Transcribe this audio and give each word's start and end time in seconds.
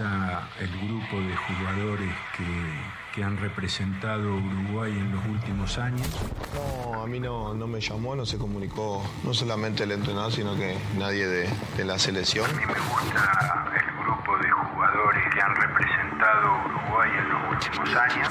el 0.00 0.70
grupo 0.86 1.20
de 1.20 1.36
jugadores 1.36 2.10
que, 2.36 3.22
han 3.22 3.36
representado 3.36 4.34
Uruguay 4.34 4.92
en 4.92 5.12
los 5.12 5.22
últimos 5.26 5.76
años? 5.76 6.08
No, 6.54 7.02
a 7.02 7.06
mí 7.06 7.20
no, 7.20 7.52
no 7.52 7.66
me 7.66 7.78
llamó, 7.78 8.16
no 8.16 8.24
se 8.24 8.38
comunicó 8.38 9.04
no 9.24 9.34
solamente 9.34 9.84
el 9.84 9.92
entrenador, 9.92 10.32
sino 10.32 10.56
que 10.56 10.78
nadie 10.98 11.26
de, 11.26 11.48
de 11.76 11.84
la 11.84 11.98
selección. 11.98 12.48
A 12.48 12.52
mí 12.54 12.64
me 12.64 12.72
gusta 12.72 13.66
el 13.76 14.04
grupo 14.04 14.38
de 14.38 14.50
jugadores 14.50 15.22
que 15.34 15.40
han 15.40 15.54
representado 15.54 16.62
Uruguay 16.64 17.10
en 17.18 17.28
los 17.28 17.50
últimos 17.50 17.94
años. 17.94 18.28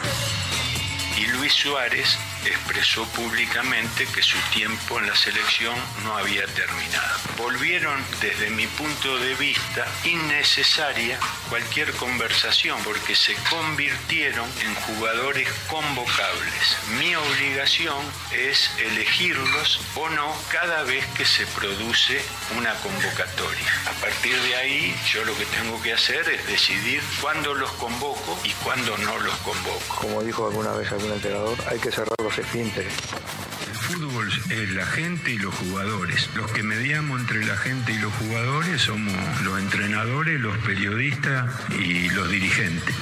Y 1.20 1.28
Luis 1.38 1.54
Suárez 1.54 2.18
expresó 2.46 3.06
públicamente 3.08 4.06
que 4.08 4.22
su 4.22 4.38
tiempo 4.52 5.00
en 5.00 5.08
la 5.08 5.16
selección 5.16 5.76
no 6.04 6.18
había 6.18 6.46
terminado. 6.48 7.20
Volvieron 7.38 8.04
desde 8.22 8.50
mi 8.50 8.68
punto 8.68 9.18
de 9.20 9.36
vista 9.36 9.86
innecesaria 10.04 11.20
cualquier 11.50 11.92
conversación 11.94 12.80
porque 12.84 13.16
se 13.16 13.36
convirtieron 13.50 14.50
en 14.62 14.76
jugadores 14.76 15.50
convocables. 15.70 16.78
Mi 17.00 17.16
obligación 17.16 17.98
es 18.32 18.72
elegirlos 18.80 19.82
o 19.96 20.10
no 20.10 20.34
cada 20.52 20.84
vez 20.84 21.06
que 21.18 21.26
se 21.26 21.46
produce 21.48 22.22
una 22.58 22.74
convocatoria. 22.76 23.74
A 23.88 24.02
partir 24.02 24.40
de 24.42 24.56
ahí 24.56 24.96
yo 25.12 25.24
lo 25.26 25.36
que 25.38 25.46
tengo 25.46 25.82
que 25.82 25.94
hacer 25.94 26.28
es 26.30 26.46
decidir 26.48 27.02
cuándo 27.22 27.54
los 27.54 27.72
convoco 27.74 28.38
y 28.44 28.52
cuándo 28.64 28.98
no 28.98 29.20
los 29.20 29.36
convoco. 29.38 29.96
Como 29.96 30.24
dijo 30.24 30.48
alguna 30.48 30.72
vez 30.74 30.92
algún 30.92 31.12
entrenador, 31.12 31.58
hay 31.68 31.80
que 31.80 31.92
cerrar 31.92 32.10
los 32.30 32.38
esfínteres. 32.38 32.94
El 33.68 33.76
fútbol 33.76 34.32
es 34.52 34.70
la 34.74 34.86
gente 34.86 35.32
y 35.32 35.38
los 35.40 35.54
jugadores. 35.56 36.30
Los 36.36 36.52
que 36.52 36.62
mediamos 36.62 37.20
entre 37.20 37.44
la 37.44 37.58
gente 37.58 37.92
y 37.92 37.98
los 37.98 38.14
jugadores 38.14 38.82
somos 38.82 39.16
los 39.42 39.58
entrenadores, 39.58 40.40
los 40.40 40.56
periodistas 40.60 41.50
y 41.80 42.08
los 42.10 42.30
dirigentes. 42.30 42.94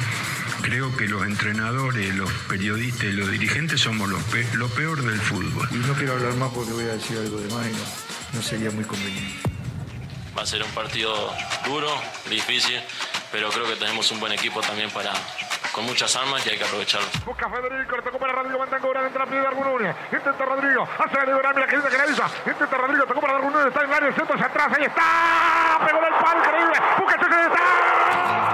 Creo 0.62 0.96
que 0.96 1.10
los 1.10 1.26
entrenadores, 1.26 2.16
los 2.16 2.32
periodistas 2.48 3.04
y 3.04 3.12
los 3.12 3.30
dirigentes 3.30 3.82
somos 3.82 4.08
los 4.08 4.22
lo 4.54 4.70
peor 4.70 5.02
del 5.02 5.20
fútbol. 5.20 5.68
Y 5.72 5.76
no 5.76 5.94
quiero 5.94 6.14
hablar 6.14 6.34
más 6.36 6.52
porque 6.54 6.72
voy 6.72 6.86
a 6.86 6.94
decir 6.94 7.18
algo 7.18 7.38
de 7.38 7.54
más 7.54 7.68
y 7.68 8.36
no 8.36 8.42
sería 8.42 8.72
muy 8.72 8.86
conveniente. 8.86 9.36
Va 10.38 10.44
a 10.44 10.46
ser 10.46 10.64
un 10.64 10.72
partido 10.72 11.34
duro, 11.66 11.90
difícil, 12.30 12.80
pero 13.34 13.50
creo 13.50 13.68
que 13.68 13.76
tenemos 13.76 14.10
un 14.12 14.22
buen 14.22 14.32
equipo 14.32 14.62
también 14.62 14.90
para, 14.92 15.12
con 15.72 15.86
muchas 15.86 16.16
armas 16.16 16.46
y 16.46 16.50
hay 16.50 16.58
que 16.58 16.64
aprovecharlo. 16.64 17.08
Busca 17.26 17.50
Federico, 17.50 17.96
le 17.96 18.02
tocó 18.02 18.18
para 18.18 18.34
Rodrigo 18.34 18.60
Bentancur, 18.60 18.98
entra 18.98 19.24
a 19.24 19.28
pie 19.28 19.40
de 19.40 19.48
Argununes. 19.48 19.96
Intenta 20.12 20.46
Rodrigo, 20.46 20.88
hace 20.98 21.20
el 21.20 21.36
mira 21.36 21.68
que 21.68 21.76
dice 21.78 21.90
que 21.90 21.98
la 21.98 22.52
Intenta 22.52 22.78
Rodrigo, 22.78 23.06
tocó 23.06 23.22
para 23.22 23.36
Argununes, 23.36 23.68
está 23.68 23.82
en 23.82 23.90
el 23.90 23.94
área, 23.94 24.10
el 24.10 24.16
centro 24.16 24.36
hacia 24.36 24.48
atrás, 24.48 24.68
ahí 24.78 24.84
está. 24.84 25.86
Pegó 25.86 26.02
del 26.02 26.14
palo, 26.14 26.40
increíble. 26.40 26.78
Busca 26.98 27.20
se 27.20 27.42
está. 27.42 28.47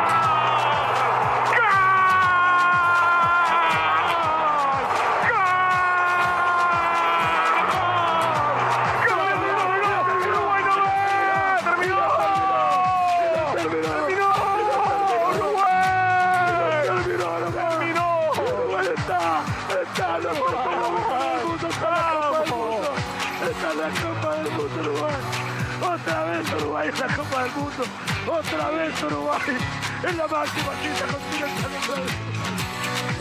Otra 28.45 28.69
vez 28.71 29.03
Uruguay. 29.03 29.57
En 30.03 30.17
la 30.17 30.27
máxima 30.27 30.73
cita 30.81 31.05
continental. 31.07 32.03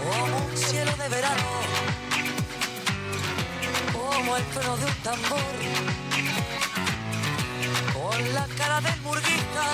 Como 0.02 0.46
un 0.46 0.56
cielo 0.56 0.92
de 0.96 1.08
verano, 1.08 1.48
como 3.92 4.36
el 4.36 4.44
trono 4.44 4.76
de 4.76 4.84
un 4.84 4.94
tambor, 5.04 5.54
con 7.92 8.34
la 8.34 8.46
cara 8.58 8.80
del 8.80 9.00
murguista, 9.02 9.64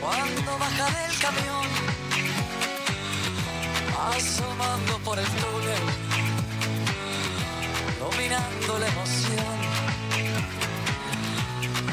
cuando 0.00 0.58
baja 0.58 0.86
del 1.00 1.18
camión, 1.20 1.68
asomando 4.16 4.98
por 5.04 5.18
el 5.18 5.26
túnel, 5.26 5.84
dominando 8.00 8.78
la 8.78 8.88
emoción 8.88 9.61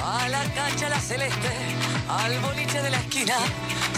a 0.10 0.28
la 0.28 0.44
cancha 0.56 0.90
la 0.90 1.00
celeste, 1.00 1.52
al 2.08 2.40
boliche 2.40 2.82
de 2.82 2.90
la 2.90 2.98
esquina, 2.98 3.36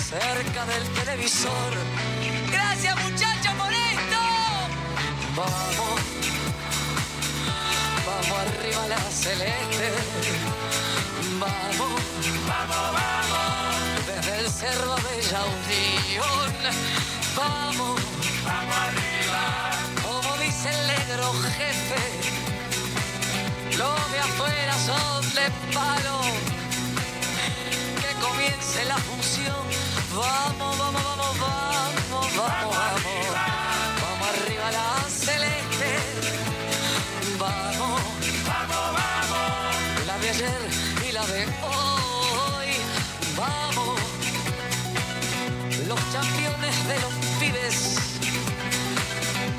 cerca 0.09 0.65
del 0.65 0.83
televisor. 0.89 1.71
Gracias 2.51 2.95
muchachos 3.03 3.53
por 3.53 3.71
esto. 3.71 4.19
Vamos, 5.37 6.01
vamos 8.05 8.37
arriba 8.45 8.87
la 8.89 9.01
celeste. 9.09 9.87
Vamos, 11.39 11.93
vamos, 12.47 12.75
vamos. 12.97 14.05
Desde 14.07 14.39
el 14.39 14.49
cerro 14.49 14.95
de 14.95 15.11
Unión. 15.59 16.51
Vamos, 17.37 18.01
vamos 18.43 18.75
arriba. 18.87 19.43
Como 20.03 20.37
dice 20.37 20.69
el 20.69 20.87
negro 20.87 21.33
jefe 21.57 22.50
los 23.81 24.11
de 24.11 24.19
afuera 24.19 24.73
son 24.89 25.21
de 25.37 25.47
palo. 25.73 26.17
Que 28.01 28.11
comience 28.25 28.85
la 28.85 28.97
función. 29.09 29.61
Vamos, 30.15 30.77
vamos, 30.81 31.03
vamos, 31.09 31.33
vamos, 31.45 32.25
vamos, 32.37 32.75
vamos. 32.77 33.25
Vamos 34.03 34.27
arriba 34.33 34.65
la 34.77 34.87
celeste. 35.25 35.91
Vamos, 37.43 38.01
vamos, 38.49 38.85
vamos. 38.97 40.07
La 40.09 40.15
de 40.19 40.29
ayer 40.35 40.61
y 41.07 41.11
la 41.17 41.25
de 41.33 41.41
hoy. 41.73 42.69
Vamos. 43.41 43.99
Los 45.89 46.01
campeones 46.15 46.75
de 46.91 46.97
los 47.03 47.13
pibes. 47.39 47.77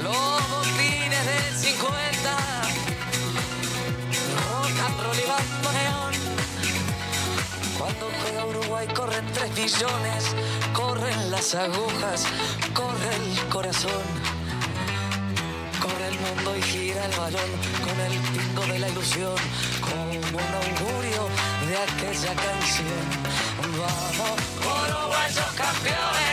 Los 0.07 0.41
botines 0.53 1.23
del 1.31 1.55
50 1.67 2.12
juega 8.43 8.59
Uruguay 8.59 8.87
corren 8.95 9.27
tres 9.33 9.51
millones, 9.51 10.35
corren 10.73 11.31
las 11.31 11.55
agujas, 11.55 12.25
corre 12.75 13.15
el 13.17 13.49
corazón. 13.49 14.03
Corre 15.81 16.09
el 16.09 16.19
mundo 16.21 16.57
y 16.57 16.63
gira 16.63 17.05
el 17.05 17.17
balón 17.17 17.51
con 17.85 18.01
el 18.01 18.19
pingo 18.19 18.67
de 18.73 18.79
la 18.79 18.89
ilusión, 18.89 19.35
como 19.81 20.13
un 20.13 20.53
augurio 20.63 21.29
de 21.67 21.77
aquella 21.77 22.35
canción. 22.35 23.05
Vamos, 23.79 24.41
uruguayos 24.61 25.53
campeones 25.57 26.32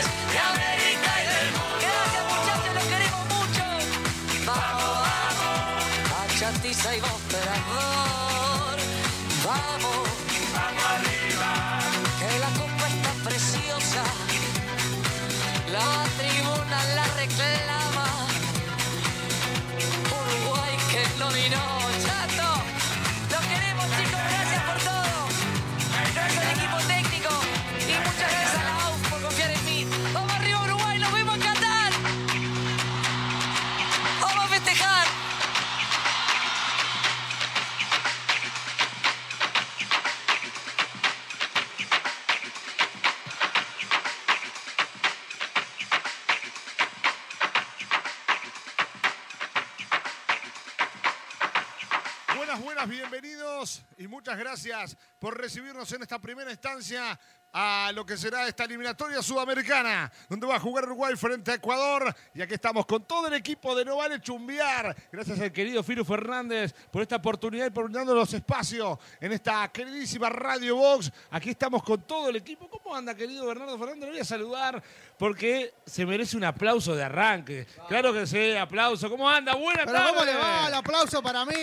bienvenidos 52.89 53.83
y 53.99 54.07
muchas 54.07 54.37
gracias 54.39 54.97
por 55.19 55.37
recibirnos 55.37 55.91
en 55.91 56.01
esta 56.01 56.17
primera 56.17 56.49
instancia 56.49 57.19
a 57.53 57.91
lo 57.93 58.03
que 58.03 58.17
será 58.17 58.47
esta 58.47 58.63
eliminatoria 58.63 59.21
sudamericana, 59.21 60.11
donde 60.27 60.47
va 60.47 60.55
a 60.55 60.59
jugar 60.59 60.85
Uruguay 60.85 61.15
frente 61.15 61.51
a 61.51 61.55
Ecuador. 61.55 62.13
Y 62.33 62.41
aquí 62.41 62.55
estamos 62.55 62.85
con 62.87 63.03
todo 63.03 63.27
el 63.27 63.33
equipo 63.33 63.75
de 63.75 63.85
No 63.85 63.97
Vale 63.97 64.19
Chumbiar. 64.21 64.95
Gracias 65.11 65.39
al 65.39 65.51
querido 65.51 65.83
Firu 65.83 66.03
Fernández 66.03 66.73
por 66.91 67.03
esta 67.03 67.17
oportunidad 67.17 67.67
y 67.67 67.69
por 67.69 67.91
darnos 67.91 68.15
los 68.15 68.33
espacios 68.33 68.97
en 69.19 69.33
esta 69.33 69.67
queridísima 69.71 70.29
Radio 70.29 70.75
Box. 70.75 71.11
Aquí 71.31 71.51
estamos 71.51 71.83
con 71.83 72.01
todo 72.03 72.29
el 72.29 72.37
equipo. 72.37 72.69
¿Cómo 72.69 72.95
anda, 72.95 73.13
querido 73.15 73.45
Bernardo 73.45 73.77
Fernández? 73.77 74.01
Lo 74.05 74.11
voy 74.11 74.19
a 74.19 74.25
saludar 74.25 74.83
porque 75.17 75.73
se 75.85 76.05
merece 76.07 76.37
un 76.37 76.43
aplauso 76.43 76.95
de 76.95 77.03
arranque. 77.03 77.67
Claro 77.87 78.13
que 78.13 78.25
sí, 78.25 78.55
aplauso. 78.55 79.09
¿Cómo 79.09 79.29
anda? 79.29 79.53
Buenas 79.55 79.85
Pero 79.85 79.97
tardes. 79.97 80.13
¿cómo 80.13 80.25
le 80.25 80.35
va? 80.35 80.67
El 80.67 80.73
aplauso 80.73 81.21
para 81.21 81.45
mí. 81.45 81.53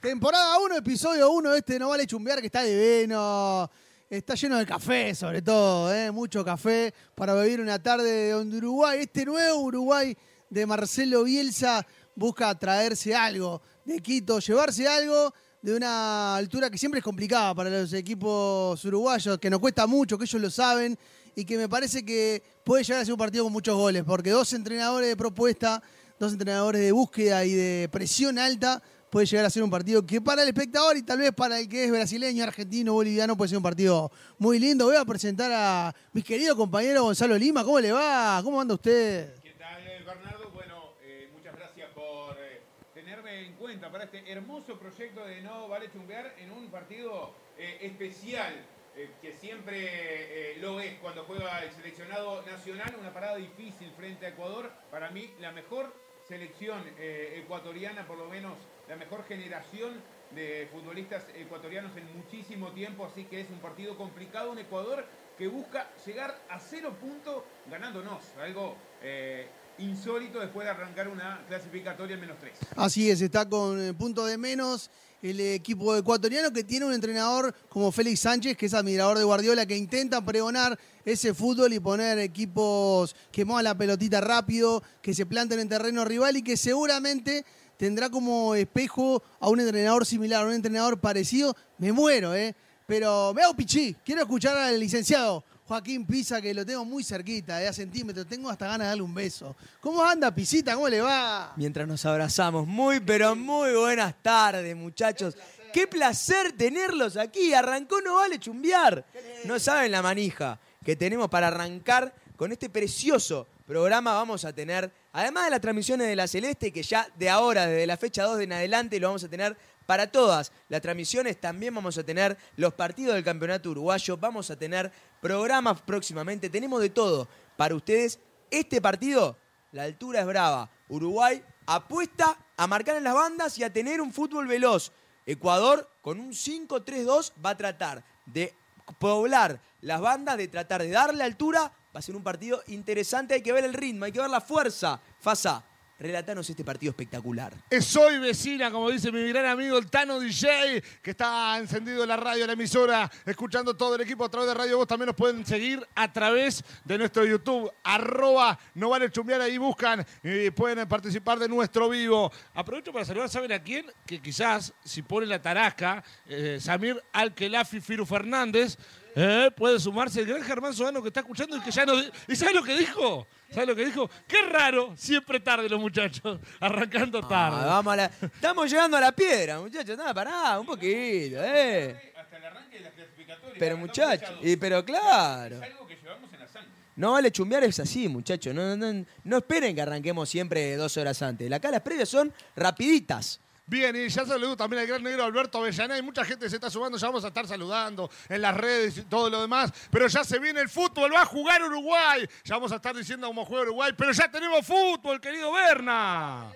Temporada 0.00 0.58
1, 0.58 0.76
episodio 0.76 1.30
1 1.30 1.54
este 1.56 1.78
No 1.78 1.90
Vale 1.90 2.06
Chumbear, 2.06 2.40
que 2.40 2.46
está 2.46 2.62
divino. 2.62 3.70
Está 4.08 4.34
lleno 4.34 4.56
de 4.56 4.64
café, 4.64 5.14
sobre 5.14 5.42
todo, 5.42 5.94
¿eh? 5.94 6.10
mucho 6.10 6.42
café 6.42 6.94
para 7.14 7.34
vivir 7.34 7.60
una 7.60 7.78
tarde 7.78 8.30
donde 8.30 8.56
Uruguay, 8.56 9.00
este 9.02 9.26
nuevo 9.26 9.60
Uruguay 9.60 10.16
de 10.48 10.64
Marcelo 10.64 11.24
Bielsa, 11.24 11.86
busca 12.14 12.58
traerse 12.58 13.14
algo 13.14 13.60
de 13.84 14.00
Quito, 14.00 14.38
llevarse 14.38 14.88
algo 14.88 15.34
de 15.60 15.76
una 15.76 16.34
altura 16.36 16.70
que 16.70 16.78
siempre 16.78 17.00
es 17.00 17.04
complicada 17.04 17.54
para 17.54 17.68
los 17.68 17.92
equipos 17.92 18.82
uruguayos, 18.82 19.36
que 19.36 19.50
nos 19.50 19.60
cuesta 19.60 19.86
mucho, 19.86 20.16
que 20.16 20.24
ellos 20.24 20.40
lo 20.40 20.50
saben, 20.50 20.98
y 21.36 21.44
que 21.44 21.58
me 21.58 21.68
parece 21.68 22.06
que 22.06 22.42
puede 22.64 22.84
llegar 22.84 23.02
a 23.02 23.04
ser 23.04 23.12
un 23.12 23.18
partido 23.18 23.44
con 23.44 23.52
muchos 23.52 23.76
goles, 23.76 24.02
porque 24.04 24.30
dos 24.30 24.50
entrenadores 24.54 25.10
de 25.10 25.16
propuesta, 25.16 25.82
dos 26.18 26.32
entrenadores 26.32 26.80
de 26.80 26.90
búsqueda 26.90 27.44
y 27.44 27.52
de 27.52 27.88
presión 27.92 28.38
alta, 28.38 28.82
puede 29.10 29.26
llegar 29.26 29.44
a 29.44 29.50
ser 29.50 29.62
un 29.62 29.70
partido 29.70 30.06
que 30.06 30.20
para 30.20 30.42
el 30.42 30.48
espectador 30.48 30.96
y 30.96 31.02
tal 31.02 31.18
vez 31.18 31.32
para 31.32 31.58
el 31.58 31.68
que 31.68 31.84
es 31.84 31.90
brasileño, 31.90 32.44
argentino, 32.44 32.92
boliviano, 32.92 33.36
puede 33.36 33.48
ser 33.48 33.58
un 33.58 33.64
partido 33.64 34.10
muy 34.38 34.58
lindo. 34.58 34.86
Voy 34.86 34.96
a 34.96 35.04
presentar 35.04 35.50
a 35.52 35.94
mi 36.12 36.22
querido 36.22 36.56
compañero 36.56 37.02
Gonzalo 37.02 37.36
Lima. 37.36 37.64
¿Cómo 37.64 37.80
le 37.80 37.92
va? 37.92 38.40
¿Cómo 38.42 38.60
anda 38.60 38.74
usted? 38.74 39.34
¿Qué 39.42 39.50
tal, 39.58 39.82
Bernardo? 40.06 40.50
Bueno, 40.54 40.94
eh, 41.02 41.28
muchas 41.34 41.54
gracias 41.56 41.90
por 41.92 42.36
eh, 42.38 42.60
tenerme 42.94 43.46
en 43.46 43.54
cuenta 43.54 43.90
para 43.90 44.04
este 44.04 44.30
hermoso 44.30 44.78
proyecto 44.78 45.24
de 45.26 45.42
No 45.42 45.68
Vale 45.68 45.90
Chumbear 45.92 46.34
en 46.38 46.52
un 46.52 46.70
partido 46.70 47.34
eh, 47.58 47.78
especial, 47.82 48.54
eh, 48.96 49.10
que 49.20 49.32
siempre 49.32 50.54
eh, 50.54 50.58
lo 50.60 50.80
es 50.80 50.98
cuando 51.00 51.24
juega 51.24 51.64
el 51.64 51.72
seleccionado 51.72 52.42
nacional, 52.46 52.94
una 53.00 53.12
parada 53.12 53.36
difícil 53.36 53.90
frente 53.96 54.26
a 54.26 54.28
Ecuador. 54.30 54.70
Para 54.90 55.10
mí, 55.10 55.30
la 55.40 55.50
mejor 55.52 55.92
selección 56.28 56.84
eh, 56.98 57.40
ecuatoriana, 57.42 58.06
por 58.06 58.16
lo 58.16 58.28
menos 58.28 58.52
la 58.90 58.96
mejor 58.96 59.24
generación 59.24 59.92
de 60.34 60.68
futbolistas 60.72 61.22
ecuatorianos 61.36 61.96
en 61.96 62.12
muchísimo 62.16 62.72
tiempo, 62.72 63.04
así 63.06 63.22
que 63.24 63.40
es 63.40 63.48
un 63.48 63.60
partido 63.60 63.96
complicado, 63.96 64.50
un 64.50 64.58
Ecuador 64.58 65.06
que 65.38 65.46
busca 65.46 65.88
llegar 66.04 66.36
a 66.50 66.58
cero 66.58 66.96
puntos 67.00 67.44
ganándonos, 67.70 68.20
algo 68.42 68.74
eh, 69.00 69.46
insólito 69.78 70.40
después 70.40 70.64
de 70.64 70.72
arrancar 70.72 71.06
una 71.06 71.44
clasificatoria 71.46 72.14
en 72.14 72.20
menos 72.20 72.38
tres. 72.40 72.58
Así 72.74 73.08
es, 73.08 73.20
está 73.20 73.48
con 73.48 73.80
eh, 73.80 73.94
punto 73.94 74.26
de 74.26 74.36
menos 74.36 74.90
el 75.22 75.38
equipo 75.38 75.94
ecuatoriano 75.94 76.52
que 76.52 76.64
tiene 76.64 76.86
un 76.86 76.92
entrenador 76.92 77.54
como 77.68 77.92
Félix 77.92 78.20
Sánchez, 78.20 78.56
que 78.56 78.66
es 78.66 78.74
admirador 78.74 79.18
de 79.18 79.24
Guardiola, 79.24 79.66
que 79.66 79.76
intenta 79.76 80.24
pregonar 80.24 80.76
ese 81.04 81.32
fútbol 81.32 81.72
y 81.72 81.78
poner 81.78 82.18
equipos 82.18 83.14
que 83.30 83.44
muevan 83.44 83.64
la 83.64 83.78
pelotita 83.78 84.20
rápido, 84.20 84.82
que 85.00 85.14
se 85.14 85.26
planten 85.26 85.60
en 85.60 85.68
terreno 85.68 86.04
rival 86.04 86.36
y 86.36 86.42
que 86.42 86.56
seguramente 86.56 87.44
tendrá 87.80 88.10
como 88.10 88.54
espejo 88.54 89.22
a 89.40 89.48
un 89.48 89.58
entrenador 89.58 90.04
similar, 90.04 90.42
a 90.42 90.46
un 90.46 90.52
entrenador 90.52 91.00
parecido. 91.00 91.56
Me 91.78 91.92
muero, 91.92 92.34
¿eh? 92.34 92.54
Pero 92.86 93.32
me 93.32 93.42
hago 93.42 93.54
pichí. 93.54 93.96
Quiero 94.04 94.20
escuchar 94.20 94.54
al 94.54 94.78
licenciado 94.78 95.42
Joaquín 95.64 96.04
Pisa, 96.04 96.42
que 96.42 96.52
lo 96.52 96.66
tengo 96.66 96.84
muy 96.84 97.02
cerquita, 97.02 97.56
de 97.56 97.68
a 97.68 97.72
centímetros. 97.72 98.26
Tengo 98.26 98.50
hasta 98.50 98.66
ganas 98.66 98.80
de 98.80 98.88
darle 98.88 99.02
un 99.02 99.14
beso. 99.14 99.56
¿Cómo 99.80 100.04
anda, 100.04 100.30
Pisita? 100.34 100.74
¿Cómo 100.74 100.90
le 100.90 101.00
va? 101.00 101.54
Mientras 101.56 101.88
nos 101.88 102.04
abrazamos. 102.04 102.66
Muy, 102.66 103.00
pero 103.00 103.34
muy 103.34 103.72
buenas 103.72 104.14
tardes, 104.20 104.76
muchachos. 104.76 105.34
Qué 105.72 105.86
placer 105.86 106.52
tenerlos 106.52 107.16
aquí. 107.16 107.54
Arrancó 107.54 108.02
No 108.02 108.16
Vale 108.16 108.38
Chumbiar. 108.38 109.06
No 109.46 109.58
saben 109.58 109.90
la 109.90 110.02
manija 110.02 110.60
que 110.84 110.96
tenemos 110.96 111.30
para 111.30 111.46
arrancar 111.46 112.12
con 112.36 112.52
este 112.52 112.68
precioso 112.68 113.46
programa. 113.70 114.14
Vamos 114.14 114.44
a 114.44 114.52
tener, 114.52 114.92
además 115.12 115.44
de 115.44 115.52
las 115.52 115.60
transmisiones 115.60 116.08
de 116.08 116.16
la 116.16 116.26
Celeste, 116.26 116.72
que 116.72 116.82
ya 116.82 117.06
de 117.16 117.30
ahora, 117.30 117.68
desde 117.68 117.86
la 117.86 117.96
fecha 117.96 118.24
2 118.24 118.40
en 118.40 118.52
adelante, 118.52 118.98
lo 118.98 119.06
vamos 119.06 119.22
a 119.22 119.28
tener 119.28 119.56
para 119.86 120.10
todas 120.10 120.50
las 120.68 120.80
transmisiones. 120.80 121.40
También 121.40 121.72
vamos 121.72 121.96
a 121.96 122.02
tener 122.02 122.36
los 122.56 122.74
partidos 122.74 123.14
del 123.14 123.22
campeonato 123.22 123.70
uruguayo. 123.70 124.16
Vamos 124.16 124.50
a 124.50 124.56
tener 124.56 124.90
programas 125.20 125.80
próximamente. 125.82 126.50
Tenemos 126.50 126.82
de 126.82 126.90
todo 126.90 127.28
para 127.56 127.76
ustedes. 127.76 128.18
Este 128.50 128.80
partido, 128.80 129.36
la 129.70 129.84
altura 129.84 130.22
es 130.22 130.26
brava. 130.26 130.68
Uruguay 130.88 131.40
apuesta 131.66 132.36
a 132.56 132.66
marcar 132.66 132.96
en 132.96 133.04
las 133.04 133.14
bandas 133.14 133.56
y 133.56 133.62
a 133.62 133.72
tener 133.72 134.00
un 134.00 134.12
fútbol 134.12 134.48
veloz. 134.48 134.90
Ecuador, 135.26 135.88
con 136.02 136.18
un 136.18 136.32
5-3-2, 136.32 137.34
va 137.46 137.50
a 137.50 137.56
tratar 137.56 138.02
de 138.26 138.52
poblar 138.98 139.60
las 139.80 140.00
bandas, 140.00 140.38
de 140.38 140.48
tratar 140.48 140.82
de 140.82 140.90
darle 140.90 141.22
altura. 141.22 141.72
Va 141.94 141.98
a 141.98 142.02
ser 142.02 142.14
un 142.14 142.22
partido 142.22 142.62
interesante. 142.68 143.34
Hay 143.34 143.42
que 143.42 143.52
ver 143.52 143.64
el 143.64 143.74
ritmo, 143.74 144.04
hay 144.04 144.12
que 144.12 144.20
ver 144.20 144.30
la 144.30 144.40
fuerza. 144.40 145.00
Fasa, 145.18 145.64
relatanos 146.00 146.48
este 146.48 146.64
partido 146.64 146.90
espectacular. 146.90 147.52
Soy 147.80 148.18
vecina, 148.18 148.70
como 148.70 148.90
dice 148.90 149.12
mi 149.12 149.28
gran 149.28 149.44
amigo 149.44 149.76
el 149.76 149.90
Tano 149.90 150.18
DJ, 150.18 150.82
que 151.02 151.10
está 151.10 151.58
encendido 151.58 152.02
en 152.02 152.08
la 152.08 152.16
radio, 152.16 152.44
en 152.44 152.46
la 152.46 152.54
emisora, 152.54 153.10
escuchando 153.26 153.76
todo 153.76 153.96
el 153.96 154.00
equipo 154.00 154.24
a 154.24 154.30
través 154.30 154.48
de 154.48 154.54
Radio 154.54 154.78
Voz. 154.78 154.86
También 154.86 155.08
nos 155.08 155.16
pueden 155.16 155.44
seguir 155.44 155.86
a 155.94 156.10
través 156.10 156.64
de 156.84 156.96
nuestro 156.96 157.26
YouTube, 157.26 157.70
arroba 157.84 158.58
no 158.74 158.88
vale 158.88 159.10
chumbear, 159.10 159.42
ahí 159.42 159.58
buscan 159.58 160.04
y 160.22 160.50
pueden 160.50 160.88
participar 160.88 161.38
de 161.38 161.48
nuestro 161.48 161.90
vivo. 161.90 162.32
Aprovecho 162.54 162.92
para 162.92 163.04
saludar, 163.04 163.28
¿saben 163.28 163.52
a 163.52 163.62
quién? 163.62 163.84
Que 164.06 164.22
quizás, 164.22 164.72
si 164.82 165.02
pone 165.02 165.26
la 165.26 165.42
tarasca, 165.42 166.02
eh, 166.26 166.58
Samir 166.60 167.02
Alkelafi 167.12 167.80
Firu 167.80 168.06
Fernández, 168.06 168.78
eh, 169.16 169.50
puede 169.56 169.78
sumarse 169.80 170.20
el 170.20 170.26
gran 170.26 170.42
Germán 170.42 170.72
Sodano 170.74 171.02
que 171.02 171.08
está 171.08 171.20
escuchando 171.20 171.56
y 171.56 171.60
que 171.60 171.70
ya 171.70 171.84
no... 171.84 171.94
¿Y 172.28 172.36
sabe 172.36 172.54
lo 172.54 172.62
que 172.62 172.76
dijo? 172.76 173.26
¿Sabe 173.50 173.66
lo 173.66 173.74
que 173.76 173.84
dijo? 173.86 174.08
Qué 174.28 174.42
raro, 174.42 174.94
siempre 174.96 175.40
tarde 175.40 175.68
los 175.68 175.80
muchachos, 175.80 176.38
arrancando 176.60 177.20
tarde. 177.26 177.58
Ah, 177.62 177.66
vamos 177.66 177.92
a 177.92 177.96
la- 177.96 178.10
Estamos 178.22 178.70
llegando 178.70 178.96
a 178.96 179.00
la 179.00 179.12
piedra, 179.12 179.58
muchachos. 179.60 179.96
Nada, 179.96 180.14
pará, 180.14 180.60
un 180.60 180.66
poquito, 180.66 181.36
eh. 181.42 182.12
Hasta 182.16 182.36
el 182.36 182.44
arranque 182.44 182.76
de 182.78 182.84
la 182.84 182.90
clasificatoria. 182.90 183.56
Pero 183.58 183.76
muchachos, 183.76 184.30
y 184.42 184.56
pero 184.56 184.84
claro. 184.84 185.56
Es 185.56 185.62
algo 185.62 185.86
que 185.86 185.96
llevamos 185.96 186.32
en 186.32 186.38
la 186.40 186.46
sangre. 186.48 186.70
No 186.96 187.12
vale 187.12 187.32
chumbear 187.32 187.64
es 187.64 187.80
así, 187.80 188.08
muchachos. 188.08 188.54
No, 188.54 188.76
no, 188.76 189.04
no 189.24 189.36
esperen 189.38 189.74
que 189.74 189.82
arranquemos 189.82 190.28
siempre 190.28 190.76
dos 190.76 190.96
horas 190.96 191.20
antes. 191.22 191.50
Acá 191.50 191.70
las 191.70 191.80
previas 191.80 192.08
son 192.08 192.32
rapiditas. 192.54 193.40
Bien, 193.66 193.94
y 193.94 194.08
ya 194.08 194.26
saludo 194.26 194.56
también 194.56 194.82
al 194.82 194.88
gran 194.88 195.02
negro 195.02 195.24
Alberto 195.24 195.58
Avellaná 195.58 195.96
y 195.96 196.02
mucha 196.02 196.24
gente 196.24 196.48
se 196.50 196.56
está 196.56 196.68
sumando, 196.68 196.98
ya 196.98 197.06
vamos 197.06 197.24
a 197.24 197.28
estar 197.28 197.46
saludando 197.46 198.10
en 198.28 198.42
las 198.42 198.56
redes 198.56 198.98
y 198.98 199.02
todo 199.02 199.30
lo 199.30 199.40
demás, 199.40 199.72
pero 199.90 200.08
ya 200.08 200.24
se 200.24 200.38
viene 200.38 200.60
el 200.60 200.68
fútbol, 200.68 201.12
va 201.14 201.22
a 201.22 201.26
jugar 201.26 201.62
Uruguay, 201.62 202.28
ya 202.44 202.56
vamos 202.56 202.72
a 202.72 202.76
estar 202.76 202.96
diciendo 202.96 203.28
cómo 203.28 203.44
juega 203.44 203.62
Uruguay, 203.64 203.92
pero 203.96 204.12
ya 204.12 204.28
tenemos 204.30 204.66
fútbol, 204.66 205.20
querido 205.20 205.52
Berna. 205.52 206.50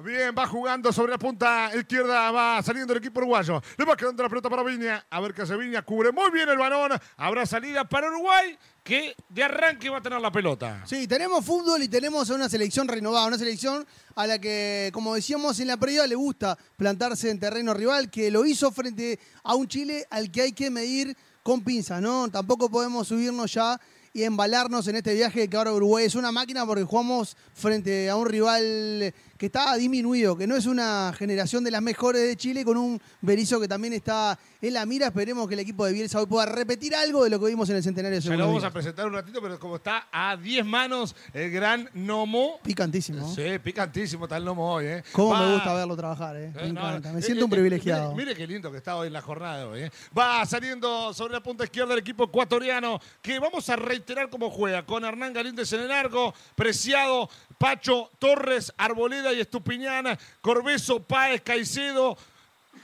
Bien, 0.00 0.34
va 0.36 0.46
jugando 0.46 0.90
sobre 0.90 1.12
la 1.12 1.18
punta 1.18 1.70
izquierda, 1.76 2.30
va 2.30 2.62
saliendo 2.62 2.94
el 2.94 2.98
equipo 2.98 3.20
uruguayo. 3.20 3.60
Le 3.76 3.84
va 3.84 3.94
quedando 3.94 4.22
la 4.22 4.28
pelota 4.30 4.48
para 4.48 4.62
Viña. 4.62 5.04
A 5.10 5.20
ver 5.20 5.34
qué 5.34 5.42
hace 5.42 5.54
Viña. 5.54 5.82
Cubre 5.82 6.10
muy 6.10 6.30
bien 6.30 6.48
el 6.48 6.56
balón. 6.56 6.98
Habrá 7.18 7.44
salida 7.44 7.84
para 7.84 8.08
Uruguay, 8.08 8.58
que 8.82 9.14
de 9.28 9.44
arranque 9.44 9.90
va 9.90 9.98
a 9.98 10.00
tener 10.00 10.18
la 10.18 10.32
pelota. 10.32 10.82
Sí, 10.86 11.06
tenemos 11.06 11.44
fútbol 11.44 11.82
y 11.82 11.88
tenemos 11.88 12.30
una 12.30 12.48
selección 12.48 12.88
renovada, 12.88 13.26
una 13.26 13.36
selección 13.36 13.86
a 14.14 14.26
la 14.26 14.38
que, 14.38 14.90
como 14.94 15.14
decíamos 15.14 15.60
en 15.60 15.68
la 15.68 15.76
previa, 15.76 16.06
le 16.06 16.14
gusta 16.14 16.56
plantarse 16.78 17.30
en 17.30 17.38
terreno 17.38 17.74
rival, 17.74 18.10
que 18.10 18.30
lo 18.30 18.46
hizo 18.46 18.72
frente 18.72 19.20
a 19.44 19.54
un 19.54 19.68
Chile 19.68 20.06
al 20.10 20.30
que 20.30 20.40
hay 20.40 20.52
que 20.52 20.70
medir 20.70 21.14
con 21.42 21.62
pinzas, 21.62 22.00
¿no? 22.00 22.30
Tampoco 22.30 22.70
podemos 22.70 23.08
subirnos 23.08 23.52
ya 23.52 23.78
y 24.14 24.24
embalarnos 24.24 24.86
en 24.88 24.96
este 24.96 25.14
viaje 25.14 25.48
que 25.48 25.56
ahora 25.56 25.72
Uruguay 25.72 26.04
es 26.04 26.14
una 26.14 26.32
máquina 26.32 26.66
porque 26.66 26.84
jugamos 26.84 27.36
frente 27.54 28.10
a 28.10 28.16
un 28.16 28.26
rival 28.26 29.14
que 29.42 29.46
está 29.46 29.74
disminuido, 29.74 30.36
que 30.38 30.46
no 30.46 30.54
es 30.54 30.66
una 30.66 31.12
generación 31.18 31.64
de 31.64 31.72
las 31.72 31.82
mejores 31.82 32.22
de 32.28 32.36
Chile, 32.36 32.64
con 32.64 32.76
un 32.76 33.02
Berizzo 33.20 33.58
que 33.58 33.66
también 33.66 33.92
está 33.92 34.38
en 34.60 34.72
la 34.72 34.86
mira. 34.86 35.06
Esperemos 35.08 35.48
que 35.48 35.54
el 35.54 35.60
equipo 35.60 35.84
de 35.84 35.92
Bielsa 35.92 36.20
hoy 36.20 36.26
pueda 36.26 36.46
repetir 36.46 36.94
algo 36.94 37.24
de 37.24 37.30
lo 37.30 37.40
que 37.40 37.46
vimos 37.46 37.68
en 37.68 37.74
el 37.74 37.82
centenario 37.82 38.20
de 38.20 38.24
Ya 38.24 38.36
lo 38.36 38.46
vamos 38.46 38.62
a 38.62 38.70
presentar 38.72 39.04
un 39.08 39.14
ratito, 39.14 39.42
pero 39.42 39.58
como 39.58 39.74
está 39.74 40.06
a 40.12 40.36
10 40.36 40.64
manos 40.64 41.16
el 41.34 41.50
gran 41.50 41.90
Nomo. 41.92 42.60
Picantísimo. 42.62 43.34
Sí, 43.34 43.58
picantísimo 43.58 44.26
está 44.26 44.36
el 44.36 44.44
Nomo 44.44 44.74
hoy, 44.74 44.84
¿eh? 44.86 45.04
Cómo 45.10 45.30
Va- 45.30 45.40
me 45.44 45.54
gusta 45.54 45.74
verlo 45.74 45.96
trabajar, 45.96 46.36
eh. 46.36 46.52
Me 46.54 46.68
Eh, 46.68 46.72
no, 46.72 46.80
encanta. 46.88 47.12
Me 47.12 47.18
eh, 47.18 47.22
siento 47.22 47.44
un 47.46 47.50
eh, 47.50 47.54
privilegiado. 47.56 48.12
Mire, 48.12 48.26
mire 48.26 48.36
qué 48.36 48.46
lindo 48.46 48.70
que 48.70 48.76
está 48.78 48.94
hoy 48.94 49.08
en 49.08 49.12
la 49.12 49.22
jornada 49.22 49.58
de 49.58 49.64
hoy. 49.64 49.80
¿eh? 49.80 49.90
Va 50.16 50.46
saliendo 50.46 51.12
sobre 51.12 51.32
la 51.32 51.42
punta 51.42 51.64
izquierda 51.64 51.94
el 51.94 51.98
equipo 51.98 52.22
ecuatoriano, 52.22 53.00
que 53.20 53.40
vamos 53.40 53.68
a 53.70 53.74
reiterar 53.74 54.30
cómo 54.30 54.50
juega, 54.50 54.86
con 54.86 55.04
Hernán 55.04 55.32
Galíndez 55.32 55.72
en 55.72 55.80
el 55.80 55.90
arco, 55.90 56.32
Preciado, 56.54 57.28
Pacho, 57.58 58.08
Torres, 58.20 58.72
Arboleda 58.76 59.31
y 59.32 59.40
Estupiñán, 59.40 60.18
Corbezo, 60.40 61.02
Páez, 61.02 61.42
Caicedo, 61.42 62.16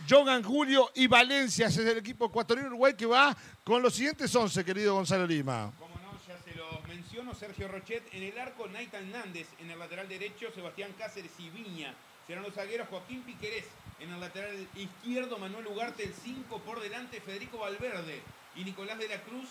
Jogan 0.08 0.42
Julio 0.42 0.90
y 0.94 1.06
Valencia. 1.06 1.66
Ese 1.66 1.82
es 1.82 1.88
el 1.88 1.98
equipo 1.98 2.26
ecuatoriano 2.26 2.68
Uruguay 2.68 2.94
que 2.94 3.06
va 3.06 3.36
con 3.64 3.82
los 3.82 3.94
siguientes 3.94 4.34
11, 4.34 4.64
querido 4.64 4.94
Gonzalo 4.94 5.26
Lima. 5.26 5.72
Como 5.78 5.94
no, 5.96 6.18
ya 6.26 6.38
se 6.42 6.54
los 6.54 6.86
menciono, 6.88 7.34
Sergio 7.34 7.68
Rochet 7.68 8.02
en 8.12 8.22
el 8.22 8.38
arco, 8.38 8.66
Nathan 8.68 9.10
Nández 9.10 9.48
en 9.60 9.70
el 9.70 9.78
lateral 9.78 10.08
derecho, 10.08 10.50
Sebastián 10.54 10.94
Cáceres 10.98 11.32
y 11.38 11.50
Viña. 11.50 11.94
Serán 12.26 12.42
los 12.42 12.54
zagueros 12.54 12.88
Joaquín 12.88 13.22
Piquerés 13.22 13.64
en 14.00 14.12
el 14.12 14.20
lateral 14.20 14.66
izquierdo, 14.74 15.38
Manuel 15.38 15.66
Ugarte 15.66 16.04
el 16.04 16.14
5 16.14 16.58
por 16.60 16.80
delante, 16.80 17.20
Federico 17.20 17.58
Valverde 17.58 18.22
y 18.54 18.64
Nicolás 18.64 18.98
de 18.98 19.08
la 19.08 19.20
Cruz 19.22 19.48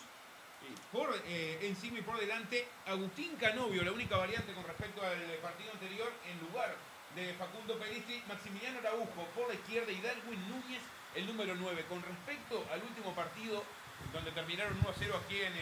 por 0.92 1.10
eh, 1.28 1.60
encima 1.64 2.00
y 2.00 2.02
por 2.02 2.20
delante, 2.20 2.68
Agustín 2.86 3.36
Canovio, 3.40 3.84
la 3.84 3.92
única 3.92 4.18
variante 4.18 4.54
con 4.54 4.64
respecto 4.64 5.02
al 5.02 5.20
partido 5.42 5.72
anterior, 5.72 6.12
en 6.30 6.40
lugar 6.48 6.76
de 7.16 7.34
Facundo 7.34 7.78
Pelistri, 7.78 8.22
Maximiliano 8.28 8.80
Araujo 8.80 9.28
por 9.36 9.48
la 9.48 9.56
izquierda 9.56 9.92
y 9.92 10.02
Darwin 10.02 10.40
Núñez 10.50 10.82
el 11.16 11.26
número 11.26 11.56
9. 11.56 11.86
Con 11.90 12.02
respecto 12.02 12.66
al 12.72 12.82
último 12.82 13.14
partido, 13.14 13.64
donde 14.14 14.32
terminaron 14.32 14.78
1 14.80 14.90
a 14.90 14.94
0 14.98 15.22
aquí 15.26 15.36
en, 15.36 15.54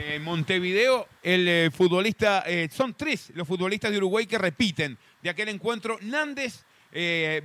eh, 0.00 0.14
en 0.16 0.22
Montevideo, 0.22 1.08
el 1.22 1.46
eh, 1.46 1.70
futbolista, 1.70 2.44
son 2.70 2.94
tres 2.94 3.30
los 3.34 3.46
futbolistas 3.46 3.90
de 3.90 3.98
Uruguay 3.98 4.26
que 4.26 4.38
repiten 4.38 4.98
de 5.22 5.30
aquel 5.30 5.48
encuentro. 5.48 5.98
Nández, 6.02 6.64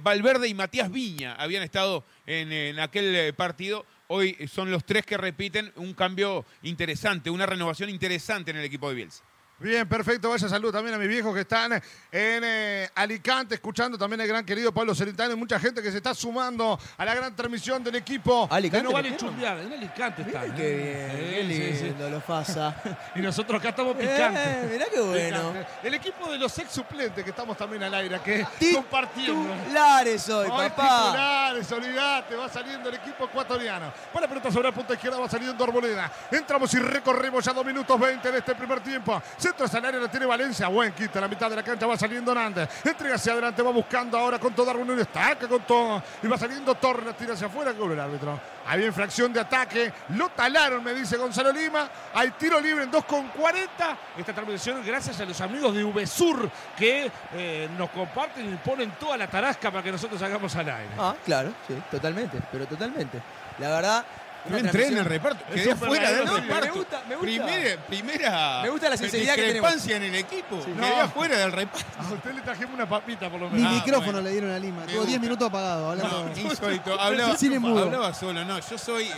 Valverde 0.02 0.48
y 0.48 0.54
Matías 0.54 0.92
Viña 0.92 1.36
habían 1.36 1.64
estado 1.64 2.06
en, 2.26 2.80
aquel 2.80 3.34
partido. 3.36 3.86
Hoy 4.12 4.36
son 4.52 4.72
los 4.72 4.86
tres 4.86 5.06
que 5.06 5.18
repiten 5.18 5.72
un 5.76 5.94
cambio 5.94 6.44
interesante, 6.64 7.30
una 7.30 7.46
renovación 7.46 7.92
interesante 7.92 8.50
en 8.50 8.58
el 8.58 8.66
equipo 8.66 8.90
de 8.90 8.96
Bielsa. 8.96 9.24
Bien, 9.60 9.88
perfecto. 9.88 10.30
Vaya 10.30 10.48
salud 10.48 10.72
también 10.72 10.96
a 10.96 10.98
mis 10.98 11.10
viejos 11.10 11.34
que 11.34 11.42
están 11.42 11.74
en 11.74 11.82
eh, 12.12 12.90
Alicante, 12.96 13.56
escuchando 13.56 13.98
también 13.98 14.22
el 14.22 14.28
gran 14.28 14.46
querido 14.46 14.72
Pablo 14.74 14.96
Celentano 14.96 15.34
y 15.34 15.36
mucha 15.36 15.60
gente 15.60 15.82
que 15.82 15.92
se 15.92 15.98
está 15.98 16.14
sumando 16.14 16.80
a 16.98 17.04
la 17.06 17.14
gran 17.14 17.36
transmisión 17.36 17.84
del 17.84 17.96
equipo. 17.96 18.48
Alicante, 18.50 18.78
que 18.78 18.84
no 18.88 18.94
vale 18.94 19.18
chumbear. 19.18 19.60
En 19.60 19.74
Alicante 19.74 20.24
Mirá 20.24 20.44
están. 20.46 20.56
qué 20.56 20.72
¿eh? 20.72 21.44
bien, 21.44 21.48
qué 21.50 21.56
Sí, 21.56 21.72
sí, 21.74 21.78
sí. 21.80 21.84
lindo 21.86 22.10
lo 22.10 22.20
pasa. 22.22 22.76
Y 23.16 23.20
nosotros 23.22 23.60
acá 23.60 23.70
estamos 23.70 23.96
Eh, 24.00 24.00
picantes. 24.00 24.72
mirá 24.72 24.86
qué 24.94 25.02
bueno. 25.02 25.54
El 25.84 25.94
equipo 25.94 26.32
de 26.32 26.38
los 26.38 26.58
ex 26.58 26.72
suplentes 26.72 27.22
que 27.24 27.30
estamos 27.32 27.58
también 27.58 27.84
al 27.84 27.94
aire, 27.96 28.20
que 28.24 28.46
compartiendo. 28.74 29.54
Titulares 29.66 30.30
hoy, 30.30 30.48
Hoy 30.50 30.70
papá. 30.70 31.04
titulares, 31.08 31.72
olvidate, 31.72 32.36
va 32.36 32.48
saliendo 32.50 32.88
el 32.90 32.96
equipo 32.96 33.26
ecuatoriano. 33.26 33.92
Para 34.14 34.28
pelota 34.28 34.52
sobre 34.52 34.70
la 34.70 34.74
punta 34.76 34.94
izquierda, 34.94 35.20
va 35.20 35.28
saliendo 35.30 35.62
Arboleda. 35.64 36.12
Entramos 36.32 36.74
y 36.74 36.80
recorremos 36.80 37.44
ya 37.44 37.52
2 37.52 37.66
minutos 37.66 38.00
20 38.00 38.32
de 38.32 38.38
este 38.38 38.56
primer 38.56 38.80
tiempo. 38.82 39.22
Centro 39.58 39.88
área, 39.88 40.00
la 40.00 40.08
tiene 40.10 40.26
Valencia. 40.26 40.68
Buen 40.68 40.94
quita 40.94 41.20
la 41.20 41.28
mitad 41.28 41.50
de 41.50 41.56
la 41.56 41.64
cancha, 41.64 41.88
va 41.88 41.98
saliendo 41.98 42.34
Nández. 42.36 42.70
Entrega 42.86 43.16
hacia 43.16 43.34
adelante, 43.34 43.62
va 43.62 43.72
buscando 43.72 44.18
ahora 44.18 44.38
con 44.38 44.54
todo 44.54 44.70
Arboleda. 44.70 44.98
Destaca 44.98 45.48
con 45.48 45.62
todo. 45.64 46.04
Y 46.22 46.28
va 46.28 46.38
saliendo 46.38 46.76
Torres, 46.76 47.18
tira 47.18 47.34
hacia 47.34 47.48
afuera, 47.48 47.74
que 47.74 47.84
el 47.84 48.00
árbitro. 48.00 48.40
Había 48.68 48.86
infracción 48.86 49.34
de 49.34 49.40
ataque. 49.40 49.92
Lo 50.10 50.30
talaron, 50.30 50.84
me 50.84 50.94
dice 50.94 51.18
Gonzalo 51.18 51.52
Lima. 51.52 51.90
Hay 52.14 52.32
tiro 52.32 52.60
libre 52.60 52.84
en 52.84 52.92
2 52.92 53.06
con 53.06 53.28
40. 53.30 53.98
Esta 54.18 54.34
transmisión 54.34 54.84
gracias 54.86 55.20
a 55.20 55.26
los 55.26 55.42
amigos 55.42 55.74
de 55.74 55.84
VSUR 55.84 56.50
que 56.78 57.12
eh, 57.34 57.70
nos 57.78 57.90
comparten 57.90 58.54
y 58.54 58.56
ponen 58.58 58.92
toda 59.00 59.18
la 59.18 59.28
tarasca 59.28 59.72
para 59.72 59.84
que 59.84 59.92
nosotros 59.92 60.22
hagamos 60.22 60.56
al 60.56 60.70
aire. 60.70 60.94
Ah, 60.98 61.16
claro, 61.26 61.52
sí, 61.68 61.74
totalmente, 61.90 62.40
pero 62.52 62.68
totalmente. 62.68 63.20
La 63.58 63.70
verdad. 63.70 64.06
No 64.46 64.58
una 64.58 64.60
entré 64.60 64.88
en 64.88 64.98
el 64.98 65.06
reparto, 65.06 65.44
quedé 65.54 65.76
fuera 65.76 66.12
del 66.12 66.28
reparto. 66.28 66.66
Me 66.66 66.72
gusta, 66.72 67.04
me 67.10 67.16
gusta. 67.16 67.22
Primera, 67.22 67.86
primera 67.88 68.62
Me 68.64 68.70
gusta 68.70 68.90
la 68.90 68.98
sinceridad 68.98 69.36
que 69.36 69.42
discrepancia 69.44 69.98
en 69.98 70.04
el 70.04 70.16
equipo. 70.16 70.62
Sí. 70.64 70.72
Quedé 70.72 70.90
No. 70.96 71.02
afuera 71.02 71.38
del 71.38 71.52
reparto. 71.52 71.88
A 72.00 72.14
usted 72.14 72.34
le 72.34 72.42
trajimos 72.42 72.74
una 72.74 72.88
papita 72.88 73.30
por 73.30 73.40
lo 73.40 73.50
Ni 73.50 73.58
menos. 73.62 73.74
micrófono 73.74 74.22
le 74.22 74.32
dieron 74.32 74.52
a 74.52 74.60
Lima. 74.60 74.86
Tuvo 74.86 75.04
10 75.06 75.20
minutos 75.20 75.48
apagado. 75.50 75.92
Hablando. 75.92 76.30
No, 76.34 76.38
insólito. 76.50 77.00
Hablaba, 77.00 78.14
solo. 78.14 78.46
No, 78.46 78.60
yo 78.60 78.78
soy. 78.78 79.12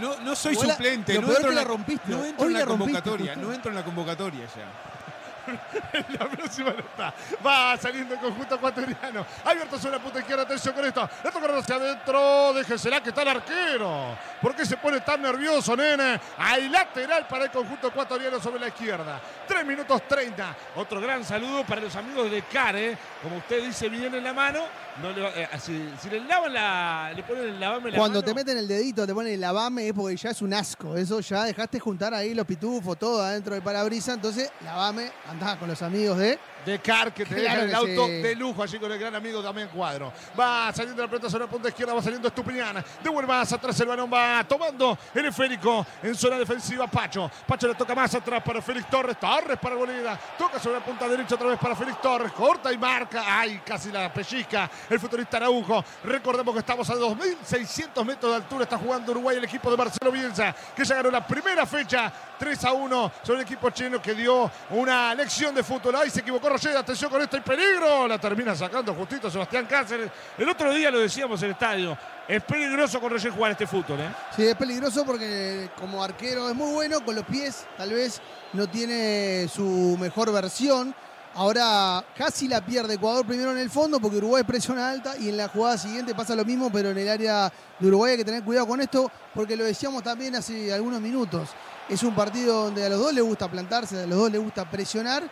No, 0.00 0.16
no 0.20 0.34
soy 0.34 0.54
suplente. 0.56 1.20
No 1.20 1.28
entro, 1.28 1.50
la 1.50 1.54
la, 1.56 1.64
rompiste. 1.64 2.02
no 2.10 2.24
entro 2.24 2.44
Hoy 2.46 2.48
en 2.48 2.52
la 2.54 2.58
la 2.60 2.64
rompiste, 2.64 2.92
convocatoria. 3.02 3.36
No 3.36 3.52
entro 3.52 3.70
en 3.70 3.74
la 3.76 3.84
convocatoria 3.84 4.40
ya. 4.46 5.03
La 6.18 6.28
próxima 6.28 6.70
no 6.70 6.78
está. 6.80 7.14
Va 7.44 7.76
saliendo 7.76 8.14
el 8.14 8.20
conjunto 8.20 8.54
ecuatoriano. 8.54 9.26
Abierto 9.44 9.78
sobre 9.78 9.96
la 9.96 10.02
punta 10.02 10.20
izquierda. 10.20 10.42
Atención 10.42 10.74
con 10.74 10.84
esto. 10.84 11.08
Le 11.24 11.30
toca 11.30 11.58
hacia 11.58 11.74
adentro. 11.76 12.52
Déjesela 12.54 13.02
que 13.02 13.10
está 13.10 13.22
el 13.22 13.28
arquero. 13.28 14.16
¿Por 14.40 14.54
qué 14.54 14.64
se 14.66 14.76
pone 14.76 15.00
tan 15.00 15.22
nervioso, 15.22 15.76
nene? 15.76 16.20
Hay 16.38 16.68
lateral 16.68 17.26
para 17.26 17.44
el 17.44 17.50
conjunto 17.50 17.88
ecuatoriano 17.88 18.40
sobre 18.40 18.60
la 18.60 18.68
izquierda. 18.68 19.20
3 19.46 19.64
minutos 19.66 20.02
30. 20.08 20.56
Otro 20.76 21.00
gran 21.00 21.24
saludo 21.24 21.64
para 21.64 21.80
los 21.80 21.94
amigos 21.96 22.30
de 22.30 22.42
Care. 22.42 22.96
Como 23.22 23.36
usted 23.36 23.62
dice 23.64 23.88
bien 23.88 24.14
en 24.14 24.24
la 24.24 24.32
mano. 24.32 24.60
No 25.02 25.10
le 25.10 25.22
va- 25.22 25.30
eh, 25.34 25.48
si, 25.60 25.90
si 26.00 26.08
le 26.08 26.20
lavan 26.20 26.52
la. 26.52 27.12
Le 27.16 27.22
ponen 27.24 27.44
el 27.44 27.58
lavame 27.60 27.90
la 27.90 27.98
Cuando 27.98 28.20
mano, 28.20 28.26
te 28.26 28.34
meten 28.34 28.58
el 28.58 28.68
dedito, 28.68 29.04
te 29.06 29.12
ponen 29.12 29.32
el 29.34 29.40
lavame, 29.40 29.88
es 29.88 29.92
porque 29.92 30.16
ya 30.16 30.30
es 30.30 30.40
un 30.40 30.54
asco. 30.54 30.96
Eso 30.96 31.18
ya 31.18 31.42
dejaste 31.44 31.80
juntar 31.80 32.14
ahí 32.14 32.32
los 32.32 32.46
pitufos, 32.46 32.96
todo 32.96 33.20
adentro 33.20 33.54
del 33.54 33.62
parabrisa. 33.62 34.12
Entonces, 34.14 34.52
lavame, 34.64 35.10
con 35.58 35.68
los 35.68 35.82
amigos 35.82 36.18
de. 36.18 36.38
De 36.64 36.78
Car 36.78 37.12
que 37.12 37.24
te 37.24 37.34
Claro 37.34 37.62
el 37.62 37.74
auto 37.74 38.06
sí. 38.06 38.12
de 38.22 38.34
lujo 38.36 38.62
allí 38.62 38.78
con 38.78 38.90
el 38.90 38.98
gran 38.98 39.14
amigo 39.14 39.42
Damián 39.42 39.68
Cuadro. 39.68 40.12
Va 40.38 40.72
saliendo 40.72 41.02
la 41.02 41.08
pelota 41.08 41.28
sobre 41.28 41.44
la 41.44 41.50
punta 41.50 41.68
izquierda, 41.68 41.94
va 41.94 42.02
saliendo 42.02 42.28
Estupiñán. 42.28 42.84
Devuelve 43.02 43.32
más 43.32 43.52
atrás 43.52 43.78
el 43.80 43.88
balón, 43.88 44.10
va 44.12 44.44
tomando 44.48 44.96
el 45.14 45.26
esférico 45.26 45.86
en 46.02 46.14
zona 46.14 46.38
defensiva 46.38 46.86
Pacho. 46.86 47.30
Pacho 47.46 47.68
le 47.68 47.74
toca 47.74 47.94
más 47.94 48.14
atrás 48.14 48.42
para 48.42 48.62
Félix 48.62 48.88
Torres. 48.88 49.18
Torres 49.18 49.58
para 49.58 49.74
Bolívar. 49.74 50.18
Toca 50.38 50.58
sobre 50.58 50.78
la 50.78 50.84
punta 50.84 51.08
derecha 51.08 51.34
otra 51.34 51.48
vez 51.48 51.58
para 51.58 51.74
Félix 51.74 52.00
Torres. 52.00 52.32
Corta 52.32 52.72
y 52.72 52.78
marca. 52.78 53.24
Ay, 53.26 53.60
casi 53.64 53.90
la 53.90 54.12
pellizca 54.12 54.70
el 54.88 55.00
futbolista 55.00 55.36
Araujo. 55.36 55.84
Recordemos 56.04 56.54
que 56.54 56.60
estamos 56.60 56.88
a 56.90 56.94
2.600 56.94 58.04
metros 58.04 58.32
de 58.32 58.36
altura. 58.36 58.64
Está 58.64 58.78
jugando 58.78 59.12
Uruguay 59.12 59.36
el 59.36 59.44
equipo 59.44 59.70
de 59.70 59.76
Marcelo 59.76 60.12
Bielsa, 60.12 60.54
que 60.74 60.84
ya 60.84 60.96
ganó 60.96 61.10
la 61.10 61.26
primera 61.26 61.66
fecha 61.66 62.12
3 62.38 62.64
a 62.64 62.72
1 62.72 63.12
sobre 63.22 63.40
el 63.40 63.46
equipo 63.46 63.70
chino 63.70 64.00
que 64.00 64.14
dio 64.14 64.50
una 64.70 65.14
lección 65.14 65.54
de 65.54 65.62
fútbol. 65.62 65.96
Ahí 65.96 66.10
se 66.10 66.20
equivocó 66.20 66.48
Roger, 66.54 66.76
atención 66.76 67.10
con 67.10 67.20
esto, 67.20 67.34
hay 67.34 67.42
peligro. 67.42 68.06
La 68.06 68.16
termina 68.16 68.54
sacando 68.54 68.94
justito 68.94 69.28
Sebastián 69.28 69.66
Cáceres. 69.66 70.08
El 70.38 70.48
otro 70.48 70.72
día 70.72 70.88
lo 70.88 71.00
decíamos 71.00 71.42
en 71.42 71.46
el 71.46 71.52
estadio. 71.52 71.98
Es 72.28 72.44
peligroso 72.44 73.00
con 73.00 73.10
Roger 73.10 73.32
jugar 73.32 73.50
este 73.50 73.66
fútbol, 73.66 73.98
¿eh? 73.98 74.14
Sí, 74.36 74.46
es 74.46 74.54
peligroso 74.54 75.04
porque 75.04 75.68
como 75.80 76.02
arquero 76.02 76.48
es 76.48 76.54
muy 76.54 76.72
bueno, 76.72 77.04
con 77.04 77.16
los 77.16 77.24
pies 77.24 77.66
tal 77.76 77.90
vez 77.90 78.20
no 78.52 78.68
tiene 78.68 79.48
su 79.52 79.96
mejor 79.98 80.32
versión. 80.32 80.94
Ahora 81.34 82.04
casi 82.16 82.46
la 82.46 82.64
pierde 82.64 82.94
Ecuador 82.94 83.26
primero 83.26 83.50
en 83.50 83.58
el 83.58 83.68
fondo 83.68 83.98
porque 83.98 84.18
Uruguay 84.18 84.44
presiona 84.44 84.90
alta 84.90 85.18
y 85.18 85.30
en 85.30 85.36
la 85.36 85.48
jugada 85.48 85.76
siguiente 85.76 86.14
pasa 86.14 86.36
lo 86.36 86.44
mismo, 86.44 86.70
pero 86.70 86.90
en 86.90 86.98
el 86.98 87.08
área 87.08 87.52
de 87.80 87.88
Uruguay 87.88 88.12
hay 88.12 88.18
que 88.18 88.24
tener 88.24 88.44
cuidado 88.44 88.68
con 88.68 88.80
esto 88.80 89.10
porque 89.34 89.56
lo 89.56 89.64
decíamos 89.64 90.04
también 90.04 90.36
hace 90.36 90.72
algunos 90.72 91.00
minutos. 91.00 91.48
Es 91.88 92.04
un 92.04 92.14
partido 92.14 92.66
donde 92.66 92.86
a 92.86 92.88
los 92.88 93.00
dos 93.00 93.12
les 93.12 93.24
gusta 93.24 93.50
plantarse, 93.50 94.04
a 94.04 94.06
los 94.06 94.16
dos 94.16 94.30
les 94.30 94.40
gusta 94.40 94.70
presionar 94.70 95.24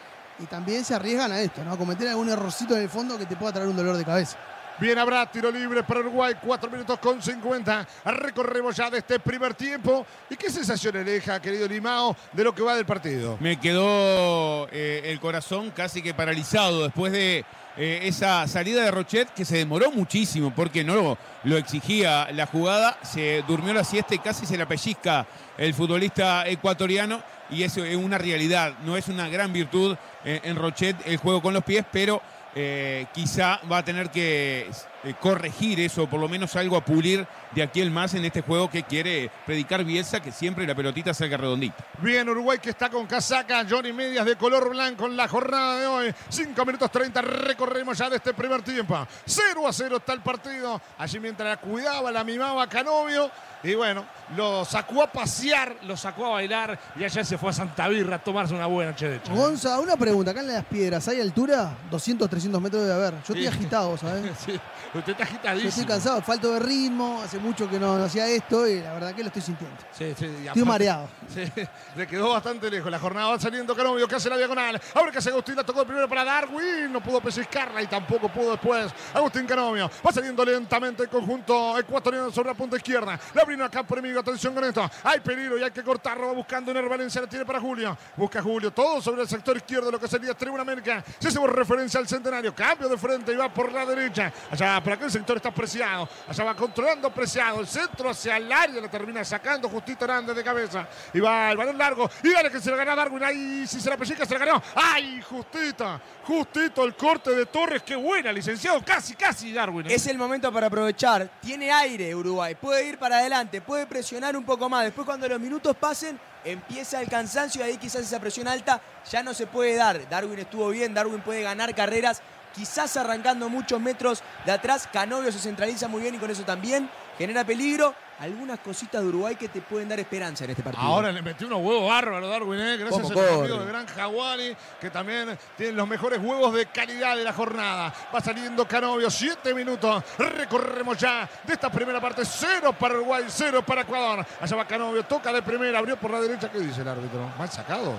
y 0.43 0.47
también 0.47 0.85
se 0.85 0.95
arriesgan 0.95 1.31
a 1.31 1.41
esto, 1.41 1.65
¿no? 1.65 1.73
A 1.73 1.79
cometer 1.79 2.09
algún 2.09 2.29
errorcito 2.29 2.75
en 2.75 2.83
el 2.83 2.89
fondo 2.89 3.17
que 3.17 3.27
te 3.27 3.37
pueda 3.37 3.53
traer 3.53 3.69
un 3.69 3.77
dolor 3.77 3.97
de 3.97 4.05
cabeza. 4.05 4.37
Bien, 4.79 4.99
habrá 4.99 5.31
tiro 5.31 5.51
libre 5.51 5.85
para 5.85 6.01
Uruguay, 6.01 6.35
4 6.43 6.71
minutos 6.71 6.99
con 6.99 7.23
50. 7.23 7.87
Recorremos 8.07 8.75
ya 8.75 8.91
de 8.91 8.99
este 8.99 9.21
primer 9.21 9.55
tiempo. 9.55 10.05
¿Y 10.29 10.37
qué 10.37 10.51
sensaciones 10.51 11.05
le 11.05 11.13
deja, 11.13 11.41
querido 11.41 11.69
Limao, 11.69 12.17
de 12.33 12.43
lo 12.43 12.55
que 12.55 12.63
va 12.63 12.75
del 12.75 12.87
partido? 12.87 13.37
Me 13.39 13.61
quedó 13.61 14.67
eh, 14.73 15.03
el 15.05 15.21
corazón 15.21 15.71
casi 15.71 16.03
que 16.03 16.15
paralizado 16.15 16.85
después 16.85 17.13
de 17.13 17.45
eh, 17.77 18.01
esa 18.03 18.47
salida 18.49 18.85
de 18.85 18.91
Rochet 18.91 19.33
que 19.33 19.45
se 19.45 19.57
demoró 19.57 19.91
muchísimo 19.91 20.53
porque 20.55 20.85
no 20.85 21.17
lo, 21.45 21.57
exigía 21.57 22.31
la 22.33 22.47
jugada. 22.47 22.99
Se 23.03 23.43
durmió 23.49 23.73
la 23.73 23.85
siesta 23.85 24.15
y 24.15 24.19
casi 24.19 24.45
se 24.45 24.59
la 24.59 24.67
pellizca 24.67 25.27
el 25.57 25.73
futbolista 25.75 26.47
ecuatoriano. 26.47 27.23
Y 27.51 27.63
eso 27.63 27.85
es 27.85 27.97
una 27.97 28.19
realidad, 28.19 28.75
no 28.85 28.97
es 28.97 29.09
una 29.09 29.29
gran 29.29 29.53
virtud 29.53 29.97
eh, 30.25 30.41
en 30.45 30.57
Rochet 30.57 30.97
el 31.07 31.19
juego 31.19 31.43
con 31.43 31.53
los 31.53 31.65
pies, 31.65 31.85
pero 31.93 32.23
eh, 32.55 33.07
quizá 33.13 33.61
va 33.71 33.79
a 33.79 33.85
tener 33.85 34.11
que 34.11 34.69
eh, 35.05 35.15
corregir 35.21 35.81
eso, 35.81 36.07
por 36.09 36.21
lo 36.21 36.29
menos 36.29 36.55
algo 36.57 36.77
a 36.77 36.85
pulir 36.85 37.27
de 37.55 37.63
aquí 37.63 37.81
el 37.81 37.91
más 37.91 38.15
en 38.15 38.25
este 38.25 38.41
juego 38.43 38.71
que 38.71 38.83
quiere 38.85 39.31
predicar 39.45 39.85
Bielsa, 39.85 40.21
que 40.21 40.33
siempre 40.33 40.67
la 40.67 40.75
pelotita 40.75 41.13
salga 41.13 41.37
redondita. 41.37 41.77
Bien, 41.99 42.29
Uruguay 42.29 42.59
que 42.59 42.71
está 42.71 42.89
con 42.89 43.07
casaca, 43.07 43.65
Johnny 43.69 43.93
Medias 43.93 44.25
de 44.25 44.37
color 44.37 44.71
blanco 44.71 45.07
en 45.07 45.17
la 45.17 45.29
jornada 45.29 45.79
de 45.81 45.87
hoy. 45.87 46.15
5 46.29 46.65
minutos 46.65 46.91
30, 46.91 47.21
recorremos 47.23 47.99
ya 47.99 48.09
de 48.09 48.17
este 48.17 48.33
primer 48.33 48.63
tiempo. 48.63 49.07
0 49.27 49.67
a 49.69 49.73
0 49.73 49.97
está 49.97 50.13
el 50.13 50.21
partido. 50.21 50.81
Allí 50.99 51.19
mientras 51.21 51.49
la 51.49 51.57
cuidaba, 51.59 52.11
la 52.11 52.25
mimaba 52.25 52.67
Canovio. 52.69 53.31
Y 53.65 53.75
bueno, 53.77 54.05
lo 54.37 54.65
sacó 54.65 55.05
a 55.05 55.13
pasear, 55.13 55.77
lo 55.83 55.97
sacó 55.97 56.27
a 56.27 56.31
bailar 56.31 56.77
y 56.99 57.05
allá 57.05 57.23
se 57.23 57.39
fue 57.39 57.51
a 57.51 57.53
Santa 57.53 57.87
Birra 57.89 58.17
a 58.17 58.19
tomarse 58.19 58.53
una 58.55 58.67
buena 58.67 58.91
noche 58.91 59.09
de 59.09 59.17
hecho. 59.19 59.33
Gonza, 59.33 59.79
una 59.79 59.97
pregunta, 59.97 60.33
acá 60.33 60.41
en 60.41 60.49
las 60.49 60.65
piedras, 60.65 61.07
¿hay 61.07 61.21
altura? 61.21 61.77
200, 61.89 62.29
300 62.29 62.61
metros 62.61 62.83
debe 62.83 62.95
haber. 62.95 63.13
Yo 63.13 63.19
estoy 63.21 63.43
Sí. 63.43 63.47
agitado, 63.47 63.97
¿sabes? 63.97 64.25
Sí. 64.45 64.59
Usted 64.95 65.13
está 65.13 65.25
Yo 65.25 65.31
agitadísimo. 65.31 65.69
estoy 65.71 65.85
cansado, 65.87 66.21
falto 66.23 66.53
de 66.53 66.59
ritmo, 66.61 67.23
hace 67.25 67.39
mucho 67.39 67.69
que 67.69 67.79
no, 67.79 67.97
no 67.99 68.05
hacía 68.05 68.27
esto 68.29 68.67
y 68.69 68.81
la 68.81 68.93
verdad 68.93 69.15
que 69.15 69.23
lo 69.23 69.29
estoy 69.29 69.41
sintiendo. 69.43 69.77
Sí, 69.91 70.13
sí, 70.19 70.25
y 70.27 70.29
Estoy 70.29 70.49
aparte- 70.49 70.65
mareado. 70.65 71.09
Sí, 71.33 71.51
le 71.97 72.07
quedó 72.07 72.31
bastante 72.31 72.71
lejos. 72.71 72.91
La 72.91 72.99
jornada 72.99 73.29
va 73.31 73.41
saliendo 73.41 73.75
Canovio, 73.75 74.07
que 74.07 74.17
hace 74.17 74.29
la 74.29 74.37
diagonal. 74.37 74.79
Ahora 74.95 75.11
que 75.11 75.17
hace 75.19 75.31
Agustín, 75.31 75.57
la 75.57 75.65
tocó 75.65 75.85
primero 75.87 76.07
para 76.09 76.25
Darwin. 76.25 76.93
No 76.93 77.03
pudo 77.03 77.23
pesiscarla 77.23 77.81
y 77.81 77.87
tampoco 77.87 78.29
pudo 78.29 78.51
después. 78.53 78.93
Agustín 79.15 79.47
Canovio 79.47 79.91
va 80.07 80.13
saliendo 80.13 80.45
lentamente 80.45 81.05
el 81.05 81.09
conjunto 81.09 81.79
ecuatoriano 81.79 82.31
sobre 82.31 82.49
la 82.51 82.55
punta 82.55 82.77
izquierda. 82.77 83.19
La 83.33 83.43
abrió 83.43 83.65
acá 83.65 83.83
por 83.83 83.99
enemigo. 83.99 84.21
Atención 84.21 84.53
con 84.55 84.63
esto. 84.65 84.89
Hay 85.05 85.21
peligro 85.21 85.59
y 85.59 85.63
hay 85.63 85.71
que 85.71 85.83
cortarlo. 85.83 86.27
Va 86.27 86.33
buscando 86.35 86.71
en 86.71 86.87
Valencia. 86.89 87.23
La 87.23 87.27
tiene 87.27 87.47
para 87.47 87.61
Julio. 87.61 87.97
Busca 88.17 88.43
Julio. 88.43 88.71
Todo 88.73 89.01
sobre 89.01 89.23
el 89.23 89.29
sector 89.29 89.57
izquierdo, 89.57 89.91
lo 89.91 89.99
que 89.99 90.09
sería 90.09 90.35
Tribuna 90.35 90.63
América. 90.63 91.03
Si 91.19 91.29
hacemos 91.29 91.49
referencia 91.49 91.99
al 91.99 92.07
centenario, 92.07 92.55
cambio 92.55 92.91
de 92.91 92.99
frente 92.99 93.33
y 93.33 93.37
va 93.37 93.49
por 93.53 93.73
la 93.73 93.87
derecha. 93.87 94.31
Allá, 94.51 94.82
por 94.83 94.93
aquel 94.93 95.11
sector 95.11 95.37
está 95.37 95.53
preciado. 95.53 96.09
Allá 96.29 96.45
va 96.45 96.55
controlando 96.55 97.13
preciado. 97.13 97.61
El 97.61 97.67
centro 97.67 98.11
hacia 98.11 98.37
el 98.37 98.51
área. 98.53 98.81
Le 98.81 98.89
termina 98.89 99.25
sacando 99.25 99.69
Justito 99.69 100.05
Hernández 100.05 100.37
de 100.37 100.45
cabeza. 100.45 100.89
Y 101.13 101.21
va 101.21 101.51
el 101.51 101.57
balón 101.57 101.79
largo. 101.79 102.11
Y 102.23 102.31
dale 102.31 102.51
que 102.51 102.61
se 102.61 102.71
lo 102.71 102.77
gana 102.77 102.95
Darwin. 102.95 103.23
Ahí 103.23 103.67
si 103.67 103.81
se 103.81 103.91
la 103.91 103.97
pellizca, 103.97 104.27
se 104.27 104.39
la 104.39 104.45
ganó. 104.45 104.63
¡Ay, 104.75 105.23
Justita! 105.23 106.01
Justito 106.25 106.85
el 106.85 106.95
corte 106.95 107.35
de 107.35 107.47
Torres. 107.47 107.83
Qué 107.83 107.97
buena, 107.97 108.33
licenciado. 108.33 108.83
Casi, 108.85 109.15
casi 109.15 109.53
Darwin. 109.53 109.87
¿eh? 109.87 109.95
Es 109.95 110.07
el 110.07 110.19
momento 110.19 110.53
para 110.53 110.67
aprovechar. 110.67 111.29
Tiene 111.41 111.71
aire 111.71 112.15
Uruguay. 112.15 112.55
Puede 112.55 112.89
ir 112.89 112.99
para 112.99 113.19
adelante, 113.19 113.61
puede 113.61 113.87
presionar 113.87 114.37
un 114.37 114.45
poco 114.45 114.69
más. 114.69 114.85
Después 114.85 115.05
cuando 115.05 115.29
los 115.29 115.41
minutos 115.41 115.77
pasen, 115.77 116.19
empieza 116.45 117.01
el 117.01 117.09
cansancio 117.09 117.61
y 117.61 117.71
ahí 117.71 117.77
quizás 117.77 118.03
esa 118.03 118.21
presión 118.21 118.49
alta 118.49 118.81
ya 119.11 119.23
no 119.23 119.35
se 119.35 119.47
puede 119.47 119.75
dar. 119.75 120.09
Darwin 120.09 120.39
estuvo 120.39 120.69
bien, 120.71 120.95
Darwin 120.95 121.21
puede 121.21 121.43
ganar 121.43 121.75
carreras. 121.75 122.23
Quizás 122.55 122.97
arrancando 122.97 123.49
muchos 123.49 123.81
metros 123.81 124.23
de 124.45 124.53
atrás, 124.53 124.89
Canovio 124.93 125.33
se 125.33 125.39
centraliza 125.39 125.89
muy 125.89 126.03
bien 126.03 126.15
y 126.15 126.19
con 126.19 126.31
eso 126.31 126.43
también 126.43 126.89
genera 127.19 127.45
peligro. 127.45 127.95
Algunas 128.21 128.61
cositas 128.61 129.03
de 129.03 129.09
Uruguay 129.09 129.35
que 129.35 129.49
te 129.49 129.61
pueden 129.61 129.89
dar 129.89 129.99
esperanza 129.99 130.45
en 130.45 130.51
este 130.51 130.63
partido. 130.63 130.85
Ahora 130.85 131.11
le 131.11 131.23
metió 131.23 131.49
unos 131.49 131.59
huevos 131.61 131.89
bárbaros 131.89 132.31
Darwin, 132.31 132.61
¿eh? 132.61 132.77
gracias 132.77 133.01
¿Cómo 133.03 133.21
a 133.21 133.23
los 133.23 133.33
amigos 133.33 133.49
corre? 133.49 133.65
de 133.65 133.73
Gran 133.73 133.87
Jaguari, 133.87 134.57
que 134.81 134.91
también 134.91 135.39
tienen 135.57 135.75
los 135.75 135.89
mejores 135.89 136.21
huevos 136.23 136.55
de 136.55 136.67
calidad 136.67 137.17
de 137.17 137.25
la 137.25 137.33
jornada. 137.33 137.93
Va 138.15 138.21
saliendo 138.21 138.69
Canovio, 138.69 139.11
siete 139.11 139.53
minutos. 139.53 140.05
Recorremos 140.19 140.97
ya 140.99 141.29
de 141.43 141.53
esta 141.55 141.69
primera 141.69 142.01
parte. 142.01 142.25
Cero 142.25 142.73
para 142.79 142.95
Uruguay, 142.95 143.25
cero 143.27 143.65
para 143.67 143.81
Ecuador. 143.81 144.25
Allá 144.41 144.57
va 144.57 144.65
Canovio, 144.65 145.03
toca 145.05 145.33
de 145.33 145.43
primera, 145.43 145.81
abrió 145.81 145.97
por 145.97 146.13
la 146.13 146.21
derecha. 146.21 146.49
¿Qué 146.49 146.61
dice 146.61 146.83
el 146.83 146.89
árbitro? 146.89 147.29
Mal 147.37 147.51
sacado. 147.51 147.95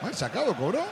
Mal 0.00 0.14
sacado, 0.14 0.54
cobró. 0.54 0.82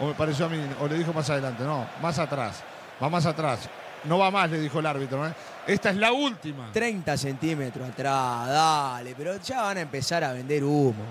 O 0.00 0.06
me 0.06 0.14
pareció 0.14 0.46
a 0.46 0.48
mí, 0.48 0.58
o 0.80 0.86
le 0.88 0.98
dijo 0.98 1.12
más 1.12 1.28
adelante. 1.30 1.64
No, 1.64 1.86
más 2.00 2.18
atrás. 2.18 2.62
Va 3.02 3.08
más 3.08 3.26
atrás. 3.26 3.68
No 4.04 4.18
va 4.18 4.30
más, 4.30 4.50
le 4.50 4.60
dijo 4.60 4.80
el 4.80 4.86
árbitro. 4.86 5.26
¿eh? 5.26 5.32
Esta 5.66 5.90
es 5.90 5.96
la 5.96 6.12
última. 6.12 6.70
30 6.72 7.16
centímetros 7.16 7.88
atrás, 7.88 8.48
dale, 8.48 9.14
pero 9.16 9.36
ya 9.36 9.62
van 9.62 9.78
a 9.78 9.80
empezar 9.82 10.24
a 10.24 10.32
vender 10.32 10.64
humo. 10.64 11.04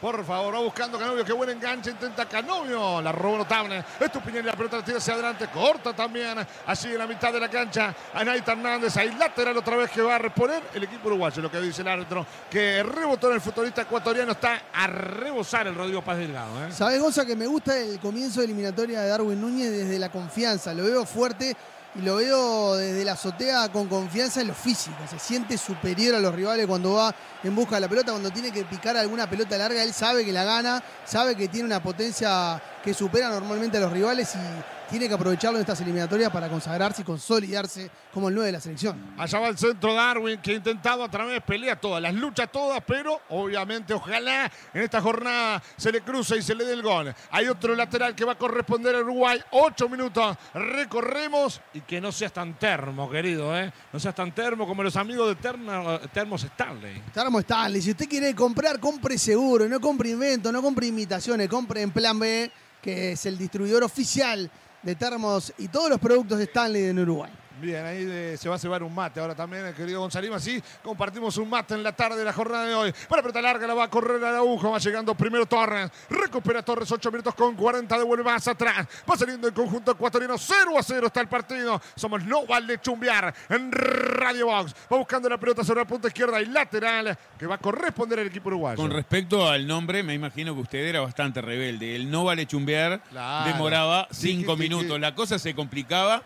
Por 0.00 0.24
favor, 0.24 0.54
va 0.54 0.60
buscando 0.60 0.96
Canovio. 0.96 1.24
Qué 1.24 1.32
buen 1.32 1.50
enganche. 1.50 1.90
Intenta 1.90 2.26
Canovio. 2.26 3.02
La 3.02 3.10
roba 3.10 3.38
notable. 3.38 3.84
Estupiñán 3.98 4.44
y 4.44 4.46
la 4.46 4.52
pelota 4.52 4.76
la 4.76 4.84
tira 4.84 4.98
hacia 4.98 5.14
adelante. 5.14 5.48
Corta 5.48 5.92
también. 5.92 6.38
Así 6.66 6.88
en 6.88 6.98
la 6.98 7.06
mitad 7.06 7.32
de 7.32 7.40
la 7.40 7.48
cancha. 7.48 7.94
Anaita 8.14 8.52
Hernández. 8.52 8.96
Ahí 8.96 9.12
lateral 9.18 9.56
otra 9.56 9.76
vez 9.76 9.90
que 9.90 10.00
va 10.00 10.14
a 10.14 10.18
reponer 10.18 10.62
el 10.72 10.84
equipo 10.84 11.08
uruguayo. 11.08 11.42
Lo 11.42 11.50
que 11.50 11.60
dice 11.60 11.82
el 11.82 11.88
árbitro. 11.88 12.24
Que 12.48 12.82
rebotó 12.82 13.28
en 13.28 13.34
el 13.34 13.40
futbolista 13.40 13.82
ecuatoriano. 13.82 14.32
Está 14.32 14.62
a 14.72 14.86
rebosar 14.86 15.66
el 15.66 15.74
Rodrigo 15.74 16.02
Paz 16.02 16.18
Delgado. 16.18 16.64
¿eh? 16.64 16.70
¿Sabes, 16.70 17.00
Gonza, 17.00 17.26
que 17.26 17.34
me 17.34 17.46
gusta 17.46 17.76
el 17.76 17.98
comienzo 17.98 18.38
de 18.38 18.46
eliminatoria 18.46 19.00
de 19.00 19.08
Darwin 19.08 19.40
Núñez 19.40 19.70
desde 19.70 19.98
la 19.98 20.10
confianza? 20.10 20.72
Lo 20.74 20.84
veo 20.84 21.04
fuerte 21.06 21.56
y 21.94 22.02
lo 22.02 22.16
veo 22.16 22.76
desde 22.76 23.04
la 23.04 23.12
azotea 23.12 23.70
con 23.70 23.88
confianza 23.88 24.40
en 24.40 24.48
lo 24.48 24.54
físico. 24.54 24.96
Se 25.08 25.18
siente 25.18 25.56
superior 25.56 26.14
a 26.14 26.20
los 26.20 26.34
rivales 26.34 26.66
cuando 26.66 26.94
va 26.94 27.14
en 27.42 27.54
busca 27.54 27.76
de 27.76 27.80
la 27.82 27.88
pelota, 27.88 28.12
cuando 28.12 28.30
tiene 28.30 28.52
que 28.52 28.64
picar 28.64 28.96
alguna 28.96 29.28
pelota 29.28 29.56
larga, 29.56 29.82
él 29.82 29.92
sabe 29.92 30.24
que 30.24 30.32
la 30.32 30.44
gana, 30.44 30.82
sabe 31.04 31.34
que 31.34 31.48
tiene 31.48 31.66
una 31.66 31.82
potencia 31.82 32.60
que 32.88 32.94
supera 32.94 33.28
normalmente 33.28 33.76
a 33.76 33.80
los 33.80 33.92
rivales 33.92 34.34
y 34.34 34.88
tiene 34.90 35.08
que 35.08 35.12
aprovecharlo 35.12 35.58
en 35.58 35.60
estas 35.60 35.78
eliminatorias 35.82 36.32
para 36.32 36.48
consagrarse 36.48 37.02
y 37.02 37.04
consolidarse 37.04 37.90
como 38.14 38.30
el 38.30 38.34
9 38.34 38.46
de 38.46 38.52
la 38.52 38.60
selección. 38.62 39.12
Allá 39.18 39.38
va 39.40 39.48
el 39.48 39.58
centro 39.58 39.92
Darwin 39.92 40.40
que 40.40 40.52
ha 40.52 40.54
intentado 40.54 41.04
a 41.04 41.10
través, 41.10 41.42
pelea 41.42 41.78
todas, 41.78 42.00
las 42.00 42.14
lucha 42.14 42.46
todas, 42.46 42.82
pero 42.86 43.20
obviamente 43.28 43.92
ojalá 43.92 44.50
en 44.72 44.80
esta 44.82 45.02
jornada 45.02 45.62
se 45.76 45.92
le 45.92 46.00
cruce 46.00 46.38
y 46.38 46.42
se 46.42 46.54
le 46.54 46.64
dé 46.64 46.72
el 46.72 46.80
gol. 46.82 47.14
Hay 47.30 47.46
otro 47.48 47.74
lateral 47.74 48.14
que 48.14 48.24
va 48.24 48.32
a 48.32 48.38
corresponder 48.38 48.94
a 48.96 49.00
Uruguay. 49.00 49.38
Ocho 49.50 49.86
minutos 49.90 50.34
recorremos 50.54 51.60
y 51.74 51.82
que 51.82 52.00
no 52.00 52.10
seas 52.10 52.32
tan 52.32 52.54
termo, 52.58 53.10
querido, 53.10 53.54
¿eh? 53.58 53.70
No 53.92 54.00
seas 54.00 54.14
tan 54.14 54.32
termo 54.32 54.66
como 54.66 54.82
los 54.82 54.96
amigos 54.96 55.28
de 55.28 55.36
Termo- 55.36 56.00
Termos 56.14 56.42
Stanley. 56.44 57.02
Termo 57.12 57.40
Stanley, 57.40 57.82
si 57.82 57.90
usted 57.90 58.08
quiere 58.08 58.34
comprar, 58.34 58.80
compre 58.80 59.18
seguro, 59.18 59.68
no 59.68 59.78
compre 59.80 60.08
invento, 60.08 60.50
no 60.50 60.62
compre 60.62 60.86
imitaciones, 60.86 61.46
compre 61.48 61.82
en 61.82 61.90
Plan 61.90 62.18
B, 62.18 62.50
que 62.82 63.12
es 63.12 63.26
el 63.26 63.36
distribuidor 63.36 63.82
oficial 63.82 64.50
de 64.82 64.94
termos 64.94 65.52
y 65.58 65.68
todos 65.68 65.90
los 65.90 65.98
productos 65.98 66.38
de 66.38 66.44
Stanley 66.44 66.84
en 66.84 66.98
Uruguay. 66.98 67.32
Bien, 67.60 67.84
ahí 67.84 68.04
de- 68.04 68.36
se 68.36 68.48
va 68.48 68.54
a 68.54 68.58
cebar 68.58 68.82
un 68.82 68.94
mate 68.94 69.18
ahora 69.20 69.34
también 69.34 69.66
el 69.66 69.74
querido 69.74 70.00
González. 70.00 70.30
Así 70.32 70.62
compartimos 70.82 71.36
un 71.38 71.50
mate 71.50 71.74
en 71.74 71.82
la 71.82 71.92
tarde 71.92 72.16
de 72.18 72.24
la 72.24 72.32
jornada 72.32 72.66
de 72.66 72.74
hoy. 72.74 72.94
Para 73.08 73.20
pelota 73.22 73.42
larga 73.42 73.66
la 73.66 73.74
va 73.74 73.84
a 73.84 73.90
correr 73.90 74.22
a 74.24 74.30
la 74.32 74.38
aguja. 74.38 74.68
Va 74.68 74.78
llegando 74.78 75.14
primero 75.14 75.44
Torres. 75.46 75.90
Recupera 76.08 76.62
Torres 76.62 76.90
8 76.92 77.10
minutos 77.10 77.34
con 77.34 77.56
40. 77.56 77.98
Devuelve 77.98 78.22
más 78.24 78.46
atrás. 78.46 78.86
Va 79.10 79.16
saliendo 79.16 79.48
el 79.48 79.54
conjunto 79.54 79.92
ecuatoriano. 79.92 80.38
0 80.38 80.78
a 80.78 80.82
0 80.82 81.06
está 81.08 81.20
el 81.20 81.28
partido. 81.28 81.80
Somos 81.96 82.22
No 82.24 82.46
Vale 82.46 82.78
Chumbear 82.80 83.34
en 83.48 83.72
Radio 83.72 84.46
Box. 84.46 84.74
Va 84.92 84.96
buscando 84.96 85.28
la 85.28 85.38
pelota 85.38 85.64
sobre 85.64 85.80
la 85.80 85.86
punta 85.86 86.08
izquierda 86.08 86.40
y 86.40 86.46
lateral 86.46 87.18
que 87.38 87.46
va 87.46 87.56
a 87.56 87.58
corresponder 87.58 88.20
al 88.20 88.26
equipo 88.28 88.48
uruguayo. 88.48 88.76
Con 88.76 88.90
respecto 88.92 89.48
al 89.48 89.66
nombre, 89.66 90.02
me 90.02 90.14
imagino 90.14 90.54
que 90.54 90.60
usted 90.60 90.78
era 90.78 91.00
bastante 91.00 91.40
rebelde. 91.42 91.96
El 91.96 92.10
no 92.10 92.24
vale 92.24 92.46
chumbear 92.46 93.00
Claro. 93.10 93.50
demoraba 93.52 94.06
Sí, 94.10 94.28
cinco 94.36 94.52
que- 94.54 94.62
que- 94.62 94.68
minutos. 94.68 94.92
que- 94.94 94.98
La 95.00 95.14
cosa 95.14 95.38
se 95.38 95.54
complicaba. 95.54 96.22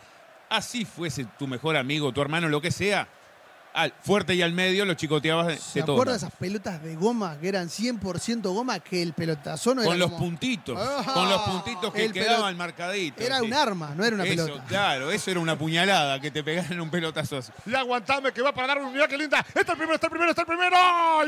Así 0.52 0.84
fuese 0.84 1.24
tu 1.38 1.46
mejor 1.46 1.78
amigo, 1.78 2.12
tu 2.12 2.20
hermano, 2.20 2.46
lo 2.46 2.60
que 2.60 2.70
sea. 2.70 3.08
Al 3.74 3.94
fuerte 4.02 4.34
y 4.34 4.42
al 4.42 4.52
medio 4.52 4.84
lo 4.84 4.94
chicoteabas 4.94 5.46
de, 5.46 5.56
¿Se 5.56 5.78
de 5.80 5.86
todo. 5.86 5.96
acuerda 5.96 6.12
de 6.12 6.18
esas 6.18 6.32
pelotas 6.32 6.82
de 6.82 6.94
goma 6.94 7.38
que 7.40 7.48
eran 7.48 7.68
100% 7.70 8.42
goma 8.52 8.80
que 8.80 9.00
el 9.00 9.14
pelotazo 9.14 9.74
no 9.74 9.82
Con 9.82 9.92
era 9.92 9.96
los 9.98 10.10
como- 10.10 10.24
puntitos. 10.26 10.78
Ah, 10.78 11.10
con 11.14 11.28
los 11.28 11.40
puntitos 11.42 11.92
que 11.92 12.04
el 12.04 12.12
quedaban 12.12 12.54
pelot- 12.54 12.58
marcaditos. 12.58 13.24
Era 13.24 13.38
sí. 13.38 13.46
un 13.46 13.54
arma, 13.54 13.92
no 13.96 14.04
era 14.04 14.14
una 14.16 14.24
Eso, 14.24 14.44
pelota. 14.46 14.64
Claro, 14.68 15.10
eso 15.10 15.30
era 15.30 15.40
una 15.40 15.56
puñalada 15.56 16.20
que 16.20 16.30
te 16.30 16.44
pegaran 16.44 16.78
un 16.80 16.90
pelotazo 16.90 17.38
así. 17.38 17.50
Y 17.64 17.74
aguantame 17.74 18.30
que 18.32 18.42
va 18.42 18.52
para 18.52 18.68
Darwin. 18.68 18.92
Mira 18.92 19.08
qué 19.08 19.16
linda. 19.16 19.38
Está 19.54 19.72
el 19.72 19.78
primero, 19.78 19.94
está 19.94 20.06
el 20.06 20.10
primero, 20.10 20.30
está 20.30 20.42
el 20.42 20.46
primero. 20.48 20.76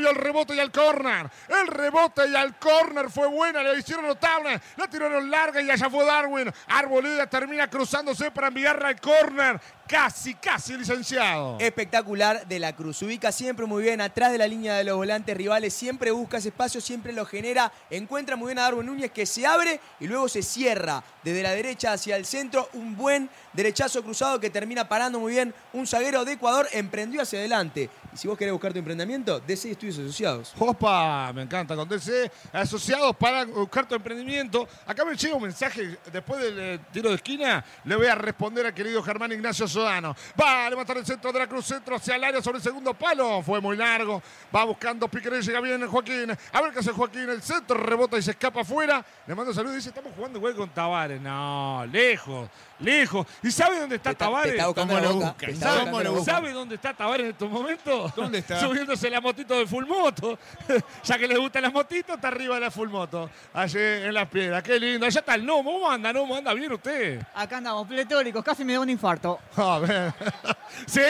Y 0.00 0.06
el 0.06 0.14
rebote 0.14 0.54
y 0.54 0.60
al 0.60 0.70
córner. 0.70 1.30
El 1.48 1.66
rebote 1.68 2.28
y 2.28 2.34
al 2.36 2.58
córner 2.58 3.10
fue 3.10 3.26
buena. 3.28 3.62
Le 3.62 3.78
hicieron 3.78 4.06
notable. 4.06 4.60
La 4.76 4.86
tiraron 4.88 5.30
larga 5.30 5.62
y 5.62 5.70
allá 5.70 5.88
fue 5.88 6.04
Darwin. 6.04 6.52
Arboleda 6.68 7.26
termina 7.26 7.68
cruzándose 7.70 8.30
para 8.30 8.48
enviarla 8.48 8.88
al 8.88 9.00
córner. 9.00 9.60
Casi, 9.86 10.34
casi 10.34 10.78
licenciado. 10.78 11.58
Espectacular 11.60 12.46
de 12.46 12.58
la 12.58 12.74
Cruz. 12.74 13.02
Ubica 13.02 13.30
siempre 13.30 13.66
muy 13.66 13.82
bien 13.82 14.00
atrás 14.00 14.32
de 14.32 14.38
la 14.38 14.46
línea 14.46 14.76
de 14.76 14.84
los 14.84 14.96
volantes 14.96 15.36
rivales. 15.36 15.74
Siempre 15.74 16.10
busca 16.10 16.38
ese 16.38 16.48
espacio, 16.48 16.80
siempre 16.80 17.12
lo 17.12 17.26
genera. 17.26 17.70
Encuentra 17.90 18.34
muy 18.34 18.48
bien 18.48 18.58
a 18.60 18.62
Darwin 18.62 18.86
Núñez 18.86 19.10
que 19.10 19.26
se 19.26 19.46
abre 19.46 19.80
y 20.00 20.06
luego 20.06 20.26
se 20.28 20.42
cierra 20.42 21.04
desde 21.22 21.42
la 21.42 21.50
derecha 21.50 21.92
hacia 21.92 22.16
el 22.16 22.24
centro. 22.24 22.70
Un 22.72 22.96
buen 22.96 23.28
derechazo 23.52 24.02
cruzado 24.02 24.40
que 24.40 24.48
termina 24.48 24.88
parando 24.88 25.20
muy 25.20 25.34
bien. 25.34 25.54
Un 25.74 25.86
zaguero 25.86 26.24
de 26.24 26.32
Ecuador 26.32 26.66
emprendió 26.72 27.20
hacia 27.20 27.38
adelante. 27.38 27.90
Si 28.14 28.28
vos 28.28 28.38
querés 28.38 28.52
buscar 28.52 28.72
tu 28.72 28.78
emprendimiento, 28.78 29.40
DC 29.40 29.72
Estudios 29.72 29.98
Asociados. 29.98 30.54
Opa, 30.56 31.32
me 31.32 31.42
encanta 31.42 31.74
con 31.74 31.88
DC, 31.88 32.30
asociados 32.52 33.16
para 33.16 33.44
buscar 33.44 33.88
tu 33.88 33.96
emprendimiento. 33.96 34.68
Acá 34.86 35.04
me 35.04 35.16
llega 35.16 35.34
un 35.34 35.42
mensaje 35.42 35.98
después 36.12 36.40
del 36.40 36.58
eh, 36.60 36.80
tiro 36.92 37.08
de 37.08 37.16
esquina. 37.16 37.64
Le 37.84 37.96
voy 37.96 38.06
a 38.06 38.14
responder 38.14 38.66
al 38.66 38.72
querido 38.72 39.02
Germán 39.02 39.32
Ignacio 39.32 39.66
Sodano. 39.66 40.14
Va 40.40 40.66
a 40.66 40.70
levantar 40.70 40.96
el 40.96 41.04
centro 41.04 41.32
de 41.32 41.40
la 41.40 41.48
cruz, 41.48 41.66
centro 41.66 41.96
hacia 41.96 42.14
el 42.14 42.22
área 42.22 42.40
sobre 42.40 42.58
el 42.58 42.62
segundo 42.62 42.94
palo. 42.94 43.42
Fue 43.42 43.60
muy 43.60 43.76
largo. 43.76 44.22
Va 44.54 44.64
buscando 44.64 45.08
Piqueré, 45.08 45.42
llega 45.42 45.60
bien 45.60 45.84
Joaquín. 45.84 46.30
A 46.52 46.62
ver 46.62 46.72
qué 46.72 46.78
hace 46.78 46.92
Joaquín. 46.92 47.28
El 47.28 47.42
centro 47.42 47.76
rebota 47.76 48.16
y 48.16 48.22
se 48.22 48.30
escapa 48.30 48.60
afuera. 48.60 49.04
Le 49.26 49.34
mando 49.34 49.52
saludos 49.52 49.74
dice: 49.74 49.88
Estamos 49.88 50.12
jugando 50.14 50.38
igual 50.38 50.54
con 50.54 50.70
Tavares. 50.70 51.20
No, 51.20 51.84
lejos, 51.90 52.48
lejos. 52.84 53.26
¿Y 53.42 53.50
sabe 53.50 53.80
dónde 53.80 53.96
está 53.96 54.14
Tavares? 54.14 54.52
está 54.52 54.66
buscando 54.66 54.94
¿Cómo 54.94 55.04
la 55.04 55.12
lo 55.12 55.14
busca? 55.16 55.46
está 55.46 56.24
¿Sabe, 56.24 56.52
dónde 56.52 56.74
está 56.76 56.94
Tavares 56.94 57.24
en 57.24 57.32
estos 57.32 57.50
momentos? 57.50 58.14
¿Dónde 58.14 58.38
está? 58.38 58.60
Subiéndose 58.60 59.10
la 59.10 59.20
motito 59.20 59.58
de 59.58 59.66
full 59.66 59.86
moto. 59.86 60.38
ya 61.04 61.18
que 61.18 61.26
le 61.26 61.36
gustan 61.36 61.62
las 61.62 61.72
motitos, 61.72 62.16
está 62.16 62.28
arriba 62.28 62.54
de 62.56 62.60
la 62.60 62.70
full 62.70 62.88
moto. 62.88 63.30
Allí 63.52 63.78
en 63.78 64.14
las 64.14 64.28
piedras. 64.28 64.62
Qué 64.62 64.78
lindo. 64.78 65.06
Allá 65.06 65.20
está 65.20 65.34
el 65.34 65.44
Nomo. 65.44 65.72
¿Cómo 65.72 65.90
anda, 65.90 66.12
Nomo? 66.12 66.36
¿Anda 66.36 66.54
bien 66.54 66.72
usted? 66.72 67.20
Acá 67.34 67.56
andamos, 67.56 67.88
pletóricos, 67.88 68.44
casi 68.44 68.64
me 68.64 68.74
da 68.74 68.80
un 68.80 68.90
infarto. 68.90 69.40
A 69.56 69.78
ver. 69.78 70.12
sí, 70.86 71.00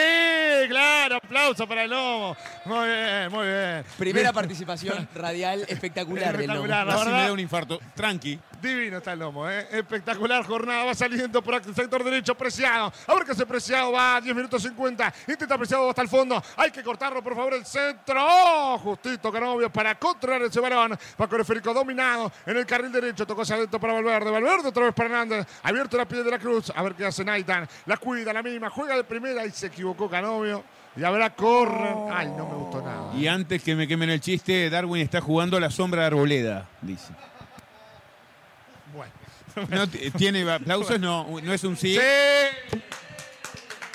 claro. 0.67 1.17
Aplauso 1.17 1.67
para 1.67 1.83
el 1.83 1.89
lomo. 1.91 2.35
Muy 2.65 2.87
bien, 2.87 3.31
muy 3.31 3.47
bien. 3.47 3.83
Primera 3.97 4.33
participación 4.33 5.07
radial 5.15 5.65
espectacular 5.67 6.37
del 6.37 6.47
lomo. 6.47 6.59
Espectacular, 6.65 6.87
la 6.87 6.95
Casi 6.95 7.09
me 7.09 7.27
da 7.27 7.33
un 7.33 7.39
infarto. 7.39 7.79
Tranqui. 7.95 8.39
Divino 8.65 8.97
está 8.97 9.13
el 9.13 9.19
lomo, 9.19 9.49
¿eh? 9.49 9.67
espectacular 9.71 10.43
jornada. 10.45 10.85
Va 10.85 10.95
saliendo 10.95 11.41
por 11.41 11.53
el 11.55 11.75
sector 11.75 12.03
derecho, 12.03 12.35
Preciado. 12.35 12.91
A 13.05 13.13
ver 13.13 13.23
qué 13.23 13.31
hace 13.31 13.45
Preciado. 13.45 13.91
Va 13.91 14.15
a 14.15 14.21
10 14.21 14.35
minutos 14.35 14.61
50. 14.63 15.13
Intenta 15.27 15.57
Preciado 15.57 15.89
hasta 15.89 16.01
el 16.01 16.09
fondo. 16.09 16.41
Hay 16.57 16.71
que 16.71 16.83
cortarlo, 16.83 17.23
por 17.23 17.35
favor, 17.35 17.53
el 17.53 17.65
centro. 17.65 18.15
¡Oh! 18.19 18.77
Justito 18.79 19.31
Canovio 19.31 19.69
para 19.69 19.95
controlar 19.95 20.41
ese 20.41 20.59
balón. 20.59 20.97
Va 21.21 21.27
con 21.27 21.39
el 21.39 21.45
Férico 21.45 21.73
dominado 21.73 22.31
en 22.45 22.57
el 22.57 22.65
carril 22.65 22.91
derecho. 22.91 23.25
Tocó 23.25 23.43
hacia 23.43 23.55
adentro 23.55 23.79
para 23.79 23.93
Valverde. 23.93 24.31
Valverde 24.31 24.69
otra 24.69 24.85
vez 24.85 24.93
para 24.93 25.09
Hernández. 25.09 25.47
Abierto 25.61 25.97
la 25.97 26.05
piel 26.05 26.23
de 26.23 26.31
la 26.31 26.39
cruz. 26.39 26.71
A 26.75 26.81
ver 26.81 26.95
qué 26.95 27.05
hace 27.05 27.23
Naitan. 27.23 27.67
La 27.85 27.97
cuida, 27.97 28.33
la 28.33 28.41
misma. 28.41 28.69
Juega 28.69 28.95
de 28.95 29.03
primera 29.03 29.45
y 29.45 29.51
se 29.51 29.67
equivocó 29.67 30.09
Canovio. 30.09 30.63
Y 30.97 31.03
habrá 31.03 31.35
correr. 31.35 31.93
Ay, 32.11 32.27
no 32.27 32.47
me 32.47 32.55
gustó 32.55 32.81
nada. 32.81 33.13
Y 33.15 33.27
antes 33.27 33.61
que 33.61 33.75
me 33.75 33.87
quemen 33.87 34.09
el 34.09 34.21
chiste, 34.21 34.69
Darwin 34.69 35.01
está 35.01 35.21
jugando 35.21 35.57
a 35.57 35.59
la 35.59 35.69
sombra 35.69 36.01
de 36.01 36.07
Arboleda, 36.07 36.67
dice. 36.81 37.13
No, 39.69 39.87
t- 39.89 40.11
¿Tiene 40.11 40.49
aplausos? 40.49 40.99
No, 40.99 41.27
no 41.41 41.53
es 41.53 41.63
un 41.63 41.77
sí. 41.77 41.95
Sí. 41.95 42.79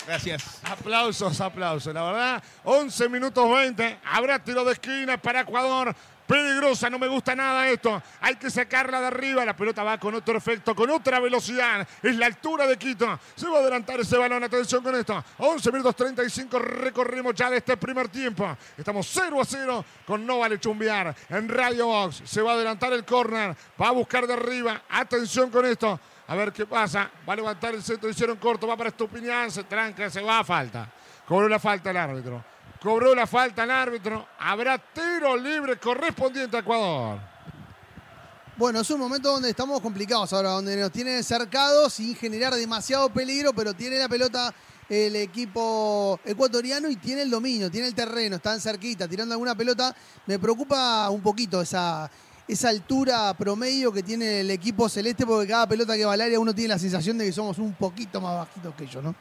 Gracias. 0.07 0.61
Aplausos, 0.65 1.41
aplausos. 1.41 1.95
La 1.95 2.03
verdad, 2.03 2.43
11 2.65 3.09
minutos 3.09 3.49
20. 3.49 3.99
Habrá 4.05 4.43
tiro 4.43 4.65
de 4.65 4.73
esquina 4.73 5.17
para 5.21 5.41
Ecuador. 5.43 5.95
Peligrosa, 6.31 6.89
no 6.89 6.97
me 6.97 7.09
gusta 7.09 7.35
nada 7.35 7.69
esto. 7.69 8.01
Hay 8.21 8.37
que 8.37 8.51
sacarla 8.51 9.01
de 9.01 9.09
arriba. 9.09 9.45
La 9.45 9.57
pelota 9.57 9.83
va 9.83 9.99
con 9.99 10.15
otro 10.15 10.39
efecto, 10.39 10.77
con 10.77 10.89
otra 10.89 11.19
velocidad. 11.19 11.85
Es 12.01 12.15
la 12.15 12.27
altura 12.27 12.69
de 12.69 12.77
Quito. 12.77 13.19
Se 13.35 13.49
va 13.49 13.57
a 13.57 13.61
adelantar 13.63 13.99
ese 13.99 14.17
balón. 14.17 14.45
Atención 14.45 14.81
con 14.81 14.95
esto. 14.95 15.25
11 15.39 15.73
minutos 15.73 15.97
35. 15.97 16.57
Recorrimos 16.61 17.35
ya 17.35 17.51
de 17.51 17.57
este 17.57 17.77
primer 17.77 18.09
tiempo. 18.11 18.57
Estamos 18.79 19.11
0 19.13 19.41
a 19.41 19.45
0 19.45 19.85
con 20.07 20.25
No 20.25 20.39
Vale 20.39 20.61
Chumbear 20.61 21.13
en 21.31 21.49
Radio 21.49 21.89
Box. 21.89 22.23
Se 22.25 22.41
va 22.41 22.53
a 22.53 22.55
adelantar 22.55 22.93
el 22.93 23.05
córner. 23.05 23.57
Va 23.83 23.89
a 23.89 23.91
buscar 23.91 24.25
de 24.29 24.35
arriba. 24.35 24.83
Atención 24.89 25.51
con 25.51 25.67
esto. 25.67 25.99
A 26.29 26.37
ver 26.37 26.53
qué 26.53 26.65
pasa. 26.65 27.11
Va 27.29 27.33
a 27.33 27.37
levantar 27.37 27.75
el 27.75 27.83
centro. 27.83 28.09
Hicieron 28.09 28.37
corto. 28.37 28.69
Va 28.69 28.77
para 28.77 28.91
Estupiñán. 28.91 29.51
Se 29.51 29.65
tranca. 29.65 30.09
Se 30.09 30.23
va 30.23 30.39
a 30.39 30.45
falta. 30.45 30.89
Cobró 31.27 31.49
la 31.49 31.59
falta 31.59 31.91
el 31.91 31.97
árbitro. 31.97 32.60
Cobró 32.83 33.15
la 33.15 33.27
falta 33.27 33.65
el 33.65 33.71
árbitro. 33.71 34.27
Habrá 34.39 34.79
tiro 34.79 35.37
libre 35.37 35.79
correspondiente 35.79 36.57
a 36.57 36.61
Ecuador. 36.61 37.19
Bueno, 38.57 38.81
es 38.81 38.91
un 38.91 39.01
momento 39.01 39.33
donde 39.33 39.51
estamos 39.51 39.81
complicados 39.81 40.33
ahora, 40.33 40.51
donde 40.51 40.77
nos 40.77 40.91
tienen 40.91 41.23
cercados 41.23 41.95
sin 41.95 42.15
generar 42.15 42.55
demasiado 42.55 43.09
peligro, 43.11 43.53
pero 43.53 43.75
tiene 43.75 43.99
la 43.99 44.09
pelota 44.09 44.55
el 44.89 45.15
equipo 45.17 46.19
ecuatoriano 46.25 46.89
y 46.89 46.97
tiene 46.97 47.23
el 47.23 47.31
dominio, 47.31 47.71
tiene 47.71 47.87
el 47.87 47.95
terreno, 47.95 48.37
están 48.37 48.61
cerquita, 48.61 49.07
tirando 49.07 49.35
alguna 49.35 49.55
pelota. 49.55 49.95
Me 50.27 50.39
preocupa 50.39 51.09
un 51.11 51.23
poquito 51.23 51.61
esa, 51.61 52.11
esa 52.49 52.69
altura 52.71 53.33
promedio 53.35 53.93
que 53.93 54.03
tiene 54.03 54.41
el 54.41 54.51
equipo 54.51 54.89
celeste, 54.89 55.25
porque 55.25 55.49
cada 55.49 55.67
pelota 55.67 55.97
que 55.97 56.05
va 56.05 56.15
al 56.15 56.21
área 56.21 56.41
uno 56.41 56.55
tiene 56.55 56.69
la 56.69 56.79
sensación 56.79 57.17
de 57.19 57.27
que 57.27 57.33
somos 57.33 57.59
un 57.59 57.75
poquito 57.75 58.21
más 58.21 58.37
bajitos 58.37 58.75
que 58.75 58.85
ellos, 58.85 59.05
¿no? 59.05 59.15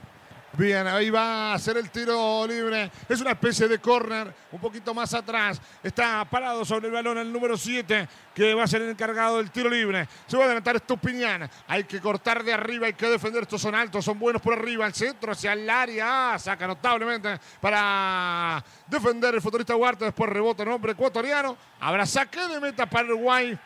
Bien, 0.60 0.86
ahí 0.88 1.10
va 1.10 1.52
a 1.52 1.54
hacer 1.54 1.78
el 1.78 1.89
tiro 1.89 2.45
libre. 2.45 2.91
Es 3.08 3.22
una 3.22 3.32
especie 3.32 3.69
de 3.69 3.80
córner, 3.80 4.36
un 4.52 4.60
poquito 4.60 4.93
más 4.93 5.13
atrás. 5.13 5.62
Está 5.82 6.26
parado 6.26 6.65
sobre 6.65 6.88
el 6.88 6.91
balón 6.91 7.17
el 7.17 7.32
número 7.32 7.56
7, 7.56 8.10
que 8.36 8.54
va 8.54 8.65
a 8.65 8.67
ser 8.67 8.82
el 8.82 8.89
encargado 8.89 9.38
del 9.38 9.52
tiro 9.52 9.69
libre. 9.69 10.06
Se 10.28 10.36
va 10.36 10.43
a 10.43 10.45
adelantar 10.48 10.76
Estupiñán. 10.76 11.50
Hay 11.65 11.86
que 11.86 12.02
cortar 12.02 12.43
de 12.43 12.52
arriba, 12.52 12.88
hay 12.88 12.93
que 12.93 13.08
defender. 13.08 13.43
Estos 13.43 13.62
son 13.62 13.74
altos, 13.74 14.04
son 14.04 14.19
buenos 14.19 14.41
por 14.41 14.52
arriba. 14.52 14.86
El 14.86 14.93
centro 14.93 15.32
hacia 15.32 15.54
el 15.54 15.69
área. 15.69 16.34
Ah, 16.34 16.38
saca 16.38 16.67
notablemente 16.67 17.39
para 17.62 18.62
defender 18.86 19.36
el 19.36 19.41
futbolista 19.41 19.78
Huerta. 19.78 20.04
Después 20.04 20.30
rebota 20.30 20.63
el 20.63 20.69
hombre 20.69 20.91
ecuatoriano. 20.91 21.56
Habrá 21.80 22.06
saque 22.06 22.45
de 22.48 22.60
meta 22.60 22.86
para 22.86 23.06
Uruguay. 23.06 23.58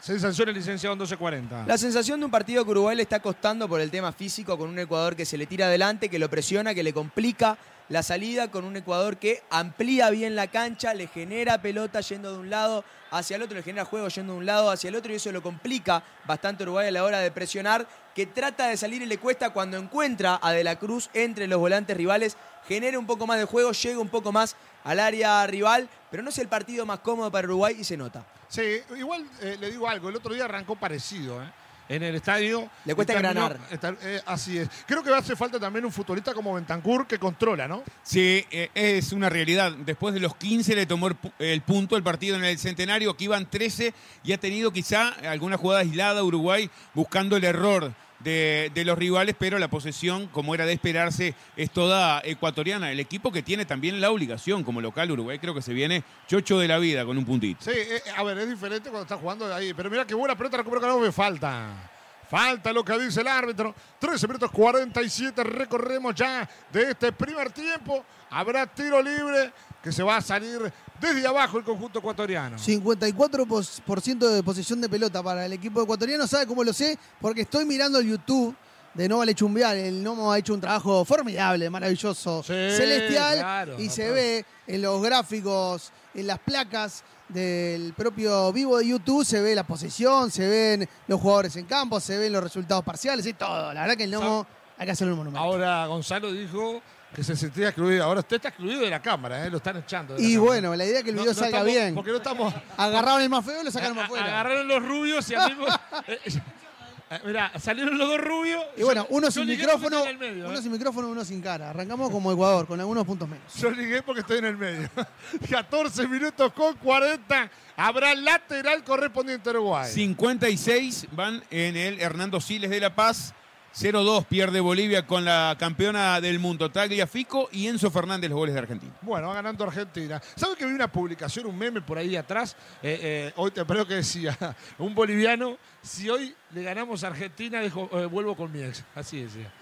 Sensaciones 0.00 0.54
licenciado 0.54 0.94
en 0.94 1.00
12.40. 1.00 1.66
La 1.66 1.78
sensación 1.78 2.20
de 2.20 2.26
un 2.26 2.30
partido 2.30 2.64
que 2.64 2.70
Uruguay 2.70 2.96
le 2.96 3.02
está 3.02 3.20
costando 3.20 3.68
por 3.68 3.80
el 3.80 3.90
tema 3.90 4.12
físico, 4.12 4.56
con 4.56 4.68
un 4.68 4.78
Ecuador 4.78 5.16
que 5.16 5.24
se 5.24 5.36
le 5.36 5.46
tira 5.46 5.66
adelante, 5.66 6.08
que 6.08 6.18
lo 6.18 6.30
presiona, 6.30 6.74
que 6.74 6.82
le 6.82 6.92
complica 6.92 7.58
la 7.88 8.02
salida, 8.02 8.50
con 8.50 8.64
un 8.64 8.76
Ecuador 8.76 9.16
que 9.16 9.42
amplía 9.50 10.10
bien 10.10 10.36
la 10.36 10.48
cancha, 10.48 10.92
le 10.94 11.06
genera 11.06 11.62
pelota 11.62 12.00
yendo 12.00 12.32
de 12.32 12.38
un 12.38 12.50
lado 12.50 12.84
hacia 13.10 13.36
el 13.36 13.42
otro, 13.42 13.56
le 13.56 13.62
genera 13.62 13.84
juego 13.84 14.08
yendo 14.08 14.34
de 14.34 14.38
un 14.40 14.46
lado 14.46 14.70
hacia 14.70 14.88
el 14.88 14.96
otro 14.96 15.12
y 15.12 15.16
eso 15.16 15.32
lo 15.32 15.42
complica 15.42 16.02
bastante 16.26 16.64
Uruguay 16.64 16.88
a 16.88 16.90
la 16.90 17.04
hora 17.04 17.20
de 17.20 17.30
presionar, 17.30 17.86
que 18.14 18.26
trata 18.26 18.68
de 18.68 18.76
salir 18.76 19.02
y 19.02 19.06
le 19.06 19.18
cuesta 19.18 19.50
cuando 19.50 19.76
encuentra 19.76 20.38
a 20.42 20.52
De 20.52 20.64
la 20.64 20.76
Cruz 20.76 21.10
entre 21.14 21.46
los 21.46 21.58
volantes 21.58 21.96
rivales, 21.96 22.36
genera 22.68 22.98
un 22.98 23.06
poco 23.06 23.26
más 23.26 23.38
de 23.38 23.44
juego, 23.44 23.72
llega 23.72 23.98
un 23.98 24.08
poco 24.08 24.32
más 24.32 24.56
al 24.84 25.00
área 25.00 25.46
rival, 25.46 25.88
pero 26.10 26.22
no 26.22 26.30
es 26.30 26.38
el 26.38 26.48
partido 26.48 26.86
más 26.86 27.00
cómodo 27.00 27.30
para 27.30 27.46
Uruguay 27.46 27.76
y 27.78 27.84
se 27.84 27.96
nota. 27.96 28.24
Sí, 28.48 28.62
igual 28.96 29.26
eh, 29.40 29.56
le 29.58 29.70
digo 29.70 29.88
algo, 29.88 30.08
el 30.08 30.16
otro 30.16 30.32
día 30.32 30.44
arrancó 30.44 30.76
parecido, 30.76 31.42
¿eh? 31.42 31.46
En 31.88 32.02
el 32.02 32.16
estadio. 32.16 32.68
Le 32.84 32.96
cuesta 32.96 33.12
engranar. 33.12 33.60
eh, 34.02 34.20
así 34.26 34.58
es. 34.58 34.68
Creo 34.86 35.04
que 35.04 35.14
hace 35.14 35.36
falta 35.36 35.60
también 35.60 35.84
un 35.84 35.92
futbolista 35.92 36.34
como 36.34 36.52
Bentancur 36.52 37.06
que 37.06 37.16
controla, 37.16 37.68
¿no? 37.68 37.84
Sí, 38.02 38.44
eh, 38.50 38.70
es 38.74 39.12
una 39.12 39.28
realidad. 39.28 39.70
Después 39.70 40.12
de 40.12 40.18
los 40.18 40.34
15 40.34 40.74
le 40.74 40.86
tomó 40.86 41.06
el, 41.06 41.16
el 41.38 41.60
punto 41.62 41.96
el 41.96 42.02
partido 42.02 42.34
en 42.34 42.44
el 42.44 42.58
centenario. 42.58 43.12
Aquí 43.12 43.28
van 43.28 43.48
13 43.48 43.94
y 44.24 44.32
ha 44.32 44.38
tenido 44.38 44.72
quizá 44.72 45.10
alguna 45.30 45.56
jugada 45.58 45.82
aislada 45.82 46.24
Uruguay 46.24 46.68
buscando 46.92 47.36
el 47.36 47.44
error 47.44 47.92
de, 48.20 48.70
de 48.74 48.84
los 48.84 48.98
rivales, 48.98 49.34
pero 49.38 49.58
la 49.58 49.68
posesión, 49.68 50.26
como 50.28 50.54
era 50.54 50.66
de 50.66 50.72
esperarse, 50.72 51.34
es 51.56 51.70
toda 51.70 52.20
ecuatoriana. 52.24 52.90
El 52.90 53.00
equipo 53.00 53.32
que 53.32 53.42
tiene 53.42 53.64
también 53.64 54.00
la 54.00 54.10
obligación 54.10 54.64
como 54.64 54.80
local 54.80 55.10
Uruguay, 55.10 55.38
creo 55.38 55.54
que 55.54 55.62
se 55.62 55.72
viene 55.72 56.02
chocho 56.26 56.58
de 56.58 56.68
la 56.68 56.78
vida 56.78 57.04
con 57.04 57.18
un 57.18 57.24
puntito. 57.24 57.64
Sí, 57.64 57.72
eh, 57.74 58.02
a 58.16 58.22
ver, 58.22 58.38
es 58.38 58.48
diferente 58.48 58.90
cuando 58.90 59.02
está 59.02 59.16
jugando 59.16 59.52
ahí. 59.54 59.74
Pero 59.74 59.90
mira 59.90 60.06
qué 60.06 60.14
buena 60.14 60.36
pelota 60.36 60.56
recuperó 60.58 60.80
Canove. 60.80 61.12
Falta. 61.12 61.95
Falta 62.28 62.72
lo 62.72 62.84
que 62.84 62.98
dice 62.98 63.20
el 63.20 63.28
árbitro. 63.28 63.74
13 63.98 64.26
minutos 64.26 64.50
47 64.50 65.44
recorremos 65.44 66.14
ya 66.14 66.48
de 66.72 66.90
este 66.90 67.12
primer 67.12 67.50
tiempo. 67.52 68.04
Habrá 68.30 68.66
tiro 68.66 69.00
libre 69.00 69.52
que 69.82 69.92
se 69.92 70.02
va 70.02 70.16
a 70.16 70.20
salir 70.20 70.72
desde 71.00 71.26
abajo 71.26 71.58
el 71.58 71.64
conjunto 71.64 72.00
ecuatoriano. 72.00 72.58
54% 72.58 74.18
de 74.28 74.42
posesión 74.42 74.80
de 74.80 74.88
pelota 74.88 75.22
para 75.22 75.46
el 75.46 75.52
equipo 75.52 75.82
ecuatoriano. 75.82 76.26
¿Sabe 76.26 76.46
cómo 76.46 76.64
lo 76.64 76.72
sé? 76.72 76.98
Porque 77.20 77.42
estoy 77.42 77.64
mirando 77.64 78.00
el 78.00 78.08
YouTube 78.08 78.56
de 78.94 79.08
No 79.08 79.18
Vale 79.18 79.34
Chumbear. 79.34 79.76
El 79.76 80.02
Nomo 80.02 80.32
ha 80.32 80.38
hecho 80.38 80.54
un 80.54 80.60
trabajo 80.60 81.04
formidable, 81.04 81.68
maravilloso, 81.70 82.42
celestial. 82.42 83.38
claro, 83.38 83.80
y 83.80 83.88
se 83.88 84.10
ve 84.10 84.44
en 84.66 84.82
los 84.82 85.00
gráficos, 85.02 85.92
en 86.14 86.26
las 86.26 86.38
placas 86.38 87.04
del 87.28 87.92
propio 87.94 88.52
vivo 88.52 88.78
de 88.78 88.86
YouTube, 88.88 89.24
se 89.24 89.40
ve 89.40 89.54
la 89.54 89.64
posesión, 89.64 90.30
se 90.30 90.46
ven 90.48 90.88
los 91.08 91.20
jugadores 91.20 91.56
en 91.56 91.66
campo, 91.66 91.98
se 92.00 92.16
ven 92.18 92.32
los 92.32 92.42
resultados 92.42 92.84
parciales 92.84 93.26
y 93.26 93.32
todo. 93.32 93.72
La 93.72 93.82
verdad 93.82 93.96
que 93.96 94.04
el 94.04 94.10
Nomo 94.10 94.46
hay 94.78 94.86
que 94.86 94.92
hacerle 94.92 95.12
un 95.12 95.18
monumento. 95.18 95.44
Ahora 95.44 95.86
Gonzalo 95.86 96.32
dijo 96.32 96.80
que 97.14 97.24
se 97.24 97.34
sentía 97.36 97.68
excluido. 97.68 98.04
Ahora 98.04 98.20
usted 98.20 98.36
está 98.36 98.48
excluido 98.48 98.80
de 98.82 98.90
la 98.90 99.00
cámara, 99.00 99.46
¿eh? 99.46 99.50
lo 99.50 99.56
están 99.56 99.76
echando. 99.78 100.14
la 100.14 100.20
Y 100.20 100.34
cámara. 100.34 100.40
bueno, 100.46 100.76
la 100.76 100.84
idea 100.84 100.98
es 100.98 101.04
que 101.04 101.10
el 101.10 101.16
video 101.16 101.32
no 101.32 101.34
salga 101.34 101.48
estamos- 101.58 101.66
bien. 101.72 101.94
Porque 101.94 102.10
no 102.10 102.16
estamos. 102.18 102.54
Agarraron 102.76 103.22
el 103.22 103.28
más 103.30 103.44
feo 103.44 103.60
y 103.62 103.64
lo 103.64 103.70
sacaron 103.70 103.96
más 103.96 104.02
A- 104.04 104.06
afuera. 104.06 104.24
Agarraron 104.26 104.68
los 104.68 104.82
rubios 104.86 105.30
y 105.30 105.34
a 105.34 105.48
mí. 105.48 105.54
eh, 107.10 107.20
Mirá, 107.24 107.52
salieron 107.58 107.96
los 107.96 108.08
dos 108.08 108.20
rubios. 108.20 108.64
Y 108.76 108.82
bueno, 108.82 109.06
uno 109.10 109.30
sin 109.30 109.46
micrófono, 109.46 110.04
medio, 110.18 110.48
uno 110.48 110.58
¿eh? 110.58 110.62
sin 110.62 110.72
micrófono, 110.72 111.08
uno 111.08 111.24
sin 111.24 111.40
cara. 111.40 111.70
Arrancamos 111.70 112.10
como 112.10 112.32
Ecuador, 112.32 112.66
con 112.66 112.80
algunos 112.80 113.04
puntos 113.04 113.28
menos. 113.28 113.54
Yo 113.54 113.70
ligué 113.70 114.02
porque 114.02 114.20
estoy 114.20 114.38
en 114.38 114.46
el 114.46 114.56
medio. 114.56 114.88
14 115.50 116.08
minutos 116.08 116.52
con 116.52 116.74
40. 116.76 117.50
Habrá 117.76 118.14
lateral 118.14 118.82
correspondiente 118.84 119.48
a 119.50 119.52
Uruguay. 119.52 119.90
56 119.90 121.08
van 121.12 121.42
en 121.50 121.76
el 121.76 122.00
Hernando 122.00 122.40
Siles 122.40 122.70
de 122.70 122.80
La 122.80 122.94
Paz. 122.94 123.34
0-2 123.78 124.24
pierde 124.26 124.60
Bolivia 124.60 125.06
con 125.06 125.24
la 125.24 125.54
campeona 125.58 126.20
del 126.20 126.38
mundo, 126.38 126.70
Tagliafico 126.70 127.48
y 127.52 127.66
Enzo 127.66 127.90
Fernández 127.90 128.30
los 128.30 128.38
goles 128.38 128.54
de 128.54 128.60
Argentina. 128.60 128.92
Bueno, 129.02 129.28
va 129.28 129.34
ganando 129.34 129.64
Argentina. 129.64 130.20
¿Sabe 130.34 130.56
que 130.56 130.64
vi 130.64 130.72
una 130.72 130.90
publicación, 130.90 131.46
un 131.46 131.58
meme 131.58 131.80
por 131.82 131.98
ahí 131.98 132.16
atrás? 132.16 132.56
Eh, 132.82 132.98
eh, 133.02 133.32
hoy 133.36 133.50
te 133.50 133.64
creo 133.64 133.86
que 133.86 133.94
decía, 133.96 134.36
un 134.78 134.94
boliviano, 134.94 135.58
si 135.82 136.08
hoy 136.08 136.34
le 136.54 136.62
ganamos 136.62 137.04
a 137.04 137.08
Argentina, 137.08 137.60
dejo- 137.62 137.88
eh, 137.92 138.06
vuelvo 138.06 138.34
con 138.36 138.50
mi 138.50 138.62
ex. 138.62 138.82
Así 138.94 139.20
decía. 139.22 139.52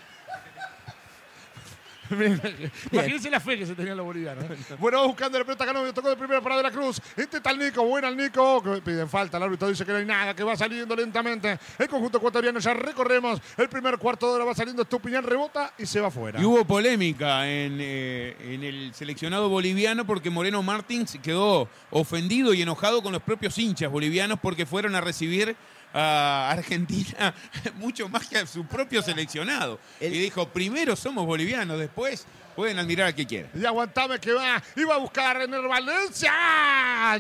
Imagínense 2.92 3.30
la 3.30 3.40
fe 3.40 3.58
que 3.58 3.66
se 3.66 3.74
tenían 3.74 3.96
los 3.96 4.06
bolivianos. 4.06 4.44
Bueno, 4.78 5.00
va 5.00 5.06
buscando 5.06 5.38
la 5.38 5.44
pelota 5.44 5.64
Canovio, 5.64 5.92
tocó 5.92 6.08
de 6.08 6.16
primera 6.16 6.40
para 6.40 6.56
De 6.56 6.62
la 6.62 6.70
Cruz. 6.70 7.00
Intenta 7.16 7.50
el 7.50 7.58
Nico, 7.58 7.84
buena 7.84 8.08
el 8.08 8.16
Nico. 8.16 8.62
que 8.62 8.82
Piden 8.82 9.08
falta, 9.08 9.36
el 9.36 9.42
árbitro 9.42 9.68
dice 9.68 9.84
que 9.84 9.92
no 9.92 9.98
hay 9.98 10.04
nada, 10.04 10.34
que 10.34 10.42
va 10.42 10.56
saliendo 10.56 10.94
lentamente. 10.94 11.58
El 11.78 11.88
conjunto 11.88 12.18
ecuatoriano 12.18 12.58
ya 12.58 12.74
recorremos. 12.74 13.40
El 13.56 13.68
primer 13.68 13.98
cuarto 13.98 14.28
de 14.28 14.34
hora 14.34 14.44
va 14.44 14.54
saliendo 14.54 14.82
Estupiñán, 14.82 15.24
rebota 15.24 15.72
y 15.78 15.86
se 15.86 16.00
va 16.00 16.10
fuera. 16.10 16.40
Y 16.40 16.44
hubo 16.44 16.64
polémica 16.64 17.48
en, 17.48 17.78
eh, 17.80 18.36
en 18.40 18.62
el 18.62 18.94
seleccionado 18.94 19.48
boliviano 19.48 20.06
porque 20.06 20.30
Moreno 20.30 20.62
Martins 20.62 21.18
quedó 21.22 21.68
ofendido 21.90 22.54
y 22.54 22.62
enojado 22.62 23.02
con 23.02 23.12
los 23.12 23.22
propios 23.22 23.56
hinchas 23.58 23.90
bolivianos 23.90 24.38
porque 24.40 24.66
fueron 24.66 24.94
a 24.94 25.00
recibir 25.00 25.56
a 25.94 26.50
Argentina 26.50 27.32
mucho 27.76 28.08
más 28.08 28.26
que 28.26 28.38
a 28.38 28.46
su 28.46 28.66
propio 28.66 29.00
seleccionado. 29.00 29.78
Y 30.00 30.08
dijo, 30.08 30.48
primero 30.48 30.96
somos 30.96 31.24
bolivianos, 31.24 31.78
después 31.78 32.26
Pueden 32.54 32.78
admirar 32.78 33.08
al 33.08 33.14
que 33.14 33.26
quieran. 33.26 33.50
Y 33.54 33.64
aguantame 33.64 34.18
que 34.18 34.32
va. 34.32 34.62
Iba 34.76 34.94
a 34.94 34.98
buscar 34.98 35.42
en 35.42 35.52
el 35.54 35.66
Valencia. 35.66 36.32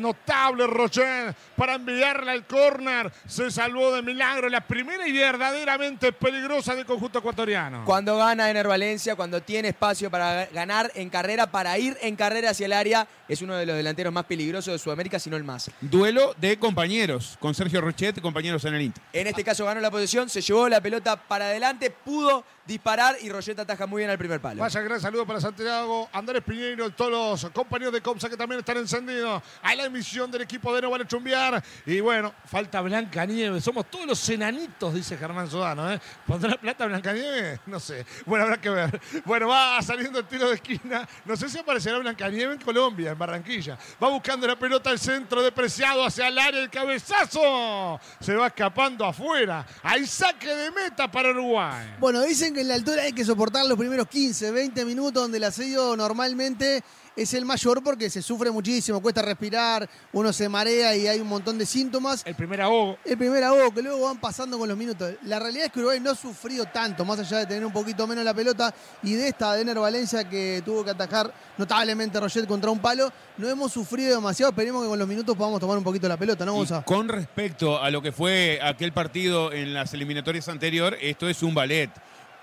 Notable 0.00 0.66
Rocher 0.66 1.34
para 1.56 1.74
enviarla 1.74 2.32
al 2.32 2.46
córner. 2.46 3.12
Se 3.26 3.50
salvó 3.50 3.92
de 3.92 4.02
milagro. 4.02 4.48
La 4.48 4.60
primera 4.60 5.06
y 5.06 5.12
verdaderamente 5.12 6.12
peligrosa 6.12 6.74
del 6.74 6.86
conjunto 6.86 7.18
ecuatoriano. 7.18 7.84
Cuando 7.84 8.16
gana 8.16 8.50
Ener 8.50 8.68
Valencia, 8.68 9.16
cuando 9.16 9.42
tiene 9.42 9.68
espacio 9.68 10.10
para 10.10 10.46
ganar 10.46 10.90
en 10.94 11.10
carrera, 11.10 11.46
para 11.46 11.78
ir 11.78 11.96
en 12.00 12.16
carrera 12.16 12.50
hacia 12.50 12.66
el 12.66 12.72
área, 12.72 13.06
es 13.28 13.42
uno 13.42 13.56
de 13.56 13.66
los 13.66 13.76
delanteros 13.76 14.12
más 14.12 14.24
peligrosos 14.24 14.72
de 14.72 14.78
Sudamérica, 14.78 15.18
si 15.18 15.30
no 15.30 15.36
el 15.36 15.44
más. 15.44 15.70
Duelo 15.80 16.34
de 16.38 16.58
compañeros, 16.58 17.36
con 17.40 17.54
Sergio 17.54 17.80
Rochet, 17.80 18.20
compañeros 18.20 18.64
en 18.64 18.74
el 18.74 18.82
Inter. 18.82 19.02
En 19.12 19.26
este 19.26 19.44
caso 19.44 19.64
ganó 19.64 19.80
la 19.80 19.90
posición, 19.90 20.28
se 20.28 20.40
llevó 20.40 20.68
la 20.68 20.80
pelota 20.80 21.16
para 21.16 21.46
adelante, 21.46 21.90
pudo 21.90 22.44
disparar 22.66 23.16
y 23.20 23.28
Roget 23.28 23.58
ataja 23.58 23.86
muy 23.86 24.00
bien 24.00 24.10
al 24.10 24.18
primer 24.18 24.40
palo. 24.40 24.60
Vaya 24.60 24.80
gran 24.80 25.00
saludo 25.00 25.26
para 25.26 25.40
Santiago, 25.40 26.08
Andrés 26.12 26.42
Piñeiro, 26.42 26.90
todos 26.90 27.42
los 27.42 27.52
compañeros 27.52 27.92
de 27.92 28.00
Comsa 28.00 28.28
que 28.28 28.36
también 28.36 28.60
están 28.60 28.78
encendidos 28.78 29.42
a 29.62 29.74
la 29.74 29.84
emisión 29.84 30.30
del 30.30 30.42
equipo 30.42 30.74
de 30.74 30.82
No 30.82 30.90
Vale 30.90 31.06
Chumbiar. 31.06 31.62
Y 31.86 32.00
bueno, 32.00 32.32
falta 32.46 32.80
Blanca 32.80 33.24
Nieve. 33.26 33.60
Somos 33.60 33.90
todos 33.90 34.06
los 34.06 34.28
enanitos, 34.28 34.94
dice 34.94 35.16
Germán 35.16 35.50
Sodano. 35.50 35.92
¿eh? 35.92 36.00
¿Pondrá 36.26 36.56
plata 36.56 36.86
Blanca 36.86 37.12
Nieve? 37.12 37.60
No 37.66 37.78
sé. 37.78 38.04
Bueno, 38.24 38.44
habrá 38.44 38.60
que 38.60 38.70
ver. 38.70 39.00
Bueno, 39.24 39.48
va 39.48 39.80
saliendo 39.82 40.18
el 40.18 40.26
tiro 40.26 40.48
de 40.48 40.54
esquina. 40.54 41.06
No 41.24 41.36
sé 41.36 41.48
si 41.48 41.58
aparecerá 41.58 41.98
Blanca 41.98 42.28
Nieve 42.28 42.54
en 42.54 42.60
Colombia, 42.60 43.10
en 43.10 43.18
Barranquilla. 43.18 43.78
Va 44.02 44.08
buscando 44.08 44.46
la 44.46 44.58
pelota 44.58 44.90
al 44.90 44.98
centro, 44.98 45.42
depreciado 45.42 46.04
hacia 46.04 46.28
el 46.28 46.38
área, 46.38 46.60
el 46.60 46.70
cabezazo. 46.70 48.00
Se 48.20 48.34
va 48.34 48.46
escapando 48.46 49.04
afuera. 49.04 49.66
Hay 49.82 50.06
saque 50.06 50.48
de 50.48 50.70
meta 50.70 51.10
para 51.10 51.30
Uruguay. 51.30 51.96
Bueno, 51.98 52.22
dicen 52.22 52.53
que 52.54 52.60
en 52.60 52.68
la 52.68 52.74
altura 52.74 53.02
hay 53.02 53.12
que 53.12 53.24
soportar 53.24 53.66
los 53.66 53.76
primeros 53.76 54.06
15, 54.06 54.52
20 54.52 54.84
minutos 54.84 55.22
donde 55.22 55.38
el 55.38 55.44
asedio 55.44 55.96
normalmente 55.96 56.82
es 57.16 57.34
el 57.34 57.44
mayor 57.44 57.82
porque 57.82 58.10
se 58.10 58.22
sufre 58.22 58.50
muchísimo, 58.50 59.00
cuesta 59.00 59.22
respirar, 59.22 59.88
uno 60.12 60.32
se 60.32 60.48
marea 60.48 60.96
y 60.96 61.06
hay 61.06 61.20
un 61.20 61.28
montón 61.28 61.58
de 61.58 61.66
síntomas. 61.66 62.22
El 62.24 62.34
primer 62.34 62.60
ahogo. 62.60 62.98
El 63.04 63.16
primer 63.16 63.44
ahogo, 63.44 63.72
que 63.72 63.82
luego 63.82 64.06
van 64.06 64.18
pasando 64.18 64.58
con 64.58 64.68
los 64.68 64.76
minutos. 64.76 65.14
La 65.22 65.38
realidad 65.38 65.66
es 65.66 65.72
que 65.72 65.80
Uruguay 65.80 66.00
no 66.00 66.10
ha 66.10 66.14
sufrido 66.14 66.66
tanto, 66.66 67.04
más 67.04 67.18
allá 67.18 67.38
de 67.38 67.46
tener 67.46 67.64
un 67.64 67.72
poquito 67.72 68.06
menos 68.06 68.24
la 68.24 68.34
pelota 68.34 68.74
y 69.02 69.14
de 69.14 69.28
esta 69.28 69.54
de 69.54 69.62
Ener 69.62 69.78
Valencia 69.78 70.28
que 70.28 70.62
tuvo 70.64 70.84
que 70.84 70.90
atajar 70.90 71.32
notablemente 71.56 72.18
Roget 72.18 72.46
contra 72.46 72.70
un 72.70 72.78
palo, 72.78 73.12
no 73.36 73.48
hemos 73.48 73.72
sufrido 73.72 74.14
demasiado. 74.14 74.50
Esperemos 74.50 74.82
que 74.82 74.88
con 74.88 74.98
los 74.98 75.08
minutos 75.08 75.36
podamos 75.36 75.60
tomar 75.60 75.78
un 75.78 75.84
poquito 75.84 76.08
la 76.08 76.16
pelota, 76.16 76.44
¿no, 76.44 76.54
Gonza? 76.54 76.82
Con 76.82 77.08
respecto 77.08 77.80
a 77.80 77.90
lo 77.90 78.00
que 78.00 78.12
fue 78.12 78.60
aquel 78.62 78.92
partido 78.92 79.52
en 79.52 79.74
las 79.74 79.92
eliminatorias 79.94 80.48
anterior, 80.48 80.96
esto 81.00 81.28
es 81.28 81.42
un 81.42 81.54
ballet. 81.54 81.90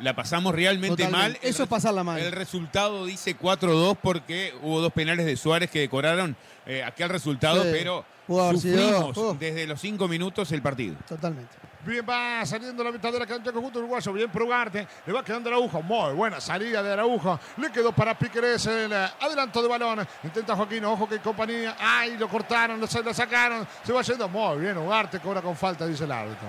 La 0.01 0.15
pasamos 0.15 0.53
realmente 0.55 1.03
Totalmente. 1.03 1.39
mal. 1.39 1.49
Eso 1.49 1.63
es 1.63 1.69
pasarla 1.69 2.03
mal. 2.03 2.19
El 2.19 2.31
resultado 2.31 3.05
dice 3.05 3.37
4-2 3.37 3.97
porque 4.01 4.53
hubo 4.61 4.81
dos 4.81 4.91
penales 4.93 5.25
de 5.25 5.35
Suárez 5.37 5.69
que 5.69 5.79
decoraron 5.79 6.35
eh, 6.65 6.83
aquel 6.83 7.09
resultado, 7.09 7.63
Sí. 7.63 7.69
pero 7.71 8.05
Pudo 8.27 8.43
haber 8.43 8.59
sido, 8.59 9.07
sufrimos 9.13 9.39
desde 9.39 9.67
los 9.67 9.81
cinco 9.81 10.07
minutos 10.07 10.51
el 10.51 10.61
partido. 10.61 10.95
Totalmente. 11.07 11.55
Bien, 11.83 12.05
va 12.07 12.45
saliendo 12.45 12.83
la 12.83 12.91
mitad 12.91 13.11
de 13.11 13.17
la 13.17 13.25
cancha 13.25 13.51
conjunto 13.51 13.79
uruguayo. 13.79 14.13
Bien 14.13 14.29
por 14.29 14.43
Ugarte. 14.43 14.87
Le 15.05 15.11
va 15.13 15.23
quedando 15.23 15.49
Araujo. 15.49 15.81
Muy 15.81 16.13
buena 16.13 16.39
salida 16.39 16.83
de 16.83 16.93
Araujo. 16.93 17.39
Le 17.57 17.71
quedó 17.71 17.91
para 17.91 18.17
Piquerés 18.17 18.67
el 18.67 18.91
eh, 18.93 19.07
adelanto 19.19 19.61
de 19.63 19.67
balón. 19.67 20.07
Intenta 20.23 20.55
Joaquín. 20.55 20.85
Ojo 20.85 21.09
que 21.09 21.17
compañía. 21.19 21.75
Ay, 21.79 22.17
lo 22.17 22.29
cortaron, 22.29 22.79
lo, 22.79 22.87
lo 23.03 23.13
sacaron. 23.13 23.67
Se 23.83 23.91
va 23.91 24.03
yendo. 24.03 24.29
Muy 24.29 24.59
bien, 24.61 24.77
Ugarte 24.77 25.19
cobra 25.19 25.41
con 25.41 25.55
falta, 25.55 25.87
dice 25.87 26.03
el 26.03 26.11
árbitro. 26.11 26.47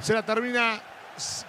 Se 0.00 0.12
la 0.12 0.22
termina 0.22 0.78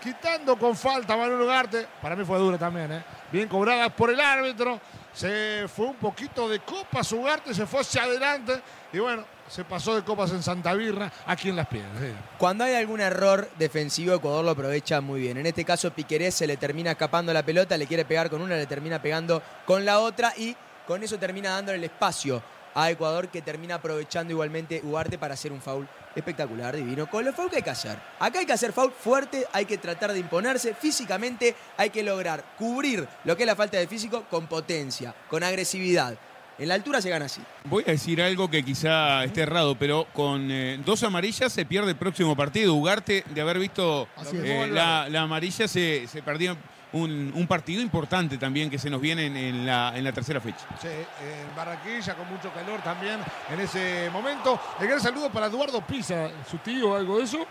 quitando 0.01 0.57
con 0.57 0.75
falta 0.75 1.15
Manuel 1.15 1.41
Ugarte. 1.41 1.87
Para 2.01 2.15
mí 2.15 2.23
fue 2.23 2.37
dura 2.37 2.57
también, 2.57 2.91
¿eh? 2.91 3.03
Bien 3.31 3.47
cobrada 3.47 3.89
por 3.89 4.09
el 4.09 4.19
árbitro. 4.19 4.79
Se 5.13 5.67
fue 5.67 5.87
un 5.87 5.95
poquito 5.95 6.49
de 6.49 6.59
copas 6.59 7.11
Ugarte. 7.11 7.53
Se 7.53 7.65
fue 7.65 7.81
hacia 7.81 8.03
adelante. 8.03 8.61
Y 8.93 8.99
bueno, 8.99 9.25
se 9.47 9.63
pasó 9.63 9.95
de 9.95 10.03
copas 10.03 10.31
en 10.31 10.43
Santa 10.43 10.73
Birra. 10.73 11.11
Aquí 11.25 11.49
en 11.49 11.55
Las 11.55 11.67
Piedras. 11.67 11.91
Cuando 12.37 12.63
hay 12.63 12.75
algún 12.75 13.01
error 13.01 13.49
defensivo, 13.57 14.15
Ecuador 14.15 14.43
lo 14.43 14.51
aprovecha 14.51 15.01
muy 15.01 15.21
bien. 15.21 15.37
En 15.37 15.45
este 15.45 15.65
caso, 15.65 15.91
Piquerés 15.91 16.35
se 16.35 16.47
le 16.47 16.57
termina 16.57 16.91
escapando 16.91 17.33
la 17.33 17.43
pelota, 17.43 17.77
le 17.77 17.87
quiere 17.87 18.05
pegar 18.05 18.29
con 18.29 18.41
una, 18.41 18.55
le 18.55 18.65
termina 18.65 19.01
pegando 19.01 19.41
con 19.65 19.85
la 19.85 19.99
otra 19.99 20.33
y 20.37 20.55
con 20.87 21.01
eso 21.03 21.17
termina 21.17 21.51
dándole 21.51 21.77
el 21.77 21.83
espacio 21.85 22.41
a 22.75 22.91
Ecuador 22.91 23.29
que 23.29 23.41
termina 23.41 23.75
aprovechando 23.75 24.31
igualmente 24.31 24.81
Ugarte 24.83 25.17
para 25.17 25.33
hacer 25.33 25.51
un 25.51 25.61
foul 25.61 25.87
espectacular, 26.13 26.75
divino. 26.75 27.09
Con 27.09 27.25
los 27.25 27.33
foul 27.33 27.49
que 27.49 27.57
hay 27.57 27.61
que 27.61 27.69
hacer. 27.69 27.97
Acá 28.19 28.39
hay 28.39 28.45
que 28.45 28.53
hacer 28.53 28.73
foul 28.73 28.91
fuerte, 28.91 29.45
hay 29.51 29.65
que 29.65 29.77
tratar 29.77 30.13
de 30.13 30.19
imponerse 30.19 30.73
físicamente, 30.73 31.55
hay 31.77 31.89
que 31.89 32.03
lograr 32.03 32.43
cubrir 32.57 33.07
lo 33.23 33.35
que 33.35 33.43
es 33.43 33.47
la 33.47 33.55
falta 33.55 33.77
de 33.77 33.87
físico 33.87 34.25
con 34.29 34.47
potencia, 34.47 35.15
con 35.29 35.43
agresividad. 35.43 36.17
En 36.57 36.69
la 36.69 36.75
altura 36.75 37.01
se 37.01 37.09
gana 37.09 37.25
así. 37.25 37.41
Voy 37.65 37.83
a 37.85 37.91
decir 37.91 38.21
algo 38.21 38.49
que 38.49 38.63
quizá 38.63 39.23
esté 39.25 39.41
errado, 39.41 39.75
pero 39.77 40.07
con 40.13 40.49
eh, 40.49 40.79
dos 40.85 41.03
amarillas 41.03 41.51
se 41.51 41.65
pierde 41.65 41.91
el 41.91 41.97
próximo 41.97 42.35
partido. 42.35 42.73
Ugarte, 42.73 43.25
de 43.29 43.41
haber 43.41 43.59
visto 43.59 44.07
eh, 44.33 44.67
la, 44.71 45.09
la 45.09 45.23
amarilla, 45.23 45.67
se, 45.67 46.07
se 46.07 46.21
perdió 46.21 46.55
un, 46.95 47.45
partido 47.47 47.81
importante 47.81 48.37
también 48.37 48.69
que 48.69 48.79
se 48.79 48.89
nos 48.89 49.01
viene 49.01 49.25
en, 49.25 49.65
la, 49.65 49.93
en 49.95 50.03
la 50.03 50.11
tercera 50.11 50.39
fecha. 50.39 50.65
Sí, 50.81 50.87
en 50.87 51.55
Barranquilla 51.55 52.15
con 52.15 52.27
mucho 52.29 52.51
calor 52.53 52.81
también 52.81 53.19
en 53.49 53.59
ese 53.59 54.09
momento. 54.11 54.59
El 54.79 54.87
gran 54.87 54.99
saludo 54.99 55.29
para 55.29 55.47
Eduardo 55.47 55.81
Pisa, 55.81 56.29
su 56.49 56.57
tío 56.59 56.95
algo 56.95 57.17
de 57.17 57.23
eso. 57.25 57.45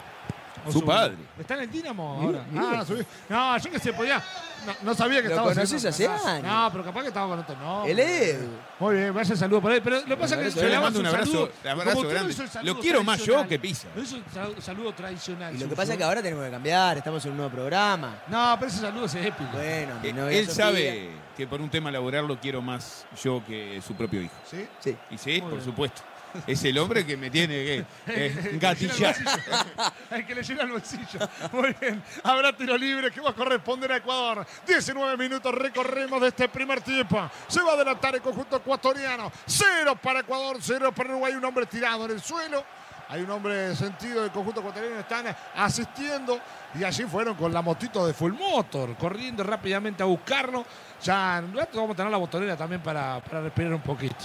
¿O 0.66 0.72
Su 0.72 0.84
padre. 0.84 1.14
¿Está 1.38 1.54
en 1.54 1.60
el 1.62 1.70
Dinamo 1.70 2.20
ahora? 2.22 2.44
Ah, 2.56 2.84
no, 3.28 3.58
yo 3.58 3.70
que 3.70 3.78
sé, 3.78 3.92
podía. 3.92 4.22
No, 4.66 4.72
no 4.82 4.94
sabía 4.94 5.18
que 5.20 5.28
Lo 5.28 5.34
estaba 5.34 5.48
conoces 5.52 5.84
hace 5.84 6.06
años. 6.08 6.42
No, 6.42 6.68
pero 6.72 6.84
capaz 6.84 7.02
que 7.02 7.08
estaba 7.08 7.28
con 7.28 7.38
otro 7.38 7.54
nombre. 7.56 7.92
El 7.92 7.98
Edu. 7.98 8.48
Muy 8.80 8.94
bien, 8.94 9.12
vaya 9.14 9.36
saludo 9.36 9.60
para 9.60 9.74
él. 9.76 9.82
Pero 9.84 9.96
lo 10.00 10.06
que 10.06 10.16
pasa 10.16 10.40
es 10.40 10.54
que 10.54 10.60
Yo 10.62 10.68
le 10.68 10.80
mando 10.80 11.00
un 11.00 11.06
abrazo, 11.06 11.30
saludo- 11.32 11.50
abrazo 11.70 12.02
no 12.02 12.08
grande. 12.08 12.34
Lo 12.62 12.78
quiero 12.80 13.04
más 13.04 13.22
yo 13.22 13.46
que 13.46 13.58
Pisa. 13.58 13.88
No 13.94 14.02
hizo 14.02 14.16
sal- 14.32 14.54
saludo 14.62 14.92
tradicional. 14.94 15.54
Y 15.54 15.58
lo 15.58 15.68
que 15.68 15.76
pasa 15.76 15.92
es 15.92 15.98
que 15.98 16.04
ahora 16.04 16.22
tenemos 16.22 16.44
que 16.46 16.50
cambiar, 16.50 16.96
estamos 16.96 17.22
en 17.26 17.32
un 17.32 17.36
nuevo 17.36 17.52
programa. 17.52 18.22
No, 18.28 18.56
pero 18.58 18.70
ese 18.70 18.80
saludo 18.80 19.04
es 19.04 19.14
épico. 19.16 19.50
Bueno, 19.52 19.94
mi 20.02 20.08
Eh, 20.08 20.12
novia 20.14 20.38
Él 20.38 20.46
Sofía- 20.46 20.64
sabe 20.64 21.10
que 21.36 21.46
por 21.46 21.60
un 21.60 21.68
tema 21.68 21.90
laboral 21.90 22.26
lo 22.26 22.40
quiero 22.40 22.62
más 22.62 23.04
yo 23.22 23.42
que 23.46 23.82
su 23.86 23.94
propio 23.94 24.22
hijo. 24.22 24.34
¿Sí? 24.50 24.66
Sí. 24.80 24.96
Y 25.10 25.18
sí, 25.18 25.40
por 25.42 25.50
bien. 25.50 25.64
supuesto. 25.64 26.00
Es 26.46 26.64
el 26.64 26.78
hombre 26.78 27.06
que 27.06 27.16
me 27.16 27.30
tiene 27.30 27.54
que 27.54 27.86
eh, 28.08 28.58
gatillar. 28.60 29.14
El 30.10 30.26
que 30.26 30.34
le 30.34 30.42
llena 30.42 30.62
el 30.62 30.72
bolsillo. 30.72 31.28
Muy 31.52 31.74
bien. 31.80 32.02
Habrá 32.22 32.56
tiro 32.56 32.76
libre 32.76 33.10
que 33.10 33.20
va 33.20 33.30
a 33.30 33.34
corresponder 33.34 33.92
a 33.92 33.96
Ecuador. 33.96 34.46
19 34.66 35.16
minutos 35.16 35.54
recorremos 35.54 36.20
de 36.20 36.28
este 36.28 36.48
primer 36.48 36.80
tiempo. 36.80 37.30
Se 37.46 37.62
va 37.62 37.72
a 37.72 37.74
adelantar 37.74 38.14
el 38.14 38.22
conjunto 38.22 38.56
ecuatoriano. 38.56 39.30
Cero 39.46 39.98
para 40.00 40.20
Ecuador, 40.20 40.58
cero 40.60 40.92
para 40.92 41.10
Uruguay. 41.10 41.34
Un 41.34 41.44
hombre 41.44 41.66
tirado 41.66 42.04
en 42.06 42.12
el 42.12 42.20
suelo. 42.20 42.64
Hay 43.08 43.20
un 43.20 43.30
hombre 43.30 43.76
sentido 43.76 44.22
del 44.22 44.30
conjunto 44.30 44.60
ecuatoriano. 44.60 44.98
Están 44.98 45.34
asistiendo. 45.54 46.40
Y 46.78 46.82
allí 46.82 47.04
fueron 47.04 47.36
con 47.36 47.52
la 47.52 47.62
motito 47.62 48.06
de 48.06 48.12
Full 48.12 48.32
Motor. 48.32 48.96
Corriendo 48.96 49.44
rápidamente 49.44 50.02
a 50.02 50.06
buscarlo. 50.06 50.64
Ya 51.02 51.38
en 51.38 51.54
rato 51.54 51.78
vamos 51.80 51.94
a 51.94 51.96
tener 51.96 52.10
la 52.10 52.18
botonera 52.18 52.56
también 52.56 52.82
para, 52.82 53.20
para 53.20 53.42
respirar 53.42 53.74
un 53.74 53.82
poquito. 53.82 54.16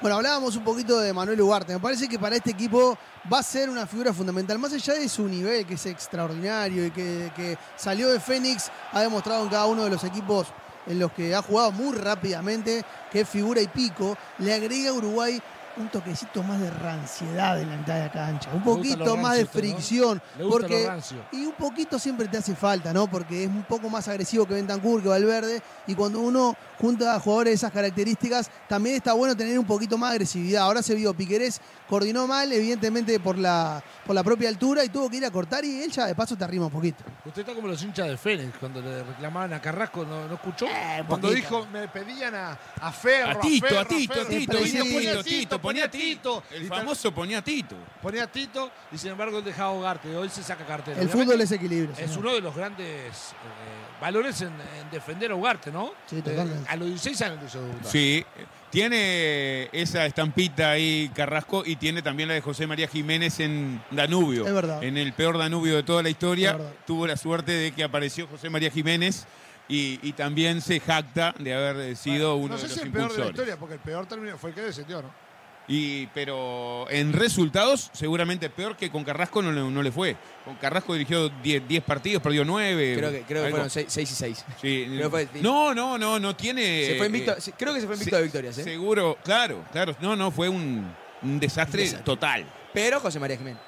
Bueno, 0.00 0.16
hablábamos 0.16 0.56
un 0.56 0.64
poquito 0.64 0.98
de 1.00 1.12
Manuel 1.12 1.40
Ugarte. 1.40 1.72
Me 1.72 1.80
parece 1.80 2.08
que 2.08 2.18
para 2.18 2.36
este 2.36 2.50
equipo 2.50 2.96
va 3.32 3.38
a 3.38 3.42
ser 3.42 3.70
una 3.70 3.86
figura 3.86 4.12
fundamental. 4.12 4.58
Más 4.58 4.72
allá 4.72 4.94
de 4.94 5.08
su 5.08 5.26
nivel, 5.26 5.66
que 5.66 5.74
es 5.74 5.86
extraordinario 5.86 6.86
y 6.86 6.90
que, 6.90 7.32
que 7.34 7.58
salió 7.76 8.10
de 8.10 8.20
Fénix, 8.20 8.70
ha 8.92 9.00
demostrado 9.00 9.44
en 9.44 9.48
cada 9.48 9.66
uno 9.66 9.84
de 9.84 9.90
los 9.90 10.04
equipos 10.04 10.48
en 10.86 10.98
los 10.98 11.12
que 11.12 11.34
ha 11.34 11.42
jugado 11.42 11.72
muy 11.72 11.96
rápidamente, 11.96 12.84
que 13.10 13.20
es 13.20 13.28
figura 13.28 13.60
y 13.60 13.66
pico. 13.68 14.16
Le 14.38 14.52
agrega 14.52 14.92
Uruguay 14.92 15.40
un 15.76 15.88
toquecito 15.88 16.42
más 16.42 16.60
de 16.60 16.70
ranciedad 16.70 17.60
en 17.60 17.70
la 17.70 17.76
mitad 17.76 17.94
de 17.94 18.00
la 18.00 18.12
cancha. 18.12 18.50
Un 18.52 18.62
poquito 18.62 19.16
más 19.16 19.36
de 19.36 19.44
¿no? 19.44 19.50
fricción. 19.50 20.22
Le 20.38 20.44
gusta 20.44 20.60
porque 20.60 20.90
y 21.32 21.46
un 21.46 21.52
poquito 21.52 21.98
siempre 21.98 22.28
te 22.28 22.38
hace 22.38 22.54
falta, 22.54 22.92
¿no? 22.92 23.08
Porque 23.08 23.44
es 23.44 23.50
un 23.50 23.64
poco 23.64 23.88
más 23.88 24.06
agresivo 24.08 24.46
que 24.46 24.54
Bentancur, 24.54 25.02
que 25.02 25.08
Valverde. 25.08 25.62
Y 25.86 25.94
cuando 25.94 26.20
uno 26.20 26.56
junta 26.80 27.14
a 27.14 27.20
jugadores 27.20 27.50
de 27.50 27.54
esas 27.54 27.72
características, 27.72 28.50
también 28.68 28.96
está 28.96 29.12
bueno 29.12 29.36
tener 29.36 29.58
un 29.58 29.66
poquito 29.66 29.98
más 29.98 30.10
de 30.10 30.14
agresividad. 30.16 30.62
Ahora 30.62 30.82
se 30.82 30.94
vio 30.94 31.14
Piquerés, 31.14 31.60
coordinó 31.94 32.26
mal, 32.26 32.52
evidentemente 32.52 33.20
por 33.20 33.38
la, 33.38 33.80
por 34.04 34.16
la 34.16 34.24
propia 34.24 34.48
altura, 34.48 34.84
y 34.84 34.88
tuvo 34.88 35.08
que 35.08 35.18
ir 35.18 35.24
a 35.24 35.30
cortar. 35.30 35.64
Y 35.64 35.80
él 35.80 35.92
ya 35.92 36.06
de 36.06 36.14
paso 36.16 36.36
te 36.36 36.42
arrima 36.42 36.66
un 36.66 36.72
poquito. 36.72 37.04
Usted 37.24 37.42
está 37.42 37.54
como 37.54 37.68
los 37.68 37.80
hinchas 37.84 38.08
de 38.08 38.16
Fénix 38.16 38.58
cuando 38.58 38.80
le 38.80 39.04
reclamaban 39.04 39.52
a 39.52 39.60
Carrasco, 39.60 40.04
¿no, 40.04 40.26
no 40.26 40.34
escuchó? 40.34 40.66
Eh, 40.66 41.04
cuando 41.06 41.28
poquito. 41.28 41.34
dijo, 41.34 41.66
me 41.72 41.86
pedían 41.86 42.34
a, 42.34 42.58
a 42.80 42.90
Ferro, 42.90 43.30
A 43.30 43.40
Tito, 43.40 43.66
Ferro, 43.68 43.80
a 43.80 43.84
Tito, 43.84 44.20
a. 44.20 44.24
Tito, 44.26 44.58
sí. 44.64 44.82
Tito, 44.82 45.22
Tito, 45.22 45.62
ponía 45.62 45.88
Tito. 45.88 46.42
El 46.50 46.66
famoso 46.66 47.14
ponía 47.14 47.40
Tito. 47.42 47.76
Ponía 48.02 48.24
a 48.24 48.26
Tito 48.26 48.72
y 48.90 48.98
sin 48.98 49.10
embargo 49.12 49.38
él 49.38 49.44
dejaba 49.44 49.68
ahogarte. 49.70 50.16
Hoy 50.16 50.28
se 50.30 50.42
saca 50.42 50.66
cartera. 50.66 51.00
El 51.00 51.06
Obviamente, 51.06 51.24
fútbol 51.32 51.40
es 51.42 51.52
equilibrio. 51.52 51.92
Es 51.92 52.10
señor. 52.10 52.18
uno 52.18 52.34
de 52.34 52.40
los 52.40 52.56
grandes 52.56 52.88
eh, 52.88 54.00
valores 54.00 54.40
en, 54.40 54.48
en 54.48 54.90
defender 54.90 55.30
a 55.30 55.36
Ugarte, 55.36 55.70
¿no? 55.70 55.92
Sí, 56.06 56.16
totalmente. 56.20 56.64
Eh, 56.64 56.66
a 56.72 56.74
los 56.76 56.88
16 56.88 57.22
años 57.22 57.38
lo 57.40 57.46
hizo 57.46 57.60
debutar. 57.62 57.86
Sí, 57.92 58.24
tiene 58.74 59.68
esa 59.72 60.04
estampita 60.04 60.72
ahí 60.72 61.08
Carrasco 61.14 61.62
y 61.64 61.76
tiene 61.76 62.02
también 62.02 62.28
la 62.28 62.34
de 62.34 62.40
José 62.40 62.66
María 62.66 62.88
Jiménez 62.88 63.38
en 63.38 63.80
Danubio. 63.92 64.44
Es 64.44 64.52
verdad. 64.52 64.82
En 64.82 64.98
el 64.98 65.12
peor 65.12 65.38
Danubio 65.38 65.76
de 65.76 65.84
toda 65.84 66.02
la 66.02 66.10
historia. 66.10 66.58
Tuvo 66.84 67.06
la 67.06 67.16
suerte 67.16 67.52
de 67.52 67.70
que 67.70 67.84
apareció 67.84 68.26
José 68.26 68.50
María 68.50 68.72
Jiménez 68.72 69.26
y, 69.68 70.00
y 70.02 70.12
también 70.14 70.60
se 70.60 70.80
jacta 70.80 71.36
de 71.38 71.54
haber 71.54 71.96
sido 71.96 72.34
uno 72.34 72.54
no 72.54 72.58
sé 72.58 72.66
de 72.66 72.74
si 72.74 72.80
los 72.80 72.86
el 72.86 72.92
peor 72.92 73.12
de 73.12 73.18
la 73.18 73.26
historia, 73.26 73.56
porque 73.56 73.74
el 73.74 73.80
peor 73.80 74.06
término 74.06 74.36
fue 74.38 74.50
el 74.50 74.56
que 74.56 74.62
descendió, 74.62 75.02
¿no? 75.02 75.23
Y, 75.66 76.06
pero 76.08 76.86
en 76.90 77.12
resultados, 77.14 77.88
seguramente 77.94 78.50
peor 78.50 78.76
que 78.76 78.90
con 78.90 79.02
Carrasco 79.02 79.40
no, 79.40 79.50
le- 79.50 79.62
no 79.62 79.82
le 79.82 79.90
fue. 79.90 80.14
Con 80.44 80.56
Carrasco 80.56 80.92
dirigió 80.92 81.30
10 81.30 81.66
10 81.66 81.82
partidos, 81.84 82.22
perdió 82.22 82.44
9. 82.44 82.94
Creo 82.98 83.10
que, 83.10 83.22
creo 83.22 83.44
que 83.44 83.50
fueron 83.50 83.70
6 83.70 83.96
y 83.96 84.06
6. 84.06 84.44
Sí. 84.60 84.84
Creo 84.96 85.10
que 85.10 85.26
fue- 85.26 85.40
No, 85.42 85.74
no, 85.74 85.96
no, 85.96 86.18
no 86.20 86.36
tiene. 86.36 86.86
Se 86.86 86.94
fue 86.98 87.06
invicto- 87.08 87.32
eh, 87.36 87.52
creo 87.56 87.72
que 87.72 87.80
se 87.80 87.86
fue 87.86 87.96
invicto 87.96 88.16
de 88.16 88.22
victorias, 88.24 88.58
¿eh? 88.58 88.64
Seguro, 88.64 89.16
claro, 89.24 89.64
claro. 89.72 89.96
No, 90.00 90.14
no, 90.14 90.30
fue 90.30 90.48
un, 90.50 90.94
un 91.22 91.40
desastre, 91.40 91.80
Un 91.80 91.84
desastre. 91.86 92.04
total. 92.04 92.44
Pero 92.74 93.00
José 93.00 93.18
María 93.18 93.38
Jiménez. 93.38 93.60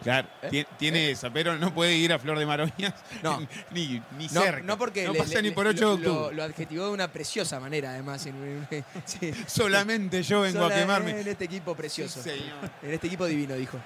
¿Eh? 0.00 0.02
Claro, 0.04 0.28
¿Eh? 0.42 0.48
tie- 0.50 0.66
tiene 0.78 1.10
esa, 1.10 1.30
pero 1.30 1.56
no 1.58 1.72
puede 1.74 1.94
ir 1.94 2.12
a 2.12 2.18
Flor 2.18 2.38
de 2.38 2.46
Maroñas 2.46 2.94
No. 3.22 3.38
ni, 3.70 4.02
ni 4.18 4.26
No, 4.32 4.40
cerca. 4.42 4.62
no 4.62 4.78
porque 4.78 5.04
no 5.06 5.12
le- 5.12 5.18
pasa 5.18 5.34
le- 5.36 5.42
ni 5.42 5.50
por 5.50 5.64
le- 5.64 5.70
8 5.70 5.78
de 5.78 5.84
lo, 5.84 5.92
octubre. 6.12 6.12
lo- 6.28 6.32
lo 6.32 6.42
adjetivó 6.44 6.84
de 6.86 6.90
una 6.92 7.08
preciosa 7.12 7.60
manera, 7.60 7.90
además. 7.90 8.24
En, 8.26 8.66
en- 8.70 8.84
sí. 9.04 9.32
Solamente 9.46 10.22
yo 10.22 10.40
vengo 10.42 10.60
Sola- 10.60 10.74
a 10.74 10.78
quemarme. 10.78 11.20
En 11.20 11.28
este 11.28 11.44
equipo 11.44 11.74
precioso. 11.74 12.22
Sí, 12.22 12.30
señor. 12.30 12.56
En 12.82 12.92
este 12.94 13.06
equipo 13.06 13.26
divino, 13.26 13.54
dijo. 13.54 13.78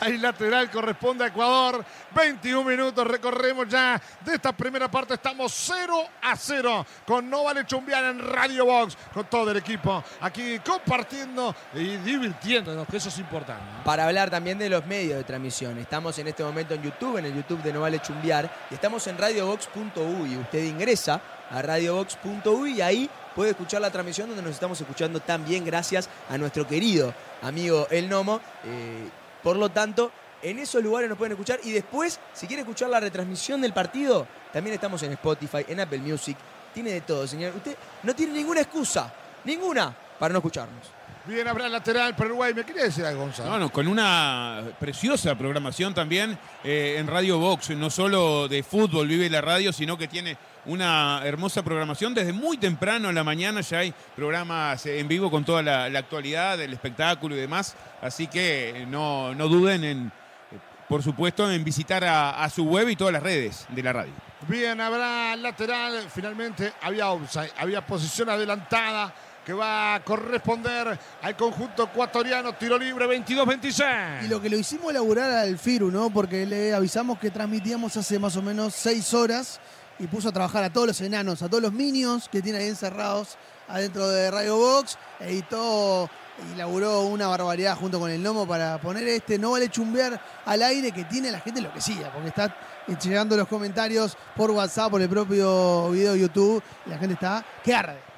Ahí 0.00 0.18
lateral 0.18 0.70
corresponde 0.70 1.24
a 1.24 1.28
Ecuador. 1.28 1.84
21 2.14 2.68
minutos 2.68 3.06
recorremos 3.06 3.68
ya 3.68 4.00
de 4.24 4.34
esta 4.34 4.52
primera 4.52 4.90
parte. 4.90 5.14
Estamos 5.14 5.52
0 5.52 6.08
a 6.22 6.36
0 6.36 6.86
con 7.06 7.28
No 7.28 7.44
Vale 7.44 7.64
en 7.68 8.18
Radio 8.18 8.66
Box. 8.66 8.96
Con 9.12 9.24
todo 9.26 9.50
el 9.50 9.58
equipo 9.58 10.02
aquí 10.20 10.58
compartiendo 10.60 11.54
y 11.74 11.96
divirtiéndonos, 11.98 12.86
que 12.88 12.96
eso 12.96 13.08
es 13.08 13.18
importante. 13.18 13.62
Para 13.84 14.06
hablar 14.06 14.30
también 14.30 14.58
de 14.58 14.68
los 14.68 14.84
medios 14.86 15.18
de 15.18 15.24
transmisión. 15.24 15.78
Estamos 15.78 16.18
en 16.18 16.28
este 16.28 16.42
momento 16.42 16.74
en 16.74 16.82
YouTube, 16.82 17.18
en 17.18 17.26
el 17.26 17.34
YouTube 17.34 17.62
de 17.62 17.72
No 17.72 17.80
Vale 17.80 18.00
Chumbiar. 18.00 18.50
Y 18.70 18.74
estamos 18.74 19.06
en 19.06 19.18
radiobox.uy. 19.18 20.36
Usted 20.36 20.64
ingresa 20.64 21.20
a 21.50 21.62
radiobox.uy 21.62 22.78
y 22.78 22.80
ahí 22.80 23.10
puede 23.34 23.50
escuchar 23.50 23.80
la 23.80 23.90
transmisión 23.90 24.28
donde 24.28 24.42
nos 24.42 24.52
estamos 24.52 24.80
escuchando 24.80 25.20
también 25.20 25.64
gracias 25.64 26.08
a 26.28 26.38
nuestro 26.38 26.66
querido 26.66 27.14
amigo 27.42 27.86
El 27.90 28.08
Nomo. 28.08 28.40
Eh, 28.64 29.08
por 29.42 29.56
lo 29.56 29.68
tanto, 29.70 30.10
en 30.42 30.58
esos 30.58 30.82
lugares 30.82 31.08
nos 31.08 31.18
pueden 31.18 31.32
escuchar. 31.32 31.60
Y 31.64 31.72
después, 31.72 32.20
si 32.32 32.46
quiere 32.46 32.62
escuchar 32.62 32.88
la 32.88 33.00
retransmisión 33.00 33.60
del 33.60 33.72
partido, 33.72 34.26
también 34.52 34.74
estamos 34.74 35.02
en 35.02 35.12
Spotify, 35.12 35.64
en 35.68 35.80
Apple 35.80 35.98
Music. 35.98 36.36
Tiene 36.74 36.90
de 36.90 37.00
todo, 37.00 37.26
señor. 37.26 37.54
Usted 37.56 37.76
no 38.02 38.14
tiene 38.14 38.34
ninguna 38.34 38.60
excusa, 38.60 39.12
ninguna, 39.44 39.94
para 40.18 40.32
no 40.32 40.38
escucharnos. 40.38 40.96
Bien, 41.26 41.48
habrá 41.48 41.68
lateral 41.68 42.14
para 42.14 42.28
Uruguay. 42.28 42.54
¿Me 42.54 42.64
quería 42.64 42.84
decir 42.84 43.04
algo, 43.04 43.22
Gonzalo? 43.22 43.50
No, 43.50 43.58
no, 43.58 43.72
con 43.72 43.88
una 43.88 44.62
preciosa 44.78 45.34
programación 45.34 45.92
también 45.92 46.38
eh, 46.62 46.96
en 46.98 47.08
Radio 47.08 47.38
Box. 47.38 47.70
No 47.70 47.90
solo 47.90 48.46
de 48.46 48.62
fútbol 48.62 49.08
vive 49.08 49.28
la 49.28 49.40
radio, 49.40 49.72
sino 49.72 49.98
que 49.98 50.06
tiene 50.06 50.36
una 50.66 51.20
hermosa 51.24 51.62
programación. 51.62 52.14
Desde 52.14 52.32
muy 52.32 52.58
temprano 52.58 53.08
en 53.08 53.14
la 53.14 53.24
mañana 53.24 53.60
ya 53.60 53.78
hay 53.78 53.94
programas 54.14 54.84
en 54.86 55.08
vivo 55.08 55.30
con 55.30 55.44
toda 55.44 55.62
la, 55.62 55.88
la 55.88 55.98
actualidad, 55.98 56.60
el 56.60 56.72
espectáculo 56.72 57.34
y 57.34 57.38
demás. 57.38 57.74
Así 58.02 58.26
que 58.26 58.82
eh, 58.82 58.86
no, 58.86 59.34
no 59.34 59.48
duden 59.48 59.84
en, 59.84 60.06
eh, 60.06 60.58
por 60.88 61.02
supuesto, 61.02 61.50
en 61.50 61.64
visitar 61.64 62.04
a, 62.04 62.42
a 62.42 62.50
su 62.50 62.64
web 62.64 62.88
y 62.88 62.96
todas 62.96 63.12
las 63.12 63.22
redes 63.22 63.66
de 63.68 63.82
la 63.82 63.92
radio. 63.92 64.12
Bien, 64.48 64.80
habrá 64.80 65.34
lateral. 65.36 66.06
Finalmente 66.12 66.72
había 66.82 67.10
offside, 67.10 67.52
había 67.58 67.84
posición 67.84 68.28
adelantada 68.28 69.14
que 69.44 69.52
va 69.52 69.94
a 69.94 70.02
corresponder 70.02 70.98
al 71.22 71.36
conjunto 71.36 71.84
ecuatoriano. 71.84 72.52
Tiro 72.54 72.76
libre 72.76 73.06
22-26. 73.06 74.24
Y 74.24 74.28
lo 74.28 74.42
que 74.42 74.50
lo 74.50 74.56
hicimos 74.56 74.92
laburar 74.92 75.30
al 75.30 75.56
Firu, 75.56 75.88
¿no? 75.88 76.10
Porque 76.10 76.44
le 76.44 76.74
avisamos 76.74 77.18
que 77.20 77.30
transmitíamos 77.30 77.96
hace 77.96 78.18
más 78.18 78.36
o 78.36 78.42
menos 78.42 78.74
seis 78.74 79.14
horas 79.14 79.60
y 79.98 80.06
puso 80.06 80.28
a 80.28 80.32
trabajar 80.32 80.64
a 80.64 80.72
todos 80.72 80.86
los 80.86 81.00
enanos, 81.00 81.42
a 81.42 81.48
todos 81.48 81.62
los 81.62 81.72
minions 81.72 82.28
que 82.28 82.42
tiene 82.42 82.58
ahí 82.58 82.68
encerrados 82.68 83.36
adentro 83.68 84.08
de 84.08 84.30
Radio 84.30 84.56
Box. 84.56 84.98
Editó 85.20 86.10
y 86.52 86.56
laburó 86.56 87.02
una 87.02 87.28
barbaridad 87.28 87.76
junto 87.76 87.98
con 87.98 88.10
el 88.10 88.22
Nomo 88.22 88.46
para 88.46 88.78
poner 88.80 89.08
este 89.08 89.38
No 89.38 89.52
Vale 89.52 89.70
Chumbear 89.70 90.20
al 90.44 90.62
aire 90.62 90.92
que 90.92 91.04
tiene 91.04 91.30
la 91.30 91.40
gente 91.40 91.60
enloquecida, 91.60 92.12
porque 92.12 92.28
está 92.28 92.54
llegando 93.02 93.36
los 93.36 93.48
comentarios 93.48 94.16
por 94.36 94.50
WhatsApp, 94.50 94.90
por 94.90 95.00
el 95.00 95.08
propio 95.08 95.90
video 95.90 96.12
de 96.12 96.20
YouTube, 96.20 96.62
y 96.86 96.90
la 96.90 96.98
gente 96.98 97.14
está 97.14 97.44
que 97.64 97.74
arde. 97.74 98.15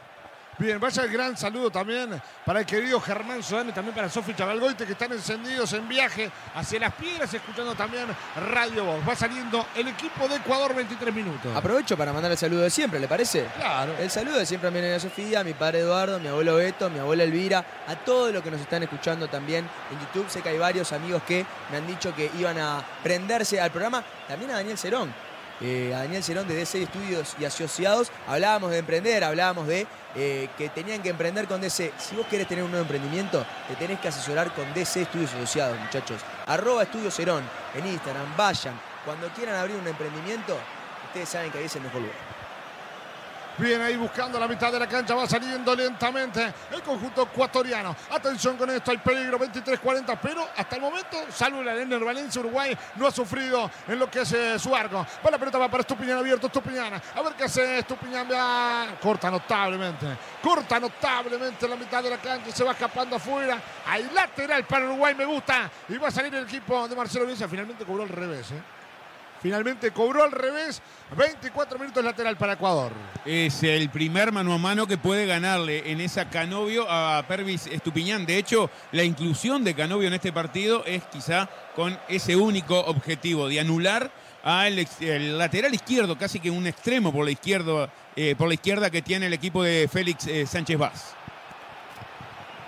Bien, 0.58 0.80
vaya 0.80 1.04
el 1.04 1.12
gran 1.12 1.36
saludo 1.36 1.70
también 1.70 2.20
para 2.44 2.58
el 2.60 2.66
querido 2.66 3.00
Germán 3.00 3.44
Sodano 3.44 3.70
y 3.70 3.72
también 3.72 3.94
para 3.94 4.08
Sofi 4.08 4.34
Chavalgoite 4.34 4.86
que 4.86 4.92
están 4.92 5.12
encendidos 5.12 5.72
en 5.72 5.88
viaje 5.88 6.28
hacia 6.52 6.80
las 6.80 6.94
piedras, 6.94 7.32
escuchando 7.32 7.76
también 7.76 8.06
Radio 8.50 8.84
Voz. 8.84 9.08
Va 9.08 9.14
saliendo 9.14 9.64
el 9.76 9.86
equipo 9.86 10.26
de 10.26 10.34
Ecuador 10.34 10.74
23 10.74 11.14
minutos. 11.14 11.56
Aprovecho 11.56 11.96
para 11.96 12.12
mandar 12.12 12.32
el 12.32 12.38
saludo 12.38 12.62
de 12.62 12.70
siempre, 12.70 12.98
¿le 12.98 13.06
parece? 13.06 13.46
Claro. 13.56 13.94
El 14.00 14.10
saludo 14.10 14.36
de 14.36 14.46
siempre 14.46 14.66
a 14.66 14.72
mi 14.72 14.80
nena 14.80 14.98
Sofía, 14.98 15.40
a 15.40 15.44
mi 15.44 15.54
padre 15.54 15.78
Eduardo, 15.78 16.16
a 16.16 16.18
mi 16.18 16.26
abuelo 16.26 16.56
Beto, 16.56 16.86
a 16.86 16.88
mi 16.88 16.98
abuela 16.98 17.22
Elvira, 17.22 17.64
a 17.86 17.94
todos 17.94 18.32
los 18.32 18.42
que 18.42 18.50
nos 18.50 18.60
están 18.60 18.82
escuchando 18.82 19.28
también 19.28 19.64
en 19.92 20.00
YouTube. 20.00 20.28
Sé 20.28 20.42
que 20.42 20.48
hay 20.48 20.58
varios 20.58 20.92
amigos 20.92 21.22
que 21.22 21.46
me 21.70 21.76
han 21.76 21.86
dicho 21.86 22.12
que 22.16 22.32
iban 22.36 22.58
a 22.58 22.82
prenderse 23.04 23.60
al 23.60 23.70
programa. 23.70 24.02
También 24.26 24.50
a 24.50 24.54
Daniel 24.54 24.76
Cerón. 24.76 25.27
Eh, 25.60 25.92
a 25.94 25.98
Daniel 25.98 26.22
Cerón 26.22 26.46
de 26.46 26.54
DC 26.54 26.82
Estudios 26.82 27.34
y 27.38 27.44
Asociados. 27.44 28.10
Hablábamos 28.26 28.70
de 28.70 28.78
emprender, 28.78 29.24
hablábamos 29.24 29.66
de 29.66 29.86
eh, 30.14 30.48
que 30.56 30.68
tenían 30.68 31.02
que 31.02 31.08
emprender 31.08 31.46
con 31.46 31.60
DC. 31.60 31.92
Si 31.98 32.14
vos 32.14 32.26
querés 32.26 32.46
tener 32.46 32.64
un 32.64 32.70
nuevo 32.70 32.84
emprendimiento, 32.84 33.44
te 33.66 33.74
tenés 33.74 33.98
que 34.00 34.08
asesorar 34.08 34.54
con 34.54 34.72
DC 34.72 35.02
Estudios 35.02 35.32
Asociados, 35.34 35.78
muchachos. 35.78 36.20
Arroba 36.46 36.84
Estudio 36.84 37.10
Cerón 37.10 37.42
en 37.74 37.86
Instagram, 37.86 38.36
vayan. 38.36 38.78
Cuando 39.04 39.28
quieran 39.28 39.56
abrir 39.56 39.76
un 39.76 39.86
emprendimiento, 39.86 40.56
ustedes 41.06 41.28
saben 41.28 41.50
que 41.50 41.58
ahí 41.58 41.64
es 41.64 41.76
el 41.76 41.82
mejor 41.82 42.02
lugar. 42.02 42.37
Bien, 43.58 43.82
ahí 43.82 43.96
buscando 43.96 44.38
la 44.38 44.46
mitad 44.46 44.70
de 44.70 44.78
la 44.78 44.86
cancha, 44.86 45.16
va 45.16 45.26
saliendo 45.26 45.74
lentamente 45.74 46.54
el 46.70 46.80
conjunto 46.80 47.22
ecuatoriano. 47.22 47.94
Atención 48.12 48.56
con 48.56 48.70
esto, 48.70 48.92
hay 48.92 48.98
peligro, 48.98 49.36
23-40, 49.36 50.16
pero 50.22 50.48
hasta 50.56 50.76
el 50.76 50.82
momento, 50.82 51.16
salvo 51.34 51.60
la 51.64 51.74
Lener 51.74 52.04
Valencia, 52.04 52.40
Uruguay 52.40 52.78
no 52.94 53.08
ha 53.08 53.10
sufrido 53.10 53.68
en 53.88 53.98
lo 53.98 54.08
que 54.08 54.20
es 54.20 54.32
eh, 54.32 54.58
su 54.60 54.76
arco. 54.76 55.04
Va 55.26 55.30
la 55.32 55.38
pelota, 55.38 55.58
va 55.58 55.68
para 55.68 55.80
Estupiñán 55.80 56.18
abierto, 56.18 56.46
Estupiñán. 56.46 56.94
A 56.94 57.22
ver 57.22 57.32
qué 57.34 57.44
hace 57.44 57.78
Estupiñán, 57.78 58.28
corta 59.02 59.28
notablemente, 59.28 60.06
corta 60.40 60.78
notablemente 60.78 61.66
la 61.66 61.74
mitad 61.74 62.00
de 62.00 62.10
la 62.10 62.18
cancha, 62.18 62.52
se 62.52 62.62
va 62.62 62.70
escapando 62.70 63.16
afuera. 63.16 63.60
Hay 63.88 64.08
lateral 64.14 64.64
para 64.66 64.84
Uruguay, 64.84 65.16
me 65.16 65.24
gusta. 65.24 65.68
Y 65.88 65.96
va 65.98 66.08
a 66.08 66.12
salir 66.12 66.32
el 66.32 66.44
equipo 66.44 66.86
de 66.86 66.94
Marcelo 66.94 67.26
Bielsa, 67.26 67.48
finalmente 67.48 67.84
cobró 67.84 68.04
al 68.04 68.08
revés, 68.08 68.52
¿eh? 68.52 68.77
Finalmente 69.40 69.92
cobró 69.92 70.24
al 70.24 70.32
revés. 70.32 70.82
24 71.16 71.78
minutos 71.78 72.04
lateral 72.04 72.36
para 72.36 72.54
Ecuador. 72.54 72.92
Es 73.24 73.62
el 73.62 73.88
primer 73.88 74.32
mano 74.32 74.52
a 74.52 74.58
mano 74.58 74.86
que 74.86 74.98
puede 74.98 75.26
ganarle 75.26 75.90
en 75.90 76.00
esa 76.00 76.28
Canovio 76.28 76.86
a 76.88 77.24
Pervis 77.26 77.66
Estupiñán. 77.66 78.26
De 78.26 78.36
hecho, 78.36 78.70
la 78.92 79.04
inclusión 79.04 79.64
de 79.64 79.74
Canovio 79.74 80.08
en 80.08 80.14
este 80.14 80.32
partido 80.32 80.84
es 80.84 81.04
quizá 81.04 81.48
con 81.74 81.98
ese 82.08 82.36
único 82.36 82.78
objetivo 82.78 83.48
de 83.48 83.60
anular 83.60 84.10
al 84.42 84.86
el 85.00 85.38
lateral 85.38 85.74
izquierdo, 85.74 86.16
casi 86.16 86.40
que 86.40 86.50
un 86.50 86.66
extremo 86.66 87.12
por 87.12 87.24
la 87.24 87.30
izquierda, 87.30 87.90
eh, 88.16 88.34
por 88.36 88.48
la 88.48 88.54
izquierda 88.54 88.90
que 88.90 89.02
tiene 89.02 89.26
el 89.26 89.32
equipo 89.32 89.62
de 89.62 89.88
Félix 89.90 90.26
eh, 90.26 90.46
Sánchez 90.46 90.78
Vaz. 90.78 91.14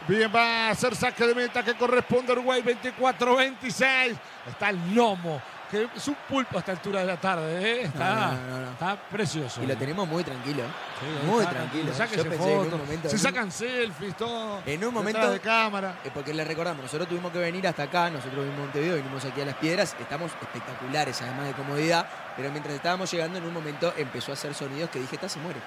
Bien, 0.09 0.31
va 0.35 0.71
a 0.71 0.75
ser 0.75 0.97
saque 0.97 1.25
de 1.27 1.35
meta 1.35 1.63
que 1.63 1.75
corresponde 1.75 2.33
a 2.33 2.35
Uruguay 2.35 2.63
24-26. 2.63 4.17
Está 4.49 4.71
el 4.71 4.95
Nomo, 4.95 5.41
que 5.71 5.89
es 5.97 6.09
un 6.09 6.17
pulpo 6.29 6.57
a 6.57 6.61
esta 6.61 6.73
altura 6.73 7.01
de 7.01 7.07
la 7.07 7.17
tarde. 7.21 7.63
¿eh? 7.63 7.83
Está, 7.85 8.33
No, 8.33 8.59
no, 8.61 8.71
está 8.73 8.97
precioso. 9.11 9.63
Y 9.63 9.67
lo 9.67 9.77
tenemos 9.77 10.07
muy 10.09 10.25
tranquilo. 10.25 10.63
Sí, 11.01 11.27
muy 11.27 11.41
está 11.41 11.51
tranquilo. 11.51 11.95
Sáquese 11.95 12.17
Yo 12.17 12.31
pensé 12.31 12.45
que 12.45 12.53
en 12.53 12.59
un 12.59 12.65
fotos, 12.65 12.81
momento- 12.81 13.09
se 13.09 13.19
sacan 13.19 13.53
selfies, 13.53 14.17
todo. 14.17 14.63
En 14.67 14.85
un 14.85 14.95
momento. 14.95 15.31
de 15.31 15.41
cámara. 15.41 15.99
Eh, 16.05 16.11
porque 16.13 16.35
le 16.35 16.45
recordamos, 16.45 16.83
nosotros 16.83 17.09
tuvimos 17.09 17.31
que 17.33 17.39
venir 17.39 17.67
hasta 17.67 17.85
acá, 17.85 18.11
nosotros 18.11 18.45
vimos 18.45 18.59
Montevideo, 18.61 18.97
vinimos 18.97 19.25
aquí 19.25 19.41
a 19.41 19.45
las 19.45 19.55
piedras, 19.57 19.95
estamos 20.01 20.33
espectaculares, 20.43 21.21
además 21.23 21.47
de 21.47 21.53
comodidad, 21.53 22.07
pero 22.37 22.51
mientras 22.51 22.75
estábamos 22.75 23.11
llegando, 23.11 23.39
en 23.39 23.45
un 23.45 23.53
momento 23.55 23.93
empezó 23.97 24.33
a 24.33 24.35
hacer 24.35 24.55
sonidos 24.55 24.91
que 24.91 24.99
dije, 24.99 25.15
está, 25.17 25.29
se 25.29 25.39
muere. 25.39 25.61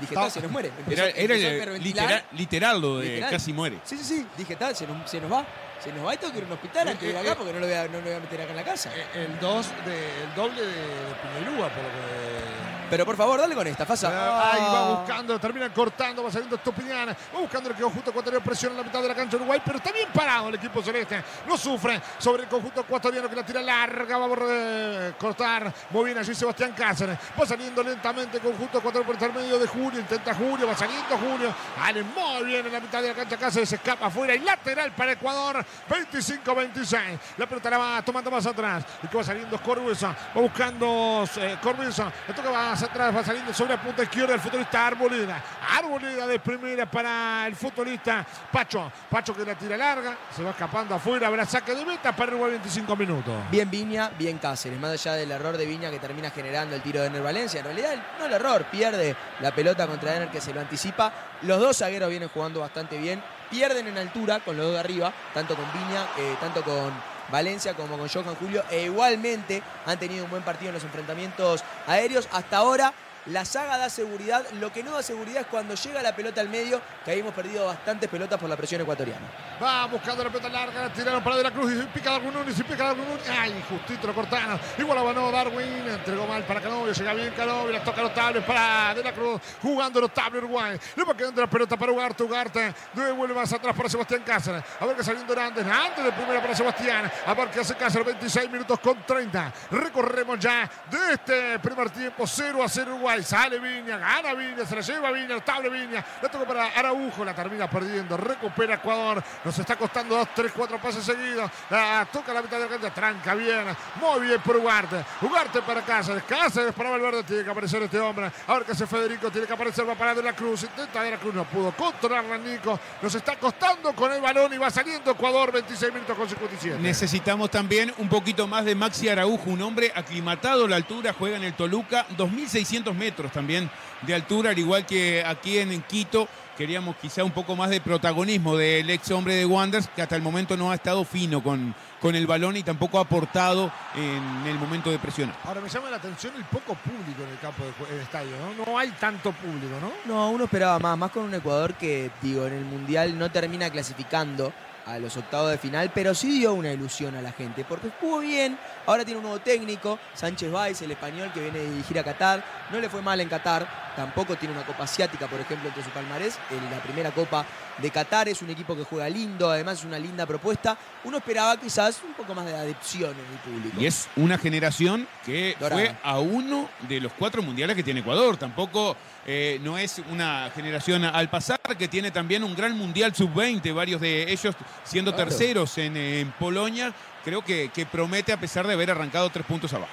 Dije, 0.00 0.14
está, 0.14 0.30
se 0.30 0.40
nos 0.40 0.50
muere. 0.50 0.68
Empezó- 0.78 1.02
Era, 1.02 1.10
era 1.10 1.34
empezó 1.34 1.70
a 1.74 1.78
literal, 1.78 2.24
literal 2.32 2.80
lo 2.80 2.98
de 2.98 3.06
Literal. 3.08 3.30
casi 3.30 3.52
muere. 3.52 3.78
Sí, 3.84 3.98
sí, 3.98 4.04
sí. 4.04 4.26
Dije, 4.38 4.56
tal, 4.56 4.74
se 4.74 4.86
nos, 4.86 5.10
se 5.10 5.20
nos 5.20 5.30
va. 5.30 5.44
Se 5.82 5.92
nos 5.92 6.06
va 6.06 6.14
y 6.14 6.18
tengo 6.18 6.32
que 6.32 6.38
ir 6.38 6.44
a 6.44 6.46
un 6.46 6.52
hospital 6.52 6.88
antes 6.88 7.00
de 7.00 7.10
ir 7.10 7.16
acá 7.16 7.34
porque 7.34 7.52
no 7.52 7.60
lo 7.60 7.66
voy 7.66 7.74
a, 7.74 7.86
no 7.86 7.98
lo 7.98 8.02
voy 8.02 8.12
a 8.12 8.20
meter 8.20 8.40
acá 8.42 8.50
en 8.50 8.56
la 8.56 8.64
casa. 8.64 8.90
El, 9.14 9.38
dos 9.40 9.68
de, 9.86 10.22
el 10.24 10.34
doble 10.36 10.60
de, 10.60 10.66
de 10.68 11.14
Piñerúa, 11.22 11.68
por 11.68 11.82
lo 11.82 11.88
que. 11.88 12.59
Pero 12.90 13.06
por 13.06 13.16
favor, 13.16 13.40
dale 13.40 13.54
con 13.54 13.64
esta, 13.68 13.86
Fasa. 13.86 14.52
Ahí 14.52 14.62
va 14.62 14.96
buscando, 14.96 15.38
termina 15.38 15.72
cortando, 15.72 16.24
va 16.24 16.30
saliendo 16.32 16.56
Estupiñán, 16.56 17.08
va 17.08 17.38
buscando 17.38 17.70
el 17.70 17.76
conjunto 17.76 18.10
ecuatoriano, 18.10 18.44
presiona 18.44 18.72
en 18.74 18.78
la 18.78 18.84
mitad 18.84 19.00
de 19.00 19.08
la 19.08 19.14
cancha 19.14 19.30
de 19.30 19.36
Uruguay, 19.36 19.62
pero 19.64 19.78
está 19.78 19.92
bien 19.92 20.08
parado 20.12 20.48
el 20.48 20.56
equipo 20.56 20.82
celeste, 20.82 21.22
no 21.46 21.56
sufre 21.56 22.02
sobre 22.18 22.42
el 22.42 22.48
conjunto 22.48 22.80
ecuatoriano 22.80 23.28
que 23.28 23.36
la 23.36 23.46
tira 23.46 23.62
larga, 23.62 24.18
va 24.18 24.26
a 24.26 24.38
eh, 24.40 25.12
cortar, 25.16 25.72
muy 25.90 26.06
bien 26.06 26.18
allí 26.18 26.34
Sebastián 26.34 26.72
Cáceres, 26.76 27.16
va 27.40 27.46
saliendo 27.46 27.80
lentamente 27.82 28.38
el 28.38 28.42
conjunto 28.42 28.78
ecuatoriano 28.78 29.06
por 29.06 29.14
intermedio 29.14 29.56
de 29.56 29.68
Julio, 29.68 30.00
intenta 30.00 30.34
Julio, 30.34 30.66
va 30.66 30.76
saliendo 30.76 31.16
Julio, 31.16 31.54
sale 31.76 32.02
muy 32.02 32.44
bien 32.44 32.66
en 32.66 32.72
la 32.72 32.80
mitad 32.80 33.02
de 33.02 33.08
la 33.08 33.14
cancha 33.14 33.36
Cáceres, 33.36 33.68
se 33.68 33.76
escapa 33.76 34.06
afuera 34.06 34.34
y 34.34 34.40
lateral 34.40 34.90
para 34.92 35.12
Ecuador, 35.12 35.64
25-26, 35.88 37.18
la 37.36 37.46
pelota 37.46 37.70
la 37.70 37.78
va 37.78 38.02
tomando 38.02 38.32
más 38.32 38.44
atrás, 38.46 38.84
y 39.00 39.06
que 39.06 39.16
va 39.16 39.22
saliendo 39.22 39.62
Corbuza, 39.62 40.08
va 40.36 40.40
buscando 40.40 41.24
eh, 41.36 41.56
Corbuza, 41.62 42.10
le 42.26 42.34
toca 42.34 42.50
va 42.50 42.79
atrás, 42.82 43.14
va 43.14 43.24
saliendo 43.24 43.52
sobre 43.52 43.74
la 43.74 43.82
punta 43.82 44.02
izquierda 44.02 44.34
el 44.34 44.40
futbolista 44.40 44.86
Arboleda. 44.86 45.42
Arboleda 45.76 46.26
de 46.26 46.38
primera 46.38 46.90
para 46.90 47.46
el 47.46 47.54
futbolista 47.54 48.26
Pacho. 48.50 48.90
Pacho 49.08 49.34
que 49.34 49.44
la 49.44 49.54
tira 49.54 49.76
larga, 49.76 50.16
se 50.34 50.42
va 50.42 50.50
escapando 50.50 50.94
afuera, 50.94 51.26
habrá 51.26 51.44
saque 51.44 51.74
de 51.74 51.84
meta 51.84 52.14
para 52.14 52.32
Uruguay 52.32 52.52
25 52.52 52.96
minutos. 52.96 53.34
Bien 53.50 53.70
Viña, 53.70 54.10
bien 54.18 54.38
Cáceres. 54.38 54.78
Más 54.78 54.92
allá 54.92 55.14
del 55.14 55.30
error 55.30 55.56
de 55.56 55.66
Viña 55.66 55.90
que 55.90 55.98
termina 55.98 56.30
generando 56.30 56.74
el 56.76 56.82
tiro 56.82 57.00
de 57.00 57.08
Ener 57.08 57.22
Valencia. 57.22 57.60
En 57.60 57.66
realidad, 57.66 57.94
no 58.18 58.26
el 58.26 58.32
error, 58.32 58.64
pierde 58.70 59.16
la 59.40 59.54
pelota 59.54 59.86
contra 59.86 60.16
Ener 60.16 60.28
que 60.30 60.40
se 60.40 60.52
lo 60.54 60.60
anticipa. 60.60 61.12
Los 61.42 61.60
dos 61.60 61.78
zagueros 61.78 62.08
vienen 62.10 62.28
jugando 62.28 62.60
bastante 62.60 62.98
bien. 62.98 63.22
Pierden 63.50 63.88
en 63.88 63.98
altura 63.98 64.40
con 64.40 64.56
los 64.56 64.66
dos 64.66 64.74
de 64.74 64.80
arriba, 64.80 65.12
tanto 65.34 65.56
con 65.56 65.64
Viña, 65.72 66.02
eh, 66.18 66.36
tanto 66.40 66.62
con 66.62 66.92
Valencia 67.30 67.74
como 67.74 67.98
con 67.98 68.08
Johan 68.08 68.34
Julio. 68.36 68.62
E 68.70 68.84
igualmente 68.84 69.62
han 69.86 69.98
tenido 69.98 70.24
un 70.24 70.30
buen 70.30 70.42
partido 70.42 70.70
en 70.70 70.74
los 70.74 70.84
enfrentamientos 70.84 71.62
aéreos. 71.86 72.28
Hasta 72.32 72.58
ahora 72.58 72.92
la 73.26 73.44
saga 73.44 73.78
da 73.78 73.90
seguridad. 73.90 74.44
Lo 74.60 74.72
que 74.72 74.82
no 74.82 74.92
da 74.92 75.02
seguridad 75.02 75.42
es 75.42 75.46
cuando 75.46 75.74
llega 75.74 76.02
la 76.02 76.14
pelota 76.14 76.40
al 76.40 76.48
medio, 76.48 76.80
que 77.04 77.10
ahí 77.10 77.20
hemos 77.20 77.34
perdido 77.34 77.66
bastantes 77.66 78.08
pelotas 78.08 78.38
por 78.38 78.48
la 78.48 78.56
presión 78.56 78.80
ecuatoriana. 78.80 79.26
Va 79.62 79.86
buscando 79.86 80.24
la 80.24 80.30
pelota 80.30 80.48
larga, 80.48 80.82
la 80.82 80.92
tiraron 80.92 81.22
para 81.22 81.36
De 81.36 81.42
la 81.42 81.50
Cruz 81.50 81.72
y 81.72 81.82
pica 81.86 82.12
Darwin 82.12 82.32
Núñez 82.32 82.58
y 82.58 82.62
pica 82.62 82.84
Darwin 82.84 83.06
Núñez. 83.06 83.28
Ay, 83.28 83.62
justito 83.68 84.06
lo 84.06 84.14
cortaron. 84.14 84.58
Igual 84.78 84.98
abanó 84.98 85.30
Darwin, 85.30 85.88
entregó 85.88 86.26
mal 86.26 86.44
para 86.44 86.60
Canovio, 86.60 86.92
llega 86.92 87.14
bien 87.14 87.32
Canovio, 87.34 87.72
la 87.72 87.84
toca 87.84 88.02
notable 88.02 88.40
para 88.40 88.94
De 88.94 89.02
la 89.02 89.12
Cruz, 89.12 89.40
jugando 89.60 90.00
notable 90.00 90.38
Uruguay. 90.38 90.78
Le 90.96 91.04
va 91.04 91.16
quedando 91.16 91.40
la 91.40 91.50
pelota 91.50 91.76
para 91.76 91.92
Ugarte, 91.92 92.22
Ugarte, 92.22 92.74
devuelve 92.94 93.34
más 93.34 93.52
atrás 93.52 93.76
para 93.76 93.88
Sebastián 93.88 94.22
Cáceres. 94.24 94.62
A 94.80 94.86
ver 94.86 94.96
que 94.96 95.04
saliendo 95.04 95.32
Hernández, 95.32 95.66
antes 95.66 96.04
de 96.04 96.12
primera 96.12 96.40
para 96.40 96.54
Sebastián. 96.54 97.10
A 97.26 97.34
ver 97.34 97.50
que 97.50 97.60
hace 97.60 97.74
Cáceres, 97.74 98.06
26 98.06 98.50
minutos 98.50 98.78
con 98.80 99.04
30. 99.04 99.52
Recorremos 99.70 100.38
ya 100.38 100.68
de 100.90 101.12
este 101.12 101.58
primer 101.58 101.90
tiempo, 101.90 102.26
0 102.26 102.62
a 102.62 102.68
0 102.68 102.94
Uruguay. 102.94 103.09
Sale 103.22 103.58
Viña, 103.58 103.98
gana 103.98 104.34
Viña, 104.34 104.64
se 104.64 104.76
la 104.76 104.82
lleva 104.82 105.10
Viña, 105.10 105.34
notable 105.34 105.68
Viña. 105.68 106.04
La 106.22 106.28
toca 106.28 106.44
para 106.46 106.66
Araujo, 106.66 107.24
la 107.24 107.34
termina 107.34 107.68
perdiendo. 107.68 108.16
Recupera 108.16 108.74
Ecuador. 108.74 109.22
Nos 109.44 109.58
está 109.58 109.76
costando 109.76 110.16
2, 110.16 110.28
3, 110.34 110.52
4 110.56 110.78
pases 110.78 111.04
seguidos. 111.04 111.50
La 111.68 112.06
toca 112.12 112.32
la 112.32 112.42
mitad 112.42 112.58
de 112.58 112.64
la 112.64 112.70
cancha, 112.70 112.94
tranca 112.94 113.34
bien. 113.34 113.64
Muy 114.00 114.26
bien 114.26 114.40
por 114.40 114.56
Ugarte. 114.56 115.04
Ugarte 115.22 115.62
para 115.62 115.82
Cáceres. 115.82 116.22
Cáceres 116.22 116.72
para 116.72 116.90
Valverde. 116.90 117.24
Tiene 117.24 117.44
que 117.44 117.50
aparecer 117.50 117.82
este 117.82 117.98
hombre. 117.98 118.30
A 118.46 118.54
ver 118.54 118.64
qué 118.64 118.72
hace 118.72 118.86
Federico. 118.86 119.30
Tiene 119.30 119.46
que 119.46 119.52
aparecer. 119.52 119.88
Va 119.88 119.94
para 119.94 120.14
De 120.14 120.22
la 120.22 120.32
Cruz. 120.32 120.62
Intenta 120.62 121.02
De 121.02 121.10
la 121.10 121.18
Cruz. 121.18 121.34
No 121.34 121.44
pudo 121.44 121.72
controlarla 121.72 122.38
Nico. 122.38 122.78
Nos 123.02 123.14
está 123.14 123.36
costando 123.36 123.92
con 123.92 124.12
el 124.12 124.20
balón 124.20 124.52
y 124.54 124.58
va 124.58 124.70
saliendo 124.70 125.10
Ecuador. 125.10 125.52
26 125.52 125.92
minutos 125.92 126.16
con 126.16 126.28
57. 126.28 126.78
Necesitamos 126.80 127.50
también 127.50 127.92
un 127.98 128.08
poquito 128.08 128.46
más 128.46 128.64
de 128.64 128.74
Maxi 128.74 129.08
Araujo, 129.08 129.50
un 129.50 129.62
hombre 129.62 129.92
aclimatado 129.94 130.64
a 130.64 130.68
la 130.68 130.76
altura, 130.76 131.14
juega 131.16 131.36
en 131.36 131.44
el 131.44 131.54
Toluca, 131.54 132.06
2.600 132.16 132.94
metros 133.00 133.32
también 133.32 133.70
de 134.02 134.14
altura, 134.14 134.50
al 134.50 134.58
igual 134.58 134.84
que 134.84 135.24
aquí 135.24 135.58
en 135.58 135.82
Quito. 135.82 136.28
Queríamos 136.56 136.96
quizá 136.96 137.24
un 137.24 137.30
poco 137.30 137.56
más 137.56 137.70
de 137.70 137.80
protagonismo 137.80 138.54
del 138.54 138.90
ex 138.90 139.10
hombre 139.12 139.34
de 139.34 139.46
Wanderers, 139.46 139.88
que 139.88 140.02
hasta 140.02 140.14
el 140.14 140.20
momento 140.20 140.58
no 140.58 140.70
ha 140.70 140.74
estado 140.74 141.06
fino 141.06 141.42
con, 141.42 141.74
con 142.02 142.14
el 142.14 142.26
balón 142.26 142.54
y 142.54 142.62
tampoco 142.62 142.98
ha 142.98 143.02
aportado 143.02 143.72
en 143.96 144.46
el 144.46 144.58
momento 144.58 144.90
de 144.90 144.98
presión. 144.98 145.32
Ahora 145.44 145.62
me 145.62 145.70
llama 145.70 145.88
la 145.88 145.96
atención 145.96 146.34
el 146.36 146.44
poco 146.44 146.74
público 146.74 147.22
en 147.22 147.30
el 147.30 147.38
campo 147.38 147.64
del 147.90 148.00
estadio, 148.00 148.32
¿no? 148.36 148.66
No 148.66 148.78
hay 148.78 148.90
tanto 148.90 149.32
público, 149.32 149.72
¿no? 149.80 149.90
No, 150.04 150.30
uno 150.30 150.44
esperaba 150.44 150.78
más, 150.78 150.98
más 150.98 151.10
con 151.10 151.22
un 151.22 151.34
Ecuador 151.34 151.72
que, 151.74 152.10
digo, 152.20 152.46
en 152.46 152.52
el 152.52 152.64
Mundial 152.66 153.18
no 153.18 153.30
termina 153.30 153.70
clasificando 153.70 154.52
a 154.86 154.98
los 154.98 155.16
octavos 155.16 155.50
de 155.50 155.58
final, 155.58 155.90
pero 155.94 156.14
sí 156.14 156.38
dio 156.38 156.54
una 156.54 156.72
ilusión 156.72 157.14
a 157.16 157.22
la 157.22 157.32
gente, 157.32 157.64
porque 157.64 157.90
jugó 158.00 158.20
bien, 158.20 158.58
ahora 158.86 159.04
tiene 159.04 159.18
un 159.18 159.24
nuevo 159.24 159.40
técnico, 159.40 159.98
Sánchez 160.14 160.50
Valls, 160.50 160.82
el 160.82 160.90
español 160.90 161.30
que 161.32 161.40
viene 161.40 161.60
a 161.60 161.62
dirigir 161.62 161.98
a 161.98 162.04
Qatar, 162.04 162.44
no 162.70 162.80
le 162.80 162.88
fue 162.88 163.02
mal 163.02 163.20
en 163.20 163.28
Qatar, 163.28 163.89
tampoco 163.96 164.36
tiene 164.36 164.54
una 164.54 164.64
Copa 164.64 164.84
Asiática, 164.84 165.26
por 165.26 165.40
ejemplo, 165.40 165.68
entre 165.68 165.82
su 165.84 165.90
palmarés, 165.90 166.38
en 166.50 166.70
la 166.70 166.82
primera 166.82 167.10
Copa 167.10 167.44
de 167.78 167.90
Qatar, 167.90 168.28
es 168.28 168.42
un 168.42 168.50
equipo 168.50 168.76
que 168.76 168.84
juega 168.84 169.08
lindo, 169.08 169.50
además 169.50 169.78
es 169.78 169.84
una 169.84 169.98
linda 169.98 170.26
propuesta, 170.26 170.76
uno 171.04 171.18
esperaba 171.18 171.56
quizás 171.58 172.00
un 172.06 172.14
poco 172.14 172.34
más 172.34 172.44
de 172.46 172.54
adepción 172.54 173.10
en 173.12 173.18
el 173.32 173.38
público. 173.60 173.80
Y 173.80 173.86
es 173.86 174.08
una 174.16 174.36
generación 174.38 175.06
que 175.24 175.56
Dorada. 175.58 175.80
fue 175.80 175.96
a 176.02 176.18
uno 176.18 176.68
de 176.88 177.00
los 177.00 177.12
cuatro 177.14 177.42
mundiales 177.42 177.76
que 177.76 177.82
tiene 177.82 178.00
Ecuador. 178.00 178.36
Tampoco 178.36 178.96
eh, 179.26 179.58
no 179.62 179.78
es 179.78 180.00
una 180.10 180.50
generación 180.54 181.04
al 181.04 181.30
pasar, 181.30 181.58
que 181.78 181.88
tiene 181.88 182.10
también 182.10 182.44
un 182.44 182.54
gran 182.54 182.76
mundial 182.76 183.14
sub-20, 183.14 183.74
varios 183.74 184.00
de 184.00 184.30
ellos 184.30 184.54
siendo 184.84 185.12
Claro. 185.14 185.28
terceros 185.30 185.78
en, 185.78 185.96
en 185.96 186.30
Polonia. 186.32 186.92
Creo 187.24 187.42
que, 187.44 187.70
que 187.74 187.84
promete 187.86 188.32
a 188.32 188.40
pesar 188.40 188.66
de 188.66 188.72
haber 188.74 188.90
arrancado 188.90 189.28
tres 189.30 189.44
puntos 189.46 189.72
abajo. 189.72 189.92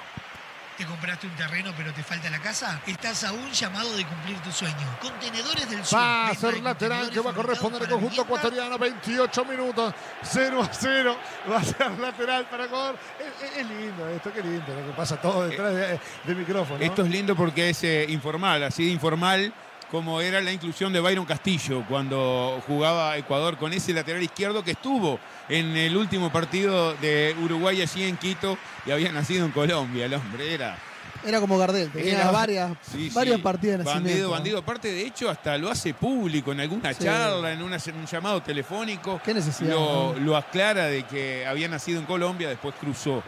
¿Te 0.78 0.86
compraste 0.86 1.26
un 1.26 1.34
terreno 1.34 1.72
pero 1.76 1.92
te 1.92 2.04
falta 2.04 2.30
la 2.30 2.38
casa? 2.38 2.80
Estás 2.86 3.24
a 3.24 3.32
un 3.32 3.50
llamado 3.50 3.96
de 3.96 4.04
cumplir 4.06 4.38
tu 4.38 4.52
sueño. 4.52 4.76
Contenedores 5.02 5.68
del 5.68 5.84
Sur. 5.84 5.98
Va 5.98 6.28
a 6.28 6.34
ser 6.36 6.62
lateral 6.62 7.10
que 7.10 7.18
va 7.18 7.32
a 7.32 7.34
corresponder 7.34 7.82
al 7.82 7.88
conjunto 7.88 8.22
ecuatoriano. 8.22 8.78
28 8.78 9.44
minutos, 9.44 9.92
0 10.22 10.62
a 10.62 10.68
0. 10.72 11.18
Va 11.50 11.56
a 11.56 11.64
ser 11.64 11.90
lateral 11.98 12.46
para 12.48 12.66
Ecuador. 12.66 12.96
Es, 13.18 13.50
es- 13.50 13.56
es 13.58 13.66
lindo 13.68 14.08
esto, 14.08 14.32
qué 14.32 14.40
lindo 14.40 14.72
lo 14.72 14.86
que 14.86 14.92
pasa 14.96 15.20
todo 15.20 15.48
detrás 15.48 15.74
de, 15.74 16.00
de 16.24 16.34
micrófono. 16.36 16.78
¿no? 16.78 16.84
Esto 16.84 17.02
es 17.02 17.10
lindo 17.10 17.34
porque 17.34 17.70
es 17.70 17.82
eh, 17.82 18.06
informal, 18.08 18.62
así 18.62 18.84
de 18.86 18.92
informal 18.92 19.52
como 19.90 20.20
era 20.20 20.40
la 20.40 20.52
inclusión 20.52 20.92
de 20.92 21.00
Byron 21.00 21.24
Castillo 21.24 21.84
cuando 21.88 22.62
jugaba 22.66 23.16
Ecuador 23.16 23.56
con 23.56 23.72
ese 23.72 23.92
lateral 23.92 24.22
izquierdo 24.22 24.62
que 24.62 24.72
estuvo 24.72 25.18
en 25.48 25.76
el 25.76 25.96
último 25.96 26.30
partido 26.30 26.94
de 26.94 27.34
Uruguay 27.42 27.80
allí 27.80 28.04
en 28.04 28.16
Quito 28.16 28.58
y 28.84 28.90
había 28.90 29.10
nacido 29.12 29.46
en 29.46 29.52
Colombia. 29.52 30.04
El 30.06 30.14
hombre 30.14 30.52
era 30.54 30.78
Era 31.24 31.40
como 31.40 31.58
Gardel, 31.58 31.90
tenía 31.90 32.12
Era- 32.20 32.30
varias, 32.30 32.70
Sí, 32.82 33.08
sí. 33.08 33.14
varias 33.14 33.40
partidas 33.40 33.78
de 33.78 33.84
Bandido, 33.84 34.30
bandido. 34.30 34.58
Aparte, 34.60 34.92
de 34.92 35.02
hecho, 35.02 35.28
hasta 35.28 35.58
lo 35.58 35.68
hace 35.68 35.92
público 35.92 36.52
en 36.52 36.60
alguna 36.60 36.94
Sí. 36.94 37.02
charla, 37.04 37.52
en 37.52 37.60
una- 37.62 37.76
un 37.76 38.06
llamado 38.06 38.40
telefónico. 38.42 39.20
¿Qué 39.24 39.34
necesidad, 39.34 39.70
Lo, 39.74 40.14
lo 40.14 40.36
aclara 40.36 40.84
de 40.86 41.02
que 41.04 41.44
había 41.44 41.66
nacido 41.66 41.98
en 41.98 42.06
Colombia, 42.06 42.48
después 42.48 42.72
cruzó. 42.80 43.22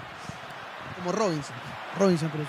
Como 0.99 1.11
Robinson. 1.11 1.55
Robinson 1.99 2.29
Cruz. 2.29 2.47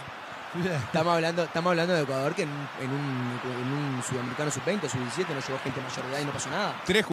Estamos 0.86 1.14
hablando, 1.16 1.44
estamos 1.44 1.70
hablando 1.72 1.94
de 1.94 2.02
Ecuador 2.04 2.36
que 2.36 2.44
en, 2.44 2.50
un- 2.50 2.68
en 2.82 2.90
un, 2.90 3.40
en 3.52 3.74
un 3.96 4.04
sudamericano 4.04 4.52
sub-20 4.52 4.84
o 4.86 4.90
sub-17 4.90 5.28
no 5.30 5.40
llegó 5.40 5.60
gente 5.64 5.82
mayor 5.82 6.06
de 6.06 6.12
edad 6.12 6.20
y 6.22 6.26
no 6.26 6.32
pasó 6.34 6.50
nada. 6.50 6.76
Tres 6.86 7.06
ju- 7.06 7.12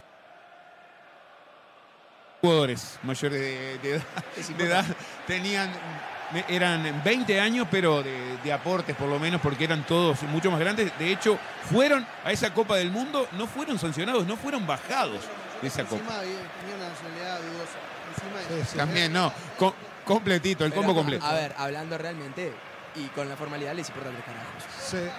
jugadores 2.41 2.99
mayores 3.03 3.39
de, 3.39 3.77
de 3.79 3.89
edad, 3.95 4.03
de 4.57 4.63
edad 4.65 4.85
tenían 5.27 5.69
eran 6.47 7.01
20 7.03 7.39
años 7.41 7.67
pero 7.71 8.03
de, 8.03 8.37
de 8.43 8.53
aportes 8.53 8.95
por 8.95 9.07
lo 9.09 9.17
menos 9.17 9.41
porque 9.41 9.63
eran 9.63 9.83
todos 9.85 10.21
mucho 10.23 10.51
más 10.51 10.59
grandes. 10.59 10.91
De 10.99 11.11
hecho 11.11 11.37
fueron 11.71 12.05
a 12.23 12.31
esa 12.31 12.53
Copa 12.53 12.75
del 12.75 12.91
Mundo 12.91 13.27
no 13.33 13.47
fueron 13.47 13.79
sancionados 13.79 14.25
no 14.27 14.35
fueron 14.37 14.67
bajados 14.67 15.21
de 15.61 15.67
esa 15.67 15.83
Copa. 15.85 16.01
Encima 16.03 16.19
tenía 16.19 16.75
una 16.75 16.89
nacionalidad 16.89 17.39
dudosa. 17.39 18.57
Encima 18.57 18.83
también 18.83 19.11
no 19.13 19.33
co- 19.57 19.75
completito 20.05 20.65
el 20.65 20.73
combo 20.73 20.93
completo. 20.93 21.25
A 21.25 21.33
ver, 21.33 21.53
hablando 21.57 21.97
realmente 21.97 22.53
y 22.99 23.07
con 23.09 23.27
la 23.29 23.35
formalidad 23.35 23.73
les 23.73 23.87
importa 23.89 24.09
tres 24.09 24.23
carajos. 24.25 24.63
Sí. 24.79 25.09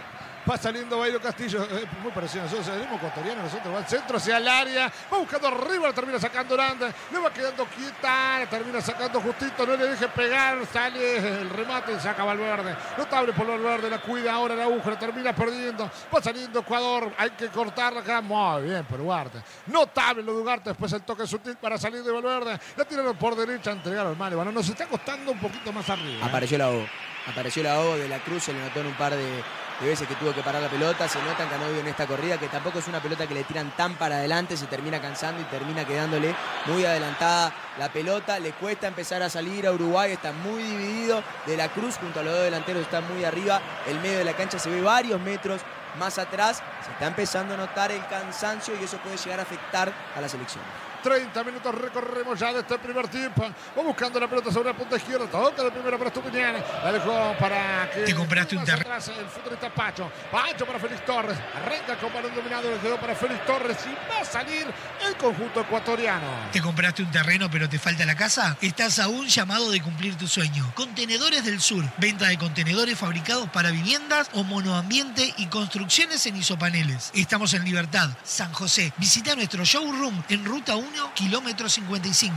Va 0.48 0.56
saliendo 0.56 0.98
Bailo 0.98 1.20
Castillo, 1.20 1.62
eh, 1.64 1.84
muy 2.02 2.10
parecido 2.12 2.40
a 2.40 2.44
nosotros, 2.44 2.66
salimos 2.66 2.96
ecuatorianos, 2.96 3.44
nosotros 3.44 3.74
va 3.74 3.78
al 3.78 3.86
centro 3.86 4.16
hacia 4.16 4.38
el 4.38 4.48
área, 4.48 4.90
va 5.12 5.18
buscando 5.18 5.48
arriba, 5.48 5.88
la 5.88 5.92
termina 5.92 6.18
sacando 6.18 6.54
Hernández, 6.54 6.94
le 7.12 7.18
va 7.18 7.30
quedando 7.30 7.66
quieta, 7.66 8.38
la 8.38 8.46
termina 8.48 8.80
sacando 8.80 9.20
justito, 9.20 9.66
no 9.66 9.76
le 9.76 9.88
deje 9.88 10.08
pegar, 10.08 10.66
sale 10.72 11.18
el 11.18 11.50
remate 11.50 11.92
y 11.92 12.00
saca 12.00 12.24
Valverde. 12.24 12.74
Notable 12.96 13.34
por 13.34 13.46
Valverde, 13.46 13.90
la 13.90 14.00
cuida 14.00 14.32
ahora 14.32 14.54
la 14.54 14.64
aguja, 14.64 14.90
la 14.90 14.98
termina 14.98 15.34
perdiendo, 15.34 15.90
va 16.12 16.22
saliendo 16.22 16.60
Ecuador, 16.60 17.12
hay 17.18 17.30
que 17.32 17.48
cortarla 17.48 18.00
acá, 18.00 18.22
muy 18.22 18.62
bien 18.62 18.86
por 18.86 18.98
Ugarte. 18.98 19.42
Notable 19.66 20.22
lo 20.22 20.36
de 20.36 20.40
Ugarte, 20.40 20.70
después 20.70 20.90
el 20.94 21.02
toque 21.02 21.26
sutil 21.26 21.56
para 21.56 21.76
salir 21.76 22.02
de 22.02 22.10
Valverde, 22.10 22.58
la 22.76 22.84
tiraron 22.86 23.14
por 23.16 23.36
derecha, 23.36 23.72
entregaron 23.72 24.16
mal, 24.16 24.34
bueno, 24.34 24.50
nos 24.50 24.66
está 24.66 24.86
costando 24.86 25.32
un 25.32 25.38
poquito 25.38 25.70
más 25.70 25.88
arriba. 25.90 26.24
¿eh? 26.24 26.28
Apareció 26.28 26.56
la 26.56 26.70
O. 26.70 27.09
Apareció 27.26 27.62
la 27.62 27.80
O 27.80 27.96
de 27.96 28.08
la 28.08 28.18
Cruz, 28.18 28.44
se 28.44 28.52
le 28.52 28.60
notó 28.60 28.80
en 28.80 28.86
un 28.86 28.94
par 28.94 29.14
de, 29.14 29.42
veces 29.82 30.06
que 30.06 30.14
tuvo 30.14 30.34
que 30.34 30.42
parar 30.42 30.62
la 30.62 30.68
pelota. 30.68 31.08
Se 31.08 31.18
nota 31.22 31.42
en 31.42 31.48
Canovio 31.48 31.80
en 31.80 31.86
esta 31.86 32.06
corrida 32.06 32.38
que 32.38 32.48
tampoco 32.48 32.78
es 32.78 32.88
una 32.88 33.00
pelota 33.00 33.26
que 33.26 33.34
le 33.34 33.44
tiran 33.44 33.70
tan 33.76 33.94
para 33.94 34.16
adelante, 34.16 34.56
se 34.56 34.66
termina 34.66 35.00
cansando 35.00 35.40
y 35.40 35.44
termina 35.44 35.84
quedándole 35.84 36.34
muy 36.66 36.84
adelantada 36.84 37.52
la 37.78 37.90
pelota. 37.90 38.38
Le 38.38 38.52
cuesta 38.52 38.88
empezar 38.88 39.22
a 39.22 39.30
salir 39.30 39.66
a 39.66 39.72
Uruguay, 39.72 40.12
está 40.12 40.32
muy 40.32 40.62
dividido. 40.62 41.22
De 41.46 41.56
la 41.56 41.68
Cruz 41.68 41.96
junto 41.98 42.20
a 42.20 42.22
los 42.22 42.34
dos 42.34 42.44
delanteros 42.44 42.82
está 42.82 43.00
muy 43.00 43.24
arriba. 43.24 43.60
El 43.86 44.00
medio 44.00 44.18
de 44.18 44.24
la 44.24 44.34
cancha 44.34 44.58
se 44.58 44.70
ve 44.70 44.80
varios 44.80 45.20
metros 45.20 45.60
más 45.98 46.18
atrás. 46.18 46.62
Se 46.84 46.92
está 46.92 47.06
empezando 47.06 47.54
a 47.54 47.56
notar 47.56 47.92
el 47.92 48.06
cansancio 48.06 48.74
y 48.80 48.84
eso 48.84 48.98
puede 48.98 49.16
llegar 49.16 49.40
a 49.40 49.42
afectar 49.42 49.92
a 50.16 50.20
la 50.20 50.28
selección. 50.28 50.89
30 51.02 51.44
minutos 51.44 51.74
recorremos 51.74 52.38
ya 52.38 52.52
de 52.52 52.60
este 52.60 52.78
primer 52.78 53.08
tiempo. 53.08 53.42
Va 53.76 53.82
buscando 53.82 54.20
la 54.20 54.28
pelota 54.28 54.52
sobre 54.52 54.70
la 54.70 54.76
punta 54.76 54.96
izquierda. 54.96 55.26
Toca 55.26 55.62
de 55.64 55.70
primera 55.70 55.96
para 55.96 56.08
Estupiñán. 56.08 56.56
La 56.84 56.92
dejó 56.92 57.34
para 57.38 57.90
que. 57.92 58.00
Te 58.02 58.14
compraste 58.14 58.56
un 58.56 58.64
terreno. 58.64 58.94
El 58.94 59.28
futbolista 59.28 59.74
Pacho. 59.74 60.10
Pacho 60.30 60.66
para 60.66 60.78
Félix 60.78 61.04
Torres. 61.04 61.38
Arranca 61.54 61.96
con 61.98 62.12
balón 62.12 62.34
dominado. 62.34 62.70
Le 62.70 62.78
quedó 62.78 62.98
para 62.98 63.14
Félix 63.14 63.44
Torres. 63.46 63.76
Y 63.86 64.10
va 64.10 64.20
a 64.20 64.24
salir 64.24 64.66
el 65.06 65.16
conjunto 65.16 65.60
ecuatoriano. 65.60 66.26
Te 66.52 66.60
compraste 66.60 67.02
un 67.02 67.10
terreno 67.10 67.50
pero 67.50 67.68
te 67.68 67.78
falta 67.78 68.04
la 68.04 68.16
casa? 68.16 68.56
Estás 68.60 68.98
a 68.98 69.08
un 69.08 69.26
llamado 69.26 69.70
de 69.70 69.80
cumplir 69.80 70.16
tu 70.16 70.26
sueño. 70.26 70.72
Contenedores 70.74 71.44
del 71.44 71.60
Sur. 71.60 71.84
Venta 71.98 72.28
de 72.28 72.38
contenedores 72.38 72.98
fabricados 72.98 73.48
para 73.50 73.70
viviendas 73.70 74.28
o 74.34 74.42
monoambiente 74.42 75.32
y 75.36 75.46
construcciones 75.46 76.26
en 76.26 76.36
isopaneles. 76.36 77.10
Estamos 77.14 77.54
en 77.54 77.64
Libertad, 77.64 78.10
San 78.24 78.52
José. 78.52 78.92
Visita 78.96 79.34
nuestro 79.34 79.64
showroom 79.64 80.22
en 80.28 80.44
Ruta 80.44 80.76
1, 80.76 80.89
kilómetro 81.14 81.68
55. 81.68 82.36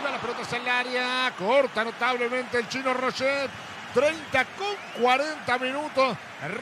Una 0.00 0.10
la 0.10 0.18
pelota 0.18 0.56
el 0.56 0.68
área. 0.68 1.32
Corta 1.36 1.84
notablemente 1.84 2.58
el 2.58 2.68
chino 2.68 2.94
Rochet. 2.94 3.50
30 3.94 4.44
con 4.56 5.02
40 5.02 5.58
minutos. 5.58 6.16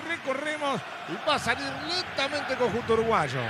Recorremos 0.08 0.80
y 1.08 1.28
va 1.28 1.34
a 1.34 1.38
salir 1.38 1.70
lentamente 1.86 2.54
el 2.54 2.58
conjunto 2.58 2.94
uruguayo. 2.94 3.40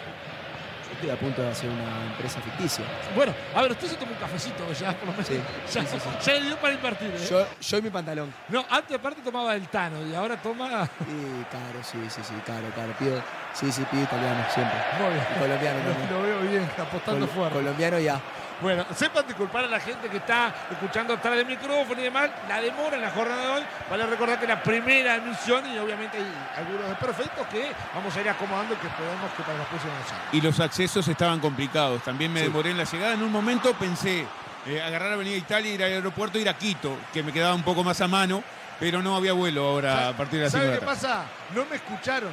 Punto 1.19 1.41
de 1.41 1.49
hacer 1.51 1.69
una 1.69 2.05
empresa 2.11 2.39
ficticia. 2.41 2.85
Bueno, 3.15 3.33
a 3.55 3.61
ver, 3.61 3.71
usted 3.71 3.87
se 3.87 3.95
tomó 3.95 4.11
un 4.13 4.17
cafecito 4.17 4.63
ya, 4.73 4.93
por 4.93 5.07
lo 5.07 5.11
menos. 5.13 5.27
Sí, 5.27 5.39
ya, 5.73 5.81
sí, 5.81 5.87
sí, 5.91 5.99
sí. 5.99 6.09
ya 6.25 6.33
le 6.33 6.41
dio 6.47 6.55
para 6.57 6.73
invertir. 6.73 7.09
¿eh? 7.15 7.27
Yo, 7.29 7.45
yo 7.61 7.77
y 7.77 7.81
mi 7.81 7.89
pantalón. 7.89 8.33
No, 8.49 8.65
antes 8.69 8.97
aparte 8.97 9.21
tomaba 9.21 9.53
el 9.55 9.67
Tano 9.67 10.05
y 10.07 10.15
ahora 10.15 10.37
toma. 10.41 10.87
Y 11.03 11.43
caro, 11.51 11.83
sí, 11.83 11.97
sí, 12.09 12.21
sí, 12.23 12.33
caro, 12.45 12.67
caro. 12.75 12.93
Pido, 12.97 13.21
sí, 13.53 13.71
sí, 13.71 13.83
pido 13.91 14.03
italiano 14.03 14.43
siempre. 14.53 14.77
Muy 14.99 15.13
bien. 15.13 15.25
Y 15.35 15.39
colombiano 15.39 15.77
Lo- 15.83 15.91
también. 15.91 16.09
Lo 16.13 16.21
veo 16.21 16.39
bien, 16.51 16.69
apostando 16.79 17.25
Col- 17.27 17.35
fuerte. 17.35 17.59
Colombiano 17.59 17.99
ya. 17.99 18.19
Bueno, 18.63 18.85
sepan 18.95 19.27
disculpar 19.27 19.65
a 19.65 19.67
la 19.67 19.79
gente 19.81 20.07
que 20.07 20.17
está 20.17 20.53
escuchando 20.71 21.13
atrás 21.15 21.35
del 21.35 21.45
micrófono 21.45 21.99
y 21.99 22.03
demás, 22.03 22.29
la 22.47 22.61
demora 22.61 22.95
en 22.95 23.01
la 23.01 23.11
jornada 23.11 23.41
de 23.41 23.47
hoy. 23.59 23.63
Vale 23.89 24.05
recordar 24.05 24.39
que 24.39 24.47
la 24.47 24.63
primera 24.63 25.15
emisión 25.15 25.69
y 25.69 25.77
obviamente 25.77 26.17
hay 26.17 26.25
algunos 26.57 26.87
desperfectos 26.87 27.45
que 27.47 27.71
vamos 27.93 28.15
a 28.15 28.21
ir 28.21 28.29
acomodando 28.29 28.73
y 28.73 28.77
que 28.77 28.87
esperemos 28.87 29.31
que 29.35 29.43
para 29.43 29.63
próximas 29.65 29.97
emisiones. 29.99 30.25
Y 30.31 30.39
los 30.41 30.59
accesos 30.61 31.05
estaban 31.09 31.41
complicados. 31.41 32.01
También 32.03 32.31
me 32.31 32.39
Sí. 32.39 32.45
demoré 32.45 32.71
en 32.71 32.77
la 32.77 32.85
llegada. 32.85 33.13
En 33.13 33.21
un 33.23 33.31
momento 33.33 33.73
pensé 33.73 34.25
eh, 34.65 34.81
agarrar 34.81 35.11
Avenida 35.11 35.35
Italia, 35.35 35.73
ir 35.73 35.83
al 35.83 35.91
aeropuerto, 35.91 36.39
ir 36.39 36.47
a 36.47 36.53
Quito, 36.57 36.97
que 37.11 37.21
me 37.21 37.33
quedaba 37.33 37.53
un 37.53 37.63
poco 37.63 37.83
más 37.83 37.99
a 37.99 38.07
mano, 38.07 38.41
pero 38.79 39.01
no 39.01 39.13
había 39.17 39.33
vuelo 39.33 39.67
ahora 39.67 40.07
a 40.07 40.13
partir 40.13 40.39
de 40.39 40.45
las 40.45 40.53
5 40.53 40.63
¿Sabe 40.65 40.79
qué 40.79 40.85
la 40.85 40.91
pasa? 40.93 41.25
No 41.53 41.65
me 41.65 41.75
escucharon. 41.75 42.31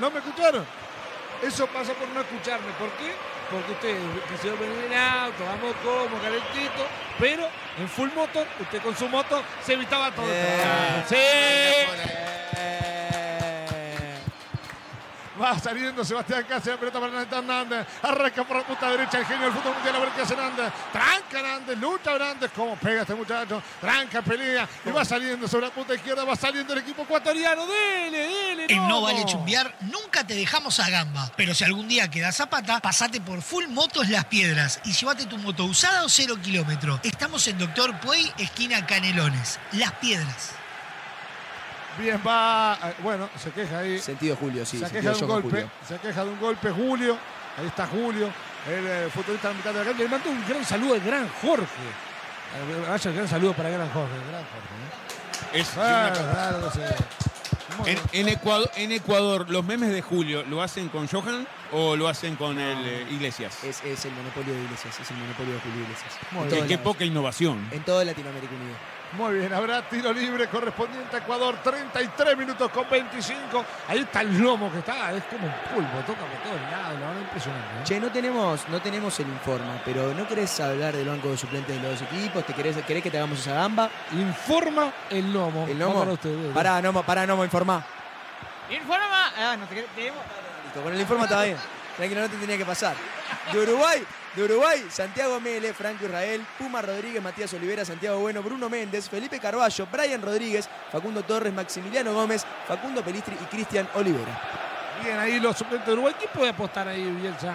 No 0.00 0.10
me 0.10 0.20
escucharon. 0.20 0.64
Eso 1.42 1.66
pasa 1.66 1.92
por 1.92 2.08
no 2.08 2.20
escucharme. 2.22 2.72
¿Por 2.78 2.88
qué? 2.92 3.14
Porque 3.50 3.72
ustedes 3.72 3.96
quisieron 4.30 4.58
venir 4.58 4.84
en 4.90 4.98
auto, 4.98 5.44
vamos 5.44 5.74
como 5.84 6.20
calentito, 6.20 6.84
pero 7.18 7.48
en 7.78 7.88
full 7.88 8.10
motor, 8.14 8.46
usted 8.60 8.82
con 8.82 8.96
su 8.96 9.08
moto 9.08 9.42
se 9.64 9.74
evitaba 9.74 10.10
todo. 10.10 10.26
Eh. 10.28 11.04
¡Sí! 11.08 11.16
Va 15.40 15.58
saliendo 15.58 16.04
Sebastián 16.04 16.44
Cáceres, 16.48 16.74
la 16.74 16.80
pelota 16.80 17.00
para 17.00 17.12
Hernández 17.12 17.38
Hernández. 17.38 17.86
Arranca 18.02 18.44
por 18.44 18.56
la 18.56 18.66
punta 18.66 18.90
derecha 18.90 19.18
el 19.18 19.26
genio 19.26 19.44
del 19.44 19.52
fútbol 19.52 19.74
mundial. 19.74 19.96
A 19.96 19.98
ver 19.98 20.08
qué 20.10 20.22
hace 20.22 20.34
Hernández. 20.34 20.72
Tranca 20.92 21.40
Hernández, 21.40 21.78
lucha 21.78 22.12
Hernández. 22.12 22.50
¿Cómo 22.54 22.76
pega 22.76 23.02
este 23.02 23.14
muchacho? 23.14 23.62
Tranca, 23.80 24.22
pelea. 24.22 24.68
Y 24.84 24.90
va 24.90 25.04
saliendo 25.04 25.46
sobre 25.46 25.66
la 25.66 25.72
punta 25.72 25.94
izquierda. 25.94 26.24
Va 26.24 26.36
saliendo 26.36 26.72
el 26.72 26.80
equipo 26.80 27.02
ecuatoriano. 27.02 27.66
Dele, 27.66 28.18
dele. 28.18 28.66
En 28.68 28.88
No. 28.88 29.06
Vale 29.06 29.24
Chumbear 29.24 29.72
nunca 29.82 30.26
te 30.26 30.34
dejamos 30.34 30.80
a 30.80 30.90
gamba, 30.90 31.30
pero 31.36 31.54
si 31.54 31.62
algún 31.62 31.86
día 31.86 32.10
quedas 32.10 32.36
zapata, 32.36 32.80
pasate 32.80 33.20
por 33.20 33.40
Full 33.40 33.68
Motos 33.68 34.08
Las 34.08 34.24
Piedras 34.24 34.80
y 34.84 34.92
llévate 34.92 35.26
tu 35.26 35.38
moto 35.38 35.64
usada 35.64 36.04
o 36.04 36.08
cero 36.08 36.36
kilómetro. 36.42 36.98
Estamos 37.04 37.46
en 37.46 37.58
Doctor 37.58 37.98
Puey, 38.00 38.32
esquina 38.38 38.84
Canelones. 38.84 39.60
Las 39.72 39.92
Piedras. 39.92 40.55
Bien, 41.98 42.20
va. 42.26 42.78
eh, 42.82 42.94
Bueno, 43.02 43.28
se 43.42 43.50
queja 43.50 43.78
ahí. 43.78 43.98
Sentido 43.98 44.36
Julio, 44.36 44.64
sí. 44.66 44.78
se 44.78 44.90
queja 44.90 45.12
de 45.12 45.22
un 45.22 45.28
golpe. 45.28 45.48
Julio. 45.50 45.70
Se 45.88 45.98
queja 45.98 46.24
de 46.24 46.30
un 46.30 46.40
golpe 46.40 46.70
Julio. 46.70 47.16
Ahí 47.58 47.66
está 47.66 47.86
Julio, 47.86 48.28
el 48.68 48.86
eh, 48.86 49.08
futbolista 49.12 49.48
de 49.48 49.54
la 49.54 49.58
mitad 49.58 49.72
de 49.72 49.78
la 49.78 49.84
cancha. 49.86 50.02
Le 50.02 50.08
mando 50.08 50.30
un 50.30 50.44
gran 50.48 50.64
saludo 50.64 50.94
al 50.94 51.00
gran 51.00 51.28
Jorge. 51.40 51.64
Eh, 51.64 52.86
Vaya, 52.88 53.10
un 53.10 53.16
gran 53.16 53.28
saludo 53.28 53.52
para 53.54 53.68
el 53.70 53.74
gran 53.76 53.90
Jorge. 53.90 54.14
el 54.14 54.28
gran 54.30 54.42
Jorge 54.42 55.56
¿eh? 55.56 55.60
Es- 55.60 55.72
Ah, 55.78 56.12
claro, 56.12 56.58
no 56.60 56.70
sé. 56.70 56.80
Muy 57.78 57.90
En, 57.90 57.98
en 58.12 58.28
Ecuador, 58.28 58.70
en 58.76 58.92
Ecuador, 58.92 59.50
¿los 59.50 59.64
memes 59.64 59.90
de 59.90 60.00
Julio 60.00 60.42
lo 60.44 60.62
hacen 60.62 60.88
con 60.88 61.08
Johan 61.08 61.46
o 61.72 61.94
lo 61.96 62.08
hacen 62.08 62.36
con 62.36 62.58
el 62.58 62.86
eh, 62.86 63.06
Iglesias? 63.10 63.64
Es, 63.64 63.82
es 63.84 64.04
el 64.04 64.12
monopolio 64.12 64.54
de 64.54 64.62
Iglesias, 64.62 64.98
es 65.00 65.10
el 65.10 65.16
monopolio 65.18 65.54
de 65.54 65.60
Julio 65.60 65.82
Iglesias. 65.82 66.12
En 66.32 66.48
Qué, 66.62 66.66
qué 66.68 66.78
poca 66.78 67.04
innovación. 67.04 67.68
En 67.72 67.82
todo 67.82 68.02
Latinoamérica 68.04 68.54
Unido. 68.54 68.76
Muy 69.16 69.38
bien, 69.38 69.52
habrá 69.54 69.80
tiro 69.88 70.12
libre 70.12 70.46
correspondiente 70.48 71.16
a 71.16 71.18
Ecuador, 71.20 71.56
33 71.62 72.36
minutos 72.36 72.70
con 72.70 72.88
25. 72.90 73.64
Ahí 73.88 74.00
está 74.00 74.20
el 74.20 74.36
lomo 74.38 74.70
que 74.70 74.80
está, 74.80 75.12
es 75.12 75.24
como 75.24 75.46
un 75.46 75.52
pulpo, 75.74 75.98
toca 76.06 76.20
por 76.20 76.38
todos 76.42 76.60
lados, 76.70 77.00
la 77.00 77.06
verdad 77.08 77.20
impresionante. 77.22 77.66
¿eh? 77.78 77.84
Che, 77.84 78.00
no 78.00 78.10
tenemos, 78.10 78.68
no 78.68 78.80
tenemos 78.82 79.18
el 79.20 79.28
informa, 79.28 79.80
pero 79.84 80.12
¿no 80.12 80.28
querés 80.28 80.60
hablar 80.60 80.94
del 80.94 81.08
banco 81.08 81.28
de 81.30 81.36
suplentes 81.38 81.74
de 81.80 81.88
los 81.88 81.98
dos 82.00 82.08
equipos? 82.12 82.44
¿Te 82.44 82.52
querés, 82.52 82.76
querés 82.84 83.02
que 83.02 83.10
te 83.10 83.16
hagamos 83.16 83.38
esa 83.38 83.54
gamba? 83.54 83.88
Informa 84.12 84.92
el 85.08 85.32
lomo. 85.32 85.66
¿El 85.66 85.80
Va 85.80 85.86
Nomo? 85.86 85.98
para 86.00 86.12
ustedes. 86.12 86.52
Pará, 86.52 86.82
Nomo, 86.82 87.02
pará, 87.02 87.26
Nomo, 87.26 87.42
informá. 87.44 87.82
Informa. 88.68 89.32
Ah, 89.38 89.56
no 89.58 89.66
te 89.66 89.76
queremos. 89.76 90.20
Listo, 90.64 90.82
con 90.82 90.92
el 90.92 91.00
informe 91.00 91.24
está 91.24 91.42
bien. 91.42 91.56
Tranquilo, 91.96 92.20
no 92.20 92.28
te 92.28 92.36
tenía 92.36 92.58
que 92.58 92.66
pasar. 92.66 92.94
De 93.50 93.58
Uruguay, 93.60 94.04
de 94.36 94.44
Uruguay, 94.44 94.86
Santiago 94.90 95.40
Mele, 95.40 95.72
Franco 95.72 96.04
Israel, 96.04 96.44
Puma 96.58 96.82
Rodríguez, 96.82 97.22
Matías 97.22 97.52
Olivera, 97.54 97.86
Santiago 97.86 98.20
Bueno, 98.20 98.42
Bruno 98.42 98.68
Méndez, 98.68 99.08
Felipe 99.08 99.40
Carballo, 99.40 99.88
Brian 99.90 100.20
Rodríguez, 100.20 100.68
Facundo 100.92 101.22
Torres, 101.22 101.54
Maximiliano 101.54 102.12
Gómez, 102.12 102.44
Facundo 102.68 103.02
Pelistri 103.02 103.34
y 103.40 103.44
Cristian 103.46 103.88
Olivera. 103.94 104.38
Bien, 105.02 105.18
ahí 105.18 105.40
los 105.40 105.56
suplentes 105.56 105.86
de 105.86 105.92
Uruguay. 105.94 106.14
¿Quién 106.18 106.30
puede 106.34 106.50
apostar 106.50 106.86
ahí, 106.86 107.02
Bielsa? 107.02 107.54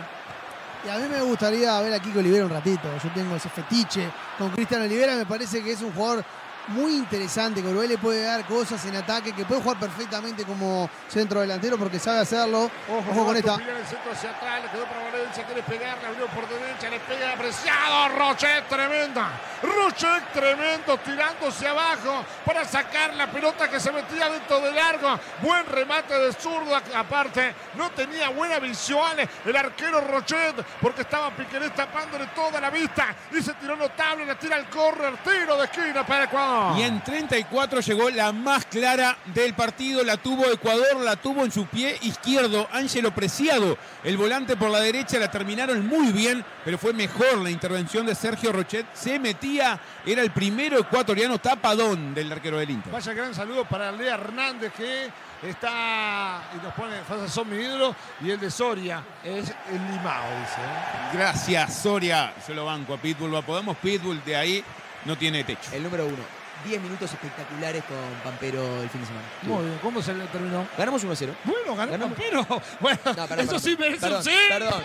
Y 0.83 0.89
a 0.89 0.97
mí 0.97 1.07
me 1.07 1.21
gustaría 1.21 1.79
ver 1.81 1.93
a 1.93 1.99
Kiko 1.99 2.19
Olivera 2.19 2.45
un 2.45 2.51
ratito. 2.51 2.89
Yo 3.03 3.09
tengo 3.13 3.35
ese 3.35 3.49
fetiche 3.49 4.09
con 4.39 4.49
Cristian 4.49 4.81
Olivera. 4.81 5.15
Me 5.15 5.27
parece 5.27 5.63
que 5.63 5.73
es 5.73 5.81
un 5.81 5.93
jugador 5.93 6.25
muy 6.71 6.95
interesante. 6.95 7.61
Que 7.61 7.67
Uruguay 7.67 7.87
le 7.87 7.97
puede 7.97 8.23
dar 8.23 8.45
cosas 8.45 8.83
en 8.85 8.95
ataque. 8.95 9.33
Que 9.33 9.45
puede 9.45 9.61
jugar 9.61 9.79
perfectamente 9.79 10.43
como 10.43 10.89
centro 11.07 11.41
delantero 11.41 11.77
porque 11.77 11.99
sabe 11.99 12.19
hacerlo. 12.19 12.71
Ojo, 12.89 13.25
con 13.25 13.37
esta. 13.37 13.55
El 13.55 13.85
centro 13.85 14.11
hacia 14.11 14.29
atrás, 14.31 14.63
le 14.63 14.69
quedó 14.69 14.85
para 14.85 15.03
Valencia, 15.11 15.45
quiere 15.45 15.63
pegar, 15.63 15.97
por 16.33 16.47
derecha, 16.47 16.89
le 16.89 16.99
pega 16.99 17.33
apreciado. 17.33 18.09
Rochet 18.17 18.67
tremenda. 18.67 19.29
Rochet 19.61 20.33
tremendo, 20.33 20.97
tirándose 20.97 21.67
abajo 21.67 22.25
para 22.45 22.65
sacar 22.65 23.13
la 23.13 23.31
pelota 23.31 23.69
que 23.69 23.79
se 23.79 23.91
metía 23.91 24.29
dentro 24.29 24.59
de 24.59 24.71
largo. 24.71 25.19
Buen 25.41 25.65
remate 25.67 26.17
de 26.17 26.33
zurdo, 26.33 26.75
aparte, 26.95 27.53
no 27.75 27.91
tenía 27.91 28.29
buena 28.29 28.59
visión 28.59 29.11
el 29.45 29.55
arquero 29.55 30.01
Rochet 30.01 30.55
porque 30.81 31.01
estaba 31.01 31.31
Piquerés 31.31 31.73
tapándole 31.75 32.27
toda 32.27 32.59
la 32.59 32.69
vista 32.69 33.15
y 33.31 33.41
se 33.41 33.53
tiró 33.55 33.75
notable, 33.75 34.25
le 34.25 34.35
tira 34.35 34.57
el 34.57 34.65
córner, 34.65 35.17
tiro 35.17 35.57
de 35.57 35.65
esquina 35.65 36.05
para 36.05 36.25
Ecuador. 36.25 36.60
Y 36.77 36.81
en 36.83 37.03
34 37.03 37.81
llegó 37.81 38.09
la 38.09 38.31
más 38.31 38.65
clara 38.65 39.17
del 39.33 39.53
partido, 39.53 40.03
la 40.03 40.17
tuvo 40.17 40.45
Ecuador, 40.45 40.97
la 41.03 41.15
tuvo 41.15 41.43
en 41.43 41.51
su 41.51 41.65
pie 41.65 41.97
izquierdo 42.01 42.67
Ángelo 42.71 43.11
Preciado. 43.11 43.77
El 44.03 44.17
volante 44.17 44.55
por 44.55 44.69
la 44.69 44.79
derecha 44.79 45.19
la 45.19 45.29
terminaron 45.31 45.87
muy 45.87 46.11
bien, 46.11 46.43
pero 46.63 46.77
fue 46.77 46.93
mejor 46.93 47.37
la 47.37 47.49
intervención 47.49 48.05
de 48.05 48.15
Sergio 48.15 48.51
Rochet. 48.51 48.85
Se 48.93 49.19
metía, 49.19 49.79
era 50.05 50.21
el 50.21 50.31
primero 50.31 50.79
ecuatoriano 50.79 51.39
tapadón 51.39 52.13
del 52.13 52.31
arquero 52.31 52.57
del 52.57 52.69
Inter. 52.69 52.91
Vaya 52.91 53.13
gran 53.13 53.33
saludo 53.33 53.65
para 53.65 53.91
Lea 53.91 54.15
Hernández 54.15 54.73
que 54.73 55.09
está 55.47 56.43
y 56.53 56.63
nos 56.63 56.73
pone 56.73 56.97
Fasa 57.07 57.27
son 57.27 57.49
mi 57.49 57.57
ídolo 57.57 57.95
y 58.21 58.29
el 58.29 58.39
de 58.39 58.51
Soria 58.51 59.03
es 59.23 59.49
el 59.49 59.91
limao, 59.91 60.29
dice. 60.39 60.61
¿eh? 60.61 61.09
Gracias, 61.13 61.81
Soria. 61.81 62.33
Yo 62.47 62.53
lo 62.53 62.65
banco 62.65 62.93
a 62.93 62.97
Pitbull. 62.97 63.31
Lo 63.31 63.41
podemos 63.41 63.77
Pitbull, 63.77 64.23
de 64.23 64.35
ahí 64.35 64.63
no 65.05 65.17
tiene 65.17 65.43
techo. 65.43 65.71
El 65.73 65.83
número 65.83 66.05
uno. 66.05 66.40
10 66.63 66.81
minutos 66.81 67.11
espectaculares 67.11 67.83
con 67.85 67.97
Pampero 68.23 68.81
el 68.81 68.89
fin 68.89 69.01
de 69.01 69.07
semana. 69.07 69.25
Muy 69.43 69.65
bien, 69.65 69.79
¿cómo 69.81 70.01
se 70.01 70.13
le 70.13 70.25
terminó? 70.27 70.67
Ganamos 70.77 71.03
1 71.03 71.13
a 71.13 71.15
0. 71.15 71.35
Bueno, 71.43 71.75
ganó 71.75 71.91
Ganamos. 71.91 72.17
Pampero. 72.17 72.45
Bueno, 72.79 72.99
No, 73.05 73.13
perdón, 73.13 73.39
eso 73.39 73.45
perdón. 73.47 73.59
sí 73.61 73.75
merece 73.79 73.99
perdón, 74.01 74.17
un 74.19 74.23
sí. 74.23 74.31
Perdón. 74.49 74.83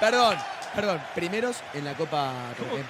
Perdón. 0.00 0.36
Perdón, 0.80 1.00
primeros 1.14 1.56
en 1.74 1.84
la 1.84 1.94
Copa, 1.94 2.30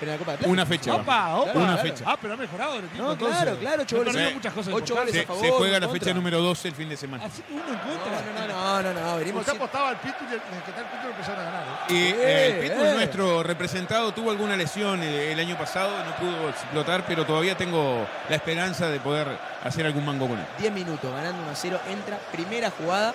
en 0.00 0.08
la 0.08 0.16
Copa 0.18 0.32
de 0.32 0.38
Plata. 0.38 0.52
Una 0.52 0.66
fecha. 0.66 0.94
Opa, 0.94 1.36
opa. 1.36 1.44
Claro, 1.52 1.58
Una 1.60 1.74
claro. 1.74 1.88
fecha. 1.88 2.04
Ah, 2.06 2.18
pero 2.20 2.34
ha 2.34 2.36
mejorado 2.36 2.74
el 2.74 2.84
equipo. 2.84 3.02
No, 3.02 3.12
entonces. 3.12 3.36
claro, 3.42 3.58
claro, 3.58 3.82
ocho 3.82 3.96
goles. 3.96 4.14
Sí. 4.14 4.34
muchas 4.34 4.52
cosas 4.52 4.74
Ocho 4.74 4.94
goles 4.94 5.14
a 5.14 5.18
Se, 5.18 5.26
favor, 5.26 5.44
se 5.44 5.50
juega 5.52 5.80
la 5.80 5.86
contra. 5.86 6.00
fecha 6.04 6.14
número 6.14 6.40
12 6.42 6.68
el 6.68 6.74
fin 6.74 6.88
de 6.88 6.96
semana. 6.96 7.24
Así 7.24 7.42
que 7.42 7.52
uno 7.54 7.62
en 7.62 7.78
contra. 7.78 8.46
No, 8.48 8.82
no, 8.82 8.82
no, 8.82 8.94
no, 8.94 9.00
no, 9.10 9.16
venimos 9.16 9.40
Usted 9.40 9.52
sin- 9.52 9.62
apostaba 9.62 9.88
al 9.88 9.96
Pitu 10.00 10.16
y 10.24 10.26
el 10.26 10.32
el 10.34 10.62
que 10.62 10.70
está 10.70 10.80
el 10.80 10.86
Pitu 10.86 11.06
empezaron 11.08 11.40
a 11.40 11.44
ganar. 11.44 11.62
¿eh? 11.88 11.92
Y 11.94 11.96
eh, 11.96 12.46
el 12.60 12.68
Pitbull, 12.70 12.86
eh. 12.86 12.94
nuestro 12.94 13.42
representado, 13.42 14.12
tuvo 14.12 14.30
alguna 14.30 14.56
lesión 14.56 15.02
eh, 15.02 15.32
el 15.32 15.40
año 15.40 15.56
pasado, 15.56 15.90
no 16.04 16.14
pudo 16.16 16.48
explotar, 16.50 17.04
pero 17.06 17.24
todavía 17.24 17.56
tengo 17.56 18.06
la 18.28 18.36
esperanza 18.36 18.88
de 18.88 19.00
poder 19.00 19.26
hacer 19.64 19.86
algún 19.86 20.04
mango 20.04 20.28
con 20.28 20.38
él. 20.38 20.46
10 20.58 20.72
minutos, 20.72 21.10
ganando 21.10 21.42
1 21.42 21.50
a 21.50 21.54
0, 21.54 21.80
entra, 21.90 22.18
primera 22.32 22.70
jugada, 22.70 23.14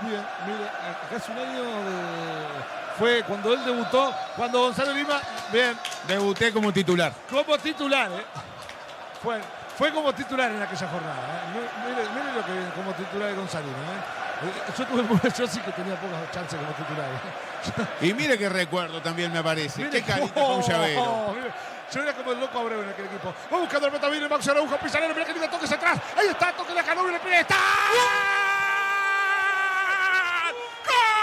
Bien, 0.07 0.25
mire, 0.45 0.67
acá 0.69 1.15
hace 1.17 1.31
un 1.31 1.37
año 1.39 1.63
de- 1.63 2.63
fue 2.97 3.23
cuando 3.23 3.53
él 3.53 3.65
debutó, 3.65 4.13
cuando 4.35 4.59
Gonzalo 4.61 4.93
Lima, 4.93 5.19
bien, 5.51 5.77
Debuté 6.07 6.51
como 6.53 6.71
titular. 6.71 7.11
como 7.29 7.57
titular, 7.57 8.11
¿eh? 8.11 8.23
Fue, 9.21 9.39
fue 9.77 9.91
como 9.91 10.13
titular 10.13 10.51
en 10.51 10.61
aquella 10.61 10.87
jornada. 10.87 11.15
¿eh? 11.15 11.69
Mire, 11.85 11.95
mire- 11.95 12.09
mire 12.09 12.33
lo 12.35 12.45
que 12.45 12.51
viene 12.51 12.69
como 12.75 12.91
titular 12.93 13.29
de 13.29 13.35
Gonzalo 13.35 13.65
Lima. 13.65 13.77
¿eh? 13.77 14.03
Eh, 14.43 14.73
Yo, 14.77 14.85
tuve, 14.85 15.31
yo 15.37 15.47
sí 15.47 15.59
que 15.61 15.71
tenía 15.71 15.95
pocas 15.95 16.31
chances 16.31 16.59
como 16.59 16.71
titular. 16.73 17.07
¿eh? 18.01 18.05
Y 18.07 18.13
mire 18.13 18.37
qué 18.37 18.49
recuerdo 18.49 19.01
también 19.01 19.31
me 19.31 19.39
aparece. 19.39 19.79
Mire 19.85 19.89
Qué 19.89 20.03
carita 20.03 20.33
cómo- 20.33 20.61
con 20.61 20.61
llavero. 20.69 21.33
mire, 21.35 21.51
Yo 21.91 22.01
era 22.01 22.13
como 22.13 22.31
el 22.33 22.39
loco 22.41 22.59
Abreu 22.59 22.81
en 22.83 22.89
aquel 22.89 23.05
equipo. 23.05 23.33
Va 23.51 23.57
buscando 23.59 23.87
el 23.87 23.93
meta 23.93 24.09
bien 24.09 24.23
el 24.23 24.29
Max 24.29 24.47
Araujo, 24.49 24.75
Pizarro, 24.77 25.07
mira 25.09 25.25
que 25.25 25.33
lindo 25.33 25.47
toques 25.49 25.71
atrás. 25.71 25.97
Ahí 26.17 26.27
está, 26.27 26.51
toque 26.51 26.73
de 26.73 26.83
Canovio, 26.83 27.11
le 27.11 27.19
pide, 27.19 27.39
está. 27.39 27.55
Cooper! 30.83 31.22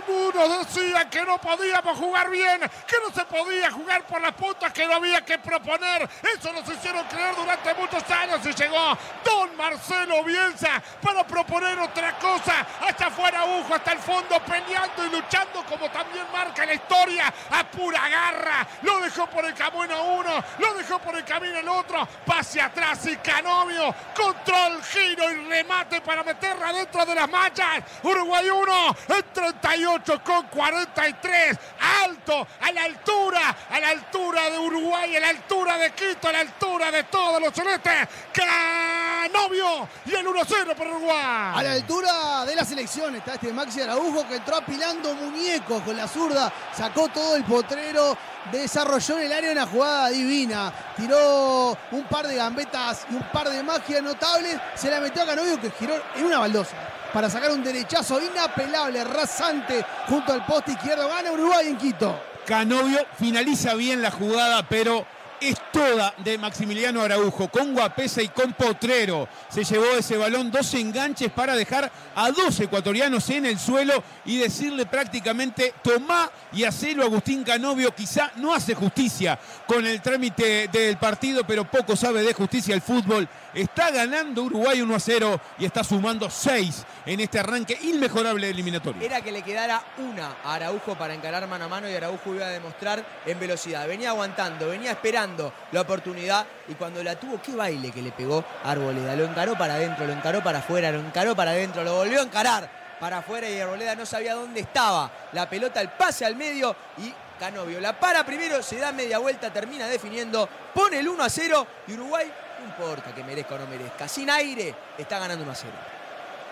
¡Extraordinario! 0.00 0.10
Como 0.10 0.28
unos 0.28 0.66
decían 0.66 1.10
que 1.10 1.22
no 1.24 1.38
podíamos 1.38 1.98
jugar 1.98 2.30
bien, 2.30 2.60
que 2.60 2.96
no 3.04 3.12
se 3.14 3.24
podía 3.24 3.70
jugar 3.70 4.06
por 4.06 4.20
las 4.20 4.32
puntas, 4.32 4.72
que 4.72 4.86
no 4.86 4.94
había 4.94 5.24
que 5.24 5.38
proponer. 5.38 6.08
Eso 6.22 6.52
nos 6.52 6.68
hicieron 6.68 7.04
creer 7.06 7.34
durante 7.36 7.74
muchos 7.74 8.10
años 8.10 8.40
y 8.44 8.52
llegó 8.52 8.98
Don 9.24 9.56
Marcelo 9.56 10.24
Bielsa 10.24 10.82
para 11.02 11.24
proponer 11.26 11.78
otra 11.78 12.18
cosa. 12.18 12.66
Hasta 12.86 13.06
afuera 13.06 13.44
Ujo, 13.44 13.74
hasta 13.74 13.92
el 13.92 13.98
fondo, 13.98 14.40
peleando 14.40 15.06
y 15.06 15.10
luchando 15.10 15.64
como 15.64 15.88
también 15.90 16.24
marca 16.32 16.64
la 16.64 16.74
historia 16.74 17.32
a 17.50 17.64
pura 17.64 18.08
garra. 18.08 18.66
Lo 18.82 19.00
dejó 19.00 19.26
por 19.26 19.44
el 19.44 19.54
camino 19.54 20.02
uno, 20.04 20.44
lo 20.58 20.74
dejó 20.74 20.98
por 20.98 21.16
el 21.16 21.24
camino 21.24 21.58
el 21.58 21.68
otro. 21.68 22.06
Pase 22.24 22.60
atrás 22.60 23.06
y 23.06 23.16
Canovio. 23.16 23.94
Control, 24.14 24.82
giro 24.84 25.30
y 25.30 25.48
remate 25.48 26.00
para 26.00 26.22
meterla 26.22 26.72
dentro 26.72 27.04
de 27.04 27.14
las 27.14 27.28
manchas. 27.28 27.82
Uruguay 28.02 28.48
1, 28.48 28.96
en 29.08 29.24
38 29.32 29.89
con 30.24 30.46
43. 30.46 31.58
Alto, 32.04 32.46
a 32.60 32.72
la 32.72 32.84
altura, 32.84 33.56
a 33.68 33.80
la 33.80 33.88
altura 33.88 34.48
de 34.50 34.58
Uruguay, 34.58 35.16
a 35.16 35.20
la 35.20 35.28
altura 35.30 35.76
de 35.78 35.90
Quito, 35.92 36.28
a 36.28 36.32
la 36.32 36.40
altura 36.40 36.92
de 36.92 37.04
todos 37.04 37.40
los 37.40 37.52
celestes. 37.52 38.08
Canovio 38.32 39.88
y 40.06 40.14
el 40.14 40.26
1-0 40.26 40.76
para 40.76 40.90
Uruguay. 40.90 41.52
A 41.56 41.62
la 41.62 41.72
altura 41.72 42.44
de 42.46 42.54
la 42.54 42.64
selección 42.64 43.16
está 43.16 43.34
este 43.34 43.52
Maxi 43.52 43.80
Araujo 43.80 44.26
que 44.28 44.36
entró 44.36 44.58
apilando 44.58 45.12
muñecos 45.14 45.82
con 45.82 45.96
la 45.96 46.06
zurda, 46.06 46.52
sacó 46.72 47.08
todo 47.08 47.34
el 47.34 47.44
potrero, 47.44 48.16
desarrolló 48.52 49.18
en 49.18 49.24
el 49.26 49.32
área 49.32 49.52
una 49.52 49.66
jugada 49.66 50.08
divina, 50.10 50.72
tiró 50.96 51.76
un 51.90 52.04
par 52.04 52.28
de 52.28 52.36
gambetas 52.36 53.06
y 53.10 53.14
un 53.14 53.24
par 53.32 53.48
de 53.48 53.62
magias 53.62 54.02
notables, 54.02 54.56
se 54.76 54.88
la 54.88 55.00
metió 55.00 55.22
a 55.22 55.26
Canovio 55.26 55.60
que 55.60 55.70
giró 55.72 56.00
en 56.14 56.26
una 56.26 56.38
baldosa 56.38 56.76
para 57.12 57.30
sacar 57.30 57.50
un 57.50 57.62
derechazo 57.62 58.20
inapelable, 58.20 59.04
rasante 59.04 59.84
junto 60.08 60.32
al 60.32 60.44
poste 60.46 60.72
izquierdo. 60.72 61.08
Gana 61.08 61.32
Uruguay 61.32 61.68
en 61.68 61.76
Quito. 61.76 62.20
Canovio 62.46 62.98
finaliza 63.18 63.74
bien 63.74 64.02
la 64.02 64.10
jugada, 64.10 64.66
pero 64.68 65.06
es 65.40 65.56
toda 65.72 66.12
de 66.18 66.36
Maximiliano 66.36 67.00
Araujo, 67.00 67.48
con 67.48 67.72
Guapesa 67.72 68.22
y 68.22 68.28
con 68.28 68.52
Potrero. 68.52 69.28
Se 69.48 69.64
llevó 69.64 69.86
ese 69.96 70.16
balón, 70.16 70.50
dos 70.50 70.74
enganches 70.74 71.32
para 71.32 71.54
dejar 71.54 71.90
a 72.14 72.30
dos 72.30 72.60
ecuatorianos 72.60 73.28
en 73.30 73.46
el 73.46 73.58
suelo 73.58 74.02
y 74.26 74.36
decirle 74.36 74.84
prácticamente, 74.86 75.74
tomá 75.82 76.30
y 76.52 76.64
hacelo 76.64 77.04
Agustín 77.04 77.42
Canovio. 77.42 77.94
Quizá 77.94 78.32
no 78.36 78.52
hace 78.54 78.74
justicia 78.74 79.38
con 79.66 79.86
el 79.86 80.02
trámite 80.02 80.68
del 80.68 80.98
partido, 80.98 81.44
pero 81.46 81.64
poco 81.64 81.96
sabe 81.96 82.22
de 82.22 82.34
justicia 82.34 82.74
el 82.74 82.82
fútbol. 82.82 83.26
Está 83.54 83.90
ganando 83.90 84.44
Uruguay 84.44 84.80
1 84.80 84.94
a 84.94 85.00
0 85.00 85.40
y 85.58 85.64
está 85.64 85.82
sumando 85.82 86.30
6 86.30 86.86
en 87.06 87.20
este 87.20 87.40
arranque 87.40 87.76
inmejorable 87.82 88.46
de 88.46 88.52
eliminatorio. 88.52 89.02
Era 89.02 89.20
que 89.20 89.32
le 89.32 89.42
quedara 89.42 89.82
una 89.98 90.36
a 90.44 90.54
Araujo 90.54 90.94
para 90.96 91.14
encarar 91.14 91.46
mano 91.48 91.64
a 91.64 91.68
mano 91.68 91.90
y 91.90 91.94
Araujo 91.94 92.34
iba 92.34 92.46
a 92.46 92.50
demostrar 92.50 93.04
en 93.26 93.40
velocidad. 93.40 93.88
Venía 93.88 94.10
aguantando, 94.10 94.68
venía 94.68 94.92
esperando 94.92 95.52
la 95.72 95.80
oportunidad 95.80 96.46
y 96.68 96.74
cuando 96.74 97.02
la 97.02 97.18
tuvo, 97.18 97.40
qué 97.42 97.56
baile 97.56 97.90
que 97.90 98.02
le 98.02 98.12
pegó 98.12 98.44
Arboleda. 98.62 99.16
Lo 99.16 99.24
encaró 99.24 99.58
para 99.58 99.74
adentro, 99.74 100.06
lo 100.06 100.12
encaró 100.12 100.44
para 100.44 100.60
afuera, 100.60 100.92
lo 100.92 101.00
encaró 101.00 101.34
para 101.34 101.50
adentro, 101.50 101.82
lo 101.82 101.96
volvió 101.96 102.20
a 102.20 102.24
encarar 102.24 102.70
para 103.00 103.18
afuera 103.18 103.48
y 103.48 103.58
Arboleda 103.58 103.96
no 103.96 104.06
sabía 104.06 104.34
dónde 104.34 104.60
estaba. 104.60 105.10
La 105.32 105.50
pelota, 105.50 105.80
el 105.80 105.88
pase 105.88 106.24
al 106.24 106.36
medio 106.36 106.76
y 106.98 107.12
Canovio 107.40 107.80
la 107.80 107.98
para 107.98 108.22
primero, 108.24 108.62
se 108.62 108.76
da 108.76 108.92
media 108.92 109.16
vuelta, 109.16 109.50
termina 109.50 109.86
definiendo, 109.86 110.46
pone 110.74 110.98
el 110.98 111.08
1 111.08 111.24
a 111.24 111.30
0 111.30 111.66
y 111.88 111.94
Uruguay, 111.94 112.30
importa 112.70 113.14
que 113.14 113.24
merezca 113.24 113.54
o 113.54 113.58
no 113.58 113.66
merezca, 113.66 114.08
sin 114.08 114.30
aire, 114.30 114.74
está 114.98 115.18
ganando 115.18 115.44
1 115.44 115.52
a 115.52 115.54
0. 115.54 115.72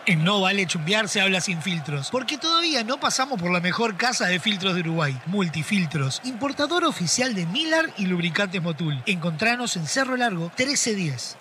En 0.06 0.24
No 0.24 0.40
Vale 0.40 0.66
Chumbear 0.66 1.08
se 1.08 1.20
habla 1.20 1.40
sin 1.40 1.60
filtros, 1.60 2.08
porque 2.10 2.38
todavía 2.38 2.82
no 2.82 2.98
pasamos 2.98 3.40
por 3.40 3.50
la 3.50 3.60
mejor 3.60 3.96
casa 3.96 4.26
de 4.26 4.40
filtros 4.40 4.74
de 4.74 4.80
Uruguay, 4.80 5.14
Multifiltros, 5.26 6.20
importador 6.24 6.84
oficial 6.84 7.34
de 7.34 7.44
Milar 7.46 7.92
y 7.98 8.06
lubricantes 8.06 8.62
Motul. 8.62 9.02
Encontranos 9.06 9.76
en 9.76 9.86
Cerro 9.86 10.16
Largo 10.16 10.50
1310. 10.56 11.36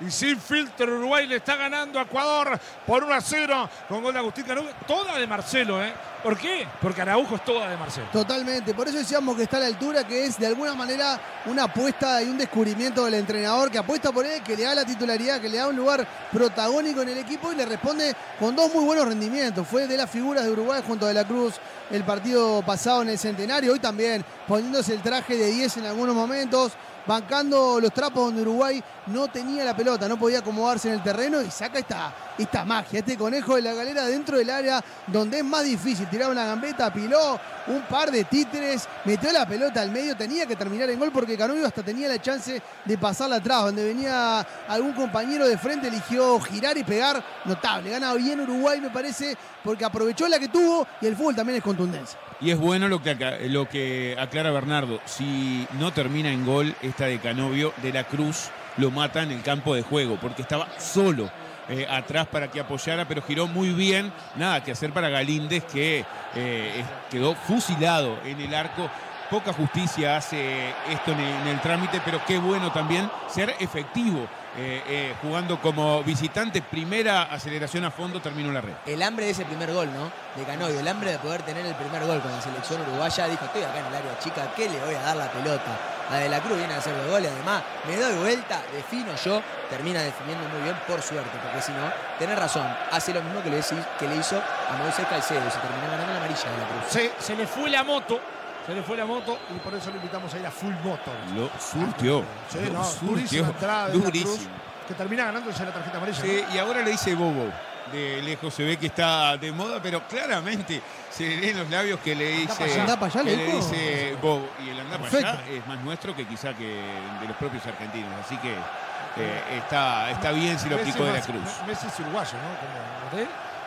Y 0.00 0.10
sin 0.10 0.38
filtro 0.38 0.96
Uruguay 0.96 1.26
le 1.26 1.36
está 1.36 1.56
ganando 1.56 1.98
a 1.98 2.02
Ecuador 2.02 2.58
por 2.86 3.02
1 3.04 3.14
a 3.14 3.20
0 3.20 3.70
con 3.88 4.02
gol 4.02 4.12
de 4.12 4.18
Agustín 4.18 4.44
Canubio. 4.44 4.70
Toda 4.86 5.18
de 5.18 5.26
Marcelo, 5.26 5.82
¿eh? 5.82 5.92
¿Por 6.22 6.36
qué? 6.36 6.66
Porque 6.82 7.00
Araujo 7.00 7.36
es 7.36 7.44
toda 7.44 7.68
de 7.70 7.76
Marcelo. 7.76 8.08
Totalmente, 8.12 8.74
por 8.74 8.88
eso 8.88 8.98
decíamos 8.98 9.36
que 9.36 9.44
está 9.44 9.58
a 9.58 9.60
la 9.60 9.66
altura, 9.66 10.04
que 10.06 10.26
es 10.26 10.38
de 10.38 10.48
alguna 10.48 10.74
manera 10.74 11.20
una 11.46 11.64
apuesta 11.64 12.22
y 12.22 12.28
un 12.28 12.36
descubrimiento 12.36 13.04
del 13.04 13.14
entrenador 13.14 13.70
que 13.70 13.78
apuesta 13.78 14.12
por 14.12 14.26
él, 14.26 14.42
que 14.42 14.56
le 14.56 14.64
da 14.64 14.74
la 14.74 14.84
titularidad, 14.84 15.40
que 15.40 15.48
le 15.48 15.58
da 15.58 15.68
un 15.68 15.76
lugar 15.76 16.06
protagónico 16.32 17.02
en 17.02 17.10
el 17.10 17.18
equipo 17.18 17.52
y 17.52 17.56
le 17.56 17.64
responde 17.64 18.14
con 18.38 18.56
dos 18.56 18.74
muy 18.74 18.84
buenos 18.84 19.06
rendimientos. 19.06 19.66
Fue 19.66 19.86
de 19.86 19.96
las 19.96 20.10
figuras 20.10 20.44
de 20.44 20.50
Uruguay 20.50 20.82
junto 20.86 21.06
a 21.06 21.08
De 21.08 21.14
la 21.14 21.24
Cruz 21.24 21.54
el 21.90 22.02
partido 22.04 22.62
pasado 22.62 23.02
en 23.02 23.10
el 23.10 23.18
centenario, 23.18 23.72
hoy 23.72 23.78
también 23.78 24.24
poniéndose 24.48 24.94
el 24.94 25.02
traje 25.02 25.36
de 25.36 25.46
10 25.46 25.76
en 25.76 25.86
algunos 25.86 26.14
momentos, 26.14 26.72
bancando 27.06 27.80
los 27.80 27.92
trapos 27.92 28.26
donde 28.26 28.42
Uruguay 28.42 28.82
no 29.06 29.28
tenía 29.28 29.64
la 29.64 29.76
pelota, 29.76 30.08
no 30.08 30.18
podía 30.18 30.40
acomodarse 30.40 30.88
en 30.88 30.94
el 30.94 31.02
terreno 31.02 31.40
y 31.40 31.50
saca 31.50 31.78
esta, 31.78 32.12
esta 32.36 32.64
magia, 32.64 32.98
este 32.98 33.16
conejo 33.16 33.56
de 33.56 33.62
la 33.62 33.72
galera 33.74 34.06
dentro 34.06 34.38
del 34.38 34.50
área 34.50 34.82
donde 35.06 35.38
es 35.38 35.44
más 35.44 35.64
difícil. 35.64 36.08
Tiraba 36.08 36.32
una 36.32 36.44
gambeta, 36.44 36.86
apiló 36.86 37.38
un 37.68 37.82
par 37.82 38.10
de 38.10 38.24
títeres, 38.24 38.88
metió 39.04 39.32
la 39.32 39.46
pelota 39.46 39.80
al 39.80 39.90
medio, 39.90 40.16
tenía 40.16 40.46
que 40.46 40.56
terminar 40.56 40.90
en 40.90 40.98
gol 40.98 41.10
porque 41.12 41.36
Canovio 41.36 41.66
hasta 41.66 41.82
tenía 41.82 42.08
la 42.08 42.20
chance 42.20 42.60
de 42.84 42.98
pasarla 42.98 43.36
atrás, 43.36 43.64
donde 43.64 43.84
venía 43.84 44.46
algún 44.68 44.92
compañero 44.92 45.46
de 45.46 45.58
frente, 45.58 45.88
eligió 45.88 46.40
girar 46.40 46.76
y 46.76 46.84
pegar, 46.84 47.22
notable. 47.44 47.90
Gana 47.90 48.12
bien 48.14 48.40
Uruguay, 48.40 48.80
me 48.80 48.90
parece, 48.90 49.36
porque 49.62 49.84
aprovechó 49.84 50.28
la 50.28 50.38
que 50.38 50.48
tuvo 50.48 50.86
y 51.00 51.06
el 51.06 51.16
fútbol 51.16 51.36
también 51.36 51.58
es 51.58 51.64
contundencia. 51.64 52.18
Y 52.40 52.50
es 52.50 52.58
bueno 52.58 52.88
lo 52.88 53.02
que, 53.02 53.14
lo 53.48 53.68
que 53.68 54.16
aclara 54.18 54.50
Bernardo. 54.50 55.00
Si 55.06 55.66
no 55.78 55.92
termina 55.92 56.30
en 56.30 56.44
gol 56.44 56.74
esta 56.82 57.06
de 57.06 57.18
Canovio, 57.18 57.72
de 57.82 57.92
la 57.92 58.04
Cruz 58.04 58.50
lo 58.76 58.90
mata 58.90 59.22
en 59.22 59.32
el 59.32 59.42
campo 59.42 59.74
de 59.74 59.82
juego, 59.82 60.18
porque 60.20 60.42
estaba 60.42 60.68
solo 60.78 61.30
eh, 61.68 61.86
atrás 61.88 62.26
para 62.26 62.50
que 62.50 62.60
apoyara, 62.60 63.08
pero 63.08 63.22
giró 63.22 63.46
muy 63.46 63.70
bien. 63.70 64.12
Nada 64.36 64.62
que 64.62 64.72
hacer 64.72 64.92
para 64.92 65.08
Galíndez, 65.08 65.64
que 65.64 66.04
eh, 66.34 66.84
quedó 67.10 67.34
fusilado 67.34 68.18
en 68.24 68.40
el 68.40 68.54
arco. 68.54 68.90
Poca 69.30 69.52
justicia 69.52 70.16
hace 70.16 70.68
esto 70.90 71.12
en 71.12 71.48
el 71.48 71.60
trámite, 71.60 72.00
pero 72.04 72.20
qué 72.26 72.38
bueno 72.38 72.70
también 72.70 73.10
ser 73.28 73.56
efectivo. 73.58 74.28
Eh, 74.58 74.82
eh, 74.86 75.14
jugando 75.22 75.60
como 75.60 76.02
visitante, 76.02 76.62
primera 76.62 77.24
aceleración 77.24 77.84
a 77.84 77.90
fondo, 77.90 78.20
terminó 78.20 78.50
la 78.52 78.60
red. 78.60 78.72
El 78.86 79.02
hambre 79.02 79.26
de 79.26 79.32
ese 79.32 79.44
primer 79.44 79.72
gol, 79.72 79.88
¿no? 79.92 80.10
De 80.34 80.44
Canovio, 80.44 80.80
el 80.80 80.88
hambre 80.88 81.12
de 81.12 81.18
poder 81.18 81.42
tener 81.42 81.64
el 81.66 81.74
primer 81.74 82.04
gol 82.06 82.20
con 82.20 82.30
la 82.32 82.40
selección 82.40 82.80
uruguaya. 82.82 83.26
Dijo, 83.28 83.44
estoy 83.44 83.62
acá 83.62 83.78
en 83.80 83.86
el 83.86 83.94
área 83.94 84.18
chica, 84.18 84.50
¿qué 84.56 84.68
le 84.68 84.78
voy 84.80 84.94
a 84.94 85.02
dar 85.02 85.16
la 85.16 85.30
pelota? 85.30 85.76
A 86.10 86.16
De 86.18 86.28
la 86.28 86.40
Cruz 86.40 86.56
viene 86.56 86.72
a 86.72 86.78
hacer 86.78 86.94
los 86.96 87.08
goles, 87.10 87.30
además 87.34 87.62
me 87.88 87.96
doy 87.96 88.14
vuelta, 88.18 88.60
defino 88.72 89.12
yo, 89.24 89.42
termina 89.68 90.00
definiendo 90.02 90.48
muy 90.50 90.62
bien, 90.62 90.76
por 90.86 91.02
suerte, 91.02 91.30
porque 91.42 91.60
si 91.60 91.72
no, 91.72 91.90
tenés 92.18 92.38
razón, 92.38 92.64
hace 92.92 93.12
lo 93.12 93.20
mismo 93.22 93.42
que 93.42 93.50
le, 93.50 93.58
decí- 93.58 93.84
que 93.98 94.06
le 94.06 94.14
hizo 94.16 94.36
a 94.36 94.76
Moisés 94.76 95.04
Caicedo, 95.10 95.40
y 95.46 95.50
se 95.50 95.58
terminó 95.58 95.90
ganando 95.90 96.12
la 96.12 96.18
amarilla 96.18 96.44
de 96.48 96.58
la 96.58 96.68
Cruz. 96.68 96.92
Se, 96.92 97.12
se 97.18 97.34
le 97.34 97.46
fue 97.48 97.68
la 97.70 97.82
moto. 97.82 98.20
Se 98.66 98.74
le 98.74 98.82
fue 98.82 98.96
la 98.96 99.06
moto 99.06 99.38
y 99.54 99.58
por 99.60 99.72
eso 99.74 99.90
lo 99.90 99.96
invitamos 99.96 100.32
a 100.34 100.38
ir 100.38 100.46
a 100.46 100.50
Full 100.50 100.74
Motor. 100.82 101.14
Lo 101.36 101.48
surtió. 101.60 102.24
Sí, 102.50 102.58
lo 102.66 102.72
no, 102.72 102.84
surtió. 102.84 103.08
durísima 103.08 103.46
entrada 103.48 103.88
de 103.88 103.98
la 103.98 104.04
Durísimo. 104.04 104.32
Cruz, 104.34 104.48
que 104.88 104.94
termina 104.94 105.24
ganándose 105.26 105.64
la 105.64 105.72
tarjeta 105.72 105.96
amarilla. 105.98 106.20
Sí, 106.20 106.44
y 106.52 106.58
ahora 106.58 106.82
le 106.82 106.90
dice 106.90 107.14
Bobo. 107.14 107.50
De 107.92 108.20
lejos 108.22 108.52
se 108.52 108.64
ve 108.64 108.76
que 108.76 108.86
está 108.86 109.36
de 109.36 109.52
moda, 109.52 109.80
pero 109.80 110.02
claramente 110.08 110.82
se 111.08 111.28
le 111.28 111.36
leen 111.36 111.58
los 111.58 111.70
labios 111.70 112.00
que 112.00 112.16
le 112.16 112.28
dice. 112.38 112.54
pa' 112.58 112.64
allá. 112.64 112.80
Andá 112.82 112.98
pa' 112.98 113.06
allá, 113.06 113.22
que 113.22 113.36
le 113.36 113.52
dice 113.52 114.16
Bobo. 114.20 114.48
Y 114.64 114.70
el 114.70 114.80
andá 114.80 114.98
para 114.98 115.16
allá 115.18 115.44
es 115.48 115.64
más 115.68 115.78
nuestro 115.82 116.16
que 116.16 116.26
quizá 116.26 116.52
que 116.54 116.66
de 116.66 117.28
los 117.28 117.36
propios 117.36 117.64
argentinos. 117.66 118.10
Así 118.24 118.36
que 118.38 118.50
eh, 118.52 119.58
está, 119.58 120.10
está 120.10 120.32
bien 120.32 120.58
si 120.58 120.68
lo 120.68 120.74
aplicó 120.74 121.04
de 121.04 121.12
la 121.12 121.20
Cruz. 121.20 121.42
Messi 121.68 121.86
es 121.86 122.00
uruguayo, 122.00 122.32
¿no? 122.32 122.58
Como 122.58 123.22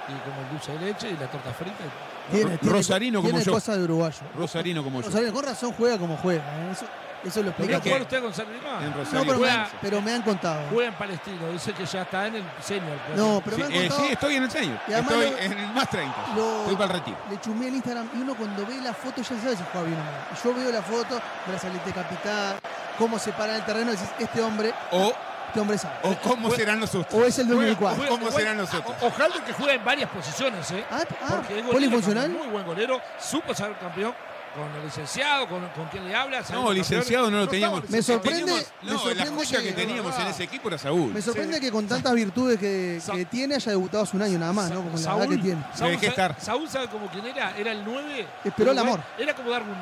y 0.10 0.20
como 0.28 0.42
el 0.42 0.50
dulce 0.50 0.72
de 0.74 0.80
leche 0.86 1.10
y 1.10 1.18
la 1.18 1.28
torta 1.28 1.54
frita. 1.54 1.84
Tiene, 2.32 2.58
tiene- 2.58 2.76
Rosarino 2.76 3.20
como 3.20 3.30
tiene 3.30 3.46
yo. 3.46 3.52
cosas 3.54 3.78
de 3.78 3.84
uruguayo. 3.84 4.18
Rosarino 4.38 4.84
como 4.84 5.02
yo. 5.02 5.08
Rosarino, 5.08 5.34
con 5.34 5.44
razón 5.46 5.74
juega 5.74 5.98
como 5.98 6.18
juega. 6.18 6.44
¿eh? 6.44 6.70
Eso, 6.72 6.86
eso 7.24 7.44
lo 7.44 7.50
explica. 7.50 7.74
¿Lo 7.74 7.82
vio 7.82 7.92
jugar 7.92 8.02
usted 8.04 8.22
con 8.22 8.34
San? 8.34 8.46
En 8.48 8.92
No, 8.92 8.96
Rosario. 8.98 9.20
pero, 9.22 9.24
me, 9.26 9.34
Juega- 9.38 9.64
han- 9.64 9.70
pero 9.82 10.02
me 10.02 10.14
han 10.14 10.22
contado. 10.22 10.62
Juega 10.72 10.90
en 10.90 10.96
Palestino, 10.98 11.52
dice 11.52 11.74
que 11.74 11.86
ya 11.86 12.02
está 12.04 12.28
en 12.28 12.36
el 12.38 12.44
senior. 12.62 12.98
No, 13.16 13.42
pero 13.44 13.58
Sí, 13.58 13.62
me 13.64 13.68
han 13.68 13.74
eh, 13.74 13.80
contado. 13.88 14.02
sí, 14.08 14.14
estoy 14.14 14.36
en 14.36 14.44
el 14.44 14.52
senior. 14.52 14.80
Estoy 14.88 15.30
lo- 15.32 15.38
en 15.38 15.52
el 15.54 15.74
más 15.74 15.90
30. 15.90 16.16
lo- 16.36 16.60
Estoy 16.62 16.76
para 16.76 16.86
el 16.94 17.00
retiro. 17.00 17.18
Le 17.30 17.40
chumé 17.42 17.68
el 17.68 17.76
Instagram 17.76 18.10
y 18.14 18.18
uno 18.22 18.36
cuando 18.36 18.66
ve 18.66 18.76
la 18.82 18.94
foto 18.94 19.22
ya 19.22 19.28
sabe 19.28 19.56
si 19.58 19.64
juega 19.72 19.88
bien 19.88 20.00
o 20.00 20.04
mal. 20.04 20.14
Yo 20.44 20.54
veo 20.54 20.72
la 20.72 20.82
foto, 20.82 21.22
brazalete 21.48 21.92
capitán, 21.92 22.56
cómo 22.98 23.20
se 23.20 23.32
para 23.34 23.54
en 23.54 23.60
el 23.60 23.66
terreno 23.66 23.92
y 23.92 23.96
decís, 23.96 24.10
este 24.20 24.42
hombre, 24.42 24.74
O, 24.92 25.12
este 25.50 25.60
hombre 25.60 25.78
sabe. 25.78 25.96
o 26.04 26.16
cómo 26.22 26.50
serán 26.52 26.80
los 26.80 26.96
otros. 26.96 27.14
O 27.22 27.26
es 27.26 27.38
el 27.40 27.48
dueño 27.48 27.64
del 27.66 27.76
Juega- 27.76 27.96
cuadro. 27.96 28.10
¿Cómo 28.18 28.32
serán 28.32 28.58
los 28.58 28.74
otros? 28.74 28.96
Ojalá 29.02 29.46
que 29.46 29.54
juegue 29.54 29.74
en 29.76 29.86
varias 29.86 30.10
posiciones, 30.10 30.72
¿eh? 30.72 30.84
Ah, 30.90 31.04
ah, 31.24 31.42
polifuncional. 31.72 32.30
Muy 32.30 32.48
buen 32.48 32.66
golero, 32.66 33.00
supo 33.20 33.54
ser 33.54 33.78
campeón 33.78 34.14
con 34.56 34.64
el 34.80 34.84
licenciado, 34.86 35.48
con, 35.48 35.68
con 35.70 35.86
quien 35.90 36.08
le 36.08 36.16
habla. 36.16 36.42
No, 36.52 36.74
licenciado 36.74 37.30
no 37.30 37.38
lo 37.38 37.48
teníamos. 37.48 37.88
Me 37.90 38.02
sorprende- 38.02 38.46
Teníamos- 38.46 38.66
me 38.82 38.92
no, 38.92 39.14
la 39.14 39.26
joya 39.28 39.60
que- 39.60 39.64
que 39.68 39.74
teníamos 39.74 40.20
en 40.20 40.28
ese 40.28 40.44
equipo 40.44 40.70
era 40.70 40.78
Saúl. 40.78 41.14
Me 41.14 41.22
sorprende 41.22 41.60
que 41.60 41.72
con 41.72 41.88
tantas 41.88 42.14
virtudes 42.14 42.60
que, 42.60 43.00
que 43.14 43.26
tiene 43.26 43.56
haya 43.56 43.72
debutado 43.72 44.04
hace 44.04 44.16
un 44.16 44.24
año 44.24 44.40
nada 44.40 44.54
más, 44.54 44.72
¿no? 44.72 44.82
Con 44.84 44.94
la 45.04 45.16
edad 45.18 45.30
que 45.30 45.38
tiene. 45.38 45.64
Saúl, 45.76 45.92
dejé 45.92 46.08
estar. 46.08 46.36
Saúl 46.40 46.68
sabe 46.70 46.88
como 46.88 47.08
quién 47.08 47.26
era, 47.28 47.56
era 47.58 47.72
el 47.72 47.84
9. 47.86 48.28
Esperó 48.44 48.72
el 48.72 48.80
amor. 48.80 49.00
Era 49.18 49.36
como 49.36 49.50
Darwin 49.52 49.74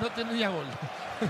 no 0.00 0.08
tenía 0.10 0.48
gol. 0.50 0.66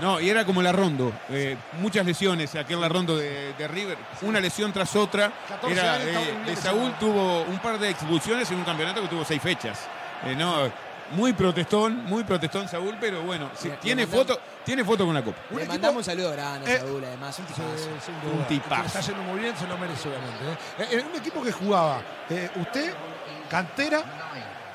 No, 0.01 0.19
y 0.19 0.29
era 0.29 0.45
como 0.45 0.61
la 0.61 0.71
Rondo. 0.71 1.11
eh, 1.29 1.57
muchas 1.79 2.05
lesiones, 2.05 2.53
aquel 2.55 2.79
la 2.81 2.89
Rondo 2.89 3.15
de, 3.17 3.53
de 3.53 3.67
River. 3.67 3.97
Una 4.23 4.39
lesión 4.39 4.71
tras 4.73 4.95
otra. 4.95 5.31
14 5.47 5.79
Era, 5.79 5.93
años, 5.93 6.07
eh, 6.07 6.35
de. 6.47 6.55
Saúl 6.55 6.93
tuvo 6.99 7.41
un 7.43 7.59
par 7.59 7.77
de 7.79 7.89
expulsiones 7.89 8.49
en 8.51 8.57
un 8.57 8.63
campeonato 8.63 9.01
que 9.01 9.07
tuvo 9.07 9.23
seis 9.25 9.41
fechas. 9.41 9.79
Eh, 10.25 10.35
no, 10.35 10.71
muy 11.11 11.33
protestón, 11.33 12.05
muy 12.05 12.23
protestón 12.23 12.67
Saúl, 12.67 12.95
pero 12.99 13.21
bueno, 13.23 13.49
sí, 13.55 13.67
Le- 13.67 13.75
le 13.75 13.77
tiene, 13.81 14.07
mandamos- 14.07 14.27
foto, 14.27 14.41
tiene 14.65 14.83
foto 14.85 15.05
con 15.05 15.13
la 15.13 15.21
copa. 15.21 15.37
Un 15.51 15.57
Le 15.57 15.63
equipo- 15.63 15.73
mandamos 15.73 15.97
un 15.97 16.03
saludo 16.03 16.31
grande 16.31 16.71
Eh, 16.71 16.75
a 16.77 16.79
Saúl, 16.79 17.03
además, 17.05 17.39
un 17.39 17.45
tipazo. 17.45 17.89
Un 18.37 18.45
tipazo. 18.47 18.85
Está 18.85 18.99
yendo 19.01 19.23
muy 19.23 19.39
bien, 19.41 19.55
se 19.57 19.67
lo 19.67 19.77
merece 19.77 20.07
obviamente. 20.09 20.43
¿eh? 20.43 20.57
Eh, 20.91 20.99
En 21.01 21.07
un 21.07 21.15
equipo 21.15 21.43
que 21.43 21.51
jugaba 21.51 22.01
eh, 22.29 22.49
usted, 22.55 22.93
Cantera, 23.49 23.99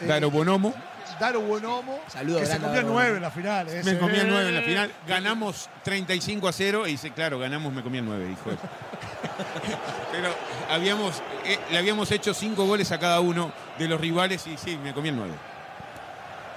eh, 0.00 0.04
Daro 0.06 0.30
Bonomo, 0.30 0.72
Daro 1.18 1.40
Buenomo, 1.40 2.00
Saludo 2.08 2.40
que 2.40 2.46
se 2.46 2.52
a 2.54 2.58
comió 2.58 2.82
nueve 2.82 3.10
Bonomo. 3.10 3.16
en 3.16 3.22
la 3.22 3.30
final. 3.30 3.66
me 3.84 3.98
comía 3.98 4.24
nueve 4.24 4.48
en 4.48 4.54
la 4.54 4.62
final. 4.62 4.92
Ganamos 5.06 5.68
35 5.84 6.48
a 6.48 6.52
0 6.52 6.86
y 6.86 6.92
dice, 6.92 7.10
claro, 7.12 7.38
ganamos, 7.38 7.72
me 7.72 7.82
comía 7.82 8.02
nueve, 8.02 8.26
dijo 8.26 8.50
él. 8.50 8.58
Pero 10.12 10.28
habíamos, 10.70 11.22
eh, 11.44 11.58
le 11.70 11.78
habíamos 11.78 12.10
hecho 12.10 12.34
cinco 12.34 12.66
goles 12.66 12.92
a 12.92 12.98
cada 12.98 13.20
uno 13.20 13.52
de 13.78 13.88
los 13.88 14.00
rivales 14.00 14.46
y 14.46 14.56
sí, 14.56 14.78
me 14.82 14.92
comía 14.94 15.12
nueve. 15.12 15.34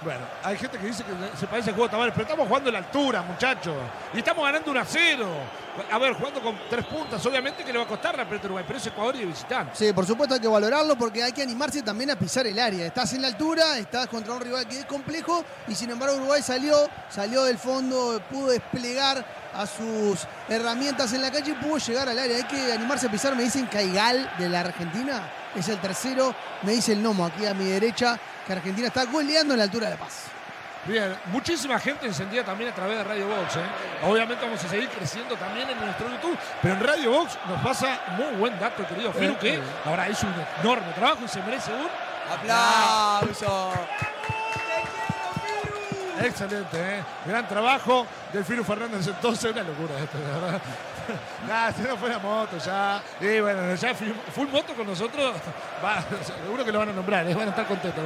Bueno, 0.03 0.21
hay 0.43 0.57
gente 0.57 0.79
que 0.79 0.87
dice 0.87 1.03
que 1.03 1.37
se 1.37 1.45
parece 1.45 1.69
al 1.69 1.75
juego 1.75 1.87
de 1.87 1.91
Tavares, 1.91 2.13
pero 2.13 2.23
estamos 2.23 2.47
jugando 2.47 2.69
en 2.69 2.73
la 2.73 2.79
altura, 2.79 3.21
muchachos. 3.21 3.75
Y 4.15 4.17
estamos 4.17 4.43
ganando 4.43 4.71
1 4.71 4.79
a 4.79 4.85
0. 4.85 5.27
A 5.91 5.97
ver, 5.99 6.13
jugando 6.13 6.41
con 6.41 6.57
tres 6.69 6.85
puntas, 6.87 7.23
obviamente 7.23 7.63
que 7.63 7.71
le 7.71 7.77
va 7.77 7.85
a 7.85 7.87
costar 7.87 8.17
la 8.17 8.25
pelota 8.25 8.47
Uruguay, 8.47 8.65
pero 8.65 8.79
es 8.79 8.87
Ecuador 8.87 9.15
y 9.15 9.25
visitante. 9.25 9.75
Sí, 9.75 9.93
por 9.93 10.07
supuesto 10.07 10.33
hay 10.33 10.41
que 10.41 10.47
valorarlo 10.47 10.97
porque 10.97 11.21
hay 11.21 11.31
que 11.31 11.43
animarse 11.43 11.83
también 11.83 12.09
a 12.09 12.15
pisar 12.15 12.47
el 12.47 12.57
área. 12.57 12.87
Estás 12.87 13.13
en 13.13 13.21
la 13.21 13.27
altura, 13.27 13.77
estás 13.77 14.07
contra 14.07 14.33
un 14.33 14.41
rival 14.41 14.67
que 14.67 14.79
es 14.79 14.85
complejo 14.85 15.45
y 15.67 15.75
sin 15.75 15.91
embargo 15.91 16.15
Uruguay 16.15 16.41
salió, 16.41 16.89
salió 17.09 17.43
del 17.43 17.59
fondo, 17.59 18.19
pudo 18.29 18.47
desplegar 18.47 19.23
a 19.53 19.67
sus 19.67 20.27
herramientas 20.49 21.13
en 21.13 21.21
la 21.21 21.31
calle 21.31 21.51
y 21.51 21.63
pudo 21.63 21.77
llegar 21.77 22.09
al 22.09 22.17
área. 22.17 22.37
Hay 22.37 22.43
que 22.43 22.73
animarse 22.73 23.05
a 23.05 23.11
pisar. 23.11 23.35
Me 23.35 23.43
dicen 23.43 23.67
Caigal 23.67 24.31
de 24.39 24.49
la 24.49 24.61
Argentina, 24.61 25.29
es 25.55 25.69
el 25.69 25.77
tercero. 25.77 26.33
Me 26.63 26.71
dice 26.71 26.93
el 26.93 27.03
Nomo 27.03 27.25
aquí 27.25 27.45
a 27.45 27.53
mi 27.53 27.65
derecha 27.65 28.19
que 28.45 28.53
Argentina 28.53 28.87
está 28.87 29.05
goleando 29.05 29.53
en 29.53 29.59
la 29.59 29.63
altura 29.65 29.87
de 29.87 29.95
La 29.95 29.99
Paz. 29.99 30.25
Bien, 30.85 31.15
muchísima 31.27 31.77
gente 31.79 32.07
encendida 32.07 32.43
también 32.43 32.71
a 32.71 32.73
través 32.73 32.97
de 32.97 33.03
Radio 33.03 33.27
Box. 33.27 33.55
¿eh? 33.55 33.59
Obviamente 34.03 34.43
vamos 34.43 34.63
a 34.63 34.67
seguir 34.67 34.89
creciendo 34.89 35.35
también 35.35 35.69
en 35.69 35.79
nuestro 35.79 36.09
YouTube, 36.09 36.37
pero 36.61 36.73
en 36.73 36.79
Radio 36.79 37.11
Box 37.11 37.37
nos 37.47 37.61
pasa 37.61 37.99
muy 38.17 38.35
buen 38.39 38.59
dato, 38.59 38.87
querido 38.87 39.13
Firu, 39.13 39.37
que 39.37 39.59
ahora 39.85 40.09
hizo 40.09 40.25
un 40.25 40.33
enorme 40.61 40.91
trabajo 40.93 41.19
y 41.23 41.27
se 41.27 41.41
merece 41.43 41.71
un 41.71 41.87
¡Aplauso! 42.31 43.73
Excelente, 46.19 46.77
¿eh? 46.77 47.03
Gran 47.25 47.47
trabajo 47.47 48.05
del 48.31 48.45
Firu 48.45 48.63
Fernández 48.63 49.07
entonces, 49.07 49.51
una 49.51 49.63
locura 49.63 49.99
esto, 49.99 50.17
de 50.17 50.25
verdad. 50.25 50.61
Nada, 51.47 51.71
si 51.73 51.81
no 51.81 51.97
fuera 51.97 52.19
moto 52.19 52.57
ya. 52.57 53.01
Y 53.19 53.39
bueno, 53.39 53.75
ya 53.75 53.93
full, 53.95 54.07
full 54.33 54.47
moto 54.47 54.73
con 54.73 54.87
nosotros, 54.87 55.33
va, 55.83 56.03
seguro 56.43 56.63
que 56.65 56.71
lo 56.71 56.79
van 56.79 56.89
a 56.89 56.93
nombrar, 56.93 57.27
¿eh? 57.27 57.33
van 57.33 57.47
a 57.47 57.51
estar 57.51 57.65
contentos. 57.67 58.03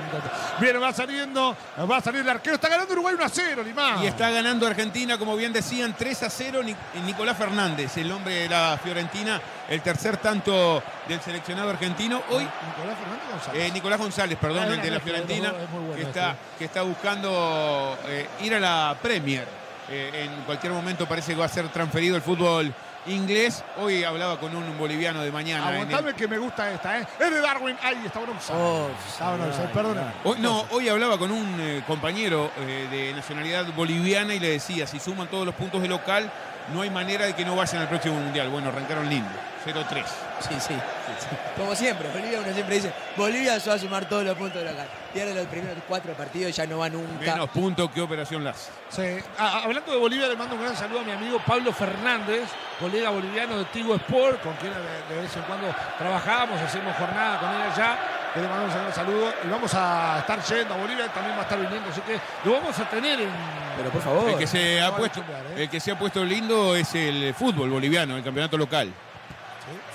Bien, 0.60 0.82
va 0.82 0.92
saliendo, 0.94 1.56
va 1.90 1.98
a 1.98 2.02
salir 2.02 2.22
el 2.22 2.30
arquero, 2.30 2.56
está 2.56 2.70
ganando 2.70 2.94
Uruguay 2.94 3.16
1 3.16 3.24
a 3.24 3.30
0, 3.30 3.64
Limán. 3.64 4.04
Y 4.04 4.08
está 4.08 4.30
ganando 4.30 4.66
Argentina, 4.68 5.18
como 5.18 5.36
bien 5.36 5.52
decían, 5.54 5.96
3 5.98 6.24
a 6.24 6.30
0. 6.30 6.62
Ni- 6.64 6.76
Nicolás 7.06 7.38
Fernández, 7.38 7.96
el 7.98 8.12
hombre 8.12 8.34
de 8.42 8.50
la 8.50 8.80
Fiorentina, 8.84 9.40
el 9.70 9.82
tercer 9.82 10.18
tanto 10.18 10.82
del 11.08 11.20
seleccionado 11.22 11.70
argentino. 11.70 12.22
Hoy, 12.30 12.44
Nicolás 12.44 12.98
Fernández 13.00 13.30
González. 13.32 13.62
eh, 13.64 13.72
Nicolás 13.74 14.00
González, 14.00 14.38
perdón, 14.40 14.64
Ah, 14.70 14.74
el 14.74 14.82
de 14.82 14.92
la 14.92 15.00
Fiorentina, 15.00 15.52
bueno 15.52 15.94
que, 15.96 16.02
este. 16.02 16.10
está, 16.20 16.36
que 16.58 16.66
está 16.66 16.82
buscando 16.84 17.98
eh, 18.08 18.28
ir 18.42 18.56
a 18.56 18.60
la 18.60 18.96
Premier. 19.02 19.65
Eh, 19.90 20.24
en 20.26 20.44
cualquier 20.46 20.74
momento 20.74 21.06
parece 21.08 21.34
que 21.34 21.40
va 21.40 21.46
a 21.46 21.50
ser 21.50 21.68
transferido 21.70 22.16
el 22.16 22.22
fútbol 22.22 22.74
inglés. 23.08 23.64
Hoy 23.78 24.04
hablaba 24.04 24.40
con 24.40 24.56
un 24.56 24.78
boliviano 24.80 25.22
de 25.22 25.32
mañana. 25.32 25.64
en 25.68 25.68
el- 25.70 25.82
Aguantame 25.82 26.14
que 26.16 26.28
me 26.28 26.40
gusta 26.40 26.72
esta, 26.72 27.00
¿eh? 27.00 27.08
Es 27.20 27.30
de 27.32 27.40
Darwin. 27.40 27.78
Ahí 27.84 28.02
está 28.04 28.18
bueno. 28.20 28.34
Oh, 28.52 28.88
Está 29.08 29.36
bueno, 29.36 29.46
perdona. 29.74 30.14
Hoy, 30.24 30.38
no, 30.40 30.66
hoy 30.72 30.90
hablaba 30.90 31.18
con 31.20 31.30
un 31.32 31.58
eh, 31.60 31.84
compañero 31.86 32.50
eh, 32.58 32.88
de 32.90 33.14
nacionalidad 33.14 33.66
boliviana 33.76 34.34
y 34.34 34.40
le 34.40 34.50
decía, 34.50 34.88
si 34.88 35.00
suman 35.00 35.28
todos 35.28 35.46
los 35.46 35.54
puntos 35.54 35.82
de 35.84 35.88
local, 35.88 36.32
no 36.74 36.82
hay 36.82 36.90
manera 36.90 37.26
de 37.26 37.34
que 37.36 37.46
no 37.46 37.56
vayan 37.56 37.84
al 37.84 37.90
próximo 37.90 38.16
mundial. 38.16 38.50
Bueno, 38.50 38.70
arrancaron 38.70 39.08
lindo, 39.08 39.30
0-3. 39.66 40.04
Sí, 40.40 40.54
sí, 40.60 40.74
sí. 41.20 41.28
Como 41.58 41.74
siempre, 41.76 42.10
Bolivia 42.10 42.40
uno 42.40 42.54
siempre 42.54 42.76
dice, 42.76 42.92
Bolivia 43.16 43.60
se 43.60 43.70
va 43.70 43.76
a 43.76 43.80
sumar 43.80 44.06
todos 44.08 44.24
los 44.26 44.36
puntos 44.38 44.62
de 44.62 44.70
local. 44.70 44.88
Pierde 45.14 45.34
los 45.34 45.46
primeros 45.48 45.78
cuatro 45.88 46.14
partidos, 46.14 46.56
ya 46.56 46.66
no 46.68 46.80
va 46.80 46.90
nunca. 46.90 47.20
Menos 47.34 47.50
puntos 47.50 47.90
que 47.92 48.02
Operación 48.02 48.44
Lazo. 48.44 48.70
Sí. 48.90 49.18
Ah, 49.40 49.62
hablando 49.64 49.92
de 49.92 49.98
Bolivia, 49.98 50.28
le 50.28 50.36
mando 50.36 50.56
un 50.56 50.62
gran 50.62 50.76
saludo 50.76 51.00
a 51.00 51.04
mi 51.04 51.12
amigo 51.12 51.40
Pablo 51.46 51.72
Fernández, 51.72 52.50
colega 52.80 53.10
boliviano 53.12 53.58
de 53.60 53.66
Tigo 53.66 53.96
Sport, 53.96 54.42
con 54.44 54.54
quien 54.56 54.74
de, 54.74 55.16
de 55.16 55.22
vez 55.22 55.36
en 55.38 55.44
cuando 55.44 55.74
trabajamos, 55.98 56.62
hacemos 56.62 56.96
jornada 56.98 57.40
con 57.40 57.50
él 57.50 57.62
allá. 57.62 57.98
que 58.34 58.42
Le 58.42 58.48
mandamos 58.50 58.76
un 58.76 58.82
gran 58.82 58.94
saludo 58.94 59.34
y 59.44 59.48
vamos 59.48 59.74
a 59.74 60.20
estar 60.20 60.44
yendo 60.44 60.74
a 60.74 60.78
Bolivia, 60.78 61.08
también 61.08 61.36
va 61.38 61.40
a 61.40 61.44
estar 61.44 61.60
viniendo, 61.60 61.90
así 61.90 62.02
que 62.02 62.20
lo 62.44 62.52
vamos 62.52 62.78
a 62.78 62.90
tener 62.90 63.22
en. 63.22 63.30
Pero 63.78 63.90
por 63.90 64.02
favor. 64.02 64.30
El 64.30 64.38
que 64.38 64.48
se 64.48 64.80
No 64.80 64.86
ha 64.86 64.90
vale 64.90 65.00
puesto, 65.00 65.20
chumbear, 65.22 65.46
¿eh? 65.58 65.64
el 65.64 65.70
que 65.70 65.80
se 65.80 65.92
ha 65.92 65.98
puesto 66.00 66.24
lindo 66.26 66.76
es 66.76 66.94
el 66.96 67.34
fútbol 67.34 67.70
boliviano, 67.70 68.18
el 68.18 68.24
campeonato 68.24 68.58
local. 68.58 68.94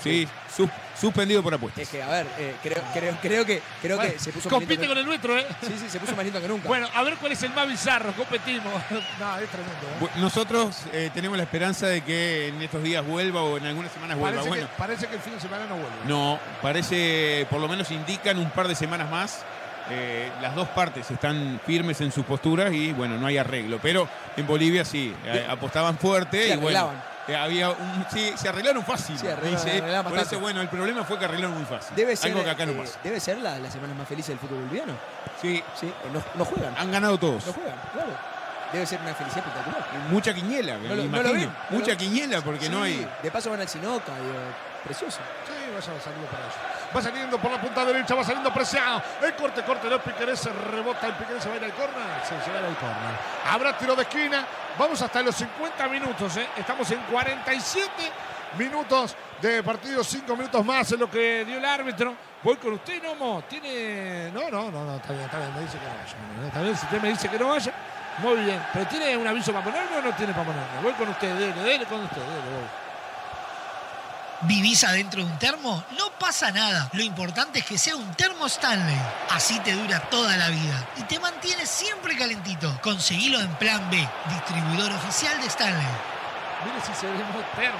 Sí, 0.01 0.27
sus- 0.55 0.69
suspendido 0.99 1.41
por 1.43 1.53
apuestas. 1.53 1.83
Es 1.83 1.89
que, 1.89 2.01
a 2.03 2.07
ver, 2.09 2.27
eh, 2.37 2.55
creo, 2.61 2.77
creo, 2.93 3.17
creo 3.21 3.45
que, 3.45 3.61
creo 3.81 3.97
Bueno, 3.97 4.11
que 4.13 4.19
se 4.19 4.31
puso 4.31 4.49
más 4.49 4.53
compite 4.59 4.81
que- 4.81 4.87
con 4.87 4.97
el 4.97 5.05
nuestro, 5.05 5.37
¿eh? 5.37 5.45
Sí, 5.61 5.73
sí, 5.79 5.89
se 5.89 5.99
puso 5.99 6.15
más 6.15 6.23
lindo 6.25 6.41
que 6.41 6.47
nunca. 6.47 6.67
Bueno, 6.67 6.87
a 6.93 7.03
ver 7.03 7.15
cuál 7.15 7.31
es 7.31 7.41
el 7.43 7.51
más 7.53 7.67
bizarro, 7.67 8.11
competimos. 8.13 8.73
no, 9.19 9.37
es 9.37 9.49
tremendo. 9.49 9.87
¿eh? 10.05 10.09
Nosotros 10.17 10.77
eh, 10.93 11.09
tenemos 11.13 11.37
la 11.37 11.43
esperanza 11.43 11.87
de 11.87 12.01
que 12.01 12.47
en 12.49 12.61
estos 12.61 12.83
días 12.83 13.05
vuelva 13.05 13.41
o 13.43 13.57
en 13.57 13.65
algunas 13.65 13.91
semanas 13.91 14.17
vuelva. 14.17 14.37
Parece, 14.41 14.49
Bueno, 14.49 14.67
que, 14.67 14.73
parece 14.77 15.07
que 15.07 15.15
el 15.15 15.21
fin 15.21 15.33
de 15.33 15.39
semana 15.39 15.65
no 15.67 15.75
vuelve. 15.75 15.89
no, 16.05 16.39
parece, 16.61 17.45
por 17.49 17.59
lo 17.59 17.67
menos 17.67 17.89
indican 17.91 18.37
un 18.37 18.49
par 18.51 18.67
de 18.67 18.75
semanas 18.75 19.09
más. 19.09 19.43
Eh, 19.89 20.31
las 20.41 20.55
dos 20.55 20.67
partes 20.69 21.09
están 21.11 21.59
firmes 21.65 21.99
en 22.01 22.11
sus 22.11 22.23
posturas 22.23 22.71
y 22.71 22.93
bueno, 22.93 23.17
no 23.17 23.27
hay 23.27 23.37
arreglo. 23.37 23.79
Pero 23.81 24.07
en 24.37 24.45
Bolivia 24.47 24.85
sí, 24.85 25.13
eh, 25.25 25.45
apostaban 25.49 25.97
fuerte 25.97 26.49
y 26.53 26.55
bueno. 26.57 26.91
Eh, 27.31 27.35
había 27.35 27.69
un, 27.71 28.05
sí, 28.11 28.33
se 28.35 28.49
arreglaron 28.49 28.83
fácil. 28.83 29.17
Sí, 29.17 29.27
arreglaron- 29.27 29.63
dice. 29.65 29.77
arreglaron 29.77 30.03
por 30.03 30.11
bastante. 30.13 30.35
eso, 30.35 30.41
bueno, 30.41 30.61
el 30.61 30.69
problema 30.69 31.03
fue 31.03 31.17
que 31.19 31.25
arreglaron 31.25 31.55
muy 31.57 31.65
fácil. 31.65 31.95
Debe 31.95 32.15
ser, 32.15 32.31
Algo 32.31 32.43
que 32.43 32.49
acá 32.49 32.65
no 32.65 32.71
eh, 32.73 32.75
pasa. 32.75 32.99
debe 33.03 33.19
ser 33.19 33.37
la, 33.39 33.57
la 33.59 33.71
semana 33.71 33.93
más 33.93 34.07
feliz 34.07 34.27
del 34.27 34.37
fútbol 34.39 34.59
boliviano. 34.59 34.93
Sí, 35.41 35.63
Sí, 35.79 35.91
no, 36.13 36.21
no 36.35 36.45
juegan. 36.45 36.73
han 36.77 36.91
ganado 36.91 37.17
todos. 37.17 37.45
No 37.47 37.53
juegan, 37.53 37.75
claro. 37.93 38.09
Debe 38.71 38.85
ser 38.85 39.01
una 39.01 39.13
felicidad 39.13 39.45
espectacular. 39.45 39.85
Mucha 40.09 40.33
quiniela, 40.33 40.77
No 40.77 40.95
me 40.95 41.03
imagino. 41.03 41.51
Mucha 41.71 41.91
lo- 41.91 41.97
quiniela 41.97 42.41
porque 42.41 42.69
no 42.69 42.83
hay. 42.83 43.05
De 43.21 43.29
paso 43.31 43.49
van 43.49 43.59
al 43.59 43.67
Sinoca, 43.67 44.13
digo, 44.15 44.39
precioso. 44.85 45.17
Sí, 45.45 45.53
vaya 45.73 45.81
saludo 46.01 46.25
para 46.31 46.43
ellos. 46.43 46.55
Va 46.95 47.01
saliendo 47.01 47.37
por 47.37 47.49
la 47.49 47.61
punta 47.61 47.85
derecha, 47.85 48.15
va 48.15 48.23
saliendo 48.23 48.53
preciado. 48.53 49.01
El 49.21 49.33
corte, 49.35 49.63
corte 49.63 49.87
de 49.87 49.99
Piquerés, 49.99 50.39
se 50.39 50.51
rebota 50.51 51.07
el 51.07 51.13
Piquerés, 51.13 51.43
se 51.43 51.49
va 51.49 51.55
a 51.55 51.57
ir 51.57 51.63
al 51.63 51.73
córner. 51.73 52.03
Sí, 52.23 52.35
se 52.43 52.51
va 52.51 52.57
a 52.57 52.61
ir 52.61 52.67
al 52.67 52.75
córner. 52.75 53.15
Habrá 53.49 53.77
tiro 53.77 53.95
de 53.95 54.01
esquina. 54.01 54.45
Vamos 54.77 55.01
hasta 55.01 55.21
los 55.21 55.35
50 55.35 55.87
minutos, 55.87 56.37
¿eh? 56.37 56.47
Estamos 56.57 56.89
en 56.91 56.99
47 57.03 57.91
minutos 58.57 59.15
de 59.41 59.63
partido, 59.63 60.03
5 60.03 60.35
minutos 60.35 60.65
más 60.65 60.91
en 60.91 60.99
lo 60.99 61.09
que 61.09 61.45
dio 61.45 61.57
el 61.57 61.65
árbitro. 61.65 62.13
Voy 62.43 62.57
con 62.57 62.73
usted, 62.73 63.01
Nomo. 63.01 63.43
Tiene. 63.47 64.31
No, 64.31 64.49
no, 64.49 64.69
no, 64.71 64.85
no, 64.85 64.95
está 64.97 65.13
bien, 65.13 65.25
está 65.25 65.37
bien. 65.37 65.53
Me 65.53 65.61
dice 65.61 65.77
que 65.77 65.85
no 65.85 65.93
vaya. 65.95 66.47
Está 66.47 66.61
bien, 66.61 66.75
si 66.75 66.85
usted 66.85 67.01
me 67.01 67.09
dice 67.09 67.29
que 67.29 67.39
no 67.39 67.47
vaya, 67.49 67.73
muy 68.17 68.35
bien. 68.43 68.61
Pero 68.73 68.85
¿tiene 68.87 69.17
un 69.17 69.27
aviso 69.27 69.53
para 69.53 69.63
ponerme 69.63 69.97
o 69.97 70.01
no 70.01 70.13
tiene 70.15 70.33
para 70.33 70.45
ponerme? 70.45 70.81
Voy 70.83 70.93
con 70.93 71.07
usted, 71.07 71.33
dele, 71.35 71.53
dele 71.53 71.85
con 71.85 72.01
usted, 72.03 72.21
dele, 72.21 72.49
voy. 72.51 72.90
¿Vivís 74.43 74.83
adentro 74.83 75.23
de 75.23 75.31
un 75.31 75.37
termo? 75.37 75.83
No 75.97 76.11
pasa 76.19 76.51
nada. 76.51 76.89
Lo 76.93 77.03
importante 77.03 77.59
es 77.59 77.65
que 77.65 77.77
sea 77.77 77.95
un 77.95 78.11
termo 78.15 78.47
Stanley. 78.47 78.97
Así 79.29 79.59
te 79.59 79.73
dura 79.73 79.99
toda 80.09 80.35
la 80.35 80.49
vida. 80.49 80.87
Y 80.97 81.03
te 81.03 81.19
mantiene 81.19 81.65
siempre 81.65 82.17
calentito. 82.17 82.75
Conseguilo 82.81 83.39
en 83.39 83.53
Plan 83.55 83.87
B, 83.91 83.97
distribuidor 84.29 84.91
oficial 84.93 85.39
de 85.41 85.47
Stanley. 85.47 85.87
Mire 86.65 86.81
si 86.85 86.93
se 86.99 87.07
ve 87.07 87.13
es 87.17 87.55
termo. 87.55 87.79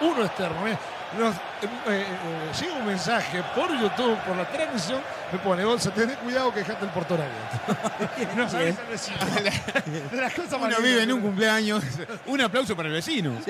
Uno 0.00 0.24
es 0.24 0.34
termo. 0.34 0.66
¿eh? 0.66 0.78
Nos, 1.18 1.34
eh, 1.34 1.38
eh, 1.62 2.06
eh, 2.06 2.52
llega 2.60 2.74
un 2.74 2.86
mensaje 2.86 3.42
por 3.54 3.70
YouTube, 3.70 4.16
por 4.24 4.36
la 4.36 4.44
transmisión, 4.50 5.00
me 5.32 5.38
pone, 5.38 5.64
Bolsa, 5.64 5.92
tenés 5.92 6.16
cuidado 6.18 6.52
que 6.52 6.60
dejaste 6.60 6.84
el 6.84 6.90
portón 6.90 7.20
abierto. 7.20 8.36
no 8.36 8.48
sabes 8.48 8.78
al 8.78 8.86
vecino. 8.86 9.18
De 10.10 10.20
las 10.20 10.34
cosas 10.34 10.60
Uno 10.60 10.76
vive 10.80 11.02
en 11.02 11.12
un 11.12 11.20
cumpleaños. 11.20 11.84
Un 12.26 12.40
aplauso 12.40 12.76
para 12.76 12.88
el 12.88 12.94
vecino. 12.94 13.30
Nos 13.30 13.44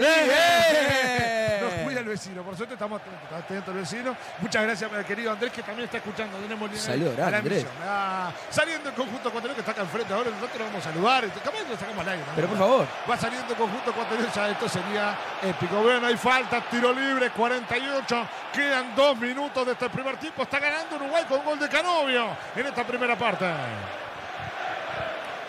cuida 1.85 2.01
el 2.01 2.07
vecino, 2.07 2.43
por 2.43 2.57
suerte 2.57 2.75
estamos 2.75 3.01
atentos, 3.01 3.23
está 3.25 3.37
atento 3.39 3.71
el 3.71 3.79
vecino. 3.79 4.17
Muchas 4.41 4.63
gracias 4.63 4.93
al 4.93 5.05
querido 5.05 5.33
Andrés 5.33 5.53
que 5.53 5.63
también 5.63 5.87
está 5.87 5.97
escuchando. 5.99 6.37
Tenemos 6.39 6.69
línea 6.69 6.85
Saludo 6.85 7.11
a 7.11 7.15
grande, 7.15 7.31
la 7.31 7.39
Andrés. 7.39 7.67
Ah, 7.83 8.33
saliendo 8.51 8.89
el 8.91 8.95
conjunto 8.95 9.29
ecuatoriano 9.29 9.55
que 9.55 9.61
está 9.61 9.73
acá 9.73 9.81
al 9.83 9.89
frente 9.89 10.13
ahora, 10.13 10.31
nosotros 10.31 10.59
lo 10.59 10.65
vamos 10.67 10.87
a 10.87 10.93
saludar. 10.93 11.25
Capaz 11.29 11.63
que 11.65 11.71
lo 11.71 11.79
sacamos 11.79 12.01
al 12.01 12.09
aire. 12.11 12.25
Pero 12.35 12.49
por 12.49 12.59
favor. 12.59 12.87
Va 13.11 13.17
saliendo 13.17 13.53
el 13.53 13.59
conjunto 13.59 13.91
ecuatoriano, 13.91 14.33
ya 14.35 14.49
esto 14.51 14.69
sería 14.69 15.19
épico. 15.43 15.83
Bueno, 15.83 16.07
hay 16.07 16.17
falta, 16.17 16.61
tiro 16.71 16.93
libre, 16.93 17.31
48. 17.63 18.29
Quedan 18.53 18.95
dos 18.97 19.17
minutos 19.19 19.67
de 19.67 19.73
este 19.73 19.89
primer 19.89 20.17
tiempo. 20.17 20.43
Está 20.43 20.59
ganando 20.59 20.97
Uruguay 20.97 21.25
con 21.29 21.45
gol 21.45 21.59
de 21.59 21.69
Canovio 21.69 22.37
en 22.57 22.67
esta 22.67 22.85
primera 22.85 23.17
parte. 23.17 23.47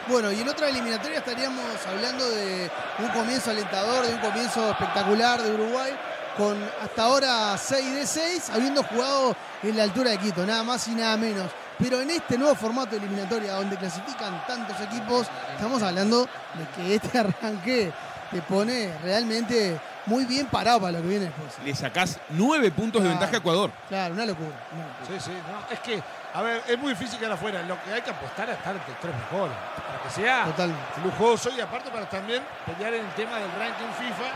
Bueno, 0.08 0.32
y 0.32 0.42
en 0.42 0.50
otra 0.50 0.70
eliminatoria 0.70 1.18
estaríamos 1.18 1.64
hablando 1.88 2.30
de 2.30 2.70
un 3.00 3.10
comienzo 3.10 3.50
alentador, 3.50 4.06
de 4.06 4.14
un 4.14 4.20
comienzo 4.20 4.70
espectacular 4.70 5.42
de 5.42 5.52
Uruguay, 5.52 5.92
con 6.38 6.56
hasta 6.84 7.04
ahora 7.04 7.58
6 7.58 7.96
de 7.96 8.06
6, 8.06 8.50
habiendo 8.52 8.84
jugado 8.84 9.36
en 9.64 9.76
la 9.76 9.84
altura 9.84 10.12
de 10.12 10.20
Quito, 10.20 10.46
nada 10.46 10.64
más 10.64 10.88
y 10.88 10.92
nada 10.92 11.18
menos. 11.18 11.50
Pero 11.80 12.00
en 12.02 12.12
este 12.12 12.38
nuevo 12.38 12.54
formato 12.54 12.92
de 12.92 12.98
eliminatoria, 12.98 13.54
donde 13.54 13.78
clasifican 13.78 14.46
tantos 14.46 14.80
equipos, 14.80 15.28
estamos 15.56 15.82
hablando 15.82 16.22
de 16.22 16.68
que 16.76 16.96
este 16.96 17.18
arranque 17.18 17.92
te 18.32 18.42
pone 18.44 18.94
realmente 19.02 19.80
muy 20.06 20.26
bien 20.26 20.46
parado 20.48 20.80
para 20.82 20.94
lo 20.94 21.02
que 21.02 21.08
viene 21.08 21.26
después. 21.26 21.54
Le 21.64 21.74
sacás 21.76 22.20
nueve 22.30 22.72
puntos 22.72 23.02
de 23.02 23.10
ventaja 23.10 23.34
a 23.34 23.38
Ecuador. 23.38 23.72
Claro, 23.90 24.14
una 24.14 24.26
locura. 24.26 24.50
una 24.74 24.88
locura. 24.88 25.20
Sí, 25.20 25.32
sí, 25.32 25.32
no, 25.52 25.74
es 25.74 25.80
que, 25.80 26.02
a 26.34 26.42
ver, 26.42 26.62
es 26.68 26.78
muy 26.78 26.90
difícil 26.90 27.18
quedar 27.20 27.34
afuera. 27.34 27.62
Lo 27.64 27.82
que 27.84 27.94
hay 27.94 28.02
que 28.02 28.12
apostar 28.12 28.50
es 28.50 28.58
estar 28.58 28.76
entre 28.76 28.94
tres 29.02 29.14
mejores. 29.16 29.56
Para 29.88 30.04
que 30.04 30.10
sea 30.10 30.46
Totalmente. 30.46 31.02
lujoso 31.04 31.50
y 31.56 31.62
aparte 31.62 31.90
para 31.90 32.08
también 32.10 32.44
pelear 32.66 32.94
en 32.94 33.06
el 33.06 33.12
tema 33.14 33.38
del 33.40 33.52
ranking 33.58 33.92
FIFA, 33.98 34.32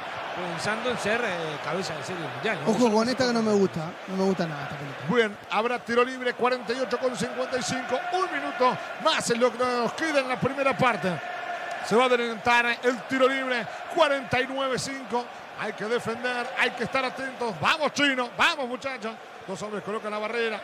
pensando 0.54 0.90
en 0.92 0.98
ser 0.98 1.22
eh, 1.24 1.58
cabeza 1.64 1.96
de 1.96 2.04
serie 2.04 2.26
mundial. 2.34 2.58
¿no? 2.66 2.72
Ojo 2.72 2.92
con 2.92 3.10
esta 3.10 3.28
que 3.28 3.34
no 3.34 3.42
me 3.42 3.54
gusta, 3.54 3.82
no 4.08 4.16
me 4.16 4.24
gusta 4.24 4.48
nada 4.48 4.64
esta 4.64 4.76
película. 4.78 5.16
Bien, 5.16 5.38
habrá 5.52 5.80
tiro 5.80 6.04
libre, 6.04 6.34
48 6.34 6.98
con 7.00 7.16
55. 7.16 8.00
Un 8.14 8.32
minuto 8.40 8.78
más 9.04 9.30
en 9.30 9.40
lo 9.40 9.52
que 9.52 9.58
nos 9.60 9.94
queda 9.94 10.20
en 10.22 10.28
la 10.30 10.40
primera 10.40 10.76
parte. 10.78 11.10
Se 11.86 11.96
va 11.96 12.04
a 12.04 12.06
adelantar 12.08 12.66
el 12.84 12.98
tiro 13.04 13.28
libre, 13.28 13.66
49-5. 13.96 15.24
Hay 15.60 15.74
que 15.74 15.86
defender, 15.86 16.48
hay 16.58 16.72
que 16.72 16.86
estar 16.86 17.04
atentos. 17.04 17.54
Vamos, 17.60 17.92
chino, 17.94 18.30
vamos, 18.38 18.68
muchachos. 18.68 19.14
Dos 19.46 19.62
hombres 19.62 19.84
colocan 19.84 20.10
la 20.10 20.20
barrera. 20.20 20.62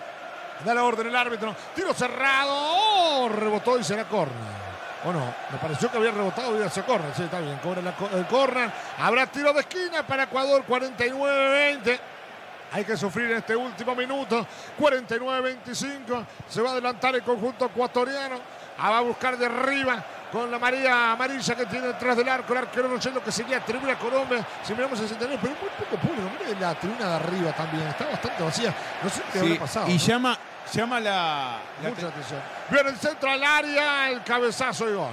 Da 0.64 0.74
la 0.74 0.84
orden 0.86 1.08
el 1.08 1.16
árbitro. 1.16 1.54
Tiro 1.76 1.94
cerrado. 1.94 2.50
Oh, 2.54 3.30
rebotó 3.30 3.78
y 3.78 3.84
será 3.84 4.06
córner. 4.06 4.56
¿O 5.04 5.12
no? 5.12 5.36
Me 5.52 5.58
pareció 5.60 5.92
que 5.92 5.98
había 5.98 6.12
rebotado 6.12 6.58
y 6.58 6.64
hacia 6.64 6.86
córner. 6.86 7.14
Sí, 7.14 7.24
está 7.24 7.42
bien. 7.42 7.58
Cobra 7.58 7.82
el 8.14 8.26
córner. 8.28 8.72
Habrá 8.98 9.28
tiro 9.28 9.52
de 9.52 9.60
esquina 9.60 10.08
para 10.08 10.24
Ecuador, 10.24 10.64
49-20. 10.66 12.00
Hay 12.72 12.86
que 12.86 12.96
sufrir 12.96 13.32
este 13.32 13.56
último 13.56 13.96
minuto. 13.96 14.48
49-25. 14.80 16.26
Se 16.48 16.62
va 16.62 16.70
a 16.70 16.72
adelantar 16.72 17.16
el 17.16 17.24
conjunto 17.24 17.66
ecuatoriano. 17.66 18.40
Ah, 18.78 18.92
va 18.92 18.98
a 19.00 19.02
buscar 19.02 19.38
de 19.38 19.46
arriba 19.46 20.04
con 20.32 20.50
la 20.52 20.60
María 20.60 21.12
amarilla 21.14 21.56
que 21.56 21.66
tiene 21.66 21.88
detrás 21.88 22.18
del 22.18 22.28
arco. 22.30 22.54
El 22.54 22.60
arquero 22.60 22.88
no 22.88 23.02
sé 23.02 23.12
lo 23.12 23.24
que 23.24 23.32
sería 23.32 23.60
tribuna 23.64 23.98
Colombia. 23.98 24.46
Si 24.64 24.74
miramos 24.74 25.00
el 25.00 25.08
centenario, 25.08 25.40
pero 25.42 25.54
muy 25.62 25.70
poco 25.70 25.98
público. 26.02 26.30
Mire 26.44 26.60
la 26.60 26.74
tribuna 26.76 27.08
de 27.10 27.16
arriba 27.16 27.52
también. 27.54 27.88
Está 27.88 28.06
bastante 28.06 28.44
vacía. 28.44 28.74
No 29.04 29.10
sé 29.10 29.22
qué 29.32 29.40
Sí, 29.40 29.46
habrá 29.46 29.60
pasado. 29.60 29.88
y 29.90 29.94
¿no? 29.94 29.98
llama, 30.00 30.38
llama 30.74 31.00
la, 31.00 31.58
la 31.84 31.90
Mucha 31.90 32.08
atención. 32.08 32.42
Viene 32.70 32.90
el 32.90 32.98
centro 32.98 33.30
al 33.32 33.44
área, 33.44 34.10
el 34.10 34.24
cabezazo 34.24 34.90
y 34.90 34.94
gol. 34.94 35.12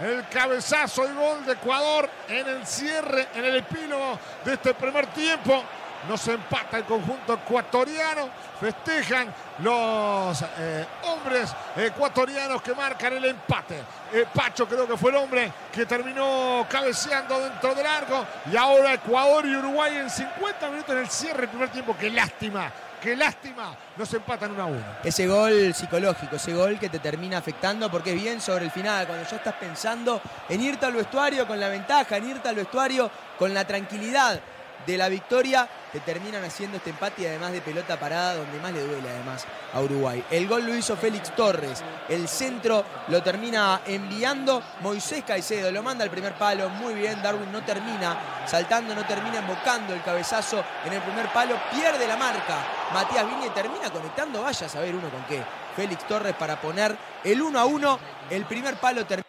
el 0.00 0.26
cabezazo 0.28 1.04
y 1.10 1.14
gol 1.14 1.44
de 1.46 1.52
Ecuador 1.52 2.08
en 2.28 2.48
el 2.48 2.66
cierre, 2.66 3.28
en 3.34 3.44
el 3.44 3.56
epílogo 3.56 4.18
de 4.44 4.54
este 4.54 4.74
primer 4.74 5.06
tiempo. 5.08 5.62
Nos 6.08 6.26
empata 6.28 6.78
el 6.78 6.84
conjunto 6.84 7.34
ecuatoriano. 7.34 8.28
Festejan 8.60 9.32
los 9.58 10.44
eh, 10.58 10.86
hombres 11.04 11.54
ecuatorianos 11.76 12.62
que 12.62 12.74
marcan 12.74 13.12
el 13.14 13.24
empate. 13.24 13.82
Eh, 14.12 14.26
Pacho 14.32 14.68
creo 14.68 14.86
que 14.86 14.96
fue 14.96 15.10
el 15.10 15.16
hombre 15.16 15.52
que 15.72 15.86
terminó 15.86 16.66
cabeceando 16.68 17.38
dentro 17.40 17.74
del 17.74 17.86
arco. 17.86 18.24
Y 18.50 18.56
ahora 18.56 18.94
Ecuador 18.94 19.46
y 19.46 19.56
Uruguay 19.56 19.96
en 19.96 20.10
50 20.10 20.70
minutos 20.70 20.94
en 20.94 20.98
el 20.98 21.08
cierre 21.08 21.40
del 21.42 21.50
primer 21.50 21.68
tiempo. 21.70 21.96
Qué 21.98 22.10
lástima, 22.10 22.70
qué 23.00 23.16
lástima. 23.16 23.74
Nos 23.96 24.12
empatan 24.14 24.52
1 24.52 24.62
a 24.62 24.66
1. 24.66 24.84
Ese 25.04 25.26
gol 25.26 25.74
psicológico, 25.74 26.36
ese 26.36 26.54
gol 26.54 26.78
que 26.78 26.88
te 26.88 26.98
termina 26.98 27.38
afectando 27.38 27.90
porque 27.90 28.12
es 28.14 28.20
bien 28.20 28.40
sobre 28.40 28.64
el 28.64 28.70
final, 28.70 29.06
cuando 29.06 29.28
ya 29.28 29.36
estás 29.36 29.54
pensando 29.54 30.20
en 30.48 30.60
irte 30.60 30.86
al 30.86 30.94
vestuario 30.94 31.46
con 31.46 31.60
la 31.60 31.68
ventaja, 31.68 32.16
en 32.16 32.30
irte 32.30 32.48
al 32.48 32.56
vestuario 32.56 33.10
con 33.38 33.54
la 33.54 33.64
tranquilidad 33.64 34.40
de 34.86 34.96
la 34.96 35.08
victoria, 35.08 35.68
te 35.92 36.00
terminan 36.00 36.42
haciendo 36.44 36.78
este 36.78 36.90
empate 36.90 37.22
y 37.22 37.26
además 37.26 37.52
de 37.52 37.60
pelota 37.60 37.98
parada 37.98 38.36
donde 38.36 38.58
más 38.60 38.72
le 38.72 38.80
duele 38.82 39.08
además 39.08 39.44
a 39.72 39.80
Uruguay. 39.80 40.24
El 40.30 40.48
gol 40.48 40.66
lo 40.66 40.74
hizo 40.74 40.96
Félix 40.96 41.34
Torres, 41.34 41.82
el 42.08 42.28
centro 42.28 42.84
lo 43.08 43.22
termina 43.22 43.82
enviando 43.86 44.62
Moisés 44.80 45.24
Caicedo, 45.26 45.70
lo 45.70 45.82
manda 45.82 46.04
al 46.04 46.10
primer 46.10 46.34
palo, 46.34 46.68
muy 46.68 46.94
bien, 46.94 47.22
Darwin 47.22 47.52
no 47.52 47.62
termina 47.64 48.44
saltando, 48.46 48.94
no 48.94 49.04
termina 49.04 49.38
embocando 49.38 49.94
el 49.94 50.02
cabezazo 50.02 50.64
en 50.84 50.92
el 50.92 51.02
primer 51.02 51.32
palo, 51.32 51.56
pierde 51.70 52.06
la 52.06 52.16
marca, 52.16 52.58
Matías 52.92 53.26
Viñe 53.26 53.50
termina 53.50 53.90
conectando, 53.90 54.42
vaya 54.42 54.66
a 54.66 54.70
saber 54.70 54.94
uno 54.94 55.08
con 55.10 55.22
qué, 55.24 55.42
Félix 55.76 56.06
Torres 56.06 56.34
para 56.34 56.60
poner 56.60 56.96
el 57.24 57.40
1 57.40 57.58
a 57.58 57.64
1, 57.64 57.98
el 58.30 58.44
primer 58.44 58.76
palo 58.76 59.04
termina 59.06 59.26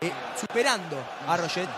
eh, 0.00 0.12
superando 0.38 0.96
a 1.26 1.36
Roget 1.36 1.68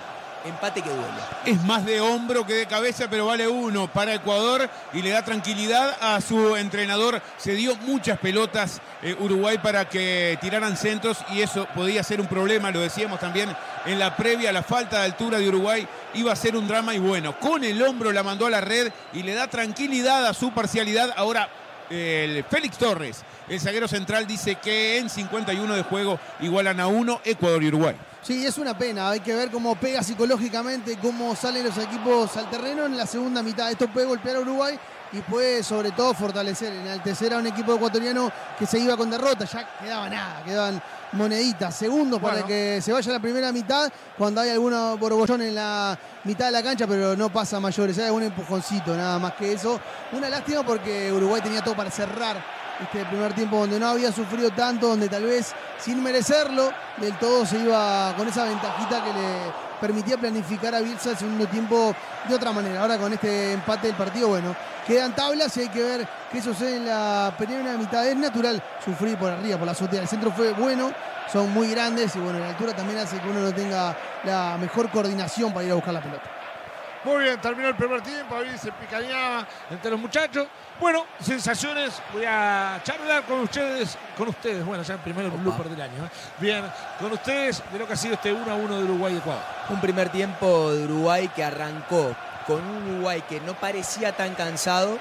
empate 0.49 0.83
que 0.83 0.91
duele. 0.91 1.05
Es 1.45 1.63
más 1.65 1.85
de 1.85 2.01
hombro 2.01 2.47
que 2.47 2.55
de 2.55 2.67
cabeza, 2.67 3.09
pero 3.09 3.27
vale 3.27 3.47
uno 3.49 3.87
para 3.93 4.15
Ecuador 4.15 4.69
y 4.93 5.03
le 5.03 5.11
da 5.11 5.25
tranquilidad 5.25 5.97
a 6.01 6.21
su 6.21 6.57
entrenador. 6.57 7.23
Se 7.37 7.53
dio 7.53 7.77
muchas 7.77 8.19
pelotas 8.19 8.81
eh, 9.03 9.17
Uruguay 9.19 9.59
para 9.59 9.89
que 9.89 10.39
tiraran 10.41 10.77
centros 10.77 11.19
y 11.33 11.43
eso 11.43 11.67
podía 11.75 12.03
ser 12.03 12.21
un 12.21 12.27
problema, 12.27 12.71
lo 12.71 12.81
decíamos 12.81 13.21
también 13.21 13.55
en 13.87 13.99
la 13.99 14.17
previa, 14.17 14.53
la 14.53 14.63
falta 14.63 14.99
de 14.99 15.05
altura 15.05 15.39
de 15.39 15.49
Uruguay 15.49 15.87
iba 16.15 16.33
a 16.33 16.37
ser 16.37 16.57
un 16.57 16.67
drama 16.67 16.95
y 16.95 16.99
bueno, 16.99 17.39
con 17.39 17.63
el 17.65 17.81
hombro 17.83 18.13
la 18.13 18.23
mandó 18.23 18.47
a 18.47 18.51
la 18.51 18.61
red 18.61 18.93
y 19.13 19.23
le 19.23 19.35
da 19.35 19.47
tranquilidad 19.47 20.27
a 20.27 20.35
su 20.35 20.53
parcialidad. 20.53 21.13
Ahora 21.17 21.49
el 21.91 22.45
Félix 22.45 22.77
Torres, 22.79 23.25
el 23.49 23.61
zaguero 23.61 23.89
central, 23.89 24.27
dice 24.27 24.57
que 24.57 24.99
en 24.99 25.09
51 25.09 25.75
de 25.75 25.83
juego 25.83 26.19
igualan 26.41 26.81
a 26.81 26.87
uno 26.87 27.21
Ecuador 27.25 27.63
y 27.63 27.69
Uruguay. 27.69 27.97
Sí, 28.23 28.45
es 28.45 28.59
una 28.59 28.77
pena. 28.77 29.11
Hay 29.11 29.21
que 29.21 29.35
ver 29.35 29.51
cómo 29.51 29.75
pega 29.77 30.03
psicológicamente, 30.03 30.99
cómo 31.01 31.35
salen 31.35 31.65
los 31.65 31.79
equipos 31.79 32.37
al 32.37 32.51
terreno 32.51 32.85
en 32.85 32.97
la 32.97 33.07
segunda 33.07 33.43
mitad. 33.43 33.71
Esto 33.71 33.89
puede 33.89 34.07
golpear 34.07 34.37
a 34.37 34.41
Uruguay 34.41 34.79
y 35.13 35.21
puede 35.21 35.63
sobre 35.63 35.93
todo 35.93 36.13
fortalecer, 36.13 36.73
enaltecer 36.73 37.33
a 37.33 37.39
un 37.39 37.47
equipo 37.47 37.75
ecuatoriano 37.75 38.31
que 38.59 38.67
se 38.67 38.79
iba 38.79 38.97
con 38.97 39.09
derrota. 39.09 39.45
Ya 39.47 39.67
quedaba 39.79 40.09
nada, 40.11 40.43
quedaban 40.45 40.83
moneditas, 41.13 41.75
segundos 41.75 42.21
para 42.21 42.45
que 42.45 42.81
se 42.83 42.93
vaya 42.93 43.13
la 43.13 43.21
primera 43.21 43.51
mitad 43.51 43.91
cuando 44.19 44.43
hay 44.43 44.51
alguno 44.51 44.99
borbollón 44.99 45.41
en 45.41 45.55
la 45.55 45.99
mitad 46.25 46.47
de 46.47 46.53
la 46.53 46.63
cancha, 46.63 46.87
pero 46.87 47.17
no 47.17 47.31
pasa 47.31 47.59
mayores. 47.61 47.97
Hay 47.99 48.07
algún 48.07 48.25
empujoncito, 48.25 48.95
nada 48.95 49.19
más 49.19 49.33
que 49.35 49.53
eso. 49.53 49.81
Una 50.13 50.29
lástima 50.29 50.63
porque 50.65 51.11
Uruguay 51.11 51.41
tenía 51.41 51.63
todo 51.63 51.75
para 51.75 51.91
cerrar 51.91 52.58
este 52.81 53.05
primer 53.07 53.33
tiempo 53.33 53.59
donde 53.59 53.79
no 53.81 53.89
había 53.89 54.13
sufrido 54.13 54.51
tanto, 54.51 54.89
donde 54.89 55.09
tal 55.09 55.25
vez 55.25 55.55
sin 55.79 56.03
merecerlo 56.03 56.73
del 56.97 57.17
todo 57.19 57.45
se 57.45 57.59
iba 57.59 58.15
con 58.17 58.29
esa 58.29 58.45
ventajita 58.45 59.05
que 59.05 59.13
le 59.13 59.69
permitía 59.81 60.17
planificar 60.17 60.75
a 60.75 60.81
Bielsa 60.81 61.11
el 61.11 61.17
segundo 61.17 61.47
tiempo 61.47 61.95
de 62.29 62.35
otra 62.35 62.53
manera. 62.53 62.83
Ahora 62.83 62.99
con 62.99 63.13
este 63.13 63.53
empate 63.53 63.89
del 63.89 63.97
partido, 63.97 64.29
bueno, 64.29 64.55
quedan 64.87 65.15
tablas 65.15 65.57
y 65.57 65.61
hay 65.61 65.69
que 65.69 65.83
ver 65.83 66.09
qué 66.31 66.43
sucede 66.43 66.77
en 66.77 66.87
la 66.87 67.35
primera 67.37 67.77
mitad. 67.77 68.07
Es 68.07 68.17
natural 68.17 68.63
sufrir 68.85 69.17
por 69.17 69.31
arriba, 69.31 69.57
por 69.57 69.67
la 69.67 69.73
azotea. 69.73 70.03
El 70.03 70.09
centro 70.09 70.31
fue 70.33 70.53
bueno, 70.53 70.93
son 71.33 71.53
muy 71.53 71.71
grandes 71.71 72.15
y 72.17 72.19
bueno, 72.19 72.39
la 72.39 72.49
altura 72.49 72.75
también 72.75 72.99
hace 72.99 73.19
que 73.19 73.29
uno 73.29 73.41
no 73.41 73.53
tenga 73.53 73.97
la 74.25 74.57
mejor 74.59 74.91
coordinación 74.91 75.53
para 75.53 75.67
ir 75.67 75.73
a 75.73 75.77
buscar 75.77 75.95
la 75.95 76.01
pelota. 76.01 76.38
Muy 77.05 77.23
bien, 77.23 77.41
terminó 77.41 77.69
el 77.69 77.77
primer 77.77 78.03
tiempo, 78.03 78.37
ahí 78.37 78.59
se 78.59 78.73
picaneaba 78.73 79.47
entre 79.71 79.91
los 79.91 80.01
muchachos. 80.01 80.49
Bueno, 80.81 81.07
sensaciones, 81.21 82.03
voy 82.13 82.25
a 82.27 82.81
charlar 82.83 83.25
con 83.25 83.41
ustedes, 83.41 83.97
con 84.17 84.29
ustedes, 84.29 84.65
bueno, 84.65 84.83
ya 84.83 84.95
el 84.95 85.01
primer 85.01 85.31
blooper 85.31 85.69
del 85.69 85.81
año. 85.81 86.05
¿eh? 86.05 86.11
Bien, 86.39 86.65
con 87.01 87.13
ustedes 87.13 87.63
de 87.73 87.79
lo 87.79 87.87
que 87.87 87.93
ha 87.93 87.97
sido 87.97 88.15
este 88.15 88.33
1 88.33 88.51
a 88.51 88.55
1 88.55 88.79
de 88.79 88.85
Uruguay 88.85 89.15
y 89.15 89.19
Ecuador. 89.19 89.43
Un 89.69 89.81
primer 89.81 90.09
tiempo 90.11 90.73
de 90.73 90.85
Uruguay 90.85 91.29
que 91.29 91.45
arrancó 91.45 92.15
con 92.47 92.65
un 92.65 92.95
Uruguay 92.95 93.23
que 93.29 93.41
no 93.41 93.55
parecía 93.55 94.13
tan 94.13 94.35
cansado, 94.35 94.99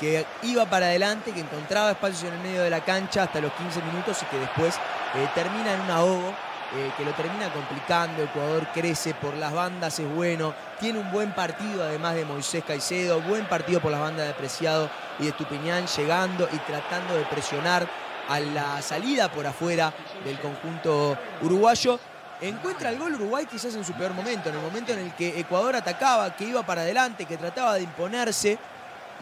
que 0.00 0.26
iba 0.42 0.64
para 0.66 0.86
adelante, 0.86 1.32
que 1.32 1.40
encontraba 1.40 1.92
espacios 1.92 2.24
en 2.24 2.34
el 2.34 2.40
medio 2.40 2.62
de 2.62 2.70
la 2.70 2.80
cancha 2.80 3.24
hasta 3.24 3.40
los 3.40 3.52
15 3.52 3.82
minutos 3.82 4.22
y 4.22 4.26
que 4.26 4.38
después 4.38 4.74
eh, 5.14 5.28
termina 5.34 5.74
en 5.74 5.80
un 5.82 5.90
ahogo. 5.90 6.47
Eh, 6.74 6.90
que 6.96 7.04
lo 7.04 7.12
termina 7.12 7.50
complicando, 7.52 8.22
Ecuador 8.22 8.66
crece 8.74 9.14
por 9.14 9.34
las 9.34 9.52
bandas, 9.52 9.98
es 9.98 10.14
bueno, 10.14 10.54
tiene 10.78 10.98
un 10.98 11.10
buen 11.10 11.32
partido 11.32 11.82
además 11.82 12.14
de 12.14 12.24
Moisés 12.24 12.62
Caicedo, 12.62 13.22
buen 13.22 13.46
partido 13.46 13.80
por 13.80 13.90
las 13.90 14.00
bandas 14.00 14.26
de 14.26 14.34
Preciado 14.34 14.90
y 15.18 15.22
de 15.22 15.28
Estupiñán, 15.30 15.86
llegando 15.86 16.48
y 16.52 16.58
tratando 16.58 17.14
de 17.14 17.24
presionar 17.24 17.88
a 18.28 18.40
la 18.40 18.82
salida 18.82 19.30
por 19.32 19.46
afuera 19.46 19.92
del 20.24 20.38
conjunto 20.38 21.16
uruguayo. 21.40 21.98
Encuentra 22.40 22.90
el 22.90 22.98
gol 22.98 23.14
Uruguay 23.14 23.46
quizás 23.46 23.74
en 23.74 23.84
su 23.84 23.94
peor 23.94 24.12
momento, 24.12 24.50
en 24.50 24.56
el 24.56 24.62
momento 24.62 24.92
en 24.92 25.00
el 25.00 25.12
que 25.14 25.40
Ecuador 25.40 25.74
atacaba, 25.74 26.36
que 26.36 26.44
iba 26.44 26.62
para 26.64 26.82
adelante, 26.82 27.24
que 27.24 27.36
trataba 27.36 27.74
de 27.74 27.82
imponerse 27.82 28.58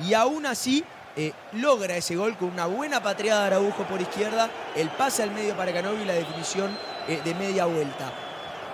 y 0.05 0.12
aún 0.12 0.44
así 0.47 0.84
eh, 1.17 1.33
logra 1.53 1.97
ese 1.97 2.14
gol 2.14 2.37
con 2.37 2.51
una 2.51 2.67
buena 2.67 3.03
patriada 3.03 3.41
de 3.43 3.47
Araujo 3.47 3.85
por 3.85 4.01
izquierda, 4.01 4.51
el 4.75 4.91
pase 4.91 5.23
al 5.23 5.31
medio 5.31 5.57
para 5.57 5.73
Canovi 5.73 6.03
y 6.03 6.05
la 6.05 6.12
definición 6.12 6.71
eh, 7.09 7.21
de 7.25 7.35
media 7.35 7.64
vuelta. 7.64 8.12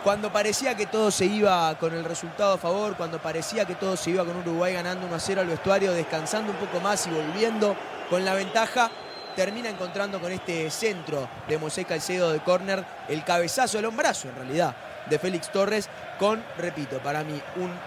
Cuando 0.02 0.32
parecía 0.32 0.74
que 0.74 0.86
todo 0.86 1.12
se 1.12 1.26
iba 1.26 1.72
con 1.78 1.94
el 1.94 2.04
resultado 2.04 2.54
a 2.54 2.58
favor, 2.58 2.96
cuando 2.96 3.20
parecía 3.20 3.64
que 3.64 3.76
todo 3.76 3.96
se 3.96 4.10
iba 4.10 4.24
con 4.24 4.36
Uruguay 4.36 4.74
ganando 4.74 5.06
1 5.06 5.14
a 5.14 5.20
0 5.20 5.40
al 5.42 5.46
vestuario, 5.46 5.92
descansando 5.92 6.50
un 6.50 6.58
poco 6.58 6.80
más 6.80 7.06
y 7.06 7.10
volviendo 7.10 7.76
con 8.10 8.24
la 8.24 8.34
ventaja, 8.34 8.90
termina 9.36 9.68
encontrando 9.68 10.20
con 10.20 10.32
este 10.32 10.68
centro 10.70 11.28
de 11.48 11.58
Moisés 11.58 11.86
Caicedo 11.86 12.32
de 12.32 12.40
córner 12.40 12.84
el 13.08 13.22
cabezazo, 13.22 13.78
el 13.78 13.84
hombrazo 13.84 14.28
en 14.28 14.34
realidad 14.34 14.74
de 15.08 15.18
Félix 15.18 15.50
Torres 15.50 15.88
con, 16.18 16.42
repito, 16.58 16.98
para 16.98 17.22
mí 17.22 17.40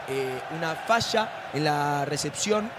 eh, 0.07 0.39
una 0.57 0.75
falla 0.75 1.49
en 1.53 1.65
la 1.65 2.05
recepción 2.05 2.69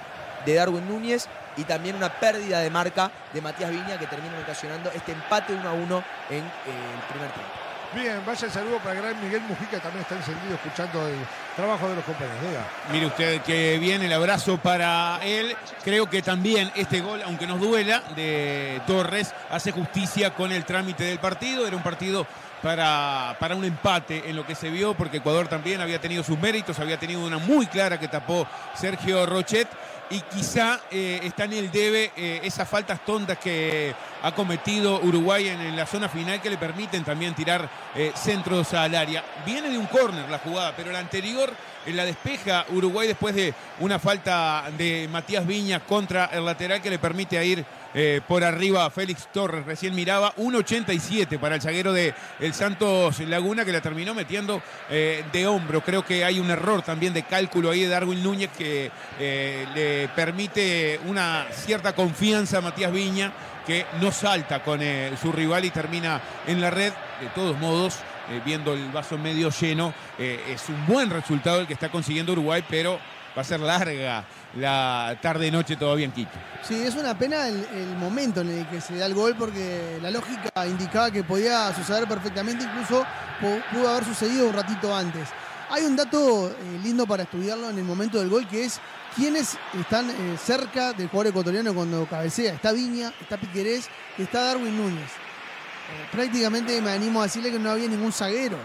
de 0.45 0.55
Darwin 0.55 0.89
Núñez 0.89 1.29
y 1.57 1.65
también 1.65 1.97
una 1.97 2.09
pérdida 2.09 2.61
de 2.61 2.71
marca 2.71 3.11
de 3.33 3.41
Matías 3.41 3.71
Viña 3.71 3.99
que 3.99 4.07
termina 4.07 4.39
ocasionando 4.39 4.91
este 4.91 5.13
empate 5.13 5.55
1 5.55 5.69
a 5.69 5.73
1 5.73 6.05
en 6.31 6.39
eh, 6.39 6.41
el 6.41 7.03
primer 7.09 7.31
tiempo. 7.31 7.67
Bien, 7.95 8.21
vaya 8.27 8.47
el 8.47 8.53
saludo 8.53 8.79
para 8.79 8.93
el 8.93 9.03
gran 9.03 9.23
Miguel 9.23 9.41
Mujica, 9.43 9.71
que 9.71 9.79
también 9.79 10.03
está 10.03 10.17
encendido 10.17 10.55
escuchando 10.55 11.07
el 11.07 11.17
trabajo 11.55 11.89
de 11.89 11.95
los 11.95 12.05
compañeros. 12.05 12.41
Diga. 12.43 12.67
Mire 12.93 13.07
usted 13.07 13.41
que 13.43 13.79
viene 13.79 14.07
el 14.07 14.13
abrazo 14.13 14.59
para 14.59 15.19
él. 15.23 15.57
Creo 15.85 16.11
que 16.11 16.21
también 16.21 16.71
este 16.75 17.01
gol, 17.01 17.23
aunque 17.25 17.47
nos 17.47 17.61
duela, 17.61 18.03
de 18.15 18.83
Torres, 18.87 19.33
hace 19.51 19.73
justicia 19.73 20.35
con 20.35 20.53
el 20.53 20.65
trámite 20.65 21.05
del 21.05 21.19
partido. 21.19 21.67
Era 21.67 21.77
un 21.77 21.83
partido 21.83 22.27
para, 22.63 23.37
para 23.39 23.55
un 23.55 23.65
empate 23.65 24.29
en 24.29 24.37
lo 24.37 24.45
que 24.45 24.55
se 24.55 24.69
vio, 24.69 24.95
porque 24.95 25.19
Ecuador 25.19 25.49
también 25.49 25.81
había 25.81 26.01
tenido 26.01 26.23
sus 26.23 26.39
méritos, 26.39 26.79
había 26.81 26.99
tenido 26.99 27.25
una 27.25 27.39
muy 27.39 27.67
clara 27.67 27.99
que 27.99 28.09
tapó 28.09 28.47
Sergio 28.75 29.25
Rochet. 29.27 29.69
Y 30.09 30.21
quizá 30.21 30.81
eh, 30.91 31.21
está 31.25 31.45
en 31.45 31.55
el 31.55 31.71
debe 31.71 32.13
eh, 32.17 32.41
esas 32.45 32.69
faltas 32.69 33.05
tontas 33.05 33.39
que 33.39 33.93
ha 34.23 34.33
cometido 34.33 35.01
Uruguay 35.01 35.49
en, 35.49 35.77
la 35.77 35.85
zona 35.85 36.09
final 36.09 36.41
que 36.41 36.49
le 36.49 36.57
permiten 36.57 37.03
también 37.03 37.35
tirar 37.35 37.69
eh, 37.95 38.13
centros 38.15 38.73
al 38.75 38.95
área. 38.95 39.25
Viene 39.45 39.69
de 39.69 39.77
un 39.77 39.87
córner 39.87 40.29
la 40.31 40.39
jugada, 40.39 40.75
pero 40.77 40.93
la 40.93 41.01
anterior 41.01 41.53
la 41.87 42.05
despeja 42.05 42.67
Uruguay 42.71 43.07
después 43.09 43.35
de 43.35 43.55
una 43.81 43.99
falta 43.99 44.65
de 44.77 45.09
Matías 45.11 45.47
Viña 45.47 45.81
contra 45.81 46.27
el 46.27 46.45
lateral 46.45 46.81
que 46.83 46.91
le 46.91 46.99
permite 46.99 47.39
a 47.39 47.45
ir 47.45 47.65
eh, 47.99 48.21
por 48.29 48.45
arriba 48.45 48.91
Félix 48.91 49.33
Torres. 49.33 49.65
Recién 49.65 49.95
miraba 49.95 50.35
1.87 50.37 51.39
para 51.39 51.55
el 51.55 51.63
zaguero 51.63 51.95
de 51.95 52.13
el 52.41 52.53
Santos 52.53 53.21
Laguna 53.21 53.65
que 53.65 53.73
la 53.73 53.81
terminó 53.81 54.13
metiendo 54.13 54.61
eh, 54.91 55.25
de 55.33 55.47
hombro. 55.47 55.81
Creo 55.81 56.05
que 56.05 56.23
hay 56.23 56.39
un 56.39 56.51
error 56.51 56.83
también 56.83 57.15
de 57.15 57.23
cálculo 57.23 57.71
ahí 57.71 57.81
de 57.81 57.89
Darwin 57.89 58.23
Núñez 58.23 58.51
que 58.51 58.91
eh, 59.19 59.67
le 59.75 60.09
permite 60.09 61.01
una 61.07 61.47
cierta 61.51 61.95
confianza 61.95 62.59
a 62.59 62.61
Matías 62.61 62.93
Viña 62.93 63.33
que 63.67 63.87
no 63.99 64.13
salta 64.13 64.63
con 64.63 64.79
su 65.19 65.33
rival 65.33 65.65
y 65.65 65.71
termina 65.71 66.21
en 66.47 66.61
la 66.61 66.69
red. 66.69 66.93
De 67.23 67.29
todos 67.35 67.59
modos, 67.59 67.97
viendo 68.45 68.75
el 68.75 68.91
vaso 68.91 69.17
medio 69.17 69.51
lleno, 69.51 69.93
es 70.19 70.69
un 70.69 70.87
buen 70.87 71.11
resultado 71.11 71.61
el 71.61 71.67
que 71.67 71.73
está 71.73 71.89
consiguiendo 71.89 72.33
Uruguay, 72.33 72.63
pero 72.69 73.01
va 73.37 73.43
a 73.43 73.45
ser 73.45 73.59
larga 73.59 74.25
la 74.57 75.17
tarde-noche 75.21 75.77
todavía 75.77 76.05
en 76.07 76.13
Quito. 76.13 76.31
Sí, 76.63 76.75
es 76.83 76.95
una 76.97 77.17
pena 77.17 77.49
el, 77.49 77.97
momento 77.99 78.41
en 78.41 78.51
el 78.51 78.67
que 78.69 78.81
se 78.81 78.97
da 78.97 79.07
el 79.07 79.15
gol 79.15 79.35
porque 79.39 79.99
la 80.03 80.11
lógica 80.11 80.51
indicaba 80.67 81.11
que 81.11 81.23
podía 81.23 81.73
suceder 81.75 82.09
perfectamente, 82.09 82.65
incluso 82.65 83.05
pu- 83.41 83.63
pudo 83.73 83.89
haber 83.89 84.05
sucedido 84.05 84.49
un 84.49 84.55
ratito 84.55 84.95
antes. 84.95 85.29
Hay 85.71 85.85
un 85.85 85.97
dato 85.97 86.49
eh, 86.49 86.81
lindo 86.83 87.07
para 87.07 87.25
estudiarlo 87.25 87.69
en 87.71 87.79
el 87.79 87.85
momento 87.85 88.19
del 88.19 88.29
gol 88.29 88.47
que 88.49 88.65
es 88.65 88.81
quiénes 89.17 89.57
están 89.79 90.09
eh, 90.11 90.37
cerca 90.43 90.93
del 90.93 91.09
jugador 91.09 91.29
ecuatoriano 91.31 91.75
cuando 91.75 92.07
cabecea. 92.07 92.55
Está 92.55 92.73
Viña, 92.73 93.13
está 93.21 93.37
Piquerés 93.37 93.89
está 94.17 94.43
Darwin 94.45 94.77
Núñez. 94.77 95.11
Eh, 95.11 96.09
prácticamente 96.13 96.81
me 96.81 96.91
animo 96.91 97.21
a 97.21 97.25
decirle 97.25 97.51
que 97.51 97.59
no 97.59 97.71
había 97.71 97.89
ningún 97.89 98.13
zaguero. 98.13 98.57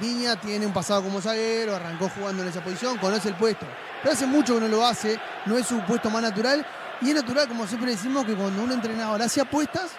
Viña 0.00 0.36
tiene 0.36 0.66
un 0.66 0.72
pasado 0.72 1.02
como 1.02 1.20
zaguero, 1.20 1.74
arrancó 1.74 2.08
jugando 2.08 2.42
en 2.42 2.48
esa 2.48 2.62
posición, 2.62 2.98
conoce 2.98 3.28
el 3.28 3.34
puesto. 3.34 3.66
Pero 4.02 4.14
hace 4.14 4.26
mucho 4.26 4.54
que 4.54 4.60
no 4.60 4.68
lo 4.68 4.86
hace, 4.86 5.18
no 5.46 5.56
es 5.56 5.66
su 5.66 5.80
puesto 5.82 6.10
más 6.10 6.22
natural. 6.22 6.64
Y 7.00 7.10
es 7.10 7.14
natural, 7.14 7.48
como 7.48 7.66
siempre 7.66 7.90
decimos, 7.92 8.24
que 8.24 8.34
cuando 8.34 8.62
un 8.62 8.72
entrenador 8.72 9.20
hace 9.22 9.40
apuestas, 9.40 9.92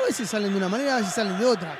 a 0.00 0.06
veces 0.06 0.28
salen 0.28 0.50
de 0.50 0.58
una 0.58 0.68
manera, 0.68 0.94
a 0.94 0.98
veces 0.98 1.14
salen 1.14 1.38
de 1.38 1.44
otra. 1.44 1.76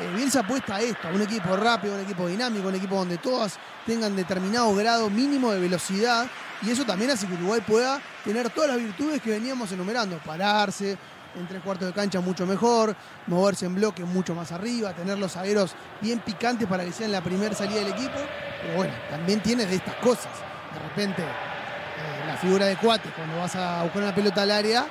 Eh, 0.00 0.10
Bielsa 0.14 0.40
apuesta 0.40 0.76
a 0.76 0.80
esto, 0.80 1.08
a 1.08 1.10
un 1.10 1.20
equipo 1.22 1.54
rápido, 1.56 1.94
un 1.94 2.00
equipo 2.00 2.26
dinámico, 2.26 2.68
un 2.68 2.74
equipo 2.74 2.96
donde 2.96 3.18
todas 3.18 3.58
tengan 3.86 4.16
determinado 4.16 4.74
grado 4.74 5.10
mínimo 5.10 5.52
de 5.52 5.60
velocidad. 5.60 6.26
Y 6.62 6.70
eso 6.70 6.84
también 6.84 7.10
hace 7.10 7.26
que 7.26 7.34
Uruguay 7.34 7.60
pueda 7.66 8.00
tener 8.24 8.48
todas 8.50 8.70
las 8.70 8.78
virtudes 8.78 9.20
que 9.20 9.30
veníamos 9.30 9.70
enumerando. 9.72 10.18
Pararse, 10.18 10.96
en 11.34 11.46
tres 11.46 11.62
cuartos 11.62 11.88
de 11.88 11.94
cancha 11.94 12.20
mucho 12.20 12.46
mejor, 12.46 12.94
moverse 13.26 13.66
en 13.66 13.74
bloque 13.74 14.04
mucho 14.04 14.34
más 14.34 14.52
arriba, 14.52 14.92
tener 14.92 15.18
los 15.18 15.32
zagueros 15.32 15.74
bien 16.00 16.20
picantes 16.20 16.68
para 16.68 16.84
que 16.84 16.92
sean 16.92 17.12
la 17.12 17.20
primera 17.20 17.54
salida 17.54 17.80
del 17.80 17.92
equipo. 17.92 18.18
Pero 18.60 18.76
bueno, 18.76 18.92
también 19.10 19.40
tiene 19.40 19.66
de 19.66 19.76
estas 19.76 19.94
cosas. 19.96 20.32
De 20.72 20.78
repente, 20.88 21.22
eh, 21.22 22.26
la 22.26 22.36
figura 22.36 22.66
de 22.66 22.76
Cuate, 22.76 23.10
cuando 23.10 23.38
vas 23.38 23.56
a 23.56 23.82
buscar 23.82 24.02
una 24.02 24.14
pelota 24.14 24.42
al 24.42 24.50
área, 24.50 24.86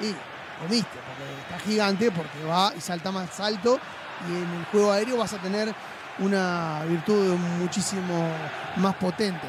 y 0.00 0.14
comiste, 0.60 0.98
porque 1.06 1.40
está 1.40 1.58
gigante, 1.58 2.10
porque 2.10 2.44
va 2.44 2.72
y 2.76 2.80
salta 2.80 3.10
más 3.10 3.38
alto, 3.40 3.78
y 4.28 4.32
en 4.32 4.58
el 4.58 4.64
juego 4.66 4.92
aéreo 4.92 5.16
vas 5.16 5.32
a 5.32 5.38
tener 5.38 5.74
una 6.18 6.82
virtud 6.86 7.36
muchísimo 7.60 8.28
más 8.76 8.94
potente. 8.96 9.46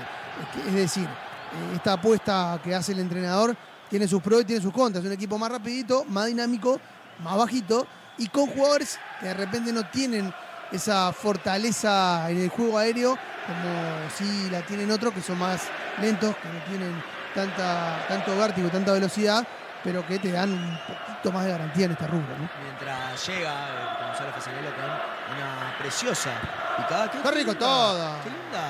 Es, 0.68 0.74
decir, 0.74 1.06
eh, 1.06 1.76
esta 1.76 1.94
apuesta 1.94 2.60
que 2.64 2.74
hace 2.74 2.94
el 2.94 3.00
entrenador 3.00 3.56
tiene 3.90 4.08
sus 4.08 4.22
pros 4.22 4.42
y 4.42 4.46
tiene 4.46 4.62
sus 4.62 4.74
contras. 4.74 5.04
Un 5.04 5.12
equipo 5.12 5.38
más 5.38 5.52
rapidito, 5.52 6.06
más 6.06 6.28
dinámico, 6.28 6.80
más 7.24 7.38
bajito, 7.38 7.88
y 8.18 8.28
con 8.28 8.48
jugadores 8.48 9.00
que 9.20 9.28
de 9.28 9.34
repente 9.34 9.72
no 9.72 9.86
tienen 9.90 10.34
esa 10.72 11.12
fortaleza 11.12 12.30
en 12.30 12.42
el 12.42 12.50
juego 12.50 12.78
aéreo 12.78 13.18
como 13.50 14.10
si 14.16 14.50
la 14.52 14.62
tienen 14.62 14.92
otros 14.92 15.14
que 15.14 15.22
son 15.22 15.40
más 15.40 15.64
lentos, 16.00 16.36
que 16.36 16.48
no 16.48 16.60
tienen 16.66 17.04
tanta, 17.34 18.06
tanto 18.08 18.38
vértigo, 18.38 18.70
tanta 18.70 18.94
velocidad, 18.94 19.46
pero 19.84 20.06
que 20.06 20.20
te 20.20 20.32
dan 20.32 20.52
un 20.52 20.80
poquito 20.86 21.32
más 21.32 21.46
de 21.46 21.52
garantía 21.52 21.86
en 21.86 21.92
este 21.92 22.08
rubro. 22.08 22.38
¿no? 22.38 22.50
Mientras 22.62 23.28
llega 23.28 23.52
eh, 23.52 24.06
Gonzalo 24.06 24.34
Fasanello 24.34 24.76
con 24.76 24.86
una 24.86 25.78
preciosa 25.80 26.32
picada. 26.78 27.12
Qué 27.12 27.18
rico 27.18 27.52
linda, 27.52 27.60
todo. 27.60 28.16
Qué 28.24 28.30
linda, 28.30 28.68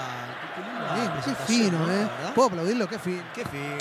qué, 0.55 1.01
linda 1.01 1.22
qué 1.26 1.36
fino, 1.45 1.80
¿no? 1.80 1.91
¿eh? 1.91 1.97
Verdad. 1.97 2.34
Puedo 2.34 2.47
aplaudirlo, 2.47 2.88
qué 2.88 2.99
fino. 2.99 3.24
Qué 3.34 3.45
fino. 3.45 3.76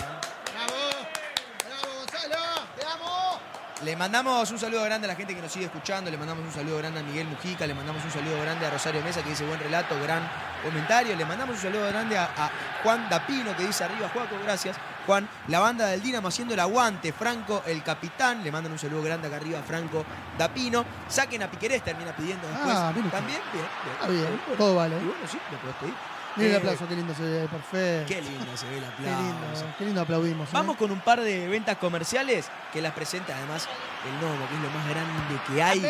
¡Bravo, 0.55 1.99
Gonzalo! 1.99 2.45
¡Te 2.76 2.84
amo! 2.84 3.41
Le 3.85 3.95
mandamos 3.95 4.51
un 4.51 4.59
saludo 4.59 4.83
grande 4.83 5.07
a 5.07 5.09
la 5.09 5.14
gente 5.14 5.37
que 5.37 5.41
nos 5.41 5.53
sigue 5.53 5.66
escuchando, 5.66 6.11
le 6.11 6.16
mandamos 6.18 6.45
un 6.45 6.51
saludo 6.53 6.79
grande 6.79 6.99
a 6.99 7.03
Miguel 7.05 7.29
Mujica, 7.29 7.64
le 7.64 7.74
mandamos 7.74 8.05
un 8.05 8.11
saludo 8.11 8.41
grande 8.43 8.66
a 8.66 8.70
Rosario 8.70 9.01
Mesa 9.03 9.22
que 9.22 9.31
dice 9.31 9.47
buen 9.47 9.61
relato, 9.61 9.95
gran 10.03 10.29
comentario, 10.64 11.14
le 11.14 11.24
mandamos 11.24 11.55
un 11.55 11.62
saludo 11.62 11.87
grande 11.87 12.18
a, 12.18 12.24
a 12.24 12.51
Juan 12.83 13.09
Dapino 13.09 13.57
que 13.57 13.64
dice 13.64 13.85
arriba 13.85 14.09
Juaco, 14.12 14.35
gracias. 14.43 14.76
Juan, 15.07 15.29
la 15.47 15.61
banda 15.61 15.87
del 15.87 16.03
Dinamo 16.03 16.26
haciendo 16.26 16.55
el 16.55 16.61
aguante, 16.61 17.12
Franco 17.12 17.62
el 17.66 17.85
capitán, 17.85 18.43
le 18.43 18.51
mandan 18.51 18.72
un 18.72 18.81
saludo 18.81 19.01
grande 19.03 19.29
acá 19.29 19.37
arriba 19.37 19.61
a 19.61 19.62
Franco 19.62 20.05
Dapino. 20.37 20.85
Saquen 21.09 21.45
a 21.45 21.51
Piquerés, 21.51 21.83
termina 21.85 22.11
pidiendo 22.16 22.49
después. 22.49 22.74
Ah, 22.76 22.93
mira. 22.95 23.11
También, 23.11 23.41
bien, 23.53 23.64
bien. 23.85 23.95
Está 23.95 24.09
bien, 24.09 24.41
Bueno, 24.45 24.59
todo 24.59 24.74
vale. 24.74 24.97
y 24.97 25.05
bueno, 25.05 25.20
sí, 25.31 25.39
lo 25.53 25.59
podés 25.59 25.76
pedir. 25.76 25.95
El 26.39 26.53
Eh, 26.53 26.57
aplauso, 26.57 26.86
qué 26.89 26.95
lindo 26.97 27.14
se 27.14 27.22
ve, 27.22 27.49
perfecto. 27.49 28.14
Qué 28.14 28.22
lindo 28.22 28.57
se 28.57 28.66
ve 28.68 28.76
el 28.78 28.82
Qué 28.82 28.86
aplauso. 28.89 29.22
lindo, 29.22 29.74
qué 29.78 29.84
lindo 29.84 30.01
aplaudimos. 30.01 30.49
¿eh? 30.49 30.53
Vamos 30.53 30.76
con 30.76 30.91
un 30.91 31.01
par 31.01 31.20
de 31.20 31.49
ventas 31.49 31.76
comerciales 31.78 32.49
que 32.72 32.80
las 32.80 32.93
presenta 32.93 33.36
además 33.36 33.68
el 34.07 34.14
Nomo, 34.20 34.47
que 34.49 34.55
es 34.55 34.61
lo 34.62 34.70
más 34.70 34.89
grande 34.89 35.41
que 35.49 35.62
hay. 35.62 35.80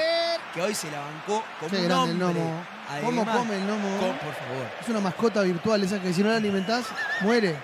Que 0.55 0.63
hoy 0.63 0.75
se 0.75 0.91
la 0.91 1.01
bancó 1.01 1.45
como 1.61 1.71
Qué 1.71 1.77
un 1.79 1.85
grande 1.89 2.13
el 2.13 2.23
hombre. 2.23 2.43
Nomo. 2.43 2.78
¿Cómo 3.03 3.25
come 3.25 3.57
el 3.57 3.67
Nomo? 3.67 3.99
con- 3.99 4.19
por 4.19 4.35
favor. 4.35 4.71
Es 4.81 4.89
una 4.89 5.01
mascota 5.01 5.43
virtual, 5.43 5.83
esa 5.83 6.01
que 6.01 6.13
si 6.13 6.23
no 6.23 6.31
la 6.31 6.37
alimentás, 6.37 6.87
muere. 7.21 7.57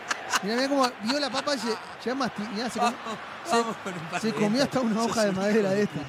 Mirá, 0.42 0.56
mirá 0.56 0.68
cómo 0.68 0.90
vio 1.02 1.20
la 1.20 1.30
papa 1.30 1.54
y 1.54 1.58
se, 1.58 1.68
ya 2.04 2.70
se, 2.70 2.80
Vamos 3.50 3.76
con 4.20 4.32
comió 4.32 4.62
hasta 4.62 4.80
una 4.80 5.02
hoja 5.02 5.24
de 5.24 5.32
madera 5.32 5.70
de 5.70 5.82
esta. 5.82 6.00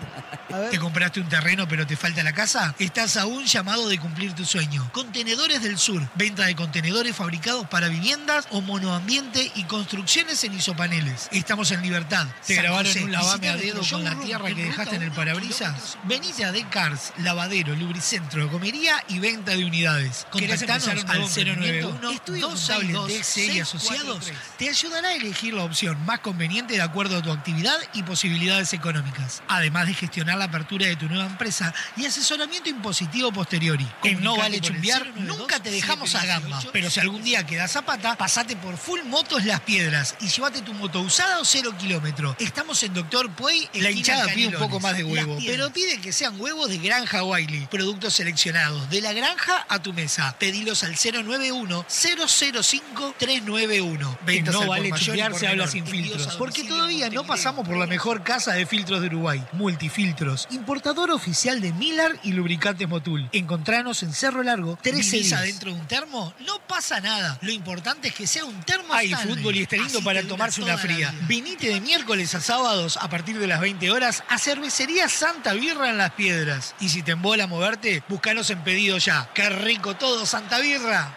A 0.53 0.59
ver. 0.59 0.69
¿Te 0.69 0.79
compraste 0.79 1.19
un 1.19 1.27
terreno 1.27 1.67
pero 1.67 1.85
te 1.85 1.95
falta 1.97 2.23
la 2.23 2.33
casa? 2.33 2.73
Estás 2.79 3.17
a 3.17 3.25
un 3.25 3.45
llamado 3.45 3.89
de 3.89 3.99
cumplir 3.99 4.33
tu 4.33 4.45
sueño. 4.45 4.89
Contenedores 4.93 5.61
del 5.61 5.77
Sur. 5.77 6.01
Venta 6.15 6.45
de 6.45 6.55
contenedores 6.55 7.15
fabricados 7.15 7.67
para 7.67 7.87
viviendas 7.87 8.47
o 8.51 8.61
monoambiente 8.61 9.51
y 9.55 9.63
construcciones 9.65 10.43
en 10.43 10.53
isopaneles. 10.53 11.27
Estamos 11.31 11.71
en 11.71 11.81
Libertad. 11.81 12.27
¿Te 12.45 12.55
San 12.55 12.63
grabaron 12.63 12.87
José, 12.87 13.03
un 13.03 13.11
lavame 13.11 13.49
a 13.49 13.57
dedo 13.57 13.81
con 13.89 14.03
la 14.03 14.15
tierra 14.19 14.47
que 14.47 14.63
dejaste 14.65 14.95
en 14.95 15.01
el 15.03 15.09
1, 15.09 15.15
parabrisas? 15.15 15.97
Venite 16.03 16.45
a 16.45 16.51
Decars, 16.51 17.13
lavadero, 17.17 17.75
lubricentro, 17.75 18.49
comería 18.49 19.03
y 19.07 19.19
venta 19.19 19.51
de 19.55 19.65
unidades. 19.65 20.25
¿Querés 20.31 20.61
Contactanos 20.61 20.87
al 20.87 21.05
nuevo 21.05 21.27
emprendimiento? 21.27 21.87
091 22.01 22.11
Estudio 22.11 22.47
262 22.49 22.95
contable 22.95 23.15
DXC 23.15 23.37
y 23.37 23.41
643. 23.41 23.61
asociados 23.61 24.31
te 24.57 24.69
ayudará 24.69 25.07
a 25.09 25.13
elegir 25.13 25.53
la 25.53 25.63
opción 25.63 26.03
más 26.05 26.19
conveniente 26.19 26.75
de 26.75 26.81
acuerdo 26.81 27.17
a 27.17 27.21
tu 27.21 27.31
actividad 27.31 27.77
y 27.93 28.03
posibilidades 28.03 28.73
económicas. 28.73 29.43
Además 29.47 29.87
de 29.87 29.93
gestionar 29.93 30.37
la 30.37 30.45
apertura 30.45 30.87
de 30.87 30.95
tu 30.95 31.07
nueva 31.07 31.25
empresa 31.25 31.73
y 31.97 32.05
asesoramiento 32.05 32.69
impositivo 32.69 33.31
posteriori. 33.31 33.87
En 34.03 34.23
No 34.23 34.37
Vale 34.37 34.59
Chumbear 34.59 35.07
nunca 35.17 35.59
te 35.59 35.71
dejamos 35.71 36.15
a 36.15 36.25
gamba. 36.25 36.61
Pero 36.71 36.89
si 36.89 36.99
algún 36.99 37.23
día 37.23 37.45
quedas 37.45 37.75
a 37.75 37.83
pata, 37.83 38.15
pasate 38.15 38.55
por 38.55 38.77
Full 38.77 39.01
Motos 39.03 39.45
Las 39.45 39.61
Piedras 39.61 40.15
y 40.21 40.27
llévate 40.27 40.61
tu 40.61 40.73
moto 40.73 41.01
usada 41.01 41.39
o 41.39 41.45
cero 41.45 41.73
kilómetro. 41.77 42.35
Estamos 42.39 42.81
en 42.83 42.93
Doctor 42.93 43.29
Puey. 43.31 43.69
La 43.73 43.91
hinchada 43.91 44.27
pide 44.27 44.47
un 44.47 44.53
poco 44.55 44.79
más 44.79 44.97
de 44.97 45.03
huevo, 45.03 45.37
pero 45.45 45.71
pide 45.71 45.99
que 45.99 46.11
sean 46.11 46.39
huevos 46.39 46.69
de 46.69 46.77
Granja 46.77 47.23
Wiley. 47.23 47.67
Productos 47.67 48.13
seleccionados 48.13 48.89
de 48.89 48.94
la 49.01 49.13
granja 49.13 49.65
a 49.69 49.81
tu 49.81 49.93
mesa. 49.93 50.35
Pedilos 50.39 50.83
al 50.83 50.95
091 50.95 51.85
005 51.87 53.15
391. 53.17 54.19
Ventas 54.25 54.53
no 54.53 54.61
al 54.61 54.67
por 54.67 54.75
vale 54.77 54.89
mayor 54.89 55.01
y 55.01 55.05
chumbear, 55.05 55.31
por 55.31 55.39
se 55.39 55.47
habla 55.47 55.67
sin 55.67 55.85
filtros. 55.85 56.35
Porque 56.35 56.63
todavía 56.63 57.09
no 57.09 57.25
pasamos 57.25 57.67
por 57.67 57.77
la 57.77 57.87
mejor 57.87 58.23
casa 58.23 58.53
de 58.53 58.65
filtros 58.65 59.01
de 59.01 59.07
Uruguay. 59.07 59.43
Multifiltros. 59.53 60.47
Importador 60.51 61.11
oficial 61.11 61.61
de 61.61 61.73
Miller 61.73 62.19
y 62.23 62.33
lubricantes 62.33 62.87
Motul. 62.87 63.29
Encontranos 63.31 64.03
en 64.03 64.13
Cerro 64.13 64.43
Largo. 64.43 64.77
13 64.81 64.97
¿Vivís 65.11 65.29
días. 65.29 65.39
adentro 65.39 65.73
de 65.73 65.79
un 65.79 65.87
termo? 65.87 66.33
No 66.45 66.59
pasa 66.67 66.99
nada. 66.99 67.37
Lo 67.41 67.51
importante 67.51 68.09
es 68.09 68.13
que 68.13 68.27
sea 68.27 68.45
un 68.45 68.61
termo 68.63 68.93
Hay 68.93 69.11
Stanley. 69.11 69.35
fútbol 69.35 69.55
y 69.55 69.61
está 69.63 69.75
lindo 69.77 69.97
Así 69.97 70.05
para 70.05 70.23
tomarse 70.23 70.61
una 70.61 70.77
fría. 70.77 71.13
Vinite 71.27 71.67
de 71.67 71.81
miércoles 71.81 72.35
a 72.35 72.41
sábados 72.41 72.97
a 73.01 73.09
partir 73.09 73.37
de 73.39 73.47
las 73.47 73.59
20 73.59 73.91
horas 73.91 74.23
a 74.29 74.37
Cervecería 74.37 75.09
Santa 75.09 75.53
Birra 75.53 75.89
en 75.89 75.97
Las 75.97 76.11
Piedras. 76.11 76.75
Y 76.79 76.89
si 76.89 77.01
te 77.03 77.11
embola 77.11 77.47
moverte, 77.47 78.03
búscanos 78.07 78.49
en 78.49 78.63
pedido 78.63 78.84
ya. 78.93 79.27
¡Qué 79.33 79.49
rico 79.49 79.95
todo, 79.95 80.25
Santa 80.25 80.59
Birra! 80.59 81.11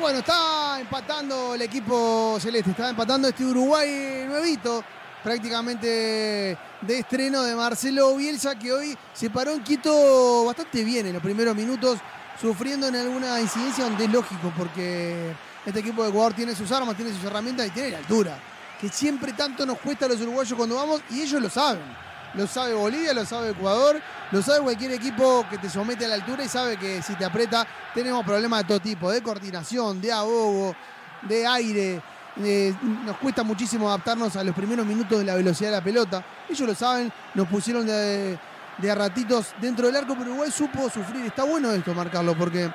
Bueno, 0.00 0.20
está 0.20 0.78
empatando 0.80 1.54
el 1.54 1.62
equipo 1.62 2.38
celeste, 2.40 2.70
está 2.70 2.90
empatando 2.90 3.28
este 3.28 3.44
Uruguay 3.44 4.24
nuevito, 4.28 4.84
prácticamente 5.24 6.56
de 6.80 6.98
estreno 6.98 7.42
de 7.42 7.54
Marcelo 7.56 8.14
Bielsa, 8.16 8.56
que 8.56 8.72
hoy 8.72 8.96
se 9.12 9.28
paró 9.28 9.52
en 9.52 9.62
Quito 9.62 10.44
bastante 10.44 10.84
bien 10.84 11.06
en 11.06 11.14
los 11.14 11.22
primeros 11.22 11.54
minutos, 11.54 11.98
sufriendo 12.40 12.86
en 12.86 12.94
alguna 12.94 13.40
incidencia 13.40 13.84
donde 13.84 14.04
es 14.04 14.12
lógico, 14.12 14.52
porque 14.56 15.34
este 15.66 15.80
equipo 15.80 16.04
de 16.04 16.10
Ecuador 16.10 16.32
tiene 16.32 16.54
sus 16.54 16.70
armas, 16.70 16.96
tiene 16.96 17.12
sus 17.12 17.24
herramientas 17.24 17.66
y 17.66 17.70
tiene 17.70 17.90
la 17.90 17.98
altura, 17.98 18.38
que 18.80 18.88
siempre 18.88 19.32
tanto 19.32 19.66
nos 19.66 19.78
cuesta 19.78 20.06
a 20.06 20.08
los 20.08 20.20
uruguayos 20.20 20.56
cuando 20.56 20.76
vamos, 20.76 21.02
y 21.10 21.22
ellos 21.22 21.42
lo 21.42 21.50
saben. 21.50 22.07
Lo 22.34 22.46
sabe 22.46 22.74
Bolivia, 22.74 23.14
lo 23.14 23.24
sabe 23.24 23.50
Ecuador, 23.50 24.00
lo 24.30 24.42
sabe 24.42 24.60
cualquier 24.60 24.92
equipo 24.92 25.46
que 25.48 25.58
te 25.58 25.70
somete 25.70 26.04
a 26.04 26.08
la 26.08 26.14
altura 26.14 26.44
y 26.44 26.48
sabe 26.48 26.76
que 26.76 27.02
si 27.02 27.14
te 27.14 27.24
aprieta 27.24 27.66
tenemos 27.94 28.24
problemas 28.24 28.60
de 28.60 28.68
todo 28.68 28.80
tipo, 28.80 29.10
de 29.10 29.22
coordinación, 29.22 30.00
de 30.00 30.12
ahogo, 30.12 30.74
de 31.22 31.46
aire. 31.46 32.02
Nos 32.36 33.16
cuesta 33.16 33.42
muchísimo 33.42 33.88
adaptarnos 33.88 34.36
a 34.36 34.44
los 34.44 34.54
primeros 34.54 34.86
minutos 34.86 35.18
de 35.18 35.24
la 35.24 35.34
velocidad 35.34 35.70
de 35.70 35.76
la 35.76 35.84
pelota. 35.84 36.24
Ellos 36.48 36.68
lo 36.68 36.74
saben, 36.74 37.12
nos 37.34 37.48
pusieron 37.48 37.86
de, 37.86 38.38
de 38.78 38.90
a 38.90 38.94
ratitos 38.94 39.54
dentro 39.60 39.86
del 39.86 39.96
arco, 39.96 40.14
pero 40.16 40.30
Uruguay 40.30 40.50
supo 40.50 40.88
sufrir. 40.88 41.24
Está 41.26 41.44
bueno 41.44 41.72
esto 41.72 41.94
marcarlo 41.94 42.36
porque 42.36 42.70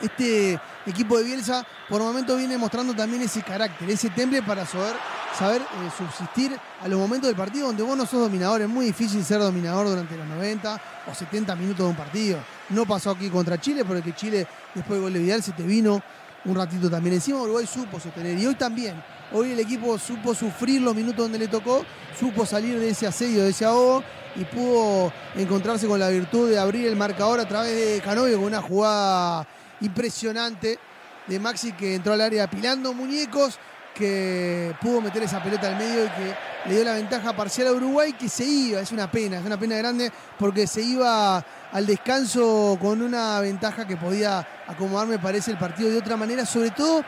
este 0.00 0.60
equipo 0.86 1.18
de 1.18 1.24
Bielsa 1.24 1.66
por 1.88 2.00
momentos 2.00 2.38
viene 2.38 2.56
mostrando 2.58 2.94
también 2.94 3.22
ese 3.22 3.42
carácter, 3.42 3.90
ese 3.90 4.10
temple 4.10 4.42
para 4.42 4.64
saber 4.66 4.94
saber 5.38 5.62
eh, 5.62 5.90
subsistir 5.96 6.56
a 6.82 6.88
los 6.88 6.98
momentos 6.98 7.28
del 7.28 7.36
partido 7.36 7.66
donde 7.66 7.82
vos 7.82 7.96
no 7.96 8.06
sos 8.06 8.20
dominador. 8.20 8.60
Es 8.60 8.68
muy 8.68 8.86
difícil 8.86 9.24
ser 9.24 9.38
dominador 9.38 9.88
durante 9.88 10.16
los 10.16 10.26
90 10.26 10.80
o 11.10 11.14
70 11.14 11.54
minutos 11.56 11.78
de 11.78 11.90
un 11.90 11.96
partido. 11.96 12.38
No 12.70 12.86
pasó 12.86 13.10
aquí 13.10 13.28
contra 13.28 13.60
Chile, 13.60 13.84
porque 13.84 14.14
Chile, 14.14 14.46
después 14.74 14.96
del 14.96 15.02
gol 15.02 15.12
de 15.12 15.18
Vidal, 15.20 15.42
se 15.42 15.52
te 15.52 15.62
vino 15.62 16.02
un 16.44 16.54
ratito 16.54 16.90
también. 16.90 17.14
Encima 17.14 17.40
Uruguay 17.40 17.66
supo 17.66 18.00
sostener. 18.00 18.38
Y 18.38 18.46
hoy 18.46 18.54
también. 18.54 19.02
Hoy 19.32 19.52
el 19.52 19.60
equipo 19.60 19.96
supo 19.98 20.34
sufrir 20.34 20.82
los 20.82 20.94
minutos 20.94 21.18
donde 21.18 21.38
le 21.38 21.46
tocó, 21.46 21.84
supo 22.18 22.44
salir 22.44 22.78
de 22.80 22.90
ese 22.90 23.06
asedio, 23.06 23.44
de 23.44 23.50
ese 23.50 23.64
ahogo 23.64 24.02
y 24.34 24.44
pudo 24.44 25.12
encontrarse 25.36 25.86
con 25.86 26.00
la 26.00 26.08
virtud 26.08 26.50
de 26.50 26.58
abrir 26.58 26.86
el 26.86 26.96
marcador 26.96 27.38
a 27.38 27.46
través 27.46 27.74
de 27.76 28.00
Canovio 28.00 28.36
con 28.38 28.46
una 28.46 28.60
jugada 28.60 29.46
impresionante 29.80 30.78
de 31.26 31.38
Maxi 31.38 31.72
que 31.72 31.94
entró 31.94 32.12
al 32.12 32.20
área 32.20 32.44
apilando 32.44 32.92
muñecos, 32.92 33.58
que 33.94 34.74
pudo 34.80 35.00
meter 35.00 35.22
esa 35.22 35.42
pelota 35.42 35.68
al 35.68 35.76
medio 35.76 36.04
y 36.04 36.08
que 36.08 36.34
le 36.66 36.74
dio 36.74 36.84
la 36.84 36.94
ventaja 36.94 37.34
parcial 37.34 37.68
a 37.68 37.72
Uruguay 37.72 38.12
que 38.12 38.28
se 38.28 38.44
iba, 38.44 38.80
es 38.80 38.92
una 38.92 39.10
pena, 39.10 39.38
es 39.38 39.44
una 39.44 39.58
pena 39.58 39.76
grande 39.76 40.10
porque 40.38 40.66
se 40.66 40.82
iba 40.82 41.44
al 41.72 41.86
descanso 41.86 42.78
con 42.80 43.02
una 43.02 43.40
ventaja 43.40 43.86
que 43.86 43.96
podía 43.96 44.46
acomodar, 44.66 45.06
me 45.06 45.18
parece, 45.18 45.50
el 45.50 45.58
partido 45.58 45.90
de 45.90 45.98
otra 45.98 46.16
manera, 46.16 46.46
sobre 46.46 46.70
todo 46.70 47.04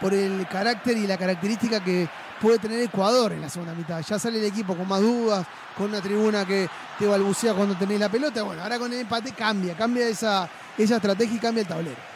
por 0.00 0.12
el 0.12 0.46
carácter 0.48 0.96
y 0.96 1.06
la 1.06 1.16
característica 1.16 1.82
que 1.82 2.08
puede 2.40 2.58
tener 2.58 2.80
Ecuador 2.82 3.32
en 3.32 3.40
la 3.40 3.48
segunda 3.48 3.74
mitad. 3.74 4.00
Ya 4.02 4.18
sale 4.18 4.38
el 4.38 4.44
equipo 4.44 4.76
con 4.76 4.86
más 4.86 5.00
dudas, 5.00 5.46
con 5.76 5.88
una 5.88 6.00
tribuna 6.00 6.44
que 6.44 6.68
te 6.98 7.06
balbucea 7.06 7.54
cuando 7.54 7.74
tenés 7.76 7.98
la 7.98 8.08
pelota. 8.08 8.42
Bueno, 8.42 8.62
ahora 8.62 8.78
con 8.78 8.92
el 8.92 9.00
empate 9.00 9.32
cambia, 9.32 9.74
cambia 9.74 10.06
esa, 10.06 10.48
esa 10.76 10.96
estrategia 10.96 11.36
y 11.36 11.38
cambia 11.38 11.62
el 11.62 11.68
tablero. 11.68 12.15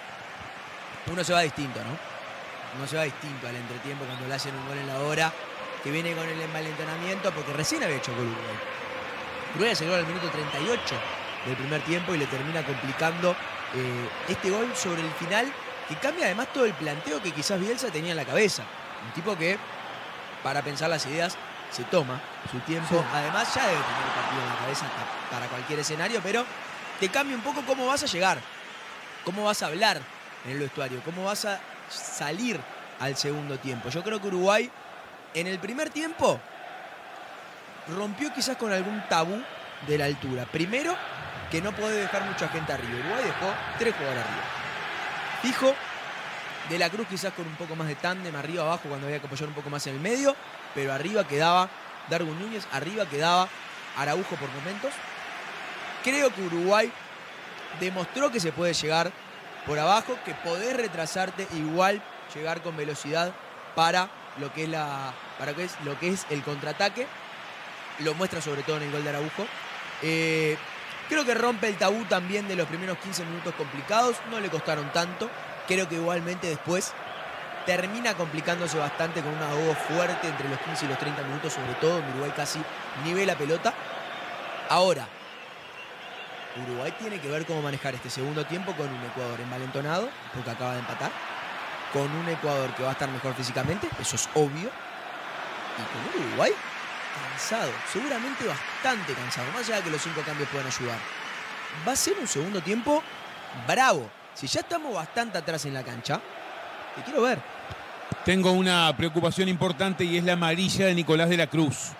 Uno 1.10 1.24
se 1.24 1.32
va 1.32 1.40
distinto, 1.40 1.80
¿no? 1.80 1.98
Uno 2.78 2.86
se 2.86 2.96
va 2.96 3.02
distinto 3.02 3.48
al 3.48 3.56
entretiempo 3.56 4.04
cuando 4.04 4.28
le 4.28 4.34
hacen 4.34 4.54
un 4.54 4.66
gol 4.68 4.78
en 4.78 4.86
la 4.86 5.00
hora, 5.00 5.32
que 5.82 5.90
viene 5.90 6.14
con 6.14 6.28
el 6.28 6.40
envalentonamiento, 6.40 7.32
porque 7.32 7.52
recién 7.52 7.82
había 7.82 7.96
hecho 7.96 8.14
gol 8.14 8.26
Uruguay. 8.26 8.56
Uruguay 9.54 9.74
se 9.74 9.92
al 9.92 10.06
minuto 10.06 10.28
38 10.30 10.94
del 11.46 11.56
primer 11.56 11.82
tiempo 11.82 12.14
y 12.14 12.18
le 12.18 12.26
termina 12.26 12.64
complicando 12.64 13.32
eh, 13.32 14.08
este 14.28 14.50
gol 14.50 14.70
sobre 14.76 15.02
el 15.02 15.10
final 15.12 15.52
que 15.88 15.96
cambia 15.96 16.26
además 16.26 16.52
todo 16.52 16.66
el 16.66 16.74
planteo 16.74 17.20
que 17.20 17.32
quizás 17.32 17.58
Bielsa 17.58 17.88
tenía 17.88 18.12
en 18.12 18.16
la 18.16 18.24
cabeza. 18.24 18.62
Un 19.04 19.12
tipo 19.12 19.36
que, 19.36 19.58
para 20.44 20.62
pensar 20.62 20.88
las 20.90 21.04
ideas, 21.06 21.36
se 21.72 21.82
toma 21.84 22.20
su 22.52 22.60
tiempo. 22.60 23.04
Además, 23.12 23.52
ya 23.52 23.66
debe 23.66 23.80
tener 23.80 24.06
el 24.06 24.14
partido 24.14 24.42
en 24.42 24.48
la 24.48 24.58
cabeza 24.60 24.86
para 25.28 25.46
cualquier 25.46 25.80
escenario, 25.80 26.20
pero 26.22 26.44
te 27.00 27.08
cambia 27.08 27.34
un 27.34 27.42
poco 27.42 27.62
cómo 27.66 27.86
vas 27.86 28.04
a 28.04 28.06
llegar, 28.06 28.38
cómo 29.24 29.42
vas 29.42 29.62
a 29.64 29.66
hablar 29.66 30.00
en 30.44 30.52
el 30.52 30.58
vestuario, 30.58 31.00
cómo 31.04 31.24
vas 31.24 31.44
a 31.44 31.60
salir 31.88 32.58
al 32.98 33.16
segundo 33.16 33.58
tiempo. 33.58 33.88
Yo 33.88 34.02
creo 34.02 34.20
que 34.20 34.28
Uruguay, 34.28 34.70
en 35.34 35.46
el 35.46 35.58
primer 35.58 35.90
tiempo, 35.90 36.40
rompió 37.96 38.32
quizás 38.32 38.56
con 38.56 38.72
algún 38.72 39.02
tabú 39.08 39.42
de 39.86 39.98
la 39.98 40.04
altura. 40.04 40.46
Primero, 40.46 40.94
que 41.50 41.60
no 41.60 41.72
puede 41.72 42.00
dejar 42.00 42.24
mucha 42.24 42.48
gente 42.48 42.72
arriba. 42.72 42.98
Uruguay 43.00 43.24
dejó 43.24 43.52
tres 43.78 43.94
jugadores 43.94 44.24
arriba. 44.24 44.44
Fijo, 45.42 45.74
de 46.68 46.78
la 46.78 46.88
Cruz 46.88 47.06
quizás 47.08 47.32
con 47.32 47.46
un 47.46 47.56
poco 47.56 47.74
más 47.74 47.88
de 47.88 47.96
tándem 47.96 48.34
arriba 48.36 48.62
abajo 48.62 48.88
cuando 48.88 49.06
había 49.06 49.18
que 49.18 49.26
apoyar 49.26 49.48
un 49.48 49.54
poco 49.54 49.70
más 49.70 49.86
en 49.88 49.94
el 49.94 50.00
medio, 50.00 50.36
pero 50.74 50.92
arriba 50.92 51.26
quedaba 51.26 51.68
Darwin 52.08 52.38
Núñez, 52.38 52.66
arriba 52.72 53.06
quedaba 53.06 53.48
Araujo 53.96 54.36
por 54.36 54.48
momentos. 54.50 54.92
Creo 56.04 56.32
que 56.32 56.42
Uruguay 56.42 56.92
demostró 57.80 58.30
que 58.30 58.38
se 58.38 58.52
puede 58.52 58.72
llegar 58.72 59.10
por 59.66 59.78
abajo, 59.78 60.16
que 60.24 60.34
podés 60.34 60.76
retrasarte 60.76 61.46
igual 61.54 62.02
llegar 62.34 62.62
con 62.62 62.76
velocidad 62.76 63.32
para 63.74 64.08
lo 64.38 64.52
que 64.52 64.64
es 64.64 64.68
la 64.68 65.12
para 65.38 65.52
es 65.52 65.76
lo 65.84 65.98
que 65.98 66.08
es 66.08 66.26
el 66.30 66.42
contraataque. 66.42 67.06
Lo 68.00 68.14
muestra 68.14 68.40
sobre 68.40 68.62
todo 68.62 68.76
en 68.78 68.84
el 68.84 68.92
gol 68.92 69.04
de 69.04 69.10
Araujo. 69.10 69.46
Eh, 70.02 70.56
Creo 71.10 71.24
que 71.24 71.34
rompe 71.34 71.66
el 71.66 71.74
tabú 71.74 72.04
también 72.04 72.46
de 72.46 72.54
los 72.54 72.68
primeros 72.68 72.96
15 72.98 73.24
minutos 73.24 73.52
complicados. 73.56 74.14
No 74.30 74.38
le 74.38 74.48
costaron 74.48 74.92
tanto. 74.92 75.28
Creo 75.66 75.88
que 75.88 75.96
igualmente 75.96 76.46
después 76.46 76.92
termina 77.66 78.14
complicándose 78.14 78.78
bastante 78.78 79.20
con 79.20 79.34
un 79.34 79.42
ahogo 79.42 79.74
fuerte 79.74 80.28
entre 80.28 80.48
los 80.48 80.60
15 80.60 80.84
y 80.84 80.88
los 80.88 80.98
30 80.98 81.22
minutos, 81.24 81.52
sobre 81.52 81.74
todo 81.74 81.98
en 81.98 82.08
Uruguay 82.10 82.32
casi 82.36 82.60
nivela 83.04 83.34
pelota. 83.34 83.74
Ahora, 84.68 85.08
Uruguay 86.56 86.92
tiene 86.98 87.20
que 87.20 87.28
ver 87.28 87.46
cómo 87.46 87.62
manejar 87.62 87.94
este 87.94 88.10
segundo 88.10 88.44
tiempo 88.44 88.72
con 88.74 88.88
un 88.88 89.04
Ecuador 89.04 89.40
envalentonado, 89.40 90.08
porque 90.34 90.50
acaba 90.50 90.74
de 90.74 90.80
empatar, 90.80 91.10
con 91.92 92.10
un 92.10 92.28
Ecuador 92.28 92.70
que 92.74 92.82
va 92.82 92.90
a 92.90 92.92
estar 92.92 93.08
mejor 93.08 93.34
físicamente, 93.34 93.88
eso 94.00 94.16
es 94.16 94.28
obvio, 94.34 94.70
y 95.78 96.16
con 96.16 96.24
Uruguay 96.26 96.52
cansado, 97.14 97.70
seguramente 97.92 98.46
bastante 98.46 99.12
cansado, 99.14 99.50
más 99.52 99.66
allá 99.66 99.76
de 99.76 99.82
que 99.82 99.90
los 99.90 100.02
cinco 100.02 100.22
cambios 100.22 100.48
puedan 100.48 100.66
ayudar. 100.66 100.98
Va 101.86 101.92
a 101.92 101.96
ser 101.96 102.14
un 102.20 102.26
segundo 102.26 102.60
tiempo 102.60 103.02
bravo. 103.66 104.10
Si 104.34 104.46
ya 104.46 104.60
estamos 104.60 104.94
bastante 104.94 105.38
atrás 105.38 105.64
en 105.64 105.74
la 105.74 105.82
cancha, 105.82 106.20
te 106.96 107.02
quiero 107.02 107.22
ver. 107.22 107.38
Tengo 108.24 108.52
una 108.52 108.94
preocupación 108.96 109.48
importante 109.48 110.04
y 110.04 110.18
es 110.18 110.24
la 110.24 110.34
amarilla 110.34 110.86
de 110.86 110.94
Nicolás 110.94 111.28
de 111.28 111.36
la 111.36 111.46
Cruz. 111.46 111.92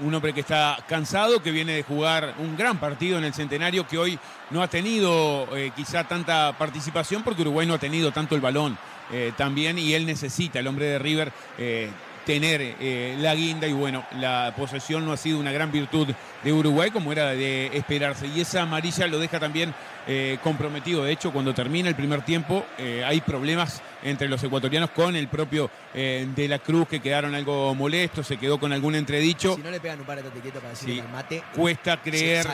Un 0.00 0.14
hombre 0.14 0.32
que 0.32 0.40
está 0.40 0.78
cansado, 0.88 1.42
que 1.42 1.50
viene 1.50 1.74
de 1.74 1.82
jugar 1.82 2.34
un 2.38 2.56
gran 2.56 2.78
partido 2.78 3.18
en 3.18 3.24
el 3.24 3.34
centenario, 3.34 3.86
que 3.86 3.98
hoy 3.98 4.18
no 4.50 4.62
ha 4.62 4.68
tenido 4.68 5.46
eh, 5.56 5.70
quizá 5.76 6.04
tanta 6.04 6.56
participación 6.56 7.22
porque 7.22 7.42
Uruguay 7.42 7.66
no 7.66 7.74
ha 7.74 7.78
tenido 7.78 8.10
tanto 8.10 8.34
el 8.34 8.40
balón 8.40 8.78
eh, 9.12 9.32
también 9.36 9.78
y 9.78 9.92
él 9.92 10.06
necesita, 10.06 10.58
el 10.58 10.66
hombre 10.66 10.86
de 10.86 10.98
River, 10.98 11.32
eh, 11.58 11.90
tener 12.24 12.76
eh, 12.80 13.16
la 13.18 13.34
guinda. 13.34 13.66
Y 13.66 13.72
bueno, 13.72 14.04
la 14.18 14.52
posesión 14.56 15.04
no 15.04 15.12
ha 15.12 15.16
sido 15.16 15.38
una 15.38 15.52
gran 15.52 15.70
virtud 15.72 16.08
de 16.42 16.52
Uruguay 16.52 16.90
como 16.90 17.12
era 17.12 17.30
de 17.30 17.70
esperarse. 17.76 18.26
Y 18.26 18.40
esa 18.40 18.62
amarilla 18.62 19.06
lo 19.06 19.18
deja 19.18 19.38
también 19.38 19.74
eh, 20.06 20.38
comprometido. 20.42 21.04
De 21.04 21.12
hecho, 21.12 21.32
cuando 21.32 21.54
termina 21.54 21.88
el 21.88 21.94
primer 21.94 22.22
tiempo 22.22 22.64
eh, 22.78 23.04
hay 23.06 23.20
problemas 23.20 23.82
entre 24.02 24.28
los 24.28 24.42
ecuatorianos 24.42 24.90
con 24.90 25.14
el 25.14 25.28
propio 25.28 25.70
de 25.94 26.48
la 26.48 26.58
Cruz 26.58 26.88
que 26.88 27.00
quedaron 27.00 27.34
algo 27.34 27.74
molestos, 27.74 28.26
se 28.26 28.36
quedó 28.36 28.58
con 28.58 28.72
algún 28.72 28.96
entredicho. 28.96 29.54
Si 29.54 29.62
no 29.62 29.70
le 29.70 29.78
pegan 29.78 30.00
un 30.00 30.06
par 30.06 30.20
de 30.20 30.30
para 30.52 30.70
decirle 30.70 31.04
mate, 31.12 31.44
cuesta 31.54 32.00
creer 32.02 32.46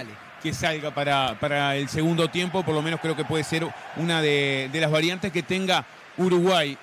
que 0.43 0.53
salga 0.53 0.91
para, 0.93 1.39
para 1.41 1.77
el 1.77 1.89
segundo 1.89 2.29
tiempo, 2.29 2.63
por 2.63 2.75
lo 2.75 2.83
menos 2.83 3.01
creo 3.01 3.17
que 3.17 3.25
puede 3.25 3.45
ser 3.45 3.67
una 3.97 4.21
de, 4.21 4.69
de 4.71 4.81
las 4.81 4.91
variantes 4.91 5.33
que 5.33 5.43
tenga 5.43 5.87
Uruguay 6.19 6.77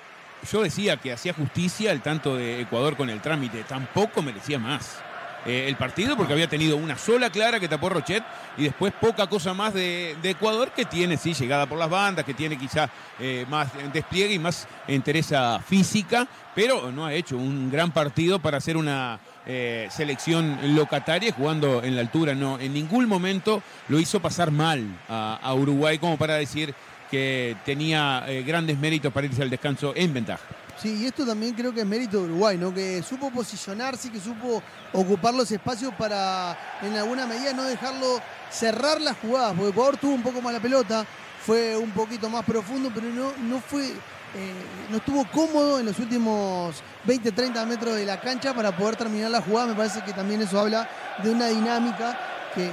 yo 0.46 0.62
decía 0.62 0.96
que 0.96 1.12
hacía 1.12 1.32
justicia 1.34 1.92
el 1.92 2.02
tanto 2.02 2.36
de 2.36 2.60
Ecuador 2.60 2.96
con 2.96 3.10
el 3.10 3.20
trámite, 3.20 3.64
tampoco 3.64 4.22
merecía 4.22 4.58
más. 4.58 5.02
Eh, 5.46 5.68
el 5.68 5.76
partido 5.76 6.16
porque 6.16 6.32
había 6.32 6.48
tenido 6.48 6.76
una 6.76 6.98
sola 6.98 7.30
clara 7.30 7.60
que 7.60 7.68
tapó 7.68 7.88
Rochet 7.88 8.24
y 8.56 8.64
después 8.64 8.92
poca 9.00 9.28
cosa 9.28 9.54
más 9.54 9.72
de, 9.74 10.16
Ecuador 10.24 10.72
que 10.72 10.84
tiene, 10.84 11.16
sí, 11.16 11.34
llegada 11.34 11.66
por 11.66 11.78
las 11.78 11.88
bandas, 11.88 12.24
que 12.24 12.34
tiene 12.34 12.58
quizá 12.58 12.90
eh, 13.20 13.46
más 13.48 13.68
despliegue 13.92 14.34
y 14.34 14.38
más 14.40 14.66
entereza 14.88 15.60
física, 15.60 16.26
pero 16.52 16.90
no 16.90 17.06
ha 17.06 17.14
hecho 17.14 17.36
un 17.36 17.70
gran 17.70 17.92
partido 17.92 18.40
para 18.40 18.56
hacer 18.56 18.76
una 18.76 19.20
eh, 19.46 19.86
selección 19.88 20.58
locataria 20.74 21.32
jugando 21.32 21.84
en 21.84 21.94
la 21.94 22.00
altura. 22.00 22.34
No, 22.34 22.58
en 22.58 22.74
ningún 22.74 23.06
momento 23.06 23.62
lo 23.86 24.00
hizo 24.00 24.18
pasar 24.18 24.50
mal 24.50 24.84
a 25.08 25.54
Uruguay 25.54 25.98
como 25.98 26.16
para 26.16 26.34
decir 26.34 26.74
que 27.10 27.56
tenía 27.64 28.24
eh, 28.26 28.42
grandes 28.42 28.78
méritos 28.78 29.12
para 29.12 29.26
irse 29.26 29.42
al 29.42 29.50
descanso 29.50 29.92
en 29.94 30.12
ventaja. 30.12 30.44
Sí, 30.80 30.94
y 31.02 31.06
esto 31.06 31.24
también 31.24 31.54
creo 31.54 31.72
que 31.72 31.80
es 31.80 31.86
mérito 31.86 32.18
de 32.18 32.24
Uruguay, 32.24 32.58
¿no? 32.58 32.72
Que 32.74 33.02
supo 33.02 33.30
posicionarse, 33.30 34.10
que 34.12 34.20
supo 34.20 34.62
ocupar 34.92 35.32
los 35.32 35.50
espacios 35.50 35.94
para, 35.94 36.56
en 36.82 36.94
alguna 36.96 37.26
medida, 37.26 37.54
no 37.54 37.62
dejarlo 37.62 38.20
cerrar 38.50 39.00
las 39.00 39.16
jugadas, 39.16 39.54
porque 39.54 39.70
Ecuador 39.70 39.96
tuvo 39.96 40.14
un 40.14 40.22
poco 40.22 40.42
más 40.42 40.52
la 40.52 40.60
pelota, 40.60 41.06
fue 41.44 41.76
un 41.76 41.90
poquito 41.92 42.28
más 42.28 42.44
profundo, 42.44 42.90
pero 42.94 43.08
no, 43.08 43.32
no 43.48 43.60
fue. 43.60 43.86
Eh, 44.34 44.52
no 44.90 44.98
estuvo 44.98 45.24
cómodo 45.30 45.78
en 45.78 45.86
los 45.86 45.98
últimos 45.98 46.82
20, 47.04 47.32
30 47.32 47.64
metros 47.64 47.96
de 47.96 48.04
la 48.04 48.20
cancha 48.20 48.52
para 48.52 48.76
poder 48.76 48.96
terminar 48.96 49.30
la 49.30 49.40
jugada. 49.40 49.68
Me 49.68 49.74
parece 49.74 50.02
que 50.02 50.12
también 50.12 50.42
eso 50.42 50.60
habla 50.60 50.86
de 51.22 51.30
una 51.30 51.46
dinámica 51.46 52.18
que, 52.54 52.70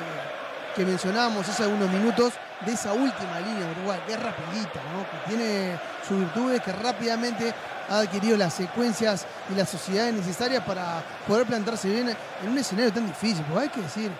que 0.76 0.86
mencionábamos 0.86 1.48
hace 1.48 1.64
algunos 1.64 1.90
minutos 1.90 2.34
de 2.66 2.72
esa 2.72 2.94
última 2.94 3.40
línea 3.40 3.66
de 3.68 3.72
Uruguay, 3.72 4.00
que 4.06 4.14
es 4.14 4.20
rapidita, 4.22 4.80
que 5.12 5.30
tiene 5.30 5.80
sus 6.08 6.20
virtudes, 6.20 6.62
que 6.62 6.72
rápidamente 6.72 7.54
ha 7.90 8.00
adquirido 8.00 8.38
las 8.38 8.54
secuencias 8.54 9.26
y 9.52 9.56
las 9.56 9.70
sociedades 9.70 10.14
necesarias 10.14 10.64
para 10.64 11.04
poder 11.28 11.46
plantarse 11.46 11.90
bien 11.90 12.16
en 12.44 12.50
un 12.50 12.58
escenario 12.58 12.92
tan 12.92 13.06
difícil. 13.06 13.44
Porque 13.46 13.64
hay 13.64 13.70
que 13.70 13.82
decir, 13.82 14.12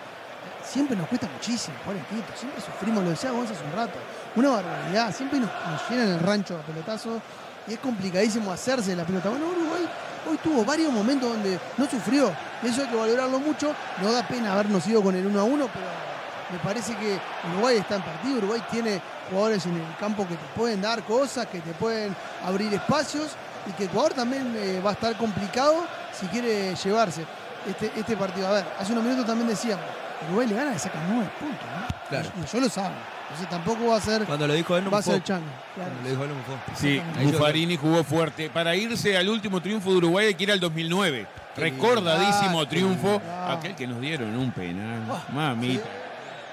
siempre 0.64 0.96
nos 0.96 1.08
cuesta 1.08 1.28
muchísimo 1.32 1.76
jugar 1.84 1.98
en 1.98 2.36
siempre 2.36 2.60
sufrimos, 2.60 3.04
lo 3.04 3.10
decía 3.10 3.30
hace 3.30 3.64
un 3.64 3.72
rato, 3.72 3.98
una 4.36 4.50
barbaridad, 4.50 5.14
siempre 5.14 5.40
nos, 5.40 5.50
llenan 5.88 6.08
el 6.08 6.20
rancho 6.20 6.58
a 6.58 6.62
pelotazos 6.62 7.20
y 7.66 7.74
es 7.74 7.78
complicadísimo 7.78 8.52
hacerse 8.52 8.90
de 8.90 8.96
la 8.96 9.04
pelota. 9.04 9.30
Bueno, 9.30 9.46
Uruguay 9.46 9.88
hoy 10.30 10.38
tuvo 10.38 10.64
varios 10.64 10.92
momentos 10.92 11.30
donde 11.30 11.58
no 11.76 11.88
sufrió, 11.88 12.32
eso 12.62 12.82
hay 12.82 12.88
que 12.88 12.96
valorarlo 12.96 13.38
mucho, 13.38 13.74
no 14.02 14.12
da 14.12 14.26
pena 14.26 14.52
habernos 14.52 14.86
ido 14.86 15.02
con 15.02 15.14
el 15.14 15.26
1 15.26 15.40
a 15.40 15.44
1, 15.44 15.68
pero 15.72 16.13
me 16.54 16.58
parece 16.60 16.94
que 16.96 17.18
Uruguay 17.52 17.76
está 17.78 17.96
en 17.96 18.02
partido, 18.02 18.38
Uruguay 18.38 18.62
tiene 18.70 19.00
jugadores 19.30 19.66
en 19.66 19.74
el 19.76 19.96
campo 19.98 20.26
que 20.28 20.34
te 20.34 20.46
pueden 20.56 20.80
dar 20.80 21.02
cosas, 21.02 21.46
que 21.46 21.60
te 21.60 21.72
pueden 21.72 22.14
abrir 22.44 22.72
espacios 22.72 23.32
y 23.66 23.72
que 23.72 23.84
Ecuador 23.84 24.14
también 24.14 24.54
eh, 24.56 24.80
va 24.84 24.90
a 24.90 24.92
estar 24.92 25.16
complicado 25.16 25.84
si 26.18 26.26
quiere 26.26 26.74
llevarse 26.76 27.24
este, 27.68 27.90
este 27.96 28.16
partido. 28.16 28.46
A 28.48 28.52
ver, 28.52 28.64
hace 28.78 28.92
unos 28.92 29.04
minutos 29.04 29.26
también 29.26 29.48
decíamos, 29.48 29.84
Uruguay 30.28 30.46
le 30.46 30.54
gana, 30.54 30.70
le 30.72 30.78
saca 30.78 30.98
nueve 31.08 31.30
puntos, 31.40 31.66
¿no? 31.66 32.08
Claro. 32.08 32.28
Y 32.42 32.52
yo 32.52 32.60
lo 32.60 32.68
sabe. 32.68 32.94
Entonces 33.24 33.48
tampoco 33.48 33.86
va 33.88 33.96
a 33.96 34.00
ser. 34.00 34.24
Cuando 34.26 34.46
lo 34.46 34.52
dijo 34.54 34.76
él 34.76 34.84
no 34.84 34.90
Va 34.90 34.98
a 34.98 35.02
ser 35.02 35.22
chango. 35.24 35.46
Claro. 35.74 35.90
Cuando 35.90 36.02
lo 36.02 36.08
dijo 36.10 36.24
él 36.24 36.30
no. 36.30 36.76
Sí, 36.76 37.02
Buffarini 37.24 37.76
jugó 37.76 38.04
fuerte. 38.04 38.50
Para 38.50 38.76
irse 38.76 39.16
al 39.16 39.28
último 39.28 39.60
triunfo 39.60 39.90
de 39.90 39.96
Uruguay 39.96 40.26
hay 40.26 40.34
que 40.34 40.44
ir 40.44 40.52
al 40.52 40.60
2009. 40.60 41.26
Recordadísimo 41.56 42.60
Ah, 42.60 42.68
triunfo. 42.68 43.22
Aquel 43.48 43.74
que 43.74 43.86
nos 43.86 44.00
dieron 44.00 44.36
un 44.36 44.52
penal. 44.52 45.02
Ah, 45.10 45.22
Mamita. 45.32 45.84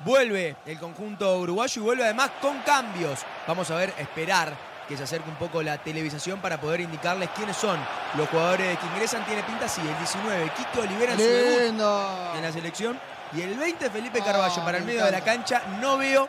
Vuelve 0.00 0.56
el 0.66 0.80
conjunto 0.80 1.38
uruguayo 1.38 1.80
y 1.80 1.84
vuelve 1.84 2.02
además 2.02 2.32
con 2.40 2.58
cambios. 2.62 3.20
Vamos 3.46 3.70
a 3.70 3.76
ver, 3.76 3.94
esperar 3.96 4.56
que 4.88 4.96
se 4.96 5.04
acerque 5.04 5.30
un 5.30 5.36
poco 5.36 5.62
la 5.62 5.78
televisación 5.78 6.40
para 6.40 6.60
poder 6.60 6.80
indicarles 6.80 7.30
quiénes 7.36 7.56
son 7.56 7.78
los 8.16 8.28
jugadores 8.28 8.76
que 8.76 8.86
ingresan. 8.86 9.24
Tiene 9.24 9.44
pinta 9.44 9.66
así, 9.66 9.80
el 9.80 9.96
19, 9.98 10.50
Kike 10.56 10.80
Olivera 10.80 11.12
en 11.12 11.18
su 11.18 11.24
debut 11.24 11.80
en 12.34 12.42
la 12.42 12.52
selección. 12.52 13.11
Y 13.34 13.40
el 13.40 13.54
20, 13.54 13.90
Felipe 13.90 14.18
Ah, 14.20 14.24
Carballo. 14.24 14.64
Para 14.64 14.78
el 14.78 14.84
me 14.84 14.92
medio 14.92 15.04
de 15.04 15.12
la 15.12 15.22
cancha 15.22 15.62
no 15.80 15.96
veo, 15.98 16.28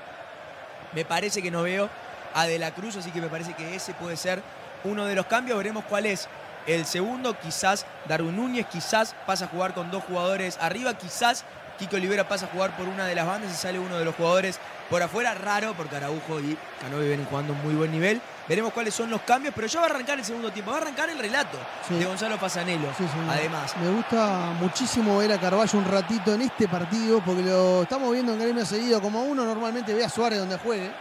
me 0.93 1.05
parece 1.05 1.41
que 1.41 1.51
no 1.51 1.63
veo 1.63 1.89
a 2.33 2.45
De 2.45 2.57
la 2.57 2.71
Cruz, 2.71 2.95
así 2.95 3.11
que 3.11 3.21
me 3.21 3.27
parece 3.27 3.53
que 3.53 3.75
ese 3.75 3.93
puede 3.93 4.17
ser 4.17 4.41
uno 4.83 5.05
de 5.05 5.15
los 5.15 5.25
cambios. 5.25 5.57
Veremos 5.57 5.83
cuál 5.87 6.05
es 6.05 6.27
el 6.65 6.85
segundo. 6.85 7.37
Quizás 7.39 7.85
Darwin 8.07 8.35
Núñez, 8.35 8.65
quizás 8.67 9.15
pasa 9.25 9.45
a 9.45 9.47
jugar 9.49 9.73
con 9.73 9.91
dos 9.91 10.03
jugadores 10.03 10.57
arriba, 10.61 10.93
quizás 10.93 11.43
Kike 11.77 11.95
Olivera 11.95 12.27
pasa 12.27 12.45
a 12.45 12.49
jugar 12.49 12.75
por 12.77 12.87
una 12.87 13.05
de 13.05 13.15
las 13.15 13.25
bandas 13.25 13.51
y 13.51 13.55
sale 13.55 13.79
uno 13.79 13.97
de 13.97 14.05
los 14.05 14.15
jugadores 14.15 14.59
por 14.93 15.01
afuera. 15.01 15.33
Raro, 15.33 15.73
porque 15.75 15.95
Araujo 15.95 16.39
y 16.39 16.55
Canovi 16.79 17.07
vienen 17.07 17.25
jugando 17.25 17.53
un 17.53 17.63
muy 17.63 17.73
buen 17.73 17.91
nivel. 17.91 18.21
Veremos 18.47 18.71
cuáles 18.73 18.93
son 18.93 19.09
los 19.09 19.21
cambios, 19.21 19.51
pero 19.55 19.65
ya 19.65 19.79
va 19.79 19.87
a 19.87 19.89
arrancar 19.89 20.19
el 20.19 20.23
segundo 20.23 20.51
tiempo. 20.51 20.69
Va 20.69 20.77
a 20.77 20.81
arrancar 20.81 21.09
el 21.09 21.17
relato 21.17 21.57
Sí. 21.87 21.95
de 21.95 22.05
Gonzalo 22.05 22.37
Pasanelo. 22.37 22.89
Sí, 22.95 23.03
Además, 23.27 23.73
Me 23.81 23.89
gusta 23.89 24.51
muchísimo 24.59 25.17
ver 25.17 25.31
a 25.31 25.39
Carballo 25.39 25.79
un 25.79 25.85
ratito 25.85 26.35
en 26.35 26.43
este 26.43 26.67
partido, 26.67 27.21
porque 27.25 27.41
lo 27.41 27.81
estamos 27.81 28.11
viendo 28.11 28.33
en 28.33 28.39
gremio 28.39 28.63
seguido, 28.67 29.01
como 29.01 29.23
uno 29.23 29.43
normalmente 29.45 29.95
ve 29.95 30.05
a 30.05 30.09
Suárez 30.09 30.37
donde 30.37 30.59
juegue. 30.59 30.91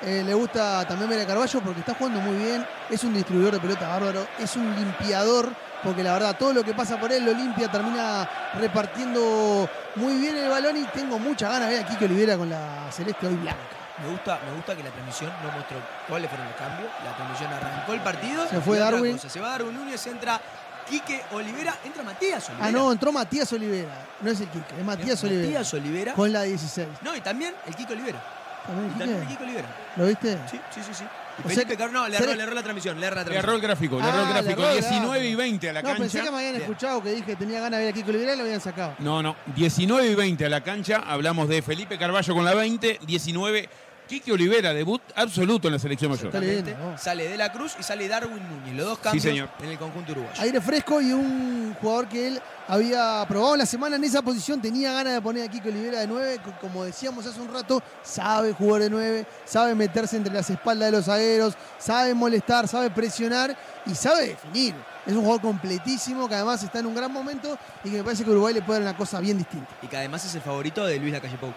Eh, 0.00 0.22
le 0.24 0.32
gusta 0.32 0.88
también 0.88 1.10
ver 1.10 1.20
a 1.20 1.26
Carballo 1.26 1.60
porque 1.60 1.80
está 1.80 1.92
jugando 1.94 2.20
muy 2.20 2.36
bien, 2.38 2.66
es 2.88 3.04
un 3.04 3.12
distribuidor 3.12 3.52
de 3.52 3.60
pelota 3.60 3.88
bárbaro, 3.88 4.26
es 4.38 4.56
un 4.56 4.74
limpiador, 4.74 5.52
porque 5.84 6.02
la 6.02 6.14
verdad 6.14 6.36
todo 6.36 6.52
lo 6.52 6.64
que 6.64 6.72
pasa 6.72 6.98
por 6.98 7.12
él 7.12 7.24
lo 7.24 7.32
limpia, 7.32 7.70
termina 7.70 8.28
repartiendo 8.58 9.68
muy 9.96 10.14
bien 10.14 10.36
el 10.36 10.48
balón 10.48 10.76
y 10.76 10.84
tengo 10.86 11.18
muchas 11.18 11.50
ganas 11.50 11.68
de 11.68 11.76
ver 11.76 11.84
a 11.84 11.88
Kike 11.88 12.06
Olivera 12.06 12.36
con 12.36 12.48
la 12.48 12.90
celeste 12.90 13.26
hoy 13.26 13.34
blanca. 13.34 13.60
Me 14.02 14.10
gusta, 14.10 14.40
me 14.44 14.56
gusta 14.56 14.74
que 14.74 14.82
la 14.82 14.90
transmisión 14.90 15.30
no 15.42 15.52
mostró 15.52 15.76
cuáles 16.08 16.28
fueron 16.28 16.48
los 16.48 16.56
cambios. 16.56 16.90
La 17.04 17.14
transmisión 17.14 17.52
arrancó 17.52 17.92
el 17.92 18.00
partido. 18.00 18.48
Se 18.48 18.60
fue 18.60 18.78
Darwin. 18.78 19.18
Se 19.18 19.40
va 19.40 19.50
Darwin 19.50 19.74
Núñez, 19.74 20.04
entra 20.08 20.40
Quique 20.88 21.22
Olivera, 21.32 21.76
entra 21.84 22.02
Matías 22.02 22.48
Olivera. 22.48 22.68
Ah, 22.68 22.72
no, 22.72 22.90
entró 22.90 23.12
Matías 23.12 23.52
Olivera, 23.52 23.94
no 24.20 24.30
es 24.30 24.40
el 24.40 24.48
Kike, 24.48 24.78
es 24.78 24.84
Matías 24.84 25.22
Olivera. 25.22 25.46
Matías 25.46 25.74
Olivera. 25.74 26.14
Con 26.14 26.32
la 26.32 26.42
16. 26.42 26.88
No, 27.02 27.14
y 27.14 27.20
también 27.20 27.54
el 27.66 27.76
Quique 27.76 27.92
Olivera. 27.92 28.20
¿También 28.66 28.88
Y 28.88 28.92
el 28.92 28.98
también 28.98 29.18
el 29.18 29.26
Quique? 29.26 29.32
Quique 29.32 29.44
Olivera. 29.44 29.68
¿Lo 29.96 30.06
viste? 30.06 30.38
Sí, 30.50 30.60
sí, 30.74 30.82
sí. 30.82 30.94
sí. 30.94 31.04
Y 31.36 31.40
O 31.40 31.48
sea 31.48 31.54
Felipe 31.56 31.72
que- 31.72 31.76
Carvalho, 31.76 32.00
no, 32.02 32.08
le 32.08 32.16
erró, 32.16 32.24
¿será- 32.24 32.36
le 32.36 32.42
erró 32.44 32.54
la 32.54 32.62
transmisión, 32.62 33.00
le 33.00 33.06
erró 33.06 33.16
la 33.16 33.20
Le 33.22 33.24
transmisión. 33.26 33.44
erró 33.44 33.56
el 33.56 33.62
gráfico, 33.62 33.96
le 33.96 34.02
Ah, 34.04 34.08
erró 34.08 34.18
el 34.20 34.26
le 34.26 34.32
gráfico. 34.34 34.60
erró 34.62 34.70
el 34.70 34.80
19 34.80 35.18
y 35.18 35.20
gráfico. 35.22 35.38
20 35.38 35.68
a 35.68 35.72
la 35.72 35.82
No, 35.82 35.88
cancha. 35.88 36.02
pensé 36.02 36.20
que 36.22 36.30
me 36.30 36.36
habían 36.38 36.54
escuchado 36.56 37.02
que 37.02 37.10
dije 37.10 37.24
que 37.24 37.36
tenía 37.36 37.60
ganas 37.60 37.78
de 37.80 37.84
ver 37.86 37.92
a 37.92 37.96
Kiko 37.96 38.10
Olivera 38.10 38.34
y 38.34 38.36
lo 38.36 38.42
habían 38.44 38.60
sacado. 38.60 38.94
No, 39.00 39.22
no. 39.22 39.36
19 39.54 40.06
y 40.10 40.14
20 40.14 40.46
a 40.46 40.48
la 40.48 40.60
cancha. 40.62 41.02
Hablamos 41.06 41.48
de 41.48 41.60
Felipe 41.62 41.98
Carballo 41.98 42.34
con 42.34 42.44
la 42.44 42.54
20. 42.54 42.98
19. 43.06 43.68
Quique 44.08 44.30
Olivera, 44.32 44.74
debut 44.74 45.00
absoluto 45.16 45.68
en 45.68 45.72
la 45.74 45.78
selección 45.78 46.10
mayor. 46.10 46.26
Exactamente. 46.26 46.76
Sale 46.98 47.26
De 47.28 47.36
la 47.38 47.50
Cruz 47.50 47.74
y 47.80 47.82
sale 47.82 48.06
Darwin 48.06 48.38
Núñez. 48.48 48.74
Los 48.76 48.86
dos 48.86 48.98
cambios 48.98 49.22
señor. 49.22 49.48
en 49.62 49.70
el 49.70 49.78
conjunto 49.78 50.12
uruguayo. 50.12 50.42
Aire 50.42 50.60
fresco 50.60 51.00
y 51.00 51.12
un 51.12 51.74
jugador 51.80 52.08
que 52.08 52.26
él 52.28 52.40
había 52.68 53.24
probado 53.28 53.54
en 53.54 53.60
la 53.60 53.66
semana 53.66 53.96
en 53.96 54.04
esa 54.04 54.20
posición, 54.22 54.60
tenía 54.60 54.92
ganas 54.92 55.14
de 55.14 55.22
poner 55.22 55.48
a 55.48 55.50
Kiko 55.50 55.68
Olivera 55.68 56.00
de 56.00 56.06
9, 56.06 56.40
co- 56.44 56.52
como 56.60 56.84
decíamos 56.84 57.24
hace 57.26 57.40
un 57.40 57.52
rato, 57.52 57.82
sabe 58.02 58.52
jugar 58.52 58.82
de 58.82 58.90
9, 58.90 59.26
sabe 59.44 59.74
meterse 59.74 60.16
entre 60.16 60.32
las 60.34 60.48
espaldas 60.50 60.90
de 60.90 60.96
los 60.98 61.04
zagueros, 61.06 61.54
sabe 61.78 62.12
molestar, 62.14 62.68
sabe 62.68 62.90
presionar 62.90 63.56
y 63.86 63.94
sabe 63.94 64.28
definir. 64.28 64.74
Es 65.06 65.12
un 65.12 65.20
jugador 65.20 65.42
completísimo 65.42 66.28
que 66.28 66.34
además 66.34 66.62
está 66.62 66.78
en 66.78 66.86
un 66.86 66.94
gran 66.94 67.12
momento 67.12 67.58
y 67.84 67.90
que 67.90 67.96
me 67.98 68.04
parece 68.04 68.24
que 68.24 68.30
Uruguay 68.30 68.54
le 68.54 68.62
puede 68.62 68.80
dar 68.80 68.88
una 68.90 68.96
cosa 68.96 69.20
bien 69.20 69.36
distinta. 69.38 69.68
Y 69.82 69.86
que 69.86 69.96
además 69.96 70.24
es 70.24 70.34
el 70.34 70.40
favorito 70.42 70.84
de 70.86 70.98
Luis 70.98 71.12
Lacalle 71.12 71.36
Pou. 71.36 71.52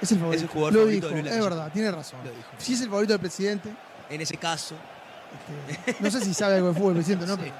Es 0.00 0.12
el 0.12 0.18
favorito. 0.18 0.36
Es 0.36 0.42
el 0.42 0.48
jugador 0.48 0.72
Lo 0.74 0.78
favorito 0.80 1.06
dijo, 1.08 1.16
de 1.16 1.22
Luis 1.22 1.34
es 1.34 1.42
verdad, 1.44 1.70
tiene 1.72 1.90
razón. 1.90 2.20
Lo 2.24 2.30
dijo. 2.30 2.48
Si 2.58 2.74
es 2.74 2.80
el 2.82 2.88
favorito 2.88 3.12
del 3.14 3.20
presidente, 3.20 3.70
En 4.10 4.20
ese 4.20 4.36
caso. 4.36 4.74
no 6.00 6.10
sé 6.10 6.20
si 6.24 6.32
sabe 6.34 6.56
algo 6.56 6.68
de 6.68 6.74
fútbol, 6.74 6.94
presidente, 6.94 7.26
¿no? 7.26 7.36
Pero 7.38 7.52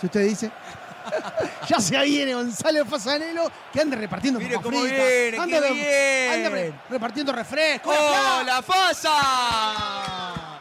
si 0.00 0.06
usted 0.06 0.24
dice. 0.26 0.50
ya 1.68 1.80
se 1.80 1.98
viene 2.04 2.34
Gonzalo 2.34 2.84
Fasanelo 2.84 3.50
que 3.72 3.80
anda 3.80 3.96
repartiendo 3.96 4.38
Mire 4.38 4.56
cómo 4.56 4.80
fritas, 4.82 4.98
viene, 5.08 5.38
anda, 5.38 5.60
qué 5.60 5.66
de- 5.66 5.72
bien. 5.72 6.32
anda 6.34 6.50
re- 6.50 6.72
repartiendo 6.90 7.32
refrescos. 7.32 7.96
¡Oh, 7.98 8.42
la 8.44 8.62
Fasa! 8.62 10.58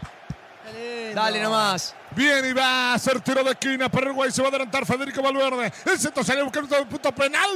Dale 1.13 1.41
nomás. 1.41 1.93
Bien, 2.11 2.45
y 2.45 2.53
va 2.53 2.91
a 2.91 2.93
hacer 2.95 3.19
tiro 3.21 3.43
de 3.43 3.51
esquina 3.51 3.89
para 3.89 4.05
Uruguay. 4.07 4.31
Se 4.31 4.41
va 4.41 4.47
a 4.47 4.49
adelantar 4.51 4.85
Federico 4.85 5.21
Valverde. 5.21 5.71
El 5.85 5.99
centro 5.99 6.23
sale 6.23 6.41
buscando 6.43 6.77
el 6.77 6.87
punto 6.87 7.11
penal. 7.13 7.49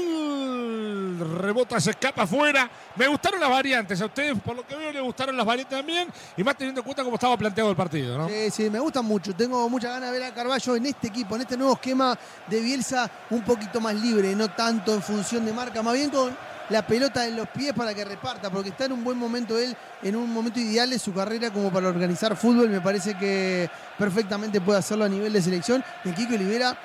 Rebota, 1.20 1.80
se 1.80 1.92
escapa 1.92 2.24
afuera. 2.24 2.70
Me 2.96 3.08
gustaron 3.08 3.40
las 3.40 3.50
variantes. 3.50 4.02
A 4.02 4.06
ustedes, 4.06 4.40
por 4.40 4.56
lo 4.56 4.66
que 4.66 4.76
veo, 4.76 4.92
les 4.92 5.02
gustaron 5.02 5.36
las 5.36 5.46
variantes 5.46 5.78
también. 5.78 6.08
Y 6.38 6.44
más 6.44 6.58
teniendo 6.58 6.82
en 6.82 6.86
cuenta 6.86 7.04
cómo 7.04 7.16
estaba 7.16 7.38
planteado 7.38 7.70
el 7.70 7.76
partido. 7.76 8.28
Sí, 8.28 8.52
sí, 8.52 8.70
me 8.70 8.80
gusta 8.80 9.02
mucho. 9.02 9.36
Tengo 9.36 9.68
muchas 9.70 9.92
ganas 9.92 10.12
de 10.12 10.20
ver 10.20 10.32
a 10.32 10.34
Carballo 10.34 10.76
en 10.76 10.86
este 10.86 11.08
equipo, 11.08 11.36
en 11.36 11.42
este 11.42 11.58
nuevo 11.58 11.74
esquema 11.74 12.18
de 12.48 12.60
Bielsa, 12.60 13.10
un 13.30 13.44
poquito 13.44 13.80
más 13.80 13.96
libre, 13.96 14.36
no 14.36 14.50
tanto 14.50 14.94
en 14.94 15.02
función 15.02 15.46
de 15.46 15.54
marca, 15.54 15.82
más 15.82 15.94
bien 15.94 16.10
con 16.10 16.36
la 16.70 16.86
pelota 16.86 17.28
en 17.28 17.36
los 17.36 17.48
pies 17.50 17.74
para 17.74 17.94
que 17.94 18.06
reparta, 18.06 18.50
porque 18.50 18.70
está 18.70 18.86
en 18.86 18.94
un 18.94 19.04
buen 19.04 19.18
momento 19.18 19.58
él, 19.58 19.76
en 20.02 20.16
un 20.16 20.32
momento 20.32 20.60
ideal 20.60 20.90
de 20.90 20.98
su 20.98 21.14
carrera 21.14 21.52
como 21.52 21.72
para 21.72 21.90
organizar 21.90 22.36
fútbol. 22.36 22.70
Me 22.70 22.82
parece 22.82 23.18
que 23.18 23.70
perfectamente 23.98 24.62
puede 24.62 24.80
hacerlo 24.80 25.06
a 25.06 25.10
nivel 25.10 25.34
de 25.34 25.42
selección. 25.42 25.84
Y 26.04 26.12
Kiko 26.12 26.34
Olivera, 26.34 26.78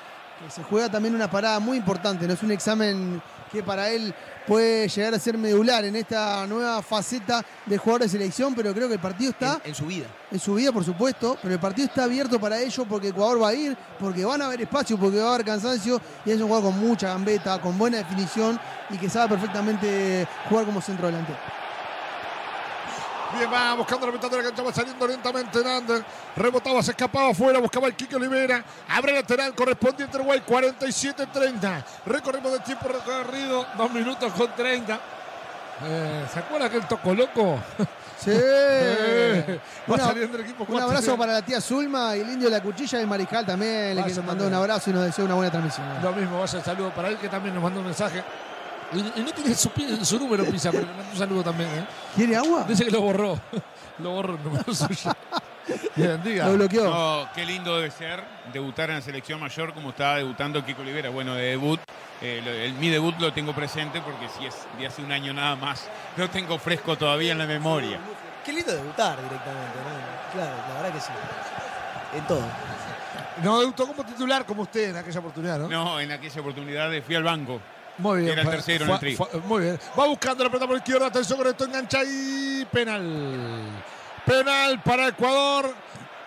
que 0.43 0.51
se 0.51 0.63
juega 0.63 0.89
también 0.89 1.15
una 1.15 1.29
parada 1.29 1.59
muy 1.59 1.77
importante, 1.77 2.27
no 2.27 2.33
es 2.33 2.43
un 2.43 2.51
examen 2.51 3.21
que 3.51 3.63
para 3.63 3.89
él 3.89 4.13
puede 4.47 4.87
llegar 4.87 5.13
a 5.13 5.19
ser 5.19 5.37
medular 5.37 5.85
en 5.85 5.95
esta 5.95 6.45
nueva 6.47 6.81
faceta 6.81 7.43
de 7.65 7.77
jugador 7.77 8.01
de 8.01 8.09
selección, 8.09 8.55
pero 8.55 8.73
creo 8.73 8.87
que 8.87 8.95
el 8.95 8.99
partido 8.99 9.31
está 9.31 9.61
En 9.63 9.75
su 9.75 9.85
vida. 9.85 10.07
en 10.31 10.39
su 10.39 10.55
vida, 10.55 10.71
por 10.71 10.83
supuesto, 10.83 11.37
pero 11.41 11.53
el 11.53 11.59
partido 11.59 11.87
está 11.87 12.05
abierto 12.05 12.39
para 12.39 12.59
ellos 12.59 12.85
porque 12.89 13.09
Ecuador 13.09 13.41
va 13.41 13.49
a 13.49 13.53
ir, 13.53 13.77
porque 13.99 14.25
van 14.25 14.41
a 14.41 14.45
haber 14.45 14.61
espacio, 14.61 14.97
porque 14.97 15.17
va 15.17 15.31
a 15.31 15.33
haber 15.35 15.45
cansancio 15.45 16.01
y 16.25 16.31
es 16.31 16.41
un 16.41 16.47
jugador 16.47 16.71
con 16.71 16.79
mucha 16.79 17.09
gambeta, 17.09 17.59
con 17.61 17.77
buena 17.77 17.97
definición 17.97 18.59
y 18.89 18.97
que 18.97 19.09
sabe 19.09 19.29
perfectamente 19.29 20.27
jugar 20.49 20.65
como 20.65 20.81
centro 20.81 21.07
delantero. 21.07 21.58
Bien, 23.37 23.51
va 23.51 23.75
buscando 23.75 24.07
la 24.07 24.11
mitad 24.13 24.29
de 24.31 24.37
la 24.37 24.43
cancha, 24.43 24.63
va 24.63 24.73
saliendo 24.73 25.05
lentamente 25.07 25.59
Hernández. 25.59 26.03
Rebotaba, 26.35 26.81
se 26.81 26.91
escapaba 26.91 27.29
afuera, 27.29 27.59
buscaba 27.59 27.87
el 27.87 27.95
Kike 27.95 28.15
Olivera. 28.15 28.63
Abre 28.89 29.13
lateral 29.13 29.53
correspondiente 29.53 30.17
Uruguay, 30.17 30.41
47-30. 30.47 31.83
Recorrimos 32.05 32.51
de 32.53 32.59
tiempo 32.59 32.87
recorrido, 32.87 33.65
2 33.77 33.91
minutos 33.91 34.33
con 34.33 34.51
30. 34.55 34.99
Eh, 35.85 36.25
¿Se 36.33 36.39
acuerda 36.39 36.69
que 36.69 36.77
el 36.77 36.87
Toco 36.87 37.13
Loco? 37.13 37.59
Sí. 37.77 37.85
Eh, 38.31 39.59
va 39.89 39.93
Una- 39.95 40.03
saliendo 40.07 40.37
el 40.37 40.43
equipo 40.43 40.65
un 40.67 40.77
abrazo 40.81 41.17
para 41.17 41.31
la 41.31 41.41
tía 41.41 41.61
Zulma 41.61 42.17
y 42.17 42.19
el 42.19 42.29
indio 42.31 42.49
de 42.49 42.57
la 42.57 42.61
cuchilla 42.61 42.99
y 43.01 43.05
Mariscal 43.05 43.45
también, 43.45 43.95
le 43.95 44.01
Vaya 44.01 44.07
que 44.07 44.13
nos 44.15 44.25
mandó 44.25 44.45
un 44.45 44.53
abrazo 44.53 44.89
y 44.89 44.93
nos 44.93 45.05
desea 45.05 45.23
una 45.23 45.35
buena 45.35 45.49
transmisión. 45.49 45.85
Lo 46.03 46.11
mismo, 46.11 46.37
vaya 46.41 46.57
el 46.57 46.63
saludo 46.65 46.89
para 46.93 47.07
él 47.07 47.17
que 47.17 47.29
también 47.29 47.53
nos 47.55 47.63
mandó 47.63 47.79
un 47.79 47.85
mensaje. 47.85 48.21
No 48.91 49.31
tiene 49.33 49.53
su, 50.05 50.19
número, 50.19 50.43
Pisa, 50.45 50.71
pero 50.71 50.85
le 50.85 50.93
mando 50.93 51.11
un 51.11 51.17
saludo 51.17 51.43
también. 51.43 51.69
¿eh? 51.69 51.85
¿Quiere 52.15 52.35
agua? 52.35 52.65
Dice 52.67 52.85
que 52.85 52.91
lo 52.91 53.01
borró. 53.01 53.39
lo 53.99 54.09
borró 54.11 54.35
el 54.35 54.43
número 54.43 54.73
suyo. 54.73 55.11
Bien, 55.95 56.21
diga. 56.23 56.47
Lo 56.47 56.53
bloqueó. 56.55 56.83
No, 56.89 57.29
qué 57.35 57.45
lindo 57.45 57.75
debe 57.75 57.91
ser 57.91 58.23
debutar 58.51 58.89
en 58.89 58.95
la 58.95 59.01
selección 59.01 59.39
mayor 59.39 59.73
como 59.73 59.89
estaba 59.89 60.15
debutando 60.17 60.65
Kiko 60.65 60.81
Olivera. 60.81 61.09
Bueno, 61.09 61.35
de 61.35 61.43
debut, 61.43 61.79
eh, 62.21 62.41
lo- 62.43 62.51
el- 62.51 62.73
mi 62.73 62.89
debut 62.89 63.15
lo 63.19 63.31
tengo 63.31 63.53
presente 63.53 64.01
porque 64.01 64.27
si 64.29 64.45
es 64.47 64.55
de 64.79 64.87
hace 64.87 65.03
un 65.03 65.11
año 65.11 65.33
nada 65.33 65.55
más, 65.55 65.85
lo 66.17 66.27
tengo 66.29 66.57
fresco 66.57 66.97
todavía 66.97 67.33
en 67.33 67.37
la 67.37 67.45
memoria. 67.45 67.99
Qué 68.43 68.51
lindo 68.53 68.71
debutar 68.71 69.17
directamente, 69.17 69.77
¿no? 69.77 70.33
Claro, 70.33 70.55
la 70.69 70.81
verdad 70.81 70.93
que 70.95 71.01
sí. 71.01 71.11
En 72.17 72.25
todo. 72.25 72.41
No 73.43 73.59
debutó 73.59 73.85
como 73.85 74.03
titular 74.03 74.45
como 74.45 74.63
usted 74.63 74.89
en 74.89 74.97
aquella 74.97 75.19
oportunidad, 75.19 75.59
¿no? 75.59 75.67
No, 75.67 75.99
en 75.99 76.11
aquella 76.11 76.41
oportunidad 76.41 76.89
fui 77.05 77.13
al 77.15 77.23
banco. 77.23 77.61
Muy 77.99 78.21
bien. 78.21 78.31
Era 78.33 78.41
el 78.41 78.47
fue- 78.47 78.55
tercero 78.55 78.85
en 78.85 78.91
el 78.91 78.99
tri. 78.99 79.15
fue- 79.15 79.27
muy 79.45 79.61
bien. 79.63 79.79
Va 79.97 80.05
buscando 80.07 80.43
la 80.43 80.49
pelota 80.49 80.67
por 80.67 80.77
izquierda. 80.77 81.05
Atención 81.07 81.37
con 81.37 81.47
esto. 81.47 81.65
Engancha 81.65 81.99
y 82.03 82.65
penal. 82.71 83.83
Penal 84.25 84.81
para 84.83 85.07
Ecuador. 85.07 85.73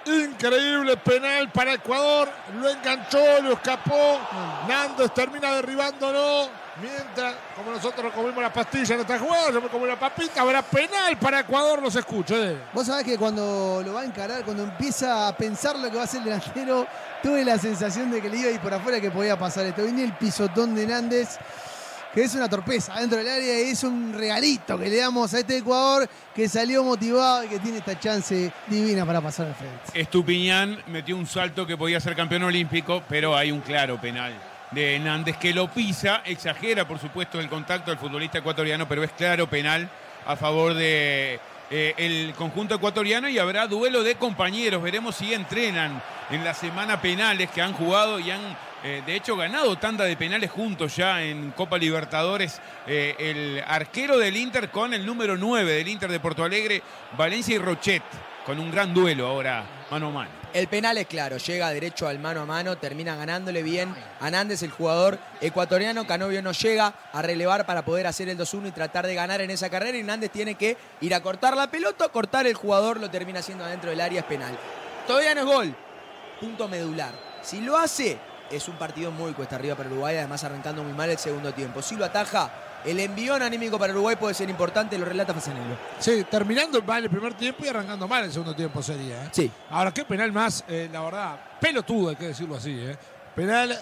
Increíble 0.04 0.96
penal 0.96 1.50
para 1.52 1.74
Ecuador. 1.74 2.28
Lo 2.60 2.68
enganchó, 2.68 3.40
lo 3.42 3.52
escapó. 3.52 4.18
Nández 4.68 5.12
termina 5.14 5.54
derribándolo. 5.54 6.48
Mientras, 6.80 7.34
como 7.54 7.70
nosotros 7.70 8.12
comimos 8.14 8.42
la 8.42 8.50
pastilla 8.52 8.94
en 8.94 9.02
esta 9.02 9.18
jugada, 9.18 9.50
yo 9.52 9.60
me 9.60 9.68
comí 9.68 9.86
la 9.86 9.98
papita. 10.00 10.40
Habrá 10.40 10.62
penal 10.62 11.16
para 11.18 11.40
Ecuador. 11.40 11.80
Los 11.82 11.94
escucho. 11.94 12.34
eh. 12.36 12.56
Vos 12.72 12.86
sabés 12.86 13.04
que 13.04 13.16
cuando 13.18 13.82
lo 13.84 13.92
va 13.92 14.00
a 14.00 14.04
encarar, 14.04 14.42
cuando 14.42 14.64
empieza 14.64 15.28
a 15.28 15.36
pensar 15.36 15.78
lo 15.78 15.88
que 15.90 15.96
va 15.96 16.02
a 16.02 16.04
hacer 16.06 16.18
el 16.20 16.24
delantero, 16.24 16.86
tuve 17.22 17.44
la 17.44 17.58
sensación 17.58 18.10
de 18.10 18.20
que 18.20 18.28
le 18.28 18.38
iba 18.38 18.48
a 18.48 18.52
ir 18.52 18.60
por 18.60 18.72
afuera 18.74 19.00
que 19.00 19.10
podía 19.10 19.38
pasar 19.38 19.66
esto. 19.66 19.82
Viene 19.84 20.02
el 20.02 20.14
pisotón 20.14 20.74
de 20.74 20.86
Nández, 20.86 21.38
que 22.12 22.22
es 22.22 22.34
una 22.34 22.48
torpeza 22.48 22.94
dentro 23.00 23.18
del 23.18 23.28
área 23.28 23.60
y 23.60 23.70
es 23.70 23.82
un 23.84 24.12
regalito 24.12 24.78
que 24.78 24.88
le 24.88 24.96
damos 24.96 25.32
a 25.32 25.38
este 25.38 25.58
Ecuador 25.58 26.08
que 26.34 26.48
salió 26.48 26.84
motivado 26.84 27.44
y 27.44 27.48
que 27.48 27.58
tiene 27.58 27.78
esta 27.78 27.98
chance 27.98 28.52
divina 28.66 29.06
para 29.06 29.20
pasar 29.20 29.46
al 29.46 29.54
frente. 29.54 29.98
Estupiñán 29.98 30.82
metió 30.88 31.16
un 31.16 31.26
salto 31.26 31.66
que 31.66 31.76
podía 31.76 32.00
ser 32.00 32.14
campeón 32.14 32.44
olímpico, 32.44 33.02
pero 33.08 33.36
hay 33.36 33.50
un 33.50 33.60
claro 33.60 34.00
penal 34.00 34.32
de 34.70 34.96
Hernández 34.96 35.36
que 35.36 35.52
lo 35.52 35.68
pisa, 35.68 36.22
exagera 36.24 36.86
por 36.86 36.98
supuesto 36.98 37.40
el 37.40 37.48
contacto 37.48 37.90
del 37.90 37.98
futbolista 37.98 38.38
ecuatoriano, 38.38 38.88
pero 38.88 39.04
es 39.04 39.12
claro 39.12 39.48
penal 39.48 39.88
a 40.26 40.36
favor 40.36 40.74
de 40.74 41.40
eh, 41.70 41.94
el 41.96 42.34
conjunto 42.34 42.74
ecuatoriano 42.74 43.28
y 43.28 43.38
habrá 43.38 43.66
duelo 43.66 44.02
de 44.02 44.16
compañeros. 44.16 44.82
Veremos 44.82 45.16
si 45.16 45.32
entrenan 45.32 46.02
en 46.30 46.44
la 46.44 46.54
semana 46.54 47.00
penales 47.00 47.50
que 47.50 47.62
han 47.62 47.72
jugado 47.72 48.18
y 48.18 48.30
han 48.30 48.40
eh, 48.84 49.02
de 49.04 49.14
hecho 49.14 49.36
ganado 49.36 49.76
tanda 49.78 50.04
de 50.04 50.16
penales 50.16 50.50
juntos 50.50 50.96
ya 50.96 51.22
en 51.22 51.52
Copa 51.52 51.78
Libertadores. 51.78 52.60
eh, 52.86 53.14
el 53.18 53.62
arquero 53.66 54.18
del 54.18 54.36
Inter 54.36 54.70
con 54.70 54.92
el 54.92 55.06
número 55.06 55.36
9 55.36 55.72
del 55.72 55.88
Inter 55.88 56.10
de 56.10 56.20
Porto 56.20 56.44
Alegre, 56.44 56.82
Valencia 57.16 57.54
y 57.54 57.58
Rochet, 57.58 58.02
con 58.44 58.58
un 58.58 58.70
gran 58.70 58.92
duelo 58.92 59.26
ahora 59.28 59.64
mano 59.90 60.08
a 60.08 60.10
mano. 60.10 60.30
El 60.54 60.68
penal 60.68 60.98
es 60.98 61.06
claro, 61.06 61.36
llega 61.36 61.70
derecho 61.70 62.08
al 62.08 62.18
mano 62.18 62.40
a 62.40 62.46
mano, 62.46 62.76
termina 62.76 63.14
ganándole 63.14 63.62
bien 63.62 63.94
a 64.20 64.30
Nández, 64.30 64.62
el 64.62 64.70
jugador 64.70 65.18
ecuatoriano. 65.40 66.06
Canovio 66.06 66.42
no 66.42 66.52
llega 66.52 66.94
a 67.12 67.22
relevar 67.22 67.64
para 67.64 67.84
poder 67.84 68.06
hacer 68.06 68.28
el 68.28 68.38
2-1 68.38 68.68
y 68.68 68.70
tratar 68.72 69.06
de 69.06 69.14
ganar 69.14 69.40
en 69.40 69.50
esa 69.50 69.70
carrera. 69.70 69.96
Y 69.96 70.02
Nández 70.02 70.30
tiene 70.30 70.56
que 70.56 70.76
ir 71.00 71.14
a 71.14 71.22
cortar 71.22 71.56
la 71.56 71.70
pelota, 71.70 72.08
cortar 72.08 72.46
el 72.46 72.54
jugador, 72.54 73.00
lo 73.00 73.10
termina 73.10 73.40
haciendo 73.40 73.64
adentro 73.64 73.90
del 73.90 74.00
área, 74.00 74.20
es 74.20 74.26
penal. 74.26 74.58
Todavía 75.06 75.34
no 75.34 75.40
es 75.40 75.46
gol, 75.46 75.76
punto 76.40 76.68
medular. 76.68 77.12
Si 77.42 77.60
lo 77.60 77.76
hace, 77.76 78.18
es 78.52 78.68
un 78.68 78.76
partido 78.76 79.10
muy 79.10 79.32
cuesta 79.32 79.56
arriba 79.56 79.74
para 79.74 79.88
Uruguay, 79.88 80.16
además 80.16 80.44
arrancando 80.44 80.82
muy 80.82 80.92
mal 80.92 81.10
el 81.10 81.18
segundo 81.18 81.52
tiempo. 81.52 81.82
Si 81.82 81.96
lo 81.96 82.04
ataja, 82.04 82.50
el 82.84 83.00
envión 83.00 83.42
anímico 83.42 83.78
para 83.78 83.92
Uruguay 83.92 84.16
puede 84.16 84.34
ser 84.34 84.50
importante, 84.50 84.98
lo 84.98 85.04
relata 85.04 85.32
Fasanello. 85.32 85.76
Sí, 85.98 86.24
terminando 86.30 86.82
mal 86.82 87.04
el 87.04 87.10
primer 87.10 87.34
tiempo 87.34 87.64
y 87.64 87.68
arrancando 87.68 88.06
mal 88.06 88.24
el 88.24 88.32
segundo 88.32 88.54
tiempo 88.54 88.82
sería. 88.82 89.24
¿eh? 89.24 89.28
Sí. 89.32 89.50
Ahora, 89.70 89.92
qué 89.92 90.04
penal 90.04 90.32
más, 90.32 90.64
eh, 90.68 90.88
la 90.92 91.00
verdad, 91.00 91.40
pelotudo, 91.60 92.10
hay 92.10 92.16
que 92.16 92.28
decirlo 92.28 92.56
así. 92.56 92.72
¿eh? 92.78 92.96
Penal 93.34 93.78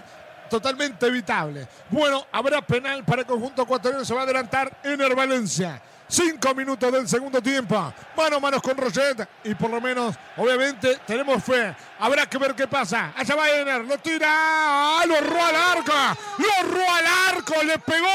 totalmente 0.49 1.07
evitable. 1.07 1.67
Bueno, 1.89 2.27
habrá 2.33 2.61
penal 2.61 3.05
para 3.05 3.23
el 3.23 3.27
conjunto 3.27 3.63
ecuatoriano, 3.63 4.05
se 4.05 4.15
va 4.15 4.21
a 4.21 4.25
adelantar 4.25 4.81
Ener 4.85 5.15
Valencia. 5.15 5.81
Cinco 6.11 6.53
minutos 6.57 6.91
del 6.91 7.09
segundo 7.09 7.41
tiempo. 7.41 7.95
Mano 8.17 8.37
a 8.37 8.41
manos 8.41 8.61
con 8.61 8.77
Roget. 8.77 9.29
Y 9.45 9.55
por 9.55 9.71
lo 9.71 9.81
menos, 9.81 10.17
obviamente, 10.37 10.99
tenemos 11.07 11.43
fe. 11.45 11.75
Habrá 12.01 12.27
que 12.27 12.37
ver 12.37 12.53
qué 12.55 12.67
pasa. 12.67 13.13
Allá 13.17 13.37
va 13.37 13.49
Ener. 13.49 13.85
Lo 13.85 13.97
tira. 13.99 14.27
¡Ah! 14.29 15.05
Lo 15.07 15.15
erró 15.15 15.45
al 15.45 15.55
arco. 15.55 15.93
Lo 16.39 16.67
erró 16.67 16.95
al 16.95 17.37
arco. 17.37 17.63
Le 17.63 17.79
pegó 17.79 18.09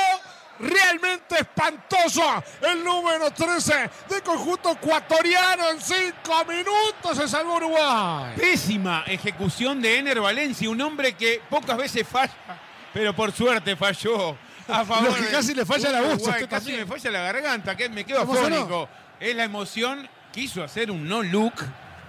realmente 0.59 1.35
espantoso 1.39 2.21
el 2.61 2.83
número 2.83 3.31
13 3.31 3.89
del 4.09 4.21
conjunto 4.23 4.71
ecuatoriano 4.71 5.69
en 5.69 5.81
cinco 5.81 6.45
minutos 6.47 7.17
se 7.17 7.27
salvó 7.27 7.57
Uruguay 7.57 8.33
Pésima 8.37 9.03
ejecución 9.05 9.81
de 9.81 9.99
Ener 9.99 10.21
Valencia, 10.21 10.69
un 10.69 10.79
hombre 10.79 11.13
que 11.13 11.41
pocas 11.49 11.75
veces 11.75 12.07
falla, 12.07 12.31
pero 12.93 13.13
por 13.13 13.33
suerte 13.33 13.75
falló 13.75 14.37
a 14.67 14.85
favor 14.85 15.09
Lo 15.09 15.15
que 15.15 15.21
de 15.23 15.31
casi 15.31 15.53
le 15.53 15.65
falla 15.65 15.91
la 15.91 16.01
voz 16.01 16.21
casi 16.23 16.45
también. 16.47 16.79
me 16.79 16.85
falla 16.85 17.11
la 17.11 17.21
garganta, 17.21 17.75
que 17.75 17.89
me 17.89 18.03
quedo 18.03 18.21
afónico. 18.21 18.89
Es 19.19 19.35
la 19.35 19.43
emoción, 19.43 20.07
quiso 20.31 20.63
hacer 20.63 20.91
un 20.91 21.07
no 21.07 21.23
look, 21.23 21.53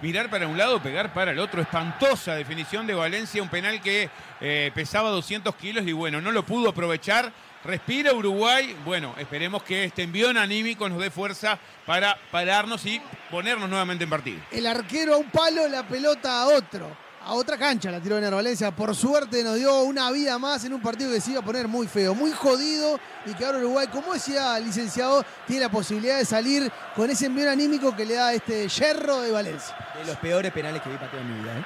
mirar 0.01 0.29
para 0.29 0.47
un 0.47 0.57
lado, 0.57 0.81
pegar 0.81 1.13
para 1.13 1.31
el 1.31 1.39
otro. 1.39 1.61
Espantosa 1.61 2.35
definición 2.35 2.85
de 2.87 2.93
Valencia, 2.93 3.41
un 3.41 3.49
penal 3.49 3.81
que 3.81 4.09
eh, 4.41 4.71
pesaba 4.73 5.09
200 5.09 5.55
kilos 5.55 5.85
y 5.87 5.93
bueno, 5.93 6.21
no 6.21 6.31
lo 6.31 6.45
pudo 6.45 6.69
aprovechar. 6.69 7.31
Respira 7.63 8.13
Uruguay. 8.13 8.77
Bueno, 8.85 9.13
esperemos 9.17 9.63
que 9.63 9.85
este 9.85 10.03
envión 10.03 10.37
anímico 10.37 10.87
nos 10.87 10.99
dé 10.99 11.09
fuerza 11.09 11.57
para 11.85 12.17
pararnos 12.31 12.85
y 12.85 13.01
ponernos 13.31 13.69
nuevamente 13.69 14.03
en 14.03 14.09
partido. 14.09 14.39
El 14.51 14.67
arquero 14.67 15.15
a 15.15 15.17
un 15.17 15.29
palo, 15.29 15.67
la 15.67 15.83
pelota 15.87 16.41
a 16.43 16.47
otro. 16.47 17.06
A 17.27 17.33
otra 17.33 17.57
cancha 17.57 17.91
la 17.91 17.99
tiró 17.99 18.17
Ener 18.17 18.33
Valencia. 18.33 18.71
Por 18.71 18.95
suerte 18.95 19.43
nos 19.43 19.55
dio 19.55 19.81
una 19.81 20.09
vida 20.11 20.39
más 20.39 20.63
en 20.63 20.71
un 20.71 20.81
partido 20.81 21.11
que 21.11 21.19
se 21.19 21.31
iba 21.31 21.41
a 21.41 21.43
poner 21.43 21.67
muy 21.67 21.85
feo, 21.85 22.15
muy 22.15 22.31
jodido. 22.31 22.97
Y 23.25 23.33
que 23.33 23.45
ahora 23.45 23.57
Uruguay, 23.57 23.87
como 23.91 24.13
decía 24.13 24.57
el 24.57 24.63
licenciado, 24.63 25.25
tiene 25.45 25.63
la 25.63 25.69
posibilidad 25.69 26.19
de 26.19 26.23
salir 26.23 26.71
con 26.95 27.09
ese 27.09 27.25
envío 27.25 27.51
anímico 27.51 27.93
que 27.93 28.05
le 28.05 28.13
da 28.13 28.31
este 28.31 28.69
yerro 28.69 29.19
de 29.19 29.31
Valencia. 29.31 29.75
De 29.99 30.05
los 30.05 30.15
peores 30.19 30.53
penales 30.53 30.81
que 30.81 30.89
vi 30.89 30.95
pateado 30.95 31.19
en 31.19 31.33
mi 31.33 31.43
vida, 31.43 31.57
¿eh? 31.57 31.65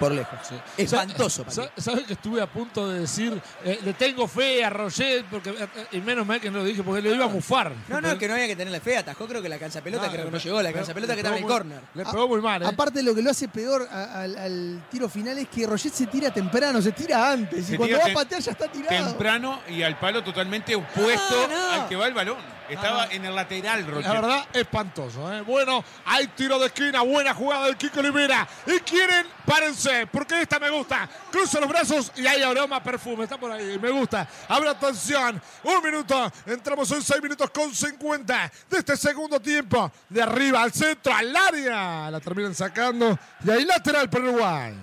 Por 0.00 0.12
lejos. 0.12 0.38
Espantoso. 0.76 1.44
Sa- 1.48 1.62
pateó. 1.66 1.82
¿Sabes 1.82 2.06
que 2.06 2.14
estuve 2.14 2.40
a 2.40 2.46
punto 2.46 2.88
de 2.88 3.00
decir, 3.00 3.40
eh, 3.64 3.78
le 3.84 3.92
tengo 3.92 4.26
fe 4.26 4.64
a 4.64 4.70
Roger, 4.70 5.24
porque, 5.30 5.50
eh, 5.50 5.68
eh, 5.76 5.86
y 5.92 6.00
menos 6.00 6.26
mal 6.26 6.40
que 6.40 6.50
no 6.50 6.58
lo 6.58 6.64
dije, 6.64 6.82
porque 6.82 7.02
lo 7.02 7.14
iba 7.14 7.26
a 7.26 7.28
mufar. 7.28 7.72
No, 7.88 8.00
no, 8.00 8.16
que 8.18 8.26
no 8.26 8.34
había 8.34 8.46
que 8.46 8.56
tenerle 8.56 8.80
fe. 8.80 8.96
Atajó 8.96 9.26
creo 9.28 9.42
que 9.42 9.48
la 9.48 9.58
cancha 9.58 9.82
pelota, 9.82 10.06
No, 10.06 10.12
creo 10.12 10.24
que 10.24 10.30
no 10.30 10.36
le- 10.38 10.42
llegó. 10.42 10.62
La 10.62 10.70
le- 10.70 10.74
cancha 10.74 10.94
pelota 10.94 11.12
le 11.12 11.16
que 11.16 11.20
estaba 11.20 11.36
en 11.36 11.42
el 11.42 11.46
pegó 11.46 11.58
córner. 11.58 11.80
Le 11.94 12.04
pegó 12.04 12.28
muy 12.28 12.40
mal, 12.40 12.62
¿eh? 12.62 12.66
Aparte, 12.66 13.02
lo 13.02 13.14
que 13.14 13.22
lo 13.22 13.30
hace 13.30 13.46
peor 13.48 13.86
a- 13.92 14.22
al, 14.22 14.36
al 14.38 14.86
tiro 14.90 15.08
final 15.08 15.36
es 15.38 15.48
que 15.48 15.66
Roget 15.66 15.92
se 15.92 16.06
tira 16.06 16.30
temprano, 16.32 16.80
se 16.80 16.92
tira 16.92 17.30
antes. 17.30 17.66
Se 17.66 17.74
y 17.74 17.76
cuando 17.76 17.98
va 17.98 18.06
a 18.06 18.14
patear 18.14 18.40
ya 18.40 18.52
está 18.52 18.66
tirado. 18.72 19.08
Temprano 19.08 19.60
y 19.68 19.82
al 19.82 19.98
palo 19.98 20.24
totalmente 20.24 20.74
opuesto 20.74 21.48
no. 21.48 21.70
al 21.82 21.88
que 21.88 21.96
va 21.96 22.06
el 22.06 22.14
balón. 22.14 22.59
Estaba 22.70 23.06
en 23.10 23.24
el 23.24 23.34
lateral, 23.34 23.86
Roger. 23.86 24.04
La 24.04 24.12
verdad, 24.12 24.46
espantoso. 24.52 25.32
¿eh? 25.32 25.40
Bueno, 25.42 25.84
hay 26.04 26.28
tiro 26.28 26.58
de 26.58 26.66
esquina, 26.66 27.02
buena 27.02 27.34
jugada 27.34 27.66
del 27.66 27.76
Kiko 27.76 28.00
Olivera. 28.00 28.46
Y 28.66 28.78
quieren, 28.80 29.26
párense, 29.44 30.06
porque 30.06 30.42
esta 30.42 30.58
me 30.58 30.70
gusta. 30.70 31.08
Cruza 31.30 31.60
los 31.60 31.68
brazos 31.68 32.12
y 32.16 32.26
hay 32.26 32.42
aroma 32.42 32.82
perfume. 32.82 33.24
Está 33.24 33.38
por 33.38 33.50
ahí, 33.50 33.78
me 33.78 33.90
gusta. 33.90 34.28
Abre 34.48 34.68
atención. 34.68 35.40
Un 35.64 35.82
minuto. 35.82 36.30
Entramos 36.46 36.90
en 36.92 37.02
6 37.02 37.22
minutos 37.22 37.50
con 37.50 37.74
50 37.74 38.52
de 38.70 38.78
este 38.78 38.96
segundo 38.96 39.40
tiempo. 39.40 39.90
De 40.08 40.22
arriba 40.22 40.62
al 40.62 40.72
centro, 40.72 41.12
al 41.12 41.34
área. 41.34 42.10
La 42.10 42.20
terminan 42.20 42.54
sacando. 42.54 43.18
Y 43.44 43.50
ahí 43.50 43.64
lateral 43.64 44.08
para 44.08 44.24
Uruguay. 44.24 44.74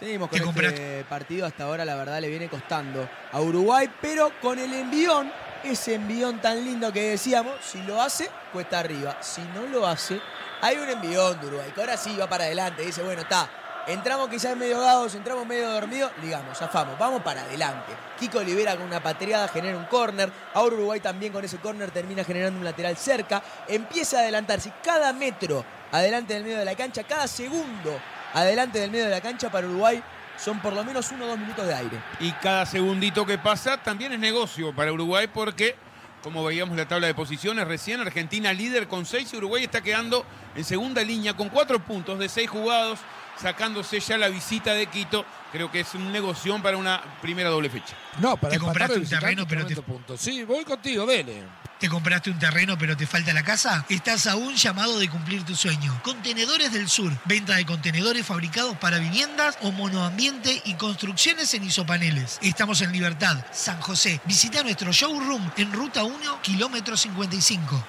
Seguimos 0.00 0.30
con 0.30 0.64
este 0.64 1.04
partido 1.04 1.44
hasta 1.44 1.64
ahora, 1.64 1.84
la 1.84 1.94
verdad, 1.94 2.22
le 2.22 2.30
viene 2.30 2.48
costando 2.48 3.06
a 3.30 3.40
Uruguay, 3.42 3.86
pero 4.00 4.32
con 4.40 4.58
el 4.58 4.72
envión 4.72 5.30
ese 5.64 5.94
envión 5.94 6.40
tan 6.40 6.64
lindo 6.64 6.92
que 6.92 7.10
decíamos, 7.10 7.54
si 7.64 7.82
lo 7.82 8.00
hace, 8.00 8.30
cuesta 8.52 8.78
arriba. 8.78 9.18
Si 9.20 9.42
no 9.54 9.62
lo 9.66 9.86
hace, 9.86 10.20
hay 10.60 10.76
un 10.76 10.88
envión 10.88 11.40
de 11.40 11.46
Uruguay, 11.46 11.70
que 11.74 11.80
ahora 11.80 11.96
sí 11.96 12.16
va 12.16 12.28
para 12.28 12.44
adelante. 12.44 12.82
Dice, 12.82 13.02
bueno, 13.02 13.22
está, 13.22 13.48
entramos 13.86 14.28
quizás 14.28 14.56
medio 14.56 14.76
ahogados, 14.76 15.14
entramos 15.14 15.46
medio 15.46 15.70
dormidos, 15.70 16.10
digamos, 16.22 16.58
zafamos, 16.58 16.98
vamos 16.98 17.22
para 17.22 17.42
adelante. 17.42 17.92
Kiko 18.18 18.38
Olivera 18.38 18.76
con 18.76 18.86
una 18.86 19.02
patriada 19.02 19.48
genera 19.48 19.76
un 19.76 19.86
córner, 19.86 20.30
ahora 20.54 20.76
Uruguay 20.76 21.00
también 21.00 21.32
con 21.32 21.44
ese 21.44 21.58
córner 21.58 21.90
termina 21.90 22.24
generando 22.24 22.58
un 22.58 22.64
lateral 22.64 22.96
cerca, 22.96 23.42
empieza 23.68 24.18
a 24.18 24.20
adelantarse 24.20 24.72
cada 24.82 25.12
metro 25.12 25.64
adelante 25.92 26.34
del 26.34 26.42
medio 26.42 26.58
de 26.58 26.64
la 26.64 26.76
cancha, 26.76 27.04
cada 27.04 27.26
segundo 27.26 27.98
adelante 28.34 28.78
del 28.78 28.90
medio 28.90 29.06
de 29.06 29.10
la 29.10 29.20
cancha 29.20 29.50
para 29.50 29.66
Uruguay 29.66 30.02
son 30.42 30.60
por 30.60 30.72
lo 30.72 30.82
menos 30.84 31.10
uno 31.12 31.24
o 31.24 31.28
dos 31.28 31.38
minutos 31.38 31.66
de 31.66 31.74
aire. 31.74 31.98
Y 32.20 32.32
cada 32.32 32.64
segundito 32.66 33.26
que 33.26 33.38
pasa 33.38 33.76
también 33.78 34.12
es 34.12 34.18
negocio 34.18 34.74
para 34.74 34.92
Uruguay 34.92 35.28
porque, 35.32 35.76
como 36.22 36.42
veíamos 36.44 36.76
la 36.76 36.86
tabla 36.88 37.06
de 37.06 37.14
posiciones 37.14 37.66
recién, 37.68 38.00
Argentina 38.00 38.52
líder 38.52 38.88
con 38.88 39.04
seis 39.06 39.32
y 39.32 39.36
Uruguay 39.36 39.64
está 39.64 39.80
quedando 39.82 40.24
en 40.54 40.64
segunda 40.64 41.02
línea 41.02 41.34
con 41.36 41.48
cuatro 41.48 41.78
puntos 41.80 42.18
de 42.18 42.28
seis 42.28 42.48
jugados, 42.48 42.98
sacándose 43.40 44.00
ya 44.00 44.18
la 44.18 44.28
visita 44.28 44.74
de 44.74 44.86
Quito. 44.86 45.24
Creo 45.52 45.70
que 45.70 45.80
es 45.80 45.94
un 45.94 46.12
negocio 46.12 46.60
para 46.62 46.76
una 46.76 47.00
primera 47.20 47.50
doble 47.50 47.68
fecha. 47.70 47.94
No, 48.20 48.36
para 48.36 48.50
Te 48.50 48.56
empatar 48.56 48.60
compraste 48.88 48.94
el 48.94 49.00
un 49.02 49.08
terreno, 49.08 49.46
pero 49.48 49.66
te- 49.66 49.76
puntos. 49.82 50.20
Sí, 50.20 50.44
voy 50.44 50.64
contigo, 50.64 51.06
dele. 51.06 51.42
¿Te 51.80 51.88
compraste 51.88 52.30
un 52.30 52.38
terreno 52.38 52.76
pero 52.76 52.94
te 52.94 53.06
falta 53.06 53.32
la 53.32 53.42
casa? 53.42 53.86
Estás 53.88 54.26
a 54.26 54.36
un 54.36 54.54
llamado 54.54 54.98
de 54.98 55.08
cumplir 55.08 55.46
tu 55.46 55.56
sueño. 55.56 55.98
Contenedores 56.04 56.74
del 56.74 56.90
Sur. 56.90 57.10
Venta 57.24 57.56
de 57.56 57.64
contenedores 57.64 58.26
fabricados 58.26 58.76
para 58.76 58.98
viviendas 58.98 59.56
o 59.62 59.72
monoambiente 59.72 60.60
y 60.66 60.74
construcciones 60.74 61.54
en 61.54 61.64
isopaneles. 61.64 62.38
Estamos 62.42 62.82
en 62.82 62.92
Libertad, 62.92 63.46
San 63.50 63.80
José. 63.80 64.20
Visita 64.26 64.62
nuestro 64.62 64.92
showroom 64.92 65.50
en 65.56 65.72
Ruta 65.72 66.04
1, 66.04 66.42
kilómetro 66.42 66.98
55. 66.98 67.82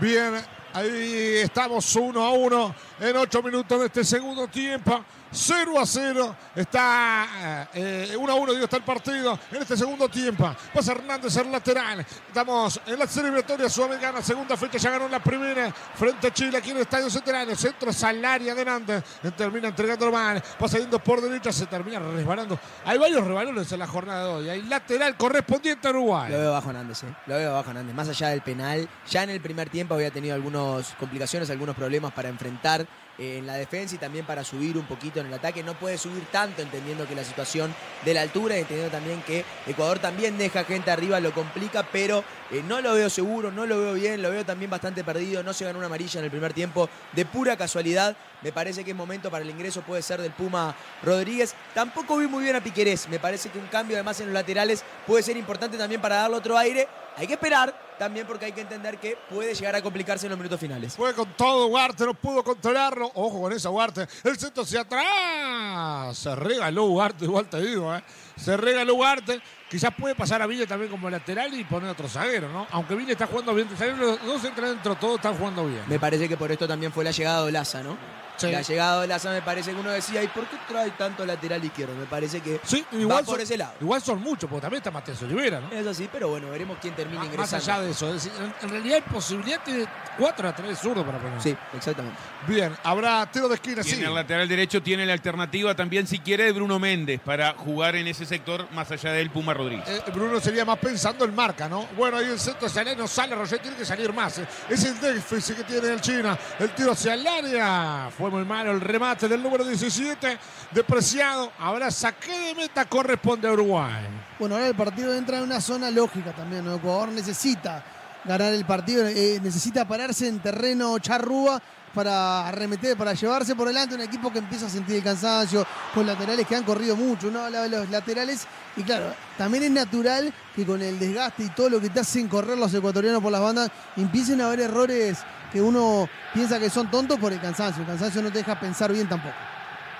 Bien, 0.00 0.42
ahí 0.72 1.40
estamos 1.42 1.94
uno 1.94 2.22
a 2.22 2.30
uno 2.30 2.74
en 3.00 3.18
ocho 3.18 3.42
minutos 3.42 3.80
de 3.80 3.86
este 3.86 4.02
segundo 4.02 4.48
tiempo. 4.48 5.04
0 5.34 5.78
a 5.78 5.86
0. 5.86 6.36
Está 6.54 7.68
1 7.74 8.32
a 8.32 8.34
1, 8.34 8.52
digo, 8.52 8.64
está 8.64 8.76
el 8.76 8.84
partido 8.84 9.38
en 9.50 9.62
este 9.62 9.76
segundo 9.76 10.08
tiempo. 10.08 10.54
Pasa 10.72 10.92
Hernández 10.92 11.36
el 11.36 11.50
lateral. 11.50 12.00
Estamos 12.00 12.80
en 12.86 12.98
la 12.98 13.04
eliminatoria 13.04 13.68
sudamericana, 13.68 14.22
segunda 14.22 14.56
fecha, 14.56 14.78
ya 14.78 14.90
ganó 14.90 15.08
la 15.08 15.22
primera 15.22 15.72
frente 15.72 16.28
a 16.28 16.32
Chile 16.32 16.58
aquí 16.58 16.70
en 16.70 16.76
el 16.76 16.82
Estadio 16.82 17.10
Centenario. 17.10 17.56
Centro 17.56 17.90
al 18.02 18.24
área 18.24 18.52
adelante. 18.52 19.02
Termina 19.36 19.68
entregando 19.68 20.10
mal. 20.10 20.42
Pasa 20.58 20.78
yendo 20.78 20.98
por 20.98 21.20
derecha, 21.20 21.52
se 21.52 21.66
termina 21.66 21.98
resbalando. 21.98 22.58
Hay 22.84 22.98
varios 22.98 23.24
rebalones 23.24 23.70
en 23.72 23.78
la 23.78 23.86
jornada 23.86 24.26
de 24.26 24.32
hoy. 24.32 24.48
Hay 24.48 24.62
lateral 24.62 25.16
correspondiente 25.16 25.88
a 25.88 25.90
Uruguay. 25.90 26.30
Lo 26.30 26.38
veo 26.38 26.52
bajo 26.52 26.70
Hernández, 26.70 27.04
¿eh? 27.04 27.14
Lo 27.26 27.36
veo 27.36 27.52
bajo 27.52 27.70
Hernández. 27.70 27.94
Más 27.94 28.08
allá 28.08 28.28
del 28.28 28.42
penal, 28.42 28.88
ya 29.08 29.22
en 29.22 29.30
el 29.30 29.40
primer 29.40 29.70
tiempo 29.70 29.94
había 29.94 30.10
tenido 30.10 30.34
algunas 30.34 30.94
complicaciones, 30.98 31.50
algunos 31.50 31.74
problemas 31.74 32.12
para 32.12 32.28
enfrentar 32.28 32.82
eh, 32.82 32.86
en 33.18 33.46
la 33.46 33.54
defensa 33.54 33.94
y 33.94 33.98
también 33.98 34.26
para 34.26 34.44
subir 34.44 34.76
un 34.76 34.86
poquito 34.86 35.20
en 35.20 35.26
el 35.26 35.34
ataque. 35.34 35.62
No 35.62 35.74
puede 35.74 35.98
subir 35.98 36.24
tanto 36.32 36.62
entendiendo 36.62 37.06
que 37.06 37.14
la 37.14 37.24
situación 37.24 37.74
de 38.04 38.14
la 38.14 38.22
altura 38.22 38.56
entendiendo 38.56 38.90
también 38.90 39.22
que 39.22 39.44
Ecuador 39.66 39.98
también 39.98 40.36
deja 40.38 40.64
gente 40.64 40.90
arriba, 40.90 41.20
lo 41.20 41.32
complica, 41.32 41.86
pero 41.90 42.24
eh, 42.50 42.62
no 42.66 42.80
lo 42.80 42.94
veo 42.94 43.08
seguro, 43.08 43.50
no 43.50 43.66
lo 43.66 43.78
veo 43.78 43.94
bien, 43.94 44.22
lo 44.22 44.30
veo 44.30 44.44
también 44.44 44.70
bastante 44.70 45.04
perdido. 45.04 45.42
No 45.42 45.52
se 45.52 45.64
ganó 45.64 45.78
una 45.78 45.86
amarilla 45.86 46.18
en 46.18 46.24
el 46.24 46.30
primer 46.30 46.52
tiempo 46.52 46.88
de 47.12 47.24
pura 47.24 47.56
casualidad. 47.56 48.16
Me 48.42 48.52
parece 48.52 48.84
que 48.84 48.90
es 48.90 48.96
momento 48.96 49.30
para 49.30 49.44
el 49.44 49.50
ingreso 49.50 49.82
puede 49.82 50.02
ser 50.02 50.20
del 50.20 50.32
Puma 50.32 50.74
Rodríguez. 51.02 51.54
Tampoco 51.74 52.16
vi 52.16 52.26
muy 52.26 52.42
bien 52.42 52.56
a 52.56 52.60
Piquerés. 52.62 53.08
Me 53.08 53.18
parece 53.18 53.48
que 53.48 53.58
un 53.58 53.66
cambio 53.68 53.96
además 53.96 54.20
en 54.20 54.26
los 54.26 54.34
laterales 54.34 54.84
puede 55.06 55.22
ser 55.22 55.36
importante 55.36 55.78
también 55.78 56.00
para 56.00 56.16
darle 56.16 56.36
otro 56.36 56.58
aire. 56.58 56.88
Hay 57.16 57.26
que 57.26 57.34
esperar 57.34 57.83
también 57.98 58.26
porque 58.26 58.46
hay 58.46 58.52
que 58.52 58.60
entender 58.60 58.98
que 58.98 59.16
puede 59.30 59.54
llegar 59.54 59.74
a 59.76 59.82
complicarse 59.82 60.26
en 60.26 60.30
los 60.30 60.38
minutos 60.38 60.60
finales. 60.60 60.94
Fue 60.94 61.14
con 61.14 61.32
todo 61.36 61.66
Ugarte, 61.66 62.04
no 62.04 62.14
pudo 62.14 62.42
controlarlo. 62.42 63.10
Ojo 63.14 63.42
con 63.42 63.52
esa 63.52 63.70
Ugarte. 63.70 64.06
El 64.24 64.38
centro 64.38 64.62
hacia 64.62 64.80
atrás. 64.80 66.16
Se 66.16 66.34
regaló 66.34 66.84
Ugarte, 66.84 67.24
igual 67.24 67.48
te 67.48 67.60
digo, 67.60 67.94
¿eh? 67.94 68.02
Se 68.36 68.56
regaló 68.56 68.94
Ugarte. 68.94 69.40
Quizás 69.74 69.92
puede 69.92 70.14
pasar 70.14 70.40
a 70.40 70.46
Villa 70.46 70.68
también 70.68 70.88
como 70.88 71.10
lateral 71.10 71.52
y 71.52 71.64
poner 71.64 71.90
otro 71.90 72.08
zaguero, 72.08 72.48
¿no? 72.48 72.64
Aunque 72.70 72.94
Villa 72.94 73.10
está 73.10 73.26
jugando 73.26 73.52
bien. 73.56 73.66
Los 73.98 74.24
dos 74.24 74.44
entran 74.44 74.70
dentro, 74.70 74.94
todos 74.94 75.16
están 75.16 75.34
jugando 75.34 75.66
bien. 75.66 75.82
Me 75.88 75.98
parece 75.98 76.28
que 76.28 76.36
por 76.36 76.52
esto 76.52 76.68
también 76.68 76.92
fue 76.92 77.02
la 77.02 77.10
llegada 77.10 77.44
de 77.44 77.50
Laza, 77.50 77.82
¿no? 77.82 77.98
Sí. 78.36 78.50
La 78.50 78.62
llegada 78.62 79.00
de 79.02 79.06
Laza 79.06 79.30
me 79.30 79.42
parece 79.42 79.72
que 79.72 79.76
uno 79.78 79.90
decía, 79.90 80.20
¿y 80.22 80.26
por 80.26 80.44
qué 80.46 80.56
trae 80.68 80.90
tanto 80.92 81.24
lateral 81.24 81.64
izquierdo? 81.64 81.94
Me 81.94 82.06
parece 82.06 82.40
que 82.40 82.60
Sí, 82.64 82.84
va 82.92 82.98
igual 83.00 83.24
por 83.24 83.34
son, 83.34 83.42
ese 83.42 83.56
lado. 83.56 83.74
igual 83.80 84.02
son 84.02 84.20
muchos, 84.20 84.50
porque 84.50 84.62
también 84.62 84.78
está 84.78 84.90
Matías 84.90 85.22
Olivera, 85.22 85.60
¿no? 85.60 85.70
Es 85.70 85.86
así, 85.86 86.08
pero 86.10 86.28
bueno, 86.28 86.50
veremos 86.50 86.78
quién 86.80 86.94
termina 86.94 87.20
Más 87.20 87.28
ingresando. 87.28 87.72
allá 87.72 87.82
de 87.82 87.90
eso, 87.92 88.08
es 88.12 88.24
decir, 88.24 88.32
en, 88.62 88.68
realidad 88.68 88.96
hay 88.96 89.12
posibilidad 89.12 89.64
de 89.64 89.86
4 90.18 90.48
a 90.48 90.52
3 90.54 90.78
zurdos 90.78 91.04
para 91.04 91.18
poner. 91.18 91.40
Sí, 91.40 91.56
exactamente. 91.76 92.18
Bien, 92.48 92.72
habrá 92.82 93.24
tiro 93.30 93.48
de 93.48 93.54
esquina, 93.54 93.82
Y 93.82 93.84
sí. 93.84 94.00
en 94.00 94.06
el 94.08 94.14
lateral 94.14 94.48
derecho 94.48 94.82
tiene 94.82 95.06
la 95.06 95.12
alternativa 95.12 95.76
también, 95.76 96.08
si 96.08 96.18
quiere, 96.18 96.44
de 96.44 96.52
Bruno 96.52 96.80
Méndez 96.80 97.20
para 97.20 97.52
jugar 97.52 97.94
en 97.94 98.08
ese 98.08 98.26
sector 98.26 98.68
más 98.72 98.90
allá 98.90 99.12
del 99.12 99.30
Puma 99.30 99.54
Rodríguez. 99.54 99.63
Eh, 99.72 100.02
Bruno 100.12 100.40
sería 100.40 100.64
más 100.64 100.78
pensando 100.78 101.24
en 101.24 101.34
marca, 101.34 101.68
¿no? 101.68 101.86
Bueno, 101.96 102.16
ahí 102.18 102.26
el 102.26 102.38
centro 102.38 102.68
sale, 102.68 102.94
no 102.94 103.06
sale, 103.08 103.34
Roger 103.34 103.58
tiene 103.60 103.76
que 103.76 103.84
salir 103.84 104.12
más. 104.12 104.38
eh. 104.38 104.46
Es 104.68 104.84
el 104.84 105.00
déficit 105.00 105.56
que 105.56 105.64
tiene 105.64 105.88
el 105.88 106.00
China. 106.00 106.38
El 106.58 106.74
tiro 106.74 106.92
hacia 106.92 107.14
el 107.14 107.26
área. 107.26 108.10
Fue 108.16 108.30
muy 108.30 108.44
malo 108.44 108.70
el 108.72 108.80
remate 108.80 109.28
del 109.28 109.42
número 109.42 109.64
17, 109.64 110.38
depreciado. 110.72 111.52
Ahora 111.58 111.90
saque 111.90 112.38
de 112.38 112.54
meta 112.54 112.84
corresponde 112.84 113.48
a 113.48 113.52
Uruguay. 113.52 114.04
Bueno, 114.38 114.56
ahora 114.56 114.68
el 114.68 114.74
partido 114.74 115.14
entra 115.14 115.38
en 115.38 115.44
una 115.44 115.60
zona 115.60 115.90
lógica 115.90 116.32
también, 116.32 116.64
¿no? 116.64 116.74
Ecuador 116.74 117.08
necesita 117.08 117.84
ganar 118.24 118.52
el 118.52 118.64
partido, 118.64 119.06
eh, 119.06 119.38
necesita 119.42 119.86
pararse 119.86 120.28
en 120.28 120.40
terreno 120.40 120.98
charrúa 120.98 121.60
para 121.94 122.48
arremeter, 122.48 122.96
para 122.96 123.14
llevarse 123.14 123.54
por 123.54 123.68
delante 123.68 123.94
un 123.94 124.00
equipo 124.00 124.32
que 124.32 124.40
empieza 124.40 124.66
a 124.66 124.68
sentir 124.68 124.96
el 124.96 125.02
cansancio, 125.02 125.66
con 125.94 126.06
laterales 126.06 126.46
que 126.46 126.56
han 126.56 126.64
corrido 126.64 126.96
mucho, 126.96 127.28
uno 127.28 127.44
habla 127.44 127.62
de 127.62 127.68
los 127.68 127.88
laterales, 127.88 128.46
y 128.76 128.82
claro, 128.82 129.14
también 129.38 129.64
es 129.64 129.70
natural 129.70 130.32
que 130.54 130.66
con 130.66 130.82
el 130.82 130.98
desgaste 130.98 131.44
y 131.44 131.48
todo 131.50 131.70
lo 131.70 131.80
que 131.80 131.90
te 131.90 132.00
hacen 132.00 132.28
correr 132.28 132.58
los 132.58 132.74
ecuatorianos 132.74 133.22
por 133.22 133.32
las 133.32 133.40
bandas, 133.40 133.70
empiecen 133.96 134.40
a 134.40 134.46
haber 134.46 134.60
errores 134.60 135.18
que 135.52 135.62
uno 135.62 136.08
piensa 136.32 136.58
que 136.58 136.68
son 136.68 136.90
tontos 136.90 137.18
por 137.18 137.32
el 137.32 137.40
cansancio, 137.40 137.82
el 137.82 137.88
cansancio 137.88 138.20
no 138.22 138.30
te 138.30 138.38
deja 138.38 138.58
pensar 138.58 138.92
bien 138.92 139.08
tampoco. 139.08 139.53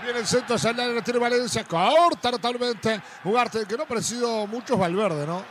Viene 0.04 0.18
el 0.18 0.26
centro 0.26 0.56
hacia 0.56 0.70
el 0.70 0.80
área, 0.80 1.02
tiene 1.02 1.18
Valencia, 1.18 1.64
corta 1.64 2.30
totalmente. 2.30 3.00
Ugarte, 3.24 3.64
que 3.64 3.74
no 3.74 3.84
ha 3.84 3.86
parecido 3.86 4.46
mucho 4.46 4.76
Valverde, 4.76 5.26
¿no? 5.26 5.42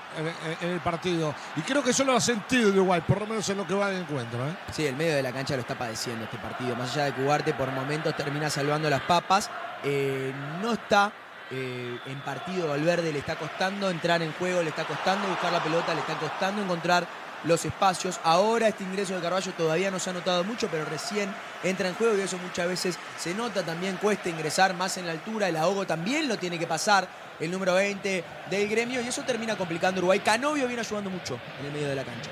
En, 0.62 0.70
el 0.70 0.80
partido. 0.80 1.34
Y 1.56 1.62
creo 1.62 1.84
que 1.84 1.90
eso 1.90 2.04
lo 2.04 2.16
ha 2.16 2.22
sentido 2.22 2.70
Uruguay, 2.70 3.02
por 3.02 3.22
lo 3.22 3.26
menos 3.26 3.50
en 3.50 3.58
lo 3.58 3.66
que 3.66 3.74
va 3.74 3.90
de 3.90 4.02
encuentro, 4.02 4.48
¿eh? 4.48 4.56
Sí, 4.72 4.86
el 4.86 4.96
medio 4.96 5.16
de 5.16 5.24
la 5.24 5.32
cancha 5.32 5.56
lo 5.56 5.62
está 5.62 5.76
padeciendo 5.76 6.26
este 6.26 6.38
partido. 6.38 6.76
Más 6.76 6.92
allá 6.92 7.06
de 7.06 7.16
que 7.16 7.24
Ugarte 7.24 7.56
por 7.56 7.72
momentos 7.72 8.16
termina 8.16 8.48
salvando 8.48 8.92
las 8.92 9.02
papas, 9.02 9.50
eh, 9.84 10.32
no 10.62 10.74
está 10.74 11.12
eh, 11.50 12.00
en 12.06 12.20
partido 12.22 12.68
Valverde, 12.68 13.12
le 13.12 13.20
está 13.20 13.36
costando 13.36 13.90
entrar 13.90 14.22
en 14.22 14.34
juego, 14.34 14.62
le 14.62 14.70
está 14.70 14.86
costando 14.86 15.28
buscar 15.30 15.52
la 15.52 15.64
pelota, 15.64 15.96
le 15.96 16.02
está 16.02 16.14
costando 16.20 16.62
encontrar 16.62 17.08
los 17.44 17.66
espacios. 17.66 18.20
Ahora 18.24 18.68
este 18.68 18.84
ingreso 18.84 19.16
de 19.16 19.22
Carballo 19.22 19.52
todavía 19.54 19.92
no 19.92 20.00
se 20.00 20.10
ha 20.10 20.14
notado 20.14 20.44
mucho, 20.44 20.68
pero 20.70 20.86
recién 20.86 21.34
entra 21.64 21.88
en 21.90 21.96
juego 21.96 22.18
y 22.18 22.22
eso 22.22 22.38
muchas 22.38 22.68
veces 22.68 22.98
se 23.18 23.34
nota. 23.34 23.64
También 23.64 23.98
cuesta 23.98 24.30
ingresar 24.30 24.76
más 24.76 24.98
en 24.98 25.06
la 25.06 25.12
altura, 25.14 25.50
el 25.50 25.58
ahogo 25.58 25.86
también 25.86 26.28
lo 26.28 26.38
tiene 26.38 26.60
que 26.60 26.68
pasar 26.68 27.08
el 27.40 27.52
número 27.52 27.74
20 27.74 28.24
del 28.50 28.70
gremio 28.70 29.02
y 29.02 29.08
eso 29.08 29.24
termina 29.24 29.56
complicando 29.56 30.00
Uruguay. 30.00 30.20
Canovio 30.20 30.68
viene 30.68 30.82
ayudando 30.82 31.10
mucho 31.10 31.40
en 31.60 31.66
el 31.66 31.72
medio 31.72 31.90
de 31.90 31.96
la 31.96 32.04
cancha. 32.04 32.30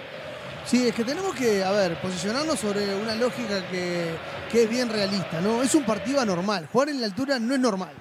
Sí, 0.65 0.87
es 0.87 0.93
que 0.93 1.03
tenemos 1.03 1.35
que, 1.35 1.63
a 1.63 1.71
ver, 1.71 1.99
posicionarnos 1.99 2.59
sobre 2.59 2.95
una 2.95 3.15
lógica 3.15 3.67
que, 3.69 4.15
que 4.51 4.63
es 4.63 4.69
bien 4.69 4.89
realista, 4.89 5.41
¿no? 5.41 5.63
Es 5.63 5.73
un 5.73 5.83
partido 5.83 6.21
anormal. 6.21 6.67
Jugar 6.71 6.89
en 6.89 7.01
la 7.01 7.07
altura 7.07 7.39
no 7.39 7.55
es 7.55 7.59
normal. 7.59 7.93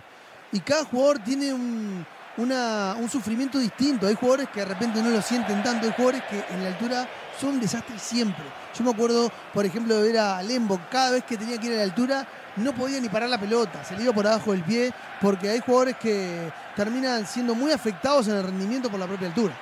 Y 0.52 0.60
cada 0.60 0.84
jugador 0.84 1.20
tiene 1.20 1.54
un, 1.54 2.04
una- 2.40 2.94
un 2.98 3.08
sufrimiento 3.10 3.58
distinto. 3.58 4.06
Hay 4.06 4.14
jugadores 4.14 4.48
que 4.48 4.60
de 4.60 4.66
repente 4.66 5.02
no 5.02 5.10
lo 5.10 5.22
sienten 5.22 5.62
tanto. 5.62 5.86
Hay 5.86 5.92
jugadores 5.92 6.22
que 6.28 6.44
en 6.54 6.62
la 6.62 6.68
altura 6.68 7.08
son 7.40 7.50
un 7.50 7.60
desastre 7.60 7.98
siempre. 7.98 8.44
Yo 8.76 8.84
me 8.84 8.90
acuerdo, 8.90 9.30
por 9.52 9.64
ejemplo, 9.64 9.96
de 9.96 10.02
ver 10.02 10.18
a 10.18 10.42
Lembo. 10.42 10.80
Cada 10.90 11.10
vez 11.12 11.24
que 11.24 11.36
tenía 11.36 11.58
que 11.58 11.66
ir 11.66 11.72
a 11.74 11.76
la 11.78 11.82
altura, 11.84 12.26
no 12.56 12.72
podía 12.72 13.00
ni 13.00 13.08
parar 13.08 13.28
la 13.28 13.38
pelota. 13.38 13.84
Se 13.84 13.96
le 13.96 14.04
iba 14.04 14.12
por 14.12 14.26
abajo 14.26 14.52
del 14.52 14.62
pie. 14.62 14.92
Porque 15.20 15.50
hay 15.50 15.60
jugadores 15.60 15.96
que 15.96 16.50
terminan 16.76 17.26
siendo 17.26 17.54
muy 17.54 17.72
afectados 17.72 18.26
en 18.28 18.36
el 18.36 18.44
rendimiento 18.44 18.90
por 18.90 18.98
la 18.98 19.06
propia 19.06 19.28
altura. 19.28 19.54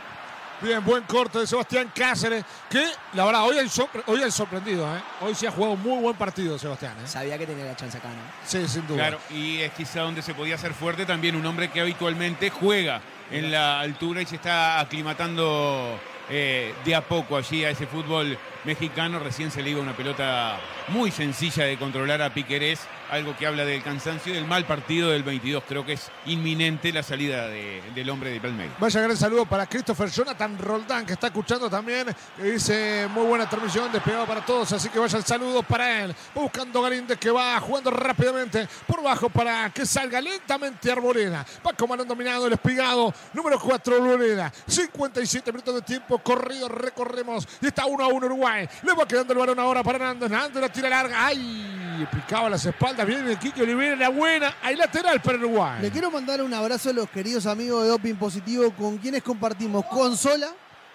Bien, 0.60 0.84
buen 0.84 1.04
corte 1.04 1.38
de 1.38 1.46
Sebastián 1.46 1.92
Cáceres, 1.94 2.44
que 2.68 2.84
la 3.12 3.24
verdad 3.24 3.44
hoy 3.44 3.58
hay, 3.58 3.66
sorpre- 3.68 4.02
hoy 4.06 4.20
hay 4.22 4.30
sorprendido, 4.32 4.84
¿eh? 4.86 5.00
Hoy 5.20 5.32
sí 5.34 5.46
ha 5.46 5.52
jugado 5.52 5.74
un 5.74 5.82
muy 5.82 6.00
buen 6.02 6.16
partido 6.16 6.58
Sebastián, 6.58 6.94
¿eh? 7.04 7.06
Sabía 7.06 7.38
que 7.38 7.46
tenía 7.46 7.64
la 7.64 7.76
chance 7.76 7.96
acá, 7.96 8.08
¿no? 8.08 8.14
Sí, 8.44 8.66
sin 8.66 8.84
duda. 8.88 8.96
Claro, 9.08 9.18
y 9.30 9.58
es 9.58 9.72
quizá 9.74 10.00
donde 10.00 10.20
se 10.20 10.34
podía 10.34 10.56
hacer 10.56 10.74
fuerte 10.74 11.06
también 11.06 11.36
un 11.36 11.46
hombre 11.46 11.70
que 11.70 11.80
habitualmente 11.80 12.50
juega 12.50 13.00
en 13.30 13.52
la 13.52 13.78
altura 13.78 14.20
y 14.20 14.26
se 14.26 14.34
está 14.34 14.80
aclimatando 14.80 15.96
eh, 16.28 16.74
de 16.84 16.94
a 16.94 17.02
poco 17.02 17.36
allí 17.36 17.64
a 17.64 17.70
ese 17.70 17.86
fútbol 17.86 18.36
mexicano. 18.64 19.20
Recién 19.20 19.52
se 19.52 19.62
le 19.62 19.70
iba 19.70 19.80
una 19.80 19.96
pelota 19.96 20.58
muy 20.88 21.12
sencilla 21.12 21.64
de 21.66 21.78
controlar 21.78 22.20
a 22.20 22.34
Piquerés, 22.34 22.80
algo 23.10 23.36
que 23.36 23.46
habla 23.46 23.64
del 23.64 23.82
cansancio 23.82 24.32
y 24.32 24.36
del 24.36 24.44
mal 24.46 24.64
partido 24.66 25.10
del 25.10 25.22
22. 25.22 25.62
Creo 25.66 25.84
que 25.84 25.94
es 25.94 26.10
inminente 26.26 26.92
la 26.92 27.02
salida 27.02 27.46
de- 27.48 27.82
del 27.94 28.08
hombre 28.10 28.30
de 28.30 28.40
Palmeiras. 28.40 28.76
Vaya 28.78 29.00
gran 29.00 29.16
saludo 29.16 29.46
para 29.46 29.66
Christopher 29.66 30.10
Jonathan 30.10 30.58
Roldán, 30.58 31.06
que 31.06 31.14
está 31.14 31.28
escuchando 31.28 31.68
también. 31.70 32.06
dice 32.42 33.06
muy 33.10 33.26
buena 33.26 33.48
transmisión, 33.48 33.90
despegado 33.92 34.26
para 34.26 34.44
todos. 34.44 34.72
Así 34.72 34.88
que 34.88 34.98
vayan 34.98 35.22
saludos 35.22 35.64
para 35.66 36.04
él. 36.04 36.14
Buscando 36.34 36.82
Galíndez 36.82 37.18
que 37.18 37.30
va 37.30 37.58
jugando 37.60 37.90
rápidamente 37.90 38.68
por 38.86 39.02
bajo 39.02 39.28
para 39.28 39.70
que 39.70 39.84
salga 39.86 40.20
lentamente 40.20 40.90
Arboleda. 40.92 41.44
Va 41.66 41.72
balón 41.88 42.06
dominado 42.06 42.46
el 42.46 42.52
espigado. 42.52 43.12
Número 43.32 43.58
4, 43.58 43.96
Arboleda. 43.96 44.52
57 44.66 45.50
minutos 45.52 45.74
de 45.74 45.82
tiempo 45.82 46.18
corrido. 46.18 46.68
Recorremos 46.68 47.48
y 47.60 47.66
está 47.68 47.86
1 47.86 48.04
a 48.04 48.08
1 48.08 48.26
Uruguay. 48.26 48.68
Le 48.82 48.92
va 48.92 49.06
quedando 49.06 49.32
el 49.32 49.38
balón 49.38 49.58
ahora 49.58 49.82
para 49.82 49.96
Hernández. 49.98 50.30
Hernández 50.30 50.60
la 50.60 50.68
tira 50.70 50.88
larga. 50.88 51.26
¡Ay! 51.26 52.06
Picaba 52.12 52.48
las 52.50 52.64
espaldas. 52.64 52.97
Viene 53.04 53.30
el 53.30 53.38
Kike 53.38 53.62
Olivera. 53.62 53.96
La 53.96 54.08
buena. 54.08 54.56
Hay 54.62 54.76
lateral 54.76 55.20
para 55.20 55.38
Uruguay. 55.38 55.80
Le 55.80 55.90
quiero 55.90 56.10
mandar 56.10 56.42
un 56.42 56.52
abrazo 56.52 56.90
a 56.90 56.92
los 56.92 57.08
queridos 57.08 57.46
amigos 57.46 57.84
de 57.84 57.90
Doping 57.90 58.16
Positivo 58.16 58.70
con 58.72 58.98
quienes 58.98 59.22
compartimos 59.22 59.84
consola, 59.86 60.48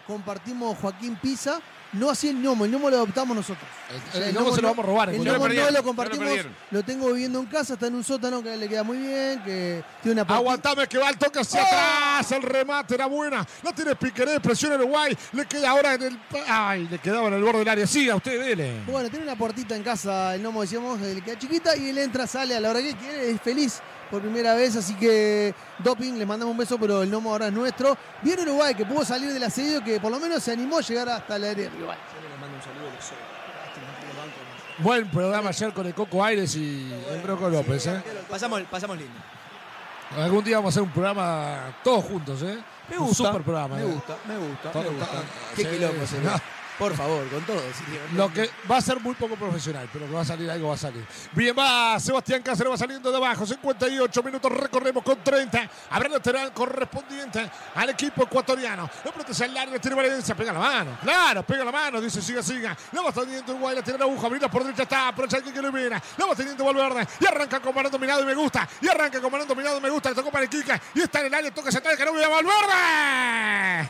compartimos 0.06 0.78
Joaquín 0.80 1.16
Pisa, 1.16 1.62
no 1.94 2.10
así 2.10 2.30
el 2.30 2.42
gnomo, 2.42 2.66
el 2.66 2.72
gnomo 2.72 2.90
lo 2.90 2.98
adoptamos 2.98 3.36
nosotros. 3.36 3.68
el 4.14 4.34
gnomo 4.34 4.54
se 4.54 4.62
lo 4.62 4.70
vamos 4.70 4.84
a 4.84 4.88
robar, 4.88 5.10
El 5.10 5.20
gnomo 5.20 5.34
no 5.34 5.44
perdieron, 5.44 5.74
lo 5.74 5.84
compartimos, 5.84 6.28
lo 6.72 6.84
tengo 6.84 7.12
viviendo 7.12 7.40
en 7.40 7.46
casa, 7.46 7.74
está 7.74 7.88
en 7.88 7.96
un 7.96 8.04
sótano 8.04 8.42
que 8.44 8.56
le 8.58 8.68
queda 8.68 8.84
muy 8.84 8.98
bien, 8.98 9.42
que 9.44 9.84
tiene 10.02 10.22
una 10.22 10.34
Aguantame 10.36 10.88
que 10.88 10.98
va 10.98 11.10
el 11.10 11.18
toque 11.18 11.40
hacia 11.40 11.64
atrás. 11.64 12.32
El 12.32 12.42
remate 12.42 12.96
era 12.96 13.06
buena. 13.06 13.46
La 13.62 13.74
tiene 13.74 13.96
Piqueré, 13.96 14.40
presiona 14.40 14.76
Uruguay. 14.76 15.16
Le 15.34 15.46
queda 15.46 15.70
ahora 15.70 15.94
en 15.94 16.04
el. 16.04 16.20
Ay, 16.48 16.88
le 16.90 17.00
quedaba 17.00 17.28
en 17.28 17.36
el 17.36 17.44
borde 17.44 17.60
del 17.60 17.70
área. 17.70 17.88
Siga 17.88 18.16
usted, 18.16 18.40
dele. 18.40 18.82
Bueno, 18.88 19.10
tiene 19.10 19.26
una 19.26 19.36
puertita 19.36 19.76
en 19.76 19.84
casa, 19.84 20.36
el 20.36 20.42
gnomo 20.42 20.62
decíamos, 20.62 21.00
le 21.00 21.22
queda 21.22 21.38
chiquita 21.38 21.76
y 21.78 21.90
él 21.90 21.98
entra, 22.00 22.26
sale 22.28 22.56
a 22.56 22.60
la 22.60 22.70
hora 22.72 22.82
que 22.82 22.96
quiere, 22.96 23.32
es 23.32 23.42
feliz 23.42 23.82
por 24.14 24.22
primera 24.22 24.54
vez, 24.54 24.76
así 24.76 24.94
que 24.94 25.56
Doping, 25.80 26.20
le 26.20 26.26
mandamos 26.28 26.52
un 26.52 26.58
beso, 26.60 26.78
pero 26.78 27.02
el 27.02 27.10
gnomo 27.10 27.32
ahora 27.32 27.48
es 27.48 27.54
nuestro. 27.54 27.98
Viene 28.22 28.44
Uruguay, 28.44 28.76
que 28.76 28.86
pudo 28.86 29.04
salir 29.04 29.34
del 29.34 29.42
asedio, 29.42 29.84
que 29.84 30.00
por 30.00 30.12
lo 30.12 30.20
menos 30.20 30.44
se 30.44 30.52
animó 30.52 30.78
a 30.78 30.82
llegar 30.82 31.10
hasta 31.10 31.40
la 31.40 31.50
área 31.50 31.68
rival. 31.68 31.98
le 31.98 32.38
mando 32.40 32.56
un 32.56 32.62
saludo, 32.62 32.92
soy. 33.02 33.18
Buen 34.78 35.10
programa 35.10 35.50
ayer 35.50 35.74
con 35.74 35.88
el 35.88 35.96
Coco 35.96 36.24
Aires 36.24 36.56
y 36.56 36.94
el 37.10 37.22
Broco 37.22 37.50
López. 37.50 37.88
¿eh? 37.88 38.04
Pasamos, 38.30 38.62
pasamos 38.70 38.98
lindo. 39.00 39.14
Algún 40.16 40.44
día 40.44 40.58
vamos 40.58 40.70
a 40.70 40.74
hacer 40.74 40.84
un 40.84 40.92
programa 40.92 41.76
todos 41.84 42.06
juntos. 42.06 42.44
¿eh? 42.44 42.60
Me 42.92 43.00
Un 43.00 43.08
gusta. 43.08 43.24
super 43.26 43.42
programa. 43.42 43.78
Me 43.78 43.82
¿eh? 43.82 43.86
gusta, 43.86 44.16
me 44.28 44.38
gusta, 44.38 44.80
me 44.80 44.90
gusta. 44.90 45.24
Qué 45.56 45.64
sí, 45.64 45.70
quilombo 45.70 46.06
sí, 46.06 46.16
se 46.18 46.22
no. 46.22 46.34
ve. 46.34 46.40
Por 46.78 46.96
favor, 46.96 47.28
con 47.30 47.42
todo. 47.44 47.62
Lo 48.16 48.34
que 48.34 48.50
va 48.70 48.78
a 48.78 48.82
ser 48.82 49.00
muy 49.00 49.14
poco 49.14 49.36
profesional, 49.36 49.88
pero 49.94 50.08
que 50.08 50.12
va 50.12 50.22
a 50.22 50.26
salir 50.26 50.50
algo, 50.50 50.70
va 50.70 50.74
a 50.76 50.78
salir. 50.78 51.06
Bien, 51.34 51.56
va 51.58 52.00
Sebastián 52.00 52.42
Cáceres, 52.42 52.72
va 52.72 52.78
saliendo 52.78 53.12
de 53.12 53.18
abajo. 53.18 53.46
58 53.46 54.24
minutos, 54.24 54.52
recorremos 54.52 55.04
con 55.04 55.24
30. 55.24 55.70
Habrá 55.92 56.10
lateral 56.10 56.52
correspondiente 56.52 57.50
al 57.76 57.90
equipo 57.90 58.24
ecuatoriano. 58.24 58.90
La 59.06 59.12
pelota 59.12 59.34
se 59.34 59.46
al 59.46 59.56
área, 59.56 59.80
tiene 59.80 59.96
Valencia, 59.96 60.36
pega 60.36 60.52
la 60.52 60.60
mano. 60.60 60.98
Claro, 61.02 61.44
pega 61.44 61.64
la 61.64 61.72
mano, 61.72 62.02
dice 62.02 62.22
siga, 62.22 62.42
siga. 62.42 62.76
La 62.92 63.02
va 63.02 63.12
teniendo 63.12 63.54
Uruguay, 63.54 63.76
la 63.76 63.84
tiene 63.84 64.00
la 64.00 64.06
aguja, 64.06 64.26
abrirla 64.28 64.50
por 64.50 64.64
derecha, 64.64 64.84
está, 64.84 65.10
aprovecha 65.10 65.38
el 65.38 65.44
que 65.44 65.52
viene. 65.52 66.02
La 66.18 66.26
va 66.26 66.36
teniendo 66.36 66.66
Valverde 66.66 67.08
y 67.20 67.26
arranca 67.26 67.60
con 67.60 67.76
balón 67.76 67.92
dominado 67.92 68.24
y 68.24 68.26
me 68.26 68.34
gusta. 68.34 68.68
Y 68.82 68.88
arranca 68.88 69.22
con 69.22 69.32
balón 69.32 69.48
dominado 69.48 69.78
y 69.78 69.82
me 69.82 69.90
gusta. 69.90 70.10
Le 70.10 70.16
tocó 70.16 70.32
para 70.32 70.44
el 70.44 70.50
Kika 70.50 70.82
y 70.96 71.02
está 71.02 71.20
en 71.20 71.28
el 71.28 71.34
área, 71.34 71.54
toca 71.54 71.70
hacia 71.70 71.80
atrás, 71.80 71.98
Canovio 71.98 72.22
de 72.22 72.28
Valverde. 72.28 73.90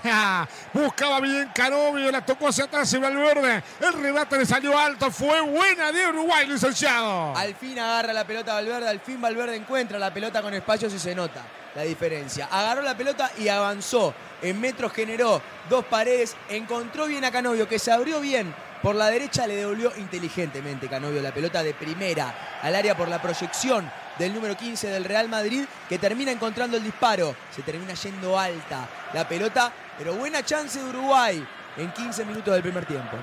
Buscaba 0.73 1.19
bien 1.21 1.49
Canovio, 1.53 2.11
la 2.11 2.25
tocó 2.25 2.49
hacia 2.49 2.65
atrás 2.73 2.93
y 2.93 2.97
Valverde. 2.97 3.63
El 3.79 3.93
rebate 3.93 4.37
le 4.37 4.45
salió 4.47 4.77
alto, 4.77 5.11
fue 5.11 5.41
buena 5.41 5.91
de 5.91 6.07
Uruguay, 6.07 6.47
licenciado. 6.47 7.35
Al 7.35 7.53
fin 7.53 7.77
agarra 7.77 8.11
la 8.13 8.25
pelota 8.25 8.55
Valverde, 8.55 8.89
al 8.89 8.99
fin 8.99 9.21
Valverde 9.21 9.55
encuentra 9.55 9.99
la 9.99 10.11
pelota 10.11 10.41
con 10.41 10.53
espacios 10.55 10.91
y 10.91 10.97
se 10.97 11.13
nota 11.13 11.43
la 11.75 11.83
diferencia. 11.83 12.47
Agarró 12.51 12.81
la 12.81 12.97
pelota 12.97 13.31
y 13.37 13.47
avanzó. 13.47 14.15
En 14.41 14.59
metros 14.59 14.91
generó 14.91 15.39
dos 15.69 15.85
paredes, 15.85 16.35
encontró 16.49 17.05
bien 17.05 17.23
a 17.25 17.31
Canovio, 17.31 17.69
que 17.69 17.77
se 17.77 17.91
abrió 17.91 18.19
bien. 18.19 18.53
Por 18.81 18.95
la 18.95 19.07
derecha 19.09 19.45
le 19.45 19.55
devolvió 19.55 19.93
inteligentemente 19.97 20.89
Canovio 20.89 21.21
la 21.21 21.31
pelota 21.31 21.61
de 21.61 21.75
primera 21.75 22.59
al 22.61 22.75
área 22.75 22.97
por 22.97 23.07
la 23.07 23.21
proyección 23.21 23.89
del 24.17 24.33
número 24.33 24.57
15 24.57 24.87
del 24.87 25.05
Real 25.05 25.29
Madrid, 25.29 25.63
que 25.87 25.99
termina 25.99 26.31
encontrando 26.31 26.75
el 26.75 26.83
disparo. 26.83 27.35
Se 27.55 27.61
termina 27.61 27.93
yendo 27.93 28.37
alta 28.37 28.89
la 29.13 29.27
pelota, 29.27 29.71
pero 29.97 30.15
buena 30.15 30.43
chance 30.43 30.79
de 30.79 30.89
Uruguay 30.89 31.47
en 31.77 31.91
15 31.91 32.25
minutos 32.25 32.53
del 32.53 32.61
primer 32.61 32.85
tiempo. 32.85 33.17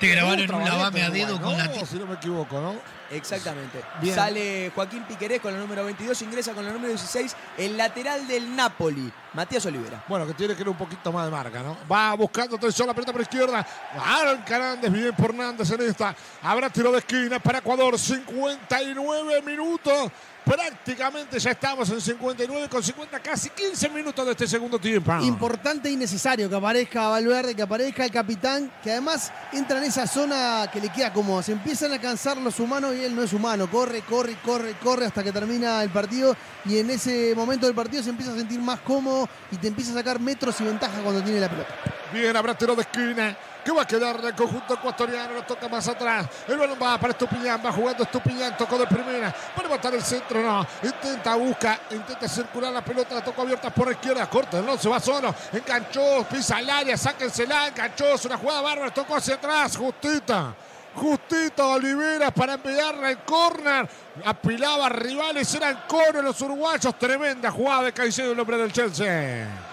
Te 0.00 0.06
grabaron 0.08 0.54
un 0.54 0.64
lavame 0.64 1.02
a 1.02 1.10
dedo 1.10 1.40
con 1.40 1.58
la 1.58 1.68
Si 1.84 1.96
no 1.96 2.06
me 2.06 2.14
equivoco, 2.14 2.60
¿no? 2.60 2.76
Exactamente. 3.10 3.82
Bien. 4.00 4.14
Sale 4.14 4.70
Joaquín 4.72 5.02
Piquerés 5.04 5.40
con 5.40 5.52
el 5.52 5.60
número 5.60 5.84
22, 5.84 6.22
ingresa 6.22 6.52
con 6.52 6.64
el 6.64 6.72
número 6.72 6.90
16, 6.90 7.34
el 7.56 7.76
lateral 7.76 8.28
del 8.28 8.54
Napoli, 8.54 9.10
Matías 9.32 9.64
Olivera. 9.66 10.04
Bueno, 10.06 10.26
que 10.26 10.34
tiene 10.34 10.54
que 10.54 10.62
ir 10.62 10.68
un 10.68 10.76
poquito 10.76 11.10
más 11.10 11.24
de 11.24 11.30
marca, 11.32 11.62
¿no? 11.62 11.76
Va 11.90 12.14
buscando 12.14 12.56
atención 12.56 12.86
la 12.86 12.94
pelota 12.94 13.12
por 13.12 13.22
izquierda. 13.22 13.66
Arranca 13.98 14.56
Hernández, 14.56 14.92
bien 14.92 15.14
por 15.14 15.30
Hernández 15.30 15.70
en 15.70 15.80
esta. 15.80 16.14
Habrá 16.42 16.70
tiro 16.70 16.92
de 16.92 16.98
esquina 16.98 17.40
para 17.40 17.58
Ecuador. 17.58 17.98
59 17.98 19.42
minutos. 19.42 20.12
Prácticamente 20.48 21.38
ya 21.38 21.50
estamos 21.50 21.90
en 21.90 22.00
59 22.00 22.68
con 22.70 22.82
50, 22.82 23.20
casi 23.20 23.50
15 23.50 23.90
minutos 23.90 24.24
de 24.24 24.32
este 24.32 24.46
segundo 24.46 24.78
tiempo. 24.78 25.12
Importante 25.20 25.90
y 25.90 25.96
necesario 25.96 26.48
que 26.48 26.56
aparezca 26.56 27.08
Valverde, 27.08 27.54
que 27.54 27.60
aparezca 27.60 28.06
el 28.06 28.10
capitán, 28.10 28.72
que 28.82 28.92
además 28.92 29.30
entra 29.52 29.76
en 29.76 29.84
esa 29.84 30.06
zona 30.06 30.70
que 30.72 30.80
le 30.80 30.88
queda 30.88 31.12
como 31.12 31.42
se 31.42 31.52
empiezan 31.52 31.92
a 31.92 32.00
cansar 32.00 32.38
los 32.38 32.58
humanos 32.60 32.94
y 32.94 33.04
él 33.04 33.14
no 33.14 33.22
es 33.22 33.34
humano. 33.34 33.70
Corre, 33.70 34.00
corre, 34.00 34.36
corre, 34.42 34.74
corre 34.82 35.04
hasta 35.04 35.22
que 35.22 35.32
termina 35.32 35.82
el 35.82 35.90
partido 35.90 36.34
y 36.64 36.78
en 36.78 36.88
ese 36.88 37.34
momento 37.36 37.66
del 37.66 37.74
partido 37.74 38.02
se 38.02 38.08
empieza 38.08 38.32
a 38.32 38.36
sentir 38.36 38.58
más 38.58 38.80
cómodo 38.80 39.28
y 39.50 39.56
te 39.56 39.68
empieza 39.68 39.90
a 39.90 39.94
sacar 39.96 40.18
metros 40.18 40.58
y 40.62 40.64
ventaja 40.64 41.02
cuando 41.02 41.22
tiene 41.22 41.40
la 41.40 41.50
pelota. 41.50 41.74
Bien, 42.10 42.34
habrá 42.34 42.56
tiro 42.56 42.74
de 42.74 42.82
esquina. 42.82 43.36
Que 43.68 43.74
va 43.74 43.82
a 43.82 43.86
quedar 43.86 44.18
el 44.24 44.34
conjunto 44.34 44.72
ecuatoriano, 44.72 45.34
lo 45.34 45.42
toca 45.42 45.68
más 45.68 45.86
atrás. 45.86 46.26
El 46.48 46.56
balón 46.56 46.78
va 46.82 46.96
para 46.96 47.12
Estupiñán, 47.12 47.60
va 47.62 47.70
jugando 47.70 48.02
Estupiñán, 48.02 48.56
tocó 48.56 48.78
de 48.78 48.86
primera. 48.86 49.28
Va 49.28 49.60
a 49.60 49.62
levantar 49.62 49.94
el 49.94 50.02
centro, 50.02 50.42
no. 50.42 50.66
Intenta, 50.82 51.34
busca, 51.34 51.78
intenta 51.90 52.26
circular 52.26 52.72
la 52.72 52.82
pelota, 52.82 53.16
la 53.16 53.22
tocó 53.22 53.42
abierta 53.42 53.68
por 53.68 53.92
izquierda, 53.92 54.24
corta, 54.30 54.62
no, 54.62 54.78
se 54.78 54.88
va 54.88 54.98
solo. 54.98 55.34
Enganchó, 55.52 56.24
pisa 56.30 56.60
el 56.60 56.70
área, 56.70 56.96
sáquensela, 56.96 57.68
enganchó, 57.68 58.06
es 58.14 58.24
una 58.24 58.38
jugada 58.38 58.62
bárbara, 58.62 58.90
tocó 58.90 59.16
hacia 59.16 59.34
atrás, 59.34 59.76
justita. 59.76 60.54
Justita 60.94 61.66
Olivera 61.66 62.30
para 62.30 62.54
enviarla 62.54 63.10
el 63.10 63.18
córner. 63.18 63.86
Apilaba 64.24 64.88
rivales, 64.88 65.54
eran 65.54 65.82
coros 65.86 66.24
los 66.24 66.40
uruguayos. 66.40 66.98
Tremenda 66.98 67.50
jugada 67.50 67.82
de 67.82 67.92
Caicedo, 67.92 68.32
el 68.32 68.40
hombre 68.40 68.56
del 68.56 68.72
Chelsea. 68.72 69.67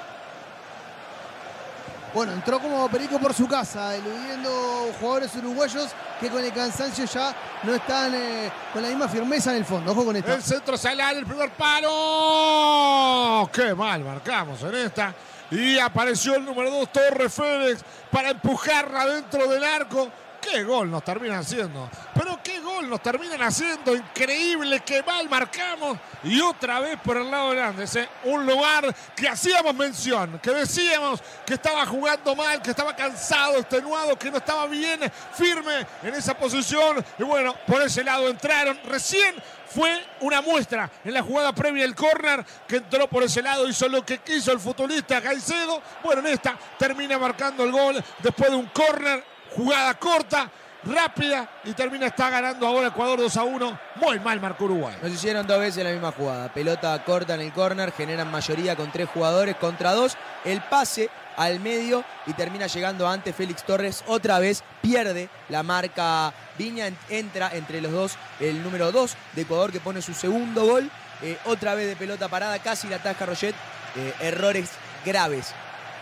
Bueno, 2.16 2.32
entró 2.32 2.62
como 2.62 2.88
perico 2.88 3.20
por 3.20 3.34
su 3.34 3.46
casa, 3.46 3.94
eludiendo 3.94 4.50
jugadores 5.02 5.36
uruguayos 5.36 5.90
que 6.18 6.30
con 6.30 6.42
el 6.42 6.54
cansancio 6.54 7.04
ya 7.04 7.36
no 7.64 7.76
están 7.76 8.16
eh, 8.16 8.50
con 8.72 8.82
la 8.82 8.88
misma 8.88 9.10
firmeza 9.10 9.52
en 9.52 9.58
el 9.58 9.66
fondo. 9.66 9.92
Ojo. 9.92 10.10
El 10.12 10.42
centro 10.42 10.78
salar, 10.78 11.18
el 11.18 11.26
primer 11.26 11.50
palo. 11.52 13.50
Qué 13.52 13.76
mal 13.76 14.02
marcamos 14.06 14.64
en 14.64 14.76
esta. 14.76 15.14
Y 15.52 15.78
apareció 15.78 16.36
el 16.36 16.46
número 16.46 16.72
2, 16.72 16.90
Torres 16.94 17.34
Félix, 17.34 17.84
para 18.10 18.30
empujarla 18.30 19.08
dentro 19.08 19.46
del 19.50 19.66
arco. 19.66 20.10
Qué 20.46 20.64
gol 20.64 20.92
nos 20.92 21.04
terminan 21.04 21.40
haciendo. 21.40 21.90
Pero 22.14 22.40
qué 22.44 22.60
gol 22.60 22.88
nos 22.88 23.02
terminan 23.02 23.42
haciendo. 23.42 23.96
Increíble, 23.96 24.82
qué 24.86 25.02
mal 25.02 25.28
marcamos. 25.28 25.98
Y 26.24 26.40
otra 26.40 26.80
vez 26.80 27.00
por 27.04 27.18
el 27.18 27.32
lado 27.32 27.52
de 27.52 27.64
Andes. 27.64 27.96
¿eh? 27.96 28.08
Un 28.26 28.46
lugar 28.46 28.96
que 29.16 29.28
hacíamos 29.28 29.74
mención, 29.74 30.40
que 30.40 30.52
decíamos 30.52 31.22
que 31.46 31.56
estaba 31.56 31.86
jugando 31.88 32.36
mal, 32.36 32.62
que 32.62 32.70
estaba 32.70 32.96
cansado, 32.96 33.58
extenuado, 33.58 34.18
que 34.20 34.30
no 34.30 34.38
estaba 34.38 34.68
bien 34.68 35.00
firme 35.34 35.86
en 36.04 36.14
esa 36.14 36.38
posición. 36.38 37.04
Y 37.18 37.24
bueno, 37.24 37.56
por 37.66 37.82
ese 37.82 38.04
lado 38.04 38.30
entraron. 38.30 38.80
Recién 38.86 39.36
fue 39.68 40.06
una 40.22 40.42
muestra 40.42 40.90
en 41.04 41.14
la 41.14 41.22
jugada 41.22 41.54
previa 41.54 41.84
del 41.84 41.96
córner 41.96 42.46
que 42.68 42.78
entró 42.78 43.10
por 43.10 43.24
ese 43.24 43.42
lado, 43.42 43.68
hizo 43.68 43.90
lo 43.90 44.06
que 44.06 44.20
quiso 44.20 44.52
el 44.52 44.60
futbolista 44.60 45.22
Caicedo. 45.22 45.82
Bueno, 46.04 46.22
en 46.22 46.28
esta 46.28 46.58
termina 46.78 47.18
marcando 47.18 47.64
el 47.64 47.72
gol 47.72 48.04
después 48.20 48.52
de 48.52 48.56
un 48.56 48.68
córner, 48.68 49.24
jugada 49.56 49.94
corta, 49.96 50.50
rápida 50.84 51.50
y 51.64 51.74
termina 51.74 52.08
está 52.08 52.30
ganando 52.30 52.68
ahora 52.68 52.88
Ecuador 52.88 53.20
2 53.20 53.38
a 53.38 53.44
1. 53.44 53.80
Muy 53.96 54.20
mal 54.20 54.40
marcó 54.40 54.66
Uruguay. 54.66 54.96
Nos 55.02 55.12
hicieron 55.12 55.48
dos 55.48 55.60
veces 55.60 55.84
la 55.84 55.92
misma 55.92 56.12
jugada. 56.12 56.54
Pelota 56.54 57.04
corta 57.04 57.34
en 57.36 57.42
el 57.42 57.52
córner, 57.54 57.92
generan 57.92 58.30
mayoría 58.30 58.76
con 58.76 58.92
tres 58.92 59.10
jugadores 59.10 59.56
contra 59.56 59.94
dos. 59.94 60.16
El 60.44 60.62
pase 60.62 61.10
al 61.38 61.60
medio 61.60 62.04
y 62.28 62.34
termina 62.34 62.68
llegando 62.68 63.08
ante 63.10 63.34
Félix 63.34 63.64
Torres. 63.64 64.04
Otra 64.08 64.40
vez 64.40 64.64
pierde 64.82 65.30
la 65.50 65.64
marca 65.64 66.32
Viña, 66.58 66.88
en- 66.88 66.98
entra 67.10 67.50
entre 67.54 67.82
los 67.82 67.92
dos 67.92 68.14
el 68.40 68.64
número 68.64 68.92
2 68.92 69.16
de 69.34 69.42
Ecuador 69.42 69.72
que 69.72 69.80
pone 69.80 70.02
su 70.02 70.14
segundo 70.14 70.66
gol. 70.66 70.90
Eh, 71.22 71.38
otra 71.46 71.74
vez 71.76 71.88
de 71.88 71.96
pelota 71.96 72.28
parada, 72.28 72.60
casi 72.60 72.88
la 72.88 72.98
ataja 72.98 73.26
Roget. 73.26 73.56
Eh, 73.98 74.14
errores 74.22 74.70
graves 75.06 75.54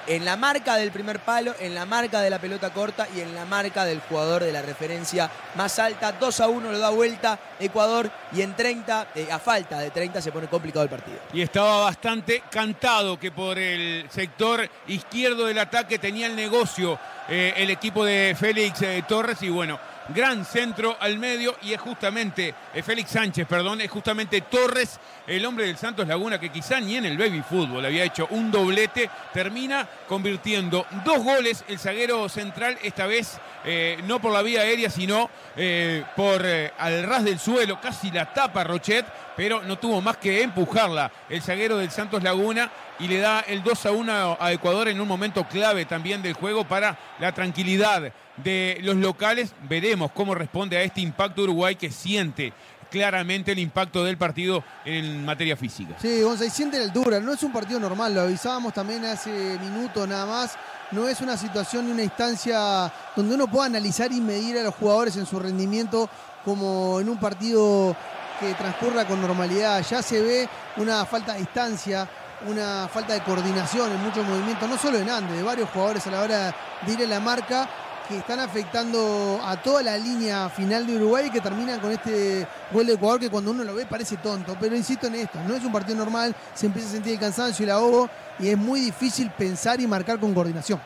en 0.07 0.25
la 0.25 0.35
marca 0.35 0.75
del 0.75 0.91
primer 0.91 1.19
palo, 1.19 1.53
en 1.59 1.75
la 1.75 1.85
marca 1.85 2.21
de 2.21 2.29
la 2.29 2.39
pelota 2.39 2.71
corta 2.71 3.07
y 3.15 3.21
en 3.21 3.33
la 3.35 3.45
marca 3.45 3.85
del 3.85 4.01
jugador 4.01 4.43
de 4.43 4.51
la 4.51 4.61
referencia 4.61 5.29
más 5.55 5.79
alta. 5.79 6.11
2 6.13 6.39
a 6.39 6.47
1 6.47 6.71
lo 6.71 6.79
da 6.79 6.89
vuelta 6.89 7.39
Ecuador 7.59 8.09
y 8.33 8.41
en 8.41 8.55
30, 8.55 9.07
eh, 9.15 9.27
a 9.31 9.39
falta 9.39 9.79
de 9.79 9.91
30 9.91 10.21
se 10.21 10.31
pone 10.31 10.47
complicado 10.47 10.83
el 10.83 10.89
partido. 10.89 11.17
Y 11.33 11.41
estaba 11.41 11.83
bastante 11.83 12.43
cantado 12.49 13.19
que 13.19 13.31
por 13.31 13.57
el 13.57 14.09
sector 14.09 14.69
izquierdo 14.87 15.45
del 15.45 15.59
ataque 15.59 15.99
tenía 15.99 16.27
el 16.27 16.35
negocio 16.35 16.99
eh, 17.29 17.53
el 17.57 17.69
equipo 17.69 18.03
de 18.03 18.35
Félix 18.37 18.81
eh, 18.81 19.03
Torres 19.07 19.41
y 19.41 19.49
bueno, 19.49 19.79
gran 20.09 20.45
centro 20.45 20.97
al 20.99 21.17
medio 21.17 21.55
y 21.61 21.73
es 21.73 21.81
justamente, 21.81 22.53
eh, 22.73 22.83
Félix 22.83 23.11
Sánchez, 23.11 23.47
perdón, 23.47 23.81
es 23.81 23.89
justamente 23.89 24.41
Torres, 24.41 24.99
el 25.27 25.45
hombre 25.45 25.65
del 25.65 25.77
Santos 25.77 26.07
Laguna 26.07 26.39
que 26.39 26.49
quizá 26.49 26.79
ni 26.79 26.97
en 26.97 27.05
el 27.05 27.17
baby 27.17 27.41
fútbol 27.41 27.85
había 27.85 28.03
hecho 28.03 28.27
un 28.31 28.51
doblete, 28.51 29.09
termina 29.33 29.87
convirtiendo 30.07 30.85
dos 31.05 31.23
goles 31.23 31.63
el 31.67 31.79
zaguero 31.79 32.27
central, 32.29 32.77
esta 32.83 33.05
vez 33.05 33.39
eh, 33.65 33.97
no 34.05 34.19
por 34.19 34.33
la 34.33 34.41
vía 34.41 34.61
aérea, 34.61 34.89
sino 34.89 35.29
eh, 35.55 36.03
por 36.15 36.41
eh, 36.45 36.71
al 36.77 37.03
ras 37.03 37.23
del 37.23 37.39
suelo, 37.39 37.79
casi 37.79 38.11
la 38.11 38.33
tapa 38.33 38.63
Rochet, 38.63 39.05
pero 39.37 39.61
no 39.63 39.77
tuvo 39.77 40.01
más 40.01 40.17
que 40.17 40.41
empujarla 40.41 41.11
el 41.29 41.41
zaguero 41.41 41.77
del 41.77 41.89
Santos 41.89 42.21
Laguna 42.23 42.69
y 42.99 43.07
le 43.07 43.19
da 43.19 43.39
el 43.41 43.63
2 43.63 43.85
a 43.85 43.91
1 43.91 44.37
a 44.39 44.51
Ecuador 44.51 44.87
en 44.89 44.99
un 44.99 45.07
momento 45.07 45.45
clave 45.47 45.85
también 45.85 46.21
del 46.21 46.33
juego 46.33 46.65
para 46.65 46.97
la 47.19 47.31
tranquilidad 47.31 48.11
de 48.37 48.79
los 48.81 48.95
locales. 48.95 49.53
Veremos 49.67 50.11
cómo 50.11 50.35
responde 50.35 50.77
a 50.77 50.83
este 50.83 51.01
impacto 51.01 51.43
Uruguay 51.43 51.75
que 51.75 51.91
siente 51.91 52.53
claramente 52.93 53.51
el 53.51 53.57
impacto 53.59 54.03
del 54.03 54.17
partido 54.17 54.63
en 54.85 55.25
materia 55.25 55.57
física. 55.57 55.95
Sí, 55.99 56.21
González 56.21 56.53
siente 56.53 56.77
la 56.77 56.85
altura. 56.85 57.19
No 57.19 57.33
es 57.33 57.41
un 57.41 57.51
partido 57.51 57.79
normal, 57.79 58.13
lo 58.13 58.21
avisábamos 58.21 58.71
también 58.71 59.03
hace 59.05 59.31
minutos 59.59 60.07
nada 60.07 60.27
más. 60.27 60.55
No 60.91 61.07
es 61.07 61.19
una 61.21 61.35
situación 61.35 61.87
ni 61.87 61.91
una 61.91 62.03
instancia 62.03 62.93
donde 63.15 63.33
uno 63.33 63.47
pueda 63.47 63.65
analizar 63.65 64.11
y 64.11 64.21
medir 64.21 64.59
a 64.59 64.63
los 64.63 64.75
jugadores 64.75 65.17
en 65.17 65.25
su 65.25 65.39
rendimiento 65.39 66.07
como 66.45 66.99
en 66.99 67.09
un 67.09 67.17
partido 67.19 67.95
que 68.39 68.53
transcurra 68.53 69.05
con 69.05 69.19
normalidad. 69.19 69.83
Ya 69.89 70.03
se 70.03 70.21
ve 70.21 70.47
una 70.77 71.03
falta 71.05 71.33
de 71.33 71.39
distancia, 71.39 72.07
una 72.47 72.87
falta 72.93 73.13
de 73.13 73.21
coordinación 73.21 73.91
en 73.91 74.03
muchos 74.03 74.23
movimientos, 74.23 74.69
no 74.69 74.77
solo 74.77 74.99
en 74.99 75.09
Andes, 75.09 75.35
de 75.35 75.41
varios 75.41 75.67
jugadores 75.71 76.05
a 76.05 76.11
la 76.11 76.21
hora 76.21 76.55
de 76.85 76.93
ir 76.93 77.01
a 77.01 77.07
la 77.07 77.19
marca 77.19 77.67
que 78.07 78.17
están 78.17 78.39
afectando 78.39 79.39
a 79.43 79.55
toda 79.57 79.81
la 79.81 79.97
línea 79.97 80.49
final 80.49 80.85
de 80.85 80.95
Uruguay 80.95 81.27
y 81.27 81.29
que 81.29 81.41
terminan 81.41 81.79
con 81.79 81.91
este 81.91 82.47
gol 82.71 82.85
de 82.85 82.93
Ecuador 82.93 83.19
que 83.19 83.29
cuando 83.29 83.51
uno 83.51 83.63
lo 83.63 83.75
ve 83.75 83.85
parece 83.85 84.17
tonto. 84.17 84.55
Pero 84.59 84.75
insisto 84.75 85.07
en 85.07 85.15
esto, 85.15 85.39
no 85.47 85.55
es 85.55 85.63
un 85.63 85.71
partido 85.71 85.97
normal, 85.97 86.35
se 86.53 86.65
empieza 86.65 86.89
a 86.89 86.91
sentir 86.91 87.13
el 87.13 87.19
cansancio 87.19 87.63
y 87.63 87.65
el 87.65 87.71
ahogo 87.71 88.09
y 88.39 88.49
es 88.49 88.57
muy 88.57 88.79
difícil 88.81 89.29
pensar 89.31 89.79
y 89.79 89.87
marcar 89.87 90.19
con 90.19 90.33
coordinación. 90.33 90.81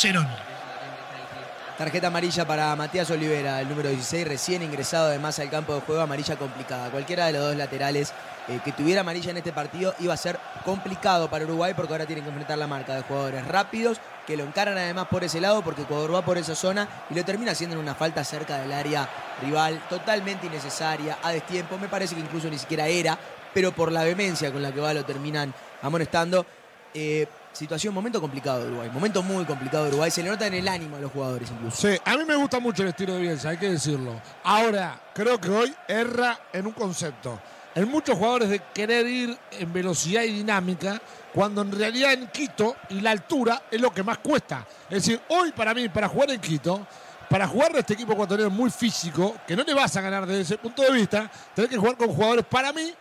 Tarjeta 1.78 2.08
amarilla 2.08 2.46
para 2.46 2.76
Matías 2.76 3.10
Olivera, 3.10 3.60
el 3.62 3.68
número 3.68 3.88
16, 3.88 4.28
recién 4.28 4.62
ingresado 4.62 5.06
además 5.06 5.38
al 5.38 5.48
campo 5.48 5.74
de 5.74 5.80
juego, 5.80 6.02
amarilla 6.02 6.36
complicada. 6.36 6.90
Cualquiera 6.90 7.26
de 7.26 7.32
los 7.32 7.42
dos 7.42 7.56
laterales 7.56 8.12
eh, 8.48 8.60
que 8.62 8.72
tuviera 8.72 9.00
amarilla 9.00 9.30
en 9.30 9.38
este 9.38 9.52
partido 9.52 9.94
iba 9.98 10.12
a 10.12 10.18
ser 10.18 10.38
complicado 10.66 11.30
para 11.30 11.44
Uruguay 11.44 11.72
porque 11.74 11.94
ahora 11.94 12.04
tienen 12.04 12.24
que 12.24 12.28
enfrentar 12.28 12.58
la 12.58 12.66
marca 12.66 12.94
de 12.94 13.02
jugadores 13.02 13.46
rápidos 13.48 13.98
que 14.26 14.36
lo 14.36 14.44
encaran 14.44 14.76
además 14.76 15.06
por 15.08 15.24
ese 15.24 15.40
lado 15.40 15.62
porque 15.62 15.82
Ecuador 15.82 16.14
va 16.14 16.22
por 16.22 16.36
esa 16.36 16.54
zona 16.54 16.86
y 17.08 17.14
lo 17.14 17.24
termina 17.24 17.52
haciendo 17.52 17.74
en 17.74 17.82
una 17.82 17.94
falta 17.94 18.22
cerca 18.22 18.58
del 18.58 18.72
área 18.72 19.08
rival 19.40 19.80
totalmente 19.88 20.48
innecesaria, 20.48 21.18
a 21.22 21.32
destiempo, 21.32 21.78
me 21.78 21.88
parece 21.88 22.14
que 22.14 22.20
incluso 22.20 22.50
ni 22.50 22.58
siquiera 22.58 22.86
era, 22.86 23.18
pero 23.54 23.72
por 23.72 23.90
la 23.90 24.04
vehemencia 24.04 24.52
con 24.52 24.60
la 24.60 24.72
que 24.72 24.80
va 24.80 24.92
lo 24.92 25.04
terminan 25.04 25.54
amonestando. 25.80 26.44
Eh, 26.94 27.26
situación, 27.52 27.94
momento 27.94 28.20
complicado 28.20 28.60
de 28.60 28.68
Uruguay, 28.68 28.90
momento 28.92 29.22
muy 29.22 29.44
complicado 29.44 29.84
de 29.84 29.90
Uruguay, 29.90 30.10
se 30.10 30.22
le 30.22 30.30
nota 30.30 30.46
en 30.46 30.54
el 30.54 30.68
ánimo 30.68 30.96
a 30.96 31.00
los 31.00 31.12
jugadores 31.12 31.50
incluso. 31.50 31.88
Sí, 31.88 31.98
a 32.04 32.16
mí 32.16 32.24
me 32.24 32.36
gusta 32.36 32.58
mucho 32.60 32.82
el 32.82 32.88
estilo 32.88 33.14
de 33.14 33.20
Bielsa, 33.20 33.50
hay 33.50 33.58
que 33.58 33.70
decirlo. 33.70 34.20
Ahora, 34.44 34.98
creo 35.14 35.40
que 35.40 35.50
hoy 35.50 35.74
erra 35.86 36.38
en 36.52 36.66
un 36.66 36.72
concepto. 36.72 37.40
En 37.74 37.88
muchos 37.88 38.18
jugadores 38.18 38.50
de 38.50 38.60
querer 38.74 39.06
ir 39.06 39.38
en 39.52 39.72
velocidad 39.72 40.22
y 40.22 40.32
dinámica, 40.32 41.00
cuando 41.32 41.62
en 41.62 41.72
realidad 41.72 42.12
en 42.12 42.28
Quito 42.28 42.76
y 42.90 43.00
la 43.00 43.12
altura 43.12 43.62
es 43.70 43.80
lo 43.80 43.90
que 43.90 44.02
más 44.02 44.18
cuesta. 44.18 44.66
Es 44.90 45.04
decir, 45.06 45.20
hoy 45.28 45.52
para 45.52 45.72
mí, 45.72 45.88
para 45.88 46.08
jugar 46.08 46.30
en 46.30 46.40
Quito, 46.40 46.86
para 47.30 47.48
jugar 47.48 47.72
de 47.72 47.80
este 47.80 47.94
equipo 47.94 48.12
ecuatoriano 48.12 48.50
muy 48.50 48.70
físico, 48.70 49.36
que 49.46 49.56
no 49.56 49.62
le 49.62 49.72
vas 49.72 49.96
a 49.96 50.02
ganar 50.02 50.26
desde 50.26 50.42
ese 50.42 50.58
punto 50.58 50.82
de 50.82 50.92
vista, 50.92 51.30
tenés 51.54 51.70
que 51.70 51.78
jugar 51.78 51.96
con 51.96 52.08
jugadores, 52.08 52.44
para 52.44 52.74
mí, 52.74 52.92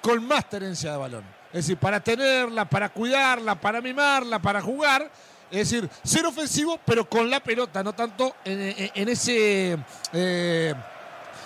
con 0.00 0.24
más 0.24 0.48
tenencia 0.48 0.92
de 0.92 0.98
balón. 0.98 1.41
Es 1.52 1.66
decir, 1.66 1.76
para 1.76 2.00
tenerla, 2.00 2.64
para 2.64 2.88
cuidarla, 2.88 3.54
para 3.54 3.80
mimarla, 3.80 4.38
para 4.38 4.60
jugar. 4.62 5.10
Es 5.50 5.70
decir, 5.70 5.88
ser 6.02 6.24
ofensivo, 6.24 6.80
pero 6.84 7.04
con 7.08 7.28
la 7.28 7.40
pelota, 7.40 7.82
no 7.82 7.92
tanto 7.92 8.36
en, 8.44 8.58
en- 8.76 8.90
en 8.94 9.08
ese 9.10 9.76
eh, 10.14 10.74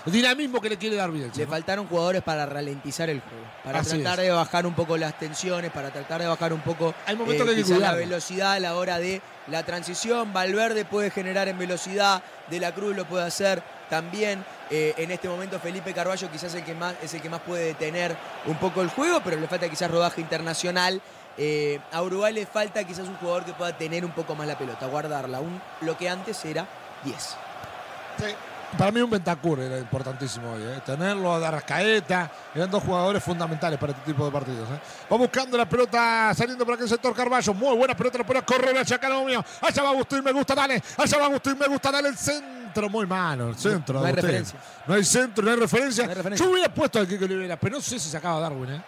dinamismo 0.04 0.60
que 0.60 0.68
le 0.68 0.76
quiere 0.76 0.94
dar 0.94 1.10
Bielsa. 1.10 1.36
Le 1.38 1.44
¿no? 1.46 1.50
faltaron 1.50 1.86
jugadores 1.88 2.22
para 2.22 2.46
ralentizar 2.46 3.10
el 3.10 3.20
juego, 3.20 3.44
para 3.64 3.80
Así 3.80 3.98
tratar 4.00 4.20
es. 4.20 4.26
de 4.26 4.30
bajar 4.30 4.64
un 4.64 4.74
poco 4.74 4.96
las 4.96 5.18
tensiones, 5.18 5.72
para 5.72 5.90
tratar 5.90 6.20
de 6.20 6.28
bajar 6.28 6.52
un 6.52 6.60
poco 6.60 6.94
Hay 7.04 7.16
eh, 7.16 7.18
que 7.26 7.64
que 7.64 7.78
la 7.80 7.94
velocidad 7.94 8.52
a 8.52 8.60
la 8.60 8.76
hora 8.76 8.98
de 9.00 9.20
la 9.48 9.64
transición. 9.64 10.32
Valverde 10.32 10.84
puede 10.84 11.10
generar 11.10 11.48
en 11.48 11.58
velocidad, 11.58 12.22
De 12.48 12.60
la 12.60 12.72
Cruz 12.72 12.94
lo 12.94 13.06
puede 13.06 13.24
hacer 13.24 13.60
también. 13.88 14.44
Eh, 14.70 14.94
en 14.96 15.10
este 15.10 15.28
momento 15.28 15.58
Felipe 15.60 15.92
Carballo 15.94 16.30
quizás 16.30 16.54
el 16.54 16.64
que 16.64 16.74
más, 16.74 16.94
es 17.02 17.14
el 17.14 17.22
que 17.22 17.28
más 17.30 17.40
puede 17.40 17.64
detener 17.66 18.16
un 18.46 18.56
poco 18.56 18.82
el 18.82 18.88
juego, 18.90 19.20
pero 19.24 19.36
le 19.38 19.46
falta 19.48 19.68
quizás 19.68 19.90
rodaje 19.90 20.20
internacional. 20.20 21.00
Eh, 21.38 21.78
a 21.92 22.02
Uruguay 22.02 22.32
le 22.32 22.46
falta 22.46 22.82
quizás 22.84 23.06
un 23.08 23.16
jugador 23.16 23.44
que 23.44 23.52
pueda 23.52 23.76
tener 23.76 24.04
un 24.04 24.12
poco 24.12 24.34
más 24.34 24.46
la 24.46 24.56
pelota, 24.58 24.86
guardarla. 24.86 25.40
Un- 25.40 25.60
lo 25.82 25.96
que 25.96 26.08
antes 26.08 26.44
era 26.44 26.66
10. 27.04 27.36
Sí. 28.18 28.34
Para 28.76 28.90
mí 28.90 29.00
un 29.00 29.08
Bentancur 29.08 29.60
era 29.60 29.78
importantísimo 29.78 30.52
hoy, 30.52 30.62
¿eh? 30.62 30.80
tenerlo 30.84 31.32
a 31.32 31.48
Arrascaeta, 31.48 32.28
eran 32.52 32.68
dos 32.68 32.82
jugadores 32.82 33.22
fundamentales 33.22 33.78
para 33.78 33.92
este 33.92 34.04
tipo 34.10 34.24
de 34.26 34.32
partidos. 34.32 34.68
Va 35.10 35.16
buscando 35.16 35.56
la 35.56 35.66
pelota, 35.68 36.32
saliendo 36.34 36.64
por 36.66 36.74
aquel 36.74 36.88
sector 36.88 37.14
Carballo, 37.14 37.54
muy 37.54 37.76
buena 37.76 37.94
pelota, 37.96 38.18
la 38.18 38.24
puede 38.26 38.42
correr 38.42 38.76
hacia 38.76 38.98
Canomio, 38.98 39.44
allá 39.62 39.82
va 39.84 39.90
Agustín, 39.90 40.22
me 40.24 40.32
gusta, 40.32 40.54
dale, 40.56 40.82
allá 40.96 41.18
va 41.18 41.26
Agustín, 41.26 41.56
me 41.56 41.68
gusta, 41.68 41.92
dale 41.92 42.08
el 42.08 42.16
centro, 42.18 42.65
muy 42.82 43.06
malo, 43.06 43.48
el 43.48 43.56
centro. 43.56 44.00
No 44.00 44.06
hay 44.06 44.12
referencia. 44.12 44.58
No 44.86 44.94
hay 44.94 45.04
centro, 45.04 45.44
no 45.44 45.50
hay 45.50 45.56
referencia. 45.56 46.04
No 46.04 46.10
hay 46.10 46.16
referencia. 46.16 46.46
Yo 46.46 46.52
hubiera 46.52 46.72
puesto 46.72 46.98
al 46.98 47.08
Kike 47.08 47.24
Olivera, 47.24 47.56
pero 47.56 47.76
no 47.76 47.82
sé 47.82 47.98
si 47.98 48.08
sacaba 48.08 48.40
Darwin. 48.40 48.74
¿eh? 48.74 48.82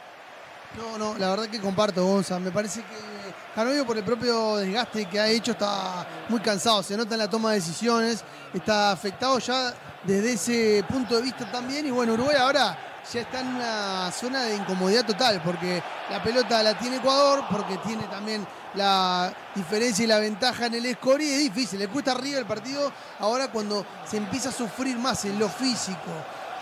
No, 0.76 0.98
no, 0.98 1.18
la 1.18 1.30
verdad 1.30 1.48
que 1.48 1.60
comparto, 1.60 2.04
Gonza. 2.04 2.38
Me 2.38 2.50
parece 2.50 2.80
que 2.80 3.18
Canovio 3.54 3.84
por 3.84 3.96
el 3.96 4.04
propio 4.04 4.56
desgaste 4.56 5.06
que 5.06 5.18
ha 5.18 5.28
hecho 5.28 5.52
está 5.52 6.06
muy 6.28 6.40
cansado. 6.40 6.82
Se 6.82 6.96
nota 6.96 7.14
en 7.14 7.18
la 7.18 7.28
toma 7.28 7.50
de 7.50 7.56
decisiones, 7.56 8.22
está 8.54 8.92
afectado 8.92 9.38
ya 9.38 9.74
desde 10.04 10.32
ese 10.32 10.84
punto 10.88 11.16
de 11.16 11.22
vista 11.22 11.50
también. 11.50 11.86
Y 11.86 11.90
bueno, 11.90 12.12
Uruguay 12.14 12.36
ahora 12.38 12.78
ya 13.12 13.20
está 13.20 13.40
en 13.40 13.48
una 13.48 14.12
zona 14.12 14.44
de 14.44 14.56
incomodidad 14.56 15.04
total 15.06 15.40
porque 15.44 15.82
la 16.10 16.22
pelota 16.22 16.62
la 16.62 16.78
tiene 16.78 16.96
Ecuador, 16.98 17.44
porque 17.50 17.78
tiene 17.78 18.04
también 18.04 18.46
la 18.74 19.32
diferencia 19.54 20.04
y 20.04 20.08
la 20.08 20.18
ventaja 20.18 20.66
en 20.66 20.74
el 20.74 20.94
score 20.94 21.22
y 21.22 21.30
es 21.30 21.38
difícil, 21.38 21.78
le 21.78 21.88
cuesta 21.88 22.12
arriba 22.12 22.38
el 22.38 22.46
partido 22.46 22.92
ahora 23.20 23.48
cuando 23.48 23.84
se 24.08 24.16
empieza 24.16 24.50
a 24.50 24.52
sufrir 24.52 24.98
más 24.98 25.24
en 25.24 25.38
lo 25.38 25.48
físico 25.48 26.12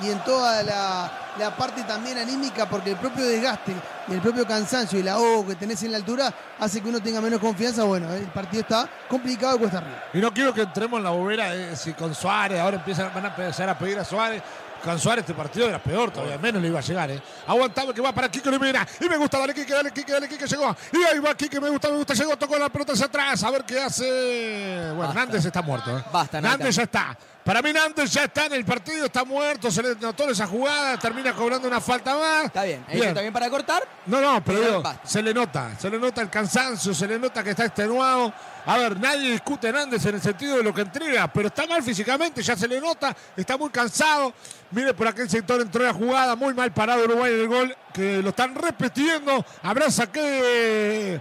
y 0.01 0.11
en 0.11 0.23
toda 0.25 0.63
la, 0.63 1.11
la 1.39 1.57
parte 1.57 1.83
también 1.85 2.19
anímica, 2.19 2.69
porque 2.69 2.91
el 2.91 2.97
propio 2.97 3.25
desgaste 3.25 3.73
y 4.09 4.13
el 4.13 4.21
propio 4.21 4.47
cansancio 4.47 4.99
y 4.99 5.03
la 5.03 5.15
ahogo 5.15 5.47
que 5.47 5.55
tenés 5.55 5.83
en 5.83 5.93
la 5.93 5.99
altura 5.99 6.33
hace 6.59 6.81
que 6.81 6.89
uno 6.89 7.01
tenga 7.01 7.21
menos 7.21 7.41
confianza. 7.41 7.85
Bueno, 7.85 8.13
el 8.13 8.27
partido 8.27 8.63
está 8.63 8.89
complicado 9.09 9.57
y 9.57 9.59
cuesta 9.59 9.79
arriba. 9.79 10.05
Y 10.13 10.19
no 10.19 10.33
quiero 10.33 10.53
que 10.53 10.63
entremos 10.63 10.99
en 10.99 11.05
la 11.05 11.11
bobera 11.11 11.51
de 11.51 11.77
si 11.77 11.93
con 11.95 12.15
Suárez, 12.15 12.61
ahora 12.61 12.77
empiezan, 12.77 13.11
van 13.15 13.25
a 13.25 13.29
empezar 13.29 13.69
a 13.69 13.79
pedir 13.79 13.99
a 13.99 14.05
Suárez. 14.05 14.43
Con 14.83 14.99
Suárez 15.01 15.23
este 15.23 15.35
partido 15.35 15.69
era 15.69 15.83
peor 15.83 16.11
todavía, 16.11 16.39
menos 16.39 16.63
le 16.63 16.69
iba 16.69 16.79
a 16.79 16.83
llegar, 16.83 17.11
¿eh? 17.11 17.21
Aguantaba 17.47 17.93
que 17.93 18.01
va 18.01 18.13
para 18.13 18.29
Kike 18.29 18.49
Olivera. 18.49 18.87
Y 19.01 19.09
me 19.09 19.17
gusta, 19.17 19.39
dale 19.39 19.53
Kike, 19.53 19.73
dale 19.73 19.91
Kike, 19.91 20.13
dale 20.13 20.29
Kike, 20.29 20.47
llegó. 20.47 20.77
Y 20.93 20.97
ahí 21.05 21.19
va 21.19 21.35
Kike, 21.35 21.61
me 21.61 21.71
gusta, 21.71 21.89
me 21.91 21.97
gusta, 21.97 22.15
llegó, 22.15 22.37
tocó 22.37 22.57
la 22.57 22.69
pelota 22.69 22.93
hacia 22.93 23.07
atrás. 23.07 23.43
A 23.43 23.51
ver 23.51 23.65
qué 23.65 23.81
hace. 23.81 24.93
Bueno, 24.95 25.13
Nández 25.13 25.45
está 25.45 25.63
muerto, 25.63 25.97
¿eh? 25.99 26.05
Basta, 26.13 26.41
Nández 26.41 26.77
ya 26.77 26.83
está. 26.85 27.17
Para 27.47 27.63
mí 27.63 27.73
Nández 27.73 28.11
ya 28.11 28.25
está 28.25 28.47
en 28.47 28.55
el 28.55 28.65
partido, 28.65 29.07
está 29.07 29.25
muerto, 29.25 29.71
se 29.71 29.81
le 29.81 29.95
notó 29.95 30.29
esa 30.29 30.49
jugada, 30.49 30.99
termina 30.99 31.33
cobrando 31.33 31.69
una 31.69 31.81
falta 31.81 32.17
más. 32.17 32.47
Está 32.47 32.65
bien, 32.65 32.85
¿Eso 32.89 33.05
también 33.05 33.33
para 33.33 33.49
cortar? 33.49 33.87
No, 34.05 34.21
no, 34.21 34.43
pero 34.43 34.61
digo, 34.61 34.83
se 35.05 35.23
le 35.23 35.33
nota, 35.33 35.79
se 35.79 35.89
le 35.89 35.97
nota 35.97 36.23
el 36.23 36.29
cansancio, 36.29 36.93
se 36.93 37.07
le 37.07 37.21
nota 37.21 37.45
que 37.45 37.51
está 37.51 37.67
extenuado. 37.67 38.33
A 38.67 38.79
ver, 38.79 38.99
nadie 38.99 39.31
discute 39.31 39.69
a 39.69 39.73
Nández 39.73 40.05
en 40.07 40.17
el 40.17 40.21
sentido 40.21 40.57
de 40.57 40.65
lo 40.65 40.75
que 40.75 40.81
entrega, 40.81 41.29
pero 41.29 41.47
está 41.47 41.69
mal 41.69 41.85
físicamente, 41.85 42.43
ya 42.43 42.57
se 42.57 42.67
le 42.67 42.81
nota, 42.81 43.17
está 43.37 43.57
muy 43.57 43.71
cansado. 43.71 44.35
Mire, 44.73 44.93
por 44.93 45.07
aquel 45.07 45.31
sector 45.31 45.61
entró 45.61 45.85
la 45.85 45.95
jugada, 45.95 46.35
muy 46.35 46.53
mal 46.53 46.73
parado 46.73 47.05
Uruguay 47.05 47.33
en 47.33 47.41
el 47.43 47.47
gol, 47.47 47.77
que 47.95 48.23
lo 48.23 48.31
están 48.31 48.57
repitiendo. 48.57 49.47
Habrá 49.63 49.89
saque 49.89 51.21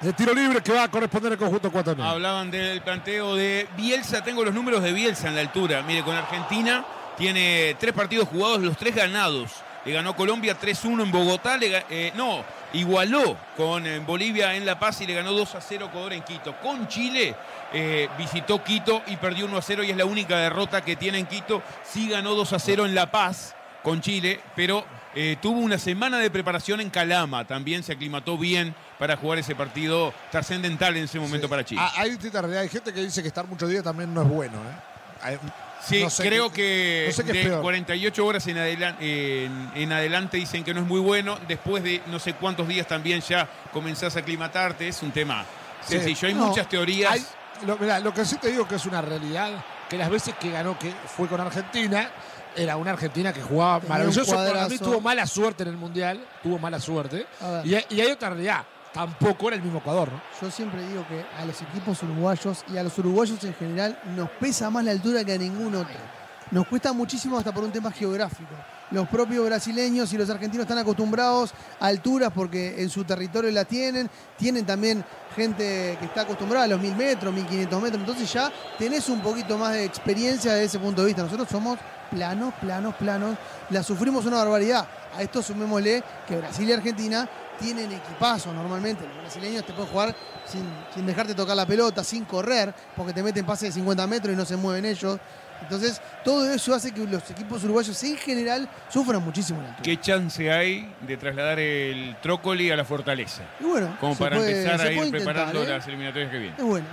de 0.00 0.12
tiro 0.12 0.32
libre 0.32 0.62
que 0.62 0.72
va 0.72 0.84
a 0.84 0.88
corresponder 0.88 1.32
al 1.32 1.38
conjunto 1.38 1.68
ecuatoriano. 1.68 2.08
Hablaban 2.08 2.50
del 2.50 2.80
planteo 2.82 3.34
de 3.34 3.66
Bielsa. 3.76 4.22
Tengo 4.22 4.44
los 4.44 4.54
números 4.54 4.82
de 4.82 4.92
Bielsa 4.92 5.28
en 5.28 5.34
la 5.34 5.40
altura. 5.40 5.82
Mire, 5.82 6.02
con 6.02 6.14
Argentina 6.14 6.84
tiene 7.16 7.76
tres 7.80 7.92
partidos 7.92 8.28
jugados, 8.28 8.60
los 8.60 8.76
tres 8.76 8.94
ganados. 8.94 9.50
Le 9.84 9.92
ganó 9.92 10.14
Colombia 10.14 10.56
3-1 10.60 11.02
en 11.02 11.10
Bogotá. 11.10 11.58
eh, 11.60 12.12
no, 12.14 12.44
igualó 12.74 13.36
con 13.56 13.86
eh, 13.86 14.00
Bolivia 14.00 14.54
en 14.54 14.66
La 14.66 14.78
Paz 14.78 15.00
y 15.00 15.06
le 15.06 15.14
ganó 15.14 15.32
2-0 15.32 15.86
Ecuador 15.86 16.12
en 16.12 16.22
Quito. 16.22 16.54
Con 16.60 16.86
Chile 16.88 17.34
eh, 17.72 18.08
visitó 18.18 18.62
Quito 18.62 19.02
y 19.06 19.16
perdió 19.16 19.48
1-0 19.48 19.86
y 19.86 19.90
es 19.90 19.96
la 19.96 20.04
única 20.04 20.36
derrota 20.36 20.84
que 20.84 20.96
tiene 20.96 21.18
en 21.18 21.26
Quito. 21.26 21.62
Sí 21.84 22.08
ganó 22.08 22.36
2-0 22.36 22.84
en 22.84 22.94
La 22.94 23.10
Paz 23.10 23.54
con 23.82 24.00
Chile, 24.00 24.40
pero 24.54 24.84
eh, 25.20 25.36
tuvo 25.42 25.58
una 25.58 25.78
semana 25.78 26.18
de 26.18 26.30
preparación 26.30 26.80
en 26.80 26.90
Calama. 26.90 27.44
También 27.44 27.82
se 27.82 27.92
aclimató 27.92 28.38
bien 28.38 28.72
para 29.00 29.16
jugar 29.16 29.38
ese 29.40 29.56
partido 29.56 30.14
trascendental 30.30 30.96
en 30.96 31.04
ese 31.04 31.18
momento 31.18 31.48
para 31.48 31.64
Chile. 31.64 31.80
Ah, 31.82 31.92
Hay 31.96 32.10
distintas 32.10 32.40
realidades. 32.40 32.68
Hay 32.70 32.72
gente 32.72 32.92
que 32.94 33.00
dice 33.02 33.20
que 33.22 33.26
estar 33.28 33.46
muchos 33.48 33.68
días 33.68 33.82
también 33.82 34.14
no 34.14 34.22
es 34.22 34.28
bueno. 34.28 34.58
¿eh? 35.26 35.38
Sí, 35.84 36.02
no 36.02 36.10
sé 36.10 36.22
creo 36.28 36.50
qué- 36.52 36.54
que 36.56 37.04
no 37.08 37.12
sé 37.12 37.22
de 37.24 37.32
peor. 37.44 37.62
48 37.62 38.26
horas 38.26 38.46
en, 38.46 38.56
adelan- 38.58 38.96
en- 39.00 39.70
en 39.74 39.92
adelante 39.92 40.36
dicen 40.36 40.62
que 40.64 40.72
no 40.74 40.80
es 40.80 40.86
muy 40.86 41.00
bueno. 41.00 41.38
Después 41.48 41.82
de 41.82 42.00
no 42.06 42.18
sé 42.18 42.34
cuántos 42.34 42.68
días 42.68 42.86
también 42.86 43.20
ya 43.20 43.48
comenzás 43.72 44.14
a 44.16 44.20
aclimatarte. 44.20 44.86
Es 44.88 45.02
un 45.02 45.10
tema 45.10 45.44
Sí. 45.84 45.94
sencillo. 45.94 46.28
Hay 46.28 46.34
No, 46.34 46.46
muchas 46.46 46.68
teorías. 46.68 47.12
hay- 47.12 47.24
lo, 47.66 47.76
mirá, 47.78 47.98
lo 48.00 48.14
que 48.14 48.24
sí 48.24 48.36
te 48.36 48.48
digo 48.48 48.68
que 48.68 48.76
es 48.76 48.86
una 48.86 49.00
realidad, 49.02 49.64
que 49.88 49.96
las 49.98 50.10
veces 50.10 50.34
que 50.38 50.50
ganó, 50.50 50.78
que 50.78 50.92
fue 51.16 51.26
con 51.28 51.40
Argentina, 51.40 52.08
era 52.56 52.76
una 52.76 52.92
Argentina 52.92 53.32
que 53.32 53.42
jugaba 53.42 53.80
Tenía 53.80 53.94
maravilloso. 53.98 54.32
Para 54.32 54.68
mí 54.68 54.78
tuvo 54.78 55.00
mala 55.00 55.26
suerte 55.26 55.62
en 55.62 55.68
el 55.70 55.76
Mundial, 55.76 56.24
tuvo 56.42 56.58
mala 56.58 56.80
suerte. 56.80 57.26
Y, 57.64 57.74
hay- 57.74 57.84
y 57.90 58.00
hay 58.00 58.10
otra 58.10 58.30
realidad, 58.30 58.64
tampoco 58.92 59.48
era 59.48 59.56
el 59.56 59.62
mismo 59.62 59.78
Ecuador, 59.78 60.10
¿no? 60.12 60.20
Yo 60.40 60.50
siempre 60.50 60.86
digo 60.88 61.06
que 61.08 61.24
a 61.40 61.44
los 61.44 61.60
equipos 61.62 62.02
uruguayos 62.02 62.64
y 62.72 62.76
a 62.76 62.82
los 62.82 62.96
uruguayos 62.98 63.42
en 63.44 63.54
general 63.54 63.98
nos 64.16 64.28
pesa 64.30 64.70
más 64.70 64.84
la 64.84 64.90
altura 64.92 65.24
que 65.24 65.32
a 65.34 65.38
ningún 65.38 65.74
otro. 65.74 65.94
Nos 66.50 66.66
cuesta 66.66 66.94
muchísimo 66.94 67.36
hasta 67.36 67.52
por 67.52 67.62
un 67.62 67.70
tema 67.70 67.92
geográfico. 67.92 68.48
Los 68.90 69.06
propios 69.08 69.44
brasileños 69.44 70.10
y 70.14 70.16
los 70.16 70.30
argentinos 70.30 70.64
están 70.64 70.78
acostumbrados 70.78 71.52
a 71.78 71.88
alturas 71.88 72.32
porque 72.34 72.80
en 72.82 72.88
su 72.88 73.04
territorio 73.04 73.50
la 73.50 73.66
tienen. 73.66 74.08
Tienen 74.38 74.64
también 74.64 75.04
gente 75.36 75.98
que 76.00 76.06
está 76.06 76.22
acostumbrada 76.22 76.64
a 76.64 76.68
los 76.68 76.80
1000 76.80 76.96
metros, 76.96 77.34
1500 77.34 77.82
metros. 77.82 78.00
Entonces 78.00 78.32
ya 78.32 78.50
tenés 78.78 79.10
un 79.10 79.20
poquito 79.20 79.58
más 79.58 79.74
de 79.74 79.84
experiencia 79.84 80.52
desde 80.54 80.64
ese 80.64 80.78
punto 80.78 81.02
de 81.02 81.08
vista. 81.08 81.22
Nosotros 81.22 81.48
somos 81.50 81.78
planos, 82.10 82.54
planos, 82.60 82.94
planos. 82.94 83.36
La 83.70 83.82
sufrimos 83.82 84.24
una 84.26 84.38
barbaridad. 84.38 84.86
A 85.16 85.22
esto 85.22 85.42
sumémosle 85.42 86.02
que 86.26 86.36
Brasil 86.36 86.68
y 86.68 86.72
Argentina 86.72 87.28
tienen 87.58 87.90
equipazo 87.92 88.52
normalmente. 88.52 89.04
Los 89.04 89.16
brasileños 89.22 89.64
te 89.64 89.72
pueden 89.72 89.90
jugar 89.90 90.14
sin, 90.46 90.62
sin 90.94 91.06
dejarte 91.06 91.34
tocar 91.34 91.56
la 91.56 91.66
pelota, 91.66 92.04
sin 92.04 92.24
correr, 92.24 92.72
porque 92.96 93.12
te 93.12 93.22
meten 93.22 93.44
pases 93.44 93.70
de 93.74 93.80
50 93.80 94.06
metros 94.06 94.32
y 94.32 94.36
no 94.36 94.44
se 94.44 94.56
mueven 94.56 94.84
ellos. 94.84 95.18
Entonces, 95.60 96.00
todo 96.24 96.48
eso 96.52 96.72
hace 96.72 96.92
que 96.92 97.04
los 97.04 97.28
equipos 97.32 97.64
uruguayos 97.64 98.00
en 98.04 98.16
general 98.16 98.68
sufran 98.88 99.20
muchísimo 99.24 99.60
la 99.60 99.70
altura. 99.70 99.82
¿Qué 99.82 100.00
chance 100.00 100.52
hay 100.52 100.94
de 101.00 101.16
trasladar 101.16 101.58
el 101.58 102.16
Trócoli 102.22 102.70
a 102.70 102.76
la 102.76 102.84
Fortaleza? 102.84 103.42
Y 103.58 103.64
bueno, 103.64 103.96
Como 103.98 104.14
para 104.14 104.36
puede- 104.36 104.62
empezar 104.62 104.80
a 104.86 104.92
ir 104.92 104.98
intentar, 104.98 105.20
preparando 105.34 105.62
¿eh? 105.64 105.68
las 105.68 105.84
eliminatorias 105.88 106.30
que 106.30 106.38
vienen. 106.38 106.60
Es 106.60 106.64
bueno. 106.64 106.86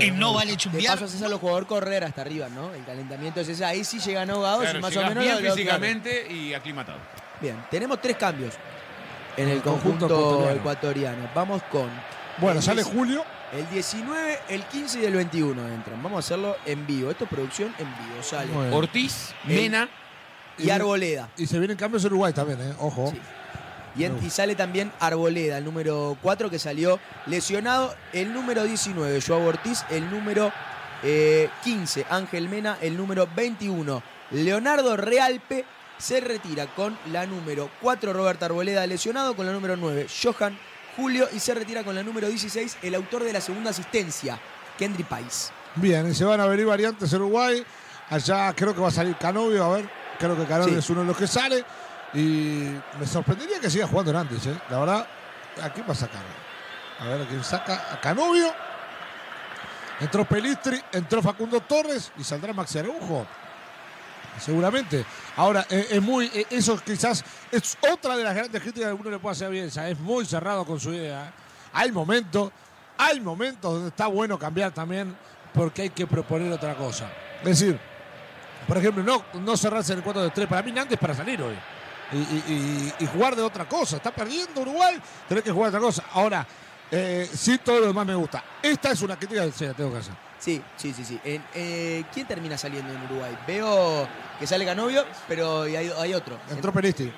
En 0.00 0.18
no 0.18 0.32
vale 0.34 0.52
De 0.52 0.56
chumbear. 0.56 0.94
paso 0.94 1.04
haces 1.06 1.22
a 1.22 1.28
los 1.28 1.40
jugadores 1.40 1.68
correr 1.68 2.04
hasta 2.04 2.20
arriba, 2.22 2.48
¿no? 2.48 2.72
El 2.74 2.84
calentamiento 2.84 3.40
es 3.40 3.48
ese. 3.48 3.64
Ahí 3.64 3.84
sí 3.84 3.98
llegan 4.00 4.30
ahogados 4.30 4.62
Claro, 4.62 4.78
y 4.78 4.82
más 4.82 4.96
o 4.96 5.02
menos. 5.02 5.22
bien 5.24 5.34
lo- 5.36 5.40
lo- 5.40 5.54
físicamente 5.54 6.26
y 6.32 6.54
aclimatado. 6.54 6.98
Bien, 7.40 7.56
tenemos 7.70 8.00
tres 8.00 8.16
cambios 8.16 8.54
en 9.36 9.48
el 9.48 9.56
El 9.56 9.62
conjunto 9.62 10.06
conjunto 10.08 10.50
ecuatoriano. 10.50 10.60
ecuatoriano. 10.60 11.30
Vamos 11.34 11.62
con. 11.70 11.88
Bueno, 12.38 12.58
el 12.58 12.62
sale 12.64 12.82
10 12.82 12.94
Julio. 12.94 13.24
El 13.52 13.68
19, 13.68 14.38
el 14.48 14.62
15 14.64 15.00
y 15.02 15.04
el 15.04 15.14
21 15.14 15.68
entran. 15.68 16.02
Vamos 16.02 16.16
a 16.16 16.18
hacerlo 16.20 16.56
en 16.64 16.86
vivo. 16.86 17.10
Esto 17.10 17.24
es 17.24 17.30
producción 17.30 17.74
en 17.78 17.84
vivo. 17.86 18.22
Sale. 18.22 18.50
Ortiz, 18.74 19.34
El- 19.46 19.54
Mena. 19.56 19.88
y 20.56 20.70
Arboleda. 20.70 21.28
Y 21.36 21.46
se 21.46 21.58
vienen 21.58 21.76
cambios 21.76 22.02
en 22.04 22.12
Uruguay 22.12 22.32
también, 22.32 22.60
¿eh? 22.62 22.72
Ojo. 22.78 23.12
Y, 23.96 24.04
en- 24.04 24.18
y 24.24 24.30
sale 24.30 24.54
también 24.54 24.90
Arboleda, 25.00 25.58
el 25.58 25.64
número 25.64 26.16
4 26.22 26.48
que 26.50 26.58
salió 26.58 26.98
lesionado. 27.26 27.94
El 28.12 28.32
número 28.32 28.64
19, 28.64 29.20
Joao 29.20 29.44
Ortiz. 29.46 29.84
El 29.90 30.10
número 30.10 30.52
eh, 31.02 31.48
15, 31.64 32.06
Ángel 32.08 32.48
Mena. 32.48 32.78
El 32.80 32.96
número 32.96 33.28
21, 33.34 34.02
Leonardo 34.30 34.96
Realpe. 34.96 35.64
Se 35.98 36.20
retira 36.20 36.66
con 36.74 36.98
la 37.12 37.26
número 37.26 37.70
4, 37.80 38.12
Roberto 38.12 38.44
Arboleda 38.44 38.86
lesionado. 38.86 39.36
Con 39.36 39.46
la 39.46 39.52
número 39.52 39.76
9, 39.76 40.06
Johan 40.22 40.58
Julio. 40.96 41.28
Y 41.32 41.38
se 41.38 41.54
retira 41.54 41.84
con 41.84 41.94
la 41.94 42.02
número 42.02 42.28
16, 42.28 42.78
el 42.82 42.94
autor 42.94 43.22
de 43.24 43.32
la 43.32 43.40
segunda 43.40 43.70
asistencia, 43.70 44.38
Kendry 44.78 45.04
Pais. 45.04 45.52
Bien, 45.76 46.08
y 46.10 46.14
se 46.14 46.24
van 46.24 46.40
a 46.40 46.46
venir 46.46 46.66
variantes 46.66 47.12
en 47.12 47.20
Uruguay. 47.20 47.62
Allá 48.10 48.52
creo 48.54 48.74
que 48.74 48.80
va 48.80 48.88
a 48.88 48.92
salir 48.92 49.16
Canovio, 49.16 49.64
a 49.64 49.76
ver. 49.76 49.88
Creo 50.18 50.36
que 50.36 50.44
Canovio 50.44 50.74
Sí. 50.74 50.78
es 50.80 50.90
uno 50.90 51.00
de 51.00 51.06
los 51.06 51.16
que 51.16 51.26
sale. 51.26 51.64
Y 52.14 52.74
me 52.98 53.06
sorprendería 53.06 53.58
que 53.60 53.70
siga 53.70 53.86
jugando 53.86 54.18
antes, 54.18 54.46
¿eh? 54.46 54.54
La 54.70 54.78
verdad, 54.78 55.06
¿a 55.62 55.70
quién 55.70 55.86
va 55.88 55.92
a 55.92 55.96
sacar? 55.96 56.22
A 57.00 57.04
ver, 57.06 57.22
¿a 57.22 57.26
quién 57.26 57.42
saca? 57.42 57.92
A 57.92 58.00
Canovio. 58.00 58.52
Entró 60.00 60.24
Pelistri, 60.24 60.80
entró 60.92 61.22
Facundo 61.22 61.60
Torres 61.60 62.12
y 62.18 62.24
saldrá 62.24 62.52
Maxi 62.52 62.78
Araujo. 62.78 63.26
Seguramente. 64.38 65.04
Ahora, 65.36 65.66
eh, 65.70 65.88
es 65.90 66.02
muy. 66.02 66.26
eh, 66.34 66.46
eso 66.50 66.78
quizás 66.84 67.24
es 67.50 67.78
otra 67.92 68.16
de 68.16 68.24
las 68.24 68.34
grandes 68.34 68.60
críticas 68.60 68.88
que 68.88 68.94
uno 68.94 69.10
le 69.10 69.18
puede 69.18 69.32
hacer 69.32 69.46
a 69.46 69.50
Bielsa. 69.50 69.88
Es 69.88 69.98
muy 69.98 70.26
cerrado 70.26 70.64
con 70.64 70.80
su 70.80 70.92
idea. 70.92 71.32
Hay 71.72 71.92
momentos, 71.92 72.50
hay 72.98 73.20
momentos 73.20 73.72
donde 73.72 73.88
está 73.88 74.06
bueno 74.06 74.38
cambiar 74.38 74.72
también 74.72 75.16
porque 75.54 75.82
hay 75.82 75.90
que 75.90 76.06
proponer 76.06 76.52
otra 76.52 76.74
cosa. 76.74 77.10
Es 77.40 77.60
decir, 77.60 77.78
por 78.66 78.78
ejemplo, 78.78 79.02
no, 79.02 79.40
no 79.40 79.56
cerrarse 79.56 79.92
en 79.92 79.98
el 79.98 80.04
4 80.04 80.22
de 80.22 80.30
3. 80.30 80.48
Para 80.48 80.62
mí, 80.62 80.72
Nantes 80.72 80.98
para 80.98 81.14
salir 81.14 81.40
hoy. 81.42 81.56
Y, 82.12 82.16
y- 82.18 82.44
y- 82.98 83.04
y 83.04 83.06
jugar 83.06 83.34
de 83.36 83.42
otra 83.42 83.68
cosa. 83.68 83.96
Está 83.96 84.10
perdiendo 84.14 84.60
Uruguay, 84.60 85.00
tenés 85.28 85.42
que 85.44 85.50
jugar 85.50 85.70
de 85.70 85.78
otra 85.78 85.86
cosa. 85.86 86.04
Ahora, 86.12 86.46
eh, 86.90 87.28
sí, 87.32 87.58
todo 87.58 87.80
lo 87.80 87.86
demás 87.86 88.06
me 88.06 88.14
gusta. 88.14 88.42
Esta 88.62 88.90
es 88.90 89.00
una 89.02 89.16
crítica 89.16 89.48
que 89.50 89.66
la 89.66 89.74
tengo 89.74 89.92
que 89.92 89.98
hacer. 89.98 90.14
Sí, 90.38 90.60
sí, 90.76 90.92
sí, 90.92 91.04
sí. 91.04 91.20
En- 91.24 91.44
eh, 91.54 92.04
¿Quién 92.12 92.26
termina 92.26 92.58
saliendo 92.58 92.92
en 92.92 93.02
Uruguay? 93.04 93.36
Veo 93.46 94.06
que 94.38 94.46
sale 94.46 94.64
Canovio, 94.66 95.04
pero 95.28 95.62
hay, 95.62 95.76
hay 95.76 96.14
otro. 96.14 96.36
Entró 96.50 96.72
Pelistri. 96.72 97.12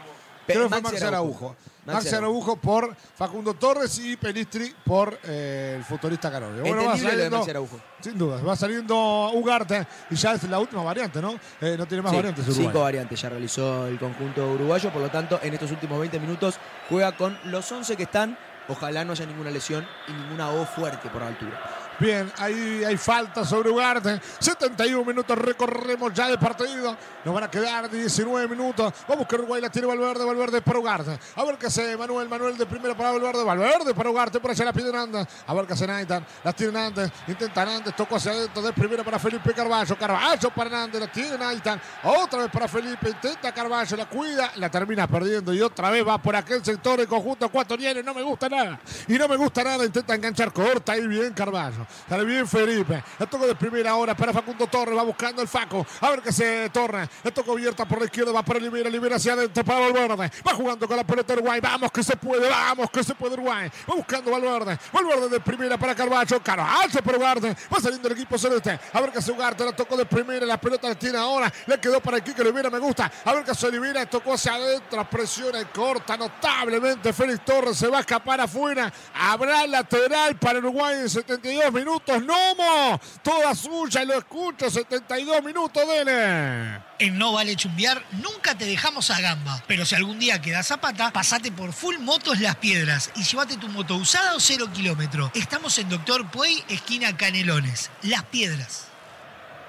Creo 0.47 0.63
que 0.65 0.69
fue 0.69 0.81
Maxi 0.81 1.05
Araujo. 1.05 1.57
Maxi 1.87 2.15
Araujo 2.15 2.57
por 2.57 2.97
Facundo 3.15 3.55
Torres 3.55 3.99
y 3.99 4.17
Pelistri 4.17 4.75
por 4.85 5.19
eh, 5.25 5.75
el 5.77 5.85
futurista 5.85 6.31
Canovio. 6.31 6.63
va 6.63 6.69
Entendible 6.69 7.29
lo 7.29 7.45
de 7.45 7.45
saliendo-. 7.45 7.81
Sin 8.01 8.19
dudas, 8.19 8.47
va 8.47 8.57
saliendo 8.57 9.31
Ugarte 9.35 9.87
y 10.11 10.15
ya 10.15 10.33
es 10.33 10.43
la 10.45 10.59
última 10.59 10.83
variante, 10.83 11.21
¿no? 11.21 11.35
Eh, 11.61 11.77
no 11.79 11.87
tiene 11.87 12.03
más 12.03 12.13
Sí, 12.13 12.17
variantes 12.17 12.47
Uruguay. 12.47 12.67
Cinco 12.67 12.81
variantes 12.81 13.21
ya 13.21 13.29
realizó 13.29 13.87
el 13.87 13.99
conjunto 13.99 14.47
uruguayo, 14.53 14.91
por 14.93 15.03
lo 15.03 15.11
tanto, 15.11 15.39
en 15.43 15.53
estos 15.55 15.71
últimos 15.71 15.99
20 16.01 16.19
minutos 16.21 16.57
juega 16.89 17.17
con 17.17 17.39
los 17.45 17.71
11 17.71 17.97
que 17.97 18.05
están. 18.05 18.39
Ojalá 18.69 19.05
no 19.05 19.13
haya 19.13 19.27
ninguna 19.27 19.51
lesión 19.51 19.87
y 20.09 20.13
ninguna 20.13 20.49
O 20.51 20.65
fuerte 20.65 21.11
por 21.11 21.21
la 21.21 21.29
altura. 21.29 21.61
Bien, 21.99 22.31
ahí 22.39 22.83
hay 22.85 22.97
falta 22.97 23.45
sobre 23.45 23.71
Ugarte. 23.71 24.21
71 24.41 25.05
minutos 25.05 25.39
recorremos 25.39 26.13
ya 26.13 26.29
de 26.29 26.37
partido. 26.39 26.97
Nos 27.25 27.35
van 27.35 27.45
a 27.45 27.51
quedar 27.51 27.89
19 27.89 28.49
minutos. 28.49 28.93
Va 29.09 29.15
a 29.15 29.17
buscar 29.17 29.39
Uruguay, 29.41 29.63
la 29.63 29.71
tiene 29.71 29.87
Valverde, 29.87 30.25
Valverde 30.25 30.61
para 30.61 30.79
Ugarte. 30.81 31.19
A 31.37 31.45
ver 31.45 31.57
qué 31.57 31.67
hace 31.67 31.97
Manuel, 31.97 32.29
Manuel 32.29 32.59
de 32.59 32.67
primera 32.67 32.97
para 32.97 33.13
Valverde, 33.13 33.45
Valverde 33.45 33.95
para 33.95 34.11
Ugarte. 34.11 34.41
Por 34.41 34.51
allá 34.51 34.65
la 34.65 34.73
pide 34.73 34.93
Nández. 34.93 35.29
A 35.47 35.55
ver 35.55 35.67
qué 35.67 35.75
hace 35.75 35.87
Naitan. 35.87 36.27
La 36.43 36.53
tiene 36.53 36.73
Nández. 36.73 37.13
Intenta 37.29 37.65
Nández, 37.65 37.95
tocó 37.95 38.17
hacia 38.17 38.33
adentro 38.33 38.61
de 38.63 38.73
primera 38.73 39.05
para 39.05 39.21
Felipe 39.21 39.55
Carballo. 39.55 39.97
Carballo 39.97 40.51
para 40.51 40.71
Nández, 40.71 41.01
la 41.01 41.13
tiene 41.13 41.39
Naitan. 41.39 41.81
Otra 42.03 42.41
vez 42.41 42.51
para 42.51 42.67
Felipe, 42.67 43.09
intenta 43.09 43.53
Carballo, 43.55 43.97
la 43.97 44.07
cuida, 44.07 44.51
la 44.57 44.69
termina 44.69 45.07
perdiendo 45.07 45.55
y 45.55 45.61
otra 45.61 45.91
vez 45.91 46.07
va 46.07 46.19
por 46.19 46.35
aquel 46.35 46.65
sector 46.65 46.99
el 47.01 47.07
conjunto 47.07 47.47
ecuatoriano. 47.47 48.03
No 48.03 48.15
me 48.15 48.23
gusta 48.23 48.49
nada. 48.49 48.81
Y 49.07 49.17
no 49.17 49.29
me 49.29 49.37
gusta 49.37 49.63
nada. 49.63 49.85
Intenta 49.85 50.15
enganchar 50.17 50.53
corta 50.53 50.93
ahí 50.93 51.07
bien 51.07 51.33
Carballo. 51.33 51.84
Sale 52.09 52.25
bien 52.25 52.47
Felipe. 52.47 53.03
La 53.19 53.27
tocó 53.27 53.47
de 53.47 53.55
primera 53.55 53.95
hora 53.95 54.17
para 54.17 54.33
Facundo 54.33 54.67
Torres. 54.67 54.97
Va 54.97 55.03
buscando 55.03 55.43
el 55.43 55.49
Faco. 55.49 55.87
A 56.01 56.11
ver 56.11 56.23
qué 56.23 56.33
se 56.33 56.71
torna. 56.71 57.09
Le 57.23 57.33
tocó 57.33 57.53
abierta 57.53 57.87
por 57.87 57.99
la 57.99 58.07
izquierda. 58.07 58.33
Va 58.33 58.43
para 58.43 58.59
Libera. 58.61 58.89
Libera 58.91 59.17
hacia 59.17 59.33
adentro 59.33 59.65
para 59.65 59.81
Valverde. 59.81 60.31
Va 60.47 60.55
jugando 60.55 60.87
con 60.87 60.97
la 60.97 61.05
pelota 61.05 61.35
Uruguay. 61.35 61.61
Vamos 61.61 61.93
que 61.93 62.03
se 62.03 62.17
puede. 62.17 62.49
Vamos 62.49 62.91
que 62.91 63.03
se 63.05 63.15
puede 63.15 63.35
Uruguay. 63.35 63.71
Va 63.91 63.95
buscando 63.95 64.31
Valverde. 64.31 64.79
Valverde 64.93 65.29
de 65.29 65.41
primera 65.41 65.79
para 65.79 65.95
Carballo. 65.95 66.43
Carballo 66.43 67.03
para 67.03 67.19
Ugarte. 67.19 67.57
Va 67.73 67.81
saliendo 67.81 68.09
el 68.09 68.15
equipo 68.15 68.39
celeste. 68.39 68.79
A 68.93 69.01
ver 69.01 69.13
qué 69.13 69.19
hace 69.19 69.33
Ugarte. 69.33 69.65
La 69.65 69.73
tocó 69.75 69.97
de 69.97 70.07
primera. 70.07 70.47
La 70.47 70.61
pelota 70.61 70.89
la 70.89 70.95
tiene 70.95 71.19
ahora. 71.19 71.53
Le 71.67 71.79
quedó 71.79 72.01
para 72.01 72.21
Kike 72.21 72.43
Libera. 72.43 72.71
Me 72.71 72.79
gusta. 72.79 73.11
A 73.25 73.33
ver 73.33 73.45
qué 73.45 73.51
hace 73.51 73.71
Libera. 73.71 74.07
Tocó 74.07 74.35
hacia 74.35 74.55
adentro. 74.55 75.09
Presiona 75.11 75.61
y 75.61 75.65
corta 75.67 76.17
notablemente. 76.17 77.13
Félix 77.13 77.45
Torres 77.45 77.77
se 77.77 77.89
va 77.89 77.99
a 77.99 78.01
escapar 78.01 78.41
afuera. 78.41 78.93
Habrá 79.15 79.67
lateral 79.67 80.37
para 80.37 80.59
Uruguay 80.59 81.01
en 81.01 81.11
72 81.11 81.73
minutos. 81.75 82.23
Nomo. 82.25 83.01
Toda 83.23 83.55
suya. 83.55 84.05
Lo 84.05 84.19
escucho. 84.19 84.71
72 84.71 85.43
minutos. 85.43 85.87
Dele. 85.87 86.81
En 86.99 87.19
No 87.19 87.33
Vale 87.33 87.57
Chumbear 87.57 88.05
nunca 88.13 88.57
te 88.57 88.65
dejamos 88.65 89.11
a 89.11 89.21
gamba, 89.21 89.63
pero 89.67 89.85
si 89.85 89.97
algún 89.97 90.19
día 90.21 90.41
quedas 90.41 90.71
a 90.71 90.77
pata, 90.77 91.11
pasate 91.13 91.51
por 91.51 91.73
Full 91.73 91.99
Motos 91.99 92.39
Las 92.41 92.57
Piedras 92.57 93.11
y 93.17 93.25
llévate 93.25 93.57
tu 93.57 93.69
moto 93.69 93.97
usada 93.97 94.35
o 94.35 94.41
cero 94.41 94.69
kilómetro. 94.73 95.31
Estamos 95.35 95.77
en 95.79 95.89
Doctor 95.89 96.31
Puey, 96.31 96.63
esquina 96.69 97.17
Canelones. 97.17 97.91
Las 98.03 98.23
Piedras. 98.25 98.94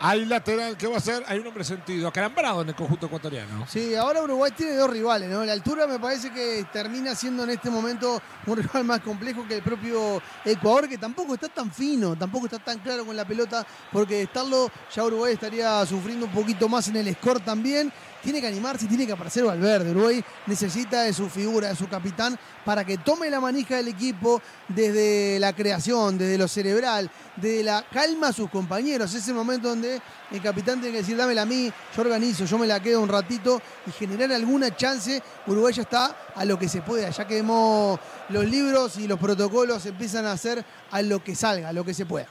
Hay 0.08 0.24
lateral 0.26 0.78
que 0.78 0.86
va 0.86 0.98
a 0.98 1.00
ser. 1.00 1.24
Hay 1.26 1.40
un 1.40 1.48
hombre 1.48 1.64
sentido. 1.64 2.08
Acalambrado 2.08 2.62
en 2.62 2.70
el 2.70 2.76
conjunto 2.76 3.08
ecuatoriano. 3.08 3.66
Sí, 3.68 3.96
ahora 3.96 4.22
Uruguay 4.22 4.52
tiene 4.56 4.76
dos 4.76 4.88
rivales, 4.88 5.32
¿no? 5.32 5.44
La 5.44 5.54
altura 5.54 5.88
me 5.88 5.98
parece 5.98 6.32
que 6.32 6.64
termina 6.72 7.16
siendo 7.16 7.44
en 7.44 7.50
este 7.50 7.72
momento 7.72 8.22
un 8.46 8.58
rival 8.58 8.84
más 8.84 9.00
complejo 9.00 9.48
que 9.48 9.56
el 9.56 9.64
propio 9.64 10.22
Ecuador, 10.44 10.88
que 10.88 11.00
tampoco 11.00 11.34
está 11.34 11.50
tan 11.50 11.72
fino, 11.72 12.16
tampoco 12.16 12.46
está 12.46 12.60
tan 12.60 12.78
claro 12.80 13.04
con 13.04 13.16
la 13.16 13.26
pelota, 13.26 13.66
porque 13.92 14.18
de 14.18 14.22
estarlo 14.24 14.70
ya 14.94 15.06
Uruguay 15.06 15.34
estaría 15.34 15.84
sufriendo 15.88 16.28
un 16.28 16.32
poquito 16.32 16.70
más 16.70 16.88
en 16.88 16.98
el 16.98 17.12
score 17.16 17.40
también. 17.40 17.92
Tiene 18.26 18.42
que 18.42 18.48
animarse 18.48 18.86
y 18.86 18.88
tiene 18.88 19.06
que 19.06 19.14
aparecer 19.14 19.44
Valverde. 19.44 19.92
Uruguay 19.92 20.24
necesita 20.48 21.04
de 21.04 21.14
su 21.14 21.30
figura, 21.30 21.68
de 21.68 21.76
su 21.76 21.88
capitán, 21.88 22.36
para 22.66 22.84
que 22.84 22.98
tome 22.98 23.30
la 23.30 23.40
manija 23.40 23.76
del 23.76 23.88
equipo 23.88 24.42
desde 24.68 25.38
la 25.40 25.54
creación, 25.54 26.18
desde 26.18 26.36
lo 26.36 26.48
cerebral, 26.48 27.12
de 27.36 27.64
la 27.64 27.86
calma 27.94 28.30
a 28.30 28.34
sus 28.34 28.50
compañeros. 28.50 29.14
Ese 29.14 29.32
momento 29.32 29.70
donde 29.70 30.02
el 30.32 30.42
capitán 30.42 30.80
tiene 30.80 30.94
que 30.94 31.02
decir, 31.04 31.16
dámela 31.16 31.44
a 31.44 31.46
mí, 31.46 31.72
yo 31.96 32.02
organizo, 32.02 32.46
yo 32.46 32.58
me 32.58 32.66
la 32.66 32.82
quedo 32.82 33.00
un 33.00 33.10
ratito 33.10 33.62
y 33.86 33.92
generar 33.92 34.32
alguna 34.32 34.76
chance. 34.76 35.22
Uruguay 35.46 35.76
ya 35.76 35.84
está 35.84 36.32
a 36.34 36.46
lo 36.46 36.58
que 36.58 36.68
se 36.68 36.82
pueda. 36.82 37.12
Ya 37.12 37.28
que 37.28 37.36
vemos 37.36 38.00
los 38.30 38.44
libros 38.44 38.98
y 38.98 39.08
los 39.08 39.20
protocolos 39.20 39.86
empiezan 39.86 40.26
a 40.26 40.32
hacer 40.32 40.66
a 40.90 41.04
lo 41.04 41.24
que 41.24 41.36
salga, 41.36 41.70
a 41.70 41.74
lo 41.74 41.86
que 41.86 41.94
se 41.94 42.08
pueda. 42.08 42.28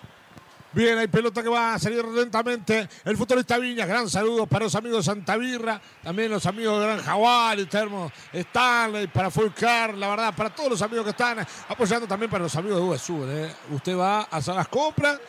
Bien, 0.75 0.99
hay 0.99 1.07
pelota 1.07 1.41
que 1.41 1.49
va 1.49 1.75
a 1.75 1.79
salir 1.79 2.05
lentamente. 2.05 2.89
El 3.05 3.17
futbolista 3.17 3.59
Viña, 3.59 3.87
gran 3.87 4.11
saludo 4.11 4.45
para 4.47 4.65
los 4.65 4.75
amigos 4.75 4.99
de 4.99 5.13
Santa 5.13 5.37
Birra, 5.37 5.81
también 6.03 6.33
los 6.33 6.45
amigos 6.47 6.81
de 6.81 6.87
Gran 6.87 7.01
Jaguar, 7.01 7.57
el 7.57 7.69
Termo 7.69 8.11
Stanley, 8.33 9.07
para 9.07 9.31
Fulcar, 9.31 9.95
la 9.95 10.09
verdad, 10.09 10.35
para 10.35 10.51
todos 10.51 10.71
los 10.71 10.83
amigos 10.83 11.05
que 11.05 11.11
están 11.11 11.47
apoyando 11.69 12.09
también 12.09 12.29
para 12.29 12.43
los 12.43 12.57
amigos 12.57 12.79
de 12.79 12.85
USU. 12.85 13.25
¿eh? 13.31 13.55
Usted 13.71 13.97
va 13.97 14.23
a 14.23 14.23
hacer 14.23 14.57
las 14.57 14.67
compras. 14.67 15.21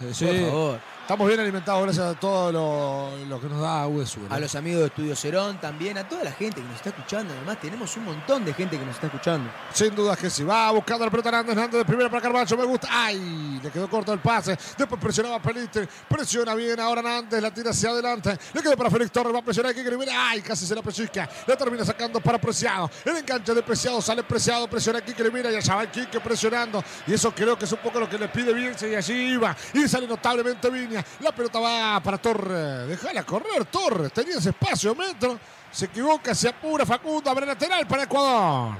Eh, 0.00 0.10
sí. 0.12 0.26
Por 0.26 0.50
favor. 0.50 0.80
Estamos 1.10 1.26
bien 1.26 1.40
alimentados 1.40 1.82
gracias 1.82 2.06
a 2.06 2.14
todo 2.14 2.52
lo, 2.52 3.26
lo 3.26 3.40
que 3.40 3.48
nos 3.48 3.60
da 3.60 3.84
USU. 3.88 4.20
A 4.30 4.38
los 4.38 4.54
amigos 4.54 4.82
de 4.82 4.86
Estudio 4.86 5.16
Cerón 5.16 5.60
también, 5.60 5.98
a 5.98 6.06
toda 6.06 6.22
la 6.22 6.30
gente 6.30 6.60
que 6.60 6.68
nos 6.68 6.76
está 6.76 6.90
escuchando. 6.90 7.34
Además, 7.34 7.60
tenemos 7.60 7.96
un 7.96 8.04
montón 8.04 8.44
de 8.44 8.54
gente 8.54 8.78
que 8.78 8.84
nos 8.86 8.94
está 8.94 9.08
escuchando. 9.08 9.50
Sin 9.72 9.92
dudas 9.96 10.16
que 10.16 10.30
sí. 10.30 10.44
Va 10.44 10.70
buscando 10.70 11.04
la 11.04 11.10
pelota 11.10 11.30
Hernández. 11.30 11.50
Hernández 11.50 11.78
de 11.78 11.84
primera 11.84 12.08
para 12.08 12.22
Carvalho. 12.22 12.56
Me 12.56 12.64
gusta. 12.64 12.86
¡Ay! 12.88 13.58
Le 13.60 13.70
quedó 13.72 13.90
corto 13.90 14.12
el 14.12 14.20
pase. 14.20 14.56
Después 14.78 15.00
presionaba 15.00 15.42
Peliste. 15.42 15.88
Presiona 16.08 16.54
bien 16.54 16.78
ahora 16.78 17.00
Hernández. 17.00 17.42
La 17.42 17.52
tira 17.52 17.70
hacia 17.70 17.90
adelante. 17.90 18.38
Le 18.54 18.62
quedó 18.62 18.76
para 18.76 18.88
Félix 18.88 19.10
Torres. 19.10 19.34
Va 19.34 19.40
a 19.40 19.42
presionar 19.42 19.72
aquí. 19.72 19.80
¡Ay! 20.14 20.42
Casi 20.42 20.64
se 20.64 20.76
la 20.76 20.82
pellizca. 20.82 21.28
La 21.44 21.56
termina 21.56 21.84
sacando 21.84 22.20
para 22.20 22.40
Preciado. 22.40 22.88
El 23.04 23.16
enganche 23.16 23.52
de 23.52 23.64
Preciado. 23.64 24.00
Sale 24.00 24.22
Preciado. 24.22 24.70
Presiona 24.70 25.00
aquí. 25.00 25.12
Mira. 25.32 25.50
Y 25.50 25.56
allá 25.56 25.74
va 25.74 25.90
Quique 25.90 26.20
presionando. 26.20 26.84
Y 27.04 27.14
eso 27.14 27.34
creo 27.34 27.58
que 27.58 27.64
es 27.64 27.72
un 27.72 27.80
poco 27.80 27.98
lo 27.98 28.08
que 28.08 28.16
le 28.16 28.28
pide 28.28 28.52
Vince. 28.52 28.88
Y 28.88 28.94
allí 28.94 29.32
iba. 29.32 29.56
Y 29.74 29.88
sale 29.88 30.06
notablemente 30.06 30.70
Viña. 30.70 30.99
La 31.20 31.32
pelota 31.32 31.58
va 31.60 32.00
para 32.00 32.18
Torres. 32.18 32.88
Déjala 32.88 33.22
correr, 33.24 33.64
Torres. 33.66 34.12
Tenía 34.12 34.36
ese 34.36 34.50
espacio, 34.50 34.94
metro. 34.94 35.38
Se 35.70 35.86
equivoca, 35.86 36.34
se 36.34 36.48
apura 36.48 36.84
Facundo. 36.84 37.30
Abre 37.30 37.46
lateral 37.46 37.86
para 37.86 38.04
Ecuador. 38.04 38.76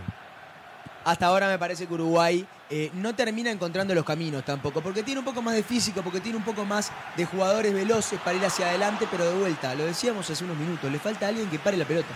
Hasta 1.04 1.26
ahora 1.26 1.48
me 1.48 1.58
parece 1.58 1.86
que 1.86 1.94
Uruguay 1.94 2.46
eh, 2.68 2.90
no 2.94 3.14
termina 3.14 3.50
encontrando 3.50 3.94
los 3.94 4.04
caminos 4.04 4.44
tampoco, 4.44 4.82
porque 4.82 5.02
tiene 5.02 5.18
un 5.18 5.24
poco 5.24 5.40
más 5.40 5.54
de 5.54 5.62
físico, 5.62 6.02
porque 6.02 6.20
tiene 6.20 6.36
un 6.36 6.44
poco 6.44 6.64
más 6.64 6.92
de 7.16 7.24
jugadores 7.24 7.72
veloces 7.72 8.20
para 8.20 8.36
ir 8.36 8.44
hacia 8.44 8.68
adelante, 8.68 9.08
pero 9.10 9.24
de 9.24 9.34
vuelta, 9.34 9.74
lo 9.74 9.86
decíamos 9.86 10.28
hace 10.28 10.44
unos 10.44 10.56
minutos, 10.56 10.92
le 10.92 10.98
falta 10.98 11.26
alguien 11.26 11.48
que 11.48 11.58
pare 11.58 11.76
la 11.76 11.84
pelota, 11.84 12.06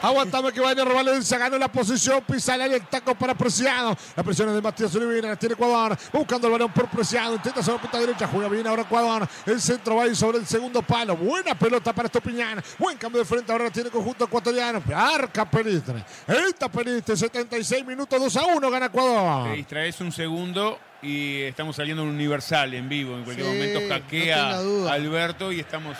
Aguantame 0.03 0.51
que 0.51 0.59
a 0.59 0.83
Valencia. 0.83 1.37
Ganó 1.37 1.57
la 1.57 1.71
posición. 1.71 2.21
Pisa 2.27 2.55
el 2.55 2.81
taco 2.87 3.15
para 3.15 3.33
Preciado. 3.33 3.95
La 4.17 4.21
presión 4.23 4.49
es 4.49 4.55
de 4.55 4.61
Matías 4.61 4.93
Olivera. 4.95 5.29
La 5.29 5.35
tiene 5.37 5.53
Ecuador. 5.53 5.97
Buscando 6.11 6.47
el 6.47 6.51
balón 6.51 6.73
por 6.73 6.89
Preciado. 6.89 7.35
Intenta 7.35 7.63
sobre 7.63 7.77
la 7.77 7.81
punta 7.81 7.99
derecha. 7.99 8.27
Juega 8.27 8.49
bien 8.49 8.67
ahora 8.67 8.81
Ecuador. 8.81 9.25
El 9.45 9.61
centro 9.61 9.95
va 9.95 10.03
a 10.03 10.07
ir 10.07 10.15
sobre 10.17 10.39
el 10.39 10.45
segundo 10.45 10.81
palo. 10.81 11.15
Buena 11.15 11.57
pelota 11.57 11.93
para 11.93 12.07
Estupiñán. 12.07 12.61
Buen 12.77 12.97
cambio 12.97 13.19
de 13.19 13.25
frente. 13.25 13.49
Ahora 13.53 13.71
tiene 13.71 13.89
conjunto 13.89 14.25
ecuatoriano. 14.25 14.83
Arca 14.93 15.49
Pelistre. 15.49 16.03
Esta 16.27 16.69
Pelistre. 16.69 17.15
76 17.15 17.85
minutos. 17.85 18.19
2 18.19 18.35
a 18.35 18.45
1. 18.57 18.69
Gana 18.69 18.87
Ecuador. 18.87 19.51
Te 19.51 19.55
distraes 19.55 20.01
un 20.01 20.11
segundo 20.11 20.79
y 21.01 21.43
estamos 21.43 21.77
saliendo 21.77 22.03
en 22.03 22.09
Universal 22.09 22.73
en 22.73 22.89
vivo. 22.89 23.15
En 23.15 23.23
cualquier 23.23 23.47
Sí, 23.47 23.53
momento 23.53 23.79
no 23.79 23.87
hackea 23.87 24.35
tenga 24.35 24.59
duda. 24.61 24.93
Alberto 24.93 25.51
y 25.53 25.61
estamos 25.61 25.95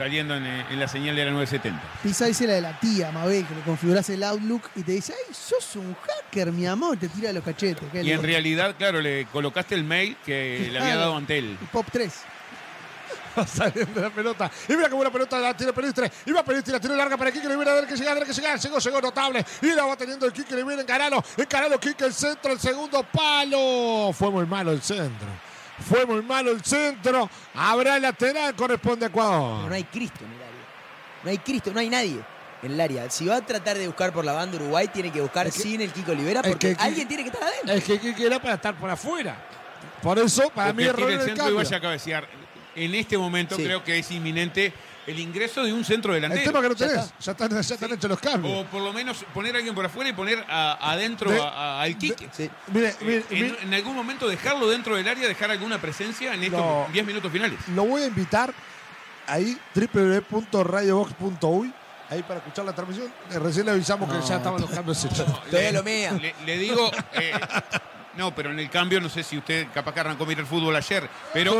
saliendo 0.00 0.34
en, 0.34 0.46
en 0.46 0.80
la 0.80 0.88
señal 0.88 1.14
de 1.14 1.26
la 1.26 1.30
970. 1.30 1.82
Pisa 2.02 2.24
dice 2.24 2.46
la 2.46 2.54
de 2.54 2.62
la 2.62 2.80
tía, 2.80 3.12
Mabel, 3.12 3.46
que 3.46 3.54
le 3.54 3.60
configurás 3.60 4.08
el 4.08 4.22
Outlook 4.22 4.70
y 4.74 4.82
te 4.82 4.92
dice, 4.92 5.12
ay, 5.12 5.34
sos 5.34 5.76
un 5.76 5.94
hacker, 5.94 6.50
mi 6.52 6.66
amor, 6.66 6.96
te 6.96 7.08
tira 7.08 7.30
los 7.34 7.44
cachetes. 7.44 7.86
Y 8.02 8.10
en 8.10 8.22
realidad, 8.22 8.74
claro, 8.78 9.02
le 9.02 9.26
colocaste 9.26 9.74
el 9.74 9.84
mail 9.84 10.16
que 10.24 10.70
le 10.72 10.78
había 10.78 10.96
dado 10.96 11.16
Antel. 11.16 11.58
Pop 11.70 11.86
3. 11.92 12.10
Va 13.38 13.46
saliendo 13.46 14.00
la 14.00 14.08
pelota. 14.08 14.50
Y 14.68 14.72
mira 14.72 14.88
qué 14.88 14.94
buena 14.94 15.12
pelota 15.12 15.38
la 15.38 15.54
tiene 15.54 15.74
Pelistre. 15.74 16.10
Y 16.24 16.32
va 16.32 16.42
Pelistre, 16.42 16.72
la 16.72 16.80
tiró 16.80 16.96
larga 16.96 17.18
para 17.18 17.30
Kike 17.30 17.46
Rivera. 17.46 17.74
Debe 17.74 17.86
que 17.86 17.96
llegar, 17.96 18.14
debe 18.14 18.26
que 18.26 18.32
llegar. 18.32 18.58
Llegó, 18.58 18.78
llegó 18.78 19.00
notable. 19.02 19.44
Y 19.60 19.66
la 19.66 19.84
va 19.84 19.96
teniendo 19.96 20.24
el 20.24 20.32
Kike 20.32 20.56
Rivera. 20.56 20.80
Encaralo. 20.80 21.22
Encaralo 21.36 21.78
Kike 21.78 22.06
el 22.06 22.14
centro, 22.14 22.52
el 22.52 22.58
segundo 22.58 23.02
palo. 23.04 24.12
Fue 24.14 24.30
muy 24.30 24.46
malo 24.46 24.72
el 24.72 24.80
centro. 24.80 25.28
Fue 25.88 26.04
muy 26.06 26.22
malo 26.22 26.50
el 26.52 26.62
centro. 26.62 27.28
Habrá 27.54 27.98
lateral, 27.98 28.54
corresponde 28.54 29.06
a 29.06 29.08
Pero 29.08 29.22
Ecuador. 29.24 29.68
no 29.68 29.74
hay 29.74 29.84
Cristo 29.84 30.24
en 30.24 30.30
el 30.32 30.36
área. 30.36 30.50
No 31.24 31.30
hay 31.30 31.38
Cristo, 31.38 31.70
no 31.72 31.80
hay 31.80 31.90
nadie 31.90 32.20
en 32.62 32.72
el 32.72 32.80
área. 32.80 33.10
Si 33.10 33.26
va 33.26 33.36
a 33.36 33.40
tratar 33.40 33.76
de 33.78 33.86
buscar 33.86 34.12
por 34.12 34.24
la 34.24 34.32
banda 34.32 34.56
Uruguay, 34.56 34.88
tiene 34.88 35.10
que 35.10 35.20
buscar 35.20 35.46
Es 35.46 35.54
que- 35.54 35.62
sin 35.62 35.80
el 35.80 35.92
Kiko 35.92 36.12
Olivera 36.12 36.40
es 36.40 36.48
porque 36.48 36.76
que- 36.76 36.82
alguien 36.82 37.08
tiene 37.08 37.24
que 37.24 37.30
estar 37.30 37.42
adentro. 37.48 37.72
Es 37.74 37.84
que 37.84 37.98
Kike 37.98 38.26
era 38.26 38.40
para 38.40 38.54
estar 38.54 38.74
por 38.76 38.90
afuera. 38.90 39.36
Por 40.02 40.18
eso, 40.18 40.50
para 40.50 40.70
O 40.70 40.74
mí, 40.74 40.84
error 40.84 41.10
el 41.10 41.20
el 41.20 41.26
centro 41.26 41.50
y 41.50 41.54
vaya 41.54 41.76
a 41.76 41.80
cabecear. 41.80 42.26
En 42.76 42.94
este 42.94 43.18
momento 43.18 43.56
Sí. 43.56 43.64
creo 43.64 43.82
que 43.82 43.98
es 43.98 44.10
inminente 44.10 44.72
el 45.10 45.18
ingreso 45.18 45.62
de 45.64 45.72
un 45.72 45.84
centro 45.84 46.14
El 46.14 46.22
delantero. 46.22 46.50
tema 46.52 46.62
que 46.62 46.68
no 46.68 46.74
Ya 46.74 46.86
tenés. 46.88 47.04
está. 47.04 47.14
Ya 47.20 47.32
están, 47.32 47.50
ya 47.62 47.74
están 47.74 47.92
hechos 47.92 48.10
los 48.10 48.18
cambios. 48.20 48.58
O 48.58 48.64
por 48.66 48.80
lo 48.82 48.92
menos 48.92 49.24
poner 49.34 49.54
a 49.54 49.58
alguien 49.58 49.74
por 49.74 49.84
afuera 49.84 50.10
y 50.10 50.12
poner 50.12 50.44
a- 50.48 50.92
adentro 50.92 51.30
De- 51.30 51.40
a- 51.40 51.48
a- 51.48 51.82
al 51.82 51.96
Quique. 51.98 52.28
Sí. 52.32 52.50
Mire, 52.68 52.88
Eh, 52.88 52.96
mire, 53.00 53.24
en, 53.30 53.42
mire, 53.42 53.58
en 53.62 53.74
algún 53.74 53.94
momento 53.96 54.28
dejarlo 54.28 54.68
dentro 54.68 54.96
del 54.96 55.06
área, 55.08 55.26
dejar 55.28 55.50
alguna 55.50 55.80
presencia 55.80 56.34
en 56.34 56.42
estos 56.44 56.60
No. 56.60 56.86
10 56.92 57.04
minutos 57.06 57.30
finales. 57.30 57.58
lo 57.74 57.84
voy 57.84 58.02
a 58.02 58.06
invitar 58.06 58.52
ahí, 59.26 59.58
www.radiobox.uy, 59.74 61.72
ahí 62.10 62.22
para 62.22 62.38
escuchar 62.40 62.64
la 62.64 62.72
transmisión. 62.74 63.12
Eh, 63.30 63.38
Recién 63.38 63.66
le 63.66 63.72
avisamos 63.72 64.10
que 64.12 64.20
ya 64.26 64.36
estaban 64.36 64.60
los 64.60 64.70
cambios 64.70 65.04
hechos. 65.04 65.26
Todavía 65.50 65.72
lo 65.72 65.82
mea. 65.82 66.12
Le, 66.12 66.34
le 66.44 66.58
digo, 66.58 66.90
eh, 67.12 67.32
no, 68.16 68.34
pero 68.34 68.50
en 68.50 68.58
el 68.58 68.68
cambio, 68.70 69.00
no 69.00 69.08
sé 69.08 69.22
si 69.22 69.38
usted 69.38 69.68
capaz 69.72 69.92
que 69.94 70.00
arrancó 70.00 70.24
a 70.24 70.26
mirar 70.26 70.40
el 70.42 70.46
fútbol 70.48 70.74
ayer, 70.76 71.08
pero 71.32 71.52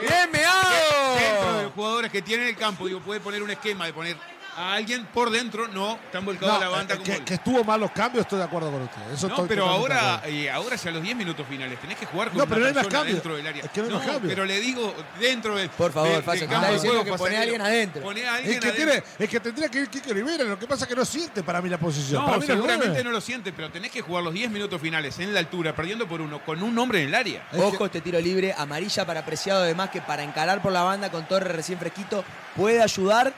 ¡Bien 0.00 0.10
dentro 0.10 0.16
de 0.16 0.26
meado! 0.32 1.62
los 1.62 1.67
jugadores 1.78 2.10
que 2.10 2.22
tiene 2.22 2.42
en 2.42 2.48
el 2.48 2.56
campo, 2.56 2.88
digo, 2.88 2.98
puede 2.98 3.20
poner 3.20 3.40
un 3.40 3.50
esquema 3.52 3.86
de 3.86 3.92
poner 3.92 4.16
a 4.58 4.74
alguien 4.74 5.06
por 5.06 5.30
dentro, 5.30 5.68
no, 5.68 5.94
están 6.06 6.24
volcados 6.24 6.56
a 6.56 6.58
la 6.60 6.64
No, 6.66 6.70
banda 6.72 6.94
eh, 6.94 6.96
como 6.98 7.04
que, 7.06 7.12
él. 7.16 7.24
que 7.24 7.34
estuvo 7.34 7.62
mal 7.62 7.80
los 7.80 7.92
cambios, 7.92 8.22
estoy 8.22 8.38
de 8.38 8.44
acuerdo 8.44 8.72
con 8.72 8.82
usted. 8.82 9.00
Eso 9.14 9.28
No, 9.28 9.34
estoy 9.34 9.48
pero 9.48 9.66
ahora, 9.68 10.22
eh, 10.26 10.50
ahora 10.50 10.74
ya 10.76 10.90
los 10.90 11.02
10 11.02 11.16
minutos 11.16 11.46
finales 11.48 11.78
tenés 11.80 11.96
que 11.96 12.06
jugar 12.06 12.28
con 12.28 12.38
No, 12.38 12.44
una 12.44 12.48
pero 12.54 12.60
no 12.62 12.66
hay 12.68 12.74
más 12.74 12.86
cambios. 12.88 13.14
dentro 13.16 13.36
del 13.36 13.46
área. 13.46 13.62
Es 13.64 13.70
que 13.70 13.80
no 13.82 13.86
hay 13.86 13.92
más 13.94 14.02
cambios. 14.06 14.32
pero 14.34 14.44
le 14.44 14.60
digo 14.60 14.94
dentro 15.20 15.56
del 15.56 15.68
Por 15.70 15.92
favor, 15.92 16.10
está 16.10 16.32
diciendo 16.32 17.04
que 17.04 17.12
pone 17.12 17.36
a 17.36 17.40
alguien 17.42 17.60
adentro. 17.60 18.02
Poné 18.02 18.26
a 18.26 18.34
alguien 18.34 18.54
Es 18.54 18.60
que, 18.60 18.68
adentro. 18.68 18.92
tiene, 18.92 19.04
es 19.18 19.28
que 19.30 19.40
tendría 19.40 19.68
que 19.68 19.78
ir 19.80 19.88
Kike 19.88 20.12
Rivera, 20.12 20.44
lo 20.44 20.58
que 20.58 20.66
pasa 20.66 20.84
es 20.84 20.88
que 20.88 20.96
no 20.96 21.04
siente 21.04 21.42
para 21.44 21.62
mí 21.62 21.68
la 21.68 21.78
posición. 21.78 22.20
No, 22.22 22.26
para 22.26 22.38
mí 22.38 22.46
no 22.48 22.54
seguramente 22.54 23.04
no 23.04 23.10
lo 23.12 23.20
siente, 23.20 23.52
pero 23.52 23.70
tenés 23.70 23.92
que 23.92 24.00
jugar 24.00 24.24
los 24.24 24.34
10 24.34 24.50
minutos 24.50 24.80
finales 24.80 25.18
en 25.20 25.32
la 25.32 25.38
altura, 25.40 25.74
perdiendo 25.74 26.08
por 26.08 26.20
uno, 26.20 26.42
con 26.44 26.62
un 26.62 26.76
hombre 26.78 27.02
en 27.02 27.08
el 27.08 27.14
área. 27.14 27.46
Es 27.52 27.60
Ojo 27.60 27.78
que- 27.78 27.84
este 27.84 28.00
tiro 28.00 28.20
libre, 28.20 28.54
amarilla 28.58 29.06
para 29.06 29.24
Preciado, 29.24 29.62
además 29.62 29.90
que 29.90 30.00
para 30.00 30.24
encarar 30.24 30.60
por 30.62 30.72
la 30.72 30.82
banda 30.82 31.10
con 31.10 31.26
Torres 31.28 31.54
recién 31.54 31.78
fresquito 31.78 32.24
puede 32.56 32.82
ayudar. 32.82 33.32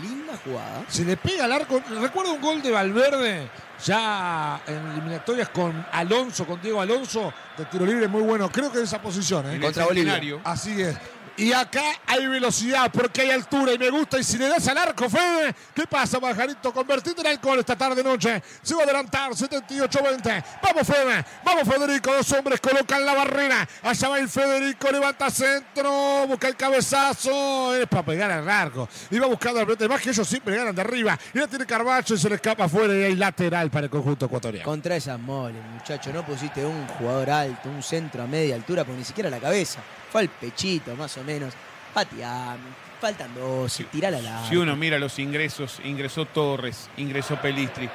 Linda 0.00 0.38
jugada. 0.44 0.84
Si 0.88 1.04
le 1.04 1.16
pega 1.16 1.44
al 1.44 1.52
arco, 1.52 1.82
recuerdo 2.00 2.32
un 2.32 2.40
gol 2.40 2.62
de 2.62 2.70
Valverde 2.70 3.50
ya 3.84 4.60
en 4.66 4.76
eliminatorias 4.92 5.48
con 5.48 5.84
Alonso, 5.92 6.46
con 6.46 6.60
Diego 6.62 6.80
Alonso, 6.80 7.32
de 7.56 7.64
tiro 7.66 7.84
libre 7.84 8.08
muy 8.08 8.22
bueno. 8.22 8.50
Creo 8.50 8.70
que 8.70 8.78
en 8.78 8.84
esa 8.84 9.02
posición, 9.02 9.46
¿eh? 9.50 9.54
En 9.56 9.60
Contra 9.60 9.84
Bolivia. 9.84 10.20
Así 10.44 10.80
es. 10.80 10.96
Y 11.36 11.52
acá 11.52 11.82
hay 12.06 12.26
velocidad 12.26 12.90
porque 12.92 13.22
hay 13.22 13.30
altura 13.30 13.72
y 13.72 13.78
me 13.78 13.90
gusta. 13.90 14.18
Y 14.18 14.24
si 14.24 14.36
le 14.36 14.48
das 14.48 14.68
al 14.68 14.78
arco, 14.78 15.08
Fede, 15.08 15.54
¿qué 15.74 15.86
pasa, 15.86 16.20
Pajarito? 16.20 16.72
Convertite 16.72 17.20
en 17.20 17.26
alcohol 17.28 17.58
esta 17.58 17.76
tarde-noche. 17.76 18.42
Se 18.62 18.74
va 18.74 18.82
a 18.82 18.84
adelantar, 18.84 19.32
78-20. 19.32 20.44
Vamos, 20.62 20.86
Fede. 20.86 21.24
Vamos, 21.44 21.62
Federico. 21.66 22.12
Dos 22.12 22.32
hombres 22.32 22.60
colocan 22.60 23.04
la 23.04 23.14
barrera. 23.14 23.66
Allá 23.82 24.08
va 24.08 24.18
el 24.18 24.28
Federico, 24.28 24.90
levanta 24.90 25.30
centro, 25.30 26.26
busca 26.26 26.48
el 26.48 26.56
cabezazo. 26.56 27.74
Es 27.76 27.86
para 27.86 28.04
pegar 28.04 28.30
al 28.30 28.48
arco. 28.48 28.88
Y 29.10 29.18
va 29.18 29.26
buscando 29.26 29.60
la 29.60 29.66
pelota. 29.66 29.88
Más 29.88 30.02
que 30.02 30.10
ellos 30.10 30.28
siempre 30.28 30.56
ganan 30.56 30.74
de 30.74 30.82
arriba. 30.82 31.18
Y 31.32 31.38
la 31.38 31.46
tiene 31.46 31.64
Carbacho 31.64 32.14
y 32.14 32.18
se 32.18 32.28
le 32.28 32.34
escapa 32.34 32.64
afuera. 32.64 32.94
Y 32.94 33.04
hay 33.04 33.16
lateral 33.16 33.70
para 33.70 33.84
el 33.84 33.90
conjunto 33.90 34.26
ecuatoriano. 34.26 34.64
Contra 34.64 34.96
esas 34.96 35.18
moles, 35.18 35.62
muchacho. 35.72 36.12
No 36.12 36.26
pusiste 36.26 36.64
un 36.64 36.86
jugador 36.88 37.30
alto, 37.30 37.70
un 37.70 37.82
centro 37.82 38.22
a 38.22 38.26
media 38.26 38.54
altura, 38.54 38.84
porque 38.84 38.98
ni 38.98 39.04
siquiera 39.04 39.30
la 39.30 39.38
cabeza. 39.38 39.80
Fue 40.12 40.20
al 40.20 40.28
pechito, 40.28 40.94
más 40.94 41.16
o 41.16 41.24
menos. 41.24 41.54
Pateame. 41.94 42.82
Faltan 43.00 43.34
dos, 43.34 43.80
tirala 43.90 44.18
al 44.18 44.26
arco. 44.26 44.48
Si 44.48 44.56
uno 44.56 44.76
mira 44.76 44.96
los 44.98 45.18
ingresos, 45.18 45.80
ingresó 45.84 46.26
Torres, 46.26 46.88
ingresó 46.98 47.34
Pelistri. 47.36 47.90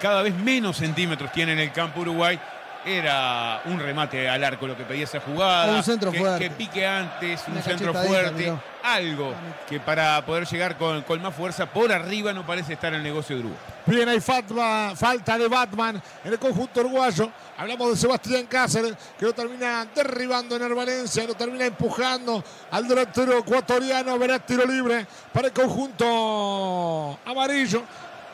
Cada 0.00 0.22
vez 0.22 0.34
menos 0.34 0.76
centímetros 0.76 1.32
tiene 1.32 1.52
en 1.54 1.58
el 1.58 1.72
campo 1.72 2.00
Uruguay. 2.00 2.38
Era 2.84 3.62
un 3.66 3.78
remate 3.78 4.28
al 4.28 4.42
arco 4.42 4.66
lo 4.66 4.76
que 4.76 4.82
pedía 4.82 5.04
esa 5.04 5.20
jugada. 5.20 5.76
Un 5.76 5.82
centro 5.84 6.10
que, 6.10 6.18
fuerte. 6.18 6.44
que 6.48 6.50
pique 6.50 6.84
antes, 6.86 7.42
un 7.46 7.62
centro 7.62 7.92
fuerte. 7.94 8.32
miró. 8.32 8.60
Algo 8.82 9.34
que 9.68 9.78
para 9.78 10.24
poder 10.26 10.46
llegar 10.46 10.76
con, 10.76 11.02
con 11.02 11.22
más 11.22 11.32
fuerza 11.34 11.66
por 11.66 11.92
arriba 11.92 12.32
no 12.32 12.44
parece 12.44 12.72
estar 12.72 12.88
en 12.92 12.98
el 12.98 13.02
negocio 13.04 13.36
de 13.36 13.42
Uruguay. 13.42 13.60
Bien, 13.86 14.08
hay 14.08 14.20
fatma- 14.20 14.94
falta 14.96 15.38
de 15.38 15.46
Batman 15.46 16.02
en 16.24 16.32
el 16.32 16.38
conjunto 16.40 16.80
uruguayo. 16.80 17.30
Hablamos 17.62 17.90
de 17.90 17.96
Sebastián 17.96 18.46
Cáceres, 18.46 18.92
que 19.16 19.24
lo 19.24 19.32
termina 19.32 19.86
derribando 19.94 20.56
en 20.56 20.62
el 20.62 20.74
Valencia, 20.74 21.24
lo 21.24 21.36
termina 21.36 21.64
empujando 21.64 22.42
al 22.72 22.88
delantero 22.88 23.38
ecuatoriano. 23.38 24.18
Verá 24.18 24.40
tiro 24.40 24.66
libre 24.66 25.06
para 25.32 25.46
el 25.46 25.52
conjunto 25.52 27.20
amarillo. 27.24 27.84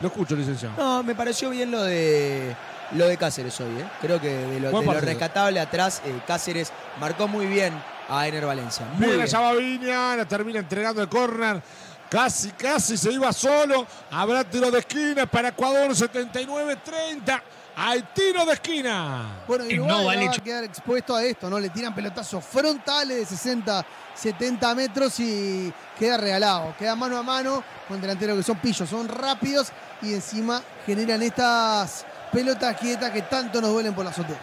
Lo 0.01 0.07
escucho, 0.07 0.35
licenciado. 0.35 0.73
No, 0.79 1.03
me 1.03 1.13
pareció 1.13 1.51
bien 1.51 1.69
lo 1.69 1.83
de 1.83 2.55
lo 2.93 3.07
de 3.07 3.17
Cáceres 3.17 3.59
hoy, 3.61 3.69
¿eh? 3.77 3.87
Creo 4.01 4.19
que 4.19 4.29
de 4.29 4.59
lo, 4.59 4.71
de 4.71 4.99
rescatable 4.99 5.59
atrás, 5.59 6.01
eh, 6.05 6.21
Cáceres 6.25 6.73
marcó 6.99 7.27
muy 7.27 7.45
bien 7.45 7.79
a 8.09 8.27
Ener 8.27 8.47
Valencia. 8.47 8.87
Muy 8.93 9.09
Bien, 9.09 9.25
bien. 9.25 9.79
Viña, 9.79 10.15
la 10.15 10.25
termina 10.25 10.57
entregando 10.57 11.03
el 11.03 11.07
córner. 11.07 11.61
Casi, 12.09 12.49
casi 12.53 12.97
se 12.97 13.11
iba 13.11 13.31
solo. 13.31 13.85
Habrá 14.09 14.43
tiro 14.43 14.71
de 14.71 14.79
esquina 14.79 15.27
para 15.27 15.49
Ecuador, 15.49 15.91
79-30. 15.91 17.41
Hay 17.81 18.03
tiro 18.13 18.45
de 18.45 18.51
esquina. 18.51 19.43
Bueno, 19.47 19.63
Uruguay 19.63 19.87
no 19.87 20.03
vale 20.03 20.27
va 20.27 20.33
a 20.33 20.39
quedar 20.39 20.65
expuesto 20.65 21.15
a 21.15 21.23
esto, 21.23 21.49
¿no? 21.49 21.57
Le 21.57 21.69
tiran 21.69 21.95
pelotazos 21.95 22.43
frontales 22.43 23.19
de 23.19 23.25
60, 23.25 23.85
70 24.15 24.75
metros 24.75 25.17
y 25.21 25.71
queda 25.97 26.17
regalado. 26.17 26.75
Queda 26.77 26.93
mano 26.97 27.17
a 27.17 27.23
mano 27.23 27.63
con 27.87 28.01
delanteros 28.01 28.35
que 28.35 28.43
son 28.43 28.57
pillos, 28.57 28.89
son 28.89 29.07
rápidos 29.07 29.71
y 30.01 30.13
encima 30.13 30.61
generan 30.85 31.21
estas 31.21 32.05
pelotas 32.33 32.75
quietas 32.75 33.11
que 33.11 33.21
tanto 33.21 33.61
nos 33.61 33.71
duelen 33.71 33.93
por 33.93 34.03
la 34.03 34.11
azotea. 34.11 34.37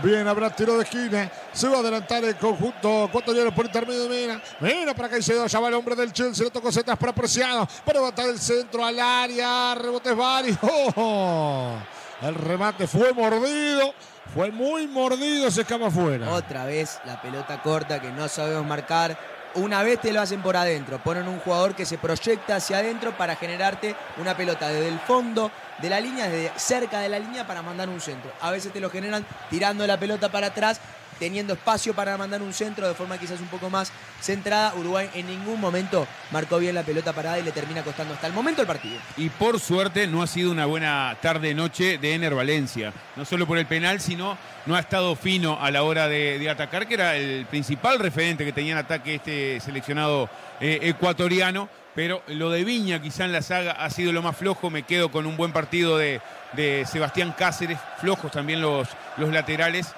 Bien, 0.00 0.28
habrá 0.28 0.48
tiro 0.50 0.76
de 0.76 0.84
esquina. 0.84 1.28
Se 1.52 1.68
va 1.68 1.78
a 1.78 1.80
adelantar 1.80 2.22
el 2.22 2.36
conjunto 2.36 3.06
ecuatoriano 3.06 3.52
por 3.52 3.66
intermedio 3.66 4.04
de 4.04 4.08
Mena. 4.08 4.40
Mena 4.60 4.94
para 4.94 5.08
Caicedo. 5.08 5.44
Ya 5.48 5.58
va 5.58 5.68
el 5.68 5.74
hombre 5.74 5.96
del 5.96 6.12
Chelsea. 6.12 6.44
Lo 6.44 6.50
tocó 6.50 6.70
Zetas 6.70 6.96
para 6.98 7.12
Preciado. 7.12 7.66
Para 7.84 7.98
levantar 7.98 8.28
el 8.28 8.38
centro 8.38 8.84
al 8.84 8.98
área. 9.00 9.74
Rebotes 9.74 10.16
varios. 10.16 10.58
¡Oh! 10.96 11.78
El 12.24 12.34
remate 12.36 12.86
fue 12.86 13.12
mordido. 13.12 13.92
Fue 14.32 14.50
muy 14.50 14.86
mordido. 14.86 15.50
Se 15.50 15.60
escapa 15.60 15.88
afuera. 15.88 16.30
Otra 16.30 16.64
vez 16.64 16.98
la 17.04 17.20
pelota 17.20 17.60
corta 17.60 18.00
que 18.00 18.10
no 18.10 18.28
sabemos 18.28 18.64
marcar. 18.64 19.18
Una 19.56 19.82
vez 19.82 20.00
te 20.00 20.10
lo 20.10 20.22
hacen 20.22 20.40
por 20.40 20.56
adentro. 20.56 20.98
Ponen 21.02 21.28
un 21.28 21.38
jugador 21.40 21.74
que 21.74 21.84
se 21.84 21.98
proyecta 21.98 22.56
hacia 22.56 22.78
adentro 22.78 23.14
para 23.16 23.36
generarte 23.36 23.94
una 24.16 24.34
pelota 24.34 24.68
desde 24.68 24.88
el 24.88 24.98
fondo 25.00 25.50
de 25.82 25.90
la 25.90 26.00
línea, 26.00 26.26
desde 26.26 26.58
cerca 26.58 27.00
de 27.00 27.10
la 27.10 27.18
línea 27.18 27.46
para 27.46 27.60
mandar 27.60 27.90
un 27.90 28.00
centro. 28.00 28.32
A 28.40 28.50
veces 28.50 28.72
te 28.72 28.80
lo 28.80 28.88
generan 28.88 29.26
tirando 29.50 29.86
la 29.86 29.98
pelota 30.00 30.30
para 30.30 30.46
atrás, 30.48 30.80
teniendo 31.18 31.54
espacio 31.54 31.94
para 31.94 32.16
mandar 32.16 32.42
un 32.42 32.52
centro 32.52 32.86
de 32.88 32.94
forma 32.94 33.18
quizás 33.18 33.40
un 33.40 33.48
poco 33.48 33.70
más 33.70 33.92
centrada. 34.20 34.74
Uruguay 34.74 35.10
en 35.14 35.26
ningún 35.26 35.60
momento 35.60 36.06
marcó 36.30 36.58
bien 36.58 36.74
la 36.74 36.82
pelota 36.82 37.12
parada 37.12 37.38
y 37.38 37.42
le 37.42 37.52
termina 37.52 37.82
costando 37.82 38.14
hasta 38.14 38.26
el 38.26 38.32
momento 38.32 38.62
el 38.62 38.66
partido. 38.66 38.96
Y 39.16 39.28
por 39.28 39.60
suerte 39.60 40.06
no 40.06 40.22
ha 40.22 40.26
sido 40.26 40.50
una 40.50 40.66
buena 40.66 41.16
tarde-noche 41.20 41.98
de 41.98 42.14
Ener 42.14 42.34
Valencia. 42.34 42.92
No 43.16 43.24
solo 43.24 43.46
por 43.46 43.58
el 43.58 43.66
penal, 43.66 44.00
sino 44.00 44.36
no 44.66 44.76
ha 44.76 44.80
estado 44.80 45.14
fino 45.16 45.58
a 45.60 45.70
la 45.70 45.82
hora 45.82 46.08
de, 46.08 46.48
atacar, 46.48 46.86
que 46.86 46.94
era 46.94 47.16
el 47.16 47.46
principal 47.46 47.98
referente 47.98 48.44
que 48.44 48.52
tenía 48.52 48.72
en 48.72 48.78
ataque 48.78 49.16
este 49.16 49.60
seleccionado 49.60 50.28
eh, 50.60 50.78
ecuatoriano. 50.82 51.68
pero 51.94 52.22
lo 52.26 52.50
de 52.50 52.64
Viña 52.64 53.00
quizá 53.00 53.24
en 53.24 53.32
la 53.32 53.42
saga 53.42 53.72
ha 53.72 53.90
sido 53.90 54.12
lo 54.12 54.22
más 54.22 54.36
flojo. 54.36 54.70
Me 54.70 54.82
quedo 54.82 55.10
con 55.10 55.26
un 55.26 55.36
buen 55.36 55.52
partido 55.52 55.98
de, 55.98 56.20
de 56.54 56.84
Sebastián 56.86 57.34
Cáceres, 57.36 57.78
flojos 58.00 58.32
también 58.32 58.60
los, 58.60 58.88
los 59.16 59.32
laterales. 59.32 59.94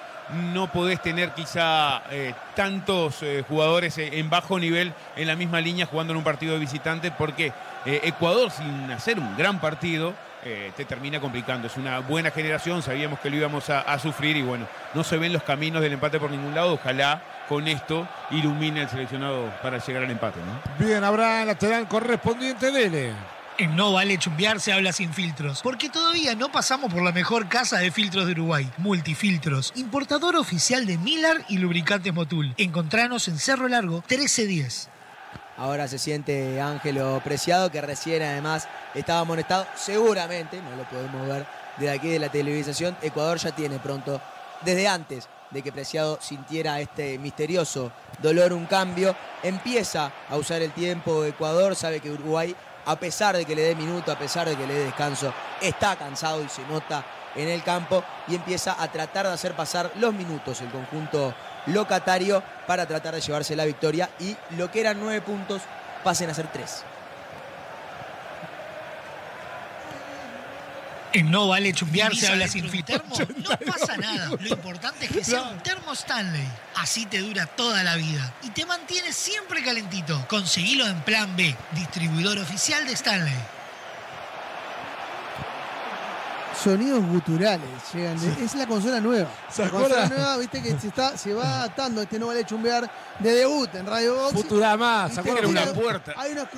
No 0.53 0.73
podés 0.73 1.01
tener 1.01 1.31
quizá 1.31 2.03
eh, 2.11 2.35
tantos 2.55 3.23
eh, 3.23 3.45
jugadores 3.47 3.97
en 3.99 4.29
bajo 4.29 4.59
nivel 4.59 4.93
en 5.15 5.27
la 5.29 5.37
misma 5.37 5.61
línea 5.61 5.87
jugando 5.87 6.13
en 6.13 6.19
un 6.19 6.25
partido 6.25 6.55
de 6.55 6.59
visitante 6.59 7.13
porque 7.13 7.53
eh, 7.85 8.01
Ecuador 8.05 8.51
sin 8.51 8.91
hacer 8.91 9.19
un 9.19 9.37
gran 9.37 9.61
partido 9.61 10.15
te 10.77 10.85
termina 10.85 11.19
complicando. 11.19 11.67
Es 11.67 11.77
una 11.77 11.99
buena 11.99 12.31
generación, 12.31 12.81
sabíamos 12.81 13.19
que 13.19 13.31
lo 13.31 13.37
íbamos 13.37 13.69
a, 13.69 13.99
sufrir 13.99 14.37
y 14.37 14.43
bueno, 14.43 14.69
no 14.95 15.03
se 15.03 15.17
ven 15.17 15.33
los 15.33 15.43
caminos 15.43 15.83
del 15.83 15.95
empate 15.95 16.21
por 16.21 16.31
ningún 16.31 16.55
lado. 16.55 16.75
Ojalá 16.75 17.21
con 17.49 17.67
esto 17.67 18.07
ilumine 18.31 18.83
el 18.83 18.89
seleccionado 18.89 19.53
para 19.61 19.79
llegar 19.79 20.05
al 20.05 20.11
empate. 20.13 20.39
Bien, 20.79 21.03
habrá 21.03 21.45
lateral 21.45 21.89
correspondiente 21.89 22.71
Dele. 22.71 23.36
En 23.59 23.75
No 23.75 23.91
Vale 23.93 24.19
Chumbear 24.19 24.61
se 24.61 24.75
habla 24.75 24.93
sin 24.93 25.15
filtros, 25.15 25.63
porque 25.63 25.89
todavía 25.89 26.35
no 26.35 26.53
pasamos 26.53 26.93
por 26.93 27.03
la 27.03 27.11
mejor 27.11 27.49
casa 27.49 27.79
de 27.79 27.91
filtros 27.91 28.27
de 28.27 28.33
Uruguay, 28.33 28.71
Multifiltros, 28.77 29.73
importador 29.77 30.37
oficial 30.37 30.85
de 30.85 30.99
Milar 30.99 31.39
y 31.49 31.57
lubricantes 31.57 32.13
Motul. 32.13 32.53
Encontranos 32.59 33.29
en 33.29 33.39
Cerro 33.39 33.67
Largo 33.67 34.05
1310. 34.11 34.91
Ahora 35.57 35.89
se 35.89 35.99
siente 35.99 36.61
Ángelo 36.61 37.23
Preciado, 37.25 37.71
que 37.71 37.81
recién 37.81 38.23
además 38.23 38.69
estaba 38.95 39.21
amonestado. 39.21 39.67
Seguramente, 39.75 40.61
no 40.61 40.77
lo 40.77 40.85
podemos 40.85 41.27
ver 41.27 41.47
desde 41.79 41.93
aquí 41.93 42.09
de 42.11 42.19
la 42.19 42.29
televisación, 42.29 42.95
Ecuador 43.01 43.39
ya 43.39 43.53
tiene 43.53 43.79
pronto, 43.79 44.21
desde 44.67 44.87
antes 44.87 45.31
de 45.51 45.63
que 45.63 45.73
Preciado 45.73 46.19
sintiera 46.21 46.79
este 46.79 47.19
misterioso 47.19 47.91
dolor, 48.21 48.53
un 48.53 48.67
cambio. 48.67 49.17
Empieza 49.43 50.13
a 50.29 50.37
usar 50.37 50.61
el 50.61 50.73
tiempo 50.73 51.25
Ecuador, 51.25 51.75
sabe 51.75 52.01
que 52.01 52.11
Uruguay, 52.11 52.55
a 52.87 52.97
pesar 52.97 53.37
de 53.37 53.45
que 53.45 53.55
le 53.55 53.63
dé 53.63 53.75
minuto, 53.75 54.11
a 54.11 54.19
pesar 54.19 54.49
de 54.49 54.57
que 54.57 54.67
le 54.67 54.75
dé 54.75 54.85
descanso, 54.85 55.33
está 55.61 55.97
cansado 55.97 56.43
y 56.43 56.49
se 56.49 56.63
nota 56.67 57.05
en 57.35 57.49
el 57.49 57.63
campo 57.63 58.03
y 58.29 58.35
empieza 58.35 58.81
a 58.81 58.91
tratar 58.91 59.27
de 59.27 59.33
hacer 59.33 59.55
pasar 59.55 59.93
los 59.97 60.15
minutos 60.15 60.61
el 60.63 60.71
conjunto 60.71 61.35
locatario 61.67 62.43
para 62.67 62.87
tratar 62.87 63.15
de 63.15 63.21
llevarse 63.21 63.55
la 63.55 63.65
victoria 63.65 64.09
y 64.21 64.37
lo 64.57 64.71
que 64.71 64.81
eran 64.81 64.99
nueve 65.01 65.21
puntos 65.21 65.63
pasen 66.03 66.31
a 66.31 66.35
ser 66.35 66.51
tres. 66.53 66.85
No 71.23 71.49
Vale 71.49 71.73
Chumbear 71.73 72.15
se 72.15 72.29
habla 72.29 72.49
sin 72.49 72.69
filtros. 72.69 73.03
No 73.19 73.51
pasa 73.67 73.97
nada. 73.97 74.31
Lo 74.39 74.49
importante 74.49 75.07
es 75.07 75.13
que 75.13 75.25
sea 75.25 75.43
un 75.43 75.59
termo 75.61 75.93
Stanley. 75.93 76.47
Así 76.77 77.07
te 77.07 77.19
dura 77.19 77.47
toda 77.47 77.83
la 77.83 77.97
vida. 77.97 78.35
Y 78.43 78.51
te 78.51 78.67
mantiene 78.67 79.13
siempre 79.13 79.63
calentito. 79.63 80.27
Conseguilo 80.29 80.87
en 80.87 81.01
Plan 81.03 81.37
B, 81.37 81.55
distribuidor 81.73 82.39
oficial 82.39 82.87
de 82.87 82.93
Stanley. 82.93 83.35
Sonidos 86.63 87.05
guturales 87.05 87.69
llegan. 87.93 88.17
Es 88.43 88.55
la 88.55 88.67
consola 88.67 89.01
nueva. 89.01 89.29
¿Se 89.51 89.63
la 89.63 89.71
consola 89.71 90.09
nueva, 90.09 90.37
viste 90.39 90.63
que 90.63 90.79
se, 90.79 90.89
está, 90.89 91.17
se 91.17 91.35
va 91.35 91.63
atando 91.63 92.03
este 92.03 92.19
no 92.19 92.29
vale 92.29 92.45
chumbear 92.45 92.91
de 93.19 93.31
debut 93.31 93.73
en 93.75 93.87
Radio 93.87 94.15
Box. 94.15 94.33
Futurama, 94.33 95.09
¿se 95.11 95.21
acuerdan? 95.21 95.47
una 95.47 95.67
puerta. 95.67 96.15
Hay 96.17 96.33
ah, 96.39 96.49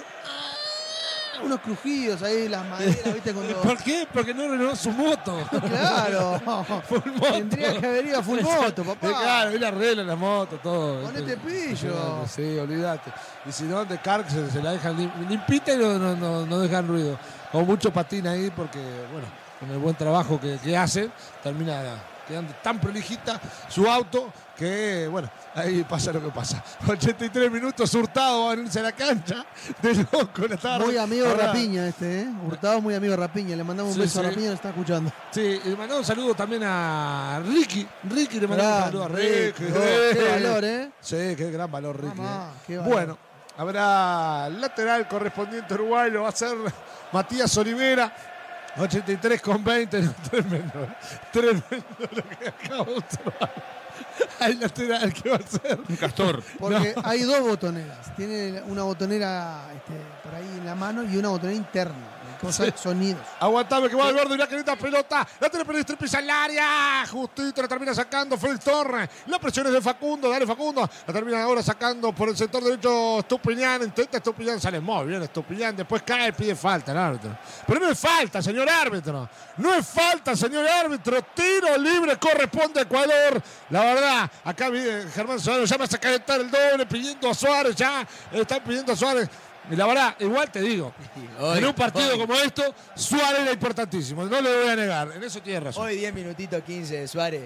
unos 1.42 1.60
crujidos 1.60 2.22
ahí, 2.22 2.48
las 2.48 2.64
maderas, 2.66 3.14
viste, 3.14 3.32
cuando. 3.32 3.54
¿Por 3.62 3.76
qué? 3.78 4.06
Porque 4.12 4.34
no 4.34 4.48
renovó 4.48 4.74
su 4.76 4.90
moto. 4.90 5.36
Claro. 5.68 6.40
Tendría 7.32 7.78
que 7.80 7.86
haber 7.86 8.06
ido 8.06 8.18
a 8.18 8.22
full 8.22 8.40
moto, 8.40 8.84
papá. 8.84 9.08
Claro, 9.08 9.50
él 9.50 9.64
arregla 9.64 10.02
la 10.04 10.16
moto, 10.16 10.56
todo. 10.62 11.02
Ponete 11.02 11.36
pillo. 11.36 12.24
Sí, 12.28 12.58
olvídate. 12.58 13.12
Y 13.46 13.52
si 13.52 13.64
no, 13.64 13.84
de 13.84 13.98
Carg 13.98 14.26
se, 14.30 14.62
la 14.62 14.72
dejan 14.72 14.96
lim- 14.96 15.28
limpita 15.28 15.72
y 15.72 15.76
no, 15.76 15.98
no, 15.98 16.46
no, 16.46 16.58
dejan 16.60 16.86
ruido. 16.88 17.18
Con 17.52 17.66
mucho 17.66 17.92
patín 17.92 18.26
ahí 18.26 18.50
porque, 18.54 18.78
bueno, 19.12 19.26
con 19.60 19.70
el 19.70 19.78
buen 19.78 19.94
trabajo 19.96 20.38
que, 20.40 20.58
que 20.62 20.76
hace, 20.76 21.10
termina 21.42 21.82
quedando 22.26 22.52
tan 22.62 22.78
prolijita 22.78 23.40
su 23.68 23.88
auto 23.88 24.30
que, 24.58 25.06
bueno, 25.06 25.30
ahí 25.54 25.84
pasa 25.84 26.12
lo 26.12 26.20
que 26.20 26.30
pasa. 26.30 26.62
83 26.88 27.50
minutos, 27.50 27.94
Hurtado 27.94 28.46
va 28.46 28.52
a 28.52 28.56
venirse 28.56 28.80
a 28.80 28.82
la 28.82 28.92
cancha. 28.92 29.46
De 29.80 29.94
loco 29.94 30.48
la 30.48 30.56
tarde. 30.56 30.84
Muy 30.84 30.96
amigo 30.98 31.28
de 31.28 31.34
Rapiña 31.34 31.86
este, 31.86 32.22
¿eh? 32.22 32.28
Hurtado 32.44 32.80
muy 32.80 32.94
amigo 32.94 33.12
de 33.12 33.18
Rapiña. 33.18 33.54
Le 33.54 33.62
mandamos 33.62 33.90
un 33.92 33.94
Sí, 33.94 34.00
beso 34.00 34.20
sí. 34.20 34.26
a 34.26 34.30
Rapiña, 34.30 34.48
lo 34.48 34.54
está 34.54 34.68
escuchando. 34.70 35.12
Sí, 35.30 35.60
le 35.64 35.76
mandamos 35.76 35.98
un 36.00 36.04
saludo 36.04 36.34
también 36.34 36.62
a 36.64 37.40
Ricky. 37.46 37.86
Ricky 38.10 38.40
le 38.40 38.48
mandamos 38.48 38.72
un 38.72 38.78
Grande, 38.80 38.90
saludo 38.90 39.04
a 39.04 39.08
Ricky. 39.08 39.64
Ricky. 39.64 39.72
Oh, 39.78 40.14
qué 40.14 40.28
valor, 40.32 40.64
¿eh? 40.64 40.90
Sí, 41.00 41.16
qué 41.36 41.50
gran 41.52 41.70
valor, 41.70 42.02
Ricky. 42.02 42.16
Mamá, 42.20 42.52
eh. 42.66 42.76
valor. 42.78 42.92
Bueno, 42.92 43.18
habrá 43.56 44.48
lateral 44.48 45.06
correspondiente 45.06 45.72
a 45.72 45.76
Uruguay, 45.76 46.10
lo 46.10 46.22
va 46.22 46.26
a 46.26 46.30
hacer 46.30 46.56
Matías 47.12 47.56
Olivera. 47.56 48.12
83 48.76 49.40
con 49.40 49.62
20, 49.64 50.02
no, 50.02 50.14
tremendo. 50.30 50.82
¿eh? 50.82 50.88
Tremendo 51.32 51.64
lo 52.00 52.22
que 52.38 52.48
acabo 52.48 52.84
de 52.86 52.98
observar. 52.98 53.77
Lateral 54.60 55.12
que 55.12 55.28
va 55.30 55.36
a 55.36 55.42
ser. 55.46 55.78
Un 55.88 55.96
castor. 55.96 56.42
Porque 56.58 56.94
No. 56.96 57.02
hay 57.04 57.22
dos 57.22 57.40
botoneras. 57.40 58.14
Tiene 58.16 58.62
una 58.66 58.82
botonera 58.82 59.66
este, 59.74 59.94
por 60.22 60.34
ahí 60.34 60.48
en 60.58 60.66
la 60.66 60.74
mano 60.74 61.02
y 61.04 61.16
una 61.16 61.28
botonera 61.28 61.56
interna. 61.56 62.17
Sonidos. 62.76 63.22
Aguantame 63.40 63.88
que 63.88 63.96
va 63.96 64.08
Alberto 64.08 64.34
y 64.34 64.38
la 64.38 64.46
querida 64.46 64.76
pelota. 64.76 65.26
La 65.40 65.48
tiene 65.48 65.64
Peristre, 65.64 65.96
pisa 65.96 66.18
el 66.20 66.30
área. 66.30 67.06
Justito 67.10 67.62
la 67.62 67.68
termina 67.68 67.94
sacando 67.94 68.36
Félix 68.38 68.64
Torres. 68.64 69.08
La 69.26 69.38
presión 69.38 69.66
es 69.66 69.72
de 69.72 69.80
Facundo. 69.80 70.30
Dale 70.30 70.46
Facundo. 70.46 70.88
La 71.06 71.12
termina 71.12 71.42
ahora 71.42 71.62
sacando 71.62 72.12
por 72.12 72.28
el 72.28 72.36
sector 72.36 72.62
derecho 72.62 73.20
Estupiñán. 73.20 73.82
Intenta 73.82 74.18
Estupiñán. 74.18 74.60
Sale 74.60 74.80
muy 74.80 75.06
bien 75.06 75.22
Estupiñán. 75.22 75.76
Después 75.76 76.02
cae, 76.02 76.32
pide 76.32 76.54
falta 76.54 76.92
el 76.92 76.98
árbitro. 76.98 77.36
Pero 77.66 77.80
no 77.80 77.90
es 77.90 77.98
falta, 77.98 78.42
señor 78.42 78.68
árbitro. 78.68 79.28
No 79.56 79.74
es 79.74 79.86
falta, 79.86 80.36
señor 80.36 80.66
árbitro. 80.66 81.22
Tiro 81.34 81.76
libre 81.78 82.16
corresponde 82.18 82.80
a 82.80 82.82
Ecuador. 82.82 83.42
La 83.70 83.80
verdad, 83.80 84.30
acá 84.44 84.68
viene 84.68 85.10
Germán 85.10 85.40
Suárez. 85.40 85.68
Llama 85.68 85.84
a 85.84 85.98
calentar 85.98 86.40
el 86.40 86.50
doble 86.50 86.86
pidiendo 86.86 87.28
a 87.30 87.34
Suárez. 87.34 87.74
Ya 87.74 88.06
están 88.32 88.62
pidiendo 88.62 88.92
a 88.92 88.96
Suárez. 88.96 89.28
Y 89.70 89.76
la 89.76 89.86
verdad, 89.86 90.14
igual 90.20 90.50
te 90.50 90.60
digo, 90.60 90.92
Hoy, 91.40 91.58
en 91.58 91.64
un 91.66 91.74
partido 91.74 92.12
hoy. 92.12 92.18
como 92.18 92.34
esto, 92.34 92.62
Suárez 92.94 93.40
era 93.42 93.52
importantísimo. 93.52 94.24
No 94.24 94.40
le 94.40 94.56
voy 94.62 94.68
a 94.70 94.76
negar. 94.76 95.12
En 95.14 95.22
eso 95.22 95.40
tiene 95.40 95.60
razón. 95.60 95.84
Hoy 95.86 95.96
10 95.96 96.14
minutitos 96.14 96.62
15 96.62 97.00
de 97.00 97.08
Suárez 97.08 97.42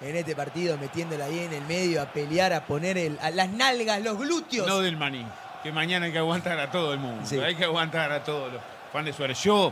en 0.00 0.16
este 0.16 0.34
partido, 0.34 0.76
metiéndola 0.78 1.26
ahí 1.26 1.40
en 1.40 1.52
el 1.52 1.62
medio, 1.66 2.00
a 2.02 2.06
pelear, 2.06 2.52
a 2.54 2.64
poner 2.64 2.96
el- 2.98 3.18
a 3.20 3.30
las 3.30 3.48
nalgas, 3.50 4.00
los 4.02 4.18
glúteos. 4.18 4.66
No 4.66 4.80
del 4.80 4.96
maní. 4.96 5.24
Que 5.62 5.70
mañana 5.72 6.06
hay 6.06 6.12
que 6.12 6.18
aguantar 6.18 6.58
a 6.58 6.70
todo 6.70 6.92
el 6.94 6.98
mundo. 6.98 7.22
Sí. 7.26 7.38
Hay 7.38 7.54
que 7.54 7.64
aguantar 7.64 8.10
a 8.10 8.24
todos 8.24 8.50
los 8.52 8.62
fans 8.92 9.04
de 9.06 9.12
Suárez. 9.12 9.38
Yo 9.42 9.70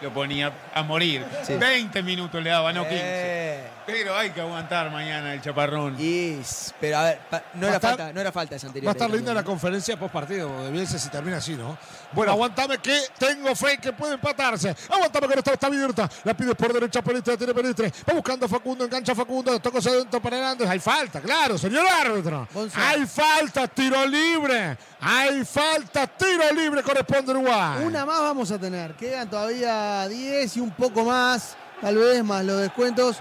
lo 0.00 0.10
ponía 0.12 0.52
a 0.72 0.82
morir. 0.84 1.24
Sí. 1.42 1.54
20 1.54 2.02
minutos 2.02 2.42
le 2.42 2.50
daba, 2.50 2.72
no 2.72 2.82
15. 2.82 3.00
Eh. 3.02 3.64
Pero 3.86 4.16
hay 4.16 4.30
que 4.30 4.40
aguantar 4.40 4.90
mañana 4.90 5.34
el 5.34 5.42
chaparrón. 5.42 5.96
Y, 5.98 6.40
pero 6.80 6.96
a 6.98 7.04
ver, 7.04 7.18
pa- 7.30 7.42
no 7.54 7.66
era, 7.66 7.76
estar- 7.76 7.90
falta, 7.96 8.12
no 8.14 8.20
era 8.20 8.32
falta 8.32 8.56
esa 8.56 8.66
anterior. 8.68 8.88
Va 8.88 8.92
a 8.92 8.96
estar 8.96 9.10
linda 9.10 9.34
la 9.34 9.42
conferencia 9.44 9.98
post 9.98 10.12
partido 10.12 10.64
de 10.64 10.70
Bielsa 10.70 10.98
si 10.98 11.10
termina 11.10 11.36
así, 11.36 11.54
¿no? 11.54 11.76
Bueno, 12.12 12.32
aguantame 12.32 12.78
que 12.78 12.98
tengo 13.18 13.54
fe 13.54 13.76
que 13.78 13.92
puede 13.92 14.14
empatarse. 14.14 14.74
Aguantame 14.88 15.28
que 15.28 15.34
no 15.34 15.38
está, 15.40 15.52
está 15.52 15.66
abierta. 15.66 16.08
La 16.24 16.34
pide 16.34 16.54
por 16.54 16.72
derecha, 16.72 17.02
Peristre, 17.02 17.34
la 17.34 17.38
tiene 17.38 17.52
Peristre. 17.54 17.92
Va 18.08 18.14
buscando 18.14 18.46
a 18.46 18.48
Facundo, 18.48 18.84
engancha 18.84 19.12
a 19.12 19.14
Facundo, 19.14 19.58
toca 19.60 19.78
hacia 19.78 19.90
adentro 19.92 20.20
para 20.22 20.36
Hernández. 20.38 20.68
Hay 20.68 20.78
falta, 20.80 21.20
claro, 21.20 21.58
señor 21.58 21.86
árbitro. 21.86 22.48
Hay 22.76 23.04
falta, 23.06 23.68
tiro 23.68 24.06
libre. 24.06 24.78
Hay 25.00 25.44
falta, 25.44 26.06
tiro 26.06 26.50
libre, 26.52 26.82
corresponde 26.82 27.32
a 27.32 27.34
Uruguay. 27.34 27.84
Una 27.84 28.06
más 28.06 28.20
vamos 28.20 28.50
a 28.50 28.58
tener. 28.58 28.94
Quedan 28.94 29.28
todavía 29.28 30.08
10 30.08 30.56
y 30.56 30.60
un 30.60 30.70
poco 30.70 31.04
más, 31.04 31.54
tal 31.82 31.96
vez 31.96 32.24
más 32.24 32.42
los 32.44 32.60
descuentos. 32.62 33.18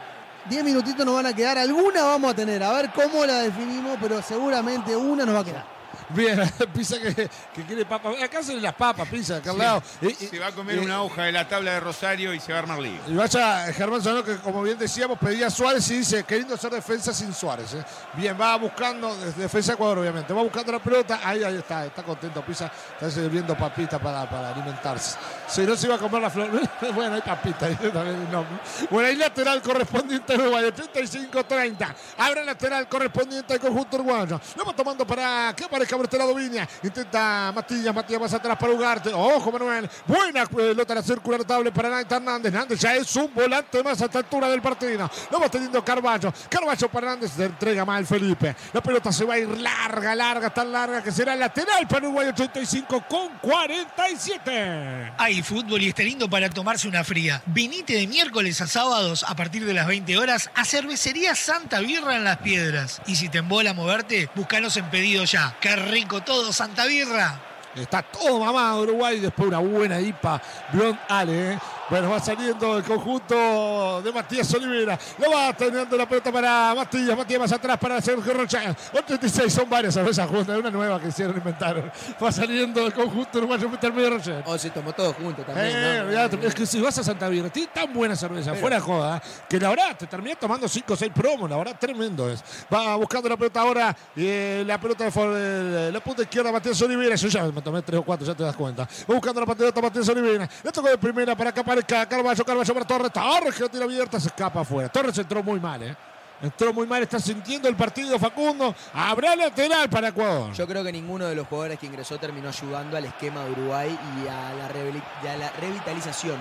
10 0.49 0.63
minutitos 0.63 1.05
nos 1.05 1.15
van 1.15 1.25
a 1.27 1.33
quedar. 1.33 1.57
Alguna 1.57 2.03
vamos 2.03 2.31
a 2.31 2.35
tener. 2.35 2.61
A 2.63 2.71
ver 2.73 2.91
cómo 2.91 3.25
la 3.25 3.39
definimos, 3.39 3.97
pero 4.01 4.21
seguramente 4.21 4.95
una 4.95 5.25
nos 5.25 5.35
va 5.35 5.39
a 5.39 5.43
quedar. 5.43 5.72
Bien, 6.09 6.39
Pisa 6.73 6.99
que, 6.99 7.13
que 7.53 7.63
quiere 7.65 7.85
papas. 7.85 8.21
Acá 8.21 8.41
se 8.43 8.55
las 8.55 8.73
papas, 8.75 9.07
Pisa, 9.07 9.37
acá 9.37 9.51
al 9.51 9.57
lado. 9.57 9.83
Se 10.17 10.39
va 10.39 10.47
a 10.47 10.51
comer 10.51 10.79
una 10.79 11.01
hoja 11.01 11.23
de 11.23 11.31
la 11.31 11.47
tabla 11.47 11.71
de 11.73 11.79
Rosario 11.79 12.33
y 12.33 12.39
se 12.39 12.51
va 12.51 12.59
a 12.59 12.61
armar 12.61 12.79
lío. 12.79 12.99
Y 13.07 13.13
vaya 13.15 13.71
Germán 13.73 14.01
Solano 14.01 14.23
que 14.23 14.37
como 14.37 14.61
bien 14.63 14.77
decíamos 14.77 15.17
pedía 15.19 15.47
a 15.47 15.49
Suárez 15.49 15.89
y 15.91 15.97
dice 15.99 16.23
queriendo 16.23 16.55
hacer 16.55 16.71
defensa 16.71 17.13
sin 17.13 17.33
Suárez. 17.33 17.73
¿eh? 17.73 17.83
Bien, 18.13 18.37
va 18.39 18.55
buscando, 18.57 19.15
de- 19.15 19.31
defensa 19.33 19.71
de 19.71 19.75
Ecuador 19.75 19.99
obviamente, 19.99 20.33
va 20.33 20.41
buscando 20.43 20.71
la 20.71 20.79
pelota, 20.79 21.19
ahí, 21.23 21.43
ahí 21.43 21.57
está, 21.57 21.85
está 21.85 22.03
contento 22.03 22.41
Pisa, 22.43 22.71
está 22.93 23.09
sirviendo 23.09 23.55
papita 23.57 23.99
para, 23.99 24.29
para 24.29 24.49
alimentarse. 24.53 25.17
Si 25.47 25.61
no 25.61 25.75
se 25.75 25.87
iba 25.87 25.95
a 25.95 25.99
comer 25.99 26.21
la 26.21 26.29
flor, 26.29 26.49
bueno, 26.95 27.15
hay 27.15 27.21
papita, 27.21 27.65
ahí 27.67 27.75
también 27.75 28.21
el 28.21 28.31
nombre. 28.31 28.57
Bueno, 28.89 29.07
hay 29.09 29.15
lateral 29.15 29.61
correspondiente 29.61 30.33
a 30.33 30.37
Uruguay, 30.37 30.65
85-30. 30.65 31.93
Abre 32.17 32.43
lateral 32.45 32.87
correspondiente 32.87 33.53
al 33.53 33.59
conjunto 33.59 33.97
uruguayo. 33.97 34.39
Lo 34.55 34.65
va 34.65 34.73
tomando 34.73 35.05
para 35.05 35.53
que 35.55 35.63
aparezca 35.65 35.95
este 36.05 36.17
lado 36.17 36.33
Viña. 36.35 36.67
Intenta 36.83 37.51
Matías, 37.53 37.93
Matías 37.93 38.19
más 38.19 38.33
atrás 38.33 38.57
para 38.57 38.73
Ugarte. 38.73 39.11
Ojo, 39.13 39.51
Manuel. 39.51 39.89
Buena 40.05 40.45
pelota 40.45 40.95
la 40.95 41.03
circular 41.03 41.39
notable 41.39 41.71
para 41.71 41.89
Naita 41.89 42.17
Hernández. 42.17 42.53
Hernández 42.53 42.79
ya 42.79 42.95
es 42.95 43.15
un 43.15 43.33
volante 43.33 43.83
más 43.83 44.01
a 44.01 44.05
esta 44.05 44.19
altura 44.19 44.49
del 44.49 44.61
partido. 44.61 45.09
Lo 45.31 45.39
va 45.39 45.49
teniendo 45.49 45.83
Carballo. 45.83 46.33
Carballo 46.49 46.89
para 46.89 47.07
Hernández. 47.07 47.31
Se 47.35 47.45
entrega 47.45 47.85
mal 47.85 48.05
Felipe. 48.05 48.55
La 48.73 48.81
pelota 48.81 49.11
se 49.11 49.25
va 49.25 49.35
a 49.35 49.39
ir 49.39 49.49
larga, 49.57 50.15
larga, 50.15 50.49
tan 50.53 50.71
larga 50.71 51.03
que 51.03 51.11
será 51.11 51.35
lateral 51.35 51.87
para 51.87 52.07
Uruguay 52.07 52.27
85 52.29 53.05
con 53.07 53.29
47. 53.41 55.13
Hay 55.17 55.41
fútbol 55.43 55.81
y 55.81 55.89
está 55.89 56.03
lindo 56.03 56.29
para 56.29 56.49
tomarse 56.49 56.87
una 56.87 57.03
fría. 57.03 57.41
Vinite 57.45 57.93
de 57.93 58.07
miércoles 58.07 58.61
a 58.61 58.67
sábados 58.67 59.25
a 59.27 59.35
partir 59.35 59.65
de 59.65 59.73
las 59.73 59.87
20 59.87 60.17
horas 60.17 60.49
a 60.55 60.65
Cervecería 60.65 61.35
Santa 61.35 61.79
Birra 61.79 62.15
en 62.15 62.23
Las 62.23 62.37
Piedras. 62.37 63.01
Y 63.05 63.15
si 63.15 63.29
te 63.29 63.39
embola 63.39 63.73
moverte, 63.73 64.29
búscanos 64.35 64.77
en 64.77 64.89
pedido 64.89 65.23
ya. 65.25 65.55
¡Qué 65.59 65.75
rico 65.83 66.21
todo, 66.21 66.51
Santa 66.51 66.85
Birra! 66.85 67.39
Está 67.75 68.03
todo 68.03 68.39
mamado 68.39 68.81
Uruguay. 68.81 69.19
Después 69.19 69.47
una 69.47 69.59
buena 69.59 69.99
IPA. 69.99 70.41
Blond 70.73 70.99
Ale. 71.09 71.53
¿eh? 71.53 71.59
Bueno, 71.89 72.09
va 72.09 72.19
saliendo 72.19 72.77
el 72.77 72.83
conjunto 72.83 74.01
de 74.01 74.11
Matías 74.11 74.51
Olivera. 74.53 74.97
Lo 75.19 75.31
va 75.31 75.51
teniendo 75.53 75.97
la 75.97 76.07
pelota 76.07 76.31
para 76.31 76.73
Matías. 76.75 77.15
Matías 77.15 77.39
más 77.41 77.51
atrás 77.51 77.77
para 77.77 78.01
Sergio 78.01 78.33
Rocha. 78.33 78.73
86 78.93 79.51
son 79.53 79.69
varias 79.69 79.93
cervezas 79.93 80.27
juntas. 80.29 80.57
Una 80.57 80.69
nueva 80.71 80.99
que 80.99 81.09
hicieron 81.09 81.35
inventaron. 81.35 81.91
Va 82.23 82.31
saliendo 82.31 82.85
el 82.87 82.93
conjunto 82.93 83.37
uruguayo 83.37 83.69
medio 83.69 84.09
Rocha. 84.11 84.41
O 84.45 84.57
se 84.57 84.69
tomó 84.69 84.93
todo 84.93 85.13
junto 85.13 85.43
también. 85.43 85.67
Eh, 85.75 86.29
Es 86.43 86.55
que 86.55 86.65
si 86.65 86.81
vas 86.81 86.97
a 86.97 87.03
Santa 87.03 87.27
Birra, 87.29 87.49
tiene 87.49 87.69
tan 87.73 87.93
buena 87.93 88.15
cerveza, 88.15 88.51
Pero- 88.51 88.61
fuera 88.61 88.79
joda, 88.79 89.21
que 89.49 89.59
la 89.59 89.69
verdad 89.69 89.95
te 89.97 90.07
terminé 90.07 90.35
tomando 90.35 90.67
5 90.67 90.93
o 90.93 90.95
6 90.95 91.11
promos, 91.13 91.49
la 91.49 91.57
verdad 91.57 91.75
tremendo 91.79 92.29
es. 92.29 92.43
Va 92.73 92.95
buscando 92.95 93.27
la 93.29 93.37
pelota 93.37 93.61
ahora, 93.61 93.95
eh, 94.15 94.63
la 94.65 94.79
pelota 94.79 95.03
de 95.03 95.11
eh, 95.15 95.91
la 95.91 95.99
punta 95.99 96.21
izquierda 96.23 96.51
Matías 96.51 96.81
Olivera, 96.81 97.15
yo 97.15 97.27
ya 97.27 97.43
me 97.43 97.61
tomé 97.61 97.81
3 97.81 97.99
o 97.99 98.03
4, 98.03 98.25
ya 98.25 98.33
te 98.35 98.43
das 98.43 98.55
cuenta. 98.55 98.83
Va 98.83 99.13
buscando 99.15 99.41
la 99.41 99.47
pelota 99.53 99.81
Matías 99.81 100.07
Olivera, 100.09 100.49
le 100.63 100.71
tocó 100.71 100.87
de 100.89 100.97
primera 100.97 101.35
para 101.35 101.51
que 101.51 101.59
aparezca 101.73 102.05
Carballo, 102.07 102.45
Carballo 102.45 102.73
para 102.73 102.85
Torres, 102.85 103.11
Torres 103.11 103.71
tira 103.71 103.85
abierta, 103.85 104.19
se 104.19 104.27
escapa 104.27 104.61
afuera. 104.61 104.89
Torres 104.89 105.17
entró 105.17 105.41
muy 105.43 105.59
mal, 105.59 105.81
eh. 105.83 105.95
Entró 106.41 106.73
muy 106.73 106.85
mal, 106.85 107.01
está 107.01 107.19
sintiendo 107.19 107.67
el 107.69 107.75
partido 107.75 108.19
Facundo. 108.19 108.75
Habrá 108.93 109.35
lateral 109.35 109.89
para 109.89 110.09
Ecuador. 110.09 110.51
Yo 110.53 110.67
creo 110.67 110.83
que 110.83 110.91
ninguno 110.91 111.25
de 111.25 111.35
los 111.35 111.47
jugadores 111.47 111.79
que 111.79 111.85
ingresó 111.85 112.17
terminó 112.17 112.49
ayudando 112.49 112.97
al 112.97 113.05
esquema 113.05 113.43
de 113.45 113.51
Uruguay 113.51 113.97
y 114.23 114.27
a 114.27 114.53
la, 114.53 114.69
reveli- 114.69 115.03
y 115.23 115.27
a 115.27 115.37
la 115.37 115.49
revitalización 115.61 116.35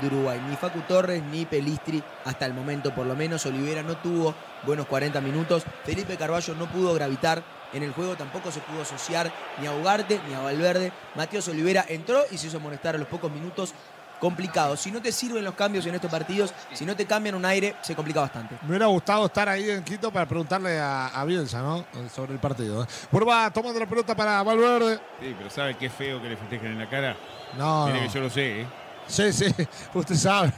de 0.00 0.06
Uruguay. 0.08 0.40
Ni 0.48 0.56
Facu 0.56 0.80
Torres 0.80 1.22
ni 1.22 1.44
Pelistri, 1.46 2.02
hasta 2.24 2.46
el 2.46 2.52
momento 2.52 2.92
por 2.94 3.06
lo 3.06 3.14
menos. 3.14 3.46
Olivera 3.46 3.82
no 3.84 3.96
tuvo 3.98 4.34
buenos 4.64 4.86
40 4.86 5.20
minutos. 5.20 5.62
Felipe 5.84 6.16
Carballo 6.16 6.54
no 6.56 6.66
pudo 6.66 6.92
gravitar 6.94 7.42
en 7.72 7.84
el 7.84 7.92
juego, 7.92 8.16
tampoco 8.16 8.50
se 8.52 8.60
pudo 8.60 8.82
asociar 8.82 9.30
ni 9.60 9.66
a 9.68 9.72
Ugarte 9.72 10.20
ni 10.28 10.34
a 10.34 10.40
Valverde. 10.40 10.92
Matías 11.14 11.46
Olivera 11.46 11.84
entró 11.88 12.22
y 12.32 12.38
se 12.38 12.48
hizo 12.48 12.58
molestar 12.58 12.96
a 12.96 12.98
los 12.98 13.06
pocos 13.08 13.30
minutos. 13.30 13.72
Complicado. 14.20 14.76
Si 14.76 14.90
no 14.90 15.02
te 15.02 15.12
sirven 15.12 15.44
los 15.44 15.54
cambios 15.54 15.84
en 15.86 15.94
estos 15.94 16.10
partidos, 16.10 16.52
si 16.72 16.84
no 16.86 16.96
te 16.96 17.04
cambian 17.06 17.34
un 17.34 17.44
aire, 17.44 17.76
se 17.82 17.94
complica 17.94 18.20
bastante. 18.20 18.56
Me 18.62 18.68
hubiera 18.70 18.86
gustado 18.86 19.26
estar 19.26 19.48
ahí 19.48 19.68
en 19.70 19.82
Quito 19.82 20.10
para 20.10 20.26
preguntarle 20.26 20.78
a, 20.80 21.08
a 21.08 21.24
Bielsa, 21.24 21.60
¿no? 21.60 21.84
Sobre 22.14 22.32
el 22.32 22.38
partido. 22.38 22.84
¿eh? 22.84 22.86
Va 23.28 23.50
tomando 23.50 23.78
la 23.80 23.86
pelota 23.86 24.14
para 24.14 24.42
Valverde. 24.42 24.98
Sí, 25.20 25.34
pero 25.36 25.50
¿sabe 25.50 25.76
qué 25.76 25.90
feo 25.90 26.20
que 26.22 26.28
le 26.28 26.36
festejen 26.36 26.72
en 26.72 26.78
la 26.78 26.88
cara? 26.88 27.16
No, 27.58 27.86
Mire 27.86 28.00
no. 28.00 28.06
que 28.06 28.12
yo 28.14 28.20
lo 28.20 28.30
sé, 28.30 28.60
¿eh? 28.62 28.66
Sí, 29.06 29.32
sí, 29.32 29.46
usted 29.94 30.14
sabe. 30.14 30.52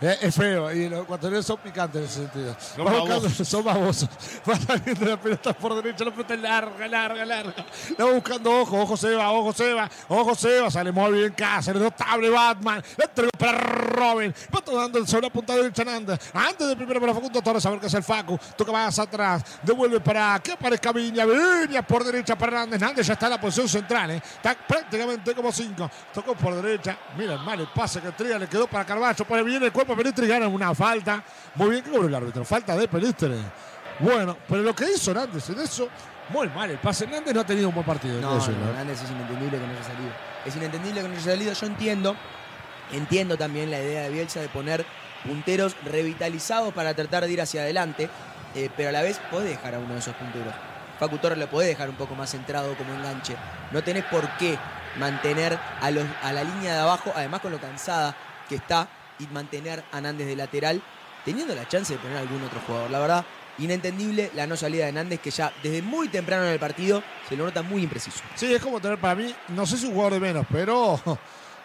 Eh, 0.00 0.16
Es 0.22 0.34
feo. 0.34 0.70
Y 0.72 0.88
los 0.88 1.02
ecuatorianos 1.02 1.44
son 1.44 1.58
picantes 1.58 2.00
en 2.00 2.04
ese 2.06 2.14
sentido. 2.20 2.56
Son 2.76 2.84
babosos. 2.84 3.48
Son 3.48 3.64
babosos. 3.64 4.08
Saliendo 4.66 5.06
la 5.06 5.20
pelota 5.20 5.52
por 5.52 5.74
derecha, 5.74 6.04
la 6.04 6.10
pelota 6.12 6.34
es 6.34 6.40
larga, 6.40 6.88
larga, 6.88 7.24
larga. 7.24 7.66
La 7.96 8.04
va 8.04 8.12
buscando 8.12 8.60
ojo, 8.60 8.80
ojo 8.80 8.96
se 8.96 9.14
va, 9.14 9.30
ojo 9.32 9.52
se 9.52 9.72
va, 9.72 9.90
ojo 10.08 10.34
se 10.34 10.60
va. 10.60 10.70
Sale 10.70 10.92
muy 10.92 11.12
bien 11.12 11.34
Cáceres, 11.36 11.82
notable 11.82 12.30
Batman. 12.30 12.82
La 12.96 13.04
entregó 13.04 13.30
para 13.38 13.58
Robin. 13.58 14.34
Va 14.54 14.60
tomando 14.60 14.98
el 14.98 15.08
sobre 15.08 15.22
la 15.22 15.30
punta 15.30 15.56
derecha 15.56 15.82
Hernández. 15.82 16.30
Antes 16.32 16.68
de 16.68 16.76
primero 16.76 17.00
para 17.00 17.14
Facundo 17.14 17.42
Torres, 17.42 17.66
a 17.66 17.70
ver 17.70 17.80
qué 17.80 17.86
es 17.86 17.94
el 17.94 18.02
Facu. 18.04 18.38
Toca 18.56 18.70
más 18.70 18.98
atrás. 18.98 19.42
Devuelve 19.62 20.00
para 20.00 20.38
que 20.40 20.52
aparezca 20.52 20.92
Viña. 20.92 21.24
Viña 21.24 21.82
por 21.82 22.04
derecha 22.04 22.36
para 22.36 22.52
Hernández. 22.52 22.80
Hernández 22.80 23.06
ya 23.06 23.14
está 23.14 23.26
en 23.26 23.32
la 23.32 23.40
posición 23.40 23.68
central. 23.68 24.12
¿eh? 24.12 24.22
Está 24.24 24.54
prácticamente 24.54 25.34
como 25.34 25.50
cinco. 25.50 25.90
Tocó 26.14 26.34
por 26.34 26.54
derecha. 26.54 26.96
Mira 27.16 27.34
el 27.34 27.40
mal 27.40 27.58
el 27.60 27.68
pase 27.68 28.00
que 28.00 28.12
tría. 28.12 28.38
Le 28.38 28.46
quedó 28.46 28.68
para 28.68 28.84
Carballo. 28.84 29.24
Pone 29.24 29.42
bien 29.42 29.62
el 29.62 29.72
cuerpo. 29.72 29.87
Pelistri 29.96 30.26
gana 30.26 30.48
una 30.48 30.74
falta. 30.74 31.22
Muy 31.54 31.70
bien 31.70 31.82
que 31.82 31.90
cobró 31.90 32.08
el 32.08 32.14
árbitro. 32.14 32.44
Falta 32.44 32.76
de 32.76 32.88
Pelistri. 32.88 33.34
Bueno, 34.00 34.36
pero 34.48 34.62
lo 34.62 34.74
que 34.74 34.84
hizo 34.92 35.10
Hernández 35.10 35.50
en 35.50 35.60
eso, 35.60 35.88
muy 36.28 36.48
mal 36.48 36.70
el 36.70 36.78
pase. 36.78 37.04
Hernández 37.04 37.34
no 37.34 37.40
ha 37.40 37.46
tenido 37.46 37.68
un 37.68 37.74
buen 37.74 37.86
partido. 37.86 38.20
No, 38.20 38.36
decirlo, 38.36 38.64
no. 38.64 38.70
Hernández 38.70 39.02
es 39.02 39.10
inentendible 39.10 39.58
que 39.58 39.66
no 39.66 39.72
haya 39.72 39.84
salido. 39.84 40.10
Es 40.44 40.56
inentendible 40.56 41.02
que 41.02 41.08
no 41.08 41.14
haya 41.14 41.24
salido. 41.24 41.52
Yo 41.52 41.66
entiendo, 41.66 42.16
entiendo 42.92 43.36
también 43.36 43.70
la 43.70 43.80
idea 43.80 44.02
de 44.02 44.10
Bielsa 44.10 44.40
de 44.40 44.48
poner 44.48 44.86
punteros 45.24 45.76
revitalizados 45.84 46.72
para 46.72 46.94
tratar 46.94 47.24
de 47.24 47.32
ir 47.32 47.40
hacia 47.40 47.62
adelante, 47.62 48.08
eh, 48.54 48.70
pero 48.76 48.90
a 48.90 48.92
la 48.92 49.02
vez 49.02 49.20
podés 49.30 49.50
dejar 49.50 49.74
a 49.74 49.78
uno 49.78 49.94
de 49.94 50.00
esos 50.00 50.14
punteros. 50.14 50.54
Facu 50.98 51.18
Torres 51.18 51.38
lo 51.38 51.48
podés 51.48 51.68
dejar 51.68 51.88
un 51.88 51.96
poco 51.96 52.14
más 52.14 52.30
centrado 52.30 52.76
como 52.76 52.92
enganche. 52.92 53.36
No 53.70 53.82
tenés 53.82 54.04
por 54.04 54.28
qué 54.36 54.58
mantener 54.98 55.58
a, 55.80 55.90
los, 55.90 56.04
a 56.22 56.32
la 56.32 56.44
línea 56.44 56.74
de 56.74 56.80
abajo, 56.80 57.12
además 57.14 57.40
con 57.40 57.52
lo 57.52 57.60
cansada 57.60 58.16
que 58.48 58.56
está, 58.56 58.88
y 59.18 59.26
mantener 59.28 59.84
a 59.92 59.98
Hernández 59.98 60.26
de 60.26 60.36
lateral, 60.36 60.82
teniendo 61.24 61.54
la 61.54 61.68
chance 61.68 61.92
de 61.92 61.98
poner 61.98 62.18
algún 62.18 62.42
otro 62.42 62.60
jugador. 62.66 62.90
La 62.90 62.98
verdad, 62.98 63.24
inentendible 63.58 64.30
la 64.34 64.46
no 64.46 64.56
salida 64.56 64.84
de 64.84 64.88
Hernández, 64.90 65.20
que 65.20 65.30
ya 65.30 65.52
desde 65.62 65.82
muy 65.82 66.08
temprano 66.08 66.44
en 66.44 66.52
el 66.52 66.58
partido 66.58 67.02
se 67.28 67.36
lo 67.36 67.44
nota 67.44 67.62
muy 67.62 67.82
impreciso. 67.82 68.20
Sí, 68.34 68.52
es 68.52 68.62
como 68.62 68.80
tener 68.80 68.98
para 68.98 69.14
mí, 69.14 69.34
no 69.48 69.66
sé 69.66 69.76
si 69.76 69.86
un 69.86 69.92
jugador 69.92 70.14
de 70.14 70.20
menos, 70.20 70.46
pero 70.50 71.00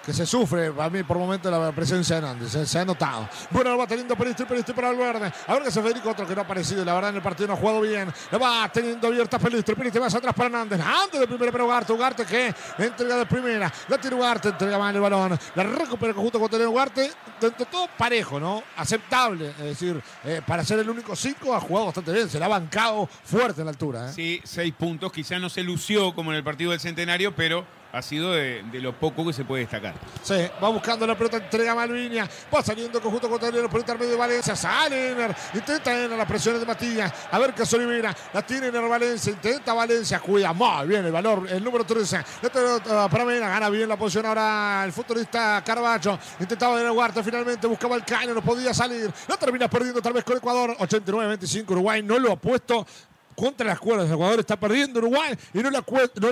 que 0.06 0.14
se 0.14 0.26
sufre 0.26 0.72
para 0.72 0.90
mí 0.90 1.04
por 1.04 1.18
momento 1.18 1.50
la 1.50 1.72
presencia 1.72 2.20
de 2.20 2.28
Hernández. 2.28 2.70
Se, 2.70 2.80
ha 2.80 2.86
notado. 2.86 3.30
Bueno, 3.50 3.72
lo 3.72 3.78
va 3.78 3.88
teniendo 3.88 4.16
Pelistri, 4.16 4.46
Pelistri 4.46 4.74
para 4.74 4.90
Valverde. 4.90 5.32
A 5.48 5.54
ver 5.54 5.64
que 5.64 5.72
se 5.72 5.82
Federico, 5.82 6.10
otro 6.10 6.28
que 6.28 6.36
no 6.36 6.42
ha 6.42 6.44
aparecido. 6.44 6.84
La 6.84 6.94
verdad, 6.94 7.12
en 7.12 7.18
el 7.18 7.22
partido 7.22 7.48
no 7.48 7.54
ha 7.54 7.58
jugado 7.58 7.82
bien. 7.82 8.12
Lo 8.32 8.40
va 8.40 8.70
teniendo 8.72 9.08
abierta 9.08 9.40
Pelistri. 9.40 9.76
Pelistri 9.76 10.02
más 10.02 10.14
atrás 10.14 10.34
para 10.34 10.48
Hernández. 10.48 10.82
Antes 10.82 11.20
de 11.20 11.28
primera 11.28 11.52
para 11.52 11.64
Ugarte. 11.64 11.94
Ugarte 11.94 12.26
que 12.26 12.54
entrega 12.78 13.18
de 13.18 13.26
primera. 13.26 13.72
La 13.88 13.98
tira 13.98 14.16
Ugarte, 14.16 14.50
entrega 14.50 14.78
mal 14.78 14.94
el 14.94 15.02
balón. 15.02 15.40
La 15.56 15.64
recupera 15.64 16.10
el 16.10 16.16
conjunto 16.16 16.40
con 16.40 16.62
Ugarte. 16.68 17.12
Dentro 17.40 17.66
de 17.66 17.72
todo 17.72 17.88
parejo, 17.98 18.40
¿no? 18.40 18.64
Aceptable. 18.78 19.50
Es 19.52 19.64
decir, 19.64 20.02
eh, 20.26 20.42
para 20.46 20.64
ser 20.64 20.80
el 20.80 20.90
único 20.90 21.16
cinco 21.16 21.54
ha 21.54 21.60
jugado 21.60 21.88
bastante 21.88 22.12
bien. 22.12 22.30
Se 22.30 22.40
la 22.40 22.46
ha 22.46 22.50
bancado 22.50 23.08
fuerte 23.24 23.62
en 23.62 23.66
la 23.66 23.72
altura. 23.72 24.10
¿eh? 24.10 24.14
Sí, 24.14 24.42
seis 24.44 24.74
puntos. 24.74 25.12
Quizá 25.12 25.40
no 25.40 25.50
se 25.50 25.64
lució 25.64 26.14
como 26.14 26.32
en 26.32 26.38
el 26.38 26.44
partido 26.44 26.72
del 26.72 26.80
Centenario, 26.80 27.34
pero 27.36 27.66
ha 27.94 28.02
sido 28.02 28.34
de, 28.34 28.64
lo 28.82 28.91
poco 28.91 29.24
que 29.24 29.34
se 29.34 29.45
puede 29.45 29.61
destacar. 29.61 29.94
Sí, 30.24 30.34
va 30.61 30.70
buscando 30.70 31.06
la 31.06 31.15
pelota, 31.15 31.38
entrega 31.38 31.76
Malvinia. 31.76 32.28
Va 32.53 32.64
saliendo 32.64 32.98
el 32.98 33.03
conjunto 33.03 33.30
contrario 33.30 33.70
por 33.70 33.80
intermedio 33.80 34.14
de 34.14 34.18
Valencia. 34.18 34.56
Sale 34.56 35.11
Ener. 35.11 35.36
Intenta 35.53 35.94
Ener 35.94 36.18
las 36.18 36.28
presiones 36.28 36.60
de 36.60 36.65
Matías. 36.65 37.14
A 37.30 37.38
ver 37.38 37.53
qué 37.53 37.61
Olivera. 37.76 38.15
La 38.34 38.41
tiene 38.41 38.68
Ener 38.68 38.82
Valencia. 38.90 39.32
Intenta 39.32 39.76
Valencia. 39.76 40.20
Cuida 40.20 40.52
muy 40.53 40.88
bien 40.88 41.06
el 41.06 41.11
valor. 41.11 41.48
El 41.48 41.64
número 41.64 41.84
13. 41.84 42.24
La 42.41 42.49
pelota 42.49 43.07
para 43.07 43.26
Mena. 43.26 43.48
Gana 43.48 43.70
bien 43.70 43.88
la 43.88 43.95
posición 43.95 44.26
ahora 44.26 44.84
el 44.86 44.91
futbolista 44.91 45.61
Carballo. 45.64 46.18
Intentaba 46.40 46.82
Ener 46.82 46.91
Huarte. 46.91 47.22
Finalmente 47.22 47.68
buscaba 47.68 47.95
el 47.95 48.03
caño. 48.03 48.34
No 48.34 48.41
podía 48.41 48.74
salir. 48.74 49.14
La 49.28 49.38
termina 49.38 49.70
perdiendo 49.70 50.02
tal 50.02 50.14
vez 50.14 50.24
con 50.24 50.36
Ecuador. 50.36 50.76
89-25. 50.80 51.70
Uruguay 51.70 52.02
no 52.02 52.18
lo 52.18 52.32
ha 52.32 52.38
puesto 52.38 52.88
contra 53.34 53.68
las 53.68 53.80
cuerdas. 53.80 54.10
Ecuador 54.10 54.40
está 54.40 54.58
perdiendo 54.58 55.00
Uruguay 55.00 55.36
y 55.54 55.60
no 55.60 55.70
le 55.70 55.78
ha, 55.78 55.82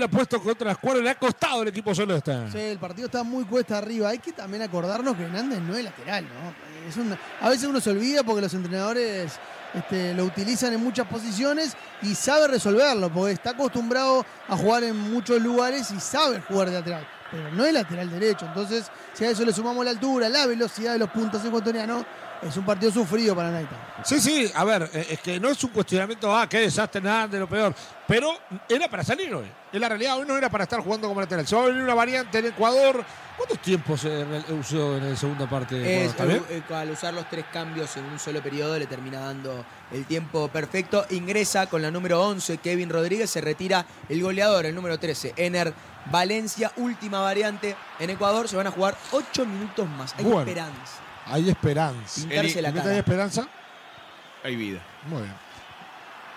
puesto 0.08 0.42
contra 0.42 0.68
las 0.68 0.78
cuerdas. 0.78 1.04
Le 1.04 1.10
ha 1.10 1.16
costado 1.16 1.62
el 1.64 1.70
equipo 1.70 1.94
celeste. 1.94 2.34
Sí, 2.52 2.60
el 2.60 2.80
partido 2.80 3.08
está 3.08 3.24
muy 3.24 3.46
cuesta 3.46 3.78
arriba. 3.78 4.10
Hay 4.10 4.20
que 4.20 4.32
también 4.32 4.64
acordarnos 4.64 5.16
que 5.16 5.24
Hernández 5.24 5.60
no 5.62 5.76
es 5.76 5.84
lateral, 5.84 6.26
¿no? 6.26 7.22
A 7.42 7.50
veces 7.50 7.68
uno 7.68 7.80
se 7.80 7.90
olvida 7.92 8.24
porque 8.24 8.42
los 8.42 8.54
entrenadores 8.54 9.34
este, 9.74 10.14
lo 10.14 10.26
utilizan 10.26 10.74
en 10.74 10.84
muchas 10.84 11.08
posiciones 11.08 11.76
y 12.02 12.16
sabe 12.16 12.48
resolverlo, 12.48 13.12
porque 13.12 13.34
está 13.34 13.52
acostumbrado 13.52 14.26
a 14.48 14.58
jugar 14.58 14.84
en 14.84 14.98
muchos 14.98 15.42
lugares 15.42 15.92
y 15.92 16.00
sabe 16.00 16.42
jugar 16.42 16.70
de 16.70 16.74
lateral. 16.76 17.08
Pero 17.32 17.52
no 17.52 17.64
es 17.64 17.74
lateral 17.74 18.10
derecho. 18.10 18.46
Entonces, 18.46 18.92
si 19.14 19.24
a 19.24 19.30
eso 19.30 19.46
le 19.46 19.54
sumamos 19.54 19.86
la 19.86 19.92
altura, 19.92 20.28
la 20.28 20.46
velocidad 20.46 20.94
de 20.94 21.00
los 21.00 21.10
puntos 21.10 21.44
ecuatorianos, 21.46 22.06
es 22.42 22.58
un 22.58 22.66
partido 22.66 22.92
sufrido 22.92 23.36
para 23.36 23.52
Naita. 23.52 24.04
Sí, 24.04 24.20
sí, 24.20 24.52
a 24.56 24.64
ver, 24.64 24.90
eh, 24.94 25.08
es 25.12 25.20
que 25.20 25.40
no 25.40 25.50
es 25.50 25.64
un 25.64 25.70
cuestionamiento, 25.72 26.36
ah, 26.36 26.48
qué 26.50 26.60
desastre, 26.62 27.00
nada 27.02 27.28
de 27.28 27.40
lo 27.40 27.48
peor. 27.48 27.74
Pero 28.08 28.36
era 28.68 28.88
para 28.90 29.04
salir 29.04 29.34
hoy. 29.34 29.46
En 29.72 29.80
la 29.80 29.88
realidad, 29.88 30.18
hoy 30.18 30.26
no 30.28 30.36
era 30.38 30.50
para 30.50 30.64
estar 30.66 30.80
jugando 30.82 31.08
como 31.08 31.22
lateral. 31.22 31.48
Se 31.48 31.56
va 31.56 31.64
a 31.64 31.66
venir 31.68 31.82
una 31.84 31.94
variante 31.94 32.40
en 32.40 32.48
Ecuador. 32.48 33.06
¿Cuántos 33.38 33.60
tiempos 33.60 34.02
se 34.02 34.24
re- 34.26 34.54
usó 34.54 34.98
en 34.98 35.10
la 35.12 35.16
segunda 35.16 35.50
parte? 35.50 36.06
Es, 36.06 36.14
eh, 36.20 36.62
al 36.74 36.92
usar 36.92 37.14
los 37.14 37.28
tres 37.30 37.46
cambios 37.52 37.96
en 37.98 38.04
un 38.06 38.20
solo 38.20 38.42
periodo 38.42 38.78
le 38.78 38.86
termina 38.86 39.20
dando 39.22 39.66
el 39.92 40.06
tiempo 40.06 40.48
perfecto. 40.50 41.06
Ingresa 41.12 41.68
con 41.68 41.82
la 41.82 41.90
número 41.90 42.22
11 42.22 42.58
Kevin 42.58 42.90
Rodríguez, 42.90 43.30
se 43.30 43.40
retira 43.42 43.86
el 44.10 44.22
goleador, 44.22 44.66
el 44.66 44.76
número 44.76 45.00
13 45.00 45.34
Ener 45.38 45.74
Valencia, 46.12 46.72
última 46.78 47.22
variante 47.22 47.76
en 48.00 48.10
Ecuador. 48.10 48.48
Se 48.50 48.58
van 48.58 48.68
a 48.68 48.72
jugar 48.72 48.96
8 49.12 49.46
minutos 49.46 49.88
más. 49.90 50.14
Hay 50.18 50.24
Bueno. 50.26 50.42
esperanza. 50.42 50.94
Hay 51.26 51.50
esperanza. 51.50 52.22
Pintarse 52.22 52.62
la 52.62 52.70
¿Y 52.70 52.74
qué 52.74 52.80
cara. 52.80 52.92
hay 52.92 52.98
esperanza? 52.98 53.48
Hay 54.44 54.56
vida. 54.56 54.80
Muy 55.08 55.22
bien. 55.22 55.34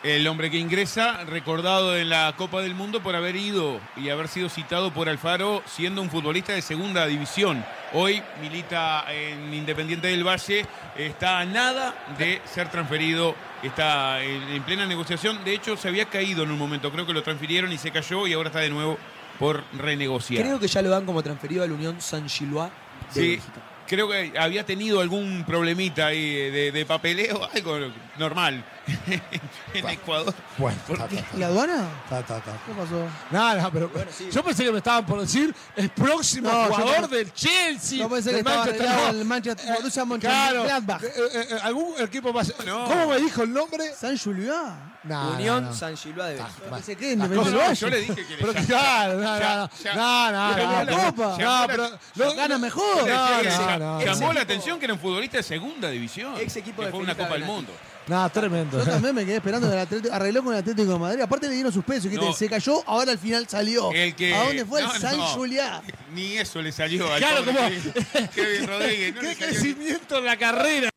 El 0.02 0.26
hombre 0.28 0.50
que 0.50 0.58
ingresa, 0.58 1.24
recordado 1.24 1.96
en 1.96 2.10
la 2.10 2.34
Copa 2.36 2.60
del 2.60 2.74
Mundo 2.74 3.02
por 3.02 3.16
haber 3.16 3.36
ido 3.36 3.80
y 3.96 4.10
haber 4.10 4.28
sido 4.28 4.50
citado 4.50 4.92
por 4.92 5.08
Alfaro 5.08 5.62
siendo 5.64 6.02
un 6.02 6.10
futbolista 6.10 6.52
de 6.52 6.60
segunda 6.60 7.06
división. 7.06 7.64
Hoy 7.94 8.22
milita 8.42 9.06
en 9.10 9.54
Independiente 9.54 10.08
del 10.08 10.22
Valle, 10.22 10.66
está 10.98 11.38
a 11.38 11.46
nada 11.46 11.94
de 12.18 12.42
ser 12.44 12.70
transferido, 12.70 13.34
está 13.62 14.22
en, 14.22 14.42
en 14.42 14.62
plena 14.64 14.84
negociación. 14.84 15.42
De 15.42 15.54
hecho, 15.54 15.74
se 15.78 15.88
había 15.88 16.04
caído 16.04 16.42
en 16.42 16.50
un 16.50 16.58
momento, 16.58 16.92
creo 16.92 17.06
que 17.06 17.14
lo 17.14 17.22
transfirieron 17.22 17.72
y 17.72 17.78
se 17.78 17.90
cayó 17.90 18.26
y 18.26 18.34
ahora 18.34 18.50
está 18.50 18.60
de 18.60 18.68
nuevo 18.68 18.98
por 19.38 19.64
renegociar. 19.72 20.42
Creo 20.44 20.60
que 20.60 20.68
ya 20.68 20.82
lo 20.82 20.90
dan 20.90 21.06
como 21.06 21.22
transferido 21.22 21.64
a 21.64 21.66
la 21.66 21.72
Unión 21.72 21.98
San 22.02 22.28
Gilois 22.28 22.70
de 23.14 23.20
Sí, 23.22 23.28
Bélgica. 23.30 23.60
Creo 23.86 24.08
que 24.08 24.32
había 24.38 24.64
tenido 24.64 25.00
algún 25.00 25.44
problemita 25.44 26.06
ahí 26.06 26.50
de, 26.50 26.72
de 26.72 26.86
papeleo, 26.86 27.48
algo 27.54 27.78
normal 28.18 28.64
en 29.74 29.88
Ecuador. 29.88 30.34
Bueno, 30.58 30.78
¿Por 30.86 30.98
ta, 30.98 31.08
qué? 31.08 31.16
ta, 31.16 31.22
ta. 31.30 31.38
¿La 31.38 31.46
aduana? 31.46 31.88
Ta, 32.08 32.22
ta, 32.22 32.40
ta. 32.40 32.52
¿Qué 32.66 32.72
pasó? 32.72 33.06
Nada, 33.30 33.70
pero 33.72 33.90
yo 34.30 34.42
pensé 34.44 34.64
que 34.64 34.72
me 34.72 34.78
estaban 34.78 35.06
por 35.06 35.20
decir 35.20 35.54
el 35.76 35.88
próximo 35.90 36.50
No, 36.50 36.64
jugador 36.66 37.08
del 37.08 37.32
Chelsea. 37.32 38.06
pensé 38.08 38.30
que 38.34 38.42
Manchester, 38.42 38.88
no. 38.88 39.08
el 39.10 39.24
Manchester- 39.24 39.66
Eh, 39.68 39.72
Borussia 39.76 40.02
claro, 40.20 40.58
Mönchengladbach. 40.64 41.02
eh, 41.02 41.12
eh, 41.16 41.46
eh, 41.50 41.58
algún 41.62 41.94
equipo 42.00 42.32
más. 42.32 42.52
No. 42.66 42.84
¿Cómo 42.84 43.08
me 43.08 43.18
dijo 43.18 43.42
el 43.42 43.52
nombre? 43.52 43.92
San 43.94 44.16
Julián. 44.18 44.92
No, 45.04 45.32
Unión 45.32 45.64
no, 45.64 45.70
no. 45.70 45.76
San 45.76 45.94
Gilois 45.98 46.30
de 46.30 46.42
Bélgica. 46.42 47.16
No. 47.50 47.72
Yo 47.74 47.88
le 47.90 47.98
dije 48.00 48.14
que 48.26 48.36
le 48.36 48.36
Pero 48.38 48.52
ya- 48.54 48.64
claro, 48.64 49.20
no, 49.20 49.38
no, 49.38 49.68
no, 49.94 50.32
no, 50.32 50.32
no, 50.32 50.84
no, 50.84 51.04
Copa. 51.14 51.36
no, 51.38 51.66
pero 52.14 52.34
Gana 52.34 52.56
mejor. 52.58 53.06
No, 53.06 53.42
no, 53.42 53.78
no, 53.78 54.00
llamó 54.02 54.26
no. 54.28 54.32
la 54.32 54.40
atención 54.40 54.78
que 54.78 54.86
era 54.86 54.94
un 54.94 55.00
futbolista 55.00 55.36
de 55.36 55.42
segunda 55.42 55.90
división. 55.90 56.34
Ex 56.38 56.56
equipo 56.56 56.82
de 56.82 56.90
una 56.92 57.14
Copa 57.14 57.34
del. 57.34 57.44
Mundo. 57.44 57.72
No, 58.06 58.28
tremendo. 58.30 58.78
Yo 58.84 58.90
también 58.90 59.14
me 59.14 59.24
quedé 59.24 59.36
esperando 59.36 59.66
que 59.66 59.72
el 59.74 59.80
Atlético, 59.80 60.14
arregló 60.14 60.44
con 60.44 60.52
el 60.52 60.58
Atlético 60.60 60.92
de 60.92 60.98
Madrid. 60.98 61.20
Aparte 61.22 61.48
le 61.48 61.54
dieron 61.54 61.72
sus 61.72 61.84
pesos. 61.84 62.10
que 62.10 62.16
No. 62.16 62.32
Se 62.34 62.48
cayó, 62.50 62.82
ahora 62.86 63.12
al 63.12 63.18
final 63.18 63.48
salió. 63.48 63.90
El 63.92 64.14
que, 64.14 64.34
¿A 64.34 64.44
dónde 64.44 64.64
fue? 64.66 64.82
no, 64.82 64.92
el 64.94 65.00
San 65.00 65.16
no, 65.16 65.24
Julián. 65.28 65.82
Ni 66.14 66.36
eso 66.36 66.60
le 66.60 66.70
salió 66.70 67.10
al 67.10 67.18
Claro, 67.18 67.44
pobre 67.44 67.54
como- 67.56 68.28
Kevin- 68.34 68.66
Rodríguez. 68.66 69.14
No 69.14 69.20
Qué 69.22 69.26
le 69.26 69.34
salió 69.34 69.48
ni- 69.48 69.52
crecimiento 69.52 70.18
en 70.18 70.24
la 70.26 70.36
carrera. 70.36 70.90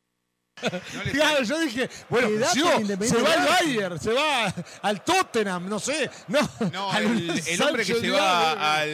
No 0.94 1.04
le 1.04 1.12
Claro, 1.12 1.44
yo 1.44 1.60
dije, 1.60 1.90
bueno, 2.10 2.30
se 2.50 3.22
va 3.22 3.34
al. 3.34 3.48
Bayern, 3.48 4.00
se 4.00 4.12
va 4.14 4.54
al 4.82 5.04
Tottenham, 5.04 5.70
no 5.70 5.80
sé. 5.80 6.10
No, 6.28 6.40
No, 6.74 6.92
al 6.92 7.04
el, 7.06 7.42
el 7.48 7.62
hombre 7.62 7.86
que 7.86 7.94
se 7.96 8.10
va 8.10 8.74
al. 8.82 8.90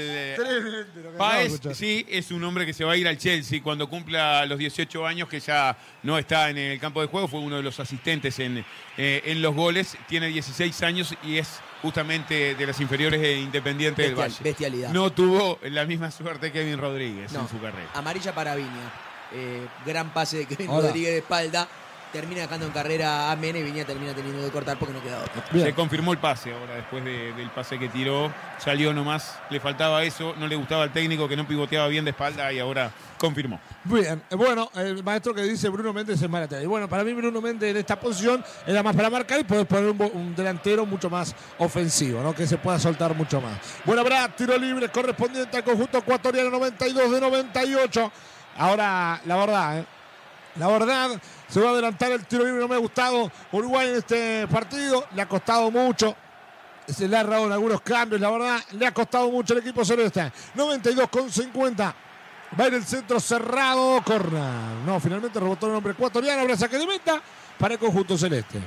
escuchar. 1.45 1.75
sí, 1.75 2.05
es 2.09 2.31
un 2.31 2.43
hombre 2.43 2.65
que 2.65 2.73
se 2.73 2.83
va 2.83 2.93
a 2.93 2.97
ir 2.97 3.07
al 3.07 3.17
Chelsea 3.17 3.61
cuando 3.63 3.89
cumpla 3.89 4.45
los 4.45 4.57
18 4.57 5.05
años, 5.07 5.27
que 5.29 5.39
ya 5.39 5.77
no 6.03 6.17
está 6.17 6.49
en 6.49 6.57
el 6.57 6.79
campo 6.79 7.01
de 7.01 7.07
juego, 7.07 7.27
fue 7.27 7.39
uno 7.39 7.57
de 7.57 7.63
los 7.63 7.79
asistentes 7.79 8.37
en, 8.39 8.65
eh, 8.97 9.21
en 9.25 9.41
los 9.41 9.55
goles, 9.55 9.97
tiene 10.07 10.27
16 10.27 10.83
años 10.83 11.15
y 11.23 11.37
es 11.37 11.59
justamente 11.81 12.55
de 12.55 12.65
las 12.67 12.79
inferiores 12.79 13.19
de 13.21 13.39
Independiente 13.39 14.03
del 14.03 14.15
Valle. 14.15 14.35
bestialidad. 14.41 14.89
No 14.91 15.11
tuvo 15.11 15.59
la 15.63 15.85
misma 15.85 16.11
suerte 16.11 16.51
que 16.51 16.59
Kevin 16.59 16.77
Rodríguez 16.77 17.31
No. 17.33 17.41
en 17.41 17.49
su 17.49 17.59
carrera. 17.59 17.89
Amarilla 17.93 18.33
para 18.33 18.55
Viña. 18.55 18.91
Eh, 19.33 19.67
gran 19.85 20.13
pase 20.13 20.37
de 20.37 20.45
Kevin 20.45 20.69
Ahora. 20.69 20.87
Rodríguez 20.87 21.11
de 21.11 21.17
espalda. 21.19 21.67
Termina 22.11 22.41
dejando 22.41 22.67
en 22.67 22.71
carrera 22.71 23.31
a 23.31 23.35
Mene 23.35 23.57
y 23.57 23.63
Viña 23.63 23.85
termina 23.85 24.13
teniendo 24.13 24.45
que 24.45 24.51
cortar 24.51 24.77
porque 24.77 24.93
no 24.93 25.01
queda 25.01 25.17
otro. 25.17 25.41
Bien. 25.51 25.65
Se 25.65 25.73
confirmó 25.73 26.11
el 26.11 26.19
pase 26.19 26.53
ahora 26.53 26.75
después 26.75 27.03
de- 27.03 27.33
del 27.33 27.49
pase 27.49 27.79
que 27.79 27.89
tiró. 27.89 28.31
Salió 28.59 28.93
nomás, 28.93 29.39
le 29.49 29.59
faltaba 29.59 30.03
eso, 30.03 30.35
no 30.37 30.45
le 30.45 30.55
gustaba 30.55 30.83
al 30.83 30.93
técnico 30.93 31.27
que 31.27 31.35
no 31.35 31.47
pivoteaba 31.47 31.87
bien 31.87 32.05
de 32.05 32.11
espalda 32.11 32.53
y 32.53 32.59
ahora 32.59 32.91
confirmó. 33.17 33.59
Bien, 33.85 34.21
eh, 34.29 34.35
bueno, 34.35 34.69
el 34.75 35.03
maestro 35.03 35.33
que 35.33 35.41
dice 35.41 35.69
Bruno 35.69 35.91
Méndez 35.91 36.21
es 36.21 36.29
Maratea. 36.29 36.61
Y 36.61 36.67
bueno, 36.67 36.87
para 36.87 37.03
mí 37.03 37.13
Bruno 37.13 37.41
Méndez 37.41 37.71
en 37.71 37.77
esta 37.77 37.99
posición 37.99 38.45
era 38.67 38.83
más 38.83 38.95
para 38.95 39.09
marcar 39.09 39.39
y 39.39 39.43
poder 39.45 39.65
poner 39.65 39.89
un, 39.89 39.99
un 40.13 40.35
delantero 40.35 40.85
mucho 40.85 41.09
más 41.09 41.33
ofensivo, 41.57 42.21
¿no? 42.21 42.35
Que 42.35 42.45
se 42.45 42.57
pueda 42.59 42.77
soltar 42.77 43.15
mucho 43.15 43.41
más. 43.41 43.57
Bueno, 43.85 44.01
habrá 44.01 44.27
tiro 44.35 44.55
libre 44.55 44.87
correspondiente 44.89 45.57
al 45.57 45.63
conjunto 45.63 45.97
ecuatoriano 45.97 46.51
92 46.51 47.11
de 47.11 47.19
98. 47.21 48.11
Ahora, 48.57 49.21
la 49.25 49.35
verdad, 49.35 49.79
¿eh? 49.79 49.85
La 50.55 50.67
verdad, 50.67 51.19
se 51.47 51.59
va 51.59 51.69
a 51.69 51.71
adelantar 51.71 52.11
el 52.11 52.25
tiro 52.25 52.43
libre, 52.45 52.61
no 52.61 52.67
me 52.67 52.75
ha 52.75 52.79
gustado 52.79 53.31
Uruguay 53.51 53.89
en 53.89 53.95
este 53.95 54.47
partido, 54.47 55.07
le 55.15 55.21
ha 55.23 55.27
costado 55.27 55.71
mucho. 55.71 56.15
Se 56.87 57.07
le 57.07 57.17
ha 57.17 57.21
errado 57.21 57.45
en 57.45 57.53
algunos 57.53 57.81
cambios, 57.81 58.21
la 58.21 58.29
verdad, 58.29 58.59
le 58.71 58.85
ha 58.85 58.93
costado 58.93 59.31
mucho 59.31 59.53
el 59.53 59.59
equipo 59.59 59.83
celeste. 59.83 60.31
92 60.53 61.09
con 61.09 61.31
50. 61.31 61.95
Va 62.59 62.67
en 62.67 62.73
el 62.75 62.85
centro 62.85 63.19
cerrado, 63.19 64.03
corner. 64.03 64.41
No, 64.85 64.99
finalmente 64.99 65.39
rebotó 65.39 65.67
el 65.67 65.75
hombre 65.75 65.93
ecuatoriano, 65.93 66.41
habrá 66.41 66.55
saque 66.55 66.77
de 66.77 66.85
meta 66.85 67.19
para 67.57 67.73
el 67.73 67.79
conjunto 67.79 68.15
celeste. 68.15 68.59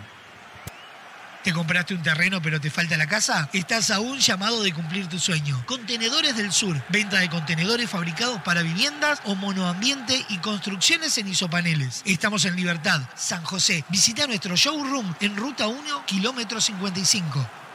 ¿Te 1.47 1.52
compraste 1.52 1.94
un 1.94 2.02
terreno 2.02 2.43
pero 2.43 2.60
te 2.60 2.70
falta 2.70 2.97
la 2.97 3.06
casa? 3.06 3.48
Estás 3.52 3.93
a 3.93 4.01
un 4.01 4.18
llamado 4.18 4.64
de 4.64 4.73
cumplir 4.73 5.06
tu 5.06 5.20
sueño. 5.20 5.62
Contenedores 5.64 6.36
del 6.36 6.51
Sur. 6.51 6.82
Venta 6.89 7.20
de 7.20 7.31
contenedores 7.31 7.89
fabricados 7.89 8.43
para 8.43 8.62
viviendas 8.62 9.20
o 9.27 9.36
monoambiente 9.36 10.27
y 10.28 10.39
construcciones 10.39 11.16
en 11.18 11.28
isopaneles. 11.28 12.02
Estamos 12.05 12.47
en 12.47 12.56
Libertad, 12.56 13.01
San 13.14 13.44
José. 13.44 13.85
Visita 13.90 14.27
nuestro 14.27 14.56
showroom 14.56 15.14
en 15.20 15.36
Ruta 15.36 15.68
1, 15.68 16.05
kilómetro 16.06 16.60
55. 16.60 17.65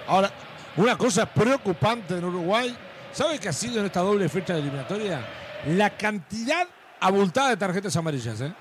Ahora, 0.09 0.31
una 0.77 0.97
cosa 0.97 1.27
preocupante 1.27 2.17
en 2.17 2.25
Uruguay. 2.25 2.75
¿Sabe 3.13 3.39
qué 3.39 3.49
ha 3.49 3.53
sido 3.53 3.81
en 3.81 3.87
esta 3.87 4.01
doble 4.01 4.29
fecha 4.29 4.55
de 4.55 4.61
eliminatoria? 4.61 5.21
La 5.67 5.91
cantidad 5.91 6.67
abultada 7.01 7.51
de 7.51 7.57
tarjetas 7.57 7.95
amarillas, 7.97 8.41
¿eh? 8.41 8.53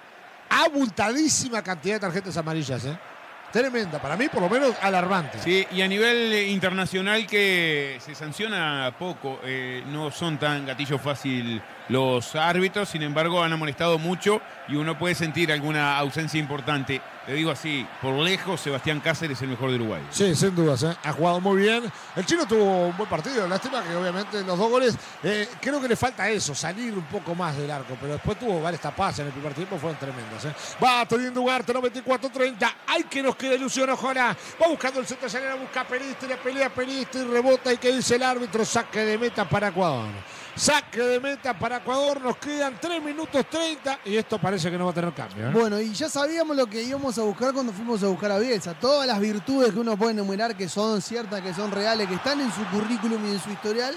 Abultadísima 0.50 1.62
cantidad 1.62 1.96
de 1.96 2.00
tarjetas 2.02 2.36
amarillas, 2.38 2.86
¿eh? 2.86 2.98
Tremenda, 3.52 4.02
para 4.02 4.18
mí 4.18 4.28
por 4.28 4.42
lo 4.42 4.50
menos 4.50 4.76
alarmante. 4.82 5.40
Sí, 5.40 5.66
y 5.72 5.82
a 5.82 5.88
nivel 5.88 6.34
internacional 6.50 7.26
que 7.26 7.98
se 8.02 8.14
sanciona 8.14 8.94
poco, 9.00 9.40
eh, 9.44 9.84
no 9.88 10.12
son 10.12 10.38
tan 10.38 10.66
gatillo 10.66 11.00
fácil 11.00 11.62
los 11.90 12.36
árbitros, 12.36 12.90
sin 12.90 13.04
embargo 13.04 13.42
han 13.42 13.54
amonestado 13.54 13.98
mucho 13.98 14.42
y 14.68 14.76
uno 14.76 14.98
puede 14.98 15.16
sentir 15.16 15.52
alguna 15.52 15.98
ausencia 15.98 16.40
importante. 16.40 17.02
Le 17.28 17.34
digo 17.34 17.52
así, 17.52 17.86
por 18.02 18.14
lejos 18.14 18.62
Sebastián 18.62 19.02
Cáceres 19.02 19.38
es 19.38 19.42
el 19.42 19.50
mejor 19.50 19.70
de 19.70 19.76
Uruguay. 19.76 20.02
Sí, 20.12 20.34
sin 20.34 20.56
dudas, 20.56 20.84
¿eh? 20.84 20.96
ha 21.04 21.12
jugado 21.12 21.42
muy 21.42 21.62
bien. 21.62 21.84
El 22.16 22.26
chino 22.26 22.48
tuvo 22.48 22.88
un 22.88 22.96
buen 22.96 23.10
partido, 23.10 23.46
lástima 23.48 23.84
que 23.84 23.94
obviamente 23.96 24.42
los 24.44 24.58
dos 24.58 24.70
goles, 24.70 24.98
eh, 25.24 25.50
creo 25.60 25.82
que 25.82 25.90
le 25.90 25.98
falta 25.98 26.30
eso, 26.30 26.56
salir 26.56 26.94
un 26.94 27.04
poco 27.04 27.36
más 27.36 27.58
del 27.58 27.70
arco, 27.70 27.98
pero 28.00 28.14
después 28.14 28.40
tuvo 28.40 28.62
varias 28.62 28.82
tapas 28.82 29.20
en 29.20 29.28
el 29.28 29.34
primer 29.34 29.54
tiempo, 29.54 29.78
fueron 29.78 30.00
tremendas. 30.00 30.46
¿eh? 30.46 30.54
Va 30.82 31.06
teniendo 31.06 31.42
Ugarte, 31.42 31.74
94-30, 31.74 32.74
hay 32.88 33.04
que 33.04 33.22
nos 33.22 33.36
queda 33.36 33.56
ilusión, 33.56 33.90
ojalá. 33.90 34.36
Va 34.62 34.68
buscando 34.68 35.02
el 35.02 35.06
centro 35.06 35.30
de 35.30 35.54
busca 35.56 35.82
a 35.82 35.88
Peristri, 35.88 36.30
la 36.30 36.38
pelea 36.38 36.70
Peristri, 36.70 37.24
rebota 37.26 37.74
y 37.74 37.78
que 37.78 37.92
dice 37.92 38.16
el 38.16 38.24
árbitro, 38.24 38.64
saque 38.64 39.00
de 39.02 39.18
meta 39.18 39.48
para 39.48 39.68
Ecuador. 39.68 40.08
Saque 40.58 41.00
de 41.00 41.20
meta 41.20 41.54
para 41.54 41.78
Ecuador, 41.78 42.20
nos 42.20 42.38
quedan 42.38 42.80
3 42.82 43.04
minutos 43.04 43.46
30 43.48 44.00
y 44.06 44.18
esto 44.18 44.40
parece 44.40 44.72
que 44.72 44.78
no 44.78 44.86
va 44.86 44.92
a 44.92 44.94
tener 44.94 45.14
cambio. 45.14 45.50
¿eh? 45.50 45.52
Bueno, 45.54 45.80
y 45.80 45.94
ya 45.94 46.10
sabíamos 46.10 46.58
lo 46.58 46.66
que 46.66 46.82
íbamos 46.82 47.16
a 47.20 47.22
buscar 47.22 47.54
cuando 47.54 47.72
fuimos 47.72 48.02
a 48.02 48.08
buscar 48.08 48.32
a 48.32 48.40
Bielsa. 48.40 48.74
Todas 48.74 49.06
las 49.06 49.20
virtudes 49.20 49.72
que 49.72 49.80
uno 49.80 49.96
puede 49.96 50.14
enumerar 50.14 50.58
que 50.58 50.68
son 50.68 51.00
ciertas, 51.00 51.42
que 51.42 51.54
son 51.54 51.70
reales, 51.70 52.08
que 52.08 52.16
están 52.16 52.42
en 52.42 52.52
su 52.52 52.66
currículum 52.72 53.24
y 53.28 53.34
en 53.34 53.40
su 53.40 53.52
historial, 53.52 53.96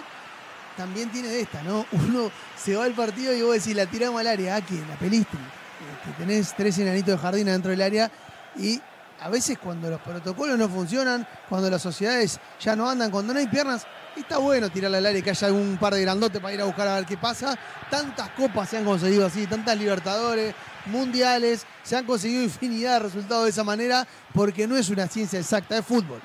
también 0.76 1.10
tiene 1.10 1.28
de 1.28 1.40
esta, 1.40 1.62
¿no? 1.62 1.86
Uno 1.92 2.30
se 2.62 2.76
va 2.76 2.84
al 2.84 2.92
partido 2.92 3.32
y 3.32 3.40
vos 3.40 3.54
decís, 3.54 3.74
la 3.74 3.86
tiramos 3.86 4.20
al 4.20 4.26
área, 4.26 4.56
¿a 4.56 4.60
quién? 4.60 4.86
La 4.86 4.96
pelistri. 4.96 5.40
Este, 5.40 6.22
tenés 6.22 6.54
tres 6.54 6.78
enanitos 6.78 7.14
de 7.14 7.18
jardín 7.18 7.48
adentro 7.48 7.70
del 7.70 7.80
área 7.80 8.10
y 8.58 8.78
a 9.18 9.30
veces 9.30 9.58
cuando 9.58 9.88
los 9.88 10.00
protocolos 10.02 10.58
no 10.58 10.68
funcionan, 10.68 11.26
cuando 11.48 11.70
las 11.70 11.80
sociedades 11.80 12.38
ya 12.60 12.76
no 12.76 12.88
andan, 12.88 13.10
cuando 13.10 13.32
no 13.32 13.40
hay 13.40 13.46
piernas, 13.46 13.86
está 14.16 14.38
bueno 14.38 14.70
tirarle 14.70 14.98
al 14.98 15.16
y 15.16 15.22
que 15.22 15.30
haya 15.30 15.46
algún 15.46 15.76
par 15.78 15.94
de 15.94 16.02
grandotes 16.02 16.40
para 16.40 16.54
ir 16.54 16.60
a 16.60 16.64
buscar 16.64 16.88
a 16.88 16.96
ver 16.96 17.06
qué 17.06 17.16
pasa. 17.16 17.58
Tantas 17.90 18.30
copas 18.30 18.68
se 18.68 18.78
han 18.78 18.84
conseguido 18.84 19.26
así, 19.26 19.46
tantas 19.46 19.76
libertadores, 19.78 20.54
mundiales, 20.86 21.66
se 21.82 21.96
han 21.96 22.04
conseguido 22.04 22.42
infinidad 22.42 22.94
de 22.94 22.98
resultados 23.00 23.44
de 23.44 23.50
esa 23.50 23.64
manera 23.64 24.06
porque 24.34 24.66
no 24.66 24.76
es 24.76 24.88
una 24.90 25.06
ciencia 25.06 25.38
exacta, 25.38 25.78
es 25.78 25.84
fútbol. 25.84 26.20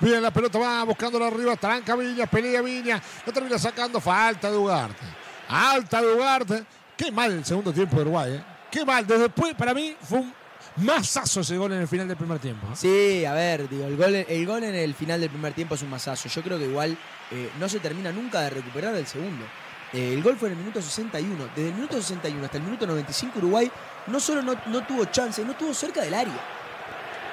Bien, 0.00 0.20
la 0.22 0.30
pelota 0.30 0.58
va 0.58 0.84
buscándola 0.84 1.28
arriba, 1.28 1.56
tranca 1.56 1.94
Viña, 1.94 2.26
pelea 2.26 2.60
Viña, 2.62 3.00
la 3.24 3.32
termina 3.32 3.58
sacando, 3.58 4.00
falta 4.00 4.50
de 4.50 4.56
Ugarte. 4.56 5.04
Alta 5.48 6.02
de 6.02 6.12
Ugarte. 6.12 6.64
Qué 6.96 7.10
mal 7.10 7.32
el 7.32 7.44
segundo 7.44 7.72
tiempo 7.72 7.96
de 7.96 8.02
Uruguay, 8.02 8.32
¿eh? 8.34 8.44
Qué 8.70 8.84
mal. 8.84 9.06
Desde 9.06 9.22
después, 9.22 9.54
para 9.54 9.72
mí, 9.72 9.96
fue 10.02 10.18
un 10.18 10.34
Masazo 10.76 11.40
ese 11.40 11.56
gol 11.56 11.72
en 11.72 11.80
el 11.82 11.88
final 11.88 12.08
del 12.08 12.16
primer 12.16 12.38
tiempo. 12.40 12.66
¿eh? 12.66 12.70
Sí, 12.74 13.24
a 13.24 13.32
ver, 13.32 13.68
digo, 13.68 13.86
el 13.86 13.96
gol, 13.96 14.14
el 14.14 14.46
gol 14.46 14.64
en 14.64 14.74
el 14.74 14.92
final 14.94 15.20
del 15.20 15.30
primer 15.30 15.52
tiempo 15.52 15.76
es 15.76 15.82
un 15.82 15.90
masazo. 15.90 16.28
Yo 16.28 16.42
creo 16.42 16.58
que 16.58 16.64
igual 16.64 16.96
eh, 17.30 17.50
no 17.60 17.68
se 17.68 17.78
termina 17.78 18.10
nunca 18.10 18.40
de 18.40 18.50
recuperar 18.50 18.94
el 18.96 19.06
segundo. 19.06 19.44
Eh, 19.92 20.12
el 20.14 20.22
gol 20.22 20.36
fue 20.36 20.48
en 20.48 20.54
el 20.54 20.58
minuto 20.60 20.82
61. 20.82 21.48
Desde 21.54 21.68
el 21.68 21.74
minuto 21.74 21.96
61 22.02 22.44
hasta 22.44 22.56
el 22.56 22.64
minuto 22.64 22.86
95 22.88 23.38
Uruguay 23.38 23.70
no 24.08 24.18
solo 24.18 24.42
no, 24.42 24.54
no 24.66 24.84
tuvo 24.84 25.04
chance, 25.06 25.44
no 25.44 25.54
tuvo 25.54 25.72
cerca 25.72 26.00
del 26.02 26.12
área. 26.14 26.34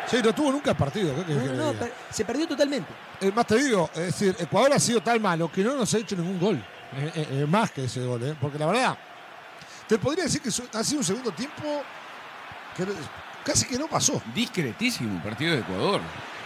Sí, 0.08 0.18
no 0.24 0.34
tuvo 0.34 0.52
nunca 0.52 0.72
el 0.72 0.78
partido. 0.78 1.16
¿qué 1.16 1.24
querés 1.26 1.52
No, 1.54 1.74
no, 1.74 1.80
per- 1.80 1.94
se 2.12 2.24
perdió 2.24 2.48
totalmente. 2.48 2.92
Eh, 3.22 3.32
más 3.34 3.48
te 3.48 3.56
digo, 3.58 3.90
es 3.96 4.02
decir, 4.06 4.36
Ecuador 4.38 4.74
ha 4.74 4.80
sido 4.80 5.02
tan 5.02 5.20
malo 5.20 5.52
que 5.52 5.64
no 5.64 5.76
nos 5.76 5.92
ha 5.94 5.98
hecho 5.98 6.16
ningún 6.16 6.40
gol. 6.40 6.64
Más 7.48 7.72
que 7.72 7.86
ese 7.86 8.06
gol, 8.06 8.22
¿eh? 8.24 8.36
porque 8.40 8.60
la 8.60 8.66
verdad, 8.68 8.98
te 9.88 9.98
podría 9.98 10.26
decir 10.26 10.42
que 10.42 10.50
ha 10.50 10.84
sido 10.84 11.00
un 11.00 11.06
segundo 11.06 11.32
tiempo 11.32 11.82
que 12.76 12.86
casi 13.46 13.66
que 13.66 13.78
no 13.78 13.88
pasó. 13.88 14.22
Discretísimo 14.34 15.22
partido 15.24 15.54
de 15.54 15.60
Ecuador. 15.60 16.02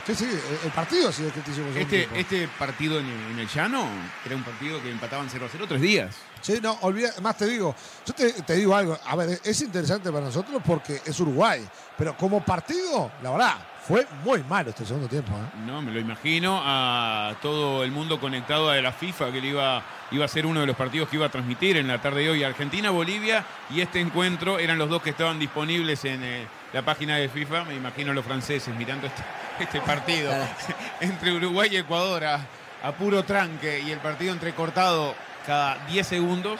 Sí, 0.05 0.13
sí, 0.13 0.25
el- 0.63 0.71
partido 0.71 1.09
ha 1.09 1.11
sido 1.11 1.25
discretísimo. 1.29 1.67
Este, 1.75 2.07
este 2.13 2.47
partido 2.59 2.99
en 2.99 3.07
el, 3.07 3.31
en 3.31 3.39
el 3.39 3.47
llano 3.47 3.87
era 4.23 4.35
un 4.35 4.43
partido 4.43 4.79
que 4.83 4.91
empataban 4.91 5.27
0 5.31 5.45
a 5.47 5.49
0 5.51 5.65
tres 5.67 5.81
días. 5.81 6.15
Sí, 6.41 6.59
no, 6.61 6.73
olvida, 6.81 7.09
más 7.23 7.35
te 7.37 7.47
digo, 7.47 7.75
yo 8.05 8.13
te, 8.13 8.31
te 8.33 8.53
digo 8.53 8.75
algo, 8.75 8.95
a 9.03 9.15
ver, 9.15 9.39
es 9.43 9.61
interesante 9.61 10.11
para 10.11 10.25
nosotros 10.25 10.61
porque 10.63 11.01
es 11.03 11.19
Uruguay, 11.19 11.65
pero 11.97 12.15
como 12.15 12.39
partido, 12.45 13.11
la 13.23 13.31
verdad, 13.31 13.55
fue 13.87 14.05
muy 14.23 14.43
malo 14.43 14.69
este 14.69 14.85
segundo 14.85 15.07
tiempo. 15.07 15.31
¿eh? 15.33 15.57
No, 15.65 15.81
me 15.81 15.91
lo 15.91 15.99
imagino 15.99 16.61
a 16.63 17.35
todo 17.41 17.83
el 17.83 17.89
mundo 17.91 18.19
conectado 18.19 18.69
a 18.69 18.75
la 18.75 18.91
FIFA 18.91 19.31
que 19.31 19.41
le 19.41 19.47
iba, 19.47 19.83
iba 20.11 20.23
a 20.25 20.27
ser 20.27 20.45
uno 20.45 20.59
de 20.59 20.67
los 20.67 20.75
partidos 20.75 21.09
que 21.09 21.15
iba 21.15 21.25
a 21.25 21.29
transmitir 21.29 21.77
en 21.77 21.87
la 21.87 21.99
tarde 21.99 22.21
de 22.21 22.29
hoy. 22.29 22.43
Argentina-Bolivia 22.43 23.43
y 23.71 23.81
este 23.81 23.99
encuentro 23.99 24.59
eran 24.59 24.77
los 24.77 24.87
dos 24.89 25.01
que 25.01 25.09
estaban 25.11 25.39
disponibles 25.39 26.05
en 26.05 26.23
eh, 26.23 26.47
la 26.75 26.81
página 26.81 27.15
de 27.15 27.29
FIFA. 27.29 27.63
Me 27.63 27.73
imagino 27.73 28.11
a 28.11 28.13
los 28.13 28.25
franceses 28.25 28.75
mirando 28.75 29.07
este, 29.07 29.23
este 29.61 29.79
partido 29.79 30.29
entre 30.99 31.31
Uruguay 31.31 31.69
y 31.71 31.77
Ecuador 31.77 32.25
a, 32.25 32.45
a 32.83 32.91
puro 32.91 33.23
tranque 33.23 33.79
y 33.79 33.91
el 33.91 33.99
partido 33.99 34.33
entrecortado 34.33 35.15
cada 35.47 35.77
10 35.87 36.05
segundos. 36.05 36.59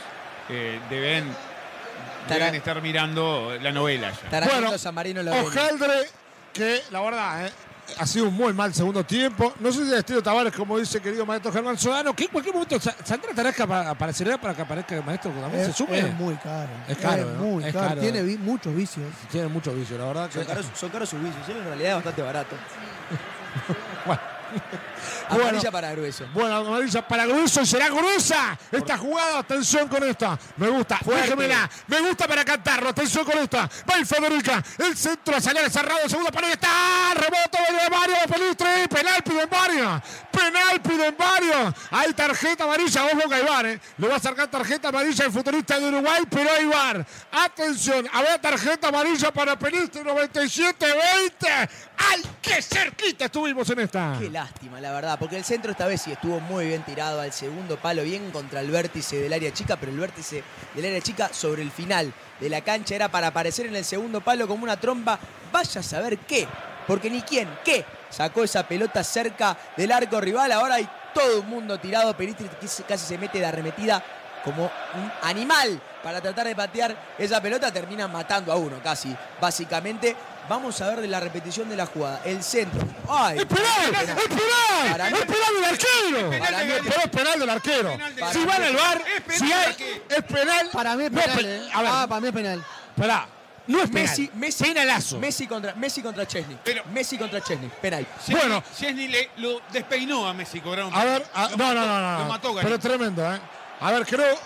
eh, 0.50 0.80
deben, 0.90 1.36
estar 2.30 2.82
mirando 2.82 3.58
la 3.62 3.72
novela 3.72 4.12
ya. 4.12 4.30
Tarajito 4.30 4.78
San 4.78 4.96
Marino 4.96 5.22
lo. 5.22 5.34
Ojaldre, 5.34 6.08
que 6.54 6.82
la 6.92 7.02
verdad, 7.02 7.48
¿eh? 7.48 7.52
Ha 8.00 8.06
sido 8.08 8.28
un 8.30 8.34
muy 8.34 8.54
mal 8.54 8.74
segundo 8.74 9.04
tiempo. 9.04 9.54
No 9.60 9.72
sé 9.72 9.84
si 9.86 9.90
de 9.92 10.00
estilo 10.00 10.22
Tavares, 10.24 10.54
como 10.54 10.78
dice 10.78 11.00
querido 11.02 11.26
maestro 11.26 11.52
Germán 11.52 11.78
Sodano, 11.78 12.14
que 12.16 12.24
en 12.26 12.30
cualquier 12.30 12.54
momento 12.54 12.80
Sa- 12.80 12.96
Sandra 13.04 13.32
Tarasca 13.34 13.66
pa- 13.68 13.90
aparecerá 13.90 14.38
para 14.40 14.54
que 14.54 14.62
aparezca 14.64 14.96
el 14.96 15.04
maestro 15.04 15.34
que 15.34 15.40
también 15.42 15.64
se 15.66 15.72
Es, 15.72 15.78
sume. 15.78 16.00
es 16.00 16.14
muy 16.16 16.36
caro. 16.36 16.70
Es 16.88 16.98
caro, 16.98 17.32
¿no? 17.38 17.44
muy 17.44 17.64
Es 17.64 17.74
caro. 17.74 17.88
caro. 17.90 18.02
Tiene 18.02 18.24
vi- 18.24 18.38
muchos 18.38 18.76
vicios. 18.76 19.08
Tiene 19.32 19.48
mucho 19.48 19.74
vicio, 19.74 19.98
la 19.98 20.06
verdad. 20.06 20.28
Que... 20.30 20.34
Son 20.40 20.46
caros, 20.46 20.66
son 20.76 20.90
caros 20.90 21.10
sus 21.10 21.22
vicios, 21.22 21.48
él 21.50 21.58
en 21.58 21.64
realidad 21.66 21.90
es 21.90 21.96
bastante 21.96 22.22
barato. 22.22 22.56
Bueno. 24.06 24.22
Amarilla 25.30 25.72
para 25.72 25.92
grueso. 25.92 26.26
Bueno, 26.34 26.56
amarilla 26.56 27.08
para 27.08 27.26
grueso 27.26 27.62
y 27.62 27.66
será 27.66 27.90
gruesa 27.90 28.58
esta 28.72 28.98
jugada. 28.98 29.40
Atención 29.40 29.88
con 29.88 30.04
esta. 30.04 30.38
Me 30.58 30.70
gusta. 30.70 31.00
Déjemela. 31.06 31.70
Me 31.88 32.00
gusta 32.02 32.28
para 32.28 32.44
cantarlo. 32.46 32.90
Atención 32.90 33.26
con 33.26 33.38
esta. 33.38 33.70
Va 33.90 33.96
el 33.96 34.06
Federica. 34.06 34.64
El 34.78 34.96
centro 34.96 35.36
a 35.36 35.42
salir 35.42 35.70
cerrado. 35.70 36.08
Segunda 36.08 36.32
pared. 36.32 36.52
Está. 36.52 37.14
Rebote 37.16 37.58
de 37.58 37.90
Mario 37.90 38.16
Pelistre. 38.32 38.88
Penal 38.88 39.24
piden 39.24 39.50
Mario. 39.50 40.02
Penal 40.32 40.82
piden 40.82 41.16
Mario. 41.18 41.74
Hay 41.92 42.14
tarjeta 42.14 42.64
amarilla. 42.64 43.06
Ojo 43.06 43.30
que 43.30 43.42
VAR, 43.42 43.66
¿eh? 43.66 43.80
Le 43.98 44.08
va 44.08 44.16
a 44.16 44.20
sacar 44.20 44.48
tarjeta 44.48 44.90
amarilla 44.90 45.26
el 45.26 45.32
futbolista 45.32 45.80
de 45.80 45.88
Uruguay, 45.88 46.24
pero 46.30 46.50
hay 46.52 46.66
VAR. 46.66 47.06
Atención. 47.32 48.08
Había 48.12 48.40
tarjeta 48.40 48.88
amarilla 48.90 49.32
para 49.32 49.58
Pelistre 49.58 50.04
97-20. 50.04 51.70
¡Ay, 51.98 52.24
qué 52.42 52.62
cerquita 52.62 53.26
estuvimos 53.26 53.70
en 53.70 53.80
esta! 53.80 54.16
Qué 54.20 54.30
lástima, 54.30 54.82
la 54.82 54.92
verdad, 54.96 55.18
porque 55.20 55.38
el 55.38 55.44
centro 55.44 55.72
esta 55.72 55.88
vez 55.88 56.02
sí 56.02 56.12
estuvo 56.12 56.40
muy 56.40 56.68
bien 56.68 56.84
tirado 56.84 57.22
al 57.22 57.32
segundo 57.32 57.78
palo, 57.78 58.04
bien 58.04 58.32
contra 58.32 58.62
el 58.62 58.72
vértice 58.72 59.18
del 59.18 59.34
área 59.34 59.54
chica, 59.54 59.78
pero 59.78 59.92
el 59.92 60.00
vértice 60.00 60.44
del 60.74 60.86
área 60.86 61.02
chica 61.02 61.30
sobre 61.32 61.62
el 61.62 61.72
final 61.72 62.14
de 62.40 62.50
la 62.50 62.62
cancha 62.62 62.96
era 62.96 63.10
para 63.10 63.28
aparecer 63.28 63.66
en 63.68 63.76
el 63.76 63.86
segundo 63.86 64.22
palo 64.22 64.48
como 64.48 64.64
una 64.64 64.78
tromba. 64.78 65.20
Vaya 65.52 65.82
a 65.82 65.84
saber 65.84 66.18
qué, 66.20 66.48
porque 66.88 67.10
ni 67.10 67.22
quién, 67.22 67.50
qué, 67.64 67.86
sacó 68.10 68.44
esa 68.44 68.68
pelota 68.68 69.04
cerca 69.04 69.58
del 69.76 69.92
arco 69.92 70.20
rival. 70.22 70.52
Ahora 70.52 70.76
hay 70.76 70.90
todo 71.14 71.42
un 71.42 71.50
mundo 71.50 71.80
tirado. 71.80 72.16
Peristri 72.16 72.48
casi 72.62 72.84
casi 72.84 73.06
se 73.06 73.18
mete 73.18 73.40
de 73.40 73.46
arremetida 73.46 74.04
como 74.44 74.64
un 74.64 75.12
animal 75.24 75.82
para 76.04 76.22
tratar 76.22 76.46
de 76.48 76.56
patear 76.56 76.96
esa 77.18 77.42
pelota. 77.42 77.72
Termina 77.72 78.08
matando 78.08 78.52
a 78.52 78.56
uno 78.56 78.80
casi, 78.84 79.16
básicamente. 79.42 80.16
Vamos 80.48 80.80
a 80.82 80.90
ver 80.90 81.02
de 81.02 81.08
la 81.08 81.20
repetición 81.20 81.68
de 81.70 81.76
la 81.76 81.86
jugada. 81.88 82.22
El 82.24 82.44
centro. 82.44 82.82
¡Ay! 83.10 83.40
¡Es 83.40 83.46
penal! 83.46 83.66
¡Es 83.94 84.28
penal! 84.28 84.92
Para 84.92 85.08
¡Es 85.10 85.26
penal 85.26 85.56
del 85.56 85.66
arquero! 85.66 86.40
Para 86.40 86.64
mí- 86.64 86.72
es 87.04 87.10
penal 87.10 87.40
del 87.40 87.50
arquero. 87.50 87.98
Si 88.32 88.46
va 88.46 88.56
en 88.58 88.64
el 88.64 88.76
bar, 88.76 89.02
Es 89.16 89.22
penal 89.24 89.40
si 89.40 89.54
hay, 89.54 90.04
es 90.10 90.24
penal. 90.24 90.70
Para 90.72 90.96
mí 90.96 91.04
es 91.06 91.10
penal. 91.10 91.38
pe- 91.40 91.56
eh. 91.56 91.70
A 91.74 91.82
ver, 91.82 91.92
Ah, 91.94 92.06
para 92.08 92.22
mí 92.22 92.28
es 92.28 92.34
penal. 92.34 92.64
esperá. 92.96 93.28
No 93.68 93.80
es 93.82 93.90
penal. 93.90 94.04
Messi, 94.08 94.32
Messi, 94.36 94.64
Penalazo. 94.66 95.18
Messi 95.18 95.48
contra, 95.48 95.74
Messi 95.74 96.02
contra 96.04 96.28
Chesney. 96.28 96.60
Pero- 96.64 96.84
Messi 96.94 97.18
contra 97.18 97.42
Chesney. 97.42 97.72
Penal. 97.82 98.06
Bueno. 98.28 98.64
Chesney 98.78 99.08
le 99.08 99.32
lo 99.38 99.60
despeinó 99.72 100.28
a 100.28 100.34
Messi, 100.34 100.60
cobraron. 100.62 100.94
A 100.94 101.04
ver, 101.04 101.26
a- 101.34 101.50
no, 101.50 101.58
mató, 101.58 101.74
no, 101.74 101.86
no, 101.86 102.12
no. 102.12 102.20
Lo 102.20 102.26
mató, 102.26 102.56
Pero 102.62 102.78
tremendo, 102.80 103.34
¿eh? 103.34 103.40
A 103.82 103.92
ver, 103.92 104.06
creo. 104.06 104.38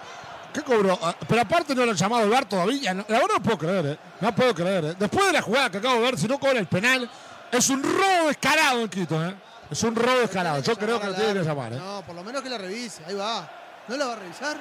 ¿Qué 0.60 0.66
cobró? 0.66 1.00
Ah, 1.02 1.16
Pero 1.28 1.42
aparte 1.42 1.74
no 1.76 1.86
lo 1.86 1.92
han 1.92 1.98
llamado 1.98 2.24
el 2.24 2.30
bar 2.30 2.46
todavía. 2.46 2.94
No, 2.94 3.06
la 3.08 3.20
verdad 3.20 3.36
no 3.38 3.44
puedo 3.44 3.58
creer, 3.58 3.86
¿eh? 3.86 4.00
No 4.22 4.36
puedo 4.36 4.54
creer, 4.54 4.86
¿eh? 4.86 4.96
Después 5.00 5.26
de 5.28 5.34
la 5.34 5.42
jugada 5.42 5.70
que 5.70 5.78
acabo 5.78 5.96
de 5.96 6.02
ver, 6.02 6.18
si 6.18 6.28
no 6.28 6.40
cobra 6.40 6.60
el 6.60 6.68
penal, 6.68 7.10
es 7.52 7.70
un 7.70 7.82
robo 7.84 8.28
descarado 8.28 8.82
en 8.82 8.90
Quito, 8.90 9.26
¿eh? 9.26 9.34
Es 9.72 9.84
un 9.84 9.96
robo 9.96 10.20
descarado. 10.20 10.62
Yo 10.62 10.76
creo 10.76 11.00
que 11.00 11.08
lo 11.08 11.14
tiene 11.14 11.34
que 11.34 11.44
llamar, 11.44 11.74
¿eh? 11.74 11.78
No, 11.78 12.04
por 12.06 12.16
lo 12.16 12.24
menos 12.24 12.42
que 12.42 12.50
la 12.50 12.58
revise. 12.58 13.04
Ahí 13.06 13.16
va. 13.16 13.50
¿No 13.88 13.96
la 13.98 14.06
va 14.08 14.14
a 14.14 14.16
revisar? 14.18 14.58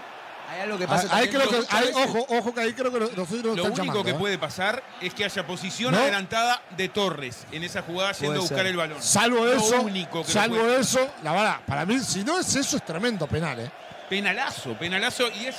Hay 0.50 0.62
algo 0.62 0.78
que 0.78 0.88
pasa 0.88 1.14
ahí 1.14 1.28
creo 1.28 1.46
que, 1.46 1.58
ojo, 1.94 2.26
ojo 2.30 2.54
que 2.54 2.60
ahí 2.62 2.72
creo 2.72 2.90
que 2.90 3.00
nosotros 3.00 3.30
nos 3.44 3.56
Lo 3.58 3.64
único 3.64 3.76
llamando, 3.76 4.02
que 4.02 4.10
¿eh? 4.12 4.14
puede 4.14 4.38
pasar 4.38 4.82
es 4.98 5.12
que 5.12 5.22
haya 5.26 5.46
posición 5.46 5.92
¿No? 5.92 5.98
adelantada 5.98 6.62
de 6.74 6.88
Torres 6.88 7.44
en 7.52 7.64
esa 7.64 7.82
jugada 7.82 8.12
yendo 8.12 8.28
Puede 8.28 8.38
a 8.38 8.40
buscar 8.40 8.58
ser. 8.60 8.66
el 8.68 8.76
balón. 8.78 9.02
Salvo 9.02 9.44
Lo 9.44 9.52
eso, 9.52 9.82
único 9.82 10.24
que 10.24 10.32
salvo 10.32 10.56
eso, 10.70 11.06
la 11.22 11.32
verdad, 11.32 11.56
para 11.66 11.84
mí, 11.84 11.98
si 11.98 12.24
no 12.24 12.38
es 12.38 12.56
eso, 12.56 12.78
es 12.78 12.82
tremendo 12.86 13.26
penal, 13.26 13.60
¿eh? 13.60 13.70
Penalazo, 14.08 14.74
penalazo 14.74 15.28
y 15.28 15.46
es 15.46 15.56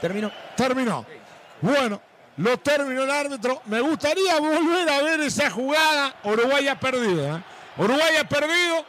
Terminó. 0.00 0.30
Terminó. 0.56 1.06
Bueno, 1.60 2.00
lo 2.36 2.58
terminó 2.58 3.04
el 3.04 3.10
árbitro. 3.10 3.62
Me 3.66 3.80
gustaría 3.80 4.38
volver 4.38 4.88
a 4.90 5.02
ver 5.02 5.20
esa 5.20 5.50
jugada. 5.50 6.14
Uruguay 6.24 6.68
ha 6.68 6.78
perdido, 6.78 7.36
¿eh? 7.36 7.42
Uruguay 7.76 8.16
ha 8.20 8.28
perdido, 8.28 8.84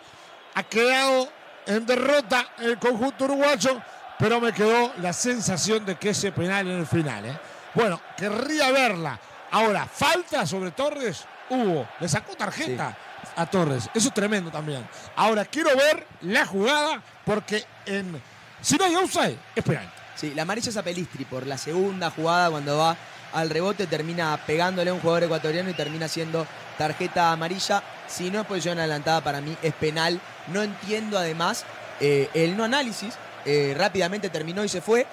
ha 0.53 0.63
quedado 0.63 1.29
en 1.65 1.85
derrota 1.85 2.47
el 2.59 2.77
conjunto 2.77 3.25
uruguayo, 3.25 3.81
pero 4.19 4.39
me 4.39 4.51
quedó 4.51 4.93
la 5.01 5.13
sensación 5.13 5.85
de 5.85 5.95
que 5.95 6.09
ese 6.09 6.31
penal 6.31 6.67
en 6.67 6.79
el 6.79 6.85
final, 6.85 7.25
¿eh? 7.25 7.37
Bueno, 7.73 7.99
querría 8.17 8.71
verla. 8.71 9.19
Ahora, 9.51 9.85
falta 9.85 10.45
sobre 10.45 10.71
Torres, 10.71 11.25
hubo. 11.49 11.87
Le 11.99 12.07
sacó 12.07 12.35
tarjeta 12.35 12.95
a 13.35 13.45
Torres. 13.45 13.89
Eso 13.93 14.09
es 14.09 14.13
tremendo 14.13 14.51
también. 14.51 14.87
Ahora, 15.15 15.45
quiero 15.45 15.75
ver 15.75 16.05
la 16.21 16.45
jugada 16.45 17.01
porque 17.25 17.65
en, 17.85 18.21
si 18.65 18.77
no 18.77 18.85
hay 18.85 18.95
offside, 18.95 19.37
es 19.55 19.63
penal. 19.63 19.87
Sí, 20.15 20.33
la 20.33 20.41
amarilla 20.41 20.69
es 20.69 20.77
a 20.77 20.81
Pelistri 20.81 21.23
por 21.23 21.45
la 21.45 21.55
segunda 21.55 22.09
jugada 22.09 22.49
cuando 22.49 22.77
va 22.77 22.97
al 23.31 23.51
rebote, 23.51 23.85
termina 23.85 24.35
pegándole 24.47 24.89
a 24.89 24.93
un 24.93 25.01
jugador 25.01 25.25
ecuatoriano 25.25 25.69
y 25.69 25.73
termina 25.73 26.07
siendo 26.07 26.47
tarjeta 26.75 27.31
amarilla. 27.31 27.83
Si 28.07 28.31
no 28.31 28.41
es 28.41 28.47
posición 28.47 28.79
adelantada 28.79 29.21
para 29.21 29.39
mí 29.39 29.55
es 29.61 29.73
penal. 29.75 30.19
No 30.47 30.63
entiendo 30.63 31.19
además 31.19 31.63
eh, 31.99 32.27
el 32.33 32.57
no 32.57 32.63
análisis. 32.63 33.13
Eh, 33.45 33.75
rápidamente 33.77 34.29
terminó 34.29 34.63
y 34.63 34.69
se 34.69 34.81
fue. 34.81 35.05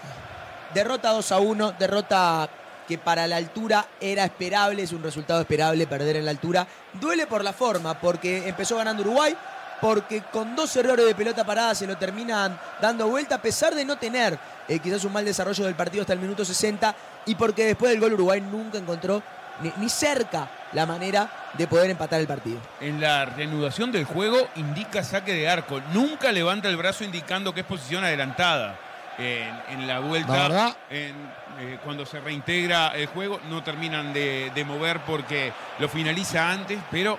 Derrota 0.73 1.11
2 1.11 1.33
a 1.33 1.39
1, 1.39 1.73
derrota 1.73 2.49
que 2.89 2.97
para 2.97 3.27
la 3.27 3.37
altura 3.37 3.87
era 4.01 4.25
esperable, 4.25 4.83
es 4.83 4.93
un 4.93 5.03
resultado 5.03 5.43
esperable 5.43 5.87
perder 5.87 6.17
en 6.17 6.25
la 6.25 6.31
altura. 6.31 6.67
Duele 6.95 7.27
por 7.27 7.45
la 7.45 7.53
forma, 7.53 8.01
porque 8.01 8.49
empezó 8.49 8.77
ganando 8.77 9.03
Uruguay, 9.03 9.37
porque 9.83 10.23
con 10.33 10.55
dos 10.55 10.75
errores 10.77 11.05
de 11.05 11.15
pelota 11.15 11.43
parada 11.45 11.75
se 11.75 11.89
lo 11.89 11.97
terminan 11.97 12.57
dando 12.81 13.09
vuelta, 13.09 13.35
a 13.35 13.43
pesar 13.43 13.75
de 13.75 13.85
no 13.85 13.97
tener 13.99 14.39
eh, 14.69 14.79
quizás 14.79 15.05
un 15.05 15.13
mal 15.13 15.25
desarrollo 15.25 15.65
del 15.65 15.75
partido 15.75 16.03
hasta 16.03 16.13
el 16.13 16.21
minuto 16.21 16.45
60, 16.45 16.95
y 17.27 17.35
porque 17.35 17.67
después 17.67 17.91
del 17.91 18.01
gol 18.01 18.13
Uruguay 18.13 18.41
nunca 18.41 18.79
encontró 18.79 19.21
ni, 19.61 19.73
ni 19.79 19.89
cerca 19.89 20.49
la 20.73 20.87
manera 20.87 21.29
de 21.55 21.67
poder 21.67 21.91
empatar 21.91 22.21
el 22.21 22.29
partido. 22.29 22.61
en 22.81 23.01
la 23.01 23.25
reanudación 23.25 23.91
del 23.91 24.05
juego 24.05 24.39
indica 24.55 25.03
saque 25.03 25.35
de 25.35 25.49
arco. 25.49 25.81
Nunca 25.93 26.31
levanta 26.31 26.69
el 26.69 26.77
brazo 26.77 27.03
indicando 27.03 27.53
que 27.53 27.61
es 27.63 27.67
posición 27.67 28.05
adelantada. 28.05 28.79
En, 29.19 29.53
en 29.81 29.87
la 29.89 29.99
vuelta, 29.99 30.33
La 30.33 30.43
verdad. 30.45 30.77
en, 30.89 31.15
eh, 31.61 31.79
cuando 31.85 32.07
se 32.07 32.19
reintegra 32.21 32.89
el 32.95 33.07
juego, 33.09 33.41
no 33.51 33.63
terminan 33.65 34.13
de, 34.15 34.51
de 34.55 34.65
mover 34.65 35.01
porque 35.01 35.53
lo 35.81 35.89
finaliza 35.89 36.51
antes, 36.51 36.79
pero 36.91 37.19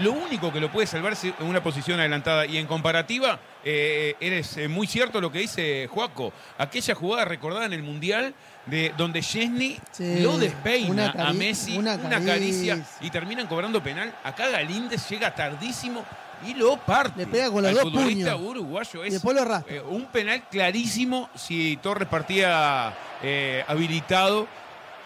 lo 0.00 0.12
único 0.12 0.52
que 0.52 0.60
lo 0.60 0.70
puede 0.70 0.86
salvar 0.86 1.12
es 1.12 1.24
en 1.24 1.34
una 1.40 1.62
posición 1.62 2.00
adelantada. 2.00 2.46
Y 2.46 2.56
en 2.56 2.66
comparativa, 2.66 3.38
eh, 3.64 4.14
eres 4.20 4.56
eh, 4.56 4.68
muy 4.68 4.86
cierto 4.86 5.20
lo 5.20 5.30
que 5.30 5.40
dice 5.40 5.88
Juaco. 5.90 6.32
Aquella 6.58 6.94
jugada 6.94 7.24
recordada 7.24 7.66
en 7.66 7.72
el 7.72 7.82
Mundial 7.82 8.34
de 8.66 8.92
donde 8.96 9.20
Chesney 9.20 9.78
Sí, 9.90 10.20
lo 10.20 10.38
despeina 10.38 11.10
a 11.18 11.32
Messi, 11.32 11.76
una 11.76 11.94
una, 11.96 12.24
caricia. 12.24 12.84
y 13.00 13.10
terminan 13.10 13.46
cobrando 13.46 13.82
penal. 13.82 14.14
Acá 14.24 14.48
Galíndez 14.48 15.08
llega 15.08 15.34
tardísimo 15.34 16.04
y 16.46 16.54
lo 16.54 16.76
parte. 16.76 17.20
Le 17.20 17.26
pega 17.26 17.50
con 17.50 17.62
los 17.62 17.72
dos 17.72 17.82
futbolista 17.82 18.36
puños. 18.36 18.50
uruguayo 18.50 19.04
es 19.04 19.22
eh, 19.68 19.82
un 19.88 20.06
penal 20.06 20.42
clarísimo 20.50 21.28
si 21.34 21.78
Torres 21.82 22.08
partía 22.08 22.94
eh, 23.22 23.64
habilitado. 23.66 24.46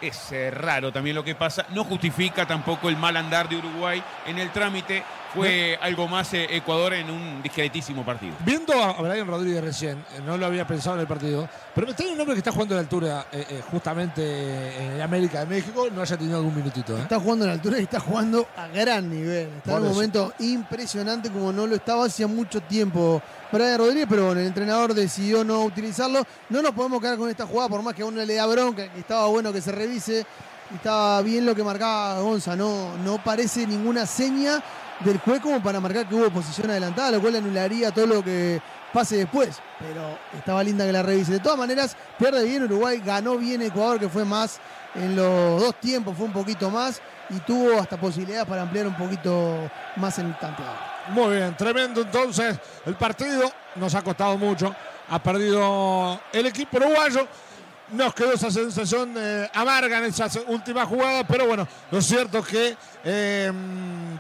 Es 0.01 0.31
eh, 0.31 0.51
raro 0.51 0.93
también 0.93 1.17
lo 1.17 1.25
que 1.25 1.35
pasa. 1.35 1.67
No 1.71 1.85
justifica 1.85 2.47
tampoco 2.47 2.89
el 2.89 2.97
mal 2.97 3.17
andar 3.17 3.49
de 3.49 3.57
Uruguay 3.57 4.03
en 4.27 4.39
el 4.39 4.51
trámite. 4.51 5.03
Fue 5.37 5.79
algo 5.81 6.09
más 6.09 6.33
eh, 6.35 6.47
Ecuador 6.51 6.95
en 6.95 7.11
un 7.11 7.43
discretísimo 7.43 8.05
partido. 8.05 8.35
Viendo 8.45 8.73
a 8.73 9.01
Brian 9.01 9.27
Rodríguez 9.27 9.63
recién, 9.63 9.99
eh, 9.99 10.21
no 10.25 10.37
lo 10.37 10.47
había 10.47 10.67
pensado 10.67 10.97
en 10.97 11.03
el 11.03 11.07
partido, 11.07 11.49
pero 11.75 11.87
me 11.87 11.91
está 11.93 12.05
un 12.05 12.19
hombre 12.19 12.35
que 12.35 12.39
está 12.39 12.53
jugando 12.53 12.75
a 12.75 12.77
la 12.77 12.81
altura 12.83 13.27
eh, 13.33 13.47
eh, 13.51 13.63
justamente 13.71 14.95
en 14.95 15.01
América 15.01 15.41
de 15.41 15.47
México, 15.47 15.89
no 15.95 16.01
haya 16.03 16.17
tenido 16.17 16.39
algún 16.39 16.55
minutito. 16.57 16.97
¿eh? 16.97 17.03
Está 17.03 17.21
jugando 17.21 17.45
a 17.45 17.49
la 17.49 17.55
altura 17.55 17.79
y 17.79 17.83
está 17.83 18.01
jugando 18.01 18.47
a 18.57 18.67
gran 18.69 19.11
nivel. 19.11 19.49
Está 19.59 19.73
en 19.73 19.79
un 19.79 19.85
eso. 19.85 19.95
momento 19.95 20.33
impresionante 20.39 21.31
como 21.31 21.53
no 21.53 21.67
lo 21.67 21.77
estaba 21.77 22.07
hacía 22.07 22.27
mucho 22.27 22.61
tiempo 22.63 23.21
Brian 23.53 23.79
Rodríguez, 23.79 24.07
pero 24.09 24.27
bueno, 24.27 24.41
el 24.41 24.47
entrenador 24.47 24.95
decidió 24.95 25.45
no 25.45 25.63
utilizarlo. 25.65 26.23
No 26.49 26.63
nos 26.63 26.73
podemos 26.73 27.01
quedar 27.01 27.19
con 27.19 27.29
esta 27.29 27.47
jugada, 27.47 27.69
por 27.69 27.83
más 27.83 27.95
que 27.95 28.03
a 28.03 28.07
uno 28.07 28.25
le 28.25 28.35
da 28.35 28.47
bronca, 28.47 28.91
que 28.93 29.01
estaba 29.01 29.27
bueno 29.27 29.53
que 29.53 29.61
se 29.61 29.71
revise. 29.73 30.27
y 30.73 30.77
Estaba 30.77 31.21
bien 31.23 31.45
lo 31.45 31.55
que 31.55 31.63
marcaba 31.63 32.21
Gonza, 32.21 32.57
no, 32.57 32.97
no 32.99 33.23
parece 33.23 33.67
ninguna 33.67 34.07
seña 34.07 34.63
del 35.01 35.19
juez 35.19 35.41
como 35.41 35.63
para 35.63 35.81
marcar 35.81 36.09
que 36.09 36.15
hubo 36.15 36.31
posición 36.31 36.71
adelantada, 36.71 37.13
lo 37.13 37.21
cual 37.21 37.37
anularía 37.37 37.93
todo 37.93 38.07
lo 38.07 38.25
que 38.25 38.61
pase 38.93 39.17
después. 39.17 39.59
Pero 39.79 40.19
estaba 40.37 40.63
linda 40.63 40.87
que 40.87 40.93
la 40.93 41.03
revise. 41.03 41.33
De 41.33 41.41
todas 41.41 41.59
maneras, 41.59 41.97
pierde 42.19 42.45
bien 42.45 42.65
Uruguay, 42.65 43.03
ganó 43.05 43.37
bien 43.37 43.63
Ecuador, 43.63 43.99
que 43.99 44.09
fue 44.09 44.25
más 44.25 44.59
en 44.95 45.15
los 45.15 45.61
dos 45.61 45.75
tiempos, 45.81 46.17
fue 46.17 46.27
un 46.27 46.33
poquito 46.33 46.71
más 46.71 47.01
y 47.29 47.39
tuvo 47.41 47.79
hasta 47.79 47.99
posibilidades 47.99 48.47
para 48.47 48.63
ampliar 48.63 48.87
un 48.87 48.97
poquito 48.97 49.71
más 49.97 50.19
en 50.19 50.27
el 50.27 50.39
tanteado. 50.39 50.75
Muy 51.09 51.37
bien, 51.37 51.57
tremendo 51.57 52.01
entonces 52.01 52.59
el 52.85 52.95
partido. 52.95 53.51
Nos 53.77 53.95
ha 53.95 54.03
costado 54.03 54.39
mucho. 54.39 54.75
Ha 55.09 55.23
perdido 55.23 56.21
el 56.33 56.47
equipo 56.47 56.79
uruguayo. 56.79 57.29
Nos 57.93 58.15
quedó 58.15 58.33
esa 58.33 58.51
sensación 58.51 59.15
eh, 59.17 59.49
amarga 59.55 59.99
en 59.99 60.05
esa 60.05 60.29
última 60.49 60.85
jugada, 60.87 61.25
pero 61.25 61.47
bueno, 61.47 61.69
lo 61.91 62.03
cierto 62.03 62.39
es 62.39 62.47
que 62.47 62.77
eh, 63.05 63.53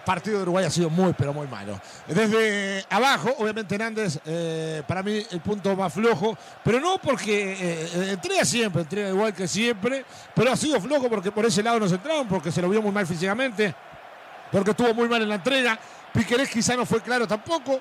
partido 0.05 0.37
de 0.37 0.43
Uruguay 0.45 0.65
ha 0.65 0.71
sido 0.71 0.89
muy, 0.89 1.13
pero 1.15 1.33
muy 1.35 1.49
malo. 1.49 1.79
Desde 2.07 2.87
abajo, 2.89 3.35
obviamente 3.39 3.75
Hernández, 3.75 4.21
eh, 4.25 4.83
para 4.87 5.03
mí 5.03 5.21
el 5.31 5.41
punto 5.41 5.75
más 5.75 5.93
flojo, 5.93 6.39
pero 6.63 6.79
no 6.81 6.99
porque 6.99 7.53
eh, 7.53 7.91
eh, 7.93 8.11
entrega 8.13 8.45
siempre, 8.45 8.83
entrega 8.83 9.09
igual 9.09 9.35
que 9.35 9.49
siempre, 9.49 10.05
pero 10.33 10.53
ha 10.53 10.57
sido 10.57 10.81
flojo 10.81 11.11
porque 11.11 11.33
por 11.33 11.45
ese 11.45 11.63
lado 11.63 11.81
nos 11.81 11.91
entraron, 11.91 12.29
porque 12.29 12.53
se 12.53 12.63
lo 12.63 12.69
vio 12.69 12.81
muy 12.81 12.93
mal 12.93 13.07
físicamente, 13.07 13.75
porque 14.53 14.71
estuvo 14.71 14.95
muy 14.95 15.09
mal 15.09 15.21
en 15.23 15.29
la 15.29 15.35
entrega. 15.35 15.77
Piquerés 16.13 16.49
quizá 16.49 16.77
no 16.77 16.87
fue 16.87 17.01
claro 17.01 17.27
tampoco. 17.27 17.81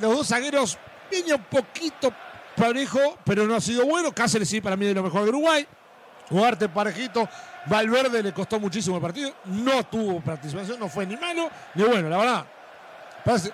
Los 0.00 0.18
dos 0.18 0.28
zagueros, 0.28 0.76
viene 1.10 1.34
un 1.34 1.44
poquito 1.44 2.12
parejo, 2.56 3.18
pero 3.24 3.46
no 3.46 3.54
ha 3.54 3.60
sido 3.60 3.86
bueno. 3.86 4.12
Cáceres 4.12 4.48
sí, 4.48 4.60
para 4.60 4.76
mí 4.76 4.86
de 4.86 4.94
lo 4.94 5.02
mejor 5.02 5.24
de 5.24 5.28
Uruguay. 5.30 5.66
Jugarte 6.28 6.68
parejito. 6.68 7.28
Valverde 7.66 8.22
le 8.22 8.32
costó 8.32 8.60
muchísimo 8.60 8.96
el 8.96 9.02
partido. 9.02 9.34
No 9.46 9.84
tuvo 9.84 10.20
participación, 10.20 10.78
no 10.78 10.88
fue 10.88 11.06
ni 11.06 11.16
malo 11.16 11.48
ni 11.74 11.84
bueno, 11.84 12.08
la 12.08 12.18
verdad. 12.18 12.46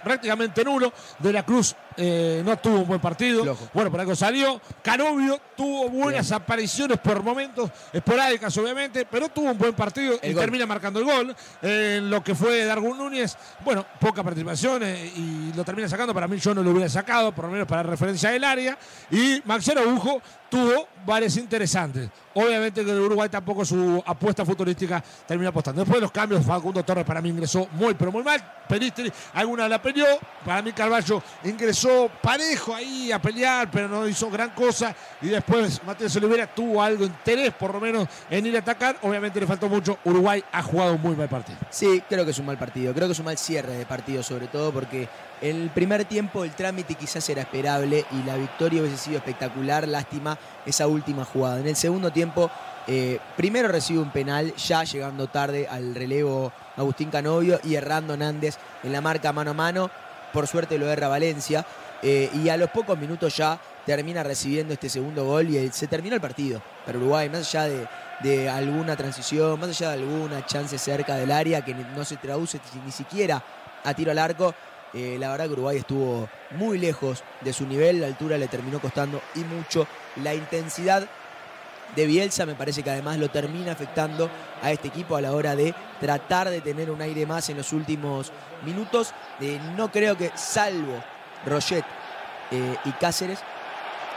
Prácticamente 0.03 0.65
nulo. 0.65 0.93
De 1.19 1.33
la 1.33 1.45
Cruz 1.45 1.75
eh, 2.03 2.43
no 2.43 2.57
tuvo 2.59 2.79
un 2.79 2.89
buen 2.89 3.01
partido. 3.01 3.57
Bueno, 3.75 3.91
por 3.91 4.01
algo 4.01 4.17
salió. 4.17 4.59
Canovio 4.83 5.39
tuvo 5.55 5.91
buenas 5.91 6.33
apariciones 6.33 6.99
por 6.99 7.23
momentos, 7.23 7.71
esporádicas 7.93 8.57
obviamente, 8.57 9.05
pero 9.05 9.29
tuvo 9.29 9.51
un 9.51 9.59
buen 9.59 9.75
partido 9.75 10.19
y 10.23 10.33
gol. 10.33 10.41
termina 10.41 10.65
marcando 10.65 11.01
el 11.01 11.05
gol. 11.05 11.37
En 11.61 12.09
lo 12.09 12.25
que 12.25 12.35
fue 12.35 12.65
Darwin 12.65 12.97
Núñez, 12.97 13.37
bueno, 13.63 13.85
poca 14.01 14.23
participación 14.23 14.83
eh, 14.83 15.13
y 15.15 15.53
lo 15.55 15.63
termina 15.63 15.91
sacando. 15.91 16.15
Para 16.15 16.27
mí 16.27 16.39
yo 16.39 16.55
no 16.55 16.63
lo 16.63 16.71
hubiera 16.71 16.89
sacado, 16.89 17.33
por 17.33 17.45
lo 17.45 17.51
menos 17.51 17.69
para 17.69 17.83
referencia 17.83 18.31
del 18.31 18.45
área. 18.45 18.79
Y 19.11 19.43
Maxero 19.45 19.83
Agujo 19.83 20.23
tuvo 20.49 20.89
varias 21.05 21.37
interesantes. 21.37 22.09
Obviamente 22.35 22.85
que 22.85 22.91
el 22.91 23.01
Uruguay 23.01 23.29
tampoco 23.29 23.65
su 23.65 24.03
apuesta 24.07 24.45
futurística 24.45 25.03
termina 25.27 25.51
apostando. 25.51 25.81
Después 25.81 25.97
de 25.97 26.03
los 26.03 26.13
cambios, 26.13 26.45
Facundo 26.45 26.83
Torres 26.83 27.05
para 27.05 27.21
mí 27.21 27.29
ingresó 27.29 27.69
muy, 27.73 27.95
pero 27.95 28.11
muy 28.13 28.23
mal. 28.23 28.41
Peristri 28.69 29.13
alguna 29.35 29.69
la 29.69 29.83
peleó. 29.83 30.07
Para 30.45 30.63
mí 30.63 30.73
Carballo 30.73 31.23
ingresó 31.45 31.90
parejo 32.23 32.75
ahí 32.75 33.13
a 33.13 33.21
pelear, 33.21 33.71
pero 33.71 33.89
no 33.89 34.07
hizo 34.07 34.31
gran 34.31 34.51
cosa. 34.51 34.95
Y 35.21 35.29
después 35.29 35.83
Matías 35.85 36.15
Olivera 36.17 36.47
tuvo 36.47 36.83
algo 36.83 37.05
interés, 37.05 37.53
por 37.53 37.75
lo 37.75 37.81
menos, 37.81 38.09
en 38.29 38.47
ir 38.47 38.57
a 38.57 38.61
atacar. 38.61 38.97
Obviamente 39.03 39.41
le 39.41 39.47
faltó 39.47 39.69
mucho. 39.69 39.99
Uruguay 40.05 40.43
ha 40.53 40.63
jugado 40.63 40.95
un 40.95 41.03
muy 41.03 41.17
mal 41.17 41.29
partido. 41.29 41.59
Sí, 41.71 42.03
creo 42.09 42.25
que 42.25 42.31
es 42.31 42.39
un 42.39 42.47
mal 42.47 42.59
partido. 42.59 42.93
Creo 42.95 43.07
que 43.07 43.13
es 43.13 43.19
un 43.19 43.25
mal 43.27 43.39
cierre 43.39 43.75
de 43.75 43.87
partido, 43.87 44.23
sobre 44.23 44.47
todo 44.47 44.73
porque 44.73 45.09
en 45.41 45.63
el 45.63 45.71
primer 45.71 46.05
tiempo 46.05 46.45
el 46.45 46.53
trámite 46.53 46.95
quizás 46.95 47.29
era 47.29 47.43
esperable 47.43 48.05
y 48.11 48.23
la 48.27 48.37
victoria 48.37 48.83
hubiese 48.83 48.99
sido 48.99 49.19
espectacular. 49.19 49.87
Lástima 49.87 50.39
esa 50.67 50.87
última 50.87 51.25
jugada. 51.25 51.61
En 51.61 51.69
el 51.69 51.77
segundo 51.77 52.11
tiempo, 52.11 52.51
eh, 52.87 53.19
primero 53.37 53.69
recibe 53.69 54.01
un 54.01 54.11
penal, 54.11 54.55
ya 54.57 54.85
llegando 54.85 55.29
tarde 55.29 55.69
al 55.69 55.95
relevo 55.95 56.53
Agustín 56.77 57.11
Canovio 57.11 57.61
y 57.63 57.75
errando 57.75 58.17
Nández 58.17 58.59
en 58.83 58.93
la 58.93 59.01
marca 59.01 59.33
mano 59.33 59.51
a 59.51 59.55
mano. 59.55 59.91
Por 60.33 60.47
suerte 60.47 60.79
lo 60.79 60.91
erra 60.91 61.09
Valencia. 61.09 61.65
eh, 62.03 62.31
y 62.33 62.49
a 62.49 62.57
los 62.57 62.71
pocos 62.71 62.99
minutos 62.99 63.37
ya 63.37 63.61
termina 63.85 64.23
recibiendo 64.23 64.73
este 64.73 64.89
segundo 64.89 65.27
gol 65.27 65.51
y 65.51 65.71
se 65.71 65.87
terminó 65.87 66.15
el 66.15 66.21
partido 66.23 66.63
para 66.87 66.97
Uruguay, 66.97 67.29
más 67.29 67.41
allá 67.55 67.65
de, 67.69 67.87
de 68.21 68.49
alguna 68.49 68.97
transición, 68.97 69.61
más 69.61 69.69
allá 69.69 69.89
de 69.91 70.03
alguna 70.03 70.47
chance 70.47 70.79
cerca 70.79 71.17
del 71.17 71.31
área 71.31 71.63
que 71.63 71.75
no 71.75 72.03
se 72.07 72.17
traduce 72.17 72.59
ni- 72.75 72.87
ni 72.87 72.91
siquiera 72.93 73.43
a 73.85 73.93
tiro 73.93 74.13
al 74.13 74.19
arco. 74.19 74.55
eh, 74.95 75.19
la 75.21 75.31
verdad 75.31 75.45
que 75.47 75.53
Uruguay 75.53 75.77
estuvo 75.77 76.29
muy 76.53 76.79
lejos 76.79 77.23
de 77.43 77.53
su 77.53 77.67
nivel, 77.67 78.01
la 78.01 78.07
altura 78.07 78.39
le 78.39 78.49
terminó 78.49 78.81
costando 78.81 79.21
y 79.35 79.41
mucho. 79.41 79.87
La 80.17 80.35
intensidad 80.35 81.07
de 81.97 82.07
Bielsa 82.07 82.47
me 82.47 82.55
parece 82.55 82.83
que 82.83 82.91
además 82.91 83.19
lo 83.19 83.31
termina 83.31 83.73
afectando 83.73 84.31
a 84.63 84.71
este 84.71 84.89
equipo 84.89 85.17
a 85.17 85.21
la 85.21 85.33
hora 85.33 85.57
de 85.57 85.75
tratar 86.01 86.51
de 86.51 86.61
tener 86.61 86.91
un 86.91 87.01
aire 87.03 87.27
más 87.27 87.49
en 87.51 87.57
los 87.57 87.73
últimos 87.73 88.33
minutos. 88.65 89.13
No 89.77 89.91
creo 89.91 90.17
que, 90.17 90.31
salvo 90.35 91.03
Roget 91.47 91.85
eh, 92.51 92.77
y 92.85 92.93
Cáceres, 92.93 93.41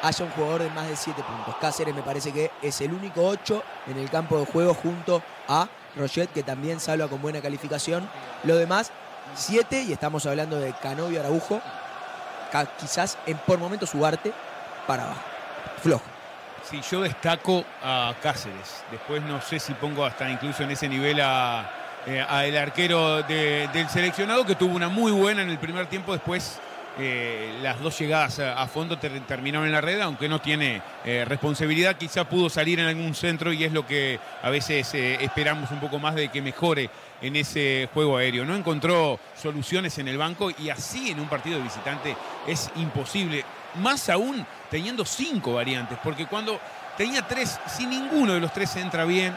haya 0.02 0.26
un 0.26 0.32
jugador 0.32 0.64
de 0.64 0.70
más 0.72 0.88
de 0.88 0.95
7 0.95 1.24
puntos. 1.24 1.56
Cáceres 1.62 1.95
me 1.95 2.02
parece 2.02 2.32
que 2.32 2.52
es 2.62 2.82
el 2.82 2.94
único 2.94 3.26
8 3.26 3.64
en 3.88 3.98
el 3.98 4.10
campo 4.10 4.38
de 4.38 4.45
juego 4.45 4.74
junto 4.74 5.24
a 5.48 5.68
Roget, 5.95 6.32
que 6.32 6.44
también 6.44 6.80
salva 6.80 7.08
con 7.08 7.22
buena 7.22 7.41
calificación. 7.41 8.08
Lo 8.44 8.58
demás, 8.58 8.91
7, 9.36 9.84
y 9.84 9.94
estamos 9.94 10.26
hablando 10.26 10.60
de 10.60 10.74
Canovio 10.74 11.22
Araujo, 11.22 11.62
quizás 12.80 13.18
en, 13.26 13.38
por 13.38 13.58
momentos 13.58 13.94
Ugarte 13.95 14.34
para 14.86 15.06
abajo. 15.06 15.22
Flojo. 15.82 16.12
Sí, 16.64 16.81
yo 16.90 17.02
destaco 17.02 17.64
a 17.84 18.14
Cáceres. 18.22 18.84
Después 18.91 19.22
no 19.23 19.41
sé 19.41 19.60
si 19.60 19.73
pongo 19.73 20.06
hasta 20.06 20.30
incluso 20.30 20.64
en 20.64 20.72
ese 20.72 20.88
nivel 20.88 21.19
a, 21.22 21.69
eh, 22.07 22.26
el 22.45 22.57
arquero 22.57 23.22
de- 23.23 23.68
del 23.73 23.90
seleccionado 23.90 24.45
que 24.45 24.56
tuvo 24.56 24.76
una 24.76 24.88
muy 24.90 25.11
buena 25.11 25.41
en 25.41 25.49
el 25.49 25.57
primer 25.60 25.88
tiempo. 25.88 26.14
Después 26.14 26.60
eh, 26.99 27.57
las 27.64 27.80
dos 27.81 27.98
llegadas 27.98 28.38
a, 28.40 28.65
fondo 28.68 28.98
ter- 28.99 29.19
terminaron 29.22 29.65
en 29.65 29.73
la 29.73 29.81
red, 29.81 29.99
aunque 30.02 30.30
no 30.30 30.40
tiene 30.40 30.81
eh, 31.03 31.26
responsabilidad. 31.27 31.95
Quizá 31.98 32.23
pudo 32.23 32.49
salir 32.49 32.80
en 32.80 32.85
algún 32.85 33.14
centro 33.15 33.52
y 33.52 33.64
es 33.64 33.73
lo 33.73 33.85
que 33.85 34.19
a 34.41 34.49
veces 34.49 34.94
esperamos 34.94 35.69
un 35.72 35.80
poco 35.80 35.98
más 35.99 36.14
de 36.15 36.30
que 36.30 36.41
mejore 36.41 36.90
en 37.22 37.35
ese 37.35 37.90
juego 37.94 38.18
aéreo. 38.18 38.45
No 38.45 38.56
encontró 38.56 39.19
soluciones 39.35 39.98
en 39.98 40.07
el 40.07 40.18
banco 40.18 40.52
y 40.57 40.69
así 40.69 41.10
en 41.11 41.19
un 41.19 41.27
partido 41.27 41.57
de 41.57 41.64
visitante 41.64 42.15
es 42.48 42.69
imposible. 42.76 43.44
Más 43.76 44.10
aún 44.10 44.45
teniendo 44.70 45.06
cinco 45.06 45.54
variantes, 45.54 45.98
porque 46.04 46.26
cuando 46.28 46.60
tenía 46.98 47.28
tres, 47.28 47.60
si 47.68 47.86
ninguno 47.86 48.34
de 48.34 48.40
los 48.40 48.54
tres 48.54 48.76
entra 48.76 49.06
bien, 49.06 49.36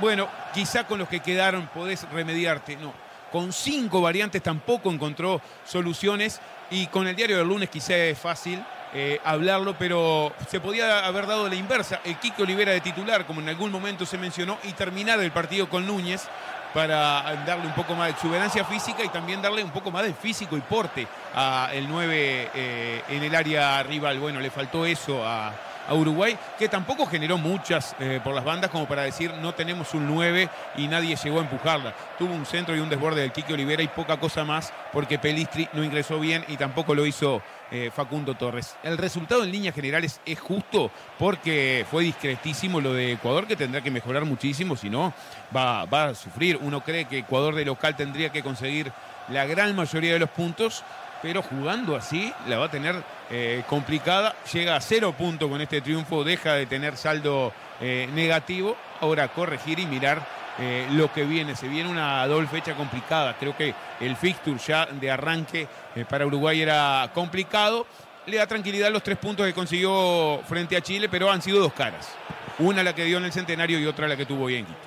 bueno, 0.00 0.28
quizá 0.52 0.84
con 0.84 0.98
los 0.98 1.08
que 1.08 1.20
quedaron 1.20 1.68
podés 1.68 2.08
remediarte. 2.10 2.76
No, 2.76 2.92
con 3.32 3.52
cinco 3.52 4.00
variantes 4.00 4.42
tampoco 4.42 4.90
encontró 4.90 5.40
soluciones 5.64 6.40
y 6.70 6.86
con 6.88 7.06
el 7.06 7.16
diario 7.16 7.38
del 7.38 7.48
lunes 7.48 7.70
quizá 7.70 7.96
es 7.96 8.18
fácil 8.18 8.64
eh, 8.92 9.20
hablarlo, 9.24 9.76
pero 9.78 10.32
se 10.48 10.60
podía 10.60 11.04
haber 11.04 11.26
dado 11.26 11.48
la 11.48 11.54
inversa. 11.54 12.00
El 12.04 12.16
Kike 12.16 12.42
Olivera 12.42 12.72
de 12.72 12.80
titular, 12.80 13.26
como 13.26 13.40
en 13.40 13.48
algún 13.48 13.70
momento 13.70 14.06
se 14.06 14.16
mencionó, 14.16 14.58
y 14.64 14.72
terminar 14.72 15.20
el 15.20 15.32
partido 15.32 15.68
con 15.68 15.86
Núñez 15.86 16.28
para 16.76 17.22
darle 17.46 17.68
un 17.68 17.72
poco 17.72 17.94
más 17.94 18.08
de 18.08 18.12
exuberancia 18.12 18.62
física 18.62 19.02
y 19.02 19.08
también 19.08 19.40
darle 19.40 19.64
un 19.64 19.70
poco 19.70 19.90
más 19.90 20.04
de 20.04 20.12
físico 20.12 20.58
y 20.58 20.60
porte 20.60 21.08
a 21.34 21.70
el 21.72 21.88
9 21.88 22.50
eh, 22.54 23.02
en 23.08 23.22
el 23.22 23.34
área 23.34 23.82
rival. 23.82 24.18
Bueno, 24.18 24.40
le 24.40 24.50
faltó 24.50 24.84
eso 24.84 25.26
a, 25.26 25.54
Uruguay, 25.88 26.36
que 26.58 26.68
tampoco 26.68 27.06
generó 27.06 27.38
muchas 27.38 27.94
eh, 28.00 28.20
por 28.22 28.34
las 28.34 28.44
bandas 28.44 28.70
como 28.72 28.86
para 28.86 29.04
decir 29.04 29.32
no 29.40 29.54
tenemos 29.54 29.94
un 29.94 30.12
9 30.12 30.50
y 30.76 30.88
nadie 30.88 31.16
llegó 31.16 31.38
a 31.38 31.42
empujarla. 31.42 31.94
Tuvo 32.18 32.34
un 32.34 32.44
centro 32.44 32.76
y 32.76 32.80
un 32.80 32.90
desborde 32.90 33.22
del 33.22 33.32
Quique 33.32 33.54
Olivera 33.54 33.82
y 33.82 33.88
poca 33.88 34.18
cosa 34.18 34.44
más 34.44 34.70
porque 34.92 35.18
Pelistri 35.18 35.70
no 35.72 35.82
ingresó 35.82 36.18
bien 36.20 36.44
y 36.48 36.56
tampoco 36.58 36.94
lo 36.94 37.06
hizo 37.06 37.40
eh, 37.70 37.90
Facundo 37.94 38.34
Torres. 38.34 38.76
El 38.82 38.98
resultado 38.98 39.44
en 39.44 39.50
líneas 39.50 39.74
generales 39.74 40.20
es 40.24 40.38
justo 40.38 40.90
porque 41.18 41.84
fue 41.90 42.04
discretísimo 42.04 42.80
lo 42.80 42.92
de 42.92 43.12
Ecuador, 43.12 43.46
que 43.46 43.56
tendrá 43.56 43.80
que 43.80 43.90
mejorar 43.90 44.24
muchísimo, 44.24 44.76
si 44.76 44.88
no 44.88 45.12
va, 45.54 45.82
a 45.82 46.14
sufrir. 46.14 46.58
Uno 46.60 46.82
cree 46.82 47.06
que 47.06 47.18
Ecuador 47.18 47.54
de 47.54 47.64
local 47.64 47.96
tendría 47.96 48.30
que 48.30 48.42
conseguir 48.42 48.92
la 49.28 49.46
gran 49.46 49.74
mayoría 49.74 50.12
de 50.12 50.18
los 50.20 50.30
puntos, 50.30 50.84
pero 51.22 51.42
jugando 51.42 51.96
así 51.96 52.32
la 52.46 52.58
va 52.58 52.66
a 52.66 52.70
tener 52.70 53.02
eh, 53.30 53.64
complicada. 53.68 54.36
Llega 54.52 54.76
a 54.76 54.80
cero 54.80 55.14
puntos 55.16 55.50
con 55.50 55.60
este 55.60 55.80
triunfo, 55.80 56.22
deja 56.22 56.54
de 56.54 56.66
tener 56.66 56.96
saldo 56.96 57.52
eh, 57.80 58.08
negativo. 58.14 58.76
Ahora 59.00 59.28
corregir 59.28 59.78
y 59.80 59.86
mirar 59.86 60.45
eh, 60.58 60.86
lo 60.92 61.12
que 61.12 61.24
viene. 61.24 61.54
Se 61.54 61.68
viene 61.68 61.90
una 61.90 62.26
doble 62.26 62.48
fecha 62.48 62.74
complicada. 62.74 63.36
Creo 63.38 63.56
que 63.56 63.74
el 64.00 64.16
fixture 64.16 64.58
ya 64.58 64.86
de 64.86 65.10
arranque 65.10 65.68
eh, 65.94 66.04
para 66.08 66.26
Uruguay 66.26 66.60
era 66.60 67.10
complicado. 67.14 67.86
Le 68.26 68.38
da 68.38 68.46
tranquilidad 68.46 68.90
los 68.90 69.02
tres 69.02 69.18
puntos 69.18 69.46
que 69.46 69.52
consiguió 69.52 70.40
frente 70.48 70.76
a 70.76 70.80
Chile, 70.80 71.08
pero 71.08 71.30
han 71.30 71.42
sido 71.42 71.60
dos 71.60 71.72
caras. 71.72 72.08
Una 72.58 72.82
la 72.82 72.94
que 72.94 73.04
dio 73.04 73.18
en 73.18 73.24
el 73.24 73.32
centenario 73.32 73.78
y 73.78 73.86
otra 73.86 74.08
la 74.08 74.16
que 74.16 74.26
tuvo 74.26 74.44
hoy 74.44 74.56
en 74.56 74.66
Quito. 74.66 74.78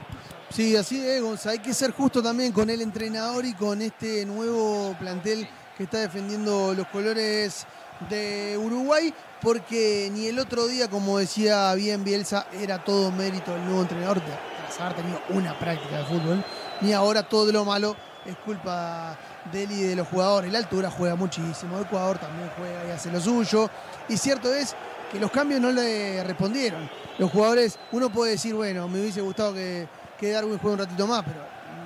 Sí, 0.49 0.75
así 0.75 1.06
es, 1.06 1.22
Gonza. 1.22 1.51
Hay 1.51 1.59
que 1.59 1.73
ser 1.73 1.91
justo 1.91 2.23
también 2.23 2.51
con 2.51 2.69
el 2.69 2.81
entrenador 2.81 3.45
y 3.45 3.53
con 3.53 3.81
este 3.81 4.25
nuevo 4.25 4.95
plantel 4.99 5.48
que 5.77 5.83
está 5.83 5.99
defendiendo 5.99 6.73
los 6.73 6.88
colores 6.88 7.67
de 8.09 8.57
Uruguay, 8.57 9.14
porque 9.41 10.09
ni 10.11 10.27
el 10.27 10.39
otro 10.39 10.67
día, 10.67 10.89
como 10.89 11.19
decía 11.19 11.73
bien 11.75 12.03
Bielsa, 12.03 12.48
era 12.51 12.83
todo 12.83 13.11
mérito 13.11 13.53
del 13.53 13.65
nuevo 13.65 13.81
entrenador 13.81 14.22
tras 14.69 14.81
haber 14.81 14.98
tenido 14.98 15.19
una 15.30 15.57
práctica 15.57 15.98
de 15.98 16.06
fútbol, 16.06 16.43
ni 16.81 16.93
ahora 16.93 17.23
todo 17.23 17.51
lo 17.51 17.65
malo 17.65 17.95
es 18.25 18.35
culpa 18.38 19.17
de 19.51 19.64
él 19.64 19.72
y 19.72 19.81
de 19.83 19.95
los 19.95 20.07
jugadores. 20.07 20.51
La 20.51 20.59
altura 20.59 20.91
juega 20.91 21.15
muchísimo, 21.15 21.80
Ecuador 21.80 22.17
también 22.17 22.49
juega 22.57 22.88
y 22.88 22.91
hace 22.91 23.11
lo 23.11 23.19
suyo. 23.19 23.69
Y 24.07 24.17
cierto 24.17 24.53
es 24.53 24.75
que 25.11 25.19
los 25.19 25.31
cambios 25.31 25.61
no 25.61 25.72
le 25.72 26.23
respondieron. 26.23 26.89
Los 27.17 27.31
jugadores, 27.31 27.80
uno 27.91 28.09
puede 28.09 28.33
decir, 28.33 28.53
bueno, 28.53 28.88
me 28.88 28.99
hubiese 29.01 29.22
gustado 29.22 29.53
que, 29.53 29.88
que 30.19 30.31
Darwin 30.31 30.57
juegue 30.59 30.73
un 30.73 30.80
ratito 30.80 31.07
más, 31.07 31.23
pero 31.23 31.39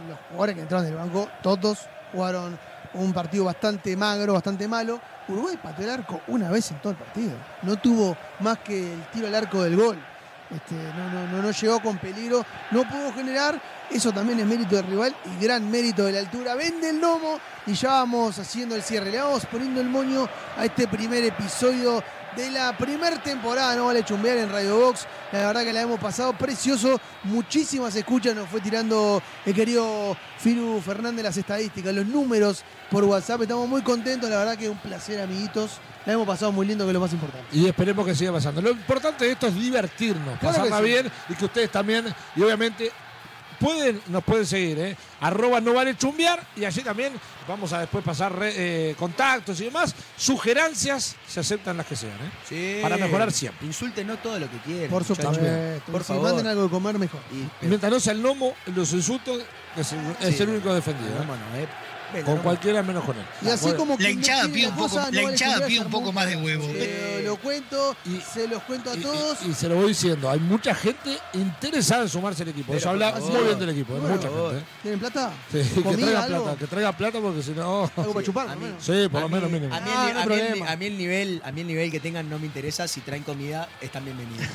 los 0.09 0.17
jugadores 0.29 0.55
que 0.55 0.61
entraron 0.61 0.85
del 0.85 0.95
banco, 0.95 1.29
todos 1.41 1.79
jugaron 2.11 2.57
un 2.93 3.13
partido 3.13 3.45
bastante 3.45 3.95
magro, 3.95 4.33
bastante 4.33 4.67
malo. 4.67 4.99
Uruguay 5.27 5.57
pateó 5.61 5.85
el 5.85 5.91
arco 5.91 6.21
una 6.27 6.49
vez 6.49 6.69
en 6.71 6.77
todo 6.79 6.91
el 6.91 6.97
partido. 6.97 7.31
No 7.63 7.77
tuvo 7.77 8.15
más 8.39 8.59
que 8.59 8.93
el 8.93 9.03
tiro 9.07 9.27
al 9.27 9.35
arco 9.35 9.63
del 9.63 9.75
gol. 9.75 9.97
Este, 10.51 10.75
no, 10.75 11.09
no, 11.09 11.27
no, 11.27 11.41
no 11.41 11.51
llegó 11.51 11.81
con 11.81 11.97
peligro, 11.97 12.45
no 12.72 12.88
pudo 12.88 13.13
generar. 13.13 13.59
Eso 13.89 14.11
también 14.11 14.39
es 14.39 14.45
mérito 14.45 14.75
del 14.75 14.85
rival 14.88 15.15
y 15.25 15.43
gran 15.43 15.69
mérito 15.69 16.05
de 16.05 16.13
la 16.13 16.19
altura. 16.19 16.55
Vende 16.55 16.89
el 16.89 16.99
lomo 16.99 17.39
y 17.65 17.73
ya 17.73 17.89
vamos 17.89 18.39
haciendo 18.39 18.75
el 18.75 18.83
cierre. 18.83 19.11
Le 19.11 19.19
vamos 19.19 19.45
poniendo 19.45 19.81
el 19.81 19.89
moño 19.89 20.27
a 20.57 20.65
este 20.65 20.88
primer 20.88 21.23
episodio 21.23 22.03
de 22.35 22.51
la 22.51 22.77
primera 22.77 23.21
temporada. 23.21 23.75
No 23.75 23.85
vale 23.85 24.03
chumbear 24.03 24.37
en 24.37 24.49
Radio 24.51 24.77
Box. 24.77 25.05
La 25.31 25.47
verdad 25.47 25.63
que 25.63 25.73
la 25.73 25.81
hemos 25.81 25.99
pasado 25.99 26.33
precioso. 26.33 26.99
Muchísimas 27.23 27.95
escuchas 27.95 28.35
nos 28.35 28.49
fue 28.49 28.61
tirando 28.61 29.21
el 29.45 29.53
querido 29.53 30.15
Firu 30.37 30.81
Fernández 30.81 31.23
las 31.23 31.37
estadísticas, 31.37 31.93
los 31.93 32.05
números 32.05 32.63
por 32.89 33.03
WhatsApp. 33.03 33.41
Estamos 33.41 33.67
muy 33.67 33.81
contentos. 33.81 34.29
La 34.29 34.37
verdad 34.37 34.57
que 34.57 34.65
es 34.65 34.71
un 34.71 34.77
placer, 34.77 35.21
amiguitos. 35.21 35.79
La 36.05 36.13
hemos 36.13 36.27
pasado 36.27 36.51
muy 36.51 36.65
lindo, 36.65 36.83
que 36.85 36.89
es 36.89 36.93
lo 36.93 36.99
más 36.99 37.13
importante. 37.13 37.47
Y 37.53 37.65
esperemos 37.65 38.05
que 38.05 38.13
siga 38.13 38.31
pasando. 38.33 38.61
Lo 38.61 38.71
importante 38.71 39.25
de 39.25 39.31
esto 39.31 39.47
es 39.47 39.55
divertirnos, 39.55 40.37
Claro 40.39 40.55
pasarla 40.57 40.77
sí. 40.79 40.83
bien 40.83 41.11
y 41.29 41.33
que 41.33 41.45
ustedes 41.45 41.71
también, 41.71 42.13
y 42.35 42.41
obviamente, 42.43 42.91
pueden, 43.64 44.01
nos 44.08 44.24
pueden 44.24 44.45
seguir, 44.45 44.77
¿eh? 44.80 44.98
Arroba 45.22 45.61
no 45.61 45.74
vale 45.74 45.95
chumbear 45.98 46.45
y 46.56 46.66
allí 46.66 46.82
también 46.82 47.14
vamos 47.48 47.72
a 47.74 47.80
después 47.80 48.03
pasar 48.03 48.35
re- 48.38 48.53
eh, 48.92 48.95
contactos 49.00 49.59
y 49.61 49.66
demás. 49.66 49.95
Sugerencias 50.17 51.16
se 51.27 51.40
aceptan 51.40 51.77
las 51.77 51.85
que 51.85 51.95
sean, 51.95 52.14
¿eh? 52.14 52.32
Sí. 52.48 52.80
Para 52.82 52.98
mejorar 52.98 53.32
siempre. 53.32 53.66
Insulten 53.66 54.06
no 54.08 54.17
todo 54.17 54.38
lo 54.40 54.50
que 54.51 54.58
quieran. 54.58 54.90
Por 54.90 55.03
supuesto. 55.03 55.40
Por 55.92 56.01
si 56.01 56.08
favor. 56.08 56.24
manden 56.24 56.48
algo 56.48 56.64
de 56.64 56.69
comer, 56.69 57.00
mejor. 57.00 57.22
Y 57.61 57.66
mientras 57.66 57.92
no 57.92 58.00
sea 58.00 58.14
el 58.14 58.22
lomo, 58.22 58.53
los 58.75 58.92
insultos 58.93 59.42
es 59.77 59.92
el, 59.93 60.00
es 60.19 60.35
Sí, 60.38 60.43
el 60.43 60.50
único 60.50 60.74
defendido. 60.74 61.09
¿eh? 61.09 61.67
Venga, 62.14 62.25
Con 62.25 62.35
no, 62.35 62.43
cualquiera 62.43 62.83
menos 62.83 63.03
con 63.03 63.17
él. 63.17 63.25
Y 63.42 63.48
así 63.50 63.64
Bueno, 63.64 63.77
como 63.80 63.92
La 63.93 63.98
quien 63.98 64.11
no 64.11 64.19
hinchada 64.19 64.48
pide 64.50 64.67
un 64.67 64.75
poco, 64.75 65.00
la 65.11 65.22
hinchada 65.24 65.66
pide 65.66 65.80
un 65.82 65.90
poco 65.92 66.11
más 66.11 66.27
de 66.27 66.35
huevo. 66.38 66.66
Eh, 66.69 67.22
lo 67.25 67.38
cuento, 67.38 67.95
se 68.33 68.48
los 68.48 68.61
cuento 68.64 68.92
a 68.92 68.95
todos. 68.95 69.38
Y 69.48 69.53
se 69.53 69.67
lo 69.67 69.75
voy 69.75 69.88
diciendo, 69.90 70.30
hay 70.30 70.40
mucha 70.40 70.75
gente 70.75 71.17
interesada 71.33 72.03
en 72.03 72.09
sumarse 72.09 72.43
al 72.43 72.50
equipo. 72.50 72.67
Pero 72.67 72.77
Eso 72.80 72.90
habla 72.92 73.14
favor. 73.14 73.32
muy 73.32 73.43
bien 73.45 73.59
del 73.59 73.69
equipo, 73.69 73.93
¿eh? 73.95 74.00
Bueno, 74.00 74.16
mucha 74.16 74.27
por 74.30 74.38
favor. 74.38 74.51
gente. 74.53 74.66
¿eh? 74.66 74.77
¿Tienen 74.83 75.00
plata? 75.00 75.32
Sí, 75.51 75.58
que 75.75 75.82
¿Comida, 75.82 75.98
traiga 76.06 76.24
algo? 76.24 76.43
plata, 76.43 76.59
que 76.59 76.67
traiga 76.67 76.92
plata 76.98 77.19
porque 77.19 77.42
si 77.43 77.51
no. 77.51 77.92
Algo 77.98 78.14
para 78.14 78.25
chupar, 78.25 78.58
mí-. 78.58 78.66
Sí, 78.80 79.08
por 79.11 79.22
lo 79.22 79.30
menos. 79.30 79.48
A 79.72 79.80
mí, 79.82 79.90
Ah, 79.93 80.11
no 80.14 80.19
a 80.22 80.25
mí 80.25 80.33
el- 80.35 80.48
problema. 80.50 80.72
a 80.72 80.75
mí 80.75 80.85
el 80.85 80.98
nivel, 80.98 81.42
a 81.43 81.51
mí 81.51 81.61
el 81.61 81.67
nivel 81.67 81.92
que 81.92 82.00
tengan 82.00 82.30
no 82.30 82.38
me 82.40 82.45
interesa. 82.45 82.88
Si 82.88 83.01
traen 83.01 83.24
comida, 83.24 83.67
están 83.82 84.06
bienvenidos. 84.06 84.45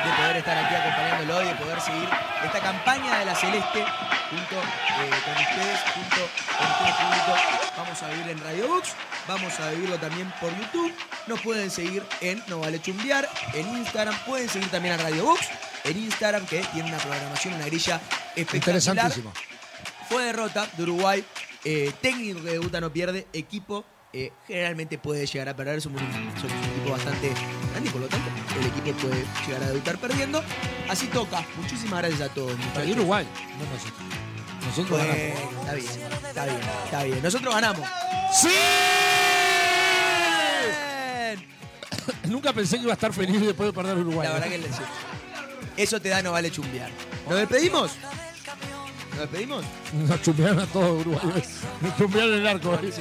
de 0.05 0.11
poder 0.17 0.37
estar 0.37 0.57
aquí 0.57 0.75
acompañándolo 0.75 1.41
y 1.43 1.47
de 1.47 1.55
poder 1.55 1.81
seguir 1.81 2.09
esta 2.43 2.59
campaña 2.59 3.19
de 3.19 3.25
la 3.25 3.35
Celeste 3.35 3.85
junto 4.29 4.55
eh, 4.55 5.09
con 5.25 5.33
ustedes, 5.33 5.79
junto 5.93 6.15
con 6.57 6.67
todo 6.77 6.87
el 6.87 6.93
público. 6.93 7.35
Vamos 7.77 8.03
a 8.03 8.07
vivir 8.09 8.29
en 8.29 8.43
Radio 8.43 8.67
Box, 8.67 8.93
vamos 9.27 9.59
a 9.59 9.69
vivirlo 9.71 9.97
también 9.99 10.31
por 10.39 10.55
YouTube. 10.57 10.93
Nos 11.27 11.41
pueden 11.41 11.69
seguir 11.71 12.03
en 12.21 12.43
No 12.47 12.59
Vale 12.59 12.81
Chumbear, 12.81 13.27
en 13.53 13.67
Instagram. 13.77 14.15
Pueden 14.25 14.49
seguir 14.49 14.69
también 14.69 14.93
a 14.95 15.03
Radio 15.03 15.25
Box 15.25 15.41
en 15.83 15.97
Instagram, 15.97 16.45
que 16.45 16.61
tiene 16.73 16.89
una 16.89 16.97
programación, 16.99 17.53
una 17.55 17.65
grilla 17.65 17.99
espectacular. 18.35 18.55
Interesantísimo. 18.55 19.33
Fue 20.09 20.23
derrota 20.23 20.67
de 20.77 20.83
Uruguay. 20.83 21.25
eh, 21.63 21.91
técnico 21.99 22.43
que 22.43 22.51
debuta 22.51 22.79
no 22.79 22.91
pierde. 22.91 23.27
Equipo 23.33 23.83
eh, 24.17 24.31
generalmente 24.47 24.97
puede 24.97 25.25
llegar 25.25 25.49
a 25.49 25.55
perder. 25.55 25.81
Somos 25.81 26.01
un, 26.01 26.07
somos 26.39 26.53
un 26.53 26.71
equipo 26.71 26.91
bastante 26.91 27.31
grande 27.71 27.89
y 27.89 27.91
por 27.91 28.01
lo 28.01 28.07
tanto 28.07 28.29
el 28.57 28.65
equipo 28.67 28.97
puede 28.99 29.25
llegar 29.45 29.63
a 29.63 29.67
debutar 29.67 29.97
perdiendo. 29.97 30.41
Así 30.89 31.07
toca. 31.07 31.45
Muchísimas 31.61 31.99
gracias 31.99 32.21
a 32.21 32.33
todos. 32.33 32.53
Uruguay, 32.89 33.27
no 33.59 33.65
nosotros. 34.67 34.97
Ganamos. 34.97 35.17
está 35.17 35.73
bien, 35.73 35.87
está 36.27 36.45
bien, 36.45 36.59
está 36.85 37.03
bien. 37.03 37.23
Nosotros 37.23 37.53
ganamos. 37.53 37.87
¡Sí! 38.33 38.49
Nunca 42.29 42.53
pensé 42.53 42.77
que 42.77 42.83
iba 42.83 42.93
a 42.93 42.95
estar 42.95 43.11
feliz 43.11 43.41
después 43.41 43.67
de 43.67 43.73
perder 43.73 43.97
Uruguay. 43.97 44.29
La 44.29 44.33
verdad 44.35 44.47
que 44.47 44.57
le 44.59 44.67
sí. 44.69 44.81
Eso 45.75 45.99
te 45.99 46.07
da 46.07 46.21
no 46.21 46.31
vale 46.31 46.49
chumbear. 46.51 46.89
¿Nos 47.27 47.37
despedimos? 47.37 47.91
¿Nos 49.11 49.19
despedimos? 49.19 49.65
Nos 50.07 50.21
chumbearon 50.21 50.59
a 50.59 50.65
todos 50.67 51.05
Uruguay. 51.05 51.43
Nos 51.81 51.97
chumbearon 51.97 52.33
el 52.33 52.47
arco. 52.47 52.73
¿eh? 52.75 52.93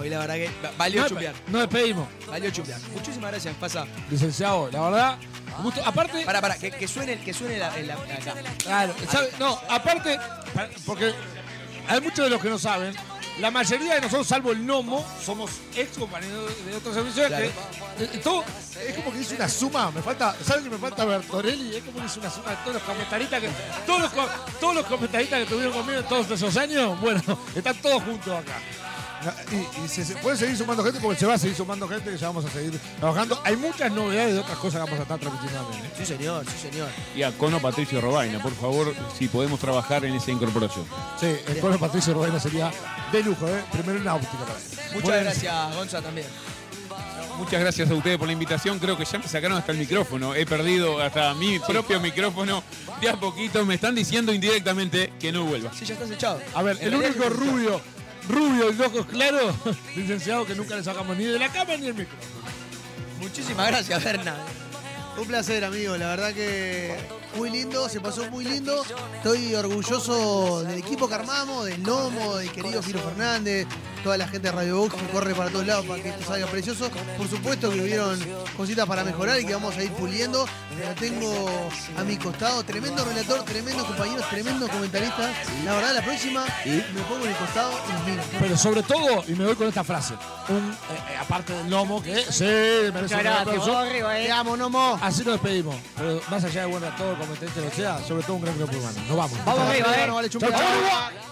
Hoy 0.00 0.08
la 0.10 0.18
verdad 0.18 0.34
que 0.34 0.50
va- 0.64 0.72
valió 0.78 1.02
No, 1.02 1.08
chumbear. 1.08 1.34
Nos 1.48 1.60
despedimos, 1.62 2.08
Valió 2.26 2.50
chumbear. 2.50 2.80
Muchísimas 2.94 3.30
gracias, 3.30 3.54
pasa. 3.56 3.86
licenciado. 4.10 4.70
La 4.72 4.80
verdad, 4.80 5.18
gusto. 5.62 5.82
Aparte, 5.84 6.24
Para, 6.24 6.40
para, 6.40 6.56
que, 6.56 6.70
que 6.70 6.88
suene, 6.88 7.20
que 7.20 7.32
suene 7.34 7.58
la, 7.58 7.70
la- 7.82 7.94
acá. 7.94 8.34
Claro, 8.58 8.94
¿sabe? 9.10 9.30
No, 9.38 9.60
aparte, 9.68 10.18
pa- 10.54 10.68
porque 10.86 11.12
hay 11.88 12.00
muchos 12.00 12.24
de 12.24 12.30
los 12.30 12.40
que 12.40 12.48
no 12.48 12.58
saben. 12.58 12.94
La 13.38 13.50
mayoría 13.50 13.94
de 13.94 14.00
nosotros, 14.02 14.26
salvo 14.26 14.52
el 14.52 14.66
Nomo, 14.66 15.06
somos 15.24 15.50
ex 15.74 15.96
compañeros 15.96 16.50
de 16.66 16.76
otras 16.76 16.94
emisiones. 16.98 17.30
Claro. 17.30 17.52
que, 17.96 18.04
eh, 18.04 18.20
todo, 18.22 18.44
es 18.86 18.94
como 18.96 19.12
que 19.12 19.20
hice 19.20 19.34
una 19.36 19.48
suma. 19.48 19.90
Me 19.92 20.02
falta, 20.02 20.34
¿Saben 20.44 20.64
que 20.64 20.70
me 20.70 20.76
falta 20.76 21.06
Bertorelli? 21.06 21.76
Es 21.76 21.84
como 21.84 22.00
que 22.00 22.06
hice 22.06 22.18
una 22.20 22.28
suma 22.30 22.50
de 22.50 22.56
todos 22.56 22.74
los 22.74 22.82
comentaristas 22.82 23.40
que. 23.40 23.48
Todos 23.86 24.00
los, 24.02 24.12
todos 24.60 24.74
los 24.74 24.84
comentaristas 24.86 25.38
que 25.40 25.46
tuvieron 25.46 25.72
conmigo 25.72 26.00
en 26.00 26.06
todos 26.06 26.30
esos 26.30 26.54
años, 26.58 27.00
bueno, 27.00 27.22
están 27.54 27.76
todos 27.80 28.02
juntos 28.02 28.38
acá. 28.38 28.58
Y, 29.52 29.84
y 29.84 29.88
se, 29.88 30.04
se 30.04 30.14
puede 30.16 30.36
seguir 30.36 30.56
sumando 30.56 30.82
gente 30.82 30.98
porque 31.00 31.18
se 31.18 31.26
va 31.26 31.34
a 31.34 31.38
seguir 31.38 31.56
sumando 31.56 31.86
gente 31.86 32.10
que 32.10 32.16
ya 32.16 32.28
vamos 32.28 32.44
a 32.44 32.50
seguir 32.50 32.78
trabajando. 32.98 33.40
Hay 33.44 33.56
muchas 33.56 33.92
novedades 33.92 34.34
de 34.34 34.40
otras 34.40 34.58
cosas 34.58 34.80
que 34.80 34.90
vamos 34.90 34.98
a 34.98 35.02
estar 35.02 35.18
transmitiendo 35.18 35.60
también. 35.62 35.84
¿eh? 35.84 35.90
Sí, 35.98 36.06
señor, 36.06 36.44
sí, 36.46 36.68
señor. 36.70 36.88
Y 37.14 37.22
a 37.22 37.32
Cono 37.32 37.60
Patricio 37.60 38.00
Robaina, 38.00 38.40
por 38.40 38.54
favor, 38.54 38.94
si 39.18 39.28
podemos 39.28 39.60
trabajar 39.60 40.04
en 40.04 40.14
esa 40.14 40.30
incorporación. 40.30 40.86
Sí, 41.18 41.36
el 41.46 41.56
pueblo 41.56 41.78
Patricio 41.78 42.14
Robaina 42.14 42.40
sería 42.40 42.72
de 43.12 43.22
lujo, 43.22 43.46
¿eh? 43.46 43.62
Primero 43.72 43.98
en 43.98 44.04
náutica 44.04 44.32
para 44.32 44.52
él. 44.58 44.64
Muchas 44.94 45.02
Bueno, 45.02 45.22
gracias, 45.24 45.74
Gonza, 45.76 46.00
también. 46.02 46.26
Muchas 47.38 47.60
gracias 47.60 47.90
a 47.90 47.94
ustedes 47.94 48.18
por 48.18 48.26
la 48.26 48.32
invitación. 48.34 48.78
Creo 48.78 48.98
que 48.98 49.04
ya 49.06 49.18
me 49.18 49.26
sacaron 49.26 49.56
hasta 49.56 49.72
el 49.72 49.78
micrófono. 49.78 50.34
He 50.34 50.44
perdido 50.44 51.00
hasta 51.00 51.32
mi 51.34 51.58
propio 51.58 51.98
micrófono. 52.00 52.62
De 53.00 53.08
a 53.08 53.18
poquito 53.18 53.64
me 53.64 53.74
están 53.76 53.94
diciendo 53.94 54.32
indirectamente 54.32 55.12
que 55.18 55.32
no 55.32 55.44
vuelva. 55.44 55.72
Sí, 55.72 55.86
ya 55.86 55.94
estás 55.94 56.10
echado. 56.10 56.38
A 56.54 56.62
ver, 56.62 56.76
el 56.82 56.94
único 56.94 57.28
rubio, 57.30 57.80
rubio 58.30 58.72
y 58.72 58.80
ojos 58.80 59.06
claros, 59.06 59.54
licenciado 59.96 60.46
que 60.46 60.54
nunca 60.54 60.76
le 60.76 60.82
sacamos 60.82 61.16
ni 61.16 61.24
de 61.24 61.38
la 61.38 61.48
cama 61.48 61.76
ni 61.76 61.86
el 61.88 61.94
micrófono. 61.94 62.30
Muchísimas 63.20 63.68
gracias, 63.68 64.02
Berna. 64.02 64.34
Un 65.18 65.26
placer, 65.26 65.64
amigo. 65.64 65.96
La 65.96 66.08
verdad 66.08 66.32
que 66.32 66.96
muy 67.36 67.50
lindo, 67.50 67.88
se 67.88 68.00
pasó 68.00 68.28
muy 68.30 68.44
lindo. 68.44 68.84
Estoy 69.16 69.54
orgulloso 69.54 70.62
del 70.62 70.78
equipo 70.78 71.08
que 71.08 71.14
armamos, 71.14 71.66
del 71.66 71.82
Nomo, 71.82 72.36
del 72.36 72.50
querido 72.52 72.82
Giro 72.82 73.00
Fernández, 73.00 73.66
toda 74.02 74.16
la 74.16 74.26
gente 74.26 74.48
de 74.48 74.52
Radio 74.52 74.78
Box 74.78 74.94
que 74.94 75.06
corre 75.08 75.34
para 75.34 75.50
todos 75.50 75.66
lados 75.66 75.86
para 75.86 76.02
que 76.02 76.08
esto 76.10 76.24
salga 76.24 76.46
precioso. 76.46 76.90
Por 77.16 77.28
supuesto 77.28 77.70
que 77.70 77.80
hubieron 77.80 78.18
cositas 78.56 78.86
para 78.86 79.04
mejorar 79.04 79.40
y 79.40 79.44
que 79.44 79.54
vamos 79.54 79.76
a 79.76 79.82
ir 79.82 79.90
puliendo. 79.92 80.46
Pero 80.76 80.94
tengo 80.94 81.48
a 81.96 82.04
mi 82.04 82.16
costado 82.16 82.62
tremendo 82.64 83.04
relator, 83.04 83.42
tremendos 83.44 83.84
compañeros, 83.84 84.28
tremendos 84.30 84.70
comentaristas. 84.70 85.30
La 85.64 85.74
verdad, 85.74 85.94
la 85.94 86.02
próxima 86.02 86.44
me 86.64 87.02
pongo 87.02 87.24
en 87.24 87.30
el 87.30 87.36
costado 87.36 87.72
y 87.88 87.92
los 87.92 88.06
miro. 88.06 88.22
Pero 88.40 88.56
sobre 88.56 88.82
todo, 88.82 89.24
y 89.28 89.32
me 89.32 89.44
voy 89.44 89.56
con 89.56 89.68
esta 89.68 89.84
frase, 89.84 90.14
un, 90.48 90.70
eh, 90.70 91.12
eh, 91.12 91.16
aparte 91.20 91.52
del 91.52 91.70
lomo, 91.70 92.02
que 92.02 92.16
sí, 92.30 92.44
merece 92.92 93.14
un 93.14 93.20
gran 93.20 93.38
aplauso. 93.38 93.82
Te 93.90 94.32
amo, 94.32 94.56
Nomo. 94.56 94.98
Así 95.02 95.22
nos 95.24 95.34
despedimos. 95.34 95.76
Pero 95.96 96.20
más 96.30 96.44
allá 96.44 96.62
de 96.62 96.66
bueno, 96.66 96.86
todo 96.96 97.16
como 97.20 97.34
lo 97.34 97.70
sea, 97.70 97.98
sobre 98.04 98.22
todo 98.22 98.36
un 98.36 98.42
gran 98.42 98.56
grupo 98.56 98.76
humano. 98.76 98.98
Nos 99.08 99.16
vamos. 99.16 99.44
Vamos 99.44 99.60
arriba, 99.68 100.04
eh. 100.04 100.10
Vale 100.10 101.29